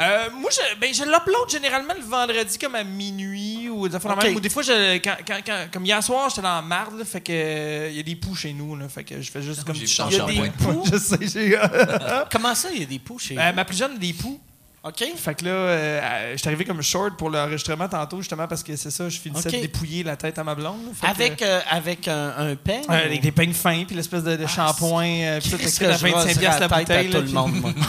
euh, 0.01 0.29
moi, 0.31 0.49
je, 0.51 0.77
ben, 0.77 0.93
je 0.93 1.03
l'upload 1.05 1.49
généralement 1.49 1.93
le 1.97 2.03
vendredi 2.03 2.57
comme 2.57 2.75
à 2.75 2.83
minuit 2.83 3.69
ou 3.69 3.87
des 3.87 3.95
affaires 3.95 4.11
de 4.11 4.17
Ok. 4.17 4.23
même. 4.25 4.35
Ou 4.35 4.39
des 4.41 4.49
fois, 4.49 4.61
je, 4.63 4.97
quand, 4.97 5.15
quand- 5.25 5.39
quand- 5.45 5.67
comme 5.71 5.85
hier 5.85 6.03
soir, 6.03 6.27
j'étais 6.29 6.41
dans 6.41 6.55
la 6.55 6.61
marde, 6.61 6.97
là, 6.99 7.05
fait 7.05 7.21
que 7.21 7.31
euh, 7.31 7.89
il 7.91 7.95
y 7.95 7.99
a 8.01 8.03
des 8.03 8.17
poux 8.17 8.35
chez 8.35 8.51
nous, 8.51 8.75
là, 8.75 8.89
fait 8.89 9.05
que 9.05 9.21
je 9.21 9.31
fais 9.31 9.41
juste 9.41 9.63
comme 9.63 9.73
j'ai 9.75 9.85
du 9.85 9.87
vu 9.91 9.95
ton 9.95 10.09
changement. 10.09 10.27
Il 10.27 10.35
y 10.35 10.39
a 10.39 10.43
des 10.43 10.49
shampoing. 10.59 10.73
poux? 10.73 10.83
je 10.91 10.97
sais, 10.97 11.17
j'ai. 11.21 11.59
Comment 12.29 12.53
ça, 12.53 12.67
il 12.73 12.81
y 12.81 12.83
a 12.83 12.87
des 12.87 12.99
poux 12.99 13.17
chez 13.17 13.39
Euh, 13.39 13.53
ma 13.53 13.63
plus 13.63 13.77
jeune 13.77 13.93
a 13.93 13.97
des 13.97 14.11
poux. 14.11 14.37
OK? 14.87 15.03
Fait 15.17 15.33
que 15.33 15.45
là, 15.45 15.51
euh, 15.51 16.31
je 16.33 16.37
suis 16.37 16.47
arrivé 16.47 16.63
comme 16.63 16.81
short 16.83 17.17
pour 17.17 17.31
l'enregistrement 17.31 17.87
tantôt, 17.89 18.17
justement, 18.19 18.47
parce 18.47 18.61
que 18.61 18.75
c'est 18.75 18.91
ça, 18.91 19.09
je 19.09 19.17
finissais 19.19 19.49
Ok. 19.49 19.55
de 19.55 19.61
dépouiller 19.61 20.03
la 20.03 20.15
tête 20.15 20.37
à 20.37 20.43
ma 20.43 20.53
blonde. 20.53 20.79
que, 21.01 21.07
Avec, 21.07 21.41
euh, 21.41 21.59
avec 21.71 22.07
un, 22.07 22.33
un 22.37 22.55
peigne? 22.55 22.83
euh, 22.89 23.05
avec 23.05 23.21
des 23.21 23.31
peignes 23.31 23.53
fins, 23.53 23.83
puis 23.85 23.95
l'espèce 23.95 24.23
de, 24.23 24.35
de 24.35 24.45
shampoing, 24.45 25.05
euh, 25.07 25.39
puis 25.41 25.49
tout, 25.49 25.57
que 25.57 25.63
je 25.63 25.85
25 25.85 26.13
raserais 26.13 26.33
piastres 26.35 26.61
la 26.61 26.67
la 26.67 26.83
tête 26.85 26.87
bouteille. 26.87 27.07
à 27.07 27.09
là, 27.09 27.19
tout 27.19 27.25
le 27.25 27.31
monde, 27.31 27.53
moi. 27.61 27.71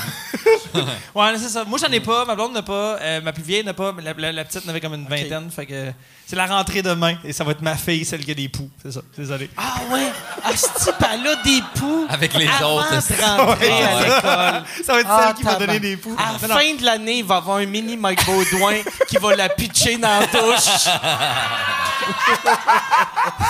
Ouais, 1.14 1.38
c'est 1.38 1.48
ça. 1.48 1.64
Moi, 1.64 1.78
j'en 1.78 1.90
ai 1.92 2.00
pas, 2.00 2.24
ma 2.24 2.34
blonde 2.34 2.52
n'a 2.52 2.62
pas, 2.62 2.98
ma 3.22 3.32
plus 3.32 3.42
vieille 3.42 3.64
n'a 3.64 3.72
pas, 3.74 3.92
mais 3.92 4.02
la, 4.02 4.12
la- 4.14 4.32
la 4.32 4.44
petite 4.44 4.64
n'avait 4.66 4.80
comme 4.80 4.94
une 4.94 5.06
vingtaine. 5.06 5.50
Fait 5.50 5.64
que 5.66 5.90
c'est 6.26 6.34
la 6.36 6.46
rentrée 6.46 6.82
demain, 6.82 7.16
et 7.24 7.32
ça 7.32 7.44
va 7.44 7.52
être 7.52 7.62
ma 7.62 7.76
fille, 7.76 8.04
celle 8.04 8.24
qui 8.24 8.32
a 8.32 8.34
des 8.34 8.48
poux. 8.48 8.68
C'est 8.82 8.92
ça, 8.92 9.00
désolé. 9.16 9.48
Ah 9.56 9.74
ouais? 9.92 10.10
Ah, 10.44 10.50
ce 10.56 10.66
type, 10.84 10.94
elle 11.12 11.26
a 11.26 11.36
des 11.42 11.62
poux. 11.76 12.06
Avec 12.08 12.34
les 12.34 12.48
avant 12.48 12.76
autres, 12.76 12.96
de 12.96 13.00
c'est- 13.00 13.24
rentrer 13.24 13.68
Ouais, 13.68 13.82
à 13.82 13.96
ouais. 13.96 14.04
l'école. 14.04 14.84
Ça 14.84 14.92
va 14.92 15.00
être 15.00 15.08
Ah, 15.10 15.24
celle 15.28 15.34
qui 15.36 15.42
va 15.44 15.54
donner 15.54 15.80
des 15.80 15.96
poux. 15.96 16.16
À 16.18 16.32
Non, 16.32 16.38
la 16.42 16.48
non. 16.48 16.54
fin 16.56 16.74
de 16.74 16.84
l'année, 16.84 17.18
il 17.18 17.24
va 17.24 17.36
avoir 17.36 17.58
un 17.58 17.66
mini 17.66 17.96
Mike 17.96 18.24
Baudouin 18.26 18.74
qui 19.08 19.16
va 19.18 19.36
la 19.36 19.48
pitcher 19.48 19.96
dans 19.98 20.18
la 20.20 20.26
touche. 20.26 20.88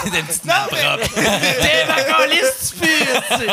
Des 0.10 0.22
petites 0.22 0.44
nappes 0.44 0.68
propres. 0.70 1.08
T'es 1.14 1.86
ma 1.86 1.96
sais. 1.96 3.46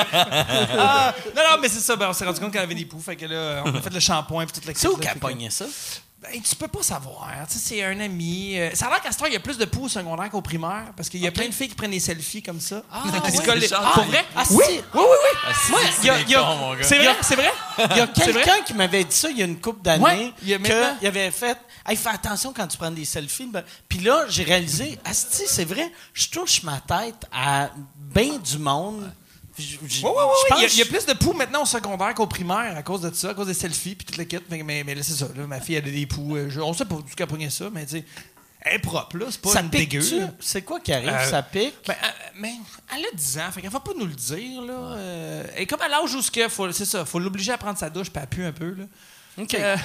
Ah, 0.78 1.14
non, 1.36 1.41
non, 1.52 1.58
mais 1.62 1.68
c'est 1.70 1.80
ça. 1.80 1.95
Ben, 1.95 2.08
on 2.10 2.14
s'est 2.14 2.26
rendu 2.26 2.40
compte 2.40 2.52
qu'elle 2.54 2.62
avait 2.62 2.76
des 2.76 2.86
poux. 2.86 3.00
Fait 3.00 3.16
que 3.16 3.26
là, 3.26 3.64
on 3.66 3.76
a 3.76 3.82
fait 3.82 3.94
le 3.94 4.00
shampoing, 4.00 4.45
puis 4.45 4.54
toute 4.54 4.66
la 4.66 4.74
C'est 4.76 4.88
où 4.88 4.98
là, 4.98 5.00
qu'elle 5.08 5.20
pognait 5.20 5.50
ça? 5.50 5.66
Ben, 6.24 6.41
tu 6.41 6.56
peux 6.56 6.68
pas 6.70 6.82
savoir. 6.84 7.28
Tu 7.50 7.54
sais, 7.54 7.60
c'est 7.60 7.84
un 7.84 8.00
ami. 8.00 8.58
euh, 8.58 8.70
ça 8.74 8.88
a 8.88 8.90
l'air 8.91 9.02
qu'à 9.02 9.12
ce 9.12 9.18
temps, 9.18 9.26
il 9.26 9.34
y 9.34 9.36
a 9.36 9.40
plus 9.41 9.58
de 9.58 9.66
poux 9.66 9.84
au 9.86 9.90
secondaire 9.90 10.30
qu'au 10.30 10.41
primaire. 10.41 10.86
Parce 10.95 11.10
qu'il 11.10 11.20
y 11.20 11.28
a 11.28 11.32
plein 11.32 11.48
de 11.48 11.54
filles 11.54 11.68
qui 11.68 11.76
prennent 11.76 11.91
des 11.91 12.00
selfies 12.00 12.41
comme 12.41 12.62
ça. 12.62 12.82
Ah, 12.91 13.04
collent 13.45 13.58
les- 13.60 13.74
Ah, 13.74 13.91
Pour 13.94 14.04
vrai? 14.06 14.26
Ah, 14.36 14.44
oui, 14.50 14.64
si. 14.66 14.72
oui, 14.72 14.80
oui, 14.94 15.02
oui. 15.04 15.40
Ah, 15.45 15.52
si, 15.66 15.72
Moi, 15.72 15.80
c'est 16.02 16.10
a- 16.10 16.14
vrai, 17.12 17.16
c'est 17.22 17.36
vrai? 17.36 17.52
Il 17.91 17.98
y 17.98 18.00
a 18.00 18.08
quelqu'un 18.44 18.62
qui 18.66 18.74
m'avait 18.74 19.04
dit 19.04 19.16
ça 19.16 19.30
il 19.30 19.38
y 19.38 19.41
a 19.41 19.45
une 19.45 19.60
couple 19.60 19.82
d'années. 19.84 20.04
Ouais, 20.04 20.34
il 20.41 20.48
y 20.50 20.54
a 20.54 20.60
maintenant. 20.60 20.95
qu'il 21.00 21.08
avait 21.08 21.30
fait 21.32 21.58
Hey, 21.86 21.98
fais 21.98 22.10
attention 22.10 22.54
quand 22.56 22.66
tu 22.68 22.78
prends 22.78 22.91
des 22.91 23.04
selfies. 23.04 23.48
Ben, 23.52 23.62
Puis 23.90 24.00
là, 24.00 24.26
j'ai 24.30 24.44
réalisé 24.44 24.98
Asti, 25.04 25.44
c'est 25.48 25.66
vrai, 25.66 25.91
je 26.14 26.30
touche 26.30 26.64
ma 26.64 26.80
tête 26.80 27.26
à 27.34 27.70
bien 27.98 28.38
du 28.38 28.58
monde 28.58 29.12
Je- 29.58 29.64
je- 29.64 29.78
Oui, 29.78 29.88
oui, 29.88 30.00
je 30.04 30.04
oui. 30.06 30.10
pense 30.50 30.60
Il 30.60 30.62
y, 30.62 30.66
a, 30.66 30.68
il 30.68 30.78
y 30.78 30.82
a 30.82 30.86
que 30.86 30.90
plus 30.90 31.06
de 31.06 31.14
poux 31.14 31.34
maintenant 31.34 31.62
au 31.64 31.66
secondaire 31.66 32.14
qu'au 32.16 32.26
primaire 32.28 32.76
à 32.76 32.82
cause 32.84 33.02
de 33.02 33.14
ça, 33.14 33.30
à 33.30 33.34
cause 33.34 33.48
des 33.48 33.54
selfies 33.54 33.96
puis 33.96 34.06
toute 34.06 34.18
la 34.18 34.26
kit. 34.26 34.40
Mais, 34.50 34.64
mais, 34.64 34.84
mais 34.84 34.96
là, 34.96 35.04
c'est 35.04 35.14
ça. 35.14 35.28
Là, 35.36 35.46
ma 35.46 35.60
fille, 35.62 35.76
elle 35.76 35.88
a 35.88 35.92
des 35.92 36.06
poux. 36.08 36.36
euh, 36.36 36.50
je- 36.50 36.60
on 36.60 36.74
sait 36.74 36.86
pas 36.86 36.96
d'où 36.96 37.04
qu'elle 37.16 37.28
pogné 37.28 37.50
ça, 37.50 37.66
mais 37.72 37.86
tu 37.86 37.98
sais, 38.00 38.06
elle 38.62 38.76
est 38.76 38.80
propre, 38.80 39.18
là. 39.18 39.26
C'est 39.30 39.42
pas 39.42 39.50
ça 39.50 39.62
une 39.62 39.70
pique 39.70 39.90
dégueu. 39.92 40.28
C'est 40.40 40.62
quoi 40.64 40.80
qui 40.80 40.92
arrive? 40.94 41.10
Euh, 41.10 41.30
ça 41.30 41.44
pique? 41.44 41.76
Ben, 41.86 41.96
euh, 42.04 42.08
mais 42.40 42.54
elle 42.96 43.04
a 43.06 43.16
10 43.16 43.38
ans, 43.40 43.52
fait 43.52 43.62
qu'elle 43.62 43.70
va 43.70 43.80
pas 43.82 43.92
nous 44.00 44.06
le 44.08 44.14
dire, 44.16 44.62
là. 44.62 44.74
Euh, 44.74 45.44
et 45.58 45.66
comme 45.68 45.82
à 45.82 45.88
l'âge 45.88 46.14
où 46.16 46.22
c'est 46.72 46.86
ça, 46.86 47.06
faut 47.06 47.20
l'obliger 47.20 47.52
à 47.52 47.58
prendre 47.58 47.78
sa 47.78 47.90
douche 47.90 48.10
puis 48.10 48.22
elle 48.24 48.30
pue 48.30 48.46
un 48.46 48.54
peu, 48.54 48.72
là. 48.74 48.86
OK. 49.38 49.54
Euh, 49.56 49.76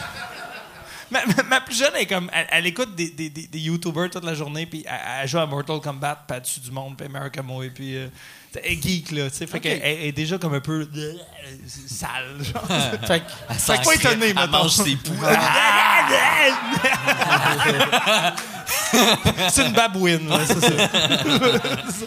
ma, 1.10 1.26
ma- 1.26 1.42
ma 1.42 1.60
plus 1.60 1.76
jeune, 1.76 1.90
elle, 1.96 2.02
est 2.02 2.06
comme, 2.06 2.30
elle, 2.32 2.46
elle 2.50 2.66
écoute 2.66 2.94
des, 2.94 3.10
des, 3.10 3.30
des, 3.30 3.46
des 3.46 3.58
YouTubers 3.58 4.10
toute 4.10 4.24
la 4.24 4.34
journée, 4.34 4.64
puis 4.66 4.84
elle, 4.86 5.00
elle 5.22 5.28
joue 5.28 5.38
à 5.38 5.46
Mortal 5.46 5.80
Kombat, 5.80 6.24
puis 6.26 6.36
elle 6.36 6.42
tue 6.42 6.60
du 6.60 6.70
monde, 6.70 6.96
puis 6.96 7.06
America 7.06 7.42
Moi, 7.42 7.66
puis 7.74 7.96
euh, 7.96 8.08
elle 8.54 8.72
est 8.72 8.82
geek, 8.82 9.10
là, 9.12 9.30
tu 9.30 9.36
sais. 9.36 9.46
Fait 9.46 9.56
Ok. 9.58 9.62
qu'elle 9.62 9.80
elle 9.82 10.04
est 10.06 10.12
déjà 10.12 10.38
comme 10.38 10.54
un 10.54 10.60
peu 10.60 10.88
euh, 10.96 11.12
sale, 11.86 12.36
genre. 12.42 12.64
fait 13.06 13.20
que- 13.20 13.54
Fait 13.54 13.78
que 13.78 13.84
pas 13.84 13.94
étonné, 13.94 14.26
Elle 14.28 14.34
mettons. 14.34 14.50
mange 14.50 14.70
ses 14.72 14.96
poux. 14.96 15.12
c'est 19.50 19.66
une 19.66 19.72
babouine, 19.72 20.28
c'est 20.46 20.60
ça. 20.60 20.70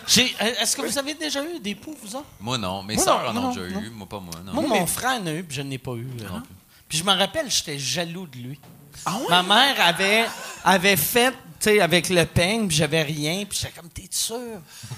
J'ai- 0.07 0.35
Est-ce 0.59 0.75
que 0.75 0.81
vous 0.81 0.97
avez 0.97 1.13
déjà 1.13 1.43
eu 1.43 1.59
des 1.59 1.75
poux, 1.75 1.95
vous 2.03 2.15
autres? 2.15 2.25
Moi, 2.39 2.57
non. 2.57 2.83
Mes 2.83 2.95
non, 2.95 3.03
en 3.09 3.33
non, 3.33 3.45
ont 3.45 3.53
déjà 3.53 3.67
non. 3.75 3.81
eu. 3.81 3.89
Moi, 3.89 4.07
pas 4.09 4.19
moi. 4.19 4.33
Non. 4.45 4.53
Moi, 4.53 4.63
mon 4.79 4.85
frère 4.85 5.19
en 5.21 5.27
a 5.27 5.31
eu, 5.33 5.43
puis 5.43 5.57
je 5.57 5.61
n'ai 5.61 5.77
pas 5.77 5.91
eu. 5.93 6.07
euh, 6.21 6.27
Non 6.29 6.41
plus. 6.41 6.49
Puis 6.89 6.97
je 6.97 7.03
me 7.03 7.11
rappelle, 7.13 7.49
j'étais 7.49 7.79
jaloux 7.79 8.27
de 8.27 8.37
lui. 8.37 8.59
Ah 9.05 9.15
ouais? 9.17 9.25
Ma 9.29 9.43
mère 9.43 9.75
avait, 9.79 10.25
avait 10.65 10.97
fait, 10.97 11.33
sais, 11.63 11.79
avec 11.81 12.09
le 12.09 12.25
peigne, 12.25 12.67
puis 12.67 12.77
j'avais 12.77 13.01
rien, 13.03 13.45
puis 13.45 13.59
j'étais 13.61 13.73
comme, 13.79 13.89
t'es 13.89 14.07
sûr? 14.09 14.37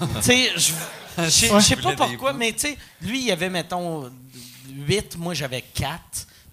tu 0.16 0.22
sais, 0.22 0.50
je 0.56 0.72
je 1.18 1.28
sais- 1.60 1.76
pas 1.76 1.94
pourquoi, 1.96 2.32
mais 2.32 2.52
tu 2.52 2.60
sais, 2.60 2.78
lui, 3.02 3.24
il 3.24 3.30
avait, 3.32 3.50
mettons, 3.50 4.10
8, 4.70 5.16
moi, 5.18 5.34
j'avais 5.34 5.62
4. 5.62 6.00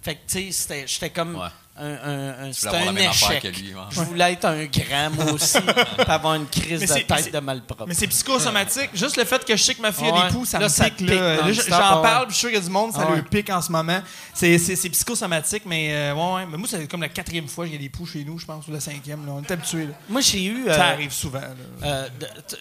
Fait 0.01 0.15
que, 0.15 0.19
tu 0.27 0.51
sais, 0.51 0.85
j'étais 0.87 1.09
comme 1.11 1.35
Ouais. 1.35 1.47
Un, 1.77 1.85
un, 1.89 2.49
un- 2.49 2.53
c'était 2.53 3.05
échec. 3.09 3.41
que 3.41 3.47
lui, 3.47 3.73
ouais. 3.73 3.81
Je 3.91 4.01
voulais 4.01 4.33
être 4.33 4.45
un 4.45 4.65
grand, 4.65 5.09
moi 5.15 5.31
aussi, 5.33 5.57
puis 5.97 6.05
avoir 6.07 6.35
une 6.35 6.47
crise 6.47 6.81
de 6.81 6.85
tête 6.99 7.31
de 7.33 7.39
malpropre. 7.39 7.85
Mais 7.87 7.93
c'est 7.93 8.07
psychosomatique. 8.07 8.89
Juste 8.93 9.17
le 9.17 9.23
fait 9.23 9.43
que 9.45 9.55
je 9.55 9.63
sais 9.63 9.73
que 9.75 9.81
ma 9.81 9.91
fille 9.91 10.09
a 10.09 10.13
Ouais. 10.13 10.27
des 10.27 10.33
poux, 10.33 10.45
ça 10.45 10.59
Là, 10.59 10.65
me 10.65 10.69
ça 10.69 10.85
pique. 10.85 10.97
pique 10.97 11.09
là. 11.09 11.37
Là, 11.37 11.43
non-stop, 11.47 11.67
J'en 11.69 11.95
ouais. 11.97 12.01
parle, 12.01 12.25
puis 12.27 12.33
je 12.33 12.37
suis 12.37 12.39
sûr 12.41 12.49
qu'il 12.49 12.59
y 12.59 12.61
a 12.61 12.65
du 12.65 12.69
monde, 12.71 12.93
ça 12.93 13.09
ouais. 13.09 13.15
le 13.15 13.23
pique 13.23 13.49
en 13.49 13.61
ce 13.61 13.71
moment. 13.71 14.01
C'est 14.33 14.57
psychosomatique, 14.91 15.63
mais 15.65 15.89
euh, 15.93 16.13
ouais, 16.13 16.33
ouais. 16.35 16.45
Mais 16.45 16.57
moi, 16.57 16.67
c'est 16.69 16.87
comme 16.87 17.01
la 17.01 17.09
quatrième 17.09 17.47
fois 17.47 17.65
qu'il 17.65 17.73
y 17.75 17.77
a 17.77 17.81
des 17.81 17.89
poux 17.89 18.05
chez 18.05 18.23
nous, 18.23 18.37
je 18.37 18.45
pense, 18.45 18.67
ou 18.67 18.71
la 18.71 18.79
cinquième. 18.79 19.25
Là. 19.25 19.31
On 19.33 19.41
est 19.41 19.51
habitués. 19.51 19.85
là. 19.85 19.93
Moi, 20.09 20.21
j'ai 20.21 20.43
eu... 20.43 20.65
Ça 20.65 20.71
euh, 20.89 20.93
arrive 20.93 21.11
souvent. 21.11 21.41
Euh, 21.83 22.07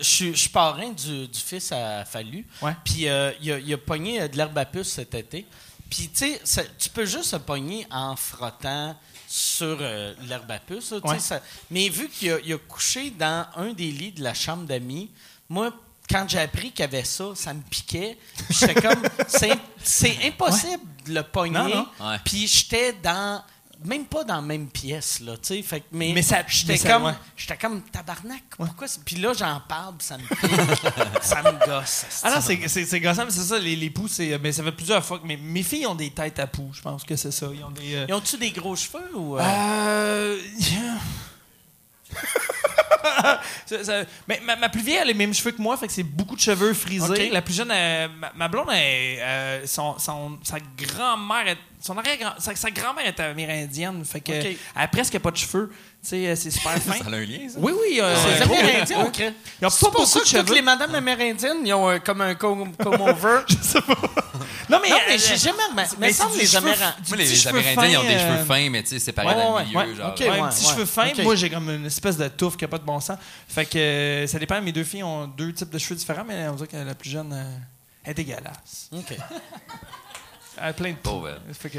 je 0.00 0.32
suis- 0.32 0.48
parrain 0.50 0.90
du, 0.90 1.28
du 1.28 1.38
fils 1.38 1.72
à 1.72 2.04
Fallu. 2.04 2.46
Ouais. 2.62 2.72
Puis 2.84 3.08
euh, 3.08 3.30
il, 3.40 3.52
a, 3.52 3.58
il 3.58 3.72
a 3.72 3.78
pogné 3.78 4.28
de 4.28 4.36
l'herbe 4.36 4.56
à 4.58 4.64
puce 4.64 4.88
cet 4.88 5.14
été. 5.14 5.46
Puis 5.90 6.08
tu 6.08 6.32
sais, 6.44 6.70
tu 6.78 6.88
peux 6.88 7.04
juste 7.04 7.24
se 7.30 7.36
pogner 7.36 7.86
en 7.90 8.14
frottant 8.16 8.96
sur 9.28 9.76
euh, 9.80 10.14
l'herbe 10.28 10.50
à 10.50 10.58
puce. 10.58 10.92
là, 10.92 10.98
Ouais. 11.04 11.18
ça- 11.18 11.40
mais 11.70 11.88
vu 11.88 12.08
qu'il 12.08 12.32
a, 12.32 12.58
couché 12.68 13.10
dans 13.10 13.46
un 13.56 13.72
des 13.72 13.90
lits 13.90 14.12
de 14.12 14.22
la 14.22 14.34
chambre 14.34 14.64
d'amis, 14.64 15.10
moi, 15.48 15.72
quand 16.08 16.26
j'ai 16.28 16.38
appris 16.40 16.70
qu'il 16.72 16.80
y 16.80 16.82
avait 16.84 17.04
ça, 17.04 17.26
ça 17.34 17.52
me 17.54 17.62
piquait. 17.62 18.16
Puis 18.48 18.56
J'étais 18.60 18.74
comme, 18.80 19.02
c'est 19.82 20.18
impossible 20.26 20.82
de 21.06 21.14
le 21.14 21.22
pogner. 21.22 21.58
Non, 21.58 21.68
non. 21.68 21.86
Ouais. 22.08 22.16
Puis 22.24 22.46
j'étais 22.46 22.92
dans 22.94 23.42
même 23.84 24.04
pas 24.04 24.24
dans 24.24 24.36
la 24.36 24.40
même 24.42 24.68
pièce 24.68 25.20
là, 25.20 25.32
tu 25.36 25.54
sais, 25.54 25.62
fait 25.62 25.80
que- 25.80 25.86
mais, 25.92 26.12
Mais 26.14 26.22
ça- 26.22 26.42
j'étais 26.46 26.78
comme 26.78 27.04
ouais. 27.04 27.12
j'étais 27.36 27.56
comme 27.56 27.80
tabarnak, 27.82 28.42
pourquoi 28.56 28.86
Puis 29.04 29.16
là 29.16 29.32
j'en 29.32 29.60
parle, 29.68 29.94
ça 30.00 30.18
me 30.18 30.22
ça 31.22 31.42
me 31.42 31.66
gosse. 31.66 32.04
Ah 32.22 32.30
non, 32.34 32.40
c'est- 32.40 32.68
c'est 32.68 32.84
c'est 32.84 33.00
gossant, 33.00 33.24
mais 33.24 33.30
c'est 33.30 33.40
ça, 33.42 33.58
les, 33.58 33.76
les 33.76 33.90
poux, 33.90 34.08
c'est. 34.08 34.38
Mais 34.38 34.52
ça 34.52 34.62
fait 34.62 34.72
plusieurs 34.72 35.04
fois 35.04 35.18
que 35.18 35.26
mes, 35.26 35.36
mes 35.36 35.62
filles 35.62 35.86
ont 35.86 35.94
des 35.94 36.10
têtes 36.10 36.38
à 36.38 36.46
poux, 36.46 36.70
je 36.72 36.80
pense 36.82 37.04
que 37.04 37.16
c'est 37.16 37.30
ça. 37.32 37.48
Ils 37.54 37.64
ont 37.64 37.70
des. 37.70 37.94
euh, 37.94 38.06
Ils 38.08 38.14
ont-tu 38.14 38.36
des 38.38 38.50
gros 38.50 38.76
cheveux 38.76 39.14
ou 39.14 39.38
euh, 39.38 39.42
Euh. 39.42 40.38
Ça- 43.66 43.84
ça- 43.84 44.02
mais 44.26 44.40
ma, 44.44 44.56
ma 44.56 44.68
plus 44.68 44.82
vieille, 44.82 44.96
elle 44.96 45.02
a 45.02 45.04
les 45.06 45.14
mêmes 45.14 45.32
cheveux 45.32 45.52
que 45.52 45.62
moi, 45.62 45.76
fait 45.76 45.86
que 45.86 45.92
c'est 45.92 46.02
beaucoup 46.02 46.34
de 46.34 46.40
cheveux 46.40 46.74
frisés. 46.74 47.30
La 47.30 47.40
plus 47.40 47.54
jeune, 47.54 47.70
euh, 47.70 48.08
ma, 48.18 48.32
ma 48.34 48.48
blonde, 48.48 48.68
elle, 48.72 49.66
son, 49.68 49.96
son- 49.98 50.38
sa 50.42 50.58
grand-mère, 50.76 51.46
est- 51.48 51.58
son 51.80 51.96
arrière 51.98 52.36
sa, 52.38 52.54
sa 52.54 52.70
grand-mère 52.70 53.06
est 53.06 53.18
amérindienne, 53.20 54.04
fait 54.04 54.20
que 54.20 54.32
Ok. 54.32 54.44
elle 54.46 54.56
a 54.76 54.88
presque 54.88 55.18
pas 55.18 55.30
de 55.30 55.36
cheveux. 55.36 55.70
Tu 56.02 56.08
sais, 56.08 56.26
euh, 56.28 56.36
c'est 56.36 56.50
super 56.50 56.72
fin. 56.82 56.92
Ça 56.94 57.04
a 57.04 57.08
un 57.08 57.20
lien, 57.24 57.48
ça? 57.48 57.58
Oui, 57.58 57.72
oui. 57.78 58.00
euh, 58.00 58.14
c'est 58.16 58.42
euh, 58.42 58.46
oui. 58.50 59.06
ok. 59.06 59.34
Ils 59.60 59.66
ont 59.66 59.70
C'est 59.70 59.84
pas 59.86 59.90
pour 59.92 60.06
ça 60.06 60.20
de 60.20 60.24
que 60.24 60.38
toutes 60.38 60.54
les 60.54 60.62
madames 60.62 60.94
amérindiennes, 60.94 61.58
ils 61.66 61.72
ont 61.74 61.88
euh, 61.90 61.98
comme 61.98 62.20
un 62.20 62.34
com- 62.34 62.72
come-over. 62.76 63.40
Non, 64.70 64.78
mais, 64.80 64.88
non, 64.90 64.96
euh, 64.96 64.98
mais 65.08 65.18
j'ai 65.18 65.36
jamais 65.36 65.64
remarqué. 65.68 65.96
Mais 65.98 66.06
mais 66.06 66.12
ça, 66.12 66.28
c'est 66.32 66.38
les 66.38 66.46
cheveu- 66.46 66.58
Amérindiens. 66.58 66.94
Moi, 67.08 67.16
les, 67.16 67.24
les 67.26 67.48
Amérindiens, 67.48 67.86
ils 67.88 67.96
ont 67.98 68.02
des 68.04 68.18
cheveux 68.20 68.32
euh, 68.34 68.44
fins, 68.44 68.70
mais 68.70 68.82
tu 68.84 68.88
sais, 68.90 68.98
séparés 69.00 69.26
ouais, 69.28 69.34
dans 69.34 69.58
le 69.58 69.64
milieu. 69.64 69.76
ouais, 69.78 69.94
genre. 69.96 70.14
Ouais, 70.20 70.38
un 70.40 70.48
petit 70.48 70.86
fins. 70.86 71.08
Ok. 71.08 71.18
Moi, 71.24 71.34
j'ai 71.34 71.50
comme 71.50 71.68
une 71.70 71.86
espèce 71.86 72.16
de 72.16 72.28
touffe 72.28 72.56
qui 72.56 72.62
n'a 72.64 72.68
pas 72.68 72.78
de 72.78 72.84
bon 72.84 73.00
sens. 73.00 73.18
Fait 73.48 73.66
que 73.66 73.76
euh, 73.78 74.26
ça 74.28 74.38
dépend. 74.38 74.60
Mes 74.62 74.70
deux 74.70 74.84
filles 74.84 75.02
ont 75.02 75.26
deux 75.26 75.52
types 75.52 75.70
de 75.70 75.78
cheveux 75.78 75.96
différents, 75.96 76.24
mais 76.24 76.46
on 76.48 76.54
dirait 76.54 76.68
que 76.68 76.76
la 76.76 76.94
plus 76.94 77.10
jeune 77.10 77.32
euh, 77.32 78.08
est 78.08 78.14
dégueulasse. 78.14 78.88
Ok. 78.92 79.16
Elle 80.62 80.68
a 80.68 80.72
plein 80.74 80.90
de. 80.90 80.96
Pauvre. 80.96 81.30
Fait 81.58 81.70
que, 81.70 81.78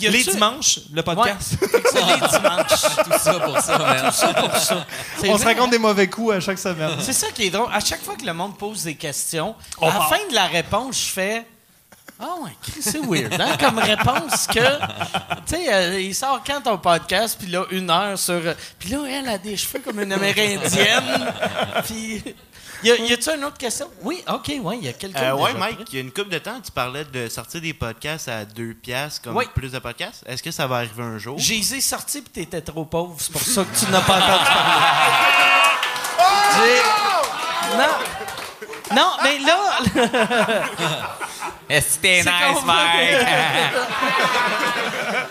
y 0.00 0.08
les 0.08 0.22
dimanches, 0.24 0.80
le 0.92 1.02
podcast. 1.02 1.54
C'est 1.60 2.04
les 2.04 2.28
dimanches. 2.28 3.04
Tout 3.04 3.18
ça 3.18 3.34
pour 3.40 3.58
ça, 3.60 3.78
man. 3.78 4.12
ça 4.12 4.34
pour 4.34 4.56
ça. 4.56 4.86
C'est 5.18 5.30
on 5.30 5.36
se 5.38 5.44
raconte 5.44 5.70
des 5.70 5.78
mauvais 5.78 6.08
coups 6.08 6.34
à 6.34 6.40
chaque 6.40 6.58
semaine. 6.58 6.92
C'est 7.00 7.12
ça 7.12 7.26
qui 7.34 7.46
est 7.46 7.50
drôle. 7.50 7.68
À 7.72 7.80
chaque 7.80 8.02
fois 8.02 8.14
que 8.16 8.24
le 8.24 8.32
monde 8.32 8.56
pose 8.56 8.84
des 8.84 8.94
questions, 8.94 9.54
On 9.80 9.88
à 9.88 9.94
la 9.94 10.00
fin 10.02 10.28
de 10.28 10.34
la 10.34 10.46
réponse, 10.46 10.96
je 11.06 11.12
fais 11.12 11.46
Ah 12.20 12.34
ouais, 12.42 12.50
Chris, 12.62 12.82
c'est 12.82 13.00
weird, 13.04 13.40
hein, 13.40 13.56
comme 13.58 13.78
réponse 13.78 14.46
que. 14.46 14.60
Tu 15.46 15.56
sais, 15.56 15.72
euh, 15.74 16.00
il 16.00 16.14
sort 16.14 16.40
quand 16.46 16.60
ton 16.60 16.78
podcast, 16.78 17.36
puis 17.40 17.50
là, 17.50 17.64
une 17.70 17.90
heure 17.90 18.18
sur. 18.18 18.34
euh, 18.34 18.54
Puis 18.78 18.90
là, 18.90 18.98
elle 19.08 19.28
a 19.28 19.38
des 19.38 19.56
cheveux 19.56 19.80
comme 19.80 20.00
une 20.00 20.12
amérindienne. 20.12 21.32
puis. 21.84 22.22
Y, 22.82 22.90
a, 22.92 22.96
y 22.96 23.12
a-tu 23.12 23.28
une 23.30 23.44
autre 23.44 23.58
question? 23.58 23.90
Oui, 24.02 24.24
OK, 24.28 24.50
oui, 24.62 24.78
il 24.80 24.86
y 24.86 24.88
a 24.88 24.92
quelqu'un. 24.94 25.22
Euh, 25.22 25.34
ouais, 25.34 25.48
déjà 25.52 25.58
Mike, 25.58 25.80
il 25.92 25.94
y 25.94 25.98
a 25.98 26.00
une 26.00 26.10
couple 26.12 26.30
de 26.30 26.38
temps, 26.38 26.58
tu 26.64 26.72
parlais 26.72 27.04
de 27.04 27.28
sortir 27.28 27.60
des 27.60 27.74
podcasts 27.74 28.28
à 28.28 28.44
deux 28.46 28.72
piastres, 28.74 29.20
comme 29.22 29.36
Oui. 29.36 29.44
plus 29.54 29.70
de 29.72 29.78
podcasts. 29.78 30.22
Est-ce 30.26 30.42
que 30.42 30.50
ça 30.50 30.66
va 30.66 30.76
arriver 30.76 31.02
un 31.02 31.18
jour? 31.18 31.36
J'ai 31.38 31.56
les 31.56 31.74
ai 31.74 31.80
sortis, 31.82 32.22
puis 32.22 32.32
t'étais 32.32 32.62
trop 32.62 32.86
pauvre. 32.86 33.16
C'est 33.18 33.30
pour 33.32 33.42
ça 33.42 33.64
que 33.64 33.78
tu 33.78 33.84
n'as 33.90 34.00
pas 34.00 34.16
entendu 34.16 34.44
parler. 34.44 34.86
J'ai- 36.56 37.76
Non. 37.76 37.92
Non, 38.96 39.10
mais 39.22 39.38
là. 39.38 39.58
Est-ce 41.68 41.96
que 41.98 42.02
t'es 42.02 42.22
nice, 42.22 42.64
Mike? 42.64 43.26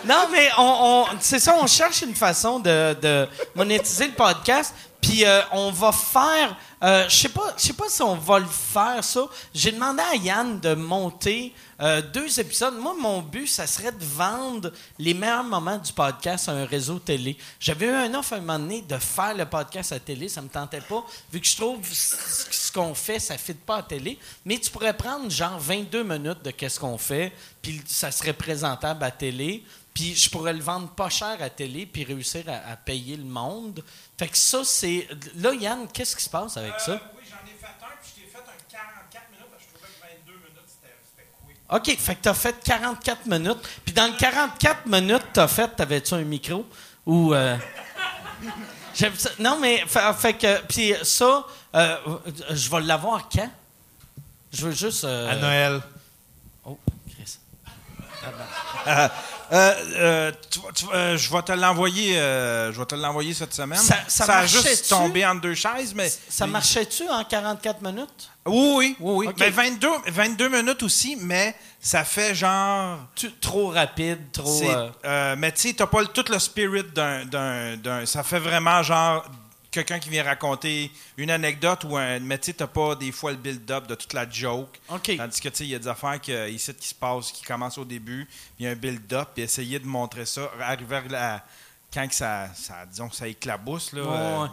Non, 0.06 0.26
mais 0.32 0.48
on, 0.56 1.04
on- 1.12 1.16
c'est 1.20 1.38
ça, 1.38 1.54
on 1.60 1.66
cherche 1.66 2.00
une 2.02 2.14
façon 2.14 2.58
de, 2.58 2.94
de 3.00 3.28
monétiser 3.54 4.06
le 4.06 4.14
podcast. 4.14 4.74
Puis 5.00 5.24
euh, 5.24 5.40
on 5.52 5.70
va 5.70 5.92
faire, 5.92 6.56
euh, 6.82 7.06
je 7.08 7.14
sais 7.14 7.28
pas, 7.28 7.54
je 7.58 7.62
sais 7.62 7.72
pas 7.74 7.88
si 7.88 8.00
on 8.00 8.14
va 8.14 8.38
le 8.38 8.46
faire 8.46 9.04
ça. 9.04 9.26
J'ai 9.54 9.72
demandé 9.72 10.02
à 10.02 10.16
Yann 10.16 10.58
de 10.60 10.74
monter 10.74 11.52
euh, 11.80 12.00
deux 12.00 12.40
épisodes. 12.40 12.74
Moi, 12.78 12.94
mon 12.98 13.20
but, 13.20 13.46
ça 13.46 13.66
serait 13.66 13.92
de 13.92 14.04
vendre 14.04 14.72
les 14.98 15.12
meilleurs 15.12 15.44
moments 15.44 15.76
du 15.76 15.92
podcast 15.92 16.48
à 16.48 16.52
un 16.52 16.64
réseau 16.64 16.98
télé. 16.98 17.36
J'avais 17.58 17.86
eu 17.86 17.90
un 17.90 18.14
offre 18.14 18.32
à 18.32 18.36
un 18.36 18.40
moment 18.40 18.58
donné 18.58 18.80
de 18.80 18.96
faire 18.96 19.34
le 19.34 19.44
podcast 19.44 19.92
à 19.92 20.00
télé, 20.00 20.28
ça 20.28 20.40
me 20.40 20.48
tentait 20.48 20.80
pas, 20.80 21.04
vu 21.30 21.40
que 21.40 21.46
je 21.46 21.56
trouve 21.56 21.80
ce 21.92 22.72
qu'on 22.72 22.94
fait, 22.94 23.18
ça 23.18 23.36
fit 23.36 23.54
pas 23.54 23.78
à 23.78 23.82
télé. 23.82 24.18
Mais 24.46 24.58
tu 24.58 24.70
pourrais 24.70 24.96
prendre 24.96 25.30
genre 25.30 25.58
22 25.58 26.02
minutes 26.02 26.42
de 26.42 26.50
qu'est-ce 26.50 26.80
qu'on 26.80 26.98
fait, 26.98 27.32
puis 27.60 27.82
ça 27.86 28.10
serait 28.10 28.32
présentable 28.32 29.04
à 29.04 29.10
télé. 29.10 29.64
Puis 29.92 30.14
je 30.14 30.30
pourrais 30.30 30.52
le 30.52 30.60
vendre 30.60 30.88
pas 30.88 31.10
cher 31.10 31.36
à 31.40 31.50
télé 31.50 31.84
puis 31.84 32.04
réussir 32.04 32.44
à 32.48 32.76
payer 32.76 33.16
le 33.16 33.24
monde. 33.24 33.82
Fait 34.20 34.28
que 34.28 34.36
ça, 34.36 34.60
c'est. 34.64 35.08
Là, 35.36 35.54
Yann, 35.54 35.88
qu'est-ce 35.90 36.14
qui 36.14 36.22
se 36.22 36.28
passe 36.28 36.54
avec 36.58 36.78
ça? 36.78 36.92
Oui, 36.92 37.22
j'en 37.26 37.36
ai 37.46 37.56
fait 37.58 37.66
un, 37.66 37.96
puis 38.02 38.12
je 38.16 38.20
t'ai 38.20 38.28
fait 38.28 38.36
un 38.36 38.70
44 38.70 39.30
minutes, 39.30 39.46
parce 39.50 39.64
que 39.64 39.70
je 39.72 39.78
trouvais 39.78 40.08
que 40.12 40.26
22 40.26 40.32
minutes, 40.32 40.68
c'était 40.68 41.26
quick. 41.46 41.96
OK, 41.96 41.98
fait 41.98 42.14
que 42.16 42.20
t'as 42.20 42.34
fait 42.34 42.56
44 42.62 43.24
minutes. 43.24 43.68
Puis 43.82 43.94
dans 43.94 44.08
le 44.08 44.18
44 44.18 44.84
minutes, 44.84 45.24
t'as 45.32 45.48
fait, 45.48 45.68
t'avais-tu 45.68 46.12
un 46.12 46.18
micro? 46.22 46.66
Ou. 47.06 47.32
euh. 47.32 47.56
Non, 49.38 49.58
mais. 49.58 49.84
Fait, 49.86 50.12
fait 50.12 50.34
que. 50.34 50.60
Puis 50.66 50.92
ça, 51.02 51.46
euh, 51.74 51.96
je 52.50 52.68
vais 52.70 52.80
l'avoir 52.82 53.26
quand? 53.30 53.50
Je 54.52 54.66
veux 54.66 54.72
juste. 54.72 55.04
euh, 55.04 55.30
À 55.32 55.36
Noël. 55.36 55.80
Euh, 58.86 59.08
euh, 59.52 60.32
tu 60.48 60.60
tu 60.74 60.84
euh, 60.94 61.16
je 61.16 61.30
vais 61.32 61.42
te 61.42 61.52
l'envoyer. 61.52 62.14
je 62.14 62.78
vais 62.78 62.86
te 62.86 62.94
l'envoyer 62.94 63.34
cette 63.34 63.52
semaine. 63.52 63.78
Ça- 63.80 63.96
ça 64.06 64.24
a 64.24 64.26
marchait-tu? 64.42 64.68
juste 64.68 64.88
tombé 64.88 65.26
entre 65.26 65.40
deux 65.40 65.54
chaises, 65.54 65.92
mais 65.94 66.08
Ça 66.08 66.46
mais- 66.46 66.52
marchait-tu 66.52 67.08
en 67.08 67.24
44 67.24 67.82
minutes? 67.82 68.30
Oui, 68.46 68.54
oui, 68.56 68.96
oui, 69.00 69.12
oui. 69.16 69.26
Ok. 69.28 69.34
Mais 69.40 69.50
22, 69.50 69.88
22 70.06 70.48
minutes 70.48 70.82
aussi, 70.84 71.16
mais 71.20 71.54
ça 71.80 72.04
fait 72.04 72.34
genre. 72.34 72.98
Tu- 73.16 73.32
trop 73.32 73.68
rapide, 73.70 74.20
trop. 74.32 74.62
mais 75.36 75.52
tu 75.52 75.60
sais, 75.68 75.72
t'as 75.74 75.86
pas 75.86 76.00
le- 76.02 76.06
tout 76.08 76.24
le 76.30 76.38
spirit 76.38 76.84
d'un- 76.94 78.06
Ça 78.06 78.22
fait 78.22 78.38
vraiment 78.38 78.82
genre 78.82 79.24
quelqu'un 79.70 79.98
qui 79.98 80.08
vient 80.08 80.24
raconter 80.24 80.90
une 81.16 81.30
anecdote 81.30 81.84
ou 81.84 81.96
un. 81.96 82.18
Mais 82.20 82.38
tu 82.38 82.46
sais, 82.46 82.52
t'as 82.54 82.66
pas 82.66 82.94
des 82.94 83.12
fois 83.12 83.30
le 83.30 83.36
build-up 83.36 83.86
de 83.86 83.94
toute 83.94 84.12
la 84.12 84.28
joke. 84.28 84.78
OK. 84.88 85.16
Tandis 85.16 85.40
que, 85.40 85.48
tu 85.48 85.56
sais, 85.56 85.64
il 85.64 85.70
y 85.70 85.74
a 85.74 85.78
des 85.78 85.88
affaires 85.88 86.20
qui, 86.20 86.32
euh, 86.32 86.48
ici 86.48 86.74
qui 86.74 86.88
se 86.88 86.94
passent, 86.94 87.32
qui 87.32 87.42
commencent 87.44 87.78
au 87.78 87.84
début, 87.84 88.26
puis 88.26 88.36
il 88.60 88.64
y 88.66 88.68
a 88.68 88.72
un 88.72 88.76
build-up, 88.76 89.28
puis 89.34 89.42
essayer 89.44 89.78
de 89.78 89.86
montrer 89.86 90.26
ça, 90.26 90.50
arriver 90.60 90.96
à 90.96 91.02
la- 91.08 91.44
quand 91.92 92.06
que 92.06 92.14
ça, 92.14 92.48
ça, 92.54 92.86
disons 92.86 93.08
que 93.08 93.16
ça 93.16 93.26
éclabousse, 93.28 93.92
là. 93.92 94.02
Ouais, 94.02 94.08
euh, 94.16 94.38
ouais. 94.44 94.48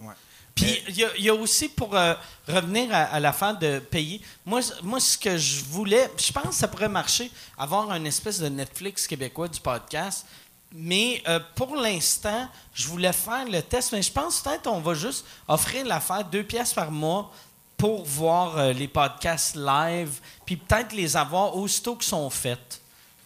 ouais, 0.00 0.06
ouais. 0.08 0.14
Puis 0.54 0.82
il 0.88 0.96
y, 0.98 1.04
a- 1.04 1.16
il 1.16 1.24
y 1.24 1.30
a 1.30 1.34
aussi 1.34 1.70
pour 1.70 1.96
euh, 1.96 2.12
revenir 2.46 2.94
à, 2.94 3.04
à 3.04 3.20
l'affaire 3.20 3.56
de 3.56 3.78
payer. 3.78 4.20
Moi, 4.44 4.60
moi, 4.82 5.00
ce 5.00 5.16
que 5.16 5.38
je 5.38 5.64
voulais, 5.64 6.10
je 6.18 6.30
pense 6.30 6.48
que 6.48 6.54
ça 6.54 6.68
pourrait 6.68 6.90
marcher, 6.90 7.30
avoir 7.56 7.90
une 7.94 8.06
espèce 8.06 8.38
de 8.38 8.48
Netflix 8.50 9.06
québécois 9.06 9.48
du 9.48 9.58
podcast. 9.60 10.26
Mais 10.74 11.22
euh, 11.28 11.38
pour 11.54 11.76
l'instant, 11.76 12.48
je 12.74 12.88
voulais 12.88 13.12
faire 13.12 13.44
le 13.46 13.60
test, 13.62 13.92
mais 13.92 14.02
je 14.02 14.10
pense 14.10 14.40
peut-être 14.40 14.66
on 14.66 14.80
va 14.80 14.94
juste 14.94 15.24
offrir 15.46 15.84
l'affaire 15.84 16.24
deux 16.24 16.42
pièces 16.44 16.72
par 16.72 16.90
mois 16.90 17.30
pour 17.76 18.04
voir 18.04 18.56
euh, 18.58 18.72
les 18.72 18.88
podcasts 18.88 19.56
live, 19.56 20.20
puis 20.46 20.56
peut-être 20.56 20.92
les 20.92 21.16
avoir 21.16 21.56
aussitôt 21.56 21.96
qu'ils 21.96 22.08
sont 22.08 22.30
faits. 22.30 22.80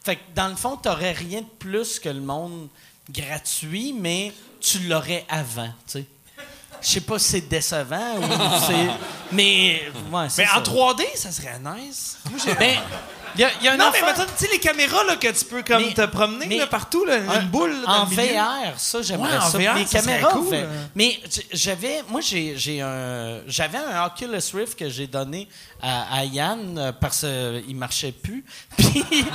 Fait 0.05 0.17
que 0.17 0.23
dans 0.35 0.49
le 0.49 0.57
fond, 0.57 0.77
tu 0.77 0.89
n'aurais 0.89 1.13
rien 1.13 1.41
de 1.41 1.47
plus 1.59 1.99
que 2.01 2.09
le 2.09 2.21
monde 2.21 2.69
gratuit, 3.11 3.93
mais 3.93 4.33
tu 4.61 4.81
l'aurais 4.81 5.25
avant, 5.29 5.69
tu 5.87 5.93
sais. 6.01 6.07
Je 6.83 6.89
sais 6.89 7.01
pas 7.01 7.19
si 7.19 7.29
c'est 7.31 7.41
décevant 7.49 8.17
ou 8.19 8.23
c'est. 8.67 8.89
Mais. 9.33 9.91
Ouais, 10.13 10.29
Mais 10.37 10.47
ça. 10.47 10.59
en 10.59 10.63
3D, 10.63 11.05
ça 11.15 11.33
serait 11.33 11.59
nice. 11.59 12.19
Moi, 12.31 12.39
j'ai. 12.45 12.55
Ben, 12.55 12.79
y 13.39 13.45
a, 13.45 13.51
y 13.63 13.69
a 13.69 13.73
un 13.73 13.77
non, 13.77 13.85
mais 13.93 13.99
affaire- 13.99 14.05
maintenant, 14.07 14.25
tu 14.39 14.45
sais, 14.45 14.51
les 14.53 14.59
caméras 14.59 15.05
là, 15.05 15.17
que 15.17 15.29
tu 15.29 15.45
peux 15.45 15.63
comme 15.63 15.83
Mais- 15.85 15.95
te 15.95 16.07
promener 16.07 16.47
mais- 16.47 16.59
là, 16.59 16.67
partout, 16.67 17.05
là, 17.05 17.17
une 17.41 17.49
boule 17.49 17.71
là, 17.73 17.87
dans 17.87 17.93
en 18.03 18.05
le. 18.07 18.15
VR, 18.17 18.79
ça 18.79 19.03
j'aimerais 19.03 19.33
Ouais, 19.33 19.39
en 19.39 19.49
ça. 19.51 19.59
VR, 19.59 19.75
les 19.75 19.87
ça 19.87 20.01
caméras, 20.01 20.31
cool, 20.33 20.49
fait- 20.51 20.67
mais 20.95 21.21
j'avais, 21.53 22.03
moi 22.09 22.21
j'ai, 22.21 22.55
j'ai 22.57 22.81
un, 22.83 23.41
j'avais 23.47 23.79
un 23.79 24.05
Oculus 24.07 24.39
Rift 24.55 24.79
que 24.79 24.89
j'ai 24.89 25.07
donné 25.07 25.49
à, 25.83 26.19
à 26.19 26.25
Yann 26.25 26.79
euh, 26.79 26.93
parce 26.93 27.21
qu'il 27.65 27.77
marchait 27.77 28.13
plus. 28.13 28.45
Puis, 28.77 29.05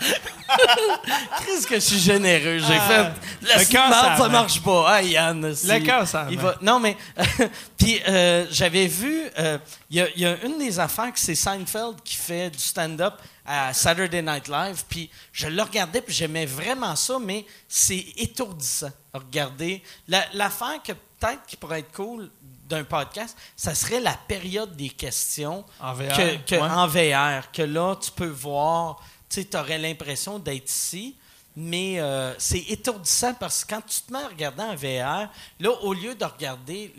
qu'est-ce 1.46 1.66
que 1.66 1.74
je 1.76 1.80
suis 1.80 1.98
généreux, 1.98 2.58
j'ai 2.58 2.78
fait. 2.80 3.10
La 3.42 3.58
le 3.58 3.64
cœur, 3.66 3.90
ça 3.92 4.28
marche 4.28 4.62
pas. 4.62 4.84
Ah 4.88 5.02
Yann, 5.02 5.54
si- 5.54 5.66
Le 5.66 5.78
cœur, 5.80 6.06
ça 6.06 6.26
il 6.30 6.36
va. 6.38 6.52
va- 6.52 6.58
Non 6.62 6.80
mais, 6.80 6.96
puis 7.78 8.00
euh, 8.08 8.46
j'avais 8.50 8.86
vu, 8.86 9.22
euh, 9.38 9.58
il 9.90 9.96
y, 9.96 10.00
a- 10.00 10.08
il 10.14 10.20
y 10.22 10.26
a 10.26 10.36
une 10.44 10.58
des 10.58 10.78
affaires 10.78 11.12
que 11.12 11.20
c'est 11.20 11.34
Seinfeld 11.34 12.02
qui 12.04 12.16
fait 12.16 12.50
du 12.50 12.58
stand-up 12.58 13.14
à 13.46 13.72
Saturday 13.72 14.22
Night 14.22 14.48
Live, 14.48 14.84
puis 14.88 15.10
je 15.32 15.48
le 15.48 15.62
regardais, 15.62 16.00
puis 16.00 16.14
j'aimais 16.14 16.46
vraiment 16.46 16.94
ça, 16.96 17.18
mais 17.20 17.44
c'est 17.68 18.04
étourdissant 18.16 18.90
à 19.12 19.18
regarder. 19.18 19.82
La- 20.08 20.24
L'affaire 20.34 20.80
que 20.84 20.92
peut-être 20.92 21.44
qui 21.46 21.56
pourrait 21.56 21.80
être 21.80 21.92
cool 21.92 22.30
d'un 22.68 22.84
podcast, 22.84 23.36
ça 23.56 23.74
serait 23.74 23.98
la 24.00 24.14
période 24.28 24.76
des 24.76 24.90
questions 24.90 25.64
En 25.80 25.92
VR, 25.92 26.16
que, 26.16 26.36
que- 26.46 26.54
ouais. 26.54 26.60
en 26.60 26.86
VR, 26.86 27.50
que 27.52 27.62
là, 27.62 27.96
tu 27.96 28.12
peux 28.12 28.28
voir, 28.28 29.00
tu 29.30 29.56
aurais 29.56 29.78
l'impression 29.78 30.38
d'être 30.38 30.70
ici, 30.70 31.16
mais 31.56 32.00
euh, 32.00 32.34
c'est 32.38 32.64
étourdissant 32.68 33.34
parce 33.34 33.64
que 33.64 33.74
quand 33.74 33.82
tu 33.86 34.00
te 34.00 34.12
mets 34.12 34.22
à 34.22 34.28
regarder 34.28 34.62
en 34.62 34.74
VR, 34.74 35.30
là, 35.60 35.70
au 35.82 35.92
lieu 35.92 36.14
de 36.14 36.24
regarder, 36.24 36.94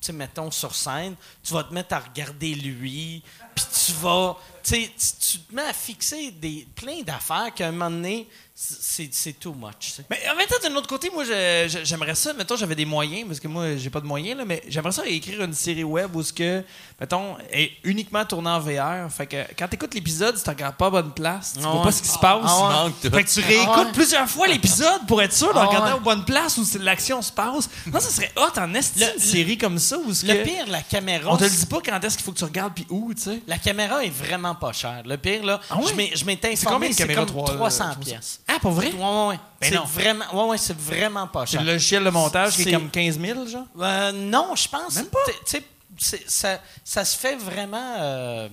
tu 0.00 0.12
mettons 0.12 0.50
sur 0.50 0.74
scène, 0.74 1.14
tu 1.42 1.54
vas 1.54 1.64
te 1.64 1.72
mettre 1.72 1.94
à 1.94 2.00
regarder 2.00 2.54
lui, 2.54 3.22
puis 3.54 3.64
tu 3.84 3.92
vas, 3.92 4.36
tu 4.62 4.88
te 4.88 5.54
mets 5.54 5.62
à 5.62 5.72
fixer 5.72 6.30
des, 6.30 6.66
plein 6.74 7.02
d'affaires 7.02 7.52
qu'à 7.54 7.68
un 7.68 7.72
moment 7.72 7.90
donné, 7.90 8.28
c'est 8.56 9.32
too 9.40 9.52
much. 9.52 9.94
tu. 9.96 10.02
Mais 10.08 10.20
en 10.32 10.36
même 10.36 10.46
temps, 10.46 10.54
d'un 10.62 10.74
autre 10.76 10.86
côté, 10.86 11.10
moi, 11.12 11.24
j'aimerais 11.24 12.14
ça. 12.14 12.32
Mettons, 12.34 12.54
j'avais 12.56 12.76
des 12.76 12.84
moyens, 12.84 13.26
parce 13.26 13.40
que 13.40 13.48
moi, 13.48 13.76
j'ai 13.76 13.90
pas 13.90 14.00
de 14.00 14.06
moyens, 14.06 14.38
là, 14.38 14.44
mais 14.44 14.62
j'aimerais 14.68 14.92
ça 14.92 15.04
écrire 15.06 15.42
une 15.42 15.54
série 15.54 15.82
web 15.82 16.14
où 16.14 16.22
ce 16.22 16.32
que, 16.32 16.62
mettons, 17.00 17.36
est 17.50 17.72
uniquement 17.82 18.24
tournée 18.24 18.50
en 18.50 18.60
VR. 18.60 19.10
Fait 19.10 19.26
que 19.26 19.36
quand 19.58 19.66
t'écoutes 19.66 19.92
l'épisode, 19.94 20.36
tu 20.36 20.42
te 20.42 20.48
regardes 20.50 20.76
pas 20.76 20.86
à 20.86 20.90
bonne 20.90 21.12
place, 21.12 21.54
tu 21.54 21.60
Ah 21.64 21.68
vois 21.68 21.78
ouais. 21.78 21.82
pas 21.86 21.92
ce 21.92 22.02
qui 22.02 22.08
se 22.08 22.18
passe. 22.18 22.42
Ah 22.44 22.68
ouais. 22.68 22.74
manque 22.74 23.00
tout. 23.02 23.10
Fait 23.10 23.24
que 23.24 23.28
tu 23.30 23.40
réécoutes 23.40 23.68
Ah 23.74 23.82
ouais. 23.86 23.92
plusieurs 23.92 24.28
fois 24.30 24.46
l'épisode 24.46 25.04
pour 25.08 25.20
être 25.20 25.32
sûr 25.34 25.52
de 25.52 25.58
Ah 25.58 25.64
regarder 25.66 25.92
aux 25.92 26.00
bonnes 26.00 26.24
places 26.24 26.56
où 26.56 26.64
l'action 26.80 27.22
se 27.22 27.32
passe. 27.32 27.68
Non, 27.86 27.98
ça 27.98 28.08
serait 28.10 28.30
hot 28.36 28.56
en 28.58 28.72
esti 28.74 29.00
Le- 29.00 29.14
une 29.14 29.18
série 29.20 29.58
comme 29.58 29.78
ça 29.80 29.98
où 29.98 30.14
ce 30.14 30.26
Le 30.26 30.34
que- 30.34 30.42
pire, 30.44 30.66
la 30.68 30.82
caméra. 30.82 31.32
on 31.32 31.36
te 31.36 31.42
le 31.42 31.50
dit 31.50 31.66
pas 31.66 31.80
quand 31.84 31.98
est-ce 32.04 32.16
qu'il 32.16 32.24
faut 32.24 32.32
que 32.32 32.38
tu 32.38 32.44
regardes 32.44 32.72
puis 32.74 32.86
où, 32.88 33.12
tu 33.14 33.22
sais. 33.22 33.40
La 33.48 33.58
caméra 33.58 34.04
est 34.04 34.10
vraiment 34.10 34.54
pas 34.54 34.72
chère. 34.72 35.02
Le 35.04 35.16
pire, 35.16 35.44
là, 35.44 35.60
Ah 35.70 35.78
je 35.84 36.24
m'étais 36.24 36.54
C'est 36.54 36.66
combien 36.66 36.76
informé, 36.76 36.86
une 36.88 36.94
caméra, 36.94 37.20
comme 37.22 37.30
trois- 37.30 37.54
300 37.54 37.90
euh, 37.90 37.94
pièces. 38.04 38.40
Ah, 38.46 38.58
pour 38.60 38.72
vrai? 38.72 38.92
Ouais, 38.92 39.26
ouais. 39.28 39.38
Ben 39.60 39.70
c'est 39.72 39.76
vraiment, 40.00 40.24
ouais, 40.34 40.50
ouais, 40.50 40.58
c'est 40.58 40.76
vraiment 40.78 41.26
pas 41.26 41.46
C'est 41.46 41.52
cher. 41.52 41.62
le 41.62 41.72
logiciel 41.72 42.04
de 42.04 42.10
montage 42.10 42.54
qui 42.54 42.62
est 42.62 42.64
C'est- 42.64 42.72
comme 42.72 42.90
15 42.90 43.18
000, 43.18 43.46
genre? 43.46 43.64
Euh, 43.80 44.12
non, 44.12 44.54
je 44.54 44.68
pense. 44.68 44.94
Même 44.96 45.06
pas? 45.06 45.18
tu 45.26 45.32
sais, 45.46 45.64
c'est- 45.98 46.30
ça, 46.30 46.60
ça 46.84 47.04
se 47.04 47.16
fait 47.16 47.36
vraiment. 47.36 47.96
euh, 47.98 48.48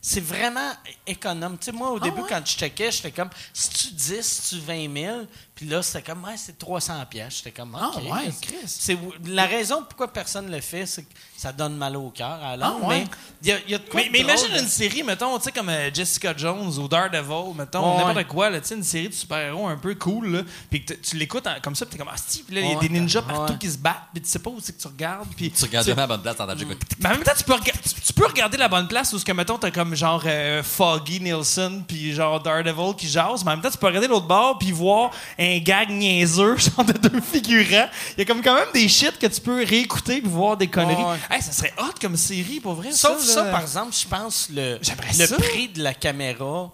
c'est 0.00 0.20
vraiment 0.24 0.72
économe. 1.06 1.58
Tu 1.58 1.66
sais, 1.66 1.72
moi, 1.72 1.90
au 1.90 1.98
Ah 1.98 2.04
début, 2.04 2.22
ouais? 2.22 2.26
quand 2.30 2.40
je 2.46 2.56
checkais, 2.56 2.90
j'étais 2.90 3.10
comme, 3.10 3.28
si 3.52 3.68
tu 3.68 3.92
10, 3.92 4.22
si 4.22 4.54
tu 4.56 4.60
20 4.64 4.90
000, 4.90 5.18
puis 5.60 5.68
là, 5.68 5.82
c'était 5.82 6.00
comme, 6.10 6.24
ouais, 6.24 6.36
c'est 6.38 6.58
300 6.58 6.94
pièces. 7.10 7.36
J'étais 7.36 7.50
comme, 7.50 7.76
Ah 7.78 7.90
ouais, 7.98 8.30
Chris. 8.40 8.54
C'est 8.64 8.96
la 9.26 9.44
raison 9.44 9.84
pourquoi 9.86 10.08
personne 10.10 10.50
le 10.50 10.58
fait, 10.62 10.86
c'est 10.86 11.02
que 11.02 11.12
ça 11.36 11.52
donne 11.52 11.76
mal 11.76 11.96
au 11.96 12.08
cœur 12.08 12.38
à 12.42 12.56
Ah 12.58 12.72
ouais? 12.82 13.00
mais 13.00 13.04
il 13.42 13.48
y 13.48 13.52
a, 13.52 13.56
il 13.66 13.70
y 13.72 13.74
a 13.74 13.78
de 13.78 13.84
quoi 13.84 14.00
Mais, 14.00 14.06
de 14.06 14.12
mais 14.12 14.22
drôle 14.22 14.38
imagine 14.48 14.62
une 14.64 14.68
série, 14.70 15.02
mettons, 15.02 15.36
tu 15.36 15.44
sais, 15.44 15.52
comme 15.52 15.68
euh, 15.68 15.90
Jessica 15.92 16.32
Jones 16.34 16.78
ou 16.78 16.88
Daredevil, 16.88 17.54
mettons, 17.58 17.90
Ouais, 17.92 17.96
n'importe 17.98 18.16
ouais. 18.16 18.24
quoi, 18.24 18.48
là, 18.48 18.58
tu 18.62 18.68
sais, 18.68 18.74
une 18.74 18.82
série 18.82 19.10
de 19.10 19.14
super-héros 19.14 19.66
un 19.68 19.76
peu 19.76 19.94
cool, 19.96 20.28
là, 20.32 20.42
puis 20.70 20.82
que 20.82 20.94
tu 20.94 21.16
l'écoutes 21.16 21.46
comme 21.62 21.74
ça, 21.74 21.84
puis 21.84 21.92
t'es 21.92 21.98
comme, 21.98 22.10
ah, 22.10 22.16
si, 22.26 22.42
puis 22.42 22.54
là, 22.54 22.62
il 22.62 22.70
y 22.70 22.74
a 22.74 22.78
des 22.78 22.88
ninjas 22.88 23.20
partout 23.20 23.58
qui 23.58 23.70
se 23.70 23.76
battent, 23.76 23.96
puis 24.14 24.22
tu 24.22 24.30
sais 24.30 24.38
pas 24.38 24.48
où 24.48 24.60
c'est 24.62 24.74
que 24.74 24.80
tu 24.80 24.88
regardes, 24.88 25.28
puis... 25.36 25.50
Tu 25.50 25.64
regardes 25.66 25.86
jamais 25.86 26.00
la 26.00 26.06
bonne 26.06 26.22
place 26.22 26.36
dans 26.36 26.46
ta. 26.46 26.54
Mais 26.54 26.64
en 27.06 27.10
même 27.10 27.22
temps, 27.22 27.32
tu 27.36 27.44
peux, 27.44 27.52
rega- 27.52 27.72
tu, 27.82 28.00
tu 28.00 28.12
peux 28.14 28.26
regarder 28.26 28.56
la 28.56 28.68
bonne 28.68 28.88
place 28.88 29.12
où, 29.12 29.18
ce 29.18 29.24
que, 29.26 29.32
mettons, 29.32 29.58
t'as 29.58 29.70
comme 29.70 29.94
genre 29.94 30.22
euh, 30.24 30.62
Foggy 30.62 31.20
Nielsen, 31.20 31.84
puis 31.86 32.14
genre 32.14 32.40
Daredevil 32.42 32.94
qui 32.96 33.08
jase, 33.08 33.44
mais 33.44 33.50
en 33.50 33.54
même 33.56 33.62
temps, 33.62 33.70
tu 33.70 33.76
peux 33.78 33.86
regarder 33.88 34.08
l'autre 34.08 34.26
bord, 34.26 34.58
puis 34.58 34.72
voir 34.72 35.10
un 35.38 35.49
gag 35.58 35.90
niaiseux, 35.90 36.56
genre 36.76 36.84
de 36.84 36.92
deux 36.92 37.20
figurants. 37.20 37.88
Il 38.16 38.18
y 38.18 38.22
a 38.22 38.24
comme 38.24 38.42
quand 38.42 38.54
même 38.54 38.68
des 38.72 38.88
shit 38.88 39.18
que 39.18 39.26
tu 39.26 39.40
peux 39.40 39.64
réécouter, 39.64 40.20
puis 40.20 40.30
voir 40.30 40.56
des 40.56 40.68
conneries. 40.68 41.02
Ouais. 41.02 41.18
Hey, 41.30 41.42
ça 41.42 41.52
serait 41.52 41.72
hot 41.78 41.94
comme 42.00 42.16
série, 42.16 42.60
pour 42.60 42.74
vrai, 42.74 42.92
Sauf 42.92 43.20
ça, 43.22 43.44
par 43.46 43.62
exemple, 43.62 43.94
je 43.94 44.06
pense 44.06 44.48
le, 44.54 44.78
le 45.18 45.26
ça. 45.26 45.36
prix 45.36 45.68
de 45.68 45.82
la 45.82 45.94
caméra, 45.94 46.70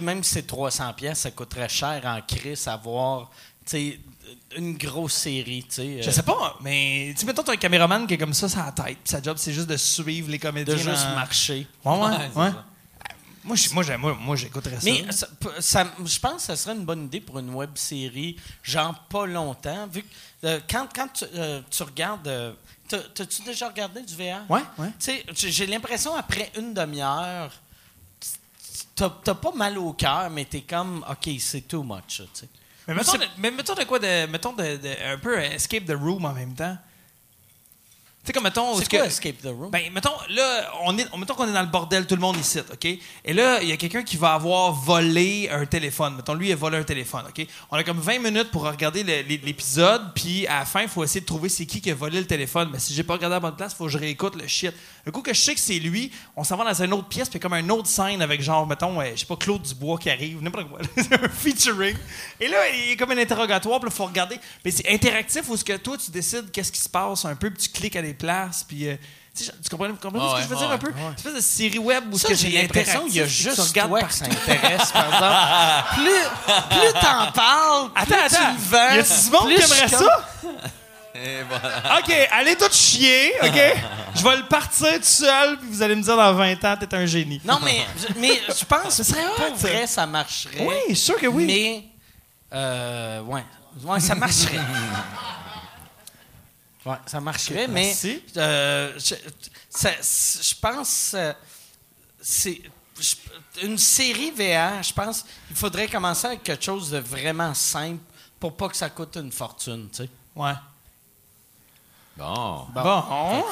même 0.00 0.22
si 0.22 0.34
c'est 0.34 0.46
300 0.46 0.92
pièces, 0.94 1.20
ça 1.20 1.30
coûterait 1.30 1.68
cher 1.68 2.02
en 2.04 2.20
crise 2.20 2.68
à 2.68 2.76
voir, 2.76 3.30
tu 3.64 3.70
sais, 3.70 4.00
une 4.56 4.76
grosse 4.76 5.14
série, 5.14 5.64
tu 5.68 5.74
sais. 5.76 6.02
Je 6.02 6.08
euh, 6.08 6.12
sais 6.12 6.22
pas, 6.22 6.56
mais 6.60 7.14
tu 7.18 7.24
mettons, 7.24 7.42
t'as 7.42 7.52
un 7.52 7.56
caméraman 7.56 8.06
qui 8.06 8.14
est 8.14 8.18
comme 8.18 8.34
ça, 8.34 8.48
sa 8.48 8.70
tête, 8.72 8.98
sa 9.04 9.22
job, 9.22 9.36
c'est 9.38 9.52
juste 9.52 9.68
de 9.68 9.76
suivre 9.76 10.30
les 10.30 10.38
comédiens. 10.38 10.74
de 10.74 10.78
juste 10.78 11.06
marcher. 11.14 11.66
Ouais, 11.84 11.92
ouais, 11.92 11.98
Ouais, 12.34 12.42
ouais. 12.42 12.50
Moi, 13.44 13.56
je- 13.56 13.70
moi, 13.70 13.84
moi, 13.98 14.14
moi, 14.20 14.36
j'écouterais 14.36 14.76
ça. 14.76 14.82
Mais 14.84 15.04
ça- 15.12 15.28
ça- 15.60 15.92
je 16.04 16.18
pense 16.18 16.34
que 16.34 16.40
ça 16.42 16.56
serait 16.56 16.74
une 16.74 16.84
bonne 16.84 17.04
idée 17.06 17.20
pour 17.20 17.38
une 17.38 17.50
web 17.54 17.70
série, 17.76 18.36
genre 18.62 18.94
pas 19.08 19.26
longtemps, 19.26 19.86
vu 19.86 20.02
que 20.02 20.08
euh, 20.46 20.60
quand, 20.70 20.86
quand 20.94 21.08
tu, 21.12 21.24
euh, 21.34 21.60
tu 21.70 21.82
regardes. 21.82 22.26
euh, 22.28 22.52
t'as- 22.88 22.98
T'as-tu 23.14 23.42
déjà 23.42 23.68
regardé 23.68 24.02
du 24.02 24.14
VR? 24.14 24.48
Ouais, 24.50 24.62
ouais. 24.78 24.92
Tu 24.98 25.12
sais, 25.34 25.50
j'ai- 25.50 25.66
l'impression 25.66 26.14
après 26.14 26.50
une 26.56 26.74
demi-heure, 26.74 27.52
t'as 28.94 29.10
t'as 29.22 29.34
pas 29.34 29.52
mal 29.52 29.78
au 29.78 29.92
cœur, 29.92 30.30
mais 30.30 30.44
t'es 30.44 30.62
comme, 30.62 31.04
OK, 31.08 31.30
c'est 31.38 31.62
too 31.68 31.82
much. 31.82 32.22
Mais 32.86 32.94
mettons, 32.94 33.12
de, 33.18 33.24
mais 33.36 33.50
mettons 33.50 33.74
de 33.74 33.84
quoi 33.84 33.98
de. 33.98 34.26
Mettons 34.26 34.52
de, 34.54 34.76
de- 34.76 35.12
un 35.12 35.18
peu 35.18 35.38
escape 35.38 35.84
the 35.84 35.92
room 35.92 36.24
en 36.24 36.32
même 36.32 36.54
temps. 36.54 36.76
Sais, 38.28 38.32
comme 38.34 38.44
mettons. 38.44 38.76
C'est 38.76 38.90
quoi 38.90 38.98
que- 39.00 39.04
Escape 39.06 39.38
the 39.40 39.46
Room? 39.46 39.70
Ben, 39.70 39.90
mettons, 39.90 40.12
là, 40.28 40.70
on 40.84 40.98
est, 40.98 41.06
mettons 41.16 41.32
qu'on 41.32 41.48
est 41.48 41.52
dans 41.54 41.62
le 41.62 41.68
bordel, 41.68 42.06
tout 42.06 42.14
le 42.14 42.20
monde 42.20 42.36
ici, 42.36 42.58
OK? 42.58 42.84
Et 42.84 43.32
là, 43.32 43.62
il 43.62 43.68
y 43.70 43.72
a 43.72 43.78
quelqu'un 43.78 44.02
qui 44.02 44.18
va 44.18 44.34
avoir 44.34 44.70
volé 44.74 45.48
un 45.50 45.64
téléphone. 45.64 46.14
Mettons, 46.16 46.34
lui, 46.34 46.48
il 46.48 46.52
a 46.52 46.56
volé 46.56 46.76
un 46.76 46.82
téléphone, 46.82 47.24
OK? 47.26 47.46
On 47.70 47.76
a 47.78 47.84
comme 47.84 47.98
20 47.98 48.18
minutes 48.18 48.50
pour 48.50 48.64
regarder 48.64 49.02
l'épisode, 49.02 50.12
puis 50.14 50.46
à 50.46 50.58
la 50.58 50.64
fin, 50.66 50.82
il 50.82 50.88
faut 50.88 51.02
essayer 51.02 51.20
de 51.22 51.26
trouver 51.26 51.48
c'est 51.48 51.64
qui 51.64 51.80
qui 51.80 51.90
a 51.90 51.94
volé 51.94 52.18
le 52.20 52.26
téléphone. 52.26 52.68
Mais 52.70 52.78
si 52.78 52.92
j'ai 52.92 53.02
pas 53.02 53.14
regardé 53.14 53.36
à 53.36 53.36
la 53.36 53.40
bonne 53.40 53.56
place, 53.56 53.72
il 53.72 53.76
faut 53.76 53.84
que 53.86 53.90
je 53.92 53.98
réécoute 53.98 54.36
le 54.36 54.46
shit. 54.46 54.74
Le 55.06 55.12
coup 55.12 55.22
que 55.22 55.32
je 55.32 55.40
sais 55.40 55.54
que 55.54 55.60
c'est 55.60 55.78
lui, 55.78 56.12
on 56.36 56.44
s'en 56.44 56.56
va 56.58 56.70
dans 56.70 56.82
une 56.82 56.92
autre 56.92 57.08
pièce, 57.08 57.30
puis 57.30 57.40
comme 57.40 57.54
une 57.54 57.70
autre 57.70 57.88
scène 57.88 58.20
avec 58.20 58.42
genre, 58.42 58.66
mettons, 58.66 59.00
euh, 59.00 59.12
je 59.14 59.20
sais 59.20 59.26
pas, 59.26 59.36
Claude 59.36 59.62
Dubois 59.62 59.96
qui 59.98 60.10
arrive, 60.10 60.42
n'importe 60.42 60.68
quoi. 60.68 60.80
C'est 60.96 61.14
un 61.14 61.28
featuring. 61.30 61.96
Et 62.40 62.48
là, 62.48 62.58
il 62.68 62.90
y 62.90 62.92
a 62.92 62.96
comme 62.96 63.12
un 63.12 63.18
interrogatoire, 63.18 63.80
puis 63.80 63.88
il 63.90 63.96
faut 63.96 64.04
regarder. 64.04 64.38
Mais 64.66 64.70
c'est 64.70 64.86
interactif 64.92 65.48
où 65.48 65.56
ce 65.56 65.64
que 65.64 65.76
toi, 65.78 65.96
tu 65.96 66.10
décides 66.10 66.50
qu'est-ce 66.50 66.70
qui 66.72 66.80
se 66.80 66.88
passe 66.90 67.24
un 67.24 67.34
peu, 67.36 67.48
puis 67.50 67.62
tu 67.62 67.68
cliques 67.70 67.96
à 67.96 68.02
des 68.02 68.14
places, 68.18 68.64
puis. 68.66 68.88
euh, 68.88 68.96
tu 69.34 69.44
comprends, 69.70 69.86
tu 69.86 69.92
comprends 70.02 70.30
ce 70.30 70.34
que 70.34 70.36
ouais, 70.38 70.42
je 70.42 70.48
veux 70.48 70.56
dire 70.56 70.68
un 70.68 70.72
ouais, 70.72 70.78
peu? 70.78 70.90
Une 70.90 71.14
espèce 71.14 71.34
de 71.34 71.40
série 71.40 71.78
web 71.78 72.04
où 72.12 72.18
ce 72.18 72.22
Ça, 72.26 72.28
que 72.30 72.34
j'ai 72.34 72.50
l'impression 72.50 73.04
qu'il 73.06 73.14
y 73.14 73.20
a 73.20 73.26
juste 73.26 73.60
regardes 73.60 73.90
toi 73.90 74.00
partout? 74.00 74.18
que 74.18 74.18
ça 74.18 74.24
intéresse, 74.24 74.90
par 74.90 75.06
exemple. 75.06 75.94
plus, 76.68 76.76
plus 76.80 76.92
t'en 77.00 77.30
parles, 77.32 77.92
plus 77.92 78.02
Attends, 78.02 78.28
tu 78.28 78.34
attends. 78.34 78.52
le 78.52 78.58
vends. 78.58 78.94
Y 78.94 78.98
a-tu 78.98 79.24
du 79.24 79.30
monde 79.30 79.48
qui 79.54 79.62
aimerait 79.62 79.88
ça? 79.88 80.28
Et 81.14 81.42
voilà. 81.48 81.98
OK, 82.00 82.12
allez 82.32 82.56
tous 82.56 82.72
chier, 82.76 83.32
OK? 83.42 83.60
je 84.16 84.22
vais 84.24 84.36
le 84.38 84.46
partir 84.46 84.92
tout 84.94 85.02
seul, 85.04 85.56
puis 85.58 85.68
vous 85.70 85.82
allez 85.82 85.94
me 85.96 86.02
dire 86.02 86.16
dans 86.16 86.32
20 86.34 86.64
ans, 86.64 86.76
t'es 86.78 86.92
un 86.94 87.06
génie. 87.06 87.40
Non, 87.44 87.58
mais, 87.64 87.86
je- 87.96 88.20
mais 88.20 88.40
je 88.48 88.64
pense 88.64 88.96
que 88.96 89.02
serait 89.04 89.24
hot, 89.24 89.54
vrai, 89.56 89.86
ça 89.86 90.04
marcherait. 90.06 90.66
Oui, 90.88 90.96
sûr 90.96 91.16
que 91.16 91.26
oui. 91.28 91.44
Mais, 91.46 91.84
euh, 92.56 93.20
ouais. 93.22 93.44
Ouais, 93.84 94.00
ça 94.00 94.16
marcherait. 94.16 94.58
Ouais, 96.88 96.96
ça 97.06 97.20
marcherait, 97.20 97.66
mais 97.68 97.86
Merci. 97.86 98.22
euh, 98.36 98.92
je, 98.98 99.14
ça- 99.68 99.90
je 100.00 100.54
pense 100.60 101.12
euh, 101.14 101.32
c'est 102.20 102.62
je- 102.98 103.16
une 103.66 103.76
série 103.78 104.30
VR. 104.30 104.82
Je 104.82 104.92
pense 104.92 105.24
il 105.50 105.56
faudrait 105.56 105.88
commencer 105.88 106.26
avec 106.28 106.42
quelque 106.42 106.64
chose 106.64 106.90
de 106.90 106.98
vraiment 106.98 107.52
simple 107.54 108.02
pour 108.40 108.56
pas 108.56 108.68
que 108.68 108.76
ça 108.76 108.88
coûte 108.90 109.16
une 109.16 109.32
fortune, 109.32 109.88
tu 109.90 110.04
sais. 110.04 110.08
Ouais. 110.36 110.52
Bon. 112.16 112.66
Bon. 112.74 113.44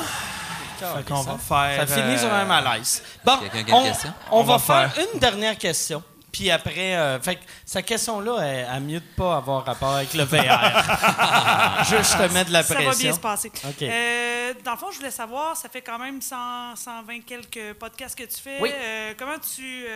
Fait 0.79 1.05
qu'on 1.07 1.23
va 1.23 1.39
faire. 1.39 1.87
Ça 1.89 2.03
finit 2.03 2.19
sur 2.19 2.29
euh, 2.33 2.43
un 2.43 2.45
malaise. 2.45 3.03
Bon, 3.25 3.39
Quelqu'un 3.39 3.65
qui 3.65 3.71
a 3.73 3.75
une 3.75 3.83
on, 3.83 3.85
question? 3.93 4.15
on 4.31 4.41
On 4.41 4.43
va, 4.43 4.57
va 4.57 4.89
faire, 4.91 5.05
une 5.15 5.19
dernière 5.21 5.57
question. 5.57 6.03
Puis 6.37 6.51
après, 6.51 6.95
euh, 6.95 7.19
fait 7.19 7.37
que 7.37 7.41
sa 7.65 7.81
question-là, 7.81 8.41
elle, 8.43 8.69
elle 8.71 8.83
mieux 8.83 9.01
de 9.01 9.07
pas 9.17 9.39
avoir 9.39 9.65
rapport 9.65 9.95
avec 9.95 10.13
le 10.13 10.25
VR. 10.25 10.37
Juste 11.89 12.19
te 12.19 12.31
mettre 12.35 12.49
de 12.49 12.53
la 12.53 12.63
Ça 12.63 12.75
pression. 12.75 12.91
va 12.93 12.97
bien 12.99 13.13
se 13.15 13.21
passer. 13.21 13.51
Euh, 13.83 14.53
dans 14.63 14.73
le 14.73 14.77
fond, 14.77 14.91
je 14.91 14.99
voulais 14.99 15.11
savoir, 15.11 15.57
ça 15.57 15.71
fait 15.71 15.81
quand 15.81 15.99
même 15.99 16.21
100, 16.21 16.77
120 16.77 17.21
quelques 17.25 17.73
podcasts 17.79 18.19
que 18.19 18.25
tu 18.25 18.39
fais. 18.39 18.59
Oui. 18.61 18.71
Euh, 18.71 19.15
comment 19.19 19.39
tu 19.39 19.87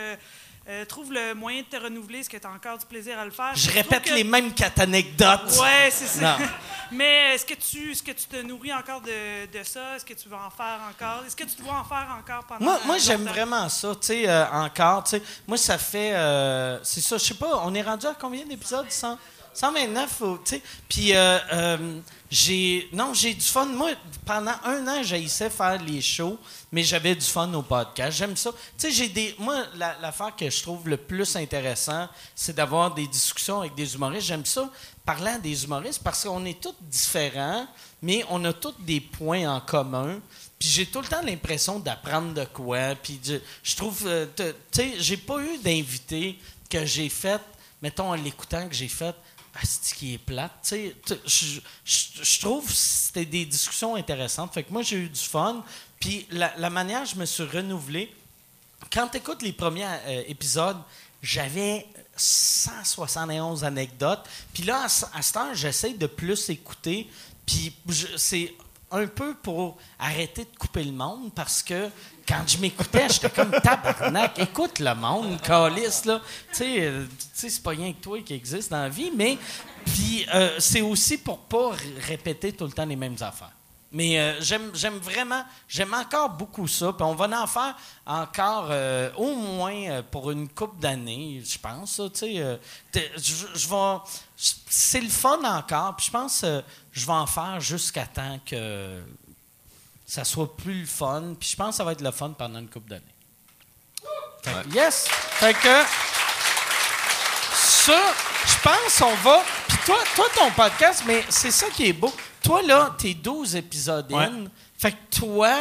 euh, 0.67 0.81
euh, 0.81 0.85
trouves 0.85 1.11
le 1.11 1.33
moyen 1.33 1.61
de 1.61 1.65
te 1.77 1.81
renouveler? 1.81 2.19
Est-ce 2.19 2.29
que 2.29 2.37
tu 2.37 2.47
as 2.47 2.51
encore 2.51 2.77
du 2.77 2.85
plaisir 2.85 3.17
à 3.19 3.25
le 3.25 3.31
faire? 3.31 3.51
Je 3.55 3.69
trouve 3.69 3.75
répète 3.81 4.03
que- 4.03 4.13
les 4.13 4.23
mêmes 4.23 4.53
quatre 4.53 4.79
anecdotes. 4.81 5.57
Ouais, 5.59 5.89
c'est 5.91 6.07
ça. 6.19 6.37
Mais 6.91 7.35
est-ce 7.35 7.45
que 7.45 7.53
tu 7.53 7.91
est-ce 7.91 8.03
que 8.03 8.11
tu 8.11 8.25
te 8.25 8.35
nourris 8.41 8.73
encore 8.73 9.01
de, 9.01 9.45
de 9.57 9.63
ça? 9.63 9.95
Est-ce 9.95 10.05
que 10.05 10.13
tu 10.13 10.27
vas 10.29 10.45
en 10.45 10.49
faire 10.49 10.79
encore? 10.89 11.23
Est-ce 11.25 11.35
que 11.35 11.45
tu 11.45 11.61
dois 11.61 11.73
en 11.73 11.83
faire 11.83 12.07
encore 12.19 12.43
pendant 12.45 12.63
Moi, 12.63 12.79
moi 12.85 12.95
euh, 12.95 12.99
j'aime 12.99 13.23
vraiment 13.25 13.69
ça, 13.69 13.91
tu 13.95 14.07
sais, 14.07 14.29
euh, 14.29 14.45
encore. 14.51 15.03
Moi, 15.47 15.57
ça 15.57 15.77
fait, 15.77 16.13
euh, 16.13 16.79
c'est 16.83 17.01
ça, 17.01 17.17
je 17.17 17.23
sais 17.23 17.33
pas, 17.33 17.61
on 17.65 17.73
est 17.73 17.81
rendu 17.81 18.05
à 18.07 18.13
combien 18.19 18.45
d'épisodes? 18.45 18.85
100 18.89 19.17
129, 19.53 20.21
ou, 20.21 20.37
tu 20.37 20.55
sais. 20.55 20.61
Puis, 20.87 21.13
euh, 21.15 21.37
euh, 21.53 21.99
j'ai, 22.31 22.87
non, 22.93 23.13
j'ai 23.13 23.33
du 23.33 23.41
fun. 23.45 23.65
Moi, 23.65 23.91
pendant 24.25 24.53
un 24.63 24.87
an, 24.87 25.03
j'haïssais 25.03 25.49
faire 25.49 25.81
les 25.83 25.99
shows, 26.01 26.39
mais 26.71 26.81
j'avais 26.81 27.13
du 27.13 27.25
fun 27.25 27.53
au 27.53 27.61
podcast. 27.61 28.17
J'aime 28.17 28.37
ça. 28.37 28.51
Tu 28.51 28.57
sais, 28.77 28.91
j'ai 28.91 29.09
des, 29.09 29.35
moi, 29.37 29.65
la- 29.75 29.97
l'affaire 30.01 30.33
que 30.33 30.49
je 30.49 30.61
trouve 30.63 30.87
le 30.87 30.95
plus 30.95 31.35
intéressant, 31.35 32.07
c'est 32.33 32.55
d'avoir 32.55 32.93
des 32.93 33.05
discussions 33.05 33.59
avec 33.59 33.75
des 33.75 33.93
humoristes. 33.95 34.27
J'aime 34.27 34.45
ça, 34.45 34.69
parlant 35.05 35.37
des 35.39 35.65
humoristes, 35.65 36.01
parce 36.01 36.23
qu'on 36.23 36.45
est 36.45 36.61
tous 36.61 36.73
différents, 36.79 37.67
mais 38.01 38.23
on 38.29 38.43
a 38.45 38.53
tous 38.53 38.75
des 38.79 39.01
points 39.01 39.53
en 39.53 39.59
commun. 39.59 40.21
Puis 40.57 40.69
j'ai 40.69 40.85
tout 40.85 41.01
le 41.01 41.07
temps 41.07 41.21
l'impression 41.23 41.79
d'apprendre 41.79 42.33
de 42.33 42.45
quoi. 42.45 42.95
Puis 42.95 43.19
je, 43.61 43.75
trouve, 43.75 44.03
euh, 44.05 44.25
tu 44.37 44.43
sais, 44.71 44.93
j'ai 44.99 45.17
pas 45.17 45.39
eu 45.39 45.57
d'invité 45.57 46.39
que 46.69 46.85
j'ai 46.85 47.09
fait, 47.09 47.41
mettons 47.81 48.11
en 48.11 48.13
l'écoutant 48.15 48.69
que 48.69 48.73
j'ai 48.75 48.87
fait, 48.87 49.15
Asti 49.61 49.95
qui 49.95 50.13
est 50.13 50.17
plate. 50.17 50.73
Je, 51.25 52.39
trouve 52.39 52.65
que 52.65 52.71
c'était 52.73 53.25
des 53.25 53.45
discussions 53.45 53.95
intéressantes. 53.95 54.53
Fait 54.53 54.63
que 54.63 54.71
moi 54.71 54.81
j'ai 54.81 54.97
eu 54.97 55.09
du 55.09 55.19
fun. 55.19 55.63
Puis 55.99 56.25
la, 56.31 56.53
la 56.57 56.69
manière 56.69 57.05
je 57.05 57.15
me 57.15 57.25
suis 57.25 57.43
renouvelé, 57.43 58.13
quand 58.91 59.07
tu 59.09 59.17
écoutes 59.17 59.41
les 59.41 59.53
premiers 59.53 59.85
euh, 59.85 60.23
épisodes, 60.27 60.77
j'avais 61.21 61.85
171 62.17 63.63
anecdotes. 63.63 64.23
Puis 64.53 64.63
là, 64.63 64.83
à, 64.85 64.89
ce- 64.89 65.05
à 65.13 65.21
cette 65.21 65.37
heure, 65.37 65.53
j'essaie 65.55 65.93
de 65.93 66.07
plus 66.07 66.49
écouter. 66.49 67.07
Puis 67.45 67.73
c'est 68.17 68.53
un 68.91 69.07
peu 69.07 69.33
pour 69.35 69.77
arrêter 69.99 70.43
de 70.45 70.57
couper 70.57 70.83
le 70.83 70.91
monde 70.91 71.31
parce 71.33 71.63
que 71.63 71.89
quand 72.31 72.47
je 72.47 72.57
m'écoutais, 72.59 73.09
j'étais 73.09 73.29
comme 73.29 73.51
tabarnak. 73.51 74.39
Écoute 74.39 74.79
le 74.79 74.95
monde, 74.95 75.41
calice, 75.41 76.05
là. 76.05 76.21
Tu 76.49 76.55
sais, 76.55 76.75
euh, 76.79 77.05
tu 77.05 77.25
sais, 77.33 77.49
c'est 77.49 77.61
pas 77.61 77.71
rien 77.71 77.91
que 77.91 78.01
toi 78.01 78.21
qui 78.21 78.33
existe 78.33 78.71
dans 78.71 78.83
la 78.83 78.89
vie, 78.89 79.11
mais 79.13 79.37
puis 79.85 80.25
euh, 80.33 80.55
c'est 80.57 80.79
aussi 80.79 81.17
pour 81.17 81.39
pas 81.39 81.71
répéter 82.07 82.53
tout 82.53 82.65
le 82.65 82.71
temps 82.71 82.85
les 82.85 82.95
mêmes 82.95 83.17
affaires. 83.19 83.51
Mais 83.91 84.17
euh, 84.17 84.39
j'aime, 84.39 84.71
vraiment, 84.99 85.43
j'aime 85.67 85.93
encore 85.93 86.29
beaucoup 86.29 86.65
ça. 86.69 86.93
Puis 86.93 87.03
on 87.03 87.13
va 87.13 87.43
en 87.43 87.47
faire 87.47 87.75
encore 88.05 88.71
au 89.17 89.35
moins 89.35 90.01
pour 90.09 90.31
une 90.31 90.47
couple 90.47 90.79
d'années, 90.79 91.43
je 91.45 91.57
pense. 91.59 91.99
euh, 92.23 92.57
c'est 94.69 95.01
le 95.01 95.09
fun 95.09 95.39
encore. 95.43 95.95
Puis 95.97 96.05
je 96.05 96.11
pense 96.11 96.43
euh, 96.43 96.61
je 96.93 97.05
vais 97.05 97.11
en 97.11 97.27
faire 97.27 97.59
jusqu'à 97.59 98.05
temps 98.05 98.39
que 98.45 99.01
ça 100.11 100.25
soit 100.25 100.57
plus 100.57 100.81
le 100.81 100.85
fun. 100.85 101.35
Puis 101.39 101.51
je 101.51 101.55
pense 101.55 101.69
que 101.69 101.75
ça 101.75 101.83
va 101.85 101.93
être 101.93 102.01
le 102.01 102.11
fun 102.11 102.31
pendant 102.31 102.59
une 102.59 102.67
couple 102.67 102.89
d'années. 102.89 103.05
Yes. 104.73 105.07
Fait 105.07 105.53
que 105.53 105.83
ça, 107.53 107.97
je 108.45 108.61
pense 108.61 109.01
on 109.01 109.15
va. 109.23 109.41
Puis 109.69 109.77
toi, 109.85 109.97
toi, 110.13 110.25
ton 110.35 110.51
podcast, 110.51 111.03
mais 111.07 111.23
c'est 111.29 111.51
ça 111.51 111.69
qui 111.69 111.85
est 111.85 111.93
beau. 111.93 112.13
Toi, 112.43 112.61
là, 112.63 112.93
t'es 112.97 113.13
12 113.13 113.55
épisodes 113.55 114.11
in. 114.11 114.47
Fait 114.77 114.91
que 114.91 115.17
toi, 115.17 115.55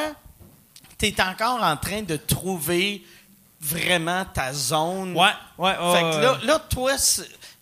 t'es 0.99 1.15
encore 1.21 1.63
en 1.63 1.77
train 1.77 2.03
de 2.03 2.17
trouver 2.17 3.05
vraiment 3.61 4.25
ta 4.25 4.53
zone. 4.53 5.17
Ouais, 5.17 5.31
ouais, 5.59 5.79
ouais. 5.79 5.95
Fait 5.95 6.01
que 6.01 6.23
là, 6.23 6.39
là, 6.43 6.59
toi, 6.59 6.97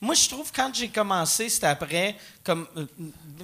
moi, 0.01 0.15
je 0.15 0.28
trouve 0.28 0.51
quand 0.55 0.74
j'ai 0.74 0.89
commencé, 0.89 1.51
c'était 1.51 1.66
après, 1.66 2.16
comme. 2.43 2.66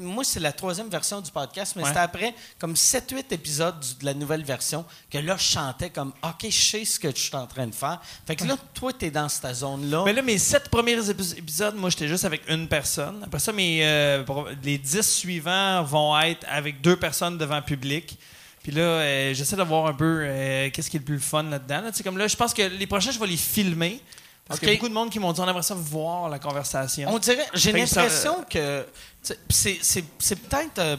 Moi, 0.01 0.25
c'est 0.25 0.41
la 0.41 0.53
troisième 0.53 0.89
version 0.89 1.21
du 1.21 1.31
podcast, 1.31 1.75
mais 1.77 1.83
Ouais. 1.83 1.89
c'était 1.89 2.01
après, 2.01 2.35
comme 2.59 2.75
7-8 2.77 3.33
épisodes 3.33 3.79
du- 3.81 3.95
de 4.01 4.05
la 4.05 4.15
nouvelle 4.15 4.43
version, 4.45 4.85
que 5.11 5.19
là, 5.19 5.37
je 5.39 5.43
chantais 5.45 5.91
comme, 5.91 6.13
OK, 6.23 6.47
je 6.49 6.51
sais 6.51 6.85
ce 6.85 6.99
que 7.01 7.11
je 7.11 7.21
suis 7.21 7.35
en 7.37 7.47
train 7.47 7.67
de 7.67 7.75
faire. 7.75 8.01
Fait 8.27 8.37
que 8.37 8.45
là, 8.45 8.57
toi, 8.75 8.93
t'es 8.93 9.11
dans 9.11 9.29
cette 9.29 9.55
zone-là. 9.55 10.03
Mais 10.05 10.13
là, 10.13 10.23
mes 10.23 10.39
sept 10.39 10.69
premiers 10.69 10.97
épis- 11.11 11.39
épisodes, 11.39 11.75
moi, 11.77 11.91
j'étais 11.91 12.09
juste 12.09 12.25
avec 12.25 12.43
une 12.49 12.69
personne. 12.69 13.23
Après 13.25 13.39
ça, 13.41 13.53
mes, 13.53 13.81
euh, 13.85 14.25
les 14.63 14.79
dix 14.79 15.03
suivants 15.03 15.83
vont 15.85 16.19
être 16.21 16.47
avec 16.49 16.81
deux 16.81 16.97
personnes 16.97 17.39
devant 17.39 17.61
public. 17.63 18.19
Puis 18.63 18.73
là, 18.73 18.81
euh, 18.83 19.35
j'essaie 19.35 19.57
de 19.57 19.63
voir 19.63 19.87
un 19.87 19.93
peu 19.95 20.23
euh, 20.25 20.71
qu'est-ce 20.71 20.89
qui 20.89 20.97
est 20.97 21.01
le 21.01 21.05
plus 21.05 21.21
fun 21.21 21.43
là-dedans. 21.43 21.83
là. 21.83 21.91
Comme 22.03 22.17
là, 22.17 22.27
je 22.29 22.37
pense 22.37 22.55
que 22.55 22.63
les 22.63 22.87
prochains, 22.87 23.11
je 23.11 23.19
vais 23.19 23.27
les 23.27 23.37
filmer. 23.37 24.01
Parce 24.47 24.61
qu'il 24.61 24.69
y 24.69 24.73
a 24.73 24.75
beaucoup 24.75 24.89
de 24.89 24.95
monde 24.95 25.11
qui 25.11 25.19
m'ont 25.19 25.33
dit 25.33 25.41
on 25.41 25.49
aimerait 25.49 25.63
ça 25.63 25.75
voir 25.75 26.29
la 26.29 26.39
conversation. 26.39 27.09
On 27.13 27.19
dirait, 27.19 27.47
j'ai 27.55 27.73
que 27.73 27.79
l'impression 27.79 28.45
que 28.49 28.87
tu 29.23 29.35
sais, 29.51 29.79
c'est- 30.19 30.37
peut-être 30.37 30.79
euh, 30.79 30.97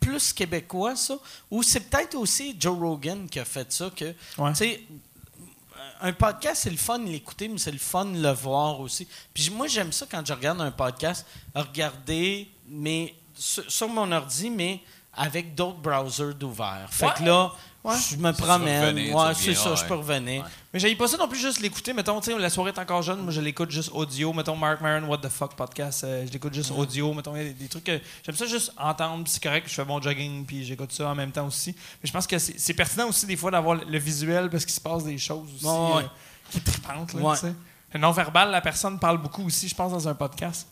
plus 0.00 0.32
québécois, 0.32 0.96
ça, 0.96 1.14
ou 1.50 1.62
c'est 1.62 1.80
peut-être 1.80 2.14
aussi 2.14 2.56
Joe 2.58 2.78
Rogan 2.78 3.28
qui 3.28 3.38
a 3.38 3.44
fait 3.44 3.70
ça, 3.70 3.90
que, 3.94 4.14
Ouais. 4.38 4.52
un 6.00 6.12
podcast, 6.14 6.62
c'est 6.62 6.70
le 6.70 6.78
fun 6.78 6.98
de 6.98 7.10
l'écouter, 7.10 7.48
mais 7.48 7.58
c'est 7.58 7.70
le 7.72 7.78
fun 7.78 8.06
de 8.06 8.18
le 8.22 8.32
voir 8.32 8.80
aussi. 8.80 9.06
Puis 9.34 9.50
moi, 9.50 9.66
j'aime 9.66 9.92
ça 9.92 10.06
quand 10.10 10.24
je 10.26 10.32
regarde 10.32 10.60
un 10.62 10.70
podcast, 10.70 11.26
regarder, 11.54 12.48
mais 12.66 13.14
sur, 13.34 13.70
sur 13.70 13.88
mon 13.88 14.10
ordi, 14.10 14.48
mais 14.48 14.80
avec 15.12 15.54
d'autres 15.54 15.78
browsers 15.78 16.34
d'ouvert. 16.34 16.88
Fait 16.90 17.12
que 17.18 17.24
là, 17.24 17.52
je 17.84 18.16
me 18.16 18.32
promène. 18.32 18.84
revenir, 18.84 19.14
Ouais, 19.16 19.32
c'est 19.34 19.54
ça, 19.54 19.70
ouais. 19.70 19.76
je 19.76 19.84
peux 19.86 19.94
revenir. 19.94 20.46
Mais 20.72 20.78
j'aille 20.78 20.94
pas 20.96 21.08
ça 21.08 21.16
non 21.16 21.26
plus 21.28 21.38
juste 21.38 21.60
l'écouter. 21.60 21.92
Mettons, 21.94 22.20
tu 22.20 22.30
sais, 22.30 22.38
la 22.38 22.50
soirée 22.50 22.72
est 22.72 22.78
encore 22.78 23.00
jeune. 23.02 23.20
Moi, 23.22 23.32
je 23.32 23.40
l'écoute 23.40 23.70
juste 23.70 23.90
audio. 23.94 24.32
Mettons, 24.32 24.54
Mark 24.56 24.80
Maron, 24.82 25.06
What 25.08 25.18
the 25.18 25.28
Fuck 25.28 25.54
podcast. 25.54 26.04
euh, 26.04 26.26
je 26.26 26.32
l'écoute 26.32 26.52
juste 26.54 26.70
audio. 26.72 27.12
Mettons, 27.14 27.34
il 27.34 27.38
y 27.38 27.40
a 27.40 27.44
des, 27.48 27.54
des 27.54 27.68
trucs 27.68 27.84
que 27.84 27.98
j'aime 28.24 28.36
ça 28.36 28.46
juste 28.46 28.72
entendre. 28.78 29.24
C'est 29.26 29.42
correct. 29.42 29.66
Je 29.68 29.74
fais 29.74 29.84
mon 29.84 30.00
jogging 30.00 30.44
puis 30.44 30.64
j'écoute 30.64 30.92
ça 30.92 31.08
en 31.08 31.14
même 31.14 31.32
temps 31.32 31.46
aussi. 31.46 31.70
Mais 32.02 32.06
je 32.06 32.12
pense 32.12 32.26
que 32.26 32.38
c'est 32.38 32.74
pertinent 32.74 33.08
aussi 33.08 33.24
des 33.26 33.36
fois 33.36 33.50
d'avoir 33.50 33.76
le, 33.76 33.84
le 33.84 33.98
visuel 33.98 34.50
parce 34.50 34.64
qu'il 34.64 34.74
se 34.74 34.80
passe 34.80 35.04
des 35.04 35.16
choses 35.18 35.48
aussi 35.56 35.66
euh, 35.66 36.02
qui 36.50 36.60
tripantent. 36.60 37.14
Là, 37.14 37.20
Ouais. 37.22 37.34
tu 37.34 37.40
sais. 37.46 37.54
Le 37.94 37.98
non-verbal, 37.98 38.50
la 38.50 38.60
personne 38.60 38.98
parle 39.00 39.18
beaucoup 39.18 39.44
aussi, 39.46 39.68
je 39.68 39.74
pense, 39.74 39.90
dans 39.90 40.06
un 40.06 40.14
podcast. 40.14 40.68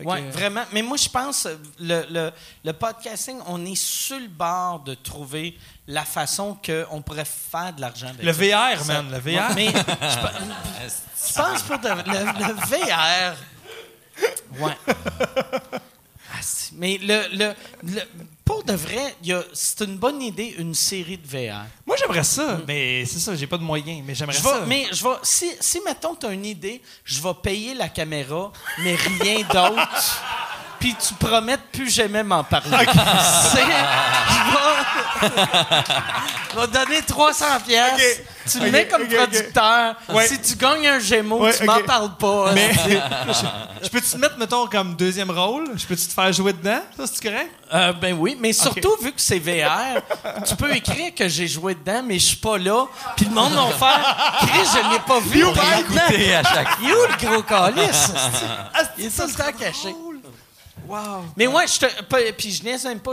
Oui, 0.00 0.18
euh, 0.20 0.30
vraiment. 0.30 0.64
Mais 0.72 0.82
moi, 0.82 0.96
je 0.96 1.08
pense 1.08 1.46
le, 1.78 2.04
le, 2.10 2.30
le 2.64 2.72
podcasting, 2.72 3.38
on 3.46 3.64
est 3.66 3.74
sur 3.76 4.18
le 4.18 4.26
bord 4.28 4.80
de 4.80 4.94
trouver 4.94 5.56
la 5.86 6.04
façon 6.04 6.56
qu'on 6.64 7.02
pourrait 7.02 7.24
faire 7.26 7.72
de 7.74 7.80
l'argent 7.82 8.10
Le 8.20 8.32
ça. 8.32 8.40
VR, 8.76 8.84
man. 8.86 9.10
Le 9.10 9.18
VR. 9.18 9.54
Mais 9.54 9.66
je, 9.68 9.72
pe- 9.72 11.28
je 11.28 11.34
pense 11.34 11.62
pour 11.62 11.78
de- 11.78 11.88
le, 11.88 12.46
le 12.46 12.54
VR. 12.54 13.36
Ouais. 14.58 14.76
Ah, 16.34 16.40
Mais 16.74 16.98
le, 17.02 17.36
le- 17.36 17.54
pour 18.44 18.64
de 18.64 18.72
vrai, 18.72 19.14
c'est 19.52 19.82
une 19.82 19.96
bonne 19.96 20.20
idée, 20.20 20.54
une 20.58 20.74
série 20.74 21.18
de 21.18 21.26
VR. 21.26 21.64
Moi, 21.86 21.96
j'aimerais 21.98 22.24
ça. 22.24 22.60
Mais 22.66 23.04
c'est 23.04 23.18
ça, 23.18 23.34
j'ai 23.34 23.46
pas 23.46 23.58
de 23.58 23.62
moyens. 23.62 24.02
Mais 24.04 24.14
j'aimerais 24.14 24.36
ça. 24.36 24.64
mais 24.66 24.86
je 24.92 25.04
vais, 25.04 25.14
si, 25.22 25.50
si, 25.60 25.80
mettons, 25.84 26.14
tu 26.14 26.26
as 26.26 26.32
une 26.32 26.44
idée, 26.44 26.82
je 27.04 27.22
vais 27.22 27.34
payer 27.42 27.74
la 27.74 27.88
caméra, 27.88 28.52
mais 28.82 28.94
rien 28.94 29.40
d'autre. 29.40 30.22
Puis 30.82 30.96
tu 30.96 31.14
promets 31.14 31.56
de 31.56 31.62
plus 31.70 31.88
jamais 31.88 32.24
m'en 32.24 32.42
parler. 32.42 32.70
C'est- 33.52 33.60
Je 35.22 35.26
vais, 35.28 36.60
vais 36.60 36.66
donner 36.66 37.02
300 37.06 37.44
pièces. 37.64 38.20
Tu 38.50 38.58
me 38.58 38.68
mets 38.70 38.88
comme 38.88 39.06
producteur. 39.06 39.94
Ouais. 40.08 40.26
Si 40.26 40.40
tu 40.40 40.56
gagnes 40.56 40.88
un 40.88 40.98
Gémeaux, 40.98 41.38
Ouais, 41.44 41.56
tu 41.56 41.62
m'en 41.64 41.78
parles 41.82 42.16
pas. 42.18 42.50
Mais 42.54 42.72
je 43.80 43.88
peux-tu 43.88 44.10
te 44.10 44.16
mettre, 44.16 44.36
mettons, 44.38 44.66
comme 44.66 44.96
deuxième 44.96 45.30
rôle? 45.30 45.66
Je 45.76 45.86
peux-tu 45.86 46.04
te 46.08 46.12
faire 46.12 46.32
jouer 46.32 46.52
dedans? 46.52 46.80
Ça, 46.96 47.04
c'est 47.06 47.22
correct? 47.22 47.50
Euh, 47.72 47.92
ben 47.92 48.16
oui, 48.18 48.36
mais 48.40 48.52
surtout, 48.52 48.96
vu 49.00 49.12
que 49.12 49.20
c'est 49.20 49.38
VR, 49.38 50.02
tu 50.44 50.56
peux 50.56 50.74
écrire 50.74 51.14
que 51.14 51.28
j'ai 51.28 51.46
joué 51.46 51.74
dedans, 51.76 52.02
mais 52.04 52.18
je 52.18 52.26
suis 52.26 52.36
pas 52.36 52.58
là. 52.58 52.86
Puis 53.16 53.24
le 53.26 53.30
monde 53.30 53.52
va 53.52 53.68
faire 53.68 54.16
Chris, 54.40 54.68
je 54.74 54.92
l'ai 54.92 54.98
pas 54.98 55.20
vu. 55.20 55.38
Écouter 55.78 56.34
à 56.34 56.42
chaque 56.42 56.68
Il 56.82 56.90
est 56.90 56.92
où 56.92 56.96
le 57.06 57.26
gros 57.30 57.42
calice? 57.42 58.10
Il 58.98 59.06
est 59.06 59.16
tout 59.16 59.22
le 59.28 59.32
temps 59.32 59.52
caché. 59.58 59.94
Wow. 60.88 61.24
Mais 61.36 61.46
ouais, 61.46 61.66
je 61.66 61.80
te, 61.80 61.86
puis 62.32 62.50
je 62.50 62.62
pas. 62.98 63.12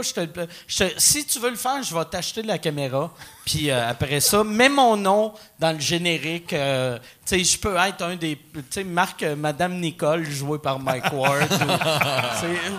Si 0.98 1.26
tu 1.26 1.38
veux 1.38 1.50
le 1.50 1.56
faire, 1.56 1.82
je 1.82 1.94
vais 1.94 2.04
t'acheter 2.04 2.42
de 2.42 2.48
la 2.48 2.58
caméra. 2.58 3.10
Puis 3.44 3.70
euh, 3.70 3.90
après 3.90 4.20
ça, 4.20 4.44
mets 4.44 4.68
mon 4.68 4.96
nom 4.96 5.32
dans 5.58 5.72
le 5.72 5.80
générique. 5.80 6.52
euh, 6.52 6.98
tu 7.24 7.38
sais, 7.38 7.44
je 7.44 7.58
peux 7.58 7.76
être 7.76 8.02
un 8.02 8.16
des. 8.16 8.36
Tu 8.36 8.62
sais, 8.70 8.84
Marc 8.84 9.22
euh, 9.22 9.36
Madame 9.36 9.78
Nicole, 9.78 10.28
joué 10.28 10.58
par 10.58 10.78
Mike 10.78 11.12
Ward. 11.12 11.48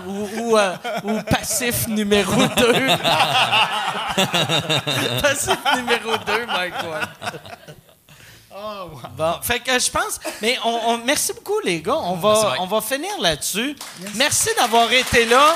ou, 0.07 0.27
ou, 0.37 0.57
ou 1.03 1.21
Passif 1.23 1.87
numéro 1.87 2.35
2. 2.35 2.41
passif 5.21 5.57
numéro 5.75 6.17
2, 6.25 6.45
Mike 6.47 6.83
Ward. 6.83 7.09
Bon, 9.17 9.33
fait 9.41 9.59
que 9.59 9.77
je 9.79 9.89
pense. 9.91 10.19
Mais 10.41 10.57
on, 10.63 10.69
on- 10.89 10.97
merci 10.99 11.33
beaucoup, 11.33 11.59
les 11.63 11.81
gars. 11.81 11.95
On 11.97 12.15
va, 12.15 12.55
on 12.59 12.65
va 12.67 12.81
finir 12.81 13.11
là-dessus. 13.19 13.75
Merci 14.15 14.49
d'avoir 14.57 14.91
été 14.91 15.25
là. 15.25 15.55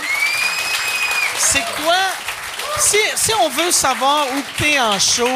C'est 1.37 1.63
quoi. 1.83 1.95
Si, 2.77 2.97
si 3.15 3.31
on 3.41 3.49
veut 3.49 3.71
savoir 3.71 4.25
où 4.27 4.41
tu 4.57 4.65
es 4.65 4.79
en 4.79 4.99
show, 4.99 5.27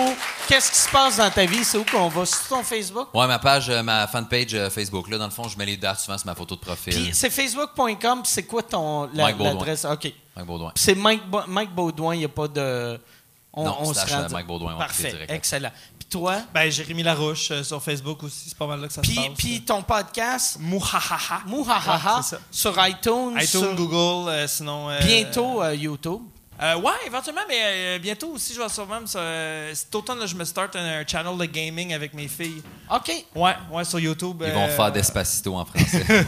qu'est-ce 0.47 0.71
qui 0.71 0.77
se 0.77 0.89
passe 0.89 1.17
dans 1.17 1.29
ta 1.29 1.45
vie, 1.45 1.63
c'est 1.63 1.77
où 1.77 1.85
qu'on 1.85 2.09
va? 2.09 2.25
Sur 2.25 2.47
ton 2.49 2.63
Facebook? 2.63 3.07
Ouais, 3.13 3.27
ma 3.27 3.39
page, 3.39 3.69
euh, 3.69 3.81
ma 3.81 4.07
fanpage 4.07 4.53
euh, 4.55 4.69
Facebook. 4.69 5.07
Là, 5.09 5.17
dans 5.17 5.25
le 5.25 5.31
fond, 5.31 5.47
je 5.47 5.57
mets 5.57 5.65
les 5.65 5.77
dates 5.77 5.99
souvent 6.01 6.17
sur 6.17 6.27
ma 6.27 6.35
photo 6.35 6.55
de 6.55 6.59
profil. 6.59 6.93
Puis 6.93 7.11
c'est 7.13 7.29
facebook.com, 7.29 8.23
puis 8.23 8.31
c'est 8.31 8.43
quoi 8.43 8.61
ton 8.63 9.09
la- 9.13 9.31
l'adresse? 9.31 9.85
OK. 9.85 10.11
Mike 10.35 10.45
Baudouin. 10.47 10.71
c'est 10.75 10.95
Mike, 10.95 11.21
Mike 11.47 11.71
Baudouin, 11.73 12.15
il 12.15 12.19
n'y 12.19 12.25
a 12.25 12.29
pas 12.29 12.47
de. 12.49 12.99
On, 13.53 13.63
Non, 13.63 13.77
on 13.79 13.93
se 13.93 13.99
rend- 14.01 14.21
euh, 14.23 14.29
Mike 14.29 14.45
Baudouin, 14.47 14.75
Parfait, 14.77 15.09
direct. 15.11 15.31
excellent. 15.31 15.71
Toi? 16.09 16.41
Ben, 16.53 16.71
Jérémy 16.71 17.03
Larouche 17.03 17.51
euh, 17.51 17.63
sur 17.63 17.81
Facebook 17.83 18.23
aussi, 18.23 18.49
c'est 18.49 18.57
pas 18.57 18.65
mal 18.65 18.81
là 18.81 18.87
que 18.87 18.93
ça 18.93 19.03
se 19.03 19.07
Puis, 19.07 19.15
passe. 19.15 19.37
puis 19.37 19.61
ton 19.61 19.83
podcast, 19.83 20.57
Mouhahaha. 20.59 21.41
Mouhahaha, 21.45 22.15
Ouais, 22.17 22.21
c'est 22.23 22.35
ça. 22.35 22.41
sur 22.49 22.87
iTunes, 22.87 23.33
iTunes, 23.35 23.45
sur- 23.45 23.75
Google, 23.75 24.29
euh, 24.29 24.47
sinon. 24.47 24.89
euh, 24.89 24.99
bientôt 25.05 25.61
euh, 25.61 25.75
YouTube. 25.75 26.21
Euh, 26.61 26.75
ouais, 26.75 26.91
éventuellement, 27.07 27.41
mais 27.47 27.61
euh, 27.63 27.99
bientôt 27.99 28.27
aussi, 28.33 28.53
je 28.53 28.61
vais 28.61 28.67
sûrement. 28.69 28.99
me- 28.99 29.05
euh, 29.15 29.73
cet 29.73 29.95
automne, 29.95 30.19
là, 30.19 30.25
je 30.25 30.35
me 30.35 30.43
start 30.43 30.75
un, 30.75 30.99
un 31.01 31.07
channel 31.07 31.37
de 31.37 31.45
gaming 31.45 31.93
avec 31.93 32.13
mes 32.13 32.27
filles. 32.27 32.61
OK. 32.93 33.11
Ouais, 33.35 33.53
ouais, 33.71 33.83
sur 33.85 33.99
YouTube. 33.99 34.43
Ils 34.45 34.51
vont 34.53 34.65
euh, 34.65 34.75
faire 34.75 34.91
Despacito 34.91 35.55
en 35.55 35.63
français. 35.65 36.03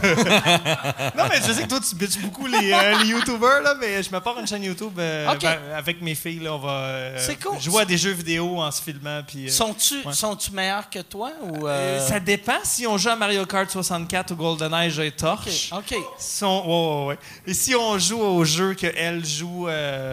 Non, 1.18 1.26
mais 1.30 1.38
je 1.46 1.52
sais 1.52 1.64
que 1.64 1.68
toi, 1.68 1.80
tu 1.88 1.96
bitches 1.96 2.20
beaucoup 2.20 2.48
les, 2.48 2.72
euh, 2.72 2.98
les 3.04 3.10
YouTubers, 3.10 3.62
là, 3.62 3.76
mais 3.80 4.02
je 4.02 4.12
me 4.12 4.20
pars 4.20 4.38
une 4.40 4.48
chaîne 4.48 4.64
YouTube 4.64 4.94
euh, 5.00 5.28
ben, 5.42 5.58
avec 5.76 6.02
mes 6.02 6.16
filles. 6.16 6.40
Là, 6.40 6.54
on 6.54 6.60
va 6.60 6.70
euh, 6.72 7.16
C'est 7.20 7.36
cool. 7.42 7.60
jouer 7.60 7.82
à 7.82 7.86
des 7.86 7.98
jeux 7.98 8.12
vidéo 8.12 8.60
en 8.62 8.72
se 8.72 8.82
filmant. 8.82 9.22
Puis, 9.28 9.48
euh, 9.48 9.52
Sont-tu 9.52 9.96
ouais. 10.06 10.14
sont-tu 10.14 10.52
meilleurs 10.52 10.90
que 10.90 11.00
toi 11.00 11.32
ou 11.42 11.68
euh, 11.68 11.72
euh, 11.72 12.08
ça 12.08 12.20
dépend 12.20 12.58
si 12.64 12.88
on 12.88 12.98
joue 12.98 13.10
à 13.10 13.16
Mario 13.16 13.46
Kart 13.46 13.70
64 13.70 14.32
ou 14.32 14.36
GoldenEye, 14.36 14.90
j'ai 14.92 15.12
torche. 15.12 15.72
OK. 15.74 15.96
Si 16.18 16.44
on, 16.44 16.66
ouais, 16.66 17.00
ouais, 17.02 17.08
ouais. 17.10 17.18
Et 17.48 17.54
si 17.54 17.76
on 17.76 17.98
joue 18.00 18.22
au 18.22 18.46
jeu 18.46 18.74
qu'elle 18.74 19.26
joue, 19.26 19.68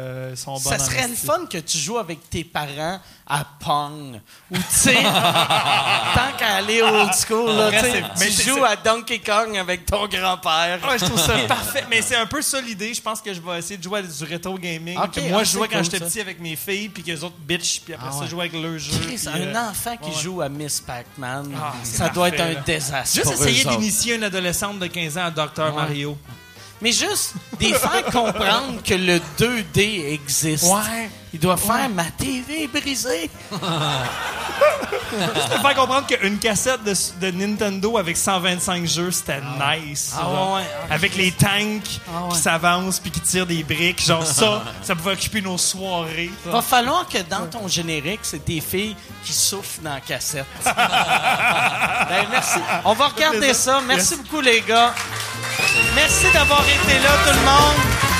euh, 0.09 0.36
sont 0.36 0.56
Ça 0.56 0.78
serait 0.78 1.06
le 1.09 1.14
fun 1.14 1.47
que 1.51 1.59
tu 1.59 1.78
joues 1.78 1.98
avec 1.98 2.28
tes 2.30 2.44
parents 2.44 3.01
à 3.26 3.44
Pong. 3.60 4.20
Ou, 4.51 4.56
tu 4.56 4.62
sais, 4.70 4.94
tant 6.14 6.36
qu'à 6.39 6.55
aller 6.56 6.80
old 6.82 7.10
school, 7.14 7.51
là, 7.51 7.68
vrai, 7.68 7.78
tu 7.78 7.85
sais, 7.85 7.93
c'est- 7.93 8.18
mais 8.20 8.26
tu 8.26 8.32
c'est- 8.32 8.43
joues 8.48 8.56
c'est- 8.56 8.64
à 8.64 8.76
Donkey 8.76 9.18
Kong 9.20 9.56
avec 9.56 9.85
ton 9.86 10.06
grand-père. 10.06 10.78
Ouais, 10.89 10.98
je 10.98 11.05
trouve 11.05 11.20
ça 11.20 11.36
parfait. 11.48 11.85
Mais 11.90 12.01
c'est 12.02 12.16
un 12.16 12.26
peu 12.26 12.40
ça 12.43 12.60
l'idée. 12.60 12.94
Je 12.94 13.02
pense 13.02 13.20
que 13.20 13.32
je 13.35 13.40
vais 13.40 13.59
essayer 13.59 13.76
de 13.76 13.82
jouer 13.82 14.01
à 14.01 14.02
du 14.02 14.24
rétro 14.24 14.59
gaming. 14.59 14.97
Ok, 14.98 15.12
que 15.12 15.20
moi, 15.28 15.40
ah, 15.40 15.44
je 15.44 15.51
jouais 15.52 15.62
c'est 15.68 15.74
quand 15.74 15.82
cool, 15.82 15.85
j'étais 15.93 16.01
petit 16.05 16.20
avec 16.20 16.40
mes 16.40 16.56
filles, 16.56 16.89
puis 16.89 17.02
que 17.02 17.09
les 17.10 17.22
autres 17.22 17.36
bitch, 17.39 17.80
puis 17.85 17.94
après 17.94 18.09
Ah 18.10 18.12
ça, 18.14 18.20
ouais. 18.20 18.28
jouer 18.28 18.40
avec 18.48 18.52
le 18.55 18.78
jeu. 18.78 18.98
Puis, 19.06 19.18
un 19.28 19.40
euh, 19.55 19.70
enfant 19.70 19.97
qui 19.97 20.10
ouais. 20.10 20.22
joue 20.22 20.40
à 20.40 20.48
Miss 20.48 20.80
Pac-Man, 20.80 21.52
Ah, 21.60 21.74
c'est 21.82 21.98
ça 21.98 22.09
doit 22.09 22.28
être 22.28 22.40
un 22.40 22.55
là. 22.55 22.60
désastre. 22.66 23.14
Juste 23.14 23.24
pour 23.35 23.47
essayer 23.47 23.64
d'initier 23.64 24.14
une 24.14 24.24
adolescente 24.24 24.78
de 24.78 24.86
15 24.86 25.18
ans 25.18 25.26
à 25.26 25.30
Dr. 25.30 25.72
Mario. 25.74 26.16
Mais 26.80 26.92
juste 26.92 27.34
des 27.59 27.72
faire 27.74 28.05
comprendre 28.06 28.82
que 28.84 28.94
le 28.94 29.20
2D 29.38 30.12
existe. 30.12 30.64
Ouais. 30.64 31.10
Il 31.32 31.40
doit 31.40 31.56
faire 31.56 31.88
ma 31.90 32.05
TV 32.05 32.64
est 32.64 32.68
brisée. 32.68 33.30
Juste 35.10 35.52
de 35.52 35.59
faire 35.59 35.74
comprendre 35.74 36.06
qu'une 36.06 36.38
cassette 36.38 36.82
de, 36.84 36.94
de 37.20 37.30
Nintendo 37.30 37.98
avec 37.98 38.16
125 38.16 38.86
jeux, 38.86 39.10
c'était 39.10 39.40
nice. 39.40 40.14
Ah 40.16 40.22
genre. 40.22 40.55
ouais, 40.56 40.62
ah, 40.90 40.94
avec 40.94 41.16
les 41.16 41.32
tanks 41.32 42.00
Ah 42.09 42.24
ouais. 42.24 42.32
qui 42.32 42.38
s'avancent 42.38 43.00
puis 43.00 43.10
qui 43.10 43.20
tirent 43.20 43.46
des 43.46 43.62
briques. 43.62 44.05
Genre 44.05 44.24
ça, 44.26 44.62
ça 44.82 44.94
pouvait 44.94 45.12
occuper 45.12 45.40
nos 45.40 45.59
soirées. 45.59 46.30
Va 46.46 46.62
falloir 46.62 47.06
que 47.09 47.18
dans 47.18 47.46
ton 47.46 47.68
générique, 47.68 48.20
c'est 48.22 48.44
des 48.44 48.60
filles 48.60 48.96
qui 49.24 49.32
souffrent 49.32 49.80
dans 49.82 49.94
la 49.94 50.00
cassette. 50.00 50.46
ben, 50.64 52.26
merci. 52.30 52.59
On 52.84 52.94
va 52.94 53.09
regarder 53.09 53.55
ça. 53.55 53.80
Merci 53.86 54.16
beaucoup, 54.16 54.40
les 54.40 54.60
gars. 54.62 54.94
Merci 55.94 56.26
d'avoir 56.32 56.62
été 56.62 56.98
là, 57.02 57.10
tout 57.24 57.38
le 57.38 57.44
monde. 57.44 58.17